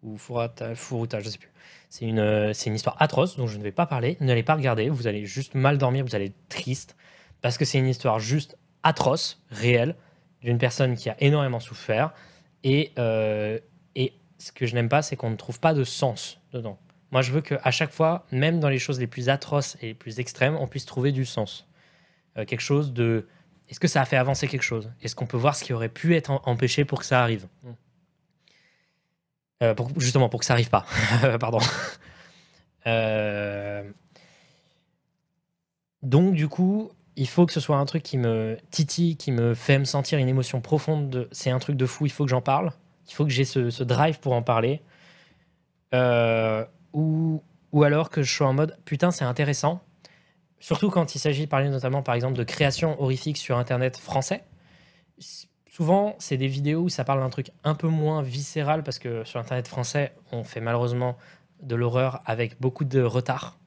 Ou 0.02 0.16
Furuta, 0.16 0.74
Furuta 0.74 1.20
je 1.20 1.28
sais 1.28 1.38
plus. 1.38 1.52
C'est 1.88 2.06
une, 2.06 2.18
euh, 2.18 2.52
c'est 2.52 2.68
une 2.68 2.76
histoire 2.76 2.96
atroce 3.00 3.36
dont 3.36 3.46
je 3.46 3.58
ne 3.58 3.62
vais 3.62 3.72
pas 3.72 3.86
parler. 3.86 4.16
N'allez 4.20 4.42
pas 4.42 4.54
regarder, 4.54 4.88
vous 4.88 5.06
allez 5.06 5.24
juste 5.24 5.54
mal 5.54 5.78
dormir, 5.78 6.04
vous 6.04 6.14
allez 6.14 6.26
être 6.26 6.48
triste. 6.48 6.96
Parce 7.40 7.56
que 7.56 7.64
c'est 7.64 7.78
une 7.78 7.86
histoire 7.86 8.18
juste 8.18 8.58
atroce, 8.82 9.42
réelle, 9.50 9.94
d'une 10.42 10.58
personne 10.58 10.96
qui 10.96 11.08
a 11.08 11.16
énormément 11.20 11.60
souffert. 11.60 12.12
Et, 12.64 12.92
euh, 12.98 13.58
ce 14.38 14.52
que 14.52 14.66
je 14.66 14.74
n'aime 14.74 14.90
pas, 14.90 15.00
c'est 15.00 15.16
qu'on 15.16 15.30
ne 15.30 15.36
trouve 15.36 15.60
pas 15.60 15.72
de 15.72 15.82
sens 15.82 16.42
dedans. 16.52 16.78
Moi, 17.10 17.22
je 17.22 17.32
veux 17.32 17.40
qu'à 17.40 17.70
chaque 17.70 17.90
fois, 17.90 18.26
même 18.30 18.60
dans 18.60 18.68
les 18.68 18.78
choses 18.78 19.00
les 19.00 19.06
plus 19.06 19.30
atroces 19.30 19.78
et 19.80 19.86
les 19.86 19.94
plus 19.94 20.20
extrêmes, 20.20 20.54
on 20.56 20.66
puisse 20.66 20.84
trouver 20.84 21.10
du 21.10 21.24
sens. 21.24 21.66
Quelque 22.34 22.60
chose 22.60 22.92
de. 22.92 23.26
Est-ce 23.68 23.80
que 23.80 23.88
ça 23.88 24.00
a 24.00 24.04
fait 24.04 24.16
avancer 24.16 24.46
quelque 24.48 24.62
chose? 24.62 24.92
Est-ce 25.02 25.14
qu'on 25.16 25.26
peut 25.26 25.36
voir 25.36 25.56
ce 25.56 25.64
qui 25.64 25.72
aurait 25.72 25.88
pu 25.88 26.14
être 26.14 26.30
empêché 26.44 26.84
pour 26.84 27.00
que 27.00 27.04
ça 27.06 27.22
arrive? 27.22 27.46
Mm. 27.64 27.70
Euh, 29.62 29.74
pour- 29.74 29.90
Justement, 29.98 30.28
pour 30.28 30.40
que 30.40 30.46
ça 30.46 30.52
arrive 30.52 30.70
pas. 30.70 30.84
Pardon. 31.40 31.58
Euh, 32.86 33.82
Donc, 36.02 36.34
du 36.34 36.46
coup, 36.48 36.90
il 37.16 37.26
faut 37.28 37.46
que 37.46 37.52
ce 37.52 37.60
soit 37.60 37.76
un 37.78 37.86
truc 37.86 38.02
qui 38.02 38.18
me 38.18 38.58
titille, 38.70 39.16
qui 39.16 39.32
me 39.32 39.54
fait 39.54 39.78
me 39.78 39.84
sentir 39.84 40.18
une 40.18 40.28
émotion 40.28 40.60
profonde. 40.60 41.10
De... 41.10 41.28
C'est 41.32 41.50
un 41.50 41.58
truc 41.58 41.76
de 41.76 41.86
fou, 41.86 42.06
il 42.06 42.12
faut 42.12 42.24
que 42.24 42.30
j'en 42.30 42.42
parle. 42.42 42.72
Il 43.08 43.14
faut 43.14 43.24
que 43.24 43.30
j'ai 43.30 43.44
ce, 43.44 43.70
ce 43.70 43.82
drive 43.82 44.20
pour 44.20 44.32
en 44.34 44.42
parler. 44.42 44.82
Euh, 45.94 46.64
ou, 46.92 47.42
ou 47.72 47.82
alors 47.84 48.10
que 48.10 48.22
je 48.22 48.32
sois 48.34 48.46
en 48.46 48.52
mode 48.52 48.76
putain, 48.84 49.10
c'est 49.10 49.24
intéressant, 49.24 49.80
surtout 50.60 50.90
quand 50.90 51.14
il 51.14 51.18
s'agit 51.18 51.44
de 51.44 51.50
parler 51.50 51.68
notamment, 51.68 52.02
par 52.02 52.14
exemple, 52.14 52.36
de 52.36 52.44
création 52.44 53.00
horrifique 53.00 53.36
sur 53.36 53.58
Internet 53.58 53.96
français. 53.96 54.42
Souvent, 55.68 56.16
c'est 56.18 56.36
des 56.36 56.48
vidéos 56.48 56.82
où 56.82 56.88
ça 56.88 57.04
parle 57.04 57.20
d'un 57.20 57.30
truc 57.30 57.50
un 57.64 57.74
peu 57.74 57.88
moins 57.88 58.22
viscéral 58.22 58.82
parce 58.82 58.98
que 58.98 59.24
sur 59.24 59.40
Internet 59.40 59.68
français, 59.68 60.12
on 60.32 60.42
fait 60.42 60.60
malheureusement 60.60 61.16
de 61.62 61.74
l'horreur 61.74 62.22
avec 62.24 62.60
beaucoup 62.60 62.84
de 62.84 63.02
retard. 63.02 63.58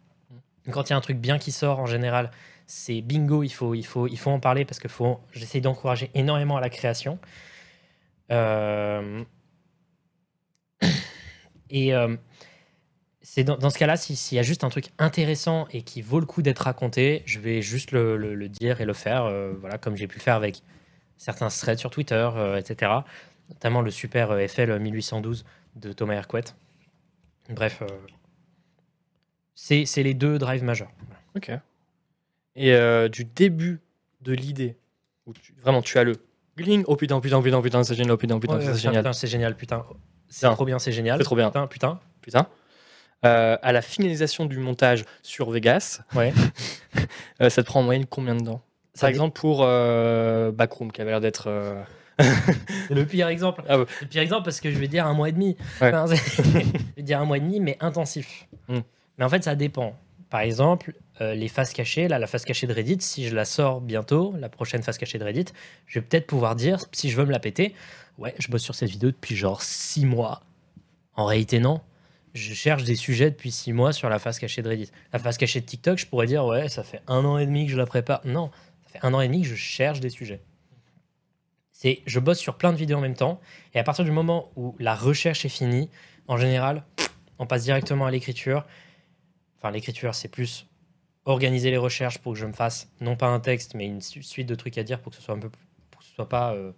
Quand 0.72 0.90
il 0.90 0.92
y 0.92 0.94
a 0.94 0.98
un 0.98 1.02
truc 1.02 1.18
bien 1.18 1.38
qui 1.38 1.52
sort, 1.52 1.80
en 1.80 1.86
général, 1.86 2.32
c'est 2.68 3.02
bingo, 3.02 3.44
il 3.44 3.50
faut, 3.50 3.74
il 3.74 3.86
faut, 3.86 4.08
il 4.08 4.18
faut 4.18 4.30
en 4.30 4.40
parler 4.40 4.66
parce 4.66 4.80
que 4.80 4.88
faut, 4.88 5.20
j'essaie 5.34 5.62
d'encourager 5.62 6.12
énormément 6.14 6.58
à 6.58 6.62
la 6.62 6.70
création. 6.70 7.18
Euh, 8.32 9.24
Et 11.72 11.94
euh, 11.94 12.16
c'est 13.32 13.44
dans, 13.44 13.58
dans 13.58 13.70
ce 13.70 13.78
cas-là, 13.78 13.96
si- 13.96 14.16
s'il 14.16 14.38
y 14.38 14.40
a 14.40 14.44
juste 14.44 14.64
un 14.64 14.70
truc 14.70 14.88
intéressant 14.98 15.68
et 15.72 15.84
qui 15.84 16.02
vaut 16.02 16.20
le 16.20 16.26
coup 16.26 16.42
d'être 16.42 16.60
raconté, 16.64 17.22
je 17.28 17.40
vais 17.40 17.62
juste 17.62 17.92
le, 17.92 18.18
le- 18.18 18.34
le 18.34 18.50
dire 18.50 18.82
et 18.82 18.86
le 18.86 18.94
faire, 18.94 19.26
euh, 19.26 19.54
voilà, 19.60 19.78
comme 19.78 19.96
j'ai 19.96 20.08
pu 20.08 20.18
le 20.18 20.24
faire 20.24 20.34
avec 20.36 20.64
certains 21.18 21.50
threads 21.50 21.78
sur 21.78 21.92
Twitter, 21.92 22.28
euh, 22.36 22.58
etc. 22.58 22.92
Notamment 23.50 23.82
le 23.84 23.92
super 23.92 24.32
euh, 24.32 24.48
FL 24.48 24.80
1812 24.80 25.46
de 25.76 25.94
Thomas 25.94 26.16
Hercouet. 26.16 26.44
Bref, 27.52 27.84
c'est 29.54 29.86
c'est 29.86 30.02
les 30.04 30.16
deux 30.16 30.40
drives 30.40 30.64
majeurs. 30.64 30.92
Ok. 31.36 31.52
Et 32.56 32.76
du 33.10 33.26
début 33.26 33.80
de 34.22 34.34
l'idée, 34.34 34.76
où 35.28 35.34
tu- 35.34 35.54
vraiment 35.62 35.82
tu 35.84 35.98
as 36.00 36.04
le 36.04 36.14
gling, 36.58 36.84
oh 36.88 36.96
putain, 36.96 37.20
putain, 37.22 37.42
putain, 37.44 37.62
putain, 37.62 37.84
c'est 37.84 37.94
génial, 37.96 38.14
oh 38.14 38.18
putain, 38.18 38.40
putain, 38.40 38.58
Ouais, 38.58 38.66
c'est 38.66 38.76
génial, 38.82 39.04
putain, 39.04 39.14
c'est 39.14 39.28
génial, 39.28 39.56
putain. 39.56 39.86
C'est 40.30 40.48
trop 40.50 40.66
bien, 40.66 40.80
c'est 40.80 40.92
génial. 40.92 41.18
c'est 41.20 41.24
trop 41.24 41.36
bien, 41.36 41.48
Putain, 41.50 41.68
putain. 41.68 42.00
putain. 42.22 42.48
Euh, 43.26 43.58
à 43.62 43.72
la 43.74 43.82
finalisation 43.82 44.46
du 44.46 44.60
montage 44.60 45.04
sur 45.24 45.50
Vegas, 45.52 46.02
Ouais. 46.16 46.34
euh, 47.42 47.50
ça 47.50 47.62
te 47.64 47.68
prend 47.68 47.82
en 47.82 47.84
moyenne 47.84 48.06
combien 48.06 48.36
de 48.36 48.46
temps? 48.46 48.62
Ça 48.94 49.02
Par 49.02 49.10
exemple 49.10 49.38
pour 49.40 49.62
euh, 49.64 50.52
Backroom, 50.52 50.92
qui 50.92 51.02
avait 51.02 51.12
l'air 51.12 51.20
d'être. 51.22 51.50
C'est 52.20 52.94
le 52.96 53.06
pire 53.06 53.28
exemple. 53.28 53.64
Ah 53.68 53.78
ouais. 53.80 53.86
Le 54.02 54.08
pire 54.08 54.22
exemple 54.22 54.44
parce 54.46 54.60
que 54.62 54.72
je 54.72 54.78
vais 54.78 54.88
dire 54.88 55.06
un 55.06 55.14
mois 55.14 55.30
et 55.30 55.32
demi. 55.32 55.56
Ouais. 55.82 55.88
Enfin, 55.94 56.08
c'est- 56.08 56.44
je 56.44 56.96
vais 56.98 57.02
dire 57.02 57.20
un 57.22 57.26
mois 57.26 57.38
et 57.38 57.42
demi, 57.42 57.60
mais 57.60 57.78
intensif. 57.82 58.48
Mm. 58.68 58.80
Mais 59.18 59.26
en 59.26 59.30
fait, 59.30 59.44
ça 59.44 59.56
dépend. 59.56 59.96
Par 60.30 60.42
exemple, 60.42 60.94
euh, 61.22 61.34
les 61.34 61.48
faces 61.48 61.74
cachées, 61.74 62.08
là, 62.08 62.20
la 62.20 62.28
face 62.28 62.46
cachée 62.46 62.68
de 62.68 62.74
Reddit, 62.74 62.98
si 63.02 63.28
je 63.28 63.36
la 63.36 63.46
sors 63.46 63.82
bientôt, 63.82 64.34
la 64.38 64.48
prochaine 64.50 64.84
face 64.84 64.98
cachée 64.98 65.18
de 65.18 65.24
Reddit, 65.24 65.46
je 65.88 66.00
vais 66.00 66.06
peut-être 66.06 66.28
pouvoir 66.28 66.56
dire, 66.56 66.80
si 66.92 67.10
je 67.10 67.18
veux 67.18 67.26
me 67.26 67.32
la 67.32 67.40
péter, 67.40 67.74
ouais, 68.18 68.36
je 68.38 68.48
bosse 68.50 68.62
sur 68.64 68.76
cette 68.76 68.90
vidéo 68.90 69.10
depuis 69.12 69.36
genre 69.36 69.62
six 69.62 70.06
mois. 70.06 70.42
En 71.16 71.26
réalité, 71.26 71.60
non. 71.60 71.82
Je 72.34 72.54
cherche 72.54 72.84
des 72.84 72.96
sujets 72.96 73.32
depuis 73.32 73.52
six 73.52 73.74
mois 73.74 73.92
sur 73.92 74.10
la 74.10 74.20
face 74.20 74.40
cachée 74.40 74.62
de 74.62 74.70
Reddit. 74.70 74.92
La 75.12 75.20
face 75.20 75.38
cachée 75.38 75.62
de 75.62 75.66
TikTok, 75.66 75.98
je 75.98 76.06
pourrais 76.06 76.28
dire, 76.28 76.46
ouais, 76.46 76.70
ça 76.70 76.84
fait 76.84 77.02
un 77.08 77.26
an 77.26 77.38
et 77.38 77.46
demi 77.46 77.66
que 77.66 77.72
je 77.72 77.78
la 77.78 77.86
prépare. 77.86 78.22
Non, 78.26 78.52
ça 78.84 78.90
fait 79.00 79.06
un 79.06 79.14
an 79.14 79.22
et 79.22 79.28
demi 79.28 79.42
que 79.42 79.48
je 79.48 79.56
cherche 79.56 80.00
des 80.00 80.10
sujets. 80.10 80.42
C'est, 81.72 82.02
je 82.06 82.20
bosse 82.20 82.40
sur 82.40 82.58
plein 82.58 82.74
de 82.74 82.78
vidéos 82.78 82.98
en 82.98 83.02
même 83.02 83.16
temps, 83.16 83.40
et 83.74 83.80
à 83.80 83.84
partir 83.84 84.04
du 84.04 84.12
moment 84.12 84.52
où 84.56 84.76
la 84.80 84.96
recherche 84.96 85.46
est 85.46 85.50
finie, 85.50 85.90
en 86.28 86.38
général, 86.38 86.84
on 87.40 87.48
passe 87.48 87.64
directement 87.64 88.06
à 88.06 88.12
l'écriture. 88.12 88.66
Enfin, 89.58 89.72
l'écriture, 89.72 90.14
c'est 90.14 90.28
plus 90.28 90.68
organiser 91.26 91.72
les 91.72 91.78
recherches 91.78 92.20
pour 92.20 92.34
que 92.34 92.40
je 92.40 92.46
me 92.46 92.54
fasse 92.54 92.92
non 93.02 93.16
pas 93.16 93.28
un 93.28 93.40
texte, 93.40 93.76
mais 93.76 93.86
une 93.86 94.02
su- 94.02 94.24
suite 94.24 94.48
de 94.48 94.56
trucs 94.56 94.78
à 94.78 94.84
dire 94.84 95.00
pour 95.00 95.12
que 95.12 95.16
ce 95.16 95.22
soit 95.24 95.36
un 95.36 95.40
peu, 95.40 95.50
pour 95.90 96.02
que 96.02 96.06
ce 96.06 96.14
soit 96.14 96.30
pas 96.30 96.54
euh, 96.54 96.74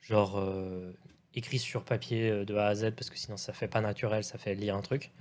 genre 0.00 0.38
euh, 0.38 0.92
écrit 1.36 1.58
sur 1.58 1.84
papier 1.84 2.30
euh, 2.30 2.44
de 2.44 2.54
A 2.56 2.66
à 2.66 2.74
Z, 2.74 2.92
parce 2.96 3.10
que 3.10 3.16
sinon 3.18 3.36
ça 3.36 3.52
fait 3.52 3.68
pas 3.68 3.80
naturel, 3.80 4.24
ça 4.24 4.38
fait 4.38 4.54
lire 4.54 4.74
un 4.76 4.82
truc. 4.82 5.12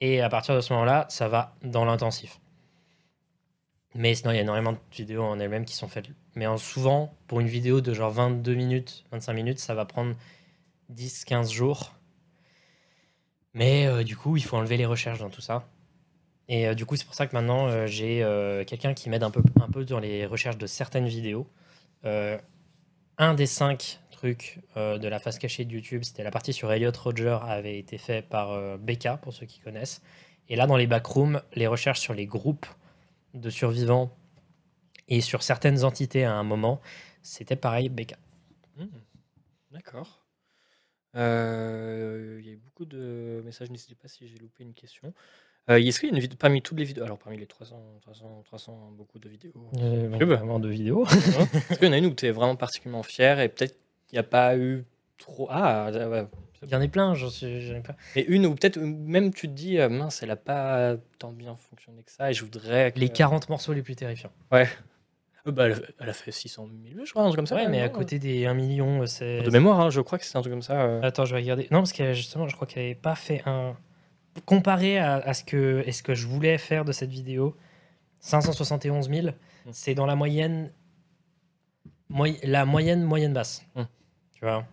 Et 0.00 0.20
à 0.20 0.28
partir 0.28 0.54
de 0.54 0.60
ce 0.60 0.72
moment-là, 0.72 1.06
ça 1.08 1.28
va 1.28 1.54
dans 1.62 1.84
l'intensif. 1.84 2.40
Mais 3.94 4.14
sinon, 4.14 4.30
il 4.32 4.36
y 4.36 4.38
a 4.38 4.42
énormément 4.42 4.72
de 4.72 4.78
vidéos 4.92 5.24
en 5.24 5.40
elles-mêmes 5.40 5.64
qui 5.64 5.74
sont 5.74 5.88
faites. 5.88 6.06
Mais 6.36 6.46
en- 6.46 6.56
souvent, 6.58 7.12
pour 7.26 7.40
une 7.40 7.48
vidéo 7.48 7.80
de 7.80 7.92
genre 7.94 8.10
22 8.10 8.54
minutes, 8.54 9.04
25 9.10 9.32
minutes, 9.32 9.58
ça 9.58 9.74
va 9.74 9.84
prendre 9.86 10.14
10-15 10.90 11.50
jours. 11.50 11.94
Mais 13.54 13.86
euh, 13.86 14.04
du 14.04 14.16
coup, 14.16 14.36
il 14.36 14.42
faut 14.44 14.56
enlever 14.56 14.76
les 14.76 14.86
recherches 14.86 15.18
dans 15.18 15.30
tout 15.30 15.40
ça. 15.40 15.66
Et 16.48 16.68
euh, 16.68 16.74
du 16.74 16.86
coup, 16.86 16.96
c'est 16.96 17.04
pour 17.04 17.14
ça 17.14 17.26
que 17.26 17.34
maintenant, 17.34 17.68
euh, 17.68 17.86
j'ai 17.86 18.18
quelqu'un 18.66 18.94
qui 18.94 19.10
m'aide 19.10 19.22
un 19.24 19.30
peu, 19.30 19.42
un 19.60 19.68
peu 19.68 19.84
dans 19.84 20.00
les 20.00 20.26
recherches 20.26 20.58
de 20.58 20.66
certaines 20.66 21.08
vidéos. 21.08 21.46
Un 22.04 23.34
des 23.34 23.46
cinq 23.46 24.00
trucs 24.18 24.58
euh, 24.76 24.98
de 24.98 25.06
la 25.06 25.20
face 25.20 25.38
cachée 25.38 25.64
de 25.64 25.72
YouTube, 25.72 26.02
c'était 26.02 26.24
la 26.24 26.32
partie 26.32 26.52
sur 26.52 26.72
Elliot 26.72 26.90
Roger, 26.92 27.38
avait 27.42 27.78
été 27.78 27.98
fait 27.98 28.22
par 28.22 28.50
euh, 28.50 28.76
Becca, 28.76 29.16
pour 29.16 29.32
ceux 29.32 29.46
qui 29.46 29.60
connaissent. 29.60 30.02
Et 30.48 30.56
là, 30.56 30.66
dans 30.66 30.76
les 30.76 30.88
backrooms, 30.88 31.40
les 31.54 31.68
recherches 31.68 32.00
sur 32.00 32.14
les 32.14 32.26
groupes 32.26 32.66
de 33.34 33.48
survivants 33.48 34.10
et 35.06 35.20
sur 35.20 35.44
certaines 35.44 35.84
entités 35.84 36.24
à 36.24 36.32
un 36.34 36.42
moment, 36.42 36.80
c'était 37.22 37.54
pareil, 37.54 37.90
Becca. 37.90 38.16
Hmm, 38.76 38.86
D'accord. 39.70 40.26
Euh, 41.14 42.38
Il 42.40 42.46
y 42.46 42.50
a 42.50 42.54
eu 42.54 42.56
beaucoup 42.56 42.86
de 42.86 43.40
messages, 43.44 43.70
n'hésitez 43.70 43.94
pas 43.94 44.08
si 44.08 44.26
j'ai 44.26 44.38
loupé 44.38 44.64
une 44.64 44.74
question. 44.74 45.14
Euh, 45.70 45.76
Est-ce 45.78 46.00
qu'il 46.00 46.08
y 46.08 46.12
a 46.12 46.14
une 46.16 46.20
vidéo 46.20 46.36
parmi 46.36 46.60
toutes 46.60 46.78
les 46.78 46.84
vidéos 46.84 47.04
Alors, 47.04 47.18
parmi 47.18 47.38
les 47.38 47.46
300, 47.46 48.00
300, 48.00 48.42
300 48.46 48.92
beaucoup 48.96 49.20
de 49.20 49.28
vidéos. 49.28 49.52
Euh, 49.76 50.08
vraiment 50.08 50.58
de 50.58 50.68
vidéos. 50.68 51.06
Est-ce 51.06 51.78
qu'il 51.78 51.86
y 51.86 51.90
en 51.90 51.92
a 51.92 51.98
une 51.98 52.06
où 52.06 52.14
tu 52.14 52.26
es 52.26 52.32
vraiment 52.32 52.56
particulièrement 52.56 53.04
fier 53.04 53.38
et 53.38 53.48
peut-être 53.48 53.78
qu'il 54.08 54.16
n'y 54.16 54.20
a 54.20 54.24
pas 54.24 54.56
eu 54.56 54.84
trop. 55.18 55.46
Ah, 55.50 55.90
ouais. 55.92 56.26
Il 56.62 56.68
y 56.70 56.74
en 56.74 56.80
a 56.80 56.88
plein, 56.88 57.14
j'en 57.14 57.28
ai 57.28 57.80
plein. 57.80 57.94
Et 58.16 58.26
une 58.26 58.44
où 58.46 58.54
peut-être 58.56 58.78
même 58.78 59.32
tu 59.32 59.46
te 59.48 59.52
dis, 59.52 59.78
euh, 59.78 59.88
mince, 59.88 60.24
elle 60.24 60.30
a 60.32 60.36
pas 60.36 60.96
tant 61.20 61.30
bien 61.30 61.54
fonctionné 61.54 62.02
que 62.02 62.10
ça 62.10 62.30
et 62.30 62.34
je 62.34 62.42
voudrais. 62.42 62.90
que- 62.90 62.98
Les 62.98 63.08
40 63.10 63.48
morceaux 63.48 63.72
les 63.72 63.82
plus 63.82 63.94
terrifiants. 63.94 64.32
Euh, 64.52 64.64
bah, 65.46 65.66
elle, 65.66 65.72
a, 65.74 65.76
elle 66.00 66.08
a 66.08 66.12
fait 66.12 66.32
600 66.32 66.66
000 66.66 66.96
vues, 66.98 67.06
je 67.06 67.12
crois, 67.12 67.22
un 67.22 67.26
truc 67.26 67.36
comme 67.36 67.46
ça. 67.46 67.54
Ouais, 67.54 67.68
mais 67.68 67.80
à 67.80 67.88
côté 67.88 68.18
des 68.18 68.44
1 68.46 68.54
million, 68.54 69.02
euh, 69.02 69.06
c'est. 69.06 69.42
De 69.42 69.50
mémoire, 69.50 69.80
hein, 69.80 69.90
je 69.90 70.00
crois 70.00 70.18
que 70.18 70.24
c'est 70.24 70.36
un 70.36 70.40
truc 70.40 70.52
comme 70.52 70.62
ça. 70.62 70.82
euh. 70.82 71.00
Attends, 71.02 71.24
je 71.26 71.34
vais 71.36 71.40
regarder. 71.40 71.68
Non, 71.70 71.78
parce 71.78 71.92
que 71.92 72.12
justement, 72.12 72.48
je 72.48 72.56
crois 72.56 72.66
qu'elle 72.66 72.82
n'avait 72.82 72.94
pas 72.96 73.14
fait 73.14 73.42
un. 73.46 73.76
Comparé 74.44 74.98
à, 74.98 75.14
à 75.16 75.34
ce, 75.34 75.44
que, 75.44 75.82
est 75.86 75.92
ce 75.92 76.02
que 76.02 76.14
je 76.14 76.26
voulais 76.26 76.58
faire 76.58 76.84
de 76.84 76.92
cette 76.92 77.10
vidéo, 77.10 77.56
571 78.20 79.08
000, 79.10 79.26
Mm. 79.28 79.70
c'est 79.72 79.94
dans 79.94 80.06
la 80.06 80.14
moyenne. 80.16 80.72
moy- 82.08 82.38
la 82.42 82.64
moyenne, 82.64 83.02
moyenne 83.04 83.32
basse. 83.32 83.64
Mm. 83.76 83.82
Tu 84.38 84.44
vois 84.44 84.64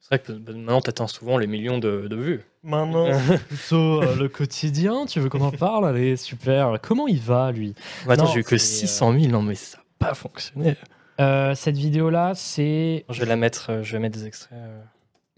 C'est 0.00 0.08
vrai 0.08 0.18
que 0.20 0.32
bah, 0.32 0.52
maintenant, 0.52 0.80
tu 0.80 0.90
attends 0.90 1.06
souvent 1.06 1.36
les 1.38 1.46
millions 1.46 1.78
de, 1.78 2.08
de 2.08 2.16
vues. 2.16 2.40
Maintenant, 2.62 3.06
plutôt 3.48 4.02
euh, 4.02 4.16
le 4.16 4.28
quotidien, 4.28 5.06
tu 5.06 5.20
veux 5.20 5.28
qu'on 5.28 5.40
en 5.42 5.50
parle? 5.52 5.86
Allez, 5.86 6.16
super. 6.16 6.78
Comment 6.82 7.06
il 7.08 7.20
va, 7.20 7.52
lui? 7.52 7.74
Attends, 8.08 8.24
Non, 8.24 8.30
j'ai 8.32 8.40
eu 8.40 8.44
que 8.44 8.56
c'est, 8.56 8.86
600 8.86 9.12
000, 9.20 9.26
non 9.32 9.42
mais 9.42 9.54
ça 9.54 9.78
n'a 9.78 9.84
pas 9.98 10.14
fonctionné. 10.14 10.76
Euh, 11.20 11.54
Cette 11.54 11.76
vidéo-là, 11.76 12.32
c'est. 12.34 13.04
Je 13.10 13.20
vais 13.20 13.26
la 13.26 13.36
mettre, 13.36 13.70
euh, 13.70 13.82
je 13.82 13.92
vais 13.92 13.98
mettre 13.98 14.16
des 14.18 14.26
extraits. 14.26 14.58
euh. 14.58 14.80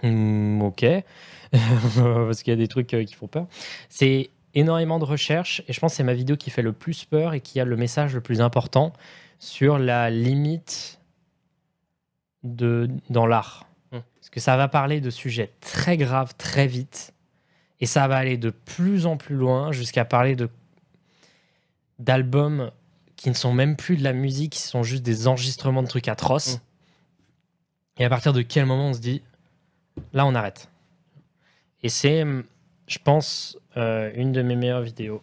Hmm, 0.03 0.63
ok. 0.63 0.85
Parce 1.97 2.43
qu'il 2.43 2.53
y 2.53 2.55
a 2.55 2.57
des 2.57 2.69
trucs 2.69 2.95
euh, 2.95 3.05
qui 3.05 3.15
font 3.15 3.27
peur. 3.27 3.47
C'est 3.89 4.31
énormément 4.55 4.99
de 4.99 5.05
recherches 5.05 5.63
et 5.69 5.73
je 5.73 5.81
pense 5.81 5.93
que 5.93 5.97
c'est 5.97 6.03
ma 6.05 6.15
vidéo 6.15 6.37
qui 6.37 6.51
fait 6.51 6.63
le 6.63 6.73
plus 6.73 7.05
peur 7.05 7.35
et 7.35 7.41
qui 7.41 7.61
a 7.61 7.65
le 7.65 7.77
message 7.77 8.15
le 8.15 8.21
plus 8.21 8.41
important 8.41 8.93
sur 9.39 9.79
la 9.79 10.11
limite 10.11 11.00
de, 12.43 12.89
dans 13.09 13.27
l'art. 13.27 13.67
Hmm. 13.93 14.01
Parce 14.19 14.31
que 14.31 14.41
ça 14.41 14.57
va 14.57 14.69
parler 14.69 15.01
de 15.01 15.11
sujets 15.11 15.53
très 15.61 15.97
graves 15.97 16.35
très 16.37 16.67
vite 16.67 17.13
et 17.81 17.87
ça 17.87 18.07
va 18.09 18.17
aller 18.17 18.37
de 18.37 18.51
plus 18.51 19.07
en 19.07 19.17
plus 19.17 19.37
loin 19.37 19.73
jusqu'à 19.73 20.05
parler 20.05 20.37
de 20.37 20.49
d'albums 21.99 22.71
qui 23.17 23.29
ne 23.29 23.35
sont 23.35 23.53
même 23.53 23.77
plus 23.77 23.99
de 23.99 24.03
la 24.03 24.15
musique, 24.15 24.53
qui 24.53 24.63
sont 24.63 24.83
juste 24.83 25.03
des 25.03 25.29
enregistrements 25.29 25.83
de 25.83 25.89
trucs 25.89 26.09
atroces. 26.09 26.57
Hmm. 26.57 26.61
Et 27.99 28.05
à 28.05 28.09
partir 28.09 28.33
de 28.33 28.41
quel 28.41 28.65
moment 28.65 28.89
on 28.89 28.95
se 28.95 29.01
dit 29.01 29.23
là 30.13 30.25
on 30.27 30.35
arrête? 30.35 30.71
Et 31.83 31.89
c'est, 31.89 32.25
je 32.87 32.99
pense, 32.99 33.59
euh, 33.77 34.11
une 34.15 34.33
de 34.33 34.43
mes 34.43 34.57
meilleures 34.57 34.83
vidéos. 34.83 35.23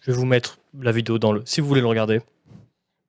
Je 0.00 0.10
vais 0.10 0.18
vous 0.18 0.26
mettre 0.26 0.58
la 0.78 0.92
vidéo 0.92 1.18
dans 1.18 1.32
le. 1.32 1.42
Si 1.46 1.60
vous 1.60 1.66
voulez 1.66 1.80
le 1.80 1.86
regarder. 1.86 2.20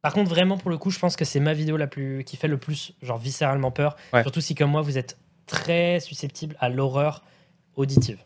Par 0.06 0.14
contre, 0.14 0.30
vraiment, 0.30 0.58
pour 0.58 0.70
le 0.70 0.78
coup, 0.78 0.92
je 0.92 1.00
pense 1.00 1.16
que 1.16 1.26
c'est 1.26 1.40
ma 1.40 1.54
vidéo 1.54 1.78
la 1.78 1.88
plus 1.88 2.24
qui 2.24 2.38
fait 2.38 2.48
le 2.48 2.58
plus, 2.58 2.94
genre, 3.02 3.18
viscéralement 3.18 3.72
peur. 3.72 3.96
Ouais. 4.14 4.22
Surtout 4.22 4.42
si, 4.42 4.54
comme 4.56 4.70
moi, 4.72 4.82
vous 4.82 4.98
êtes 4.98 5.18
très 5.48 6.00
susceptible 6.00 6.56
à 6.60 6.70
l'horreur 6.70 7.24
auditive. 7.76 8.20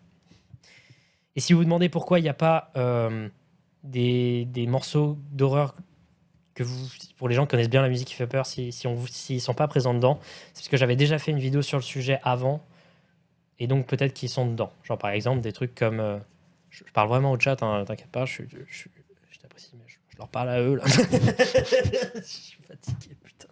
Et 1.35 1.39
si 1.39 1.53
vous 1.53 1.59
vous 1.59 1.63
demandez 1.65 1.89
pourquoi 1.89 2.19
il 2.19 2.23
n'y 2.23 2.29
a 2.29 2.33
pas 2.33 2.71
euh, 2.75 3.29
des, 3.83 4.45
des 4.45 4.67
morceaux 4.67 5.17
d'horreur 5.31 5.73
que 6.53 6.63
vous, 6.63 6.87
pour 7.17 7.29
les 7.29 7.35
gens 7.35 7.45
qui 7.45 7.51
connaissent 7.51 7.69
bien 7.69 7.81
la 7.81 7.87
musique 7.89 8.09
qui 8.09 8.13
fait 8.13 8.27
peur, 8.27 8.45
si, 8.45 8.71
si 8.73 8.87
on 8.87 8.97
s'ils 9.07 9.37
ne 9.37 9.41
sont 9.41 9.53
pas 9.53 9.67
présents 9.69 9.93
dedans, 9.93 10.19
c'est 10.53 10.55
parce 10.63 10.67
que 10.67 10.75
j'avais 10.77 10.97
déjà 10.97 11.17
fait 11.17 11.31
une 11.31 11.39
vidéo 11.39 11.61
sur 11.61 11.77
le 11.77 11.83
sujet 11.83 12.19
avant, 12.23 12.61
et 13.57 13.67
donc 13.67 13.87
peut-être 13.87 14.13
qu'ils 14.13 14.27
sont 14.29 14.45
dedans. 14.45 14.71
Genre 14.83 14.97
par 14.97 15.11
exemple 15.11 15.39
des 15.41 15.53
trucs 15.53 15.75
comme, 15.75 16.01
euh, 16.01 16.17
je, 16.69 16.83
parle 16.93 17.07
vraiment 17.07 17.31
au 17.31 17.39
chat, 17.39 17.63
hein, 17.63 17.85
t'inquiète 17.85 18.11
pas, 18.11 18.25
je, 18.25 18.33
suis- 18.33 18.49
je, 18.49 18.57
je- 18.67 18.89
je 19.31 19.39
t'apprécie, 19.39 19.71
mais 19.75 19.85
je, 19.87 19.97
je 20.08 20.08
leur 20.19 20.27
parle 20.27 20.49
à 20.49 20.61
eux 20.61 20.75
là. 20.75 20.83
je 20.87 22.21
suis 22.21 22.57
fatigué, 22.67 23.15
putain. 23.23 23.47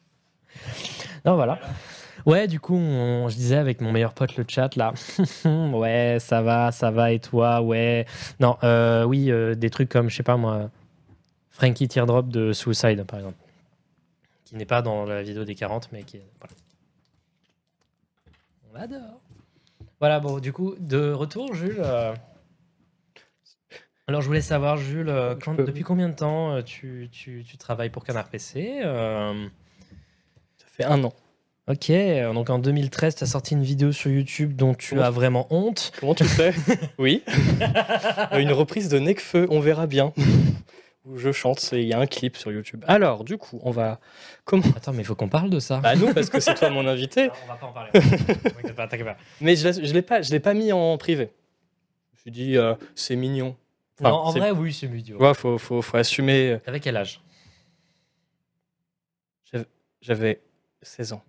non, 1.25 1.35
voilà. 1.35 1.59
Ouais, 2.25 2.47
du 2.47 2.59
coup, 2.59 2.75
je 2.77 3.35
disais 3.35 3.55
avec 3.55 3.79
mon 3.79 3.93
meilleur 3.93 4.13
pote 4.13 4.35
le 4.35 4.43
chat 4.47 4.75
là. 4.75 4.93
ouais, 5.45 6.17
ça 6.19 6.41
va, 6.41 6.73
ça 6.73 6.91
va, 6.91 7.13
et 7.13 7.19
toi, 7.19 7.61
ouais. 7.61 8.05
Non, 8.41 8.57
euh, 8.63 9.05
oui, 9.05 9.31
euh, 9.31 9.55
des 9.55 9.69
trucs 9.69 9.87
comme, 9.87 10.09
je 10.09 10.17
sais 10.17 10.23
pas 10.23 10.35
moi, 10.35 10.69
Frankie 11.49 11.87
Teardrop 11.87 12.27
de 12.27 12.51
Suicide, 12.51 13.03
par 13.05 13.19
exemple. 13.19 13.37
Qui 14.43 14.55
n'est 14.55 14.65
pas 14.65 14.81
dans 14.81 15.05
la 15.05 15.23
vidéo 15.23 15.45
des 15.45 15.55
40, 15.55 15.89
mais 15.93 16.03
qui 16.03 16.17
est. 16.17 16.27
Voilà. 16.39 16.53
On 18.73 18.75
adore. 18.95 19.21
Voilà, 19.99 20.19
bon, 20.19 20.39
du 20.39 20.51
coup, 20.51 20.75
de 20.79 21.11
retour, 21.13 21.53
Jules. 21.53 21.79
euh, 21.79 22.13
Alors, 24.07 24.21
je 24.21 24.27
voulais 24.27 24.41
savoir, 24.41 24.77
Jules, 24.77 25.09
euh, 25.09 25.35
quand- 25.35 25.55
depuis 25.55 25.83
combien 25.83 26.07
de 26.07 26.13
temps 26.15 26.53
euh, 26.53 26.61
tu, 26.61 27.09
tu- 27.11 27.43
tu 27.45 27.57
travailles 27.57 27.89
pour 27.89 28.05
Canard 28.05 28.29
PC 28.29 28.79
euh, 28.83 29.33
Ça 30.57 30.65
fait 30.67 30.85
un 30.85 31.03
an. 31.03 31.13
Ok, 31.69 31.91
donc 32.33 32.49
en 32.49 32.59
2013, 32.59 33.15
tu 33.15 33.25
as 33.25 33.27
sorti 33.27 33.53
une 33.53 33.63
vidéo 33.63 33.91
sur 33.91 34.09
YouTube 34.09 34.55
dont 34.55 34.73
tu 34.73 34.91
Comment 34.91 35.01
as 35.03 35.09
vraiment 35.09 35.47
honte. 35.49 35.91
Comment 35.99 36.15
tu 36.15 36.23
sais 36.23 36.53
Oui. 36.97 37.21
Une 38.31 38.53
reprise 38.53 38.87
de 38.87 38.97
Necfeu, 38.99 39.47
on 39.49 39.59
verra 39.59 39.85
bien. 39.87 40.13
Où 41.03 41.17
je 41.17 41.33
chante, 41.33 41.69
il 41.73 41.83
y 41.83 41.91
a 41.93 41.99
un 41.99 42.05
clip 42.05 42.37
sur 42.37 42.53
YouTube. 42.53 42.85
Alors, 42.87 43.25
du 43.25 43.37
coup, 43.37 43.59
on 43.63 43.71
va. 43.71 43.99
Comment 44.45 44.63
Attends, 44.77 44.93
mais 44.93 44.99
il 45.01 45.05
faut 45.05 45.15
qu'on 45.15 45.27
parle 45.27 45.49
de 45.49 45.59
ça. 45.59 45.79
Bah 45.79 45.97
non, 45.97 46.13
parce 46.13 46.29
que 46.29 46.39
c'est 46.39 46.53
toi 46.53 46.69
mon 46.69 46.87
invité. 46.87 47.29
on 47.43 47.47
va 47.49 47.55
pas 47.55 47.65
en 47.65 47.73
parler. 47.73 47.91
Pas, 48.73 48.87
pas. 48.87 49.17
Mais 49.41 49.57
je 49.57 49.67
ne 49.67 49.91
l'ai 49.91 50.01
pas, 50.01 50.21
pas 50.41 50.53
mis 50.53 50.71
en 50.71 50.97
privé. 50.97 51.31
Je 52.13 52.17
me 52.17 52.21
suis 52.21 52.31
dit, 52.31 52.57
euh, 52.57 52.75
c'est 52.95 53.17
mignon. 53.17 53.57
Enfin, 53.99 54.09
non, 54.09 54.15
en 54.17 54.31
vrai, 54.31 54.51
oui, 54.51 54.73
c'est 54.73 54.85
idiot. 54.87 55.17
Ouais, 55.19 55.33
faut, 55.33 55.57
faut, 55.57 55.81
faut 55.81 55.97
assumer. 55.97 56.59
T'avais 56.63 56.79
quel 56.79 56.97
âge? 56.97 57.21
J'avais 60.01 60.41
16 60.83 61.13
ans. 61.13 61.23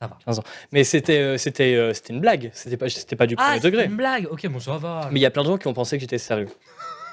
Ça 0.00 0.06
va. 0.06 0.18
15 0.24 0.38
ans. 0.38 0.44
Mais 0.72 0.84
c'était 0.84 1.18
euh, 1.18 1.36
c'était 1.36 1.74
euh, 1.74 1.92
c'était 1.92 2.12
une 2.12 2.20
blague. 2.20 2.50
C'était 2.54 2.76
pas, 2.76 2.88
c'était 2.88 3.16
pas 3.16 3.26
du 3.26 3.34
premier 3.36 3.50
Ah, 3.56 3.58
degré. 3.58 3.84
une 3.86 3.96
blague. 3.96 4.26
Ok, 4.30 4.46
bon, 4.46 4.60
ça 4.60 4.78
va. 4.78 5.08
Mais 5.12 5.18
il 5.18 5.22
y 5.22 5.26
a 5.26 5.30
plein 5.30 5.42
de 5.42 5.48
gens 5.48 5.58
qui 5.58 5.66
ont 5.66 5.74
pensé 5.74 5.96
que 5.96 6.00
j'étais 6.00 6.18
sérieux. 6.18 6.48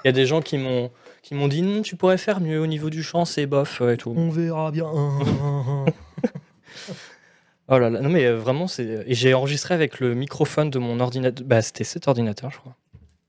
Il 0.03 0.07
y 0.07 0.10
a 0.10 0.11
des 0.14 0.26
gens 0.26 0.41
qui 0.41 0.57
m'ont 0.57 0.91
qui 1.22 1.34
m'ont 1.36 1.48
dit 1.48 1.81
tu 1.84 1.95
pourrais 1.95 2.18
faire 2.18 2.40
mieux 2.40 2.61
au 2.61 2.68
niveau 2.68 2.90
du 2.90 3.03
chant, 3.03 3.26
c'est 3.26 3.45
bof 3.48 3.81
euh, 3.81 3.94
et 3.94 3.98
tout. 3.98 4.14
On 4.15 4.30
verra 4.30 4.72
bien. 4.72 4.88
Oh 7.72 7.77
là 7.77 7.91
là, 7.91 8.02
non 8.02 8.10
mais 8.10 8.26
euh, 8.26 8.36
vraiment 8.36 8.68
c'est 8.68 9.03
et 9.06 9.14
j'ai 9.14 9.36
enregistré 9.36 9.76
avec 9.76 9.99
le 9.99 10.15
microphone 10.15 10.72
de 10.72 10.80
mon 10.80 10.99
ordinateur. 10.99 11.45
Bah 11.45 11.61
c'était 11.61 11.84
cet 11.84 12.07
ordinateur, 12.07 12.49
je 12.49 12.57
crois. 12.57 12.76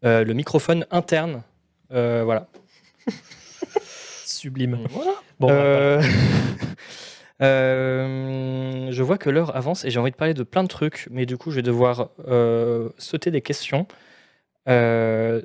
Euh, 0.07 0.25
le 0.25 0.33
microphone 0.33 0.87
interne. 0.91 1.43
Euh, 1.93 2.23
voilà. 2.25 2.47
Sublime. 4.25 4.79
Voilà. 4.91 5.13
Bon, 5.39 5.49
bah, 5.49 5.55
Euh, 5.55 6.03
euh, 7.43 8.89
je 8.91 9.03
vois 9.03 9.19
que 9.19 9.31
l'heure 9.31 9.57
avance 9.57 9.85
et 9.85 9.91
j'ai 9.91 9.99
envie 9.99 10.11
de 10.11 10.17
parler 10.17 10.35
de 10.35 10.43
plein 10.43 10.63
de 10.63 10.69
trucs, 10.69 11.09
mais 11.11 11.27
du 11.27 11.37
coup, 11.37 11.51
je 11.51 11.57
vais 11.57 11.63
devoir 11.63 12.11
euh, 12.29 12.91
sauter 12.99 13.31
des 13.31 13.41
questions. 13.41 13.87
Euh, 14.69 15.41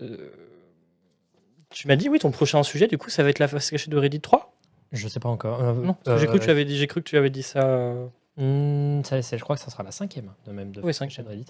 tu 1.69 1.88
m'as 1.88 1.95
dit, 1.95 2.09
oui, 2.09 2.19
ton 2.19 2.31
prochain 2.31 2.61
sujet, 2.63 2.88
du 2.88 2.97
coup, 2.97 3.09
ça 3.09 3.23
va 3.23 3.30
être 3.30 3.39
la 3.39 3.47
face 3.47 3.69
cachée 3.69 3.89
de 3.91 3.97
Reddit 3.97 4.22
3 4.22 4.51
je 4.91 5.07
sais 5.09 5.19
pas 5.19 5.27
encore. 5.30 5.61
Euh, 5.61 5.73
Non, 5.73 5.93
parce 6.05 6.15
que 6.15 6.22
j'ai 6.22 6.27
cru, 6.27 6.39
que 6.39 6.43
tu 6.45 6.49
euh, 6.49 6.53
avais 6.53 6.63
dit- 6.63 6.77
j'ai 6.77 6.88
cru 6.88 7.01
que 7.01 7.09
tu 7.09 7.17
avais 7.17 7.30
dit 7.31 7.43
ça. 7.43 7.93
Ça, 8.38 9.22
c'est- 9.22 9.38
je 9.38 9.44
crois 9.44 9.56
que 9.56 9.62
ça 9.62 9.70
sera 9.72 9.84
la 9.84 9.91
cinquième 9.91 10.32
de 10.45 10.52
même 10.52 10.72
de 10.72 10.82
Oui, 10.82 10.94
chaîne 10.94 11.28
Reddit. 11.28 11.45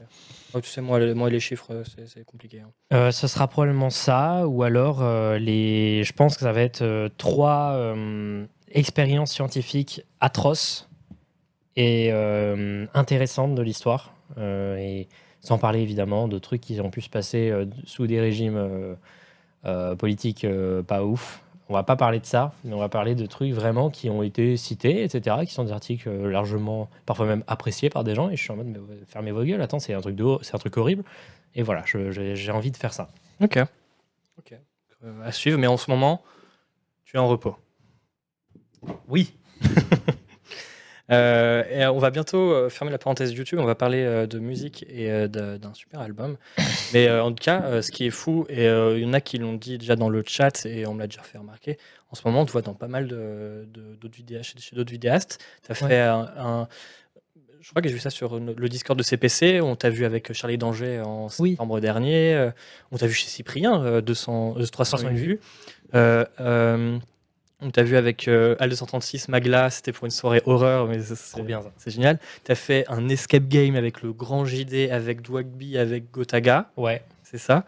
oh, 0.54 0.62
tu 0.62 0.70
sais, 0.70 0.82
moi, 0.82 1.00
les- 1.00 1.14
moi 1.14 1.30
les 1.30 1.40
chiffres, 1.40 1.68
euh, 1.74 1.84
c'est 2.06 2.24
compliqué. 2.26 2.60
hein. 2.62 2.70
Euh, 2.94 3.12
ce 3.12 3.28
sera 3.28 3.48
probablement 3.48 3.90
ça, 3.90 4.48
ou 4.48 4.64
alors 4.64 5.02
euh, 5.02 5.40
les. 5.40 6.04
Je 6.04 6.14
pense 6.14 6.36
que 6.36 6.42
ça 6.42 6.52
va 6.52 6.62
être 6.62 6.82
euh, 6.84 7.10
trois 7.18 7.78
expériences 8.70 9.32
scientifiques 9.32 10.04
atroces 10.20 10.90
et 11.78 12.12
intéressantes 12.94 13.56
de 13.56 13.62
l'histoire, 13.62 14.14
et 14.38 15.08
sans 15.42 15.58
parler 15.58 15.80
évidemment 15.82 16.28
de 16.28 16.40
trucs 16.40 16.62
qui 16.62 16.80
ont 16.82 16.90
pu 16.90 17.02
se 17.02 17.10
passer 17.10 17.52
sous 17.86 18.08
des 18.08 18.20
régimes 18.20 18.96
politiques 19.98 20.46
pas 20.88 21.04
ouf. 21.04 21.42
On 21.68 21.74
va 21.74 21.84
pas 21.84 21.96
parler 21.96 22.20
de 22.20 22.26
ça, 22.26 22.54
mais 22.64 22.74
on 22.74 22.80
va 22.80 22.90
parler 22.90 23.16
de 23.16 23.26
trucs 23.26 23.52
vraiment 23.52 23.90
qui 23.90 24.10
ont 24.10 24.22
été 24.22 24.56
cités, 24.56 25.04
etc., 25.04 25.38
qui 25.46 25.54
sont 25.54 25.64
des 25.64 25.72
articles 25.72 26.08
euh, 26.08 26.30
largement, 26.30 26.90
parfois 27.08 27.26
même 27.26 27.44
appréciés 27.48 27.90
par 27.90 28.04
des 28.04 28.14
gens, 28.14 28.30
et 28.30 28.36
je 28.36 28.42
suis 28.44 28.52
en 28.52 28.58
mode, 28.58 28.68
mais 28.68 28.80
fermez 29.08 29.32
vos 29.32 29.44
gueules, 29.44 29.62
attends, 29.62 29.80
c'est 29.80 29.94
un 29.94 30.02
truc 30.02 30.16
de, 30.16 30.26
c'est 30.42 30.54
un 30.54 30.60
truc 30.60 30.78
horrible. 30.78 31.04
Et 31.56 31.64
voilà, 31.64 31.84
j'ai 31.86 32.52
envie 32.52 32.72
de 32.72 32.78
faire 32.78 32.94
ça. 32.94 33.08
Ok. 33.42 33.58
Ok. 34.38 34.54
Euh, 35.04 35.26
à 35.26 35.32
suivre, 35.32 35.58
mais 35.58 35.68
en 35.68 35.78
ce 35.78 35.90
moment, 35.90 36.22
tu 37.06 37.16
es 37.16 37.20
en 37.20 37.28
repos. 37.28 37.56
Oui. 39.08 39.34
Euh, 41.12 41.64
et 41.70 41.86
on 41.86 42.00
va 42.00 42.10
bientôt 42.10 42.52
euh, 42.52 42.70
fermer 42.70 42.92
la 42.92 42.98
parenthèse 42.98 43.32
YouTube. 43.32 43.60
On 43.60 43.66
va 43.66 43.76
parler 43.76 44.04
euh, 44.04 44.26
de 44.26 44.40
musique 44.40 44.86
et 44.90 45.28
d'un 45.28 45.74
super 45.74 46.00
album. 46.02 46.38
Mais 46.94 47.10
en 47.12 47.30
tout 47.32 47.44
cas, 47.44 47.82
ce 47.82 47.92
qui 47.92 48.06
est 48.06 48.10
fou, 48.12 48.46
et 48.50 48.66
il 48.66 49.00
y 49.00 49.06
en 49.06 49.14
a 49.14 49.22
qui 49.22 49.38
l'ont 49.38 49.54
dit 49.54 49.78
déjà 49.78 49.96
dans 49.96 50.10
le 50.10 50.24
chat 50.26 50.66
et 50.66 50.86
on 50.88 50.94
me 50.94 51.00
l'a 51.00 51.08
déjà 51.08 51.22
fait 51.22 51.38
remarquer, 51.38 51.78
en 52.12 52.16
ce 52.16 52.22
moment, 52.26 52.42
on 52.42 52.46
te 52.46 52.52
voit 52.52 52.62
dans 52.62 52.74
pas 52.74 52.88
mal 52.88 53.08
de- 53.08 53.68
de- 53.74 53.96
d'autres 53.96 54.16
vidéastes, 54.16 54.52
chez, 54.54 54.60
chez 54.60 54.76
d'autres 54.76 54.92
vidéastes. 54.92 55.44
Tu 55.66 55.72
as 55.72 55.76
fait 55.76 56.00
un, 56.02 56.30
un- 56.38 56.68
Je 57.62 57.70
crois 57.72 57.82
que 57.82 57.88
j'ai 57.88 57.94
vu 57.96 58.00
ça 58.00 58.12
sur 58.12 58.40
le 58.40 58.70
Discord 58.70 58.98
de 58.98 59.04
CPC. 59.04 59.60
On 59.62 59.76
t'a 59.76 59.90
vu 59.90 60.06
avec 60.06 60.32
Charlie 60.34 60.58
Danger 60.58 61.02
en 61.02 61.28
Oui. 61.40 61.52
septembre 61.52 61.80
dernier. 61.80 62.52
On 62.92 62.98
t'a 62.98 63.08
vu 63.08 63.14
chez 63.14 63.28
Cyprien, 63.28 63.84
euh, 63.84 64.02
200, 64.02 64.56
euh, 64.60 64.66
300 64.68 64.98
300 64.98 64.98
000 65.00 65.14
vues. 65.16 65.40
Euh, 65.96 66.24
euh, 66.40 66.98
on 67.66 67.72
t'a 67.72 67.84
vu 67.84 67.98
avec 67.98 68.28
euh, 68.28 68.56
Al 68.60 68.70
236 68.70 69.28
Magla, 69.30 69.70
c'était 69.70 69.92
pour 69.92 70.06
une 70.06 70.12
soirée 70.12 70.42
horreur, 70.46 70.88
mais 70.88 71.00
c'est 71.02 71.16
Trop 71.32 71.44
bien 71.44 71.62
c'est 71.78 71.92
génial. 71.92 72.20
Tu 72.44 72.52
as 72.52 72.56
fait 72.56 72.86
un 72.88 73.10
escape 73.10 73.48
game 73.48 73.76
avec 73.76 74.02
le 74.02 74.14
grand 74.14 74.46
JD, 74.46 74.90
avec 74.92 75.22
Dwagby, 75.22 75.78
avec 75.78 76.12
Gotaga, 76.12 76.70
Ouais. 76.78 77.02
c'est 77.24 77.38
ça. 77.40 77.66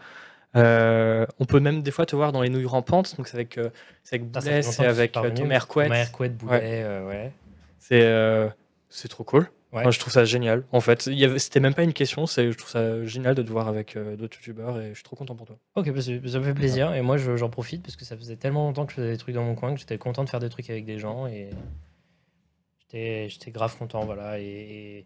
Euh, 0.56 1.26
on 1.38 1.44
peut 1.44 1.60
même 1.60 1.82
des 1.82 1.90
fois 1.90 2.06
te 2.06 2.16
voir 2.16 2.32
dans 2.32 2.40
les 2.42 2.48
nouilles 2.48 2.64
rampantes, 2.64 3.16
donc 3.16 3.28
c'est 3.28 3.36
avec, 3.36 3.58
euh, 3.58 3.68
avec 4.10 4.24
Boulet, 4.30 4.62
c'est 4.62 4.86
avec 4.86 5.16
euh, 5.16 5.30
Tom 5.30 5.52
Hercouet. 5.52 5.88
Hercouet, 5.92 6.28
Boulet, 6.30 6.84
ouais. 7.06 7.32
C'est 7.78 8.02
euh, 8.02 8.48
c'est 8.88 9.08
trop 9.08 9.24
cool. 9.24 9.48
Ouais. 9.72 9.82
Moi, 9.82 9.90
je 9.90 9.98
trouve 9.98 10.12
ça 10.12 10.24
génial. 10.24 10.64
En 10.72 10.80
fait, 10.80 11.10
c'était 11.38 11.60
même 11.60 11.74
pas 11.74 11.82
une 11.82 11.92
question, 11.92 12.24
c'est- 12.26 12.50
je 12.52 12.56
trouve 12.56 12.70
ça 12.70 13.04
génial 13.04 13.34
de 13.34 13.42
te 13.42 13.50
voir 13.50 13.68
avec 13.68 13.96
euh, 13.96 14.16
d'autres 14.16 14.38
youtubeurs 14.38 14.80
et 14.80 14.88
je 14.90 14.94
suis 14.94 15.02
trop 15.04 15.14
content 15.14 15.34
pour 15.36 15.46
toi. 15.46 15.58
Ok, 15.74 15.90
bah, 15.92 16.00
ça 16.00 16.10
me 16.12 16.42
fait 16.44 16.54
plaisir. 16.54 16.94
Et 16.94 17.02
moi, 17.02 17.18
je- 17.18 17.36
j'en 17.36 17.50
profite 17.50 17.82
parce 17.82 17.94
que 17.96 18.06
ça 18.06 18.16
faisait 18.16 18.36
tellement 18.36 18.64
longtemps 18.66 18.86
que 18.86 18.92
je 18.92 18.96
faisais 18.96 19.10
des 19.12 19.18
trucs 19.18 19.34
dans 19.34 19.44
mon 19.44 19.54
coin 19.54 19.74
que 19.74 19.80
j'étais 19.80 19.98
content 19.98 20.24
de 20.24 20.30
faire 20.30 20.40
des 20.40 20.48
trucs 20.48 20.70
avec 20.70 20.86
des 20.86 20.98
gens 20.98 21.26
et 21.26 21.50
j'étais 22.90 23.50
grave 23.50 23.76
content. 23.76 24.04
Voilà. 24.04 24.40
Et, 24.40 24.44
et, 24.44 24.98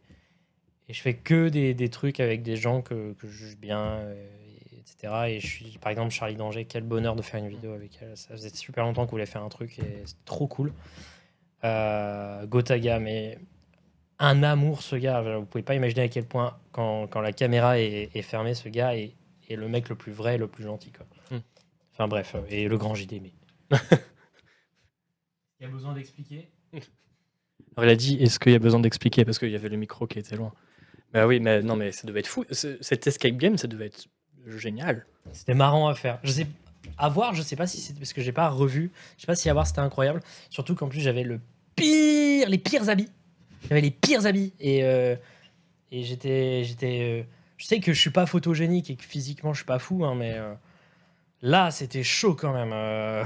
et 0.89 0.93
je 0.93 1.01
fais 1.01 1.15
que 1.15 1.49
des, 1.49 1.75
des 1.75 1.89
trucs 1.89 2.21
avec 2.21 2.43
des 2.43 2.57
gens 2.57 2.83
que, 2.83 3.15
que 3.15 3.27
je 3.27 3.33
juge 3.33 3.57
bien, 3.57 3.81
euh, 3.81 4.15
et- 4.73 4.79
etc. 4.79 5.13
Et 5.29 5.41
je 5.41 5.47
suis, 5.47 5.79
par 5.79 5.91
exemple, 5.91 6.11
Charlie 6.11 6.37
Danger, 6.37 6.65
quel 6.67 6.85
bonheur 6.85 7.17
de 7.17 7.23
faire 7.23 7.41
une 7.43 7.49
vidéo 7.49 7.73
avec 7.73 7.99
elle. 8.01 8.17
Ça 8.17 8.29
faisait 8.31 8.51
super 8.51 8.85
longtemps 8.85 9.07
qu'on 9.07 9.13
voulait 9.13 9.27
faire 9.27 9.43
un 9.43 9.49
truc 9.49 9.79
et 9.81 10.03
c'est 10.05 10.25
trop 10.25 10.47
cool. 10.47 10.73
Euh, 11.65 12.47
Gotaga, 12.47 12.99
mais 12.99 13.39
un 14.23 14.43
amour 14.43 14.83
ce 14.83 14.97
gars. 14.97 15.21
Vous 15.39 15.45
pouvez 15.45 15.63
pas 15.65 15.75
imaginer 15.75 16.03
à 16.03 16.09
quel 16.09 16.25
point, 16.25 16.57
quand, 16.73 17.07
quand 17.09 17.21
la 17.21 17.33
caméra 17.33 17.79
est, 17.79 18.11
est 18.15 18.23
fermée, 18.23 18.55
ce 18.55 18.69
gars 18.69 18.97
est, 18.97 19.15
est 19.51 19.57
le 19.57 19.69
mec 19.69 19.89
le 19.89 19.97
plus 19.97 20.13
vrai 20.13 20.37
et 20.37 20.39
le 20.39 20.47
plus 20.49 20.65
gentil. 20.65 20.93
Quoi. 20.93 21.07
Hmm. 21.31 21.43
Enfin 21.93 22.09
bref, 22.09 22.35
euh, 22.35 22.43
et 22.49 22.69
le 22.69 22.79
grand 22.79 22.95
JD. 22.95 23.21
Mais... 23.21 23.33
Il 25.61 25.67
y 25.67 25.67
a 25.67 25.69
besoin 25.69 25.93
d'expliquer? 25.93 26.49
Alors, 27.77 27.89
il 27.89 27.93
a 27.93 27.95
dit 27.97 28.17
est-ce 28.21 28.39
qu'il 28.41 28.53
y 28.53 28.55
a 28.57 28.59
besoin 28.59 28.81
d'expliquer? 28.81 29.25
Parce 29.25 29.39
qu'il 29.39 29.51
y 29.51 29.55
avait 29.55 29.69
le 29.69 29.77
micro 29.77 30.07
qui 30.07 30.19
était 30.19 30.37
loin. 30.37 30.53
Bah 31.13 31.27
oui, 31.27 31.39
mais 31.41 31.63
non, 31.63 31.77
mais 31.77 31.93
ça 31.93 32.07
devait 32.07 32.21
être 32.21 32.27
fou. 32.27 32.45
Ce- 32.51 32.79
Cet 32.83 33.07
escape 33.07 33.37
game, 33.37 33.57
ça 33.57 33.69
devait 33.69 33.87
être 33.87 34.07
génial. 34.47 35.07
C'était 35.33 35.55
marrant 35.55 35.87
à 35.89 35.95
faire. 35.95 36.19
Je 36.25 36.33
sais, 36.33 36.47
à 36.99 37.09
voir, 37.09 37.35
je 37.35 37.43
sais 37.43 37.55
pas 37.57 37.67
si 37.69 37.81
c'est 37.81 37.95
parce 37.95 38.13
que 38.13 38.21
j'ai 38.23 38.33
pas 38.33 38.49
revu. 38.49 38.91
Je 39.17 39.21
sais 39.23 39.27
pas 39.27 39.37
si 39.37 39.49
à 39.49 39.53
voir 39.53 39.67
c'était 39.67 39.79
incroyable. 39.81 40.21
Surtout 40.51 40.75
qu'en 40.75 40.89
plus 40.89 41.01
j'avais 41.01 41.23
le 41.23 41.41
pire, 41.77 42.49
les 42.49 42.59
pires 42.59 42.89
habits. 42.89 43.09
J'avais 43.69 43.81
les 43.81 43.91
pires 43.91 44.27
habits 44.27 44.53
et 44.61 44.85
euh, 44.85 45.17
et 45.91 46.03
j'étais 46.03 46.65
j'étais. 46.65 47.23
euh, 47.23 47.23
je 47.57 47.67
sais 47.67 47.81
que 47.81 47.93
je 47.93 48.01
suis 48.01 48.11
pas 48.11 48.27
photogénique 48.27 48.91
et 48.91 48.97
que 48.97 49.05
physiquement 49.05 49.53
je 49.53 49.59
suis 49.59 49.67
pas 49.67 49.79
fou, 49.79 50.05
hein, 50.05 50.15
mais 50.17 50.35
euh, 50.35 50.53
là 51.43 51.71
c'était 51.71 52.03
chaud 52.03 52.35
quand 52.35 52.53
même. 52.53 52.75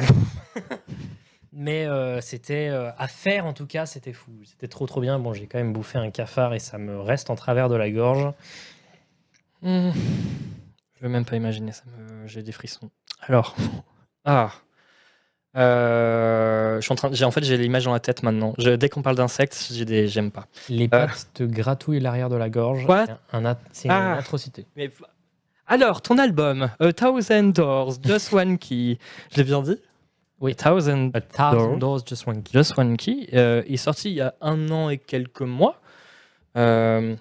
mais 1.53 1.87
c'était 2.21 2.69
à 2.69 3.09
faire 3.09 3.47
en 3.47 3.55
tout 3.55 3.67
cas, 3.67 3.87
c'était 3.87 4.13
fou. 4.13 4.33
C'était 4.45 4.69
trop 4.69 4.87
trop 4.87 5.01
bien. 5.01 5.19
Bon, 5.19 5.33
j'ai 5.33 5.47
quand 5.47 5.59
même 5.59 5.73
bouffé 5.73 5.99
un 5.99 6.11
cafard 6.11 6.53
et 6.55 6.59
ça 6.59 6.77
me 6.77 7.01
reste 7.01 7.31
en 7.31 7.35
travers 7.35 7.69
de 7.69 7.77
la 7.77 7.91
gorge. 7.91 8.33
Hmm. 9.63 9.91
Je 10.95 11.03
veux 11.03 11.09
même 11.09 11.25
pas 11.25 11.37
imaginer, 11.37 11.73
ça 11.73 11.85
me... 11.87 12.27
j'ai 12.27 12.43
des 12.43 12.53
frissons. 12.53 12.91
Alors, 13.23 13.57
ah, 14.25 14.53
Euh, 15.57 16.77
je 16.77 16.81
suis 16.83 16.93
en 16.93 16.97
train, 16.97 17.09
j'ai 17.13 17.25
en 17.25 17.31
fait 17.31 17.43
j'ai 17.43 17.57
l'image 17.57 17.85
dans 17.85 17.93
la 17.93 18.01
tête 18.01 18.23
maintenant. 18.23 18.55
Je- 18.59 18.77
dès 18.77 18.89
qu'on 18.89 19.03
parle 19.03 19.17
d'insectes, 19.17 19.69
j'ai 19.73 19.85
des, 19.85 20.07
j'aime 20.09 20.31
pas. 20.31 20.47
Les 20.69 20.87
pattes 20.89 21.29
te 21.35 21.43
gratouillent 21.45 22.01
l'arrière 22.01 22.29
de 22.29 22.37
la 22.37 22.51
gorge. 22.51 22.85
What 22.87 23.07
C'est 23.07 23.37
un 23.37 23.57
C'est 23.73 23.89
une 23.89 23.93
Ah. 23.95 24.17
atrocité. 24.19 24.67
Mais 24.77 24.91
alors, 25.67 26.03
ton 26.03 26.19
album, 26.19 26.71
A 26.79 26.93
Thousand 26.93 27.45
Doors, 27.55 27.95
Just 28.05 28.33
One 28.33 28.59
Key, 28.59 28.99
je 29.33 29.37
l'ai 29.39 29.45
bien 29.45 29.63
dit? 29.63 29.79
Oui. 30.41 30.55
Thousand 30.55 31.11
A 31.15 31.21
Thousand 31.23 31.53
Doors. 31.57 31.77
Doors, 31.79 32.01
Just 32.07 32.27
One 32.29 32.43
Key. 32.43 32.53
Just 32.53 32.79
One 32.79 32.97
Key. 32.99 33.29
Euh, 33.33 33.63
il 33.67 33.75
est 33.75 33.79
sorti 33.79 34.11
il 34.11 34.17
y 34.17 34.21
a 34.21 34.35
un 34.43 34.71
an 34.71 34.91
et 34.91 34.99
quelques 34.99 35.41
mois. 35.41 35.81
Euh, 36.59 37.17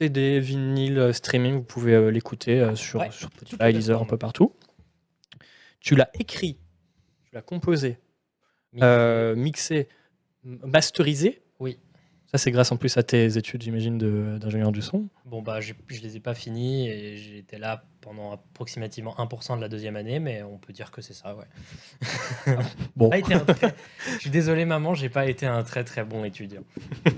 vinyles 0.00 0.98
euh, 0.98 1.12
streaming, 1.12 1.54
vous 1.54 1.62
pouvez 1.62 1.94
euh, 1.94 2.08
l'écouter 2.10 2.60
euh, 2.60 2.74
sur, 2.76 3.00
Ouais, 3.00 3.10
sur 3.10 3.28
Spotify, 3.28 3.72
Deezer, 3.72 4.00
un 4.00 4.04
peu 4.06 4.16
partout. 4.16 4.52
Tu 5.80 5.94
l'as 5.96 6.08
écrit, 6.18 6.56
tu 7.34 7.38
l'as 7.38 7.42
composé, 7.42 7.98
Mixé. 8.72 8.84
euh, 8.86 9.34
mixé, 9.34 9.88
masterisé. 10.44 11.42
Oui. 11.58 11.78
Ça, 12.30 12.38
c'est 12.38 12.50
grâce 12.52 12.70
en 12.72 12.76
plus 12.76 12.96
à 12.96 13.02
tes 13.02 13.36
études, 13.38 13.62
j'imagine, 13.62 13.98
d'ingénieur 14.38 14.70
du 14.72 14.82
son. 14.82 15.08
Bon, 15.24 15.40
bah, 15.42 15.60
je 15.60 15.72
les 15.88 16.16
ai 16.16 16.20
pas 16.20 16.34
finis 16.34 16.88
et 16.88 17.16
j'étais 17.16 17.58
là 17.58 17.84
pendant 18.00 18.32
approximativement 18.32 19.14
1% 19.18 19.56
de 19.56 19.60
la 19.60 19.68
deuxième 19.68 19.94
année, 19.96 20.18
mais 20.20 20.42
on 20.42 20.58
peut 20.58 20.72
dire 20.72 20.90
que 20.90 21.00
c'est 21.00 21.12
ça, 21.12 21.34
ouais. 21.36 21.44
Bon. 22.96 23.10
Été 23.12 23.34
un 23.34 23.40
très- 23.40 23.74
Je 24.14 24.18
suis 24.18 24.30
désolé, 24.30 24.64
maman, 24.64 24.94
j'ai 24.94 25.08
pas 25.08 25.26
été 25.26 25.46
un 25.46 25.62
très 25.62 25.84
très 25.84 26.04
bon 26.04 26.24
étudiant. 26.24 26.62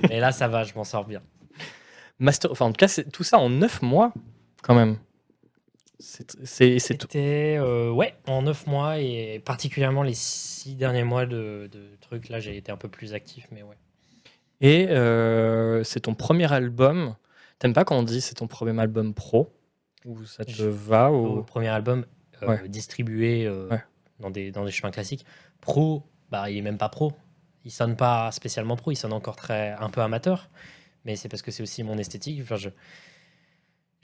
Mais 0.09 0.21
là, 0.21 0.33
ça 0.33 0.49
va, 0.49 0.65
je 0.65 0.75
m'en 0.75 0.85
sors 0.85 1.07
bien. 1.07 1.23
Master... 2.19 2.51
Enfin, 2.53 2.67
en 2.67 2.71
tout 2.73 2.79
cas, 2.79 2.89
c'est 2.89 3.11
tout 3.11 3.25
ça 3.25 3.39
en 3.39 3.49
9 3.51 3.83
mois, 3.83 4.13
quand 4.63 4.75
même. 4.75 4.97
C'est 5.99 6.27
tout. 6.27 6.39
C'était, 6.45 7.57
euh, 7.59 7.91
ouais, 7.91 8.15
en 8.27 8.43
9 8.43 8.67
mois 8.67 8.99
et 8.99 9.41
particulièrement 9.45 10.03
les 10.03 10.15
6 10.15 10.75
derniers 10.77 11.05
mois 11.05 11.25
de, 11.27 11.69
de 11.73 11.97
trucs, 12.01 12.29
là, 12.29 12.39
j'ai 12.39 12.57
été 12.57 12.71
un 12.71 12.77
peu 12.77 12.89
plus 12.89 13.15
actif, 13.15 13.47
mais 13.51 13.63
ouais. 13.63 13.77
Et 14.61 14.89
euh, 14.89 15.83
c'est 15.85 16.01
ton 16.01 16.15
premier 16.15 16.53
album. 16.53 17.15
T'aimes 17.59 17.73
pas 17.73 17.85
quand 17.85 17.97
on 17.99 18.03
dit 18.03 18.21
c'est 18.21 18.35
ton 18.35 18.47
premier 18.47 18.79
album 18.81 19.15
pro? 19.15 19.53
Ou 20.05 20.25
ça 20.25 20.45
te 20.45 20.51
Je- 20.51 20.67
va 20.67 21.11
Au 21.11 21.39
ou... 21.39 21.43
premier 21.43 21.69
album 21.69 22.05
euh, 22.43 22.47
Ouais. 22.47 22.69
distribué 22.69 23.47
euh, 23.47 23.69
Ouais. 23.71 23.83
dans, 24.21 24.31
des, 24.31 24.51
dans 24.53 24.65
des 24.65 24.71
chemins 24.71 24.91
classiques. 24.91 25.25
Pro, 25.61 26.03
bah, 26.31 26.51
il 26.51 26.59
est 26.59 26.63
même 26.63 26.79
pas 26.79 26.89
pro. 26.91 27.13
Il 27.65 27.71
sonne 27.71 27.97
pas 27.97 28.31
spécialement 28.33 28.77
pro, 28.77 28.93
il 28.93 28.97
sonne 28.97 29.13
encore 29.15 29.37
très 29.37 29.71
un 29.81 29.89
peu 29.91 30.01
amateur. 30.03 30.49
Mais 31.05 31.17
c'est 31.17 31.29
parce 31.29 31.43
que 31.43 31.51
c'est 31.51 31.63
aussi 31.63 31.83
mon 31.83 31.97
esthétique. 31.99 32.41
Enfin, 32.43 32.57
je, 32.57 32.69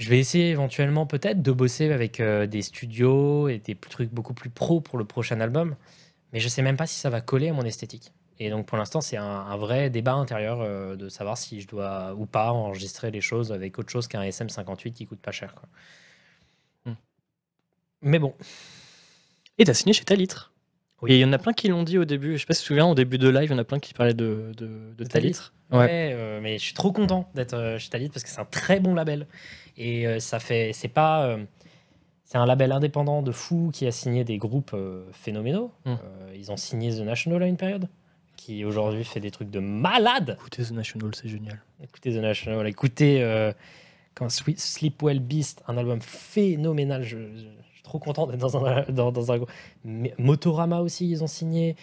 je 0.02 0.08
vais 0.08 0.18
essayer 0.18 0.50
éventuellement 0.50 1.06
peut-être 1.06 1.42
de 1.42 1.52
bosser 1.52 1.92
avec 1.92 2.18
euh, 2.18 2.48
des 2.48 2.62
studios 2.62 3.48
et 3.48 3.58
des 3.58 3.76
trucs 3.76 4.10
beaucoup 4.10 4.34
plus 4.34 4.50
pro 4.50 4.80
pour 4.80 4.98
le 4.98 5.04
prochain 5.04 5.40
album. 5.40 5.76
Mais 6.32 6.40
je 6.40 6.48
sais 6.48 6.60
même 6.62 6.76
pas 6.76 6.88
si 6.88 6.98
ça 6.98 7.08
va 7.08 7.20
coller 7.20 7.50
à 7.50 7.52
mon 7.52 7.62
esthétique. 7.62 8.12
Et 8.40 8.50
donc 8.50 8.66
pour 8.66 8.76
l'instant, 8.76 9.00
c'est 9.00 9.16
un, 9.16 9.24
un 9.24 9.56
vrai 9.56 9.90
débat 9.90 10.14
intérieur 10.14 10.60
euh, 10.60 10.96
de 10.96 11.08
savoir 11.08 11.38
si 11.38 11.60
je 11.60 11.68
dois 11.68 12.14
ou 12.16 12.26
pas 12.26 12.50
enregistrer 12.50 13.12
les 13.12 13.20
choses 13.20 13.52
avec 13.52 13.78
autre 13.78 13.90
chose 13.90 14.08
qu'un 14.08 14.24
SM58 14.24 14.92
qui 14.92 15.06
coûte 15.06 15.20
pas 15.20 15.30
cher. 15.30 15.54
quoi. 15.54 15.68
Hmm. 16.86 16.96
Mais 18.00 18.18
bon, 18.18 18.34
Et 19.58 19.64
t'as 19.64 19.74
signé 19.74 19.92
chez 19.92 20.04
Talitre. 20.04 20.51
Oui. 21.02 21.12
Il 21.14 21.18
y 21.18 21.24
en 21.24 21.32
a 21.32 21.38
plein 21.38 21.52
qui 21.52 21.68
l'ont 21.68 21.82
dit 21.82 21.98
au 21.98 22.04
début. 22.04 22.34
Je 22.34 22.38
sais 22.42 22.46
pas 22.46 22.54
si 22.54 22.60
tu 22.60 22.64
te 22.64 22.68
souviens, 22.68 22.86
au 22.86 22.94
début 22.94 23.18
de 23.18 23.28
live, 23.28 23.44
il 23.44 23.50
y 23.50 23.54
en 23.54 23.58
a 23.58 23.64
plein 23.64 23.78
qui 23.80 23.92
parlaient 23.92 24.14
de, 24.14 24.52
de, 24.56 24.94
de. 24.96 25.04
Ouais, 25.04 25.32
Ouais. 25.78 25.88
euh, 26.14 26.40
mais 26.40 26.58
je 26.58 26.62
suis 26.64 26.74
trop 26.74 26.92
content 26.92 27.28
d'être 27.34 27.54
euh, 27.54 27.78
chez 27.78 27.88
Talit 27.90 28.08
parce 28.08 28.22
que 28.22 28.28
c'est 28.30 28.40
un 28.40 28.44
très 28.44 28.78
bon 28.78 28.94
label. 28.94 29.26
Et 29.76 30.06
euh, 30.06 30.20
ça 30.20 30.38
fait. 30.38 30.70
C'est 30.72 30.88
pas. 30.88 31.24
euh, 31.26 31.44
c'est 32.24 32.38
un 32.38 32.46
label 32.46 32.72
indépendant 32.72 33.20
de 33.20 33.30
fou 33.32 33.70
qui 33.74 33.86
a 33.86 33.90
signé 33.92 34.24
des 34.24 34.38
groupes 34.38 34.74
phénoménaux. 35.12 35.70
Euh, 35.86 35.96
ils 36.34 36.50
ont 36.50 36.56
signé 36.56 36.90
The 36.90 37.00
National 37.00 37.42
à 37.42 37.46
une 37.46 37.58
période, 37.58 37.88
qui 38.36 38.64
aujourd'hui 38.64 39.04
fait 39.04 39.20
des 39.20 39.30
trucs 39.30 39.50
de 39.50 39.58
malade. 39.60 40.36
Écoutez 40.40 40.62
The 40.64 40.70
National, 40.70 41.10
c'est 41.14 41.28
génial. 41.28 41.60
Écoutez 41.82 42.10
The 42.12 42.22
National, 42.22 42.66
écoutez 42.68 43.52
quand 44.14 44.30
Sleepwell 44.30 45.20
Beast, 45.20 45.62
un 45.68 45.76
album 45.76 46.00
phénoménal. 46.00 47.02
Je 47.02 47.16
suis 47.82 47.88
trop 47.90 47.98
content 47.98 48.26
d'être 48.26 48.40
dans 48.40 48.64
un, 48.66 48.82
dans, 48.88 49.12
dans 49.12 49.32
un. 49.32 49.38
Mais 49.84 50.14
Motorama 50.18 50.80
aussi, 50.80 51.10
ils 51.10 51.22
ont 51.22 51.28
signé. 51.28 51.76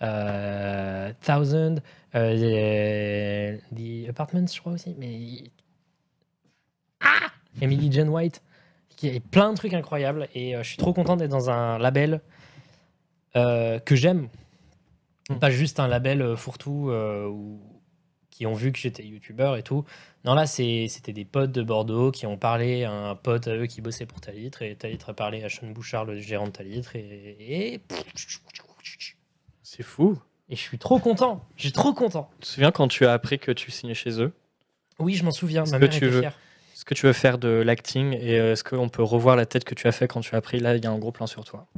Euh, 0.00 1.12
Thousand, 1.22 1.76
euh, 2.14 3.56
The 3.74 4.08
Apartments, 4.08 4.46
je 4.46 4.60
crois 4.60 4.72
aussi. 4.72 4.94
Mais. 4.98 5.50
Ah 7.00 7.28
Emily 7.60 7.90
Jane 7.90 8.08
White. 8.08 8.42
Il 9.02 9.12
y 9.12 9.16
a 9.16 9.20
plein 9.20 9.50
de 9.52 9.56
trucs 9.56 9.74
incroyables 9.74 10.28
et 10.34 10.56
euh, 10.56 10.62
je 10.62 10.68
suis 10.68 10.76
trop 10.76 10.92
content 10.92 11.16
d'être 11.16 11.30
dans 11.30 11.50
un 11.50 11.78
label 11.78 12.20
euh, 13.36 13.78
que 13.78 13.94
j'aime. 13.94 14.28
Mm. 15.30 15.34
Pas 15.36 15.50
juste 15.50 15.78
un 15.78 15.86
label 15.86 16.20
euh, 16.22 16.36
fourre-tout 16.36 16.90
euh, 16.90 17.26
où- 17.28 17.60
qui 18.38 18.46
ont 18.46 18.54
vu 18.54 18.70
que 18.70 18.78
j'étais 18.78 19.02
youtubeur 19.04 19.56
et 19.56 19.64
tout. 19.64 19.84
Non, 20.24 20.34
là, 20.34 20.46
c'était 20.46 21.12
des 21.12 21.24
potes 21.24 21.50
de 21.50 21.60
Bordeaux 21.60 22.12
qui 22.12 22.24
ont 22.24 22.36
parlé 22.36 22.84
à 22.84 22.92
un 22.92 23.16
pote 23.16 23.48
à 23.48 23.56
eux 23.56 23.66
qui 23.66 23.80
bossait 23.80 24.06
pour 24.06 24.20
Talitre 24.20 24.62
et 24.62 24.76
Talitre 24.76 25.08
a 25.10 25.12
parlé 25.14 25.42
à 25.42 25.48
Sean 25.48 25.66
Bouchard, 25.72 26.04
le 26.04 26.20
gérant 26.20 26.46
de 26.46 26.52
Talitre. 26.52 26.94
Et, 26.94 27.36
et, 27.72 27.80
C'est 29.64 29.82
fou. 29.82 30.16
et 30.48 30.54
je 30.54 30.60
suis 30.60 30.78
trop 30.78 31.00
content. 31.00 31.44
Je 31.56 31.62
suis 31.62 31.72
trop 31.72 31.92
content. 31.92 32.30
Tu 32.38 32.42
te 32.42 32.46
souviens 32.46 32.70
quand 32.70 32.86
tu 32.86 33.06
as 33.06 33.12
appris 33.12 33.40
que 33.40 33.50
tu 33.50 33.72
signais 33.72 33.94
chez 33.94 34.20
eux? 34.22 34.32
Oui, 35.00 35.14
je 35.14 35.24
m'en 35.24 35.32
souviens. 35.32 35.64
Ma 35.64 35.72
que 35.78 35.84
mère 35.86 35.90
tu 35.90 35.96
était 35.96 36.06
veux- 36.06 36.20
fière. 36.20 36.38
Est-ce 36.74 36.84
que 36.84 36.94
tu 36.94 37.06
veux 37.06 37.12
faire 37.12 37.38
de 37.38 37.48
l'acting 37.48 38.12
et 38.14 38.38
euh, 38.38 38.52
est-ce 38.52 38.62
qu'on 38.62 38.88
peut 38.88 39.02
revoir 39.02 39.34
la 39.34 39.46
tête 39.46 39.64
que 39.64 39.74
tu 39.74 39.88
as 39.88 39.92
fait 39.92 40.06
quand 40.06 40.20
tu 40.20 40.32
as 40.36 40.38
appris 40.38 40.60
Là, 40.60 40.76
il 40.76 40.84
y 40.84 40.86
a 40.86 40.90
un 40.92 40.98
gros 40.98 41.10
plan 41.10 41.26
sur 41.26 41.42
toi. 41.42 41.66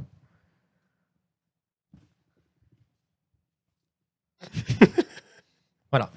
Voilà. 5.91 6.11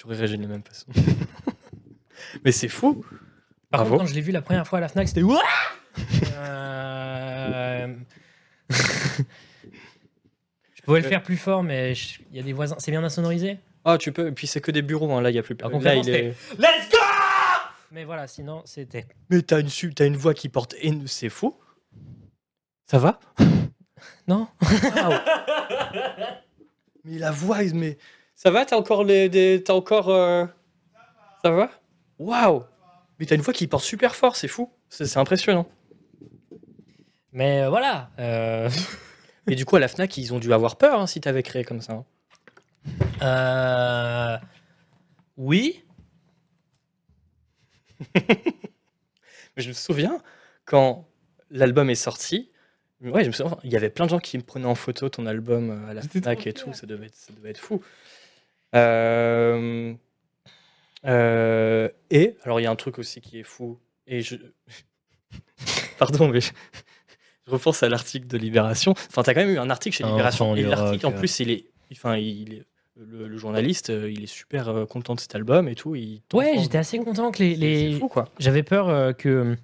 J'aurais 0.00 0.16
réagi 0.16 0.36
de 0.36 0.42
la 0.42 0.48
même 0.48 0.62
façon. 0.64 0.86
Mais 2.44 2.52
c'est 2.52 2.68
fou. 2.68 3.04
Par 3.70 3.80
Bravo. 3.82 3.90
contre, 3.90 4.04
quand 4.04 4.08
je 4.10 4.14
l'ai 4.14 4.20
vu 4.20 4.32
la 4.32 4.42
première 4.42 4.66
fois 4.66 4.78
à 4.78 4.80
la 4.80 4.88
Fnac, 4.88 5.08
c'était 5.08 5.22
Ouah 5.22 5.42
Euh, 6.36 7.94
Je 10.74 10.82
pouvais 10.82 11.00
le 11.00 11.08
faire 11.08 11.22
plus 11.22 11.36
fort, 11.36 11.62
mais 11.62 11.94
je- 11.94 12.20
il 12.30 12.36
y 12.36 12.40
a 12.40 12.42
des 12.42 12.52
voisins. 12.52 12.76
C'est 12.78 12.90
bien 12.90 13.04
insonorisé? 13.04 13.58
Ah, 13.84 13.98
tu 13.98 14.12
peux. 14.12 14.28
Et 14.28 14.32
puis 14.32 14.46
c'est 14.46 14.60
que 14.60 14.70
des 14.70 14.82
bureaux. 14.82 15.12
hein. 15.12 15.20
Là, 15.20 15.30
il 15.30 15.36
y 15.36 15.38
a 15.38 15.42
plus. 15.42 15.56
Alors, 15.62 15.80
Là, 15.80 15.94
il 15.94 16.08
est... 16.08 16.28
Let's 16.58 16.90
go 16.90 16.98
Mais 17.92 18.04
voilà, 18.04 18.26
sinon, 18.26 18.62
c'était. 18.64 19.06
Mais 19.28 19.42
t'as 19.42 19.60
une, 19.60 19.68
su- 19.68 19.92
t'as 19.94 20.06
une 20.06 20.16
voix 20.16 20.34
qui 20.34 20.48
porte. 20.48 20.74
éno- 20.82 21.06
C'est 21.06 21.28
fou. 21.28 21.56
Ça 22.86 22.98
va? 22.98 23.20
Non 24.26 24.48
Mais 27.04 27.18
la 27.18 27.30
voix, 27.30 27.62
il- 27.62 27.74
mais 27.74 27.98
ça 28.42 28.50
va 28.50 28.64
T'as 28.64 28.76
encore 28.76 29.04
les, 29.04 29.28
des, 29.28 29.62
t'as 29.62 29.74
encore. 29.74 30.08
euh, 30.08 30.46
Ça 31.44 31.50
va? 31.50 31.70
Waouh 32.18 32.64
Mais 33.18 33.26
t'as 33.26 33.34
une 33.34 33.42
voix 33.42 33.52
qui 33.52 33.66
porte 33.66 33.84
super 33.84 34.16
fort. 34.16 34.34
C'est 34.34 34.48
fou. 34.48 34.72
C'est 34.88 35.04
c'est 35.04 35.18
impressionnant. 35.18 35.68
Mais 37.32 37.60
euh, 37.62 37.68
voilà. 37.68 38.08
euh, 38.18 38.70
Et 39.46 39.54
du 39.56 39.66
coup, 39.66 39.76
à 39.76 39.80
la 39.80 39.88
Fnac, 39.88 40.16
ils 40.16 40.32
ont 40.32 40.38
dû 40.38 40.52
avoir 40.54 40.76
peur 40.76 41.00
hein, 41.00 41.06
si 41.06 41.20
t'avais 41.20 41.42
créé 41.42 41.64
comme 41.64 41.82
ça. 41.82 41.92
hein. 41.92 42.04
euh, 43.22 44.38
Oui. 45.36 45.84
Mais 48.14 49.62
je 49.62 49.68
me 49.68 49.74
souviens 49.74 50.22
quand 50.64 51.06
l'album 51.50 51.90
est 51.90 51.94
sorti. 51.94 52.50
Ouais, 53.02 53.22
je 53.24 53.28
me 53.28 53.32
souviens, 53.32 53.58
il 53.64 53.70
y 53.72 53.76
avait 53.76 53.90
plein 53.90 54.04
de 54.06 54.10
gens 54.10 54.18
qui 54.18 54.36
me 54.38 54.42
prenaient 54.42 54.66
en 54.66 54.74
photo 54.74 55.08
ton 55.08 55.26
album 55.26 55.70
euh, 55.70 55.90
à 55.90 55.94
la 55.94 56.02
C'était 56.02 56.20
Fnac 56.20 56.38
trop 56.38 56.48
et 56.48 56.52
tout. 56.52 56.72
Ça 56.72 56.86
devait 56.86 57.06
être, 57.06 57.16
ça 57.16 57.32
devait 57.32 57.50
être 57.50 57.58
fou. 57.58 57.82
Euh, 58.74 59.92
euh, 61.06 61.88
et 62.10 62.36
alors, 62.44 62.60
il 62.60 62.64
y 62.64 62.66
a 62.66 62.70
un 62.70 62.76
truc 62.76 62.98
aussi 62.98 63.20
qui 63.20 63.38
est 63.38 63.42
fou. 63.44 63.78
Et 64.06 64.22
je. 64.22 64.36
Pardon, 65.98 66.28
mais 66.28 66.40
je, 66.40 66.50
je 67.46 67.50
repense 67.50 67.82
à 67.82 67.88
l'article 67.88 68.26
de 68.26 68.38
Libération. 68.38 68.92
Enfin, 69.08 69.22
t'as 69.22 69.34
quand 69.34 69.40
même 69.40 69.50
eu 69.50 69.58
un 69.58 69.70
article 69.70 69.96
chez 69.96 70.04
Enfant 70.04 70.14
Libération. 70.14 70.54
Et 70.56 70.62
l'article, 70.62 71.06
en 71.06 71.12
plus, 71.12 71.40
il 71.40 71.50
est. 71.50 71.66
Enfin, 71.92 72.16
il 72.16 72.54
est. 72.54 72.62
Le, 72.96 73.28
le 73.28 73.38
journaliste, 73.38 73.88
euh, 73.88 74.10
il 74.10 74.24
est 74.24 74.26
super 74.26 74.84
content 74.90 75.14
de 75.14 75.20
cet 75.20 75.34
album 75.34 75.68
et 75.68 75.74
tout. 75.74 75.94
Il 75.94 76.20
Ouais, 76.34 76.56
j'étais 76.58 76.76
assez 76.76 76.98
content 76.98 77.30
que 77.30 77.38
les. 77.42 77.54
les- 77.56 77.92
C'est 77.92 77.98
fou, 77.98 78.08
quoi. 78.08 78.28
J'avais 78.38 78.62
peur 78.62 78.90
euh, 78.90 79.12
que, 79.14 79.56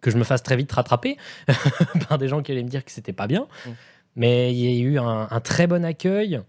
que 0.00 0.10
je 0.10 0.16
me 0.16 0.24
fasse 0.24 0.42
très 0.42 0.56
vite 0.56 0.72
rattraper 0.72 1.18
par 2.08 2.16
des 2.16 2.28
gens 2.28 2.42
qui 2.42 2.52
allaient 2.52 2.62
me 2.62 2.68
dire 2.70 2.82
que 2.82 2.90
c'était 2.90 3.12
pas 3.12 3.26
bien. 3.26 3.46
Mm. 3.66 3.70
Mais 4.14 4.52
il 4.54 4.58
y 4.58 4.68
a 4.68 4.80
eu 4.88 4.98
un, 4.98 5.28
un 5.30 5.40
très 5.40 5.66
bon 5.66 5.84
accueil. 5.84 6.40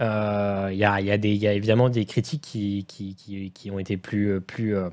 Euh, 0.00 0.68
Il 0.72 0.78
y, 0.78 0.84
a, 0.84 1.00
y, 1.00 1.10
a 1.10 1.16
y 1.16 1.46
a 1.46 1.52
évidemment 1.52 1.88
des 1.88 2.04
critiques 2.04 2.42
qui, 2.42 2.84
qui, 2.86 3.14
qui, 3.14 3.50
qui 3.50 3.70
ont 3.70 3.78
été 3.78 3.96
plus, 3.96 4.32
euh, 4.32 4.40
plus, 4.40 4.76
euh, 4.76 4.90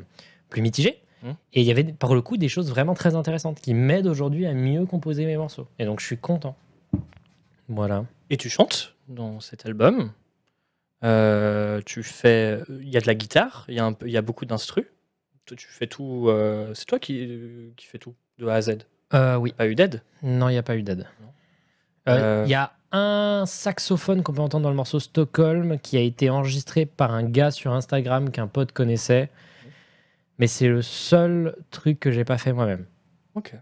plus 0.50 0.62
mitigées. 0.62 1.02
Mm. 1.24 1.32
Et 1.54 1.62
il 1.62 1.68
y 1.68 1.72
avait 1.72 1.84
par 1.84 2.14
le 2.16 2.22
coup 2.22 2.38
des 2.38 2.48
choses 2.50 2.70
vraiment 2.70 2.94
très 2.94 3.16
intéressantes 3.16 3.60
qui 3.60 3.74
m'aident 3.74 4.08
aujourd'hui 4.08 4.46
à 4.46 4.54
mieux 4.54 4.86
composer 4.86 5.26
mes 5.26 5.36
morceaux. 5.38 5.68
Et 5.80 5.86
donc 5.86 6.00
je 6.00 6.06
suis 6.06 6.18
content. 6.18 6.56
Voilà. 7.68 8.06
Et 8.30 8.38
tu 8.38 8.50
chantes 8.50 8.96
dans 9.08 9.40
cet 9.40 9.66
album. 9.66 10.12
Euh, 11.04 11.82
tu 11.86 12.02
fais, 12.02 12.62
il 12.70 12.90
y 12.90 12.96
a 12.96 13.02
de 13.02 13.08
la 13.08 13.16
guitare, 13.16 13.66
il 13.68 13.76
y 13.76 13.80
a 13.80 13.86
un 13.86 13.92
peu, 13.92 14.08
il 14.08 14.12
y 14.14 14.18
a 14.18 14.22
beaucoup 14.22 14.46
d'instrus. 14.46 14.86
Tu 15.46 15.68
fais 15.68 15.88
tout. 15.88 16.28
euh, 16.30 16.74
c'est 16.74 16.86
toi 16.86 17.00
qui, 17.00 17.30
qui 17.76 17.86
fais 17.86 17.98
tout 17.98 18.16
de 18.40 18.48
A 18.48 18.54
à 18.54 18.62
Z? 18.62 18.78
Oui. 19.38 19.52
Pas 19.52 19.68
eu 19.68 19.76
d'aide. 19.76 20.02
Non, 20.22 20.48
il 20.48 20.54
n'y 20.54 20.58
a 20.58 20.64
pas 20.64 20.78
eu 20.78 20.84
d'aide. 20.84 21.08
Il 22.08 22.48
y 22.48 22.54
a 22.54 22.72
un 22.94 23.45
saxophone 23.45 24.24
qu'on 24.24 24.34
peut 24.34 24.41
entendre 24.41 24.64
dans 24.64 24.70
le 24.70 24.76
morceau 24.76 24.99
Stockholm 24.99 25.80
qui 25.80 25.98
a 25.98 26.02
été 26.02 26.30
enregistré 26.30 26.86
par 26.86 27.11
un 27.11 27.24
gars 27.24 27.52
sur 27.52 27.74
Instagram 27.74 28.30
qu'un 28.32 28.48
pote 28.48 28.72
connaissait. 28.72 29.30
Mais 30.40 30.48
c'est 30.48 30.68
le 30.68 30.82
seul 30.82 31.56
truc 31.72 31.99
que 31.99 32.11
j'ai 32.11 32.24
pas 32.24 32.38
fait 32.38 32.53
moi-même. 32.53 32.86
Ok. 33.36 33.53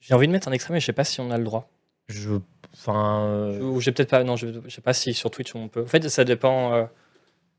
J'ai 0.00 0.14
envie 0.14 0.26
de 0.26 0.32
mettre 0.32 0.48
un 0.48 0.52
extrait, 0.52 0.72
mais 0.74 0.80
je 0.80 0.86
sais 0.86 0.92
pas 0.92 1.04
si 1.04 1.20
on 1.20 1.30
a 1.30 1.38
le 1.38 1.44
droit. 1.44 1.68
Je. 2.08 2.38
Enfin. 2.74 3.24
euh, 3.26 3.60
Ou 3.60 3.80
j'ai 3.80 3.92
peut-être 3.92 4.10
pas. 4.10 4.22
Non, 4.24 4.36
je, 4.36 4.46
je 4.64 4.68
sais 4.70 4.80
pas 4.82 4.92
si 4.92 5.14
sur 5.14 5.30
Twitch 5.30 5.54
on 5.54 5.68
peut. 5.68 5.82
En 5.82 5.86
fait, 5.86 6.08
ça 6.08 6.24
dépend. 6.24 6.72
euh, 6.74 6.84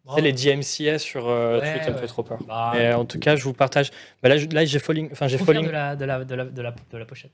tu 0.07 0.13
sais, 0.15 0.21
les 0.21 0.31
DMCA 0.31 0.99
sur 0.99 1.27
euh, 1.27 1.59
Ouais, 1.59 1.71
Twitch, 1.73 1.83
ça 1.83 1.89
me 1.89 1.95
ouais. 1.95 2.01
fait 2.01 2.07
trop 2.07 2.23
peur. 2.23 2.39
bah, 2.47 2.71
Mais 2.73 2.93
en 2.93 3.03
tout 3.05 3.19
cas, 3.19 3.35
je 3.35 3.43
vous 3.43 3.53
partage. 3.53 3.91
Bah 4.23 4.29
là, 4.29 4.65
j'ai 4.65 4.79
falling. 4.79 5.09
Enfin, 5.11 5.27
j'ai 5.27 5.37
falling. 5.37 5.65
de, 5.65 5.71
la, 5.71 5.95
de, 5.97 6.05
la, 6.05 6.23
de, 6.23 6.35
la, 6.35 6.45
de 6.91 6.97
la 6.97 7.05
pochette. 7.05 7.31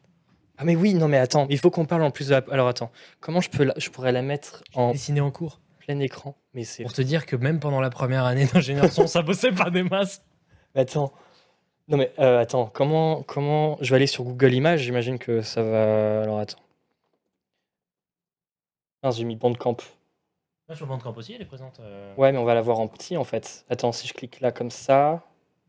Ah 0.64 0.66
mais 0.66 0.78
oui, 0.78 0.94
non 0.94 1.10
mais 1.10 1.18
attends, 1.18 1.46
il 1.50 1.58
faut 1.60 1.70
qu'on 1.70 1.86
parle 1.86 2.04
en 2.04 2.12
plus 2.12 2.28
de 2.30 2.32
la... 2.36 2.44
Alors 2.52 2.70
attends, 2.70 2.90
comment 3.20 3.42
je 3.42 3.50
peux 3.50 3.66
la... 3.66 3.74
je 3.76 3.90
pourrais 3.90 4.14
la 4.14 4.22
mettre 4.22 4.64
en 4.76 4.92
Dessiné 4.94 5.20
en 5.20 5.30
cours. 5.30 5.60
plein 5.80 6.00
écran? 6.00 6.36
Mais 6.54 6.64
c'est... 6.64 6.84
Pour 6.84 6.94
te 6.94 7.02
dire 7.02 7.26
que 7.26 7.36
même 7.36 7.60
pendant 7.60 7.82
la 7.82 7.90
première 7.90 8.24
année 8.24 8.46
d'ingénieur 8.46 8.90
son, 8.90 9.06
ça 9.08 9.22
bossait 9.24 9.52
pas 9.52 9.70
des 9.70 9.84
masses. 9.84 10.24
Mais 10.74 10.82
attends. 10.82 11.12
Non 11.90 11.98
mais 11.98 12.14
euh, 12.20 12.40
attends, 12.40 12.68
comment 12.74 13.24
comment 13.24 13.78
je 13.82 13.90
vais 13.90 13.98
aller 13.98 14.08
sur 14.08 14.24
Google 14.24 14.54
Images, 14.54 14.80
j'imagine 14.80 15.20
que 15.20 15.42
ça 15.42 15.62
va 15.62 16.22
alors 16.22 16.40
attends. 16.40 16.60
Mince, 19.04 19.18
j'ai 19.18 19.26
mis 19.26 19.36
Bandcamp. 19.36 19.76
Là, 20.70 20.76
sur 20.76 20.88
Bandcamp 20.88 21.14
aussi, 21.18 21.34
elle 21.34 21.42
est 21.42 21.46
présente. 21.46 21.82
euh, 21.82 22.16
Ouais, 22.16 22.32
mais 22.32 22.38
on 22.38 22.46
va 22.46 22.54
la 22.54 22.62
voir 22.62 22.80
en 22.80 22.88
petit 22.88 23.18
en 23.18 23.26
fait. 23.26 23.66
Attends, 23.70 23.92
si 23.92 24.08
je 24.08 24.14
clique 24.14 24.40
là 24.40 24.54
comme 24.54 24.72
ça, 24.72 25.24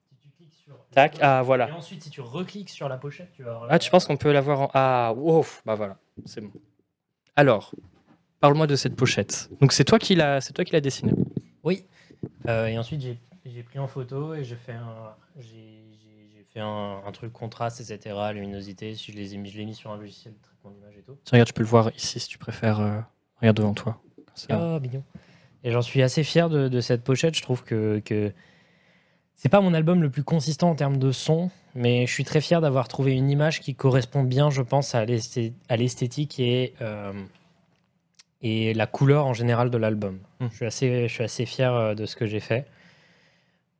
Si 0.08 0.16
tu 0.18 0.28
cliques 0.30 0.54
sur. 0.54 0.76
Tac, 0.94 1.18
ah 1.20 1.40
Et 1.42 1.44
voilà. 1.44 1.74
ensuite, 1.76 2.02
si 2.02 2.10
tu 2.10 2.20
recliques 2.20 2.70
sur 2.70 2.88
la 2.88 2.96
pochette, 2.96 3.30
tu 3.32 3.42
vas. 3.42 3.60
Ah, 3.68 3.78
tu 3.78 3.90
penses 3.90 4.06
qu'on 4.06 4.16
peut 4.16 4.32
la 4.32 4.40
voir 4.40 4.60
en 4.62 4.70
Ah, 4.74 5.12
wow, 5.16 5.44
bah 5.66 5.74
voilà, 5.74 5.98
c'est 6.24 6.40
bon. 6.40 6.50
Alors, 7.36 7.74
parle-moi 8.40 8.66
de 8.66 8.76
cette 8.76 8.96
pochette. 8.96 9.50
Donc 9.60 9.72
c'est 9.72 9.84
toi 9.84 9.98
qui 9.98 10.14
l'as 10.14 10.40
c'est 10.40 10.52
toi 10.52 10.64
qui 10.64 10.72
l'as 10.72 10.80
dessinée. 10.80 11.12
Oui. 11.62 11.84
Euh, 12.48 12.66
et 12.66 12.78
ensuite, 12.78 13.02
j'ai 13.44 13.62
pris 13.62 13.78
en 13.78 13.88
photo 13.88 14.34
et 14.34 14.44
j'ai 14.44 14.56
fait 14.56 14.72
un. 14.72 15.14
J'ai 15.38 16.46
fait 16.52 16.60
un, 16.60 17.02
un 17.04 17.12
truc 17.12 17.32
contraste, 17.32 17.80
etc., 17.80 18.14
luminosité. 18.32 18.94
Si 18.94 19.10
je 19.12 19.16
les 19.16 19.34
ai 19.34 19.38
mis, 19.38 19.50
je 19.50 19.58
l'ai 19.58 19.64
mis 19.64 19.74
sur 19.74 19.90
un 19.90 19.96
logiciel 19.96 20.32
de 20.34 20.38
traitement 20.40 20.70
d'image 20.70 20.94
et 20.96 21.02
tout. 21.02 21.16
Tiens, 21.24 21.36
regarde, 21.36 21.48
tu 21.48 21.52
peux 21.54 21.62
le 21.62 21.68
voir 21.68 21.90
ici 21.96 22.20
si 22.20 22.28
tu 22.28 22.38
préfères. 22.38 22.78
euh, 22.80 23.00
Regarde 23.40 23.56
devant 23.56 23.74
toi. 23.74 24.00
Ah, 24.50 24.78
mignon. 24.80 25.02
Et 25.64 25.70
j'en 25.72 25.82
suis 25.82 26.02
assez 26.02 26.22
fier 26.22 26.48
de, 26.48 26.68
de 26.68 26.80
cette 26.80 27.02
pochette. 27.02 27.34
Je 27.34 27.42
trouve 27.42 27.64
que, 27.64 28.00
que 28.04 28.32
c'est 29.36 29.48
pas 29.48 29.60
mon 29.60 29.74
album 29.74 30.02
le 30.02 30.10
plus 30.10 30.22
consistant 30.24 30.70
en 30.70 30.74
termes 30.74 30.98
de 30.98 31.12
son, 31.12 31.50
mais 31.74 32.06
je 32.06 32.12
suis 32.12 32.24
très 32.24 32.40
fier 32.40 32.60
d'avoir 32.60 32.88
trouvé 32.88 33.12
une 33.14 33.28
image 33.30 33.60
qui 33.60 33.74
correspond 33.74 34.22
bien, 34.22 34.50
je 34.50 34.62
pense, 34.62 34.94
à 34.94 35.04
l'esthé- 35.04 35.52
à 35.68 35.76
l'esthétique 35.76 36.38
et, 36.40 36.74
euh, 36.80 37.12
et 38.42 38.74
la 38.74 38.86
couleur 38.86 39.26
en 39.26 39.34
général 39.34 39.70
de 39.70 39.78
l'album. 39.78 40.18
Hmm. 40.40 40.46
Je, 40.50 40.56
suis 40.56 40.66
assez, 40.66 41.08
je 41.08 41.12
suis 41.12 41.24
assez 41.24 41.46
fier 41.46 41.74
euh, 41.74 41.94
de 41.94 42.06
ce 42.06 42.16
que 42.16 42.26
j'ai 42.26 42.40
fait. 42.40 42.66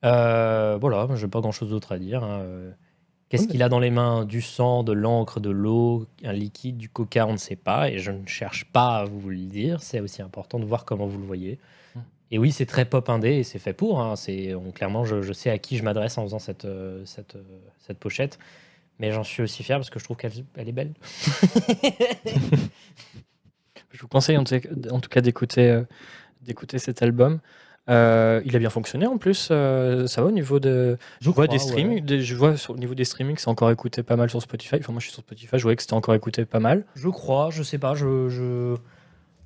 Euh, 0.05 0.77
voilà, 0.81 1.09
je 1.15 1.25
n'ai 1.25 1.31
pas 1.31 1.41
grand 1.41 1.53
chose 1.53 1.71
d'autre 1.71 1.93
à 1.93 1.99
dire. 1.99 2.23
hein. 2.25 2.45
Qu'est-ce 3.31 3.49
qu'il 3.49 3.63
a 3.65 3.69
dans 3.69 3.81
les 3.81 3.91
mains? 3.91 4.25
Du 4.27 4.43
sang, 4.43 4.85
de 4.85 4.93
l'encre, 4.93 5.41
de 5.41 5.51
l'eau, 5.51 6.07
un 6.25 6.33
liquide, 6.33 6.77
du 6.77 6.89
coca, 6.89 7.27
on 7.27 7.33
ne 7.33 7.37
sait 7.39 7.57
pas. 7.57 7.91
Et 7.91 7.99
je 7.99 8.13
ne 8.13 8.27
cherche 8.27 8.65
pas 8.67 8.99
à 8.99 9.05
vous 9.07 9.29
le 9.29 9.39
dire. 9.39 9.83
C'est 9.83 9.99
aussi 9.99 10.23
important 10.23 10.61
de 10.61 10.65
voir 10.65 10.85
comment 10.85 11.07
vous 11.07 11.19
le 11.19 11.25
voyez. 11.25 11.59
Et 12.31 12.39
oui, 12.39 12.51
c'est 12.53 12.67
très 12.67 12.85
pop 12.85 13.09
indé 13.11 13.35
et 13.35 13.43
c'est 13.45 13.59
fait 13.59 13.73
pour. 13.75 14.01
hein. 14.01 14.17
C'est 14.17 14.55
on- 14.55 14.71
clairement, 14.73 15.05
je, 15.05 15.23
je 15.23 15.33
sais 15.33 15.51
à 15.51 15.59
qui 15.59 15.77
je 15.77 15.83
m'adresse 15.85 16.19
en 16.19 16.25
faisant 16.25 16.39
cette, 16.39 16.65
euh, 16.65 17.03
cette, 17.05 17.37
euh, 17.37 17.43
cette 17.87 17.99
pochette. 17.99 18.39
Mais 18.99 19.11
j'en 19.13 19.25
suis 19.25 19.43
aussi 19.43 19.63
fier 19.65 19.77
parce 19.79 19.91
que 19.91 19.99
je 19.99 20.05
trouve 20.05 20.17
qu'elle 20.17 20.33
elle 20.57 20.69
est 20.69 20.73
belle. 20.73 20.93
Je 23.91 24.01
vous 24.01 24.09
conseille 24.09 24.37
en 24.37 24.45
tout 24.45 24.55
en 24.91 25.01
tout 25.01 25.09
cas 25.09 25.21
d'écouter 25.21 25.71
euh, 25.71 25.83
d'écouter 26.43 26.79
cet 26.79 27.03
album. 27.03 27.41
Euh, 27.89 28.41
il 28.45 28.57
a 28.57 28.59
bien 28.59 28.71
fonctionné 28.71 29.07
en 29.07 29.19
plus. 29.19 29.49
euh, 29.51 30.07
ça 30.07 30.21
va 30.23 30.29
au 30.29 30.33
niveau 30.33 30.59
de. 30.59 30.97
Je 31.21 31.31
vois 31.31 31.47
des 31.47 31.59
streamings. 31.59 32.05
des- 32.05 32.23
je 32.23 32.35
vois 32.35 32.57
sur, 32.57 32.75
au 32.75 32.77
niveau 32.77 32.95
des 32.95 33.05
streamings, 33.05 33.37
c'est 33.37 33.49
encore 33.49 33.71
écouté 33.71 34.03
pas 34.03 34.17
mal 34.17 34.31
sur 34.31 34.41
Spotify. 34.43 34.77
Enfin, 34.81 34.93
moi, 34.93 35.01
je 35.01 35.05
suis 35.07 35.13
sur 35.13 35.23
Spotify. 35.23 35.59
Je 35.59 35.63
voyais 35.63 35.77
que 35.77 35.83
c'était 35.83 35.95
encore 35.95 36.15
écouté 36.15 36.45
pas 36.45 36.61
mal. 36.61 36.85
Je 36.97 37.09
crois, 37.09 37.51
je 37.51 37.63
sais 37.63 37.79
pas, 37.79 37.95
je 37.95 38.29
je 38.29 38.75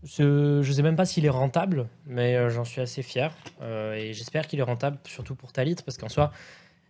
je, 0.05 0.61
je 0.62 0.73
sais 0.73 0.83
même 0.83 0.97
pas 0.97 1.05
s'il 1.05 1.25
est 1.25 1.29
rentable, 1.31 1.89
mais 2.07 2.37
euh, 2.37 2.51
j'en 2.51 2.65
suis 2.65 2.81
assez 2.81 3.03
fier 3.03 3.33
Euh, 3.61 3.95
et 3.95 4.12
j'espère 4.12 4.47
qu'il 4.47 4.59
est 4.59 4.62
rentable 4.65 4.99
surtout 5.05 5.35
pour 5.35 5.53
Talit 5.53 5.77
parce 5.85 5.99
qu'en 5.99 6.09
soi, 6.09 6.33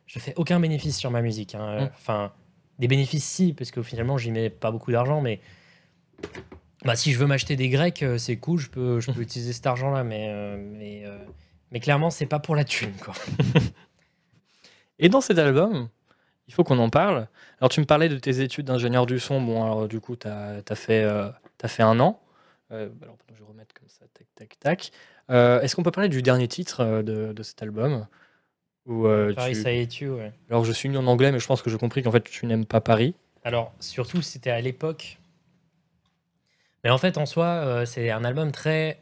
je 0.07 0.19
fais 0.19 0.35
aucun 0.37 0.61
bénéfice 0.61 0.97
sur 0.99 1.11
ma 1.11 1.23
musique. 1.23 1.55
hein. 1.55 1.69
Euh, 1.69 1.81
Mm. 1.87 1.91
Enfin, 1.97 2.33
des 2.79 2.89
bénéfices 2.89 3.25
si, 3.25 3.53
parce 3.55 3.71
que 3.71 3.83
finalement 3.83 4.19
j'y 4.19 4.31
mets 4.31 4.51
pas 4.51 4.71
beaucoup 4.71 4.93
d'argent, 4.93 5.21
mais 5.21 5.41
bah, 6.85 6.95
si 6.97 7.13
je 7.13 7.19
veux 7.19 7.27
m'acheter 7.27 7.57
des 7.57 7.69
grecs, 7.71 8.03
euh, 8.03 8.19
c'est 8.19 8.37
cool, 8.37 8.59
je 8.61 8.71
peux 8.71 9.01
je 9.01 9.11
peux 9.11 9.21
utiliser 9.29 9.53
cet 9.53 9.67
argent-là, 9.67 10.05
mais 10.05 10.29
euh, 10.31 10.57
mais 10.59 11.03
euh, 11.07 11.19
mais 11.73 11.81
clairement 11.81 12.11
c'est 12.11 12.27
pas 12.27 12.39
pour 12.39 12.55
la 12.57 12.65
thune 12.65 12.93
quoi. 13.03 13.15
Et 14.99 15.09
dans 15.09 15.21
cet 15.21 15.39
album, 15.39 15.89
il 16.49 16.55
faut 16.55 16.65
qu'on 16.65 16.79
en 16.79 16.91
parle. 16.91 17.29
Alors, 17.61 17.69
tu 17.71 17.79
me 17.81 17.85
parlais 17.87 18.09
de 18.09 18.19
tes 18.19 18.41
études 18.41 18.67
d'ingénieur 18.67 19.07
du 19.07 19.21
son. 19.21 19.41
Bon, 19.41 19.63
alors, 19.63 19.87
du 19.87 20.01
coup, 20.01 20.17
tu 20.17 20.27
as, 20.27 20.61
euh, 20.91 21.31
fait 21.67 21.83
un 21.85 22.01
an. 22.01 22.21
Euh, 22.71 22.89
alors, 23.03 23.17
pardon, 23.17 23.35
je 23.35 23.41
vais 23.43 23.49
remettre 23.49 23.75
comme 23.75 23.89
ça, 23.89 24.05
tac, 24.13 24.27
tac, 24.35 24.59
tac. 24.61 24.91
Euh, 25.31 25.61
Est-ce 25.61 25.75
qu'on 25.75 25.83
peut 25.83 25.91
parler 25.91 26.09
du 26.09 26.23
dernier 26.23 26.49
titre 26.49 26.81
euh, 26.81 27.03
de, 27.03 27.33
de 27.33 27.43
cet 27.43 27.63
album? 27.63 28.07
Où, 28.87 29.07
Paris, 29.35 29.55
tu- 29.55 29.63
ça 29.63 29.73
y 29.73 29.81
est, 29.81 29.87
tu 29.87 30.09
ouais. 30.09 30.33
Alors, 30.51 30.65
je 30.65 30.73
suis 30.73 30.89
mis 30.89 30.97
en 30.97 31.07
anglais, 31.07 31.31
mais 31.33 31.39
je 31.39 31.47
pense 31.47 31.63
que 31.63 31.71
j'ai 31.71 31.79
compris 31.79 32.03
qu'en 32.03 32.13
fait, 32.13 32.25
tu 32.25 32.47
n'aimes 32.47 32.67
pas 32.67 32.81
Paris. 32.81 33.15
Alors, 33.45 33.73
surtout, 33.81 34.23
c'était 34.23 34.51
à 34.51 34.61
l'époque. 34.61 35.19
Mais 36.85 36.91
en 36.91 36.99
fait, 36.99 37.19
en 37.19 37.27
soi, 37.27 37.85
c'est 37.87 38.11
un 38.11 38.25
album 38.25 38.53
très. 38.53 39.01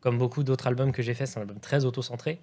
Comme 0.00 0.16
beaucoup 0.18 0.44
d'autres 0.44 0.66
albums 0.68 0.92
que 0.92 1.02
j'ai 1.02 1.14
fait, 1.14 1.26
c'est 1.26 1.38
un 1.38 1.42
album 1.42 1.60
très 1.60 1.84
auto-centré. 1.84 2.40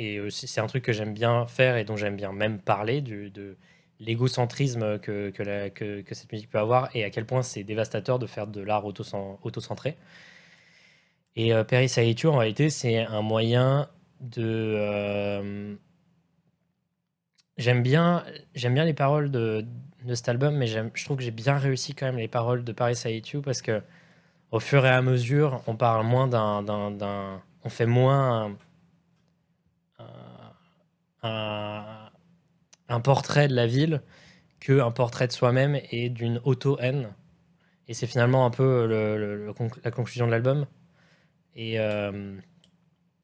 Et 0.00 0.20
aussi, 0.20 0.46
c'est 0.46 0.60
un 0.60 0.66
truc 0.66 0.84
que 0.84 0.92
j'aime 0.92 1.12
bien 1.12 1.46
faire 1.46 1.76
et 1.76 1.84
dont 1.84 1.96
j'aime 1.96 2.16
bien 2.16 2.32
même 2.32 2.60
parler, 2.60 3.00
du, 3.00 3.30
de 3.30 3.56
l'égocentrisme 4.00 4.98
que, 5.00 5.30
que, 5.30 6.14
cette 6.14 6.32
musique 6.32 6.50
peut 6.50 6.58
avoir 6.58 6.94
et 6.94 7.04
à 7.04 7.10
quel 7.10 7.26
point 7.26 7.42
c'est 7.42 7.64
dévastateur 7.64 8.18
de 8.18 8.26
faire 8.26 8.46
de 8.46 8.60
l'art 8.60 8.84
auto-cen- 8.86 9.38
auto-centré. 9.42 9.96
Et 11.36 11.52
euh, 11.54 11.64
Paris 11.64 11.88
Saïtur, 11.88 12.34
en 12.34 12.38
réalité, 12.38 12.70
c'est 12.70 12.98
un 12.98 13.22
moyen 13.22 13.88
de. 14.20 14.42
euh, 14.44 15.74
J'aime 17.56 17.82
bien, 17.82 18.24
bien 18.54 18.84
les 18.84 18.94
paroles 18.94 19.30
de, 19.30 19.66
de 20.04 20.14
cet 20.14 20.28
album, 20.28 20.54
mais 20.56 20.66
je 20.68 21.04
trouve 21.04 21.16
que 21.16 21.22
j'ai 21.24 21.32
bien 21.32 21.58
réussi 21.58 21.94
quand 21.94 22.06
même 22.06 22.16
les 22.16 22.28
paroles 22.28 22.64
de 22.64 22.72
Paris 22.72 22.96
You 23.32 23.42
parce 23.42 23.62
que 23.62 23.82
au 24.52 24.60
fur 24.60 24.84
et 24.86 24.90
à 24.90 25.02
mesure, 25.02 25.62
on 25.66 25.76
parle 25.76 26.06
moins 26.06 26.28
d'un, 26.28 26.64
on 27.64 27.68
fait 27.68 27.86
moins 27.86 28.56
un 32.88 33.00
portrait 33.00 33.48
de 33.48 33.54
la 33.54 33.66
ville 33.66 34.02
que 34.60 34.80
un 34.80 34.90
portrait 34.90 35.26
de 35.26 35.32
soi-même 35.32 35.78
et 35.90 36.08
d'une 36.10 36.40
auto-haine. 36.44 37.12
Et 37.86 37.94
c'est 37.94 38.06
finalement 38.06 38.44
un 38.44 38.50
peu 38.50 38.86
le- 38.86 39.16
le- 39.16 39.46
le 39.46 39.52
conc- 39.52 39.78
la 39.84 39.90
conclusion 39.90 40.26
de 40.26 40.30
l'album. 40.30 40.66
Et 41.54 41.78
euh, 41.80 42.36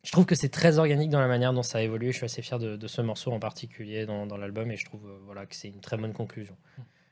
je 0.03 0.13
trouve 0.13 0.27
que 0.27 0.35
c'est 0.35 0.49
très 0.49 0.79
organique 0.79 1.11
dans 1.11 1.21
la 1.21 1.29
manière 1.29 1.53
dont 1.53 1.63
ça 1.63 1.79
a 1.79 1.81
évolué. 1.83 2.13
Je 2.13 2.17
suis 2.19 2.25
assez 2.25 2.43
fier 2.43 2.59
de, 2.59 2.77
de 2.77 2.87
ce 2.87 3.01
morceau 3.03 3.33
en 3.33 3.39
particulier 3.41 4.07
dans, 4.07 4.27
dans 4.27 4.37
l'album 4.37 4.71
et 4.71 4.77
je 4.77 4.85
trouve 4.85 5.07
euh, 5.07 5.19
voilà, 5.25 5.47
que 5.47 5.55
c'est 5.55 5.69
une 5.69 5.81
très 5.81 5.97
bonne 5.97 6.13
conclusion. 6.13 6.57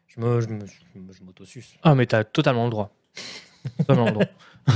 Je 0.06 0.20
me, 0.20 0.40
je 0.40 0.48
me- 0.48 0.66
je 0.66 0.98
me- 0.98 1.12
je 1.12 1.22
m'autosuce. 1.22 1.74
Ah, 1.82 1.94
mais 1.94 2.06
t'as 2.06 2.24
totalement 2.24 2.64
le 2.64 2.70
droit. 2.70 2.94
totalement 3.78 4.06
le 4.06 4.12
droit. 4.12 4.26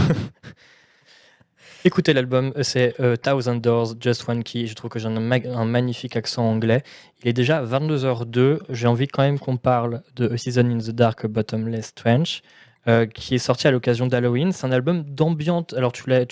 Écoutez 1.87 2.13
l'album, 2.15 2.53
euh, 2.57 2.65
c'est 2.65 3.01
euh, 3.01 3.15
Thousand 3.15 3.55
Doors, 3.55 3.95
Just 4.01 4.29
One 4.29 4.43
Key. 4.43 4.67
Je 4.67 4.75
trouve 4.75 4.91
que 4.91 4.99
j'ai 4.99 5.07
un, 5.07 5.21
ma- 5.21 5.37
un 5.37 5.65
magnifique 5.65 6.17
accent 6.17 6.45
anglais. 6.45 6.83
Il 7.23 7.29
est 7.29 7.33
déjà 7.33 7.63
22h02. 7.63 8.59
J'ai 8.71 8.89
envie 8.89 9.07
quand 9.07 9.23
même 9.23 9.39
qu'on 9.39 9.57
parle 9.57 10.03
de 10.17 10.29
A 10.29 10.37
Season 10.37 10.69
in 10.69 10.79
the 10.79 10.91
Dark, 10.91 11.25
Bottomless 11.29 11.95
Trench, 11.95 12.43
euh, 12.89 13.07
qui 13.07 13.37
est 13.37 13.39
sorti 13.39 13.69
à 13.69 13.71
l'occasion 13.71 14.09
d'Halloween. 14.09 14.51
C'est 14.51 14.67
un 14.67 14.73
album 14.73 15.05
d'ambiante. 15.05 15.75
Alors, 15.75 15.93
tu 15.93 16.11
l'as 16.11 16.27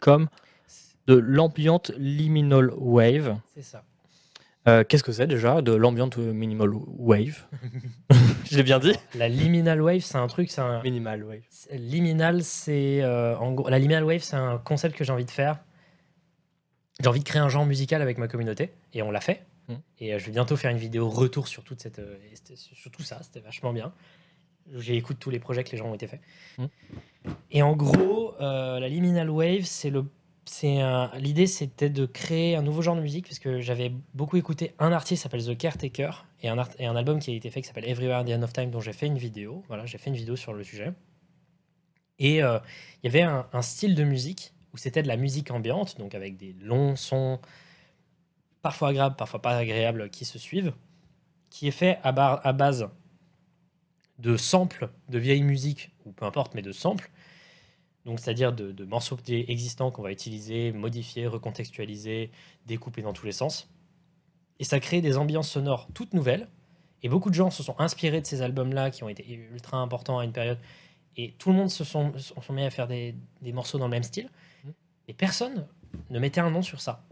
comme 0.00 0.26
de 1.06 1.14
l'ambiante 1.14 1.92
liminal 1.96 2.72
wave. 2.76 3.36
C'est 3.54 3.62
ça. 3.62 3.84
Euh, 4.68 4.84
Qu'est-ce 4.84 5.04
que 5.04 5.12
c'est 5.12 5.26
déjà 5.26 5.62
de 5.62 5.72
l'ambiante 5.72 6.18
minimal 6.18 6.70
wave 6.74 7.46
Je 8.50 8.56
l'ai 8.56 8.62
bien 8.62 8.78
dit 8.78 8.92
La 9.14 9.28
liminal 9.28 9.80
wave, 9.80 10.00
c'est 10.00 10.18
un 10.18 10.26
truc, 10.26 10.50
c'est 10.50 10.60
un, 10.60 10.82
Minimal 10.82 11.24
wave. 11.24 11.42
liminal, 11.72 12.42
c'est 12.42 13.02
euh, 13.02 13.36
en 13.38 13.52
gros, 13.52 13.68
la 13.68 13.78
liminal 13.78 14.04
wave, 14.04 14.22
c'est 14.22 14.36
un 14.36 14.58
concept 14.58 14.96
que 14.96 15.04
j'ai 15.04 15.12
envie 15.12 15.24
de 15.24 15.30
faire. 15.30 15.60
J'ai 17.00 17.08
envie 17.08 17.20
de 17.20 17.24
créer 17.24 17.42
un 17.42 17.48
genre 17.48 17.66
musical 17.66 18.02
avec 18.02 18.18
ma 18.18 18.26
communauté 18.28 18.72
et 18.92 19.02
on 19.02 19.10
l'a 19.10 19.20
fait. 19.20 19.44
Mm. 19.68 19.74
Et 19.98 20.14
euh, 20.14 20.18
je 20.18 20.26
vais 20.26 20.32
bientôt 20.32 20.56
faire 20.56 20.70
une 20.70 20.78
vidéo 20.78 21.08
retour 21.08 21.48
sur 21.48 21.64
toute 21.64 21.80
cette, 21.80 21.98
euh, 21.98 22.16
sur 22.54 22.90
tout 22.90 23.02
ça. 23.02 23.20
C'était 23.22 23.40
vachement 23.40 23.72
bien. 23.72 23.92
J'ai 24.74 24.96
écouté 24.96 25.18
tous 25.20 25.30
les 25.30 25.38
projets 25.38 25.62
que 25.64 25.70
les 25.70 25.78
gens 25.78 25.86
ont 25.86 25.94
été 25.94 26.06
faits. 26.06 26.20
Mm. 26.58 26.66
Et 27.50 27.62
en 27.62 27.76
gros, 27.76 28.34
euh, 28.40 28.80
la 28.80 28.88
liminal 28.88 29.30
wave, 29.30 29.64
c'est 29.64 29.90
le 29.90 30.04
c'est 30.48 30.78
l'idée 31.18 31.46
c'était 31.46 31.90
de 31.90 32.06
créer 32.06 32.56
un 32.56 32.62
nouveau 32.62 32.82
genre 32.82 32.96
de 32.96 33.00
musique 33.00 33.26
parce 33.26 33.38
que 33.38 33.60
j'avais 33.60 33.92
beaucoup 34.14 34.36
écouté 34.36 34.74
un 34.78 34.92
artiste 34.92 35.20
qui 35.20 35.22
s'appelle 35.22 35.44
The 35.44 35.58
Caretaker 35.58 36.24
et 36.42 36.48
un, 36.48 36.56
et 36.78 36.86
un 36.86 36.96
album 36.96 37.18
qui 37.18 37.32
a 37.32 37.34
été 37.34 37.50
fait 37.50 37.60
qui 37.62 37.68
s'appelle 37.68 37.88
Everywhere 37.88 38.24
the 38.24 38.30
End 38.30 38.42
of 38.42 38.52
Time 38.52 38.70
dont 38.70 38.80
j'ai 38.80 38.92
fait 38.92 39.06
une 39.06 39.18
vidéo 39.18 39.64
voilà 39.68 39.86
j'ai 39.86 39.98
fait 39.98 40.10
une 40.10 40.16
vidéo 40.16 40.36
sur 40.36 40.52
le 40.52 40.62
sujet 40.62 40.92
et 42.18 42.42
euh, 42.42 42.58
il 43.02 43.06
y 43.06 43.08
avait 43.08 43.22
un, 43.22 43.62
style 43.62 43.94
de 43.94 44.04
musique 44.04 44.52
où 44.72 44.76
c'était 44.76 45.02
de 45.02 45.08
la 45.08 45.16
musique 45.16 45.50
ambiante 45.50 45.98
donc 45.98 46.14
avec 46.14 46.36
des 46.36 46.54
longs 46.60 46.96
sons 46.96 47.40
parfois 48.62 48.88
agréables 48.88 49.16
parfois 49.16 49.42
pas 49.42 49.56
agréables 49.56 50.10
qui 50.10 50.24
se 50.24 50.38
suivent 50.38 50.72
qui 51.50 51.68
est 51.68 51.72
fait 51.72 51.98
à, 52.02 52.10
à 52.10 52.52
base 52.52 52.88
de 54.18 54.36
samples 54.36 54.88
de 55.08 55.18
vieilles 55.18 55.42
musiques, 55.42 55.90
ou 56.04 56.12
peu 56.12 56.24
importe, 56.24 56.54
mais 56.54 56.62
de 56.62 56.72
samples. 56.72 57.10
Donc, 58.06 58.20
c'est-à-dire 58.20 58.52
de, 58.52 58.70
de 58.70 58.84
morceaux 58.84 59.18
existants 59.28 59.90
qu'on 59.90 60.02
va 60.02 60.12
utiliser, 60.12 60.70
modifier, 60.70 61.26
recontextualiser, 61.26 62.30
découper 62.64 63.02
dans 63.02 63.12
tous 63.12 63.26
les 63.26 63.32
sens. 63.32 63.68
Et 64.60 64.64
ça 64.64 64.78
crée 64.78 65.00
des 65.00 65.18
ambiances 65.18 65.50
sonores 65.50 65.88
toutes 65.92 66.14
nouvelles. 66.14 66.48
Et 67.02 67.08
beaucoup 67.08 67.30
de 67.30 67.34
gens 67.34 67.50
se 67.50 67.64
sont 67.64 67.74
inspirés 67.80 68.20
de 68.20 68.26
ces 68.26 68.42
albums-là 68.42 68.90
qui 68.90 69.02
ont 69.02 69.08
été 69.08 69.28
ultra 69.52 69.78
importants 69.78 70.20
à 70.20 70.24
une 70.24 70.32
période. 70.32 70.58
Et 71.16 71.32
tout 71.32 71.50
le 71.50 71.56
monde 71.56 71.68
se 71.68 71.82
sont, 71.82 72.16
se 72.16 72.32
sont 72.40 72.52
mis 72.52 72.62
à 72.62 72.70
faire 72.70 72.86
des, 72.86 73.16
des 73.42 73.52
morceaux 73.52 73.78
dans 73.78 73.86
le 73.86 73.90
même 73.90 74.04
style. 74.04 74.30
Mhm. 74.64 74.72
Et 75.08 75.12
personne 75.12 75.66
ne 76.10 76.18
mettait 76.20 76.40
un 76.40 76.50
nom 76.50 76.62
sur 76.62 76.80
ça. 76.80 77.04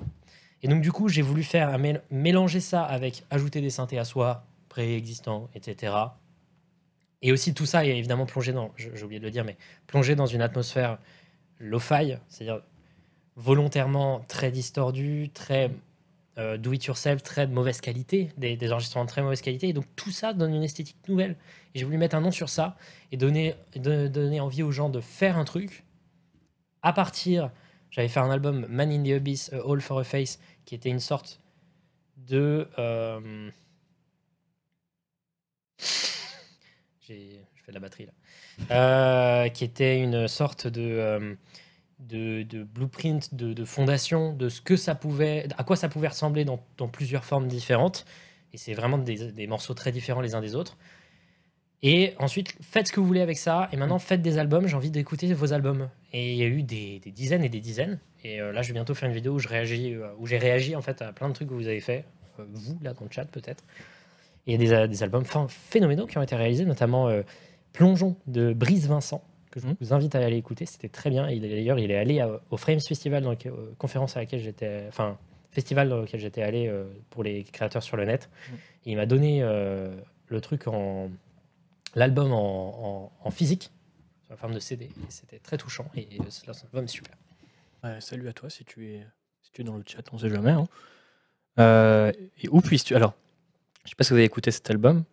Et 0.62 0.68
donc, 0.68 0.80
du 0.80 0.92
coup, 0.92 1.08
j'ai 1.08 1.22
voulu 1.22 1.42
faire 1.42 1.70
un 1.70 1.98
mélanger 2.10 2.60
ça 2.60 2.84
avec 2.84 3.24
ajouter 3.30 3.60
des 3.60 3.70
synthés 3.70 3.98
à 3.98 4.04
soi, 4.04 4.46
préexistants, 4.68 5.48
etc. 5.56 5.92
Et 7.24 7.32
aussi, 7.32 7.54
tout 7.54 7.64
ça 7.64 7.86
est 7.86 7.96
évidemment 7.96 8.26
plongé 8.26 8.52
dans, 8.52 8.70
j'ai 8.76 9.02
oublié 9.02 9.18
de 9.18 9.24
le 9.24 9.30
dire, 9.30 9.44
mais 9.44 9.56
plongé 9.86 10.14
dans 10.14 10.26
une 10.26 10.42
atmosphère 10.42 10.98
lo-fi, 11.58 12.18
c'est-à-dire 12.28 12.60
volontairement 13.34 14.20
très 14.28 14.50
distordue, 14.50 15.30
très 15.32 15.70
euh, 16.36 16.58
do-it-yourself, 16.58 17.22
très 17.22 17.46
de 17.46 17.52
mauvaise 17.54 17.80
qualité, 17.80 18.30
des, 18.36 18.70
enregistrements 18.70 19.06
de 19.06 19.08
très 19.08 19.22
mauvaise 19.22 19.40
qualité. 19.40 19.68
Et 19.68 19.72
donc, 19.72 19.86
tout 19.96 20.10
ça 20.10 20.34
donne 20.34 20.54
une 20.54 20.62
esthétique 20.62 20.98
nouvelle. 21.08 21.36
Et 21.74 21.78
j'ai 21.78 21.86
voulu 21.86 21.96
mettre 21.96 22.14
un 22.14 22.20
nom 22.20 22.30
sur 22.30 22.50
ça 22.50 22.76
et 23.10 23.16
donner, 23.16 23.54
donner 23.74 24.40
envie 24.40 24.62
aux 24.62 24.70
gens 24.70 24.90
de 24.90 25.00
faire 25.00 25.38
un 25.38 25.44
truc 25.44 25.84
à 26.82 26.92
partir. 26.92 27.50
J'avais 27.90 28.08
fait 28.08 28.20
un 28.20 28.30
album 28.30 28.66
Man 28.68 28.92
in 28.92 29.02
the 29.02 29.16
Abyss, 29.16 29.50
A 29.54 29.60
All 29.66 29.80
for 29.80 29.98
a 29.98 30.04
Face, 30.04 30.38
qui 30.66 30.74
était 30.74 30.90
une 30.90 31.00
sorte 31.00 31.40
de. 32.18 32.68
euh, 32.78 33.50
Je 37.08 37.62
fais 37.64 37.72
de 37.72 37.74
la 37.74 37.80
batterie 37.80 38.06
là. 38.06 38.12
Euh, 38.74 39.48
qui 39.48 39.64
était 39.64 40.00
une 40.00 40.26
sorte 40.28 40.66
de, 40.66 40.80
euh, 40.80 41.34
blueprint, 42.74 43.34
de, 43.34 43.64
fondation 43.64 44.32
de 44.32 44.48
ce 44.48 44.60
que 44.60 44.76
ça 44.76 44.94
pouvait, 44.94 45.46
à 45.58 45.64
quoi 45.64 45.76
ça 45.76 45.88
pouvait 45.88 46.08
ressembler 46.08 46.44
dans, 46.44 46.58
plusieurs 46.88 47.24
formes 47.24 47.48
différentes. 47.48 48.04
Et 48.52 48.56
c'est 48.56 48.74
vraiment 48.74 48.98
des, 48.98 49.46
morceaux 49.46 49.74
très 49.74 49.92
différents 49.92 50.20
les 50.20 50.34
uns 50.34 50.40
des 50.40 50.54
autres. 50.54 50.76
Et 51.82 52.14
ensuite, 52.18 52.54
faites 52.62 52.88
ce 52.88 52.92
que 52.92 53.00
vous 53.00 53.06
voulez 53.06 53.20
avec 53.20 53.36
ça. 53.36 53.68
Et 53.72 53.76
maintenant, 53.76 53.98
faites 53.98 54.22
des 54.22 54.38
albums. 54.38 54.66
J'ai 54.66 54.76
envie 54.76 54.90
d'écouter 54.90 55.30
vos 55.34 55.52
albums. 55.52 55.90
Et 56.14 56.32
il 56.32 56.38
y 56.38 56.42
a 56.42 56.46
eu 56.46 56.62
des, 56.62 57.00
dizaines 57.00 57.44
et 57.44 57.50
des 57.50 57.60
dizaines. 57.60 57.98
Et 58.22 58.40
euh, 58.40 58.52
là, 58.52 58.62
je 58.62 58.68
vais 58.68 58.74
bientôt 58.74 58.94
faire 58.94 59.08
une 59.08 59.14
vidéo 59.14 59.34
où 59.34 60.26
j'ai 60.26 60.38
réagi 60.38 60.76
en 60.76 60.80
fait 60.80 61.02
à 61.02 61.12
plein 61.12 61.28
de 61.28 61.34
trucs 61.34 61.48
que 61.48 61.54
vous 61.54 61.66
avez 61.66 61.80
fait, 61.80 62.06
vous 62.38 62.78
là 62.80 62.94
dans 62.94 63.04
le 63.04 63.10
chat 63.10 63.26
peut-être. 63.26 63.62
Et 64.46 64.52
il 64.52 64.52
y 64.52 64.54
a 64.54 64.58
des, 64.58 64.72
euh, 64.72 64.86
des 64.86 65.02
albums 65.02 65.24
ph- 65.24 65.46
phénoménaux 65.48 66.06
qui 66.06 66.18
ont 66.18 66.22
été 66.22 66.36
réalisés, 66.36 66.64
notamment 66.64 67.08
euh, 67.08 67.22
Plongeon 67.72 68.16
de 68.26 68.52
Brice 68.52 68.86
Vincent, 68.86 69.22
que 69.50 69.60
je 69.60 69.66
Mhm. 69.66 69.76
vous 69.80 69.92
invite 69.92 70.14
à 70.14 70.18
aller 70.24 70.36
écouter. 70.36 70.66
C'était 70.66 70.88
très 70.88 71.10
bien. 71.10 71.28
Et 71.28 71.34
il- 71.36 71.40
D'ailleurs, 71.42 71.78
il 71.78 71.90
est 71.90 71.96
allé 71.96 72.20
à- 72.20 72.40
au 72.50 72.56
Frames 72.56 72.80
Festival, 72.80 73.22
dans 73.22 73.30
lequel- 73.30 73.52
euh, 73.52 73.72
conférence 73.78 74.16
à 74.16 74.20
laquelle 74.20 74.40
j'étais, 74.40 74.84
enfin 74.88 75.18
festival 75.50 75.88
dans 75.88 75.98
lequel 76.00 76.18
j'étais 76.20 76.42
allé 76.42 76.66
euh, 76.66 76.84
pour 77.10 77.22
les 77.22 77.44
créateurs 77.44 77.82
sur 77.82 77.96
le 77.96 78.04
net. 78.04 78.28
Et 78.86 78.90
il 78.92 78.96
m'a 78.96 79.06
donné 79.06 79.40
le 79.42 80.40
truc 80.40 80.66
en 80.66 81.10
l'album 81.94 82.32
en, 82.32 82.38
en- 82.42 83.12
en 83.24 83.30
physique 83.30 83.70
sous 84.24 84.30
la 84.30 84.36
forme 84.36 84.52
de 84.54 84.58
CD. 84.58 84.86
Et 84.86 84.90
C'était 85.10 85.38
très 85.38 85.56
touchant. 85.56 85.86
Et 85.94 86.08
euh, 86.20 86.24
c'est 86.28 86.48
album 86.48 86.88
super. 86.88 87.14
Ouais, 87.84 88.00
salut 88.00 88.28
à 88.28 88.32
toi 88.32 88.50
si 88.50 88.64
tu 88.64 88.88
es, 88.90 89.06
si 89.42 89.52
tu 89.52 89.60
es 89.60 89.64
dans 89.64 89.76
le 89.76 89.84
chat, 89.86 90.02
on 90.12 90.18
sait 90.18 90.28
jamais. 90.28 90.50
hein. 90.50 90.66
Euh, 91.60 92.12
et 92.42 92.48
où 92.48 92.60
puisses-tu. 92.60 92.96
Alors, 92.96 93.14
je 93.84 93.90
sais 93.90 93.96
pas 93.96 94.04
si 94.04 94.10
vous 94.10 94.16
avez 94.16 94.24
écouté 94.24 94.50
cet 94.50 94.70
album, 94.70 95.04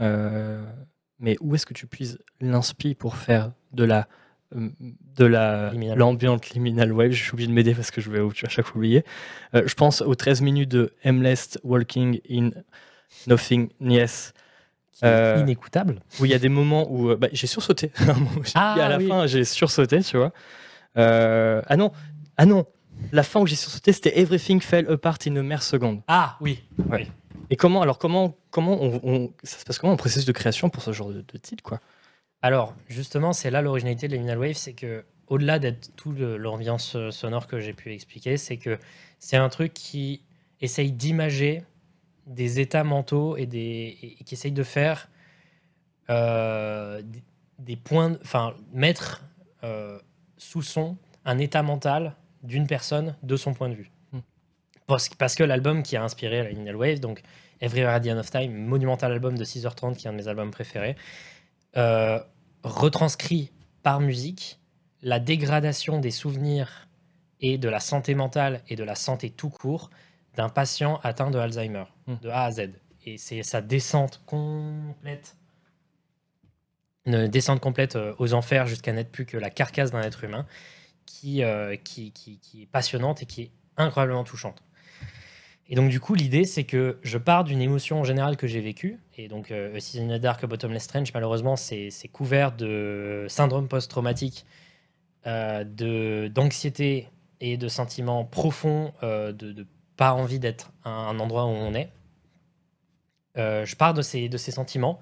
euh, 0.00 0.62
mais 1.18 1.36
où 1.40 1.54
est-ce 1.54 1.66
que 1.66 1.74
tu 1.74 1.86
puises 1.86 2.18
l'inspi 2.40 2.94
pour 2.94 3.16
faire 3.16 3.52
de 3.72 3.84
la. 3.84 4.08
euh, 4.56 4.68
de 5.16 5.24
la 5.26 5.70
Liminal. 5.70 5.98
l'ambiance 5.98 6.50
liminal 6.50 6.92
wave, 6.92 7.10
je 7.12 7.22
suis 7.22 7.32
obligé 7.32 7.48
de 7.48 7.52
m'aider 7.52 7.74
parce 7.74 7.90
que 7.90 8.00
je 8.00 8.10
vais 8.10 8.20
à 8.20 8.48
chaque 8.48 8.64
fois 8.66 8.76
oublier. 8.78 9.04
Euh, 9.54 9.62
je 9.66 9.74
pense 9.74 10.00
aux 10.02 10.14
13 10.14 10.40
minutes 10.40 10.70
de 10.70 10.92
Aimless 11.04 11.58
Walking 11.62 12.20
in 12.30 12.50
Nothingness, 13.26 14.32
Qui 14.92 15.04
est 15.04 15.08
Euh, 15.08 15.40
inécoutable. 15.40 16.00
où 16.20 16.24
il 16.24 16.30
y 16.30 16.34
a 16.34 16.38
des 16.38 16.48
moments 16.48 16.90
où 16.92 17.14
bah, 17.16 17.28
j'ai 17.32 17.46
sursauté. 17.46 17.92
Ah, 18.54 18.74
à 18.74 18.88
la 18.88 18.98
oui. 18.98 19.08
fin, 19.08 19.26
j'ai 19.26 19.44
sursauté, 19.44 20.02
tu 20.02 20.16
vois. 20.16 20.32
Euh, 20.96 21.62
ah 21.66 21.76
non, 21.76 21.92
ah 22.36 22.46
non, 22.46 22.66
la 23.12 23.22
fin 23.22 23.40
où 23.40 23.46
j'ai 23.46 23.56
sursauté, 23.56 23.92
c'était 23.92 24.18
Everything 24.18 24.60
Fell 24.60 24.90
Apart 24.90 25.18
in 25.26 25.36
a 25.36 25.42
mere 25.42 25.62
second. 25.62 26.02
Ah 26.08 26.36
oui. 26.40 26.62
Ouais. 26.88 27.06
oui. 27.06 27.10
Et 27.50 27.56
comment, 27.56 27.82
alors 27.82 27.98
comment, 27.98 28.36
comment 28.50 28.78
ça 29.42 29.58
se 29.58 29.64
passe 29.64 29.78
comment 29.78 29.92
en 29.92 29.96
processus 29.96 30.24
de 30.24 30.32
création 30.32 30.70
pour 30.70 30.82
ce 30.82 30.92
genre 30.92 31.10
de, 31.10 31.22
titre, 31.36 31.62
quoi? 31.62 31.80
Alors, 32.42 32.74
justement, 32.88 33.32
c'est 33.32 33.50
là 33.50 33.60
l'originalité 33.60 34.08
de 34.08 34.14
Liminal 34.14 34.38
Wave, 34.38 34.54
c'est 34.54 34.72
que 34.72 35.04
au-delà 35.26 35.58
d'être 35.58 35.94
tout 35.96 36.12
l'ambiance 36.12 36.96
euh, 36.96 37.10
sonore 37.10 37.46
que 37.46 37.60
j'ai 37.60 37.72
pu 37.74 37.92
expliquer, 37.92 38.36
c'est 38.36 38.56
que 38.56 38.78
c'est 39.18 39.36
un 39.36 39.48
truc 39.48 39.74
qui 39.74 40.22
essaye 40.60 40.92
d'imager 40.92 41.62
des 42.26 42.60
états 42.60 42.84
mentaux 42.84 43.36
et, 43.36 43.46
qui 43.46 44.34
essaye 44.34 44.52
de 44.52 44.62
faire 44.62 45.08
euh, 46.08 47.02
des 47.58 47.76
points, 47.76 48.16
enfin, 48.22 48.54
mettre 48.72 49.22
euh, 49.64 49.98
sous 50.36 50.62
son 50.62 50.96
un 51.24 51.38
état 51.38 51.62
mental 51.62 52.16
d'une 52.42 52.66
personne 52.66 53.16
de 53.22 53.36
son 53.36 53.54
point 53.54 53.68
de 53.68 53.74
vue. 53.74 53.90
Parce, 54.90 55.08
parce 55.10 55.34
que 55.36 55.44
l'album 55.44 55.82
qui 55.82 55.96
a 55.96 56.02
inspiré 56.02 56.42
la 56.42 56.50
Liminal 56.50 56.76
Wave, 56.76 56.98
donc 57.00 57.22
Everywhere 57.60 57.94
at 57.94 58.00
the 58.00 58.08
End 58.08 58.18
of 58.18 58.30
Time, 58.30 58.52
monumental 58.52 59.12
album 59.12 59.38
de 59.38 59.44
6h30 59.44 59.96
qui 59.96 60.06
est 60.06 60.10
un 60.10 60.12
de 60.12 60.18
mes 60.18 60.28
albums 60.28 60.50
préférés, 60.50 60.96
euh, 61.76 62.18
retranscrit 62.64 63.52
par 63.82 64.00
musique 64.00 64.58
la 65.02 65.20
dégradation 65.20 66.00
des 66.00 66.10
souvenirs 66.10 66.88
et 67.40 67.56
de 67.56 67.68
la 67.68 67.80
santé 67.80 68.14
mentale 68.14 68.62
et 68.68 68.76
de 68.76 68.84
la 68.84 68.94
santé 68.94 69.30
tout 69.30 69.48
court 69.48 69.90
d'un 70.34 70.48
patient 70.48 70.98
atteint 71.02 71.30
de 71.30 71.38
Alzheimer, 71.38 71.84
Hmm. 72.06 72.16
de 72.22 72.28
A 72.28 72.44
à 72.44 72.50
Z. 72.50 72.70
Et 73.06 73.16
c'est 73.16 73.42
sa 73.42 73.60
descente 73.60 74.20
complète, 74.26 75.36
une 77.06 77.28
descente 77.28 77.60
complète 77.60 77.96
euh, 77.96 78.14
aux 78.18 78.34
enfers 78.34 78.66
jusqu'à 78.66 78.92
n'être 78.92 79.10
plus 79.10 79.24
que 79.24 79.36
la 79.36 79.50
carcasse 79.50 79.90
d'un 79.92 80.02
être 80.02 80.24
humain 80.24 80.46
qui, 81.06 81.42
euh, 81.42 81.76
qui, 81.76 82.12
qui, 82.12 82.38
qui 82.38 82.62
est 82.62 82.66
passionnante 82.66 83.22
et 83.22 83.26
qui 83.26 83.42
est 83.42 83.50
incroyablement 83.76 84.24
touchante. 84.24 84.62
Et 85.70 85.76
donc, 85.76 85.88
du 85.88 86.00
coup, 86.00 86.14
l'idée, 86.14 86.44
c'est 86.44 86.64
que 86.64 86.98
je 87.02 87.16
pars 87.16 87.44
d'une 87.44 87.60
émotion 87.60 88.02
générale 88.02 88.36
que 88.36 88.48
j'ai 88.48 88.60
vécue. 88.60 88.98
Et 89.16 89.28
donc, 89.28 89.52
euh, 89.52 89.76
A 89.76 89.80
Season 89.80 90.18
Dark, 90.18 90.44
Bottomless 90.44 90.88
Trench, 90.88 91.14
malheureusement, 91.14 91.54
c'est 91.54 91.90
couvert 92.12 92.50
de 92.50 93.26
syndrome 93.28 93.68
post-traumatique, 93.68 94.44
euh, 95.26 96.28
d'anxiété 96.28 97.08
et 97.40 97.56
de 97.56 97.68
sentiments 97.68 98.24
profonds 98.24 98.92
euh, 99.02 99.32
de, 99.32 99.52
de 99.52 99.66
pas 99.96 100.12
envie 100.12 100.40
d'être 100.40 100.72
à 100.82 100.90
un 100.90 101.20
endroit 101.20 101.44
où 101.44 101.50
on 101.50 101.72
est. 101.74 101.92
Euh, 103.36 103.64
je 103.64 103.76
pars 103.76 103.94
de 103.94 104.02
ces, 104.02 104.28
de 104.28 104.36
ces 104.36 104.50
sentiments. 104.50 104.98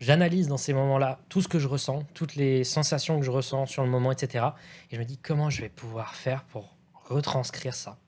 J'analyse 0.00 0.48
dans 0.48 0.56
ces 0.56 0.72
moments-là 0.72 1.20
tout 1.28 1.40
ce 1.40 1.48
que 1.48 1.58
je 1.58 1.68
ressens, 1.68 2.02
toutes 2.14 2.34
les 2.34 2.64
sensations 2.64 3.18
que 3.18 3.24
je 3.24 3.30
ressens 3.30 3.66
sur 3.66 3.84
le 3.84 3.88
moment, 3.88 4.12
etc. 4.12 4.48
Et 4.90 4.96
je 4.96 5.00
me 5.00 5.04
dis 5.04 5.18
comment 5.18 5.50
je 5.50 5.62
vais 5.62 5.68
pouvoir 5.68 6.14
faire 6.14 6.44
pour 6.44 6.76
retranscrire 6.94 7.74
ça? 7.74 7.98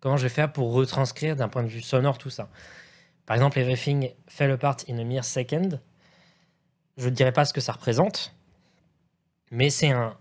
Comment 0.00 0.16
je 0.16 0.22
vais 0.24 0.28
faire 0.28 0.52
pour 0.52 0.72
retranscrire 0.72 1.34
d'un 1.36 1.48
point 1.48 1.62
de 1.62 1.68
vue 1.68 1.82
sonore 1.82 2.18
tout 2.18 2.30
ça 2.30 2.48
Par 3.26 3.34
exemple, 3.36 3.58
Everything 3.58 4.10
Fell 4.26 4.50
Apart 4.50 4.76
in 4.88 4.98
a 4.98 5.04
Mere 5.04 5.24
Second. 5.24 5.80
Je 6.96 7.08
ne 7.08 7.14
dirais 7.14 7.32
pas 7.32 7.44
ce 7.44 7.52
que 7.52 7.60
ça 7.60 7.72
représente, 7.72 8.34
mais 9.50 9.70
c'est 9.70 9.90
un, 9.90 10.16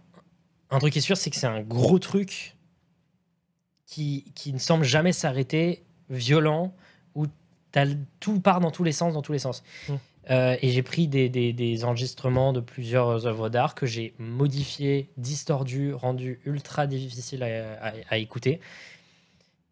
un 0.69 0.79
truc 0.79 0.93
qui 0.93 0.99
est 0.99 1.01
sûr, 1.01 1.17
c'est 1.17 1.29
que 1.29 1.35
c'est 1.35 1.47
un 1.47 1.61
gros 1.61 1.97
truc 1.99 2.55
qui, 3.85 4.31
qui 4.35 4.53
ne 4.53 4.59
semble 4.59 4.83
jamais 4.83 5.11
s'arrêter, 5.13 5.83
violent, 6.09 6.73
où 7.15 7.25
tout 8.19 8.39
part 8.39 8.59
dans 8.59 8.71
tous 8.71 8.83
les 8.83 8.91
sens, 8.91 9.13
dans 9.13 9.21
tous 9.21 9.33
les 9.33 9.39
sens. 9.39 9.63
Mm. 9.87 9.93
Euh, 10.29 10.57
et 10.61 10.69
j'ai 10.71 10.81
pris 10.83 11.07
des, 11.07 11.29
des- 11.29 11.53
des 11.53 11.83
enregistrements 11.85 12.51
de 12.51 12.59
plusieurs 12.59 13.25
œuvres 13.27 13.49
d'art 13.49 13.75
que 13.75 13.85
j'ai 13.85 14.13
modifiés, 14.17 15.09
distordus, 15.17 15.93
rendus 15.93 16.39
ultra 16.45 16.85
difficiles 16.87 17.43
à, 17.43 17.73
à- 17.81 17.93
à 18.09 18.17
écouter. 18.17 18.59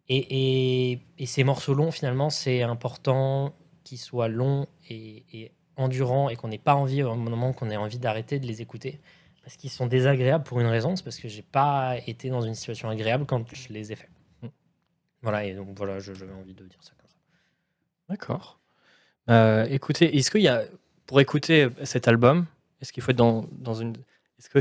Et, 0.08 0.92
et- 0.92 1.00
et 1.18 1.26
ces 1.26 1.44
morceaux 1.44 1.74
longs, 1.74 1.92
finalement, 1.92 2.30
c'est 2.30 2.62
important 2.62 3.54
qu'ils 3.84 3.98
soient 3.98 4.28
longs 4.28 4.68
et, 4.90 5.24
et 5.34 5.52
endurants 5.78 6.30
et 6.30 6.36
qu'on 6.36 6.48
n'ait 6.48 6.58
pas 6.58 6.76
envie, 6.76 7.04
au 7.04 7.16
moment 7.16 7.54
qu'on 7.54 7.70
ait 7.70 7.78
envie 7.78 8.00
d'arrêter 8.00 8.40
de 8.40 8.46
les 8.46 8.62
écouter. 8.62 9.00
Parce 9.44 9.58
qu'ils 9.58 9.70
sont 9.70 9.86
désagréables 9.88 10.44
pour 10.44 10.60
une 10.60 10.68
raison, 10.68 10.96
c'est 10.96 11.04
parce 11.04 11.20
que 11.20 11.28
j'ai 11.28 11.44
pas 11.44 11.98
été 12.08 12.30
dans 12.30 12.42
une 12.42 12.56
situation 12.56 12.90
agréable 12.90 13.26
quand 13.26 13.44
je 13.54 13.74
les 13.74 13.92
ai 13.92 13.96
faits. 13.96 14.10
Mm. 14.42 14.48
Voilà, 15.22 15.46
et 15.46 15.54
donc 15.54 15.70
voilà, 15.78 16.00
je- 16.00 16.14
j'avais 16.14 16.34
envie 16.34 16.54
de 16.54 16.64
dire 16.66 16.80
ça 16.82 16.92
comme 17.00 17.10
ça. 17.10 17.16
D'accord. 18.10 18.60
Euh, 19.30 19.66
écoutez, 19.70 20.18
est-ce 20.18 20.30
qu'il 20.32 20.42
y 20.42 20.48
a, 20.48 20.66
pour 21.06 21.20
écouter 21.20 21.70
cet 21.84 22.08
album, 22.08 22.46
est-ce 22.82 22.94
qu'il 22.94 23.02
faut 23.04 23.12
être 23.12 23.18
dans, 23.18 23.46
dans 23.52 23.74
une. 23.76 23.96
Est-ce 24.40 24.50
que. 24.50 24.60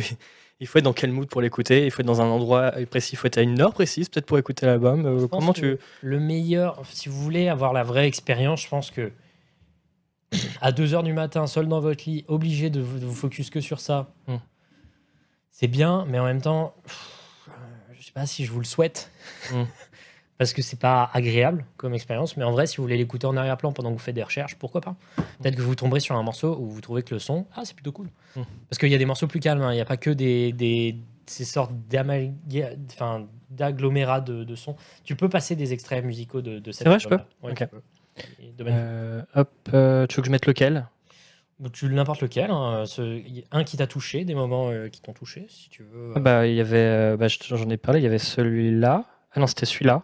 Il 0.65 0.66
faut 0.66 0.78
être 0.78 0.85
dans 0.85 0.95
quel 0.95 1.12
mood 1.12 1.28
pour 1.28 1.43
l'écouter? 1.43 1.85
Il 1.85 1.91
faut 1.91 2.01
être 2.01 2.07
dans 2.07 2.23
un 2.23 2.27
endroit 2.27 2.73
précis, 2.89 3.11
il 3.12 3.16
faut 3.16 3.27
être 3.27 3.36
à 3.36 3.43
une 3.43 3.61
heure 3.61 3.74
précise 3.74 4.09
peut-être 4.09 4.24
pour 4.24 4.39
écouter 4.39 4.65
l'album. 4.65 5.05
Euh, 5.05 5.27
comment 5.28 5.53
tu. 5.53 5.77
Le 6.01 6.19
meilleur, 6.19 6.81
si 6.91 7.11
vous 7.11 7.20
voulez 7.23 7.49
avoir 7.49 7.74
la 7.74 7.82
vraie 7.82 8.07
expérience, 8.07 8.62
je 8.62 8.69
pense 8.70 8.91
que 8.91 9.12
à 10.62 10.73
2h 10.73 11.03
du 11.03 11.12
matin, 11.12 11.47
seul 11.47 11.69
dans 11.69 11.81
votre 11.81 12.09
lit, 12.09 12.24
obligé 12.28 12.70
de 12.70 12.81
vous, 12.81 12.99
de 12.99 13.05
vous 13.05 13.15
focus 13.15 13.51
que 13.51 13.61
sur 13.61 13.78
ça, 13.78 14.09
Mm. 14.27 14.36
c'est 15.51 15.69
bien, 15.69 16.07
mais 16.09 16.19
en 16.19 16.24
même 16.24 16.41
temps, 16.41 16.74
pff, 16.85 17.49
euh, 17.49 17.53
je 18.01 18.07
sais 18.07 18.12
pas 18.12 18.24
si 18.24 18.47
je 18.47 18.51
vous 18.51 18.61
le 18.61 18.65
souhaite. 18.65 19.11
Mm. 19.53 19.65
Parce 20.36 20.52
que 20.52 20.62
c'est 20.62 20.81
pas 20.81 21.09
agréable 21.12 21.65
comme 21.77 21.94
expérience, 21.94 22.36
mais 22.36 22.43
en 22.44 22.51
vrai, 22.51 22.66
si 22.66 22.78
vous 22.78 22.82
voulez 22.82 22.97
l'écouter 22.97 23.27
en 23.27 23.36
arrière-plan 23.36 23.73
pendant 23.73 23.90
que 23.90 23.94
vous 23.94 24.01
faites 24.01 24.16
des 24.16 24.23
recherches, 24.24 24.56
pourquoi 24.56 24.81
pas? 24.81 24.97
Peut-être 25.40 25.55
que 25.55 25.62
vous 25.62 25.77
tomberez 25.77 26.01
sur 26.01 26.16
un 26.16 26.23
morceau 26.24 26.56
où 26.59 26.69
vous 26.69 26.81
trouvez 26.81 27.05
que 27.05 27.15
le 27.15 27.20
son, 27.20 27.47
ah, 27.55 27.65
c'est 27.65 27.74
plutôt 27.74 27.93
cool. 27.93 28.09
Mm. 28.35 28.43
Parce 28.69 28.78
qu'il 28.78 28.89
y 28.89 28.94
a 28.97 28.98
des 28.98 29.05
morceaux 29.06 29.28
plus 29.28 29.39
calmes, 29.39 29.62
hein, 29.62 29.73
il 29.73 29.77
n'y 29.77 29.81
a 29.81 29.85
pas 29.85 29.97
que 29.97 30.11
des, 30.11 30.52
des 30.52 30.97
ces 31.27 31.44
sortes 31.44 31.73
d'agglomérats 33.51 34.20
de, 34.20 34.44
de 34.44 34.55
sons. 34.56 34.77
Tu 35.05 35.16
peux 35.16 35.28
passer 35.28 35.56
des 35.56 35.73
extraits 35.73 36.05
musicaux 36.05 36.43
de, 36.43 36.59
de 36.59 36.73
cette 36.73 36.89
vrai, 36.89 36.98
je. 36.98 37.09
Ouais, 37.09 37.55
peux. 37.55 37.82
Domaine 38.59 38.74
Euh, 38.77 39.23
hop, 39.35 39.51
euh, 39.73 40.06
tu 40.06 40.16
veux 40.16 40.23
que 40.23 40.27
je 40.27 40.32
mette 40.32 40.47
lequel? 40.47 40.86
Tu 41.73 41.86
n'importe 41.89 42.20
lequel, 42.20 42.51
hein, 42.51 42.85
ce- 42.86 43.23
un 43.52 43.65
qui 43.65 43.77
t'a 43.77 43.86
touché, 43.86 44.24
des 44.24 44.35
moments 44.35 44.70
euh, 44.70 44.89
qui 44.89 45.01
t'ont 45.01 45.12
touché, 45.12 45.47
si 45.48 45.70
tu 45.70 45.85
veux. 45.85 46.12
Ah 46.16 46.20
Bah, 46.20 46.47
il 46.47 46.55
y 46.55 46.61
avait, 46.61 47.16
bah, 47.16 47.28
je- 47.28 47.39
j'en 47.40 47.70
ai 47.70 47.77
parlé, 47.77 48.01
il 48.01 48.02
y 48.02 48.06
avait 48.06 48.19
celui-là. 48.19 49.05
Ah 49.32 49.40
non, 49.40 49.47
c'était 49.47 49.66
celui-là. 49.66 50.02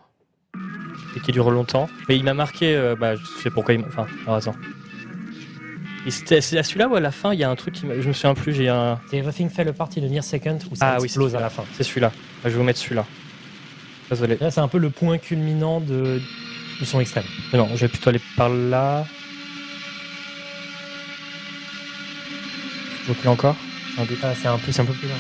Et 1.17 1.21
qui 1.21 1.33
dure 1.33 1.51
longtemps. 1.51 1.89
Mais 2.09 2.17
il 2.17 2.25
m'a 2.25 2.35
marqué, 2.35 2.75
euh, 2.77 2.95
bah, 2.95 3.17
je 3.17 3.25
sais 3.43 3.51
pourquoi 3.51 3.75
il 3.75 3.81
m'a. 3.81 3.87
Enfin, 3.89 4.07
alors 4.27 4.37
attends. 4.37 4.55
C'est 6.09 6.59
à 6.59 6.63
celui-là 6.63 6.89
où 6.89 6.95
à 6.95 7.01
la 7.01 7.11
fin, 7.11 7.35
il 7.35 7.41
y 7.41 7.45
a 7.45 7.51
un 7.51 7.57
truc 7.57 7.75
qui 7.75 7.87
m'a. 7.87 8.01
Je 8.01 8.09
me 8.09 8.13
souviens 8.13 8.35
plus, 8.35 8.55
j'ai 8.55 8.69
un. 8.69 8.99
C'est 9.11 9.19
Everything 9.19 9.51
Fell 9.51 9.69
Apart 9.69 9.91
in 9.99 10.05
a 10.05 10.09
Near 10.09 10.25
Second 10.25 10.59
où 10.71 10.77
ça 10.77 10.93
Ah 10.95 10.97
oui, 10.99 11.05
explose 11.05 11.35
à 11.35 11.41
la 11.41 11.51
fin. 11.51 11.65
C'est 11.75 11.83
celui-là. 11.83 12.09
Bah, 12.09 12.15
je 12.45 12.51
vais 12.51 12.57
vous 12.57 12.63
mettre 12.65 12.79
celui-là. 12.79 13.05
Désolé. 14.09 14.37
Là, 14.41 14.51
c'est 14.51 14.61
un 14.61 14.69
peu 14.69 14.79
le 14.79 14.91
point 14.91 15.19
culminant 15.19 15.81
de, 15.81 16.21
du 16.79 16.85
son 16.85 17.01
extrême. 17.01 17.25
Mais 17.53 17.59
non, 17.59 17.69
je 17.75 17.81
vais 17.81 17.89
plutôt 17.89 18.11
aller 18.11 18.21
par 18.37 18.49
là. 18.49 19.05
Je 23.05 23.13
recule 23.13 23.29
encore. 23.29 23.57
Ah, 24.23 24.35
c'est 24.41 24.49
un 24.49 24.59
peu, 24.59 24.73
c'est 24.73 24.83
un 24.83 24.87
peu 24.87 24.93
plus 24.95 25.09
loin. 25.09 25.17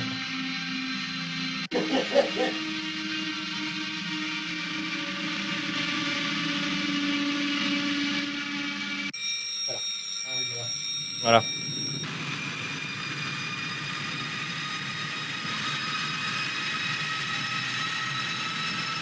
Voilà. 11.23 11.43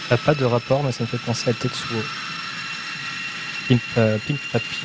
Ça 0.09 0.15
n'a 0.15 0.17
pas 0.17 0.33
de 0.33 0.43
rapport, 0.43 0.83
mais 0.83 0.91
ça 0.91 1.03
me 1.03 1.07
fait 1.07 1.19
penser 1.19 1.51
à 1.51 1.53
Tetsuo. 1.53 2.01
Pink, 3.67 3.81
euh, 3.97 4.17
Pink 4.25 4.39
Papi. 4.51 4.77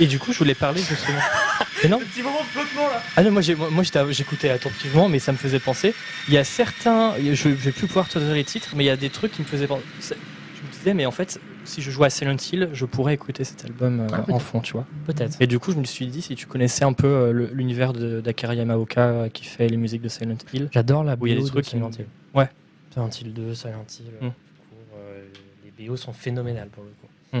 Et 0.00 0.06
du 0.06 0.18
coup, 0.18 0.32
je 0.32 0.38
voulais 0.38 0.54
parler 0.54 0.80
justement. 0.80 1.18
Mais 1.82 1.88
non, 1.90 1.98
Petit 1.98 2.22
moment 2.22 2.40
de 2.40 2.44
flottement 2.46 2.88
là. 2.88 3.02
ah 3.16 3.22
non, 3.22 3.30
moi, 3.30 3.82
j'écoutais 4.10 4.48
attentivement, 4.48 5.10
mais 5.10 5.18
ça 5.18 5.30
me 5.32 5.36
faisait 5.36 5.58
penser. 5.60 5.94
Il 6.26 6.32
y 6.32 6.38
a 6.38 6.42
certains, 6.44 7.14
je, 7.18 7.34
je 7.34 7.48
vais 7.50 7.70
plus 7.72 7.86
pouvoir 7.86 8.08
te 8.08 8.18
donner 8.18 8.32
les 8.34 8.44
titres, 8.44 8.70
mais 8.74 8.84
il 8.84 8.86
y 8.86 8.90
a 8.90 8.96
des 8.96 9.10
trucs 9.10 9.32
qui 9.32 9.42
me 9.42 9.46
faisaient 9.46 9.66
penser. 9.66 9.82
Je 10.00 10.66
me 10.66 10.72
disais, 10.72 10.94
mais 10.94 11.04
en 11.04 11.10
fait, 11.10 11.38
si 11.64 11.82
je 11.82 11.90
jouais 11.90 12.06
à 12.06 12.10
Silent 12.10 12.36
Hill, 12.50 12.70
je 12.72 12.86
pourrais 12.86 13.12
écouter 13.12 13.44
cet 13.44 13.66
album 13.66 14.00
euh, 14.00 14.06
Ah, 14.10 14.24
en 14.32 14.38
fond, 14.38 14.60
tu 14.60 14.72
vois. 14.72 14.86
Peut-être. 15.06 15.36
Et 15.38 15.46
du 15.46 15.58
coup, 15.58 15.70
je 15.70 15.76
me 15.76 15.84
suis 15.84 16.06
dit, 16.06 16.22
si 16.22 16.34
tu 16.34 16.46
connaissais 16.46 16.84
un 16.86 16.94
peu 16.94 17.06
euh, 17.08 17.32
le- 17.32 17.50
l'univers 17.52 17.92
de- 17.92 18.22
d'Akira 18.22 18.54
Yamaoka 18.54 19.00
euh, 19.02 19.28
qui 19.28 19.44
fait 19.44 19.68
les 19.68 19.76
musiques 19.76 20.02
de 20.02 20.08
Silent 20.08 20.38
Hill, 20.54 20.70
J'adore 20.72 21.04
la 21.04 21.14
BO 21.14 21.26
il 21.26 21.30
y 21.30 21.32
a 21.32 21.36
des 21.36 21.42
de 21.42 21.48
trucs 21.48 21.64
qui 21.66 21.72
Silent 21.72 21.90
Hill. 21.90 22.06
Ouais. 22.34 22.48
Silent 22.90 23.10
Hill 23.20 23.34
2, 23.34 23.54
Silent 23.54 23.84
Hill. 24.00 24.06
Mm. 24.22 24.26
euh, 24.96 25.24
les 25.78 25.86
BO 25.86 25.96
sont 25.98 26.14
phénoménales 26.14 26.68
pour 26.68 26.84
le 26.84 26.90
coup. 26.90 27.36
Mm. 27.36 27.40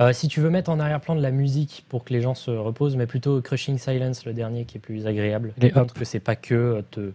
Euh, 0.00 0.12
si 0.12 0.28
tu 0.28 0.40
veux 0.40 0.50
mettre 0.50 0.70
en 0.70 0.78
arrière-plan 0.78 1.16
de 1.16 1.20
la 1.20 1.32
musique 1.32 1.84
pour 1.88 2.04
que 2.04 2.12
les 2.12 2.22
gens 2.22 2.34
se 2.34 2.52
reposent, 2.52 2.94
mais 2.96 3.06
plutôt 3.06 3.40
Crushing 3.42 3.78
Silence, 3.78 4.24
le 4.26 4.32
dernier 4.32 4.64
qui 4.64 4.76
est 4.76 4.80
plus 4.80 5.08
agréable. 5.08 5.54
Les 5.58 5.72
montre 5.72 5.92
que 5.92 6.04
c'est 6.04 6.20
pas 6.20 6.36
que 6.36 6.54
euh, 6.54 6.82
te, 6.88 7.12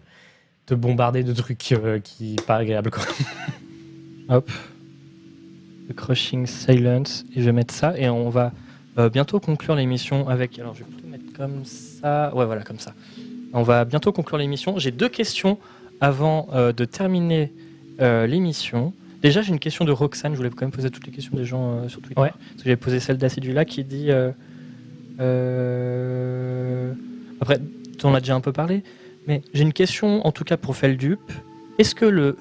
te 0.66 0.74
bombarder 0.74 1.24
de 1.24 1.32
trucs 1.32 1.72
euh, 1.72 1.98
qui 1.98 2.36
pas 2.46 2.56
agréables. 2.56 2.90
Quoi. 2.90 3.04
hop, 4.28 4.50
The 5.88 5.94
Crushing 5.94 6.46
Silence, 6.46 7.24
et 7.34 7.40
je 7.40 7.46
vais 7.46 7.52
mettre 7.52 7.72
ça, 7.72 7.96
et 7.96 8.10
on 8.10 8.28
va 8.28 8.52
euh, 8.98 9.08
bientôt 9.08 9.40
conclure 9.40 9.76
l'émission 9.76 10.28
avec. 10.28 10.58
Alors, 10.58 10.74
je 10.74 10.80
vais 10.80 10.90
plutôt 10.90 11.08
mettre 11.08 11.32
comme 11.34 11.64
ça. 11.64 12.34
Ouais, 12.34 12.44
voilà, 12.44 12.64
comme 12.64 12.80
ça. 12.80 12.92
On 13.54 13.62
va 13.62 13.86
bientôt 13.86 14.12
conclure 14.12 14.36
l'émission. 14.36 14.78
J'ai 14.78 14.90
deux 14.90 15.08
questions 15.08 15.58
avant 16.00 16.48
de 16.52 16.84
terminer 16.84 17.52
l'émission. 18.00 18.92
Déjà, 19.24 19.42
j'ai 19.42 19.48
une 19.52 19.58
question 19.58 19.84
de 19.84 19.90
Roxane. 19.90 20.32
Je 20.32 20.36
voulais 20.36 20.50
quand 20.50 20.62
même 20.62 20.70
poser 20.70 20.90
toutes 20.90 21.06
les 21.06 21.12
questions 21.12 21.34
des 21.36 21.44
gens 21.46 21.78
euh, 21.78 21.88
sur 21.88 22.00
Twitter. 22.00 22.20
Ouais. 22.20 22.30
Parce 22.30 22.62
que 22.62 22.68
j'ai 22.70 22.76
posé 22.76 23.00
celle 23.00 23.16
d'Acidula 23.18 23.64
qui 23.64 23.82
dit. 23.82 24.10
euh, 24.10 24.30
euh, 25.20 26.92
Après, 27.40 27.58
on 28.02 28.08
en 28.10 28.14
a 28.14 28.20
déjà 28.20 28.34
un 28.34 28.40
peu 28.40 28.52
parlé, 28.52 28.82
mais 29.26 29.40
j'ai 29.54 29.62
une 29.62 29.72
question 29.72 30.26
en 30.26 30.32
tout 30.32 30.44
cas 30.44 30.56
pour 30.56 30.76
Feldup. 30.76 31.20
Est-ce 31.78 31.94
que 31.94 32.04
le. 32.04 32.36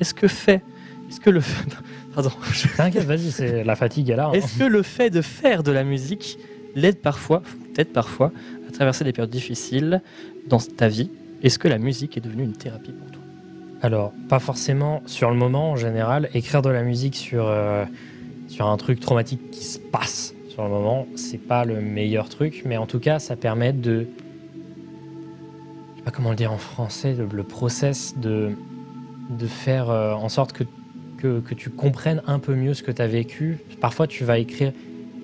Est-ce 0.00 0.14
que 0.14 0.26
fait. 0.28 0.62
Est-ce 1.10 1.20
que 1.20 1.30
le. 1.30 1.40
Pardon. 2.14 2.30
T'inquiète, 2.76 3.04
vas-y, 3.04 3.30
c'est 3.30 3.64
la 3.64 3.76
fatigue 3.76 4.08
là. 4.08 4.28
hein. 4.28 4.32
Est-ce 4.32 4.58
que 4.58 4.64
le 4.64 4.82
fait 4.82 5.10
de 5.10 5.20
faire 5.22 5.62
de 5.62 5.70
la 5.72 5.84
musique 5.84 6.38
l'aide 6.74 6.98
parfois, 6.98 7.42
peut-être 7.74 7.92
parfois, 7.92 8.32
à 8.68 8.72
traverser 8.72 9.04
des 9.04 9.12
périodes 9.12 9.30
difficiles 9.30 10.00
dans 10.48 10.58
ta 10.58 10.88
vie? 10.88 11.10
Est-ce 11.42 11.58
que 11.58 11.68
la 11.68 11.78
musique 11.78 12.16
est 12.16 12.20
devenue 12.20 12.44
une 12.44 12.52
thérapie 12.54 12.92
pour 12.92 13.10
toi? 13.10 13.21
Alors, 13.82 14.12
pas 14.28 14.38
forcément 14.38 15.02
sur 15.06 15.28
le 15.28 15.36
moment 15.36 15.72
en 15.72 15.76
général. 15.76 16.30
Écrire 16.34 16.62
de 16.62 16.70
la 16.70 16.84
musique 16.84 17.16
sur, 17.16 17.48
euh, 17.48 17.84
sur 18.46 18.68
un 18.68 18.76
truc 18.76 19.00
traumatique 19.00 19.50
qui 19.50 19.64
se 19.64 19.80
passe 19.80 20.34
sur 20.48 20.62
le 20.62 20.68
moment, 20.68 21.08
c'est 21.16 21.38
pas 21.38 21.64
le 21.64 21.80
meilleur 21.80 22.28
truc, 22.28 22.62
mais 22.64 22.76
en 22.76 22.86
tout 22.86 23.00
cas, 23.00 23.18
ça 23.18 23.34
permet 23.34 23.72
de. 23.72 24.06
Je 25.94 25.98
sais 25.98 26.04
pas 26.04 26.12
comment 26.12 26.30
le 26.30 26.36
dire 26.36 26.52
en 26.52 26.58
français, 26.58 27.14
le, 27.14 27.42
process 27.42 28.14
de, 28.16 28.52
faire 29.48 29.90
euh, 29.90 30.12
en 30.12 30.28
sorte 30.28 30.52
que, 30.52 30.64
que, 31.40 31.54
tu 31.54 31.70
comprennes 31.70 32.22
un 32.26 32.38
peu 32.38 32.54
mieux 32.54 32.74
ce 32.74 32.84
que 32.84 32.92
tu 32.92 33.02
as 33.02 33.08
vécu. 33.08 33.58
Parfois, 33.80 34.06
tu 34.06 34.24
vas 34.24 34.38
écrire. 34.38 34.72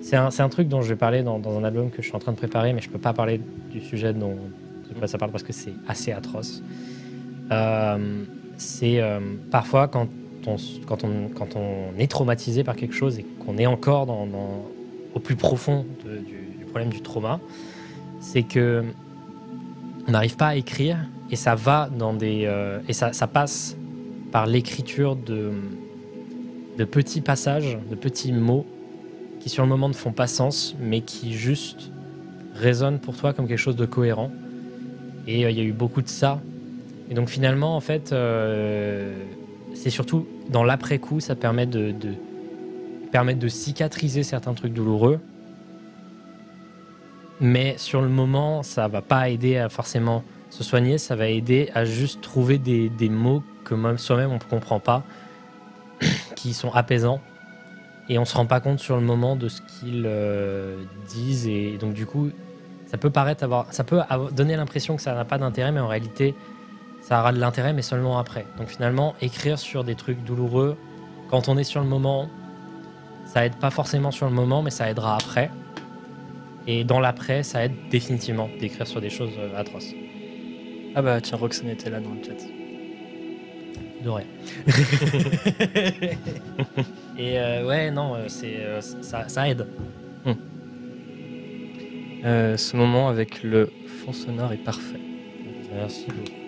C'est 0.01 0.17
un, 0.17 0.29
un 0.37 0.49
truc 0.49 0.67
dont 0.67 0.81
je 0.81 0.89
vais 0.89 0.95
parler 0.97 1.23
dans, 1.23 1.39
un 1.57 1.63
album 1.63 1.91
que 1.91 2.01
je 2.01 2.07
suis 2.07 2.15
en 2.15 2.19
train 2.19 2.33
de 2.33 2.37
préparer, 2.37 2.73
mais 2.73 2.81
je 2.81 2.89
peux 2.89 2.99
pas 2.99 3.13
parler 3.13 3.39
du 3.71 3.79
sujet 3.79 4.13
dont 4.13 4.37
ça 5.05 5.17
parle 5.17 5.31
parce 5.31 5.43
que 5.43 5.53
c'est 5.53 5.73
assez 5.87 6.11
atroce. 6.11 6.61
Euh, 7.51 8.25
c'est 8.59 8.99
euh, 8.99 9.19
parfois 9.51 9.87
quand 9.87 10.07
on, 10.45 10.57
quand, 10.85 11.03
on, 11.03 11.29
quand 11.29 11.55
on 11.55 11.97
est 11.97 12.09
traumatisé 12.09 12.63
par 12.63 12.75
quelque 12.75 12.93
chose 12.93 13.17
et 13.19 13.25
qu'on 13.45 13.57
est 13.57 13.65
encore 13.65 14.05
dans, 14.05 14.27
au 15.13 15.19
plus 15.19 15.35
profond 15.35 15.85
du 16.05 16.65
problème 16.65 16.89
du 16.89 17.01
trauma, 17.01 17.39
c'est 18.19 18.43
que 18.43 18.83
on 20.07 20.11
n'arrive 20.11 20.35
pas 20.35 20.47
à 20.47 20.55
écrire 20.55 20.97
et 21.31 21.35
ça 21.35 21.55
va 21.55 21.89
dans 21.89 22.13
des 22.13 22.43
euh, 22.45 22.79
et 22.87 22.93
ça, 22.93 23.13
ça 23.13 23.27
passe 23.27 23.77
par 24.31 24.45
l'écriture 24.45 25.15
de, 25.15 25.51
de 26.77 26.83
petits 26.83 27.21
passages, 27.21 27.77
de 27.89 27.95
petits 27.95 28.31
mots 28.31 28.65
qui 29.39 29.49
sur 29.49 29.63
le 29.63 29.69
moment 29.69 29.87
ne 29.87 29.93
font 29.93 30.11
pas 30.11 30.27
sens, 30.27 30.75
mais 30.81 31.01
qui 31.01 31.33
juste 31.33 31.91
résonnent 32.55 32.99
pour 32.99 33.15
toi 33.15 33.33
comme 33.33 33.47
quelque 33.47 33.57
chose 33.57 33.77
de 33.77 33.85
cohérent. 33.85 34.31
Et 35.27 35.45
euh, 35.45 35.51
il 35.51 35.57
y 35.57 35.61
a 35.61 35.63
eu 35.63 35.71
beaucoup 35.71 36.01
de 36.01 36.09
ça 36.09 36.41
et 37.09 37.13
donc 37.15 37.29
finalement, 37.29 37.75
en 37.75 37.79
fait, 37.79 38.13
euh, 38.13 39.23
c'est 39.73 39.89
surtout 39.89 40.27
dans 40.49 40.63
l'après-coup, 40.63 41.19
ça 41.19 41.35
permet 41.35 41.65
de, 41.65 41.93
permettre 43.11 43.39
de 43.39 43.47
cicatriser 43.47 44.23
certains 44.23 44.53
trucs 44.53 44.73
douloureux. 44.73 45.19
Mais 47.41 47.75
sur 47.77 48.01
le 48.01 48.09
moment, 48.09 48.63
ça 48.63 48.87
va 48.87 49.01
pas 49.01 49.29
aider 49.29 49.57
à 49.57 49.69
forcément 49.69 50.23
se 50.49 50.63
soigner, 50.63 50.97
ça 50.97 51.15
va 51.15 51.27
aider 51.27 51.69
à 51.73 51.85
juste 51.85 52.21
trouver 52.21 52.57
des, 52.57 52.89
des 52.89 53.09
mots 53.09 53.43
que 53.63 53.75
même 53.75 53.97
soi-même 53.97 54.31
on 54.31 54.35
ne 54.35 54.39
comprend 54.39 54.79
pas, 54.79 55.03
qui 56.35 56.53
sont 56.53 56.71
apaisants. 56.71 57.21
Et 58.09 58.17
on 58.17 58.25
se 58.25 58.35
rend 58.35 58.47
pas 58.47 58.59
compte 58.59 58.79
sur 58.79 58.95
le 58.95 59.03
moment 59.03 59.35
de 59.35 59.47
ce 59.47 59.61
qu'ils 59.61 60.03
euh, 60.05 60.83
disent. 61.07 61.47
Et 61.47 61.77
donc 61.77 61.93
du 61.93 62.07
coup, 62.07 62.29
ça 62.87 62.97
peut 62.97 63.11
paraître 63.11 63.43
avoir, 63.43 63.71
ça 63.71 63.83
peut 63.83 63.99
donner 64.31 64.55
l'impression 64.55 64.95
que 64.95 65.01
ça 65.01 65.13
n'a 65.13 65.25
pas 65.25 65.37
d'intérêt, 65.37 65.71
mais 65.71 65.79
en 65.79 65.87
réalité, 65.87 66.33
ça 67.09 67.21
aura 67.21 67.33
de 67.33 67.39
l'intérêt, 67.39 67.73
mais 67.73 67.81
seulement 67.81 68.19
après. 68.19 68.45
Donc 68.59 68.67
finalement, 68.67 69.15
écrire 69.19 69.57
sur 69.57 69.83
des 69.83 69.95
trucs 69.95 70.23
douloureux, 70.23 70.77
quand 71.31 71.49
on 71.49 71.57
est 71.57 71.63
sur 71.63 71.81
le 71.81 71.87
moment, 71.87 72.29
ça 73.25 73.47
aide 73.47 73.55
pas 73.55 73.71
forcément 73.71 74.11
sur 74.11 74.27
le 74.27 74.31
moment, 74.31 74.61
mais 74.61 74.69
ça 74.69 74.91
aidera 74.91 75.15
après. 75.15 75.49
Et 76.67 76.83
dans 76.83 76.99
l'après, 76.99 77.41
ça 77.41 77.65
aide 77.65 77.73
définitivement 77.89 78.47
d'écrire 78.59 78.85
sur 78.85 79.01
des 79.01 79.09
choses 79.09 79.31
euh, 79.39 79.59
atroces. 79.59 79.95
Ah 80.93 81.01
bah 81.01 81.19
tiens, 81.19 81.39
Roxane 81.39 81.69
était 81.69 81.89
là 81.89 81.99
dans 81.99 82.11
le 82.11 82.23
chat. 82.23 82.45
Doré. 84.03 84.27
Et 87.17 87.39
euh, 87.39 87.65
ouais, 87.65 87.89
non, 87.89 88.13
euh, 88.13 88.25
c'est 88.27 88.57
euh, 88.57 88.81
ça, 88.81 89.27
ça 89.27 89.49
aide. 89.49 89.65
Euh, 92.23 92.55
ce 92.55 92.77
moment 92.77 93.09
avec 93.09 93.41
le 93.41 93.71
fond 94.05 94.13
sonore 94.13 94.53
est 94.53 94.57
parfait. 94.57 94.99
Merci 95.73 96.05
beaucoup. 96.05 96.38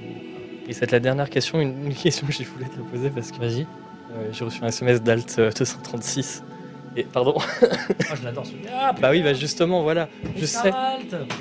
Et 0.71 0.73
c'est 0.73 0.89
la 0.93 1.01
dernière 1.01 1.29
question, 1.29 1.59
une, 1.59 1.87
une 1.87 1.93
question 1.93 2.25
que 2.25 2.31
j'ai 2.31 2.45
voulu 2.45 2.63
te 2.69 2.79
poser 2.79 3.09
parce 3.09 3.29
que 3.33 3.39
Vas-y. 3.39 3.63
euh, 4.15 4.29
j'ai 4.31 4.45
reçu 4.45 4.63
un 4.63 4.67
SMS 4.67 5.01
d'Alt 5.03 5.35
euh, 5.37 5.51
236. 5.51 6.43
Et 6.95 7.03
pardon. 7.03 7.33
Oh, 7.37 8.15
je 8.17 8.23
l'adore 8.23 8.45
celui-là. 8.45 8.93
bah 9.01 9.09
oui, 9.11 9.21
bah 9.21 9.33
justement, 9.33 9.81
voilà. 9.81 10.07
Je 10.37 10.45
sais, 10.45 10.71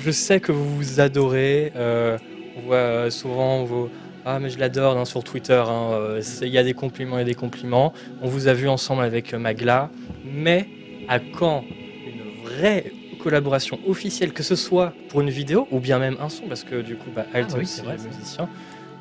je 0.01 0.11
sais 0.11 0.41
que 0.41 0.51
vous 0.51 0.75
vous 0.75 0.99
adorez. 0.99 1.71
euh, 1.77 2.17
on 2.57 2.61
voit 2.61 2.75
euh, 2.75 3.09
souvent 3.09 3.63
vos 3.63 3.89
ah 4.25 4.37
mais 4.39 4.49
je 4.49 4.59
l'adore 4.59 4.97
hein, 4.97 5.05
sur 5.05 5.23
Twitter. 5.23 5.63
hein, 5.65 5.91
euh, 5.93 6.21
c'est- 6.21 6.45
Il 6.45 6.51
y 6.51 6.57
a 6.57 6.63
des 6.63 6.73
compliments 6.73 7.17
et 7.17 7.23
des 7.25 7.33
compliments. 7.33 7.93
On 8.21 8.27
vous 8.27 8.49
a 8.49 8.53
vu 8.53 8.67
ensemble 8.67 9.03
avec 9.03 9.33
euh, 9.33 9.39
Magla. 9.39 9.89
Mais 10.25 10.67
à 11.07 11.19
quand 11.19 11.63
une 12.05 12.21
vraie 12.49 12.91
collaboration 13.17 13.79
officielle, 13.87 14.33
que 14.33 14.43
ce 14.43 14.55
soit 14.57 14.93
pour 15.07 15.21
une 15.21 15.29
vidéo 15.29 15.67
ou 15.71 15.79
bien 15.79 15.99
même 15.99 16.17
un 16.19 16.27
son, 16.29 16.47
parce 16.47 16.63
que 16.65 16.81
du 16.81 16.95
coup, 16.97 17.09
bah, 17.15 17.25
Alt 17.33 17.47
Ah 17.51 17.55
oui, 17.55 17.61
aussi 17.63 17.75
c'est 17.75 17.81
vrai, 17.83 17.95
est 17.95 17.97
ça. 17.99 18.07
musicien. 18.09 18.49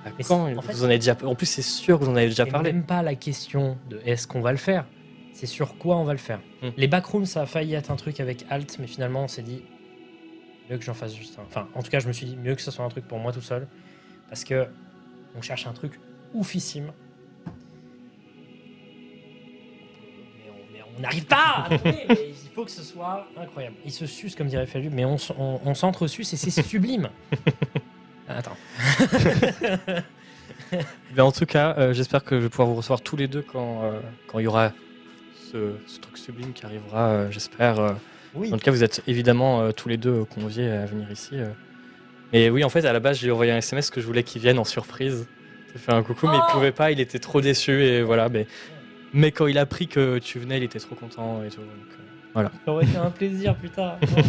À 0.04 0.10
Mais 0.16 0.24
quand 0.24 0.46
c'est- 0.48 0.56
en 0.56 0.62
fait- 0.62 0.72
vous 0.72 0.82
en 0.82 0.86
avez 0.86 0.98
déjà 0.98 1.16
En 1.24 1.34
plus, 1.34 1.46
c'est 1.46 1.62
sûr 1.62 1.98
que 1.98 2.04
vous 2.04 2.10
en 2.10 2.16
avez 2.16 2.28
déjà 2.28 2.44
C'est 2.44 2.50
parlé. 2.50 2.72
même 2.72 2.84
pas 2.84 3.02
la 3.02 3.14
question 3.14 3.76
de 3.88 4.00
est-ce 4.04 4.26
qu'on 4.26 4.40
va 4.40 4.52
le 4.52 4.58
faire. 4.58 4.86
C'est 5.32 5.46
sur 5.46 5.76
quoi 5.78 5.96
on 5.96 6.04
va 6.04 6.12
le 6.12 6.18
faire. 6.18 6.40
Hmm. 6.62 6.68
Les 6.76 6.86
backrooms, 6.88 7.26
ça 7.26 7.42
a 7.42 7.46
failli 7.46 7.74
être 7.74 7.90
un 7.90 7.96
truc 7.96 8.20
avec 8.20 8.44
Alt, 8.50 8.78
mais 8.78 8.86
finalement, 8.86 9.24
on 9.24 9.28
s'est 9.28 9.42
dit 9.42 9.62
mieux 10.70 10.76
que 10.78 10.84
j'en 10.84 10.94
fasse 10.94 11.14
juste 11.14 11.38
un. 11.38 11.42
Enfin, 11.42 11.68
en 11.74 11.82
tout 11.82 11.90
cas, 11.90 11.98
je 12.00 12.08
me 12.08 12.12
suis 12.12 12.26
dit 12.26 12.36
mieux 12.36 12.54
que 12.54 12.62
ce 12.62 12.70
soit 12.70 12.84
un 12.84 12.88
truc 12.88 13.06
pour 13.08 13.18
moi 13.18 13.32
tout 13.32 13.40
seul. 13.40 13.66
Parce 14.28 14.44
que 14.44 14.66
on 15.36 15.42
cherche 15.42 15.66
un 15.66 15.72
truc 15.72 15.98
oufissime. 16.34 16.92
Mais 20.74 20.80
on- 20.96 21.00
n'arrive 21.00 21.26
pas 21.26 21.66
à 21.68 21.78
trouver, 21.78 22.04
mais 22.08 22.16
Il 22.30 22.50
faut 22.54 22.64
que 22.64 22.70
ce 22.70 22.82
soit 22.82 23.26
incroyable. 23.36 23.76
Il 23.84 23.92
se 23.92 24.06
suce, 24.06 24.34
comme 24.34 24.48
dirait 24.48 24.66
Fallu, 24.66 24.90
mais 24.90 25.04
on, 25.04 25.14
s- 25.14 25.32
on, 25.38 25.60
on 25.64 25.74
s'entresuce 25.74 26.32
et 26.32 26.36
c'est 26.36 26.50
sublime. 26.62 27.08
Attends. 28.36 28.56
Ben, 31.16 31.24
en 31.24 31.32
tout 31.32 31.46
cas, 31.46 31.74
euh, 31.78 31.92
j'espère 31.92 32.22
que 32.22 32.36
je 32.36 32.42
vais 32.44 32.48
pouvoir 32.48 32.68
vous 32.68 32.76
recevoir 32.76 33.00
tous 33.00 33.16
les 33.16 33.26
deux 33.26 33.42
quand 33.42 33.82
euh, 33.82 33.98
quand 34.28 34.38
il 34.38 34.44
y 34.44 34.46
aura 34.46 34.72
ce, 35.50 35.72
ce 35.86 35.98
truc 35.98 36.16
sublime 36.16 36.52
qui 36.52 36.64
arrivera. 36.64 37.08
euh, 37.08 37.30
j'espère. 37.30 37.80
euh. 37.80 37.92
Oui. 38.34 38.48
En 38.52 38.56
tout 38.56 38.62
cas, 38.64 38.70
vous 38.70 38.84
êtes 38.84 39.02
évidemment 39.08 39.62
euh, 39.62 39.72
tous 39.72 39.88
les 39.88 39.96
deux 39.96 40.24
conviés 40.24 40.70
à 40.70 40.86
venir 40.86 41.10
ici. 41.10 41.30
euh. 41.34 41.48
Et 42.32 42.50
oui, 42.50 42.62
en 42.62 42.68
fait, 42.68 42.84
à 42.84 42.92
la 42.92 43.00
base, 43.00 43.18
j'ai 43.18 43.32
envoyé 43.32 43.50
un 43.50 43.56
SMS 43.56 43.90
que 43.90 44.00
je 44.00 44.06
voulais 44.06 44.22
qu'il 44.22 44.40
vienne 44.40 44.60
en 44.60 44.64
surprise. 44.64 45.26
J'ai 45.72 45.80
fait 45.80 45.92
un 45.92 46.04
coucou, 46.04 46.28
mais 46.28 46.36
il 46.36 46.42
Oh 46.48 46.52
pouvait 46.52 46.70
pas. 46.72 46.92
Il 46.92 47.00
était 47.00 47.18
trop 47.18 47.40
déçu 47.40 47.82
et 47.82 48.02
voilà. 48.02 48.28
Mais 48.28 48.46
mais 49.12 49.32
quand 49.32 49.48
il 49.48 49.58
a 49.58 49.62
appris 49.62 49.88
que 49.88 50.18
tu 50.18 50.38
venais, 50.38 50.58
il 50.58 50.62
était 50.62 50.78
trop 50.78 50.94
content 50.94 51.42
et 51.42 51.48
tout. 51.48 51.62
donc, 51.62 52.44
euh. 52.44 52.48
Ça 52.64 52.70
aurait 52.72 52.84
été 52.84 52.96
un 52.96 53.10
plaisir, 53.10 53.56
putain. 53.56 53.96
Non. 54.02 54.22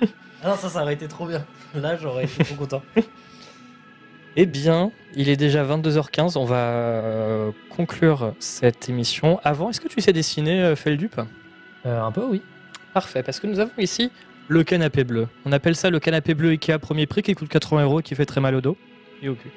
ah 0.44 0.48
non, 0.50 0.54
ça, 0.54 0.68
ça 0.68 0.82
aurait 0.82 0.94
été 0.94 1.08
trop 1.08 1.26
bien. 1.26 1.44
Là, 1.74 1.96
j'aurais 1.96 2.24
été 2.26 2.44
trop 2.44 2.54
content. 2.54 2.82
Eh 4.36 4.46
bien, 4.46 4.92
il 5.14 5.28
est 5.28 5.36
déjà 5.36 5.64
22h15. 5.64 6.38
On 6.38 6.44
va 6.44 6.56
euh, 6.56 7.50
conclure 7.68 8.34
cette 8.38 8.88
émission. 8.88 9.40
Avant, 9.42 9.70
est-ce 9.70 9.80
que 9.80 9.88
tu 9.88 10.00
sais 10.00 10.12
dessiner 10.12 10.62
euh, 10.62 10.76
Feldup? 10.76 11.20
Euh, 11.86 12.00
un 12.00 12.12
peu, 12.12 12.24
oui. 12.24 12.42
Parfait, 12.94 13.22
parce 13.22 13.40
que 13.40 13.46
nous 13.46 13.58
avons 13.58 13.72
ici 13.78 14.10
le 14.48 14.64
canapé 14.64 15.04
bleu. 15.04 15.28
On 15.44 15.52
appelle 15.52 15.76
ça 15.76 15.90
le 15.90 16.00
canapé 16.00 16.34
bleu 16.34 16.50
Ikea 16.50 16.78
premier 16.78 17.06
prix 17.06 17.22
qui 17.22 17.34
coûte 17.34 17.48
80 17.48 17.84
euros 17.84 18.00
et 18.00 18.02
qui 18.02 18.14
fait 18.14 18.26
très 18.26 18.40
mal 18.40 18.54
au 18.54 18.60
dos 18.60 18.76
et 19.22 19.28
au 19.28 19.34
cul. 19.34 19.50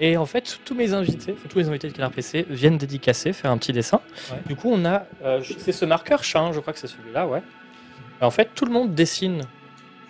Et 0.00 0.16
en 0.16 0.26
fait, 0.26 0.58
tous 0.64 0.74
mes 0.74 0.94
invités, 0.94 1.34
tous 1.48 1.58
les 1.58 1.68
invités 1.68 1.88
de 1.88 1.92
Canard 1.92 2.10
PC 2.10 2.46
viennent 2.48 2.78
dédicacer, 2.78 3.32
faire 3.32 3.50
un 3.50 3.58
petit 3.58 3.72
dessin. 3.72 4.00
Ouais. 4.30 4.38
Du 4.46 4.56
coup, 4.56 4.70
on 4.72 4.84
a, 4.84 5.06
euh, 5.22 5.42
c'est 5.58 5.72
ce 5.72 5.84
marqueur 5.84 6.24
chat, 6.24 6.40
hein, 6.40 6.52
je 6.52 6.60
crois 6.60 6.72
que 6.72 6.78
c'est 6.78 6.88
celui-là, 6.88 7.26
ouais. 7.26 7.42
En 8.20 8.30
fait, 8.30 8.50
tout 8.54 8.64
le 8.64 8.72
monde 8.72 8.94
dessine 8.94 9.42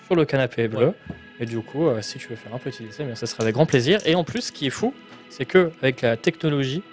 sur 0.07 0.15
le 0.15 0.25
canapé 0.25 0.69
bleu. 0.69 0.95
Et 1.43 1.45
du 1.45 1.61
coup, 1.61 1.89
euh, 1.89 2.01
si 2.03 2.21
tu 2.21 2.29
veux 2.29 2.37
faire 2.37 2.55
un 2.55 2.59
petit 2.59 2.85
dessin, 2.85 3.03
eh 3.03 3.07
bien, 3.07 3.15
ça 3.17 3.27
sera 3.27 3.43
avec 3.43 3.57
grand 3.57 3.67
plaisir. 3.67 3.99
Et 4.07 4.15
en 4.15 4.23
plus, 4.23 4.43
ce 4.43 4.53
qui 4.53 4.69
est 4.69 4.71
fou, 4.71 4.95
c'est 5.29 5.45
que 5.45 5.73
avec 5.83 6.01
la 6.01 6.17
technologie, 6.17 6.85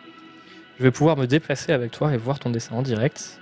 je 0.80 0.84
vais 0.84 0.90
pouvoir 0.90 1.18
me 1.18 1.28
déplacer 1.28 1.72
avec 1.72 1.92
toi 1.92 2.12
et 2.16 2.18
voir 2.18 2.40
ton 2.40 2.50
dessin 2.50 2.74
en 2.74 2.82
direct 2.82 3.40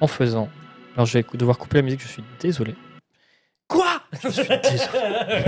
en 0.00 0.08
faisant. 0.08 0.48
Alors, 0.94 1.06
je 1.06 1.16
vais 1.16 1.24
devoir 1.34 1.58
couper 1.58 1.76
la 1.76 1.82
musique, 1.82 2.02
je 2.02 2.08
suis 2.08 2.24
désolé. 2.40 2.74
Quoi? 3.68 4.02
Je 4.24 4.30
suis 4.30 4.48
désolé. 4.48 5.44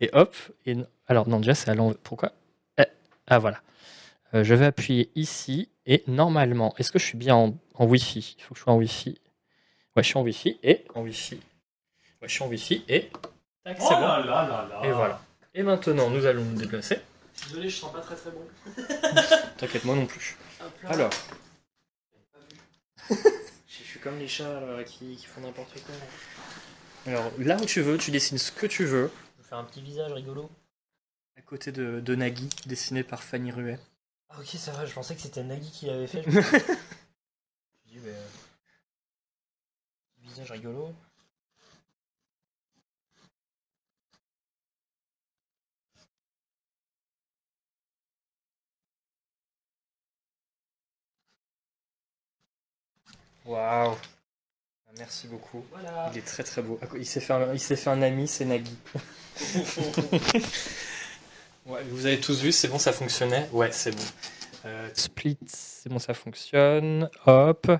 Et 0.00 0.10
hop. 0.12 0.36
Et 0.66 0.76
alors, 1.08 1.26
non, 1.28 1.40
déjà, 1.40 1.56
c'est 1.56 1.70
à 1.70 1.74
l'envers. 1.74 1.98
Pourquoi? 1.98 2.30
Eh, 2.78 2.84
Ah, 3.26 3.38
voilà. 3.40 3.60
Euh, 4.34 4.44
je 4.44 4.54
vais 4.54 4.66
appuyer 4.66 5.10
ici. 5.16 5.68
Et 5.86 6.04
normalement, 6.06 6.74
est-ce 6.78 6.92
que 6.92 7.00
je 7.00 7.04
suis 7.06 7.18
bien 7.18 7.34
en, 7.34 7.54
en 7.74 7.86
Wi-Fi? 7.86 8.36
Il 8.38 8.42
faut 8.42 8.54
que 8.54 8.58
je 8.60 8.62
sois 8.64 8.72
en 8.72 8.76
Wi-Fi. 8.76 9.18
Ouais, 9.96 10.02
je 10.04 10.08
suis 10.08 10.16
en 10.18 10.22
Wi-fi. 10.22 10.60
Et 10.62 10.84
en 10.94 11.00
Wi-fi. 11.02 11.36
Ouais, 12.22 12.28
je 12.28 12.32
suis 12.34 12.44
en 12.44 12.48
Wi-Fi. 12.48 12.84
Et. 12.88 13.10
Tac, 13.64 13.76
c'est 13.78 13.94
bon. 13.94 14.00
là 14.00 14.22
là 14.24 14.68
là. 14.68 14.80
Et 14.84 14.92
voilà. 14.92 15.20
Et 15.54 15.62
maintenant, 15.62 16.10
nous 16.10 16.24
allons 16.26 16.44
nous 16.44 16.58
déplacer. 16.58 17.00
Désolé, 17.48 17.68
je 17.68 17.76
sens 17.76 17.92
pas 17.92 18.00
très 18.00 18.14
très 18.16 18.30
bon. 18.30 18.46
T'inquiète, 19.58 19.84
moi 19.84 19.96
non 19.96 20.06
plus. 20.06 20.36
Alors. 20.84 21.10
Je 23.10 23.84
suis 23.84 24.00
comme 24.00 24.18
les 24.18 24.28
chats 24.28 24.60
là, 24.60 24.84
qui, 24.84 25.16
qui 25.16 25.26
font 25.26 25.40
n'importe 25.40 25.72
quoi. 25.82 25.94
Alors, 27.06 27.32
là 27.38 27.56
où 27.56 27.64
tu 27.64 27.80
veux, 27.80 27.98
tu 27.98 28.10
dessines 28.12 28.38
ce 28.38 28.52
que 28.52 28.66
tu 28.66 28.84
veux. 28.84 29.10
Je 29.36 29.42
vais 29.42 29.48
faire 29.48 29.58
un 29.58 29.64
petit 29.64 29.80
visage 29.82 30.12
rigolo. 30.12 30.48
À 31.36 31.42
côté 31.42 31.72
de, 31.72 32.00
de 32.00 32.14
Nagui, 32.14 32.48
dessiné 32.66 33.02
par 33.02 33.22
Fanny 33.22 33.50
Ruet. 33.50 33.78
Ah, 34.28 34.36
ok, 34.38 34.46
ça 34.46 34.70
va, 34.72 34.86
je 34.86 34.92
pensais 34.94 35.16
que 35.16 35.20
c'était 35.22 35.42
Nagui 35.42 35.70
qui 35.70 35.86
l'avait 35.86 36.06
fait. 36.06 36.22
Je 36.30 36.36
me 36.38 36.42
suis 36.42 36.60
dit, 37.86 37.98
mais, 38.04 38.10
euh, 38.10 38.26
Visage 40.18 40.50
rigolo. 40.52 40.94
Waouh 53.50 53.94
Merci 54.96 55.26
beaucoup. 55.26 55.64
Voilà. 55.72 56.08
Il 56.12 56.18
est 56.18 56.24
très 56.24 56.44
très 56.44 56.62
beau. 56.62 56.78
Ah, 56.82 56.86
Il 56.96 57.04
s'est 57.06 57.18
fait, 57.20 57.32
un- 57.32 57.52
il 57.52 57.58
s'est 57.58 57.74
fait 57.74 57.90
un 57.90 58.00
ami, 58.02 58.28
c'est 58.28 58.44
Nagui. 58.44 58.76
ouais, 61.66 61.80
vous 61.90 62.06
avez 62.06 62.20
tous 62.20 62.40
vu, 62.42 62.52
c'est 62.52 62.68
bon, 62.68 62.78
ça 62.78 62.92
fonctionnait? 62.92 63.48
Ouais, 63.52 63.70
c'est 63.72 63.90
bon. 63.90 64.02
Euh, 64.66 64.88
split, 64.94 65.38
c'est 65.46 65.88
bon, 65.88 65.98
ça 65.98 66.14
fonctionne. 66.14 67.08
Hop. 67.26 67.70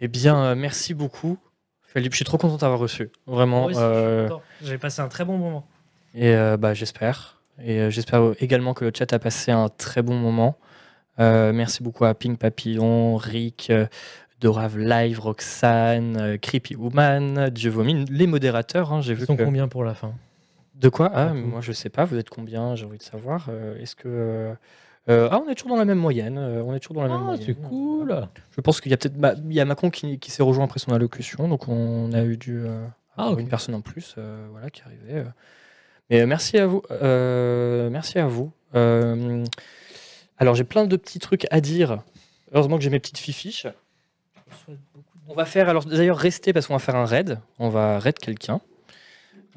Eh 0.00 0.08
bien, 0.08 0.44
euh, 0.44 0.54
merci 0.54 0.94
beaucoup. 0.94 1.38
Philippe, 1.82 2.12
je 2.12 2.16
suis 2.16 2.24
trop 2.24 2.38
content 2.38 2.56
d'avoir 2.56 2.78
reçu. 2.78 3.10
Vraiment. 3.26 3.68
Euh. 3.74 4.28
J'ai 4.60 4.78
passé 4.78 5.00
un 5.02 5.08
très 5.08 5.24
bon 5.24 5.38
moment. 5.38 5.66
et 6.14 6.34
euh, 6.34 6.56
bah, 6.56 6.72
j'espère. 6.74 7.40
Et 7.62 7.78
euh, 7.80 7.90
j'espère 7.90 8.32
également 8.40 8.74
que 8.74 8.84
le 8.84 8.92
chat 8.96 9.12
a 9.12 9.18
passé 9.18 9.50
un 9.50 9.68
très 9.68 10.02
bon 10.02 10.14
moment. 10.16 10.56
Euh, 11.20 11.52
merci 11.52 11.82
beaucoup 11.82 12.06
à 12.06 12.14
Pink 12.14 12.38
Papillon, 12.38 13.16
Rick, 13.16 13.68
euh, 13.70 13.86
Dorave 14.42 14.76
Live, 14.76 15.20
Roxane, 15.20 16.16
euh, 16.20 16.36
Creepy 16.36 16.74
Woman, 16.74 17.48
Dieu 17.50 17.70
Vomi, 17.70 18.04
les 18.10 18.26
modérateurs. 18.26 18.92
hein, 18.92 19.00
J'ai 19.00 19.14
vu 19.14 19.22
Ils 19.22 19.26
sont 19.26 19.36
que... 19.36 19.44
combien 19.44 19.68
pour 19.68 19.84
la 19.84 19.94
fin? 19.94 20.12
De 20.74 20.88
quoi? 20.88 21.12
Ah, 21.14 21.32
moi 21.32 21.60
je 21.60 21.70
sais 21.70 21.90
pas. 21.90 22.04
Vous 22.04 22.16
êtes 22.18 22.28
combien? 22.28 22.74
J'ai 22.74 22.84
envie 22.86 22.98
de 22.98 23.02
savoir. 23.04 23.46
Euh, 23.50 23.78
Est-ce 23.80 23.94
que 23.94 24.08
euh, 25.08 25.28
ah, 25.30 25.40
on 25.46 25.48
est 25.48 25.54
toujours 25.54 25.70
dans 25.70 25.76
la 25.78 25.84
même 25.84 25.98
moyenne. 25.98 26.38
euh, 26.38 26.62
on 26.64 26.74
est 26.74 26.80
toujours 26.80 26.96
dans 26.96 27.02
la 27.02 27.08
même 27.08 27.18
Ah, 27.20 27.24
moyenne. 27.24 27.44
c'est 27.46 27.54
cool 27.54 28.26
Je 28.50 28.60
pense 28.60 28.80
qu'il 28.80 28.90
y 28.90 28.94
a 28.94 28.96
peut-être 28.96 29.16
bah, 29.16 29.34
il 29.44 29.52
y 29.52 29.60
a 29.60 29.64
Macron 29.64 29.90
qui, 29.90 30.18
qui 30.18 30.32
s'est 30.32 30.42
rejoint 30.42 30.64
après 30.64 30.80
son 30.80 30.90
allocution, 30.92 31.46
donc 31.48 31.68
on 31.68 32.10
a 32.12 32.22
eu 32.24 32.36
euh, 32.48 32.84
Ah, 33.16 33.32
une 33.38 33.48
personne 33.48 33.76
en 33.76 33.80
plus, 33.80 34.16
voilà, 34.50 34.70
qui 34.70 34.82
arrivait. 34.82 35.24
Mais 36.10 36.26
merci 36.26 36.58
à 36.58 36.66
vous, 36.66 36.82
merci 36.90 38.18
à 38.18 38.26
vous. 38.26 38.50
Alors 38.74 40.54
j'ai 40.56 40.64
plein 40.64 40.84
de 40.86 40.96
petits 40.96 41.20
trucs 41.20 41.46
à 41.52 41.60
dire. 41.60 42.02
Heureusement 42.52 42.76
que 42.76 42.82
j'ai 42.82 42.90
mes 42.90 42.98
petites 43.00 43.18
fiches. 43.18 43.66
On 45.28 45.34
va 45.34 45.44
faire 45.44 45.68
alors 45.68 45.84
d'ailleurs 45.84 46.18
rester 46.18 46.52
parce 46.52 46.66
qu'on 46.66 46.72
va 46.74 46.78
faire 46.78 46.96
un 46.96 47.06
raid. 47.06 47.38
On 47.58 47.68
va 47.68 47.98
raid 47.98 48.18
quelqu'un. 48.18 48.60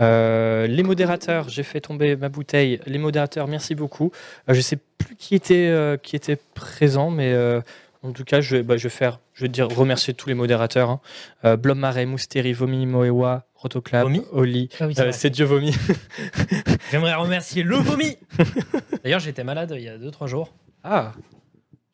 Euh, 0.02 0.68
les 0.68 0.84
modérateurs, 0.84 1.48
j'ai 1.50 1.64
fait 1.64 1.80
tomber 1.82 2.16
ma 2.16 2.30
bouteille. 2.30 2.80
Les 2.86 2.98
modérateurs, 2.98 3.48
merci 3.48 3.76
beaucoup. 3.76 4.12
Euh, 4.50 4.54
je 4.54 4.62
sais 4.62 4.78
plus 4.98 5.16
qui 5.16 5.36
était 5.36 5.68
euh, 5.70 5.96
qui 5.98 6.16
était 6.16 6.38
présent, 6.54 7.10
mais 7.10 7.32
euh, 7.34 7.62
en 8.04 8.12
tout 8.12 8.26
cas, 8.26 8.42
je 8.42 8.58
vais, 8.58 8.64
bah, 8.64 8.76
je 8.78 8.84
vais 8.84 8.90
faire, 8.90 9.20
je 9.34 9.44
vais 9.44 9.50
dire 9.50 9.68
remercier 9.70 10.14
tous 10.14 10.28
les 10.30 10.36
modérateurs. 10.36 10.90
Hein. 10.90 11.00
Euh, 11.46 11.56
Blom 11.58 11.80
Marais, 11.80 12.06
Mousteri, 12.06 12.52
Vomi, 12.54 12.86
Moewa, 12.86 13.46
Rotoclap, 13.56 14.04
Vomi 14.04 14.22
Oli. 14.32 14.70
Ah 14.80 14.88
oui, 14.88 14.96
c'est 15.14 15.28
Euh, 15.28 15.30
Dieu 15.32 15.46
Vomi. 15.46 15.74
J'aimerais 16.92 17.16
remercier 17.16 17.64
le 17.64 17.78
vomi 17.78 18.18
D'ailleurs, 19.04 19.20
j'étais 19.22 19.44
malade 19.44 19.74
il 19.76 19.84
y 19.84 19.90
a 19.90 19.98
2-3 19.98 20.28
jours. 20.28 20.54
ah. 20.84 21.14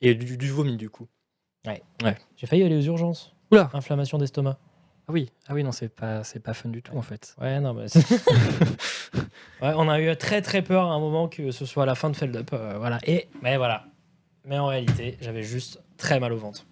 Et 0.04 0.16
du, 0.16 0.36
du 0.36 0.50
vomi 0.50 0.78
du 0.78 0.90
coup. 0.90 1.08
J'ai 2.38 2.48
failli 2.48 2.64
aller 2.64 2.78
aux 2.78 2.82
urgences. 2.82 3.34
Oula. 3.52 3.70
Inflammation 3.74 4.18
d'estomac. 4.18 4.58
Ah 5.08 5.12
oui, 5.14 5.30
ah 5.48 5.54
oui 5.54 5.64
non, 5.64 5.72
c'est 5.72 5.90
pas 5.90 6.24
c'est 6.24 6.40
pas 6.40 6.54
fun 6.54 6.70
du 6.70 6.82
tout 6.82 6.96
en 6.96 7.02
fait. 7.02 7.36
Ouais, 7.40 7.60
non, 7.60 7.74
mais. 7.74 7.88
c'est- 7.88 8.00
ouais, 9.62 9.74
on 9.76 9.90
a 9.90 10.00
eu 10.00 10.16
très 10.16 10.42
très 10.42 10.62
peur 10.62 10.90
à 10.90 10.94
un 10.94 11.00
moment 11.00 11.28
que 11.28 11.52
ce 11.52 11.66
soit 11.66 11.86
la 11.86 11.96
fin 11.96 12.10
de 12.10 12.16
Feld 12.16 12.36
Up. 12.36 12.50
euh, 12.54 12.78
voilà. 12.78 13.00
Et, 13.06 13.28
mais 13.42 13.58
voilà. 13.58 13.86
Mais 14.46 14.58
en 14.58 14.68
réalité, 14.68 15.18
j'avais 15.22 15.44
juste 15.44 15.82
très 15.98 16.20
mal 16.20 16.34
au 16.34 16.38
ventre. 16.38 16.66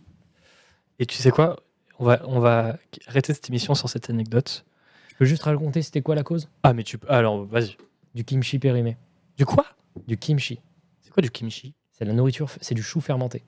Et 1.00 1.06
tu 1.06 1.18
sais 1.18 1.32
quoi? 1.32 1.58
On 2.00 2.06
va 2.06 2.22
on 2.26 2.40
va 2.40 2.78
arrêter 3.08 3.34
cette 3.34 3.50
émission 3.50 3.76
sur 3.76 3.90
cette 3.90 4.10
anecdote. 4.10 4.66
Je 5.10 5.16
peux 5.16 5.26
juste 5.26 5.44
raconter 5.44 5.82
c'était 5.82 6.02
quoi 6.02 6.16
la 6.16 6.24
cause? 6.24 6.50
Ah 6.64 6.74
mais 6.74 6.84
tu 6.84 6.98
peux 6.98 7.12
alors 7.12 7.46
vas-y. 7.46 7.76
Du 8.16 8.24
kimchi 8.24 8.58
périmé. 8.58 8.98
Du 9.38 9.46
quoi? 9.46 9.66
Du 10.08 10.18
kimchi. 10.18 10.60
C'est 11.02 11.12
quoi 11.12 11.22
du 11.22 11.30
kimchi? 11.30 11.74
C'est 11.92 12.06
la 12.06 12.14
nourriture, 12.14 12.50
c'est 12.62 12.74
du 12.76 12.82
chou 12.84 13.02
fermenté. 13.02 13.44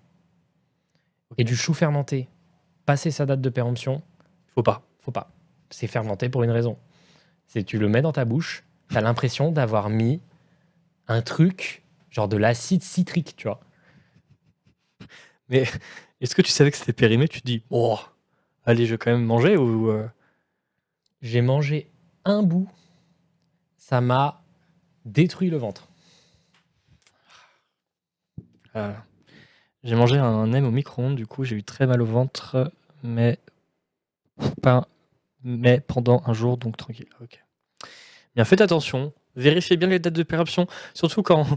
Et 1.38 1.44
du 1.44 1.56
chou 1.56 1.74
fermenté, 1.74 2.28
passé 2.86 3.12
sa 3.12 3.26
date 3.26 3.42
de 3.42 3.50
péremption, 3.50 4.02
Faut 4.56 4.64
pas. 4.64 4.84
faut 5.00 5.12
pas. 5.12 5.32
C'est 5.70 5.88
fermenté 5.88 6.30
pour 6.30 6.44
une 6.44 6.52
raison. 6.52 6.78
C'est 7.48 7.64
tu 7.64 7.78
le 7.78 7.88
mets 7.88 8.02
dans 8.02 8.12
ta 8.12 8.26
bouche, 8.26 8.64
t'as 8.90 9.02
l'impression 9.02 9.52
d'avoir 9.52 9.90
mis 9.90 10.22
un 11.08 11.22
truc, 11.22 11.84
genre 12.10 12.28
de 12.28 12.38
l'acide 12.38 12.84
citrique, 12.84 13.36
tu 13.38 13.48
vois. 13.48 13.60
Mais 15.50 15.64
est-ce 16.22 16.36
que 16.36 16.42
tu 16.42 16.52
savais 16.52 16.72
que 16.72 16.78
c'était 16.78 16.94
périmé? 16.94 17.28
Tu 17.28 17.42
te 17.42 17.46
dis, 17.48 17.64
oh, 17.70 18.00
allez, 18.66 18.86
je 18.86 18.92
vais 18.96 18.98
quand 18.98 19.12
même 19.12 19.26
manger 19.26 19.58
ou. 19.58 19.90
euh, 19.90 20.08
J'ai 21.22 21.42
mangé 21.42 21.90
un 22.26 22.44
bout, 22.44 22.70
ça 23.78 24.02
m'a 24.02 24.44
détruit 25.06 25.50
le 25.50 25.58
ventre. 25.58 25.88
euh, 28.76 28.94
J'ai 29.84 29.96
mangé 29.96 30.18
un 30.18 30.48
nem 30.48 30.66
au 30.66 30.72
micro-ondes, 30.72 31.16
du 31.16 31.26
coup, 31.26 31.44
j'ai 31.44 31.56
eu 31.56 31.64
très 31.64 31.88
mal 31.88 32.02
au 32.02 32.06
ventre, 32.06 32.72
mais 33.04 33.40
pas. 34.62 34.88
Mais 35.44 35.80
pendant 35.80 36.22
un 36.28 36.34
jour, 36.34 36.58
donc 36.58 36.78
tranquille. 36.78 37.10
Ok. 37.22 37.40
Bien, 38.36 38.46
faites 38.46 38.62
attention. 38.62 39.12
Vérifiez 39.38 39.78
bien 39.78 39.88
les 39.88 39.98
dates 40.00 40.14
de 40.14 40.24
péremption, 40.24 40.68
surtout 40.94 41.24
quand 41.24 41.48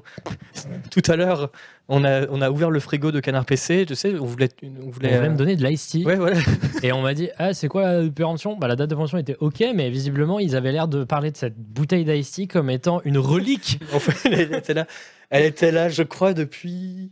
tout 0.92 1.02
à 1.08 1.16
l'heure 1.16 1.50
on 1.88 2.04
a, 2.04 2.26
on 2.28 2.40
a 2.40 2.48
ouvert 2.48 2.70
le 2.70 2.78
frigo 2.78 3.10
de 3.10 3.18
Canard 3.18 3.44
PC. 3.44 3.84
Tu 3.84 3.96
sais, 3.96 4.14
on 4.14 4.24
voulait, 4.24 4.48
on 4.62 4.86
On 4.86 4.90
voulait. 4.90 5.28
me 5.28 5.36
donner 5.36 5.56
de 5.56 5.66
l'ice 5.66 5.88
tea 5.88 6.04
Ouais, 6.04 6.14
voilà. 6.14 6.38
et 6.84 6.92
on 6.92 7.02
m'a 7.02 7.14
dit 7.14 7.30
ah 7.36 7.52
c'est 7.52 7.66
quoi 7.66 8.00
la 8.00 8.08
péremption? 8.10 8.56
Bah, 8.56 8.68
la 8.68 8.76
date 8.76 8.90
de 8.90 8.94
péremption 8.94 9.18
était 9.18 9.36
ok 9.40 9.64
mais 9.74 9.90
visiblement 9.90 10.38
ils 10.38 10.54
avaient 10.54 10.70
l'air 10.70 10.86
de 10.86 11.02
parler 11.02 11.32
de 11.32 11.36
cette 11.36 11.58
bouteille 11.58 12.04
d'ice 12.04 12.30
tea 12.30 12.46
comme 12.46 12.70
étant 12.70 13.02
une 13.04 13.18
relique 13.18 13.80
En 13.92 13.98
fait, 13.98 14.30
elle 14.30 14.54
était 14.54 14.74
là, 14.74 14.86
elle 15.30 15.44
était 15.44 15.72
là, 15.72 15.88
je 15.88 16.04
crois, 16.04 16.32
depuis 16.32 17.10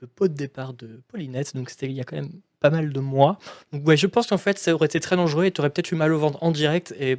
le 0.00 0.06
pot 0.06 0.28
de 0.28 0.34
départ 0.34 0.72
de 0.74 1.00
Paulinette. 1.08 1.54
Donc 1.56 1.70
c'était 1.70 1.86
il 1.86 1.92
y 1.92 2.00
a 2.00 2.04
quand 2.04 2.16
même 2.16 2.30
pas 2.60 2.70
mal 2.70 2.92
de 2.92 3.00
mois. 3.00 3.38
Donc 3.72 3.86
ouais, 3.86 3.96
je 3.96 4.06
pense 4.06 4.26
qu'en 4.26 4.38
fait, 4.38 4.58
ça 4.58 4.74
aurait 4.74 4.86
été 4.86 5.00
très 5.00 5.16
dangereux 5.16 5.44
et 5.44 5.50
tu 5.50 5.60
aurais 5.60 5.70
peut-être 5.70 5.90
eu 5.92 5.94
mal 5.96 6.12
au 6.12 6.18
ventre 6.18 6.38
en 6.42 6.50
direct 6.50 6.94
et 6.98 7.18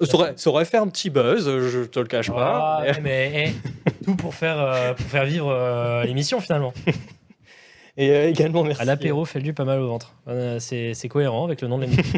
ça 0.00 0.14
aurait, 0.16 0.32
ça 0.36 0.50
aurait 0.50 0.64
fait 0.64 0.78
un 0.78 0.88
petit 0.88 1.10
buzz, 1.10 1.44
je 1.44 1.84
te 1.84 2.00
le 2.00 2.06
cache 2.06 2.28
pas. 2.30 2.82
Ah, 2.86 3.00
mais- 3.00 3.54
eh, 3.86 3.94
tout 4.04 4.16
pour 4.16 4.34
faire, 4.34 4.58
euh, 4.60 4.94
pour 4.94 5.06
faire 5.06 5.24
vivre 5.24 5.48
euh, 5.48 6.02
l'émission 6.04 6.40
finalement. 6.40 6.72
Et 7.98 8.10
euh, 8.10 8.28
également, 8.30 8.64
merci. 8.64 8.80
À 8.80 8.84
l'apéro, 8.86 9.24
fait 9.26 9.40
du 9.40 9.52
pas 9.52 9.64
mal 9.66 9.78
au 9.78 9.86
ventre. 9.88 10.14
Euh, 10.26 10.58
c'est 10.58 10.94
c'est 10.94 11.08
cohérent 11.08 11.44
avec 11.44 11.60
le 11.60 11.68
nom 11.68 11.76
de 11.78 11.84
l'émission. 11.84 12.02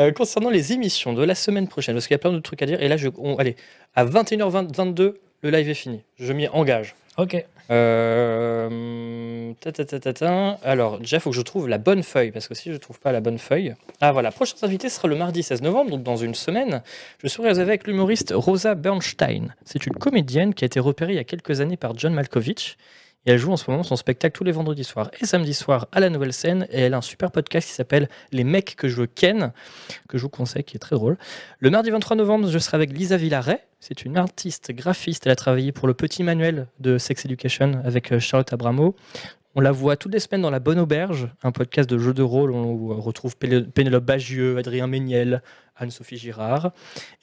Euh, 0.00 0.12
concernant 0.12 0.48
les 0.48 0.72
émissions 0.72 1.12
de 1.12 1.24
la 1.24 1.34
semaine 1.34 1.66
prochaine, 1.66 1.96
parce 1.96 2.06
qu'il 2.06 2.14
y 2.14 2.16
a 2.16 2.18
plein 2.20 2.32
de 2.32 2.38
trucs 2.38 2.62
à 2.62 2.66
dire. 2.66 2.80
Et 2.80 2.86
là, 2.88 2.96
je, 2.96 3.08
on- 3.18 3.36
allez, 3.36 3.56
à 3.96 4.04
21h22, 4.04 5.14
le 5.42 5.50
live 5.50 5.68
est 5.68 5.74
fini. 5.74 6.02
Je 6.16 6.32
m'y 6.32 6.46
engage. 6.48 6.94
ok. 7.16 7.44
Euh. 7.70 9.08
Alors, 10.62 10.98
déjà, 10.98 11.16
il 11.16 11.20
faut 11.20 11.30
que 11.30 11.36
je 11.36 11.42
trouve 11.42 11.68
la 11.68 11.78
bonne 11.78 12.02
feuille, 12.02 12.30
parce 12.30 12.48
que 12.48 12.54
si 12.54 12.68
je 12.68 12.74
ne 12.74 12.78
trouve 12.78 12.98
pas 13.00 13.12
la 13.12 13.20
bonne 13.20 13.38
feuille. 13.38 13.74
Ah, 14.00 14.12
voilà, 14.12 14.30
prochain 14.30 14.54
invité 14.62 14.88
sera 14.88 15.08
le 15.08 15.16
mardi 15.16 15.42
16 15.42 15.62
novembre, 15.62 15.90
donc 15.90 16.02
dans 16.02 16.16
une 16.16 16.34
semaine. 16.34 16.82
Je 17.22 17.28
serai 17.28 17.60
avec 17.60 17.86
l'humoriste 17.86 18.32
Rosa 18.34 18.74
Bernstein. 18.74 19.54
C'est 19.64 19.86
une 19.86 19.94
comédienne 19.94 20.54
qui 20.54 20.64
a 20.64 20.66
été 20.66 20.80
repérée 20.80 21.12
il 21.12 21.16
y 21.16 21.20
a 21.20 21.24
quelques 21.24 21.60
années 21.60 21.76
par 21.76 21.96
John 21.98 22.14
Malkovich. 22.14 22.76
Et 23.26 23.32
elle 23.32 23.38
joue 23.38 23.52
en 23.52 23.56
ce 23.56 23.70
moment 23.70 23.82
son 23.82 23.96
spectacle 23.96 24.36
tous 24.36 24.44
les 24.44 24.52
vendredis 24.52 24.84
soirs 24.84 25.10
et 25.20 25.26
samedi 25.26 25.52
soirs 25.52 25.86
à 25.92 26.00
la 26.00 26.08
Nouvelle 26.08 26.32
Scène. 26.32 26.66
Et 26.70 26.80
elle 26.82 26.94
a 26.94 26.98
un 26.98 27.02
super 27.02 27.30
podcast 27.30 27.68
qui 27.68 27.74
s'appelle 27.74 28.08
Les 28.32 28.44
mecs 28.44 28.74
que 28.76 28.88
je 28.88 29.02
ken, 29.02 29.52
que 30.08 30.16
je 30.16 30.22
vous 30.22 30.28
conseille, 30.30 30.64
qui 30.64 30.76
est 30.76 30.80
très 30.80 30.96
drôle. 30.96 31.18
Le 31.58 31.68
mardi 31.70 31.90
23 31.90 32.16
novembre, 32.16 32.48
je 32.48 32.58
serai 32.58 32.76
avec 32.76 32.92
Lisa 32.92 33.16
Villaret. 33.16 33.66
C'est 33.80 34.04
une 34.04 34.16
artiste 34.16 34.72
graphiste. 34.72 35.26
Elle 35.26 35.32
a 35.32 35.36
travaillé 35.36 35.72
pour 35.72 35.88
le 35.88 35.94
petit 35.94 36.22
manuel 36.22 36.68
de 36.80 36.96
Sex 36.96 37.24
Education 37.24 37.82
avec 37.84 38.12
euh, 38.12 38.18
Charlotte 38.20 38.52
Abramo. 38.52 38.96
On 39.54 39.60
la 39.60 39.72
voit 39.72 39.96
toutes 39.96 40.12
les 40.12 40.20
semaines 40.20 40.42
dans 40.42 40.50
La 40.50 40.60
Bonne 40.60 40.78
Auberge, 40.78 41.28
un 41.42 41.50
podcast 41.52 41.90
de 41.90 41.98
jeux 41.98 42.14
de 42.14 42.22
rôle 42.22 42.50
où 42.52 42.92
on 42.92 43.00
retrouve 43.00 43.36
Péné- 43.36 43.62
Pénélope 43.62 44.04
Bagieux, 44.04 44.56
Adrien 44.56 44.86
Méniel, 44.86 45.42
Anne-Sophie 45.76 46.16
Girard. 46.18 46.70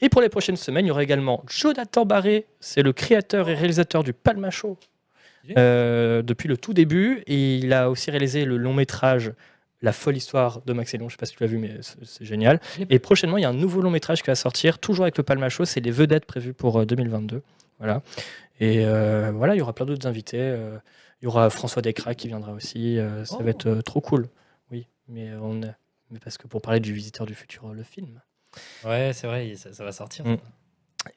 Et 0.02 0.10
pour 0.10 0.22
les 0.22 0.28
prochaines 0.30 0.58
semaines, 0.58 0.86
il 0.86 0.90
y 0.90 0.92
aura 0.92 1.04
également 1.04 1.44
Jonathan 1.48 2.06
Barré, 2.06 2.48
c'est 2.60 2.82
le 2.82 2.92
créateur 2.94 3.48
et 3.50 3.54
réalisateur 3.54 4.04
du 4.04 4.12
Palma 4.12 4.50
Show 4.50 4.78
euh, 5.58 6.22
depuis 6.22 6.48
le 6.48 6.58
tout 6.58 6.74
début. 6.74 7.24
Et 7.28 7.58
il 7.58 7.74
a 7.74 7.90
aussi 7.90 8.10
réalisé 8.12 8.46
le 8.46 8.58
long 8.58 8.74
métrage 8.74 9.34
La 9.82 9.92
folle 9.92 10.18
histoire 10.18 10.62
de 10.66 10.74
Max 10.74 10.94
et 10.94 10.98
Léon. 10.98 11.10
Je 11.10 11.14
ne 11.14 11.18
sais 11.18 11.20
pas 11.20 11.26
si 11.26 11.36
tu 11.36 11.44
l'as 11.44 11.48
vu, 11.50 11.58
mais 11.58 11.78
c'est 11.82 12.26
génial. 12.26 12.60
Et 12.90 12.98
prochainement, 13.00 13.38
il 13.38 13.42
y 13.42 13.46
a 13.46 13.50
un 13.50 13.54
nouveau 13.54 13.82
long 13.82 13.92
métrage 13.92 14.22
qui 14.24 14.28
va 14.28 14.36
sortir, 14.36 14.80
toujours 14.80 15.06
avec 15.06 15.18
le 15.18 15.24
Palma 15.24 15.50
Show. 15.50 15.66
C'est 15.66 15.82
les 15.82 15.92
vedettes 15.92 16.26
prévues 16.26 16.54
pour 16.54 16.80
euh, 16.80 16.86
2022. 16.86 17.42
Voilà. 17.80 18.02
Et 18.60 18.86
euh, 18.86 19.32
voilà, 19.36 19.54
il 19.56 19.60
y 19.60 19.62
aura 19.62 19.74
plein 19.74 19.86
d'autres 19.86 20.08
invités. 20.08 20.40
euh, 20.40 20.78
il 21.22 21.26
y 21.26 21.28
aura 21.28 21.50
François 21.50 21.82
Descraques 21.82 22.18
qui 22.18 22.28
viendra 22.30 22.54
aussi. 22.54 22.98
euh, 22.98 23.26
ça 23.26 23.38
Oh. 23.40 23.44
va 23.44 23.50
être 23.50 23.68
euh, 23.68 23.82
trop 23.82 24.02
cool. 24.02 24.28
Oui, 24.72 24.88
mais, 25.08 25.30
on 25.42 25.62
a- 25.64 25.76
mais 26.12 26.20
parce 26.24 26.38
que 26.38 26.48
pour 26.48 26.62
parler 26.62 26.80
du 26.80 26.94
Visiteur 26.94 27.26
du 27.26 27.36
futur, 27.36 27.68
euh, 27.70 27.74
le 27.74 27.84
film. 27.84 28.22
Ouais, 28.86 29.12
c'est 29.14 29.28
vrai, 29.28 29.54
ça, 29.56 29.74
ça 29.74 29.84
va 29.84 29.92
sortir. 29.92 30.26
Mm. 30.26 30.38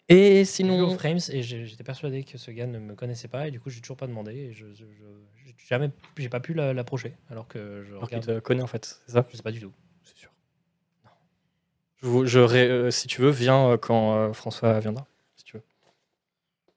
Et 0.08 0.44
Sinon, 0.44 0.91
Frames 0.99 1.18
et 1.31 1.42
j'étais 1.42 1.84
persuadé 1.84 2.25
que 2.25 2.36
ce 2.39 2.50
gars 2.50 2.67
ne 2.67 2.78
me 2.78 2.94
connaissait 2.94 3.28
pas 3.28 3.49
et 3.49 3.50
du 3.50 3.60
coup 3.60 3.70
j'ai 3.70 3.81
toujours 3.81 3.97
pas 3.97 4.07
demandé 4.07 4.33
et 4.33 4.52
je, 4.52 4.67
je, 4.75 4.84
jamais 5.68 5.91
j'ai 6.17 6.28
pas 6.28 6.41
pu 6.41 6.52
la- 6.55 6.73
l'approcher 6.75 7.15
alors 7.31 7.49
que 7.49 7.83
je 7.84 7.92
alors 7.92 8.08
qu'il 8.08 8.18
regarde. 8.18 8.41
te 8.41 8.44
connaît 8.47 8.62
en 8.62 8.67
fait, 8.67 9.00
c'est 9.07 9.12
ça? 9.12 9.26
Je 9.31 9.36
sais 9.36 9.42
pas 9.42 9.50
du 9.52 9.60
tout. 9.60 9.73
C'est 10.05 10.17
sûr. 10.17 10.31
Je, 12.02 12.39
euh, 12.39 12.91
si 12.91 13.08
tu 13.08 13.20
veux, 13.23 13.31
viens 13.31 13.70
euh, 13.70 13.76
quand 13.76 14.15
euh, 14.17 14.33
François 14.33 14.78
viendra. 14.81 15.07
Si 15.36 15.44
tu 15.44 15.57
veux. 15.57 15.62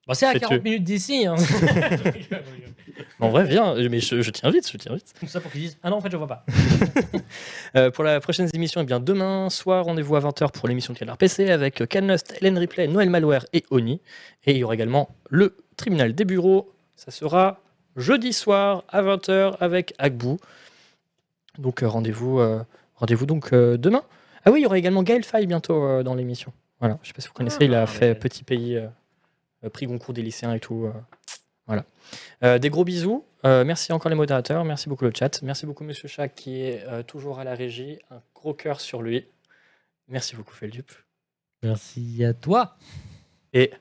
Bon, 0.06 0.14
c'est 0.14 0.26
à 0.26 0.32
C'est 0.32 0.40
40 0.40 0.58
tu- 0.58 0.64
minutes 0.64 0.84
d'ici. 0.84 1.26
Hein. 1.26 1.36
En 3.20 3.28
vrai, 3.30 3.44
viens, 3.44 3.74
mais 3.88 4.00
je, 4.00 4.20
je 4.22 4.30
tiens 4.30 4.50
vite, 4.50 4.70
je 4.70 4.76
tiens 4.76 4.94
vite. 4.94 5.12
Tout 5.18 5.26
ça 5.26 5.40
pour 5.40 5.50
qu'ils 5.50 5.62
disent 5.62 5.78
ah 5.82 5.90
non 5.90 5.96
en 5.96 6.00
fait 6.00 6.10
je 6.10 6.16
vois 6.16 6.26
pas. 6.28 6.44
Euh, 7.76 7.90
pour 7.90 8.04
la 8.04 8.20
prochaine 8.20 8.48
émission, 8.52 8.82
eh 8.82 8.84
bien, 8.84 9.00
demain 9.00 9.48
soir, 9.48 9.84
rendez-vous 9.86 10.14
à 10.16 10.20
20h 10.20 10.52
pour 10.52 10.68
l'émission 10.68 10.92
de 10.92 10.98
Canard 10.98 11.16
PC 11.16 11.50
avec 11.50 11.80
euh, 11.80 11.86
Canlust, 11.86 12.34
Hélène 12.38 12.58
Ripley, 12.58 12.86
Noël 12.86 13.08
Malware 13.08 13.46
et 13.54 13.64
Oni. 13.70 14.00
Et 14.44 14.52
il 14.52 14.58
y 14.58 14.64
aura 14.64 14.74
également 14.74 15.08
le 15.30 15.56
tribunal 15.78 16.14
des 16.14 16.26
bureaux. 16.26 16.70
Ça 16.96 17.10
sera 17.10 17.60
jeudi 17.96 18.34
soir 18.34 18.84
à 18.90 19.00
20h 19.02 19.56
avec 19.60 19.94
Agbou. 19.98 20.36
Donc 21.58 21.82
euh, 21.82 21.88
rendez-vous 21.88 22.40
euh, 22.40 22.60
rendez-vous 22.96 23.24
donc 23.26 23.52
euh, 23.54 23.78
demain. 23.78 24.02
Ah 24.44 24.50
oui, 24.50 24.60
il 24.60 24.62
y 24.64 24.66
aura 24.66 24.76
également 24.76 25.02
Gaël 25.02 25.24
Faye 25.24 25.46
bientôt 25.46 25.82
euh, 25.84 26.02
dans 26.02 26.14
l'émission. 26.14 26.52
Voilà, 26.80 26.98
je 27.02 27.08
sais 27.08 27.14
pas 27.14 27.22
si 27.22 27.28
vous 27.28 27.34
connaissez, 27.34 27.58
il 27.64 27.74
a 27.74 27.82
Ah, 27.82 27.86
fait 27.86 28.08
ouais. 28.08 28.14
Petit 28.16 28.42
Pays, 28.44 28.76
euh, 28.76 28.86
euh, 29.64 29.70
prix 29.70 29.86
Goncourt 29.86 30.12
des 30.14 30.22
lycéens 30.22 30.52
et 30.52 30.60
tout. 30.60 30.90
Voilà. 31.66 31.84
Euh, 32.42 32.58
des 32.58 32.70
gros 32.70 32.84
bisous. 32.84 33.24
Euh, 33.44 33.64
merci 33.64 33.92
encore 33.92 34.10
les 34.10 34.16
modérateurs. 34.16 34.64
Merci 34.64 34.88
beaucoup 34.88 35.04
le 35.04 35.12
chat. 35.16 35.42
Merci 35.42 35.66
beaucoup 35.66 35.84
Monsieur 35.84 36.08
Chat 36.08 36.28
qui 36.28 36.62
est 36.62 36.84
euh, 36.86 37.02
toujours 37.02 37.38
à 37.38 37.44
la 37.44 37.54
régie. 37.54 37.98
Un 38.10 38.20
gros 38.34 38.54
cœur 38.54 38.80
sur 38.80 39.02
lui. 39.02 39.26
Merci 40.08 40.36
beaucoup 40.36 40.54
Feldup. 40.54 40.90
Merci 41.62 42.24
à 42.24 42.34
toi. 42.34 42.76
Et 43.52 43.72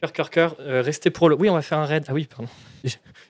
cœur, 0.00 0.12
cœur, 0.12 0.30
cœur. 0.30 0.56
restez 0.58 1.10
pour 1.10 1.28
le. 1.28 1.36
Oui, 1.36 1.50
on 1.50 1.54
va 1.54 1.62
faire 1.62 1.78
un 1.78 1.86
raid. 1.86 2.04
Ah 2.08 2.14
oui, 2.14 2.26
pardon. 2.26 2.48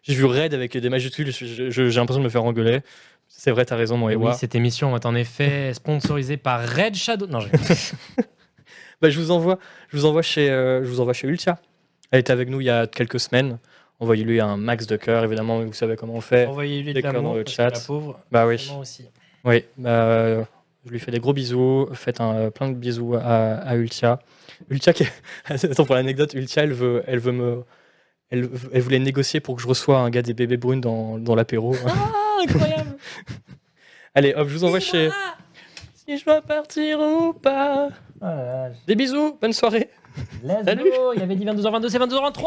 J'ai- 0.03 0.15
vu 0.15 0.25
raid 0.27 0.53
avec 0.53 0.77
des 0.77 0.91
majuscules. 0.91 1.31
J'ai 1.33 1.91
l'impression 1.91 2.21
de 2.21 2.25
me 2.25 2.29
faire 2.29 2.45
engueuler. 2.45 2.81
C'est 3.27 3.51
vrai, 3.51 3.65
t'as 3.65 3.77
raison, 3.77 3.97
mon 3.97 4.07
Oui, 4.15 4.35
cette 4.35 4.55
émission 4.55 4.95
est 4.97 5.07
en 5.07 5.15
effet 5.15 5.73
sponsorisée 5.73 6.37
par 6.37 6.61
Red 6.69 6.95
Shadow. 6.95 7.27
Non, 7.27 7.41
je... 7.41 7.49
Bah, 9.03 9.11
je 9.11 9.19
vous 9.19 9.31
envoie, 9.31 9.59
je 9.89 9.97
vous 9.97 10.05
envoie 10.05 10.23
chez, 10.23 10.47
je 10.47 10.87
vous 10.87 11.01
envoie 11.01 11.13
chez 11.13 11.27
Ultia. 11.27 11.59
Elle 12.11 12.21
était 12.21 12.33
avec 12.33 12.49
nous 12.49 12.61
il 12.61 12.65
y 12.67 12.71
a 12.71 12.87
quelques 12.87 13.21
semaines. 13.21 13.59
Envoyez-lui 14.01 14.41
un 14.41 14.57
max 14.57 14.87
de 14.87 14.97
cœur, 14.97 15.25
évidemment. 15.25 15.61
Vous 15.61 15.73
savez 15.73 15.97
comment 15.97 16.15
on 16.15 16.21
fait. 16.21 16.47
envoyez-lui 16.47 16.93
Des 16.93 16.95
de 16.95 17.01
cœurs 17.01 17.13
l'amour 17.13 17.33
dans 17.33 17.39
le 17.39 17.45
chat. 17.47 17.71
la 17.71 17.81
pauvre. 17.81 18.21
Bah 18.31 18.47
oui. 18.47 18.71
aussi. 18.81 19.07
Oui, 19.45 19.65
bah, 19.77 20.45
je 20.85 20.91
lui 20.91 20.99
fais 20.99 21.11
des 21.11 21.21
gros 21.21 21.33
bisous. 21.33 21.89
Faites 21.93 22.21
un, 22.21 22.35
euh, 22.35 22.51
plein 22.51 22.69
de 22.69 22.75
bisous 22.75 23.15
à, 23.15 23.55
à 23.57 23.77
Ultia. 23.77 24.21
Ultia, 24.71 24.93
qui... 24.93 25.05
attends 25.45 25.85
pour 25.85 25.95
l'anecdote, 25.95 26.35
Ultia, 26.35 26.65
elle 26.65 26.73
veut, 26.73 27.03
elle 27.07 27.19
veut 27.19 27.33
me, 27.33 27.65
elle, 28.31 28.49
elle 28.73 28.83
voulait 28.83 28.99
négocier 28.99 29.41
pour 29.41 29.57
que 29.57 29.63
je 29.63 29.69
reçoive 29.69 29.99
un 30.05 30.11
gars 30.11 30.23
des 30.23 30.35
bébés 30.35 30.57
brunes 30.57 30.81
dans, 30.81 31.19
dans 31.19 31.35
l'apéro. 31.35 31.75
Ah 31.87 31.93
incroyable. 32.43 32.97
Allez, 34.15 34.35
hop, 34.35 34.49
je 34.49 34.55
vous 34.55 34.65
envoie 34.65 34.81
chez. 34.81 35.11
Si 35.95 36.19
je 36.19 36.25
dois 36.25 36.43
partir 36.43 37.01
ou 37.01 37.33
pas. 37.33 37.89
Des 38.87 38.95
bisous, 38.95 39.39
bonne 39.41 39.53
soirée. 39.53 39.89
Let's 40.43 40.65
Salut. 40.65 40.83
go 40.91 41.13
Il 41.15 41.23
avait 41.23 41.37
dit 41.37 41.45
22h22, 41.45 41.89
c'est 41.89 41.99
22h23 41.99 42.45